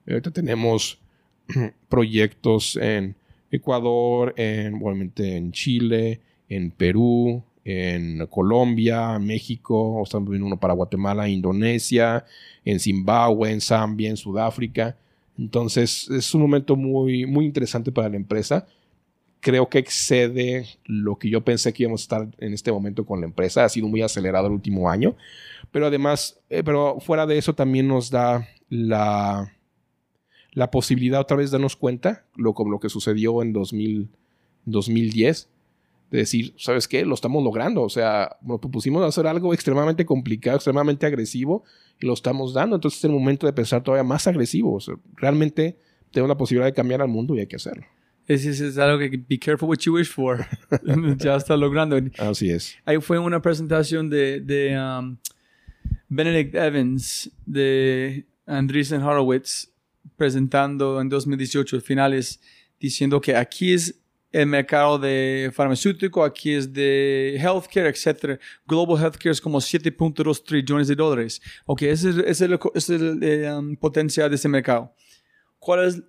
Ahorita 0.09 0.33
tenemos 0.33 0.99
proyectos 1.89 2.77
en 2.77 3.15
Ecuador, 3.51 4.35
en, 4.37 4.77
igualmente 4.77 5.37
en 5.37 5.53
Chile, 5.53 6.21
en 6.49 6.73
Perú, 6.73 7.43
en 7.65 8.27
Colombia, 8.27 9.19
México, 9.21 10.03
estamos 10.03 10.31
viendo 10.31 10.47
uno 10.47 10.59
para 10.59 10.75
Guatemala, 10.75 11.29
Indonesia, 11.29 12.25
en 12.65 12.81
Zimbabue, 12.81 13.53
en 13.53 13.61
Zambia, 13.61 14.11
en 14.11 14.17
Sudáfrica. 14.17 14.97
Entonces 15.39 16.11
es 16.11 16.35
un 16.35 16.43
momento 16.43 16.75
muy, 16.75 17.25
muy 17.25 17.45
interesante 17.45 17.93
para 17.93 18.09
la 18.09 18.17
empresa. 18.17 18.67
Creo 19.41 19.69
que 19.69 19.79
excede 19.79 20.67
lo 20.87 21.17
que 21.17 21.31
yo 21.31 21.45
pensé 21.45 21.73
que 21.73 21.85
íbamos 21.85 22.01
a 22.01 22.05
estar 22.05 22.29
en 22.39 22.53
este 22.53 22.73
momento 22.73 23.07
con 23.07 23.21
la 23.21 23.27
empresa. 23.27 23.65
Ha 23.65 23.69
sido 23.69 23.87
muy 23.87 24.03
acelerado 24.03 24.49
el 24.49 24.55
último 24.55 24.91
año. 24.91 25.15
Pero 25.71 25.87
además, 25.87 26.41
eh, 26.49 26.63
pero 26.65 26.99
fuera 27.01 27.27
de 27.27 27.39
eso 27.39 27.55
también 27.55 27.89
nos 27.89 28.11
da 28.11 28.49
la, 28.69 29.53
la 30.53 30.71
posibilidad 30.71 31.21
otra 31.21 31.37
vez 31.37 31.51
de 31.51 31.57
darnos 31.57 31.77
cuenta, 31.77 32.25
lo, 32.37 32.55
como 32.55 32.71
lo 32.71 32.81
que 32.81 32.89
sucedió 32.89 33.43
en 33.43 33.53
2000, 33.53 34.09
2010, 34.65 35.49
de 36.11 36.19
decir, 36.19 36.55
¿sabes 36.57 36.89
qué? 36.89 37.05
Lo 37.05 37.15
estamos 37.15 37.45
logrando. 37.45 37.83
O 37.83 37.89
sea, 37.89 38.37
nos 38.43 38.61
propusimos 38.61 39.05
hacer 39.05 39.27
algo 39.27 39.53
extremadamente 39.53 40.07
complicado, 40.07 40.57
extremadamente 40.57 41.07
agresivo, 41.07 41.65
y 42.01 42.07
lo 42.07 42.15
estamos 42.15 42.55
dando. 42.55 42.77
Entonces 42.77 42.99
es 42.99 43.05
el 43.05 43.13
momento 43.13 43.47
de 43.47 43.53
pensar 43.53 43.83
todavía 43.83 44.05
más 44.05 44.27
agresivo. 44.27 44.79
realmente 45.17 45.79
tenemos 46.11 46.29
la 46.29 46.37
posibilidad 46.39 46.67
de 46.67 46.75
cambiar 46.75 47.03
al 47.03 47.09
mundo 47.09 47.35
y 47.35 47.41
hay 47.41 47.47
que 47.47 47.57
hacerlo. 47.57 47.85
Ese 48.27 48.51
es, 48.51 48.77
algo 48.77 48.99
que 48.99 49.17
be 49.17 49.39
careful 49.39 49.69
what 49.69 49.79
you 49.79 49.95
wish 49.95 50.11
for. 50.11 50.47
ya 51.19 51.37
está 51.37 51.57
logrando. 51.57 51.99
Así 52.19 52.51
es. 52.51 52.77
Ahí 52.85 52.99
fue 53.01 53.19
una 53.19 53.41
presentación 53.41 54.11
de, 54.11 54.41
de 54.41 54.79
um, 54.79 55.17
Benedict 56.09 56.55
Evans, 56.55 57.31
de 57.45 58.27
Andreessen 58.47 59.03
Horowitz, 59.03 59.71
presentando 60.17 61.01
en 61.01 61.09
2018 61.09 61.81
finales 61.81 62.41
diciendo 62.81 63.21
que 63.21 63.37
aquí 63.37 63.75
es 63.75 64.01
el 64.31 64.47
mercado 64.47 64.99
de 64.99 65.51
farmacéutico, 65.55 66.23
aquí 66.23 66.53
es 66.53 66.73
de 66.73 67.37
healthcare, 67.39 67.89
etc. 67.89 68.41
Global 68.67 69.03
healthcare 69.03 69.33
es 69.33 69.41
como 69.41 69.59
7.2 69.59 70.45
trillones 70.45 70.89
de 70.89 70.95
dólares. 70.95 71.41
Ok, 71.67 71.83
ese, 71.83 72.11
es 72.27 72.41
el, 72.41 73.23
eh, 73.23 73.53
um, 73.53 73.77
potencial 73.77 74.29
de 74.29 74.37
ese 74.37 74.49
mercado. 74.49 74.95
¿Cuál 75.59 75.89
es 75.89 76.03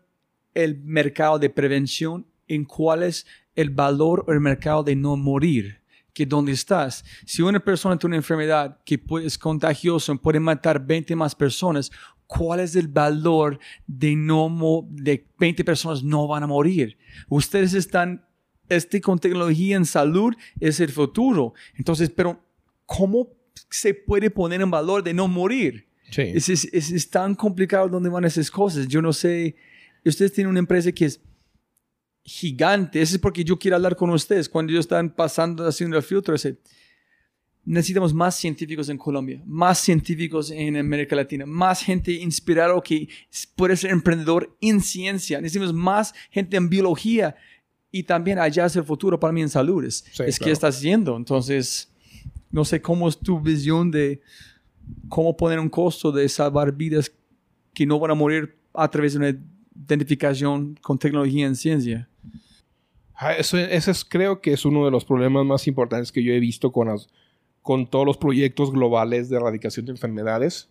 el 0.53 0.79
mercado 0.81 1.39
de 1.39 1.49
prevención? 1.49 2.25
¿En 2.47 2.65
cuál 2.65 3.03
es 3.03 3.25
el 3.55 3.69
valor 3.69 4.25
o 4.27 4.33
el 4.33 4.39
mercado 4.39 4.83
de 4.83 4.95
no 4.95 5.15
morir? 5.15 5.78
Que 6.19 6.25
donde 6.25 6.51
estás, 6.51 7.05
si 7.25 7.41
una 7.41 7.61
persona 7.61 7.97
tiene 7.97 8.15
una 8.15 8.17
enfermedad 8.17 8.77
que 8.83 9.01
es 9.23 9.37
contagiosa, 9.37 10.13
puede 10.15 10.41
matar 10.41 10.85
20 10.85 11.15
más 11.15 11.33
personas, 11.33 11.89
¿Cuál 12.27 12.59
es 12.59 12.75
el 12.75 12.89
valor 12.89 13.57
de 13.87 14.15
no 14.15 14.85
de 14.91 15.25
20 15.39 15.63
personas 15.63 16.03
no 16.03 16.27
van 16.27 16.43
a 16.43 16.47
morir? 16.47 16.95
Ustedes 17.27 17.73
están 17.73 18.23
este 18.67 18.99
con 19.01 19.17
tecnología 19.17 19.77
en 19.77 19.85
salud 19.85 20.35
es 20.59 20.79
el 20.79 20.91
futuro. 20.91 21.53
Entonces, 21.75 22.11
pero 22.11 22.39
¿cómo 22.85 23.29
se 23.71 23.95
puede 23.95 24.29
poner 24.29 24.61
en 24.61 24.69
valor 24.69 25.01
de 25.01 25.13
no 25.13 25.27
morir? 25.27 25.87
Sí. 26.11 26.21
Es, 26.21 26.49
es, 26.49 26.65
es, 26.71 27.09
tan 27.09 27.33
complicado 27.33 27.87
donde 27.87 28.09
van 28.09 28.25
esas 28.25 28.51
cosas. 28.51 28.87
Yo 28.87 29.01
no 29.01 29.13
sé. 29.13 29.55
Ustedes 30.05 30.33
tienen 30.33 30.51
una 30.51 30.59
empresa 30.59 30.91
que 30.91 31.05
es 31.05 31.19
gigante. 32.29 33.01
Eso 33.01 33.15
es 33.15 33.21
porque 33.21 33.43
yo 33.43 33.57
quiero 33.57 33.75
hablar 33.75 33.95
con 33.95 34.11
ustedes. 34.11 34.47
Cuando 34.47 34.71
ellos 34.71 34.85
están 34.85 35.09
pasando 35.09 35.65
haciendo 35.67 35.97
el 35.97 36.03
filtro, 36.03 36.35
ese, 36.35 36.59
necesitamos 37.65 38.13
más 38.13 38.35
científicos 38.35 38.87
en 38.89 38.99
Colombia, 38.99 39.41
más 39.45 39.79
científicos 39.79 40.51
en 40.51 40.77
América 40.77 41.15
Latina, 41.15 41.47
más 41.47 41.81
gente 41.81 42.11
inspirada 42.11 42.79
que 42.81 43.09
puede 43.55 43.75
ser 43.75 43.89
emprendedor 43.89 44.55
en 44.61 44.79
ciencia. 44.79 45.41
Necesitamos 45.41 45.73
más 45.73 46.13
gente 46.29 46.55
en 46.55 46.69
biología 46.69 47.35
y 47.91 48.03
también 48.03 48.37
allá 48.37 48.67
es 48.67 48.75
el 48.75 48.83
futuro 48.83 49.19
para 49.19 49.33
mí 49.33 49.41
en 49.41 49.49
salud. 49.49 49.83
Es, 49.83 50.03
que 50.39 50.51
estás 50.51 50.77
haciendo. 50.77 51.17
Entonces, 51.17 51.91
no 52.51 52.63
sé 52.63 52.79
cómo 52.79 53.09
es 53.09 53.17
tu 53.17 53.39
visión 53.39 53.89
de 53.89 54.21
cómo 55.07 55.35
poner 55.35 55.59
un 55.59 55.69
costo 55.69 56.11
de 56.11 56.29
salvar 56.29 56.71
vidas 56.75 57.11
que 57.73 57.87
no 57.87 57.97
van 57.97 58.11
a 58.11 58.15
morir 58.15 58.55
a 58.71 58.87
través 58.87 59.13
de 59.13 59.19
una 59.19 59.39
identificación 59.87 60.77
con 60.79 60.99
tecnología 60.99 61.47
en 61.47 61.55
ciencia. 61.55 62.07
Eso, 63.37 63.57
eso 63.57 63.91
es, 63.91 64.05
creo 64.05 64.39
que 64.39 64.53
es 64.53 64.63
uno 64.65 64.85
de 64.85 64.91
los 64.91 65.03
problemas 65.03 65.45
más 65.45 65.67
importantes 65.67 66.11
que 66.11 66.23
yo 66.23 66.33
he 66.33 66.39
visto 66.39 66.71
con 66.71 66.87
las 66.87 67.09
con 67.61 67.85
todos 67.85 68.05
los 68.05 68.17
proyectos 68.17 68.71
globales 68.71 69.29
de 69.29 69.37
erradicación 69.37 69.85
de 69.85 69.91
enfermedades, 69.91 70.69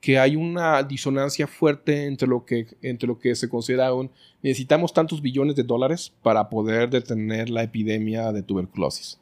que 0.00 0.18
hay 0.18 0.36
una 0.36 0.82
disonancia 0.82 1.46
fuerte 1.46 2.06
entre 2.06 2.28
lo 2.28 2.44
que, 2.44 2.66
entre 2.82 3.08
lo 3.08 3.18
que 3.18 3.34
se 3.34 3.48
considera 3.48 3.92
un 3.92 4.10
necesitamos 4.42 4.92
tantos 4.92 5.20
billones 5.20 5.56
de 5.56 5.64
dólares 5.64 6.12
para 6.22 6.48
poder 6.48 6.90
detener 6.90 7.50
la 7.50 7.64
epidemia 7.64 8.32
de 8.32 8.42
tuberculosis. 8.42 9.18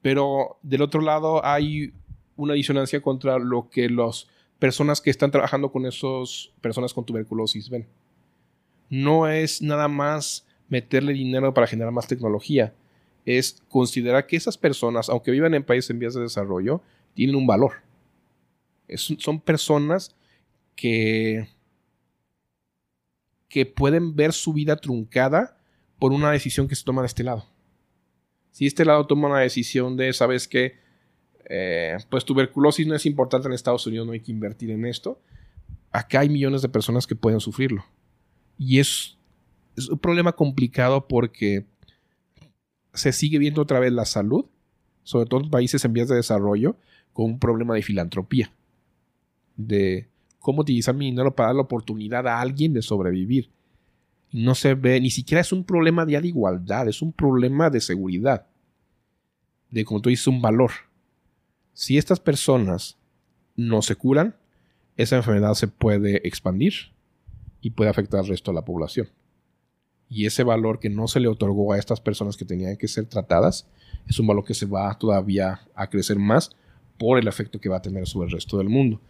Pero 0.00 0.56
del 0.62 0.82
otro 0.82 1.00
lado 1.00 1.44
hay 1.44 1.92
una 2.36 2.54
disonancia 2.54 3.02
contra 3.02 3.38
lo 3.38 3.68
que 3.68 3.88
las 3.88 4.28
personas 4.58 5.00
que 5.00 5.10
están 5.10 5.30
trabajando 5.30 5.70
con 5.70 5.84
esas 5.86 6.50
personas 6.60 6.94
con 6.94 7.04
tuberculosis 7.04 7.68
ven. 7.68 7.86
No 8.88 9.28
es 9.28 9.60
nada 9.60 9.88
más 9.88 10.46
meterle 10.72 11.12
dinero 11.12 11.52
para 11.52 11.66
generar 11.66 11.92
más 11.92 12.08
tecnología 12.08 12.72
es 13.26 13.62
considerar 13.68 14.26
que 14.26 14.36
esas 14.36 14.56
personas, 14.56 15.10
aunque 15.10 15.30
vivan 15.30 15.52
en 15.52 15.62
países 15.62 15.90
en 15.90 15.98
vías 15.98 16.14
de 16.14 16.22
desarrollo, 16.22 16.80
tienen 17.12 17.36
un 17.36 17.46
valor. 17.46 17.82
son 18.96 19.38
personas 19.38 20.16
que, 20.74 21.46
que 23.50 23.66
pueden 23.66 24.16
ver 24.16 24.32
su 24.32 24.54
vida 24.54 24.76
truncada 24.76 25.58
por 25.98 26.10
una 26.10 26.30
decisión 26.30 26.66
que 26.66 26.74
se 26.74 26.84
toma 26.84 27.02
de 27.02 27.08
este 27.08 27.22
lado. 27.22 27.44
Si 28.50 28.66
este 28.66 28.86
lado 28.86 29.06
toma 29.06 29.28
una 29.28 29.40
decisión 29.40 29.98
de, 29.98 30.10
¿sabes 30.14 30.48
qué? 30.48 30.78
Eh, 31.50 31.98
pues 32.08 32.24
tuberculosis 32.24 32.86
no 32.86 32.94
es 32.94 33.04
importante 33.04 33.46
en 33.46 33.52
Estados 33.52 33.86
Unidos, 33.86 34.06
no 34.06 34.14
hay 34.14 34.20
que 34.20 34.32
invertir 34.32 34.70
en 34.70 34.86
esto. 34.86 35.20
Acá 35.90 36.20
hay 36.20 36.30
millones 36.30 36.62
de 36.62 36.70
personas 36.70 37.06
que 37.06 37.14
pueden 37.14 37.40
sufrirlo. 37.40 37.84
Y 38.56 38.78
es, 38.78 39.18
es 39.76 39.88
un 39.88 39.98
problema 39.98 40.32
complicado 40.32 41.06
porque 41.08 41.66
se 42.94 43.12
sigue 43.12 43.38
viendo 43.38 43.62
otra 43.62 43.80
vez 43.80 43.92
la 43.92 44.04
salud, 44.04 44.46
sobre 45.02 45.26
todo 45.26 45.40
en 45.40 45.50
países 45.50 45.84
en 45.84 45.92
vías 45.92 46.08
de 46.08 46.16
desarrollo, 46.16 46.76
con 47.12 47.26
un 47.26 47.38
problema 47.38 47.74
de 47.74 47.82
filantropía. 47.82 48.52
De 49.56 50.08
cómo 50.38 50.62
utilizar 50.62 50.94
mi 50.94 51.06
dinero 51.06 51.34
para 51.34 51.48
dar 51.48 51.56
la 51.56 51.62
oportunidad 51.62 52.26
a 52.26 52.40
alguien 52.40 52.72
de 52.72 52.82
sobrevivir. 52.82 53.50
No 54.30 54.54
se 54.54 54.74
ve, 54.74 55.00
ni 55.00 55.10
siquiera 55.10 55.40
es 55.40 55.52
un 55.52 55.64
problema 55.64 56.06
de 56.06 56.18
igualdad, 56.26 56.88
es 56.88 57.02
un 57.02 57.12
problema 57.12 57.70
de 57.70 57.80
seguridad. 57.80 58.46
De, 59.70 59.84
como 59.84 60.00
tú 60.00 60.08
dices, 60.10 60.26
un 60.26 60.42
valor. 60.42 60.70
Si 61.72 61.96
estas 61.96 62.20
personas 62.20 62.98
no 63.56 63.82
se 63.82 63.96
curan, 63.96 64.36
esa 64.96 65.16
enfermedad 65.16 65.54
se 65.54 65.68
puede 65.68 66.26
expandir 66.26 66.74
y 67.60 67.70
puede 67.70 67.90
afectar 67.90 68.20
al 68.20 68.26
resto 68.26 68.50
de 68.50 68.56
la 68.56 68.64
población. 68.64 69.08
Y 70.12 70.26
ese 70.26 70.44
valor 70.44 70.78
que 70.78 70.90
no 70.90 71.08
se 71.08 71.20
le 71.20 71.28
otorgó 71.28 71.72
a 71.72 71.78
estas 71.78 72.00
personas 72.00 72.36
que 72.36 72.44
tenían 72.44 72.76
que 72.76 72.88
ser 72.88 73.06
tratadas 73.06 73.66
es 74.06 74.18
un 74.18 74.26
valor 74.26 74.44
que 74.44 74.54
se 74.54 74.66
va 74.66 74.92
todavía 74.98 75.60
a 75.74 75.88
crecer 75.88 76.18
más 76.18 76.50
por 76.98 77.18
el 77.18 77.28
efecto 77.28 77.60
que 77.60 77.68
va 77.68 77.78
a 77.78 77.82
tener 77.82 78.06
sobre 78.06 78.26
el 78.26 78.32
resto 78.32 78.58
del 78.58 78.68
mundo 78.68 79.00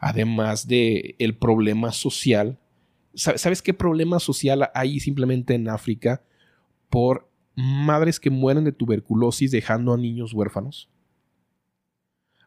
además 0.00 0.66
de 0.66 1.14
el 1.18 1.36
problema 1.36 1.92
social. 1.92 2.58
¿Sabes 3.14 3.62
qué 3.62 3.74
problema 3.74 4.18
social 4.18 4.70
hay 4.74 4.98
simplemente 4.98 5.54
en 5.54 5.68
África 5.68 6.22
por 6.88 7.28
madres 7.54 8.18
que 8.18 8.30
mueren 8.30 8.64
de 8.64 8.72
tuberculosis 8.72 9.50
dejando 9.50 9.92
a 9.92 9.98
niños 9.98 10.32
huérfanos? 10.32 10.88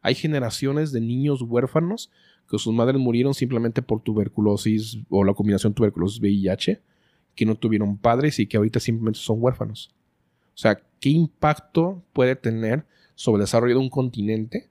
Hay 0.01 0.15
generaciones 0.15 0.91
de 0.91 0.99
niños 0.99 1.41
huérfanos 1.41 2.11
que 2.49 2.57
sus 2.57 2.73
madres 2.73 2.99
murieron 2.99 3.33
simplemente 3.33 3.81
por 3.81 4.01
tuberculosis 4.01 4.97
o 5.09 5.23
la 5.23 5.33
combinación 5.33 5.73
tuberculosis-VIH, 5.73 6.81
que 7.35 7.45
no 7.45 7.55
tuvieron 7.55 7.97
padres 7.97 8.39
y 8.39 8.47
que 8.47 8.57
ahorita 8.57 8.79
simplemente 8.79 9.19
son 9.19 9.37
huérfanos. 9.39 9.91
O 10.49 10.57
sea, 10.57 10.81
¿qué 10.99 11.09
impacto 11.09 12.03
puede 12.13 12.35
tener 12.35 12.85
sobre 13.15 13.41
el 13.41 13.45
desarrollo 13.45 13.75
de 13.75 13.81
un 13.81 13.89
continente 13.89 14.69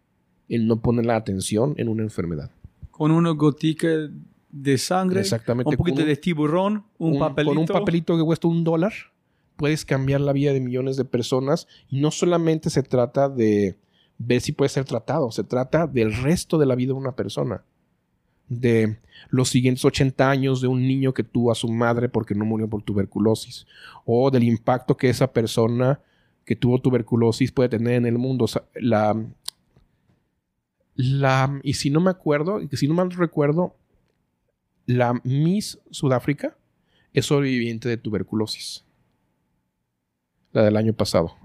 el 0.48 0.66
no 0.66 0.80
poner 0.80 1.06
la 1.06 1.16
atención 1.16 1.74
en 1.76 1.88
una 1.88 2.02
enfermedad? 2.02 2.50
con 3.02 3.10
una 3.10 3.30
gotica 3.30 3.88
de 4.50 4.78
sangre, 4.78 5.24
un 5.48 5.76
poquito 5.76 6.04
de 6.04 6.14
tiburón, 6.14 6.84
un, 6.98 7.18
papelito. 7.18 7.50
Con 7.50 7.58
un 7.58 7.66
papelito 7.66 8.16
que 8.16 8.22
cuesta 8.22 8.46
un 8.46 8.62
dólar, 8.62 8.92
puedes 9.56 9.84
cambiar 9.84 10.20
la 10.20 10.32
vida 10.32 10.52
de 10.52 10.60
millones 10.60 10.96
de 10.96 11.04
personas. 11.04 11.66
Y 11.88 12.00
no 12.00 12.12
solamente 12.12 12.70
se 12.70 12.84
trata 12.84 13.28
de 13.28 13.76
ver 14.18 14.40
si 14.40 14.52
puede 14.52 14.68
ser 14.68 14.84
tratado, 14.84 15.32
se 15.32 15.42
trata 15.42 15.88
del 15.88 16.14
resto 16.14 16.58
de 16.58 16.66
la 16.66 16.76
vida 16.76 16.92
de 16.92 16.98
una 17.00 17.16
persona. 17.16 17.64
De 18.60 18.98
los 19.30 19.48
siguientes 19.48 19.84
80 19.84 20.28
años 20.28 20.60
de 20.60 20.66
un 20.66 20.86
niño 20.86 21.14
que 21.14 21.24
tuvo 21.24 21.50
a 21.50 21.54
su 21.54 21.68
madre 21.68 22.08
porque 22.08 22.34
no 22.34 22.44
murió 22.44 22.68
por 22.68 22.82
tuberculosis. 22.82 23.66
O 24.04 24.30
del 24.30 24.44
impacto 24.44 24.96
que 24.96 25.08
esa 25.08 25.32
persona 25.32 26.00
que 26.44 26.56
tuvo 26.56 26.80
tuberculosis 26.80 27.52
puede 27.52 27.68
tener 27.70 27.94
en 27.94 28.06
el 28.06 28.18
mundo. 28.18 28.46
la, 28.74 29.16
la, 30.94 31.60
y 31.62 31.74
si 31.74 31.90
no 31.90 32.00
me 32.00 32.10
acuerdo, 32.10 32.60
si 32.72 32.88
no 32.88 32.94
mal 32.94 33.10
recuerdo, 33.10 33.74
la 34.86 35.20
Miss 35.24 35.78
Sudáfrica 35.90 36.56
es 37.12 37.26
sobreviviente 37.26 37.88
de 37.88 37.96
tuberculosis. 37.96 38.84
La 40.52 40.64
del 40.64 40.76
año 40.76 40.92
pasado, 40.92 41.36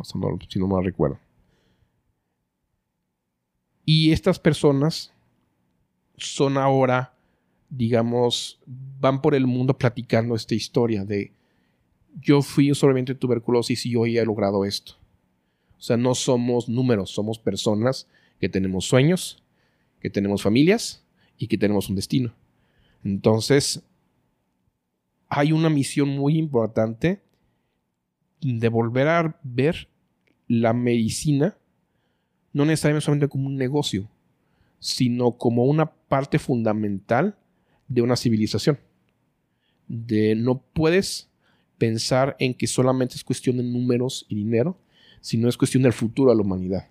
si 0.50 0.60
no 0.60 0.68
mal 0.68 0.84
recuerdo. 0.84 1.20
Y 3.86 4.12
estas 4.12 4.38
personas 4.38 5.14
son 6.18 6.58
ahora, 6.58 7.14
digamos, 7.70 8.60
van 8.66 9.22
por 9.22 9.36
el 9.36 9.48
mundo 9.48 9.78
platicando 9.78 10.36
esta 10.36 10.56
historia 10.56 11.06
de 11.06 11.32
yo 12.20 12.42
fui 12.42 12.72
de 12.72 13.16
tuberculosis 13.16 13.86
y 13.86 13.96
hoy 13.96 14.18
he 14.18 14.26
logrado 14.26 14.66
esto. 14.66 14.94
O 15.78 15.82
sea, 15.82 15.98
no 15.98 16.16
somos 16.16 16.68
números, 16.68 17.12
somos 17.12 17.38
personas 17.38 18.08
que 18.40 18.50
tenemos 18.50 18.86
sueños, 18.86 19.44
que 20.00 20.10
tenemos 20.10 20.42
familias 20.42 21.04
y 21.38 21.48
que 21.48 21.58
tenemos 21.58 21.90
un 21.90 21.96
destino. 21.96 22.34
Entonces, 23.04 23.84
hay 25.30 25.52
una 25.52 25.70
misión 25.70 26.10
muy 26.10 26.38
importante 26.38 27.22
de 28.42 28.70
volver 28.70 29.08
a 29.08 29.40
ver 29.44 29.88
la 30.48 30.74
medicina, 30.74 31.58
no 32.54 32.66
necesariamente 32.66 33.06
solamente 33.06 33.28
como 33.28 33.48
un 33.48 33.58
negocio, 33.58 34.10
sino 34.80 35.34
como 35.34 35.66
una 35.66 35.92
parte 36.08 36.40
fundamental 36.40 37.38
de 37.88 38.02
una 38.02 38.16
civilización. 38.16 38.80
De 39.88 40.36
no 40.36 40.62
puedes 40.74 41.30
pensar 41.78 42.36
en 42.40 42.54
que 42.54 42.68
solamente 42.68 43.16
es 43.16 43.24
cuestión 43.24 43.58
de 43.58 43.64
números 43.64 44.26
y 44.28 44.36
dinero, 44.36 44.78
sino 45.22 45.48
es 45.48 45.58
cuestión 45.58 45.84
del 45.84 45.94
futuro 45.94 46.32
de 46.32 46.38
la 46.38 46.42
humanidad. 46.42 46.88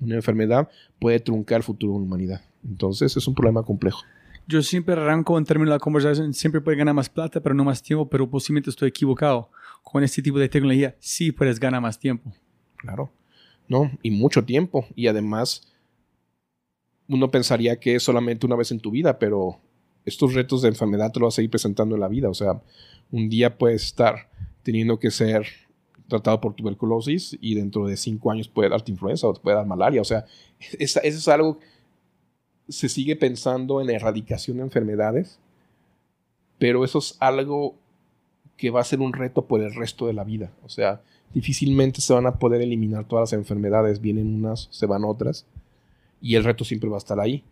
Una 0.00 0.16
enfermedad 0.16 0.68
puede 0.98 1.20
truncar 1.20 1.58
el 1.58 1.62
futuro 1.62 1.94
de 1.94 1.98
la 2.00 2.04
humanidad. 2.04 2.40
Entonces 2.64 3.16
es 3.16 3.26
un 3.26 3.34
problema 3.34 3.62
complejo. 3.62 4.02
Yo 4.46 4.60
siempre 4.62 4.94
arranco 4.94 5.38
en 5.38 5.44
términos 5.44 5.70
de 5.70 5.76
la 5.76 5.78
conversación, 5.78 6.34
siempre 6.34 6.60
puedes 6.60 6.78
ganar 6.78 6.94
más 6.94 7.08
plata, 7.08 7.40
pero 7.40 7.54
no 7.54 7.64
más 7.64 7.82
tiempo, 7.82 8.08
pero 8.08 8.28
posiblemente 8.28 8.70
estoy 8.70 8.88
equivocado. 8.88 9.50
Con 9.82 10.02
este 10.02 10.20
tipo 10.20 10.38
de 10.38 10.48
tecnología 10.48 10.96
sí 10.98 11.30
puedes 11.32 11.60
ganar 11.60 11.80
más 11.80 11.98
tiempo. 11.98 12.32
Claro, 12.76 13.12
no, 13.68 13.90
y 14.02 14.10
mucho 14.10 14.44
tiempo. 14.44 14.86
Y 14.96 15.06
además, 15.06 15.71
uno 17.08 17.30
pensaría 17.30 17.78
que 17.78 17.96
es 17.96 18.02
solamente 18.02 18.46
una 18.46 18.56
vez 18.56 18.70
en 18.70 18.80
tu 18.80 18.90
vida, 18.90 19.18
pero 19.18 19.58
estos 20.04 20.34
retos 20.34 20.62
de 20.62 20.68
enfermedad 20.68 21.12
te 21.12 21.20
lo 21.20 21.26
vas 21.26 21.38
a 21.38 21.42
ir 21.42 21.50
presentando 21.50 21.94
en 21.94 22.00
la 22.00 22.08
vida. 22.08 22.28
O 22.28 22.34
sea, 22.34 22.60
un 23.10 23.28
día 23.28 23.58
puedes 23.58 23.84
estar 23.84 24.28
teniendo 24.62 24.98
que 24.98 25.10
ser 25.10 25.46
tratado 26.08 26.40
por 26.40 26.54
tuberculosis 26.54 27.36
y 27.40 27.54
dentro 27.54 27.86
de 27.86 27.96
cinco 27.96 28.30
años 28.30 28.48
puede 28.48 28.68
darte 28.68 28.92
influenza 28.92 29.26
o 29.26 29.34
te 29.34 29.40
puede 29.40 29.56
dar 29.56 29.66
malaria. 29.66 30.00
O 30.00 30.04
sea, 30.04 30.26
eso 30.78 31.00
es 31.00 31.28
algo, 31.28 31.58
se 32.68 32.88
sigue 32.88 33.16
pensando 33.16 33.80
en 33.80 33.86
la 33.88 33.94
erradicación 33.94 34.58
de 34.58 34.64
enfermedades, 34.64 35.38
pero 36.58 36.84
eso 36.84 36.98
es 36.98 37.16
algo 37.18 37.74
que 38.56 38.70
va 38.70 38.80
a 38.80 38.84
ser 38.84 39.00
un 39.00 39.12
reto 39.12 39.46
por 39.46 39.60
el 39.60 39.74
resto 39.74 40.06
de 40.06 40.12
la 40.12 40.24
vida. 40.24 40.52
O 40.64 40.68
sea, 40.68 41.02
difícilmente 41.34 42.00
se 42.00 42.12
van 42.12 42.26
a 42.26 42.38
poder 42.38 42.60
eliminar 42.60 43.06
todas 43.06 43.32
las 43.32 43.38
enfermedades, 43.38 44.00
vienen 44.00 44.34
unas, 44.34 44.68
se 44.70 44.86
van 44.86 45.04
otras, 45.04 45.46
y 46.22 46.36
el 46.36 46.44
reto 46.44 46.64
siempre 46.64 46.88
va 46.88 46.96
a 46.96 46.98
estar 46.98 47.20
ahí. 47.20 47.42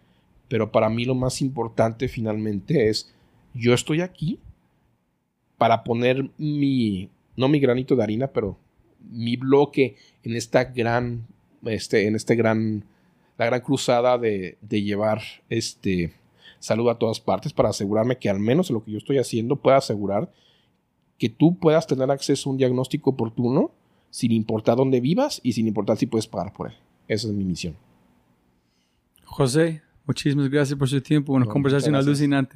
Pero 0.49 0.73
para 0.73 0.89
mí 0.89 1.05
lo 1.05 1.15
más 1.15 1.43
importante 1.43 2.09
finalmente 2.09 2.89
es, 2.89 3.13
yo 3.53 3.75
estoy 3.75 4.01
aquí 4.01 4.39
para 5.59 5.85
poner 5.85 6.31
mi 6.39 7.11
no 7.41 7.49
mi 7.49 7.59
granito 7.59 7.97
de 7.97 8.03
harina, 8.03 8.27
pero 8.29 8.57
mi 9.11 9.37
bloque 9.37 9.97
en 10.23 10.37
esta 10.37 10.65
gran, 10.65 11.27
este, 11.65 12.07
en 12.07 12.15
este 12.15 12.37
gran, 12.37 12.85
la 13.39 13.47
gran 13.47 13.61
cruzada 13.61 14.19
de, 14.19 14.59
de 14.61 14.83
llevar 14.83 15.23
este 15.49 16.13
salud 16.59 16.91
a 16.91 16.99
todas 16.99 17.19
partes 17.21 17.55
para 17.55 17.71
asegurarme 17.71 18.19
que 18.19 18.29
al 18.29 18.39
menos 18.39 18.71
lo 18.71 18.85
que 18.85 18.93
yo 18.93 18.99
estoy 18.99 19.17
haciendo 19.17 19.57
pueda 19.57 19.79
asegurar 19.79 20.31
que 21.19 21.31
tú 21.31 21.59
puedas 21.59 21.87
tener 21.87 22.11
acceso 22.11 22.49
a 22.49 22.53
un 22.53 22.59
diagnóstico 22.59 23.11
oportuno 23.11 23.71
sin 24.11 24.33
importar 24.33 24.77
dónde 24.77 25.01
vivas 25.01 25.41
y 25.43 25.53
sin 25.53 25.67
importar 25.67 25.97
si 25.97 26.07
puedes 26.07 26.27
pagar 26.27 26.53
por 26.53 26.69
él. 26.69 26.75
Esa 27.09 27.29
es 27.29 27.33
mi 27.33 27.45
misión. 27.45 27.75
José, 29.41 29.81
muchísimas 30.05 30.51
gracias 30.51 30.78
por 30.78 30.86
su 30.86 31.01
tiempo. 31.01 31.33
Una 31.33 31.47
conversación 31.47 31.94
alucinante. 31.94 32.49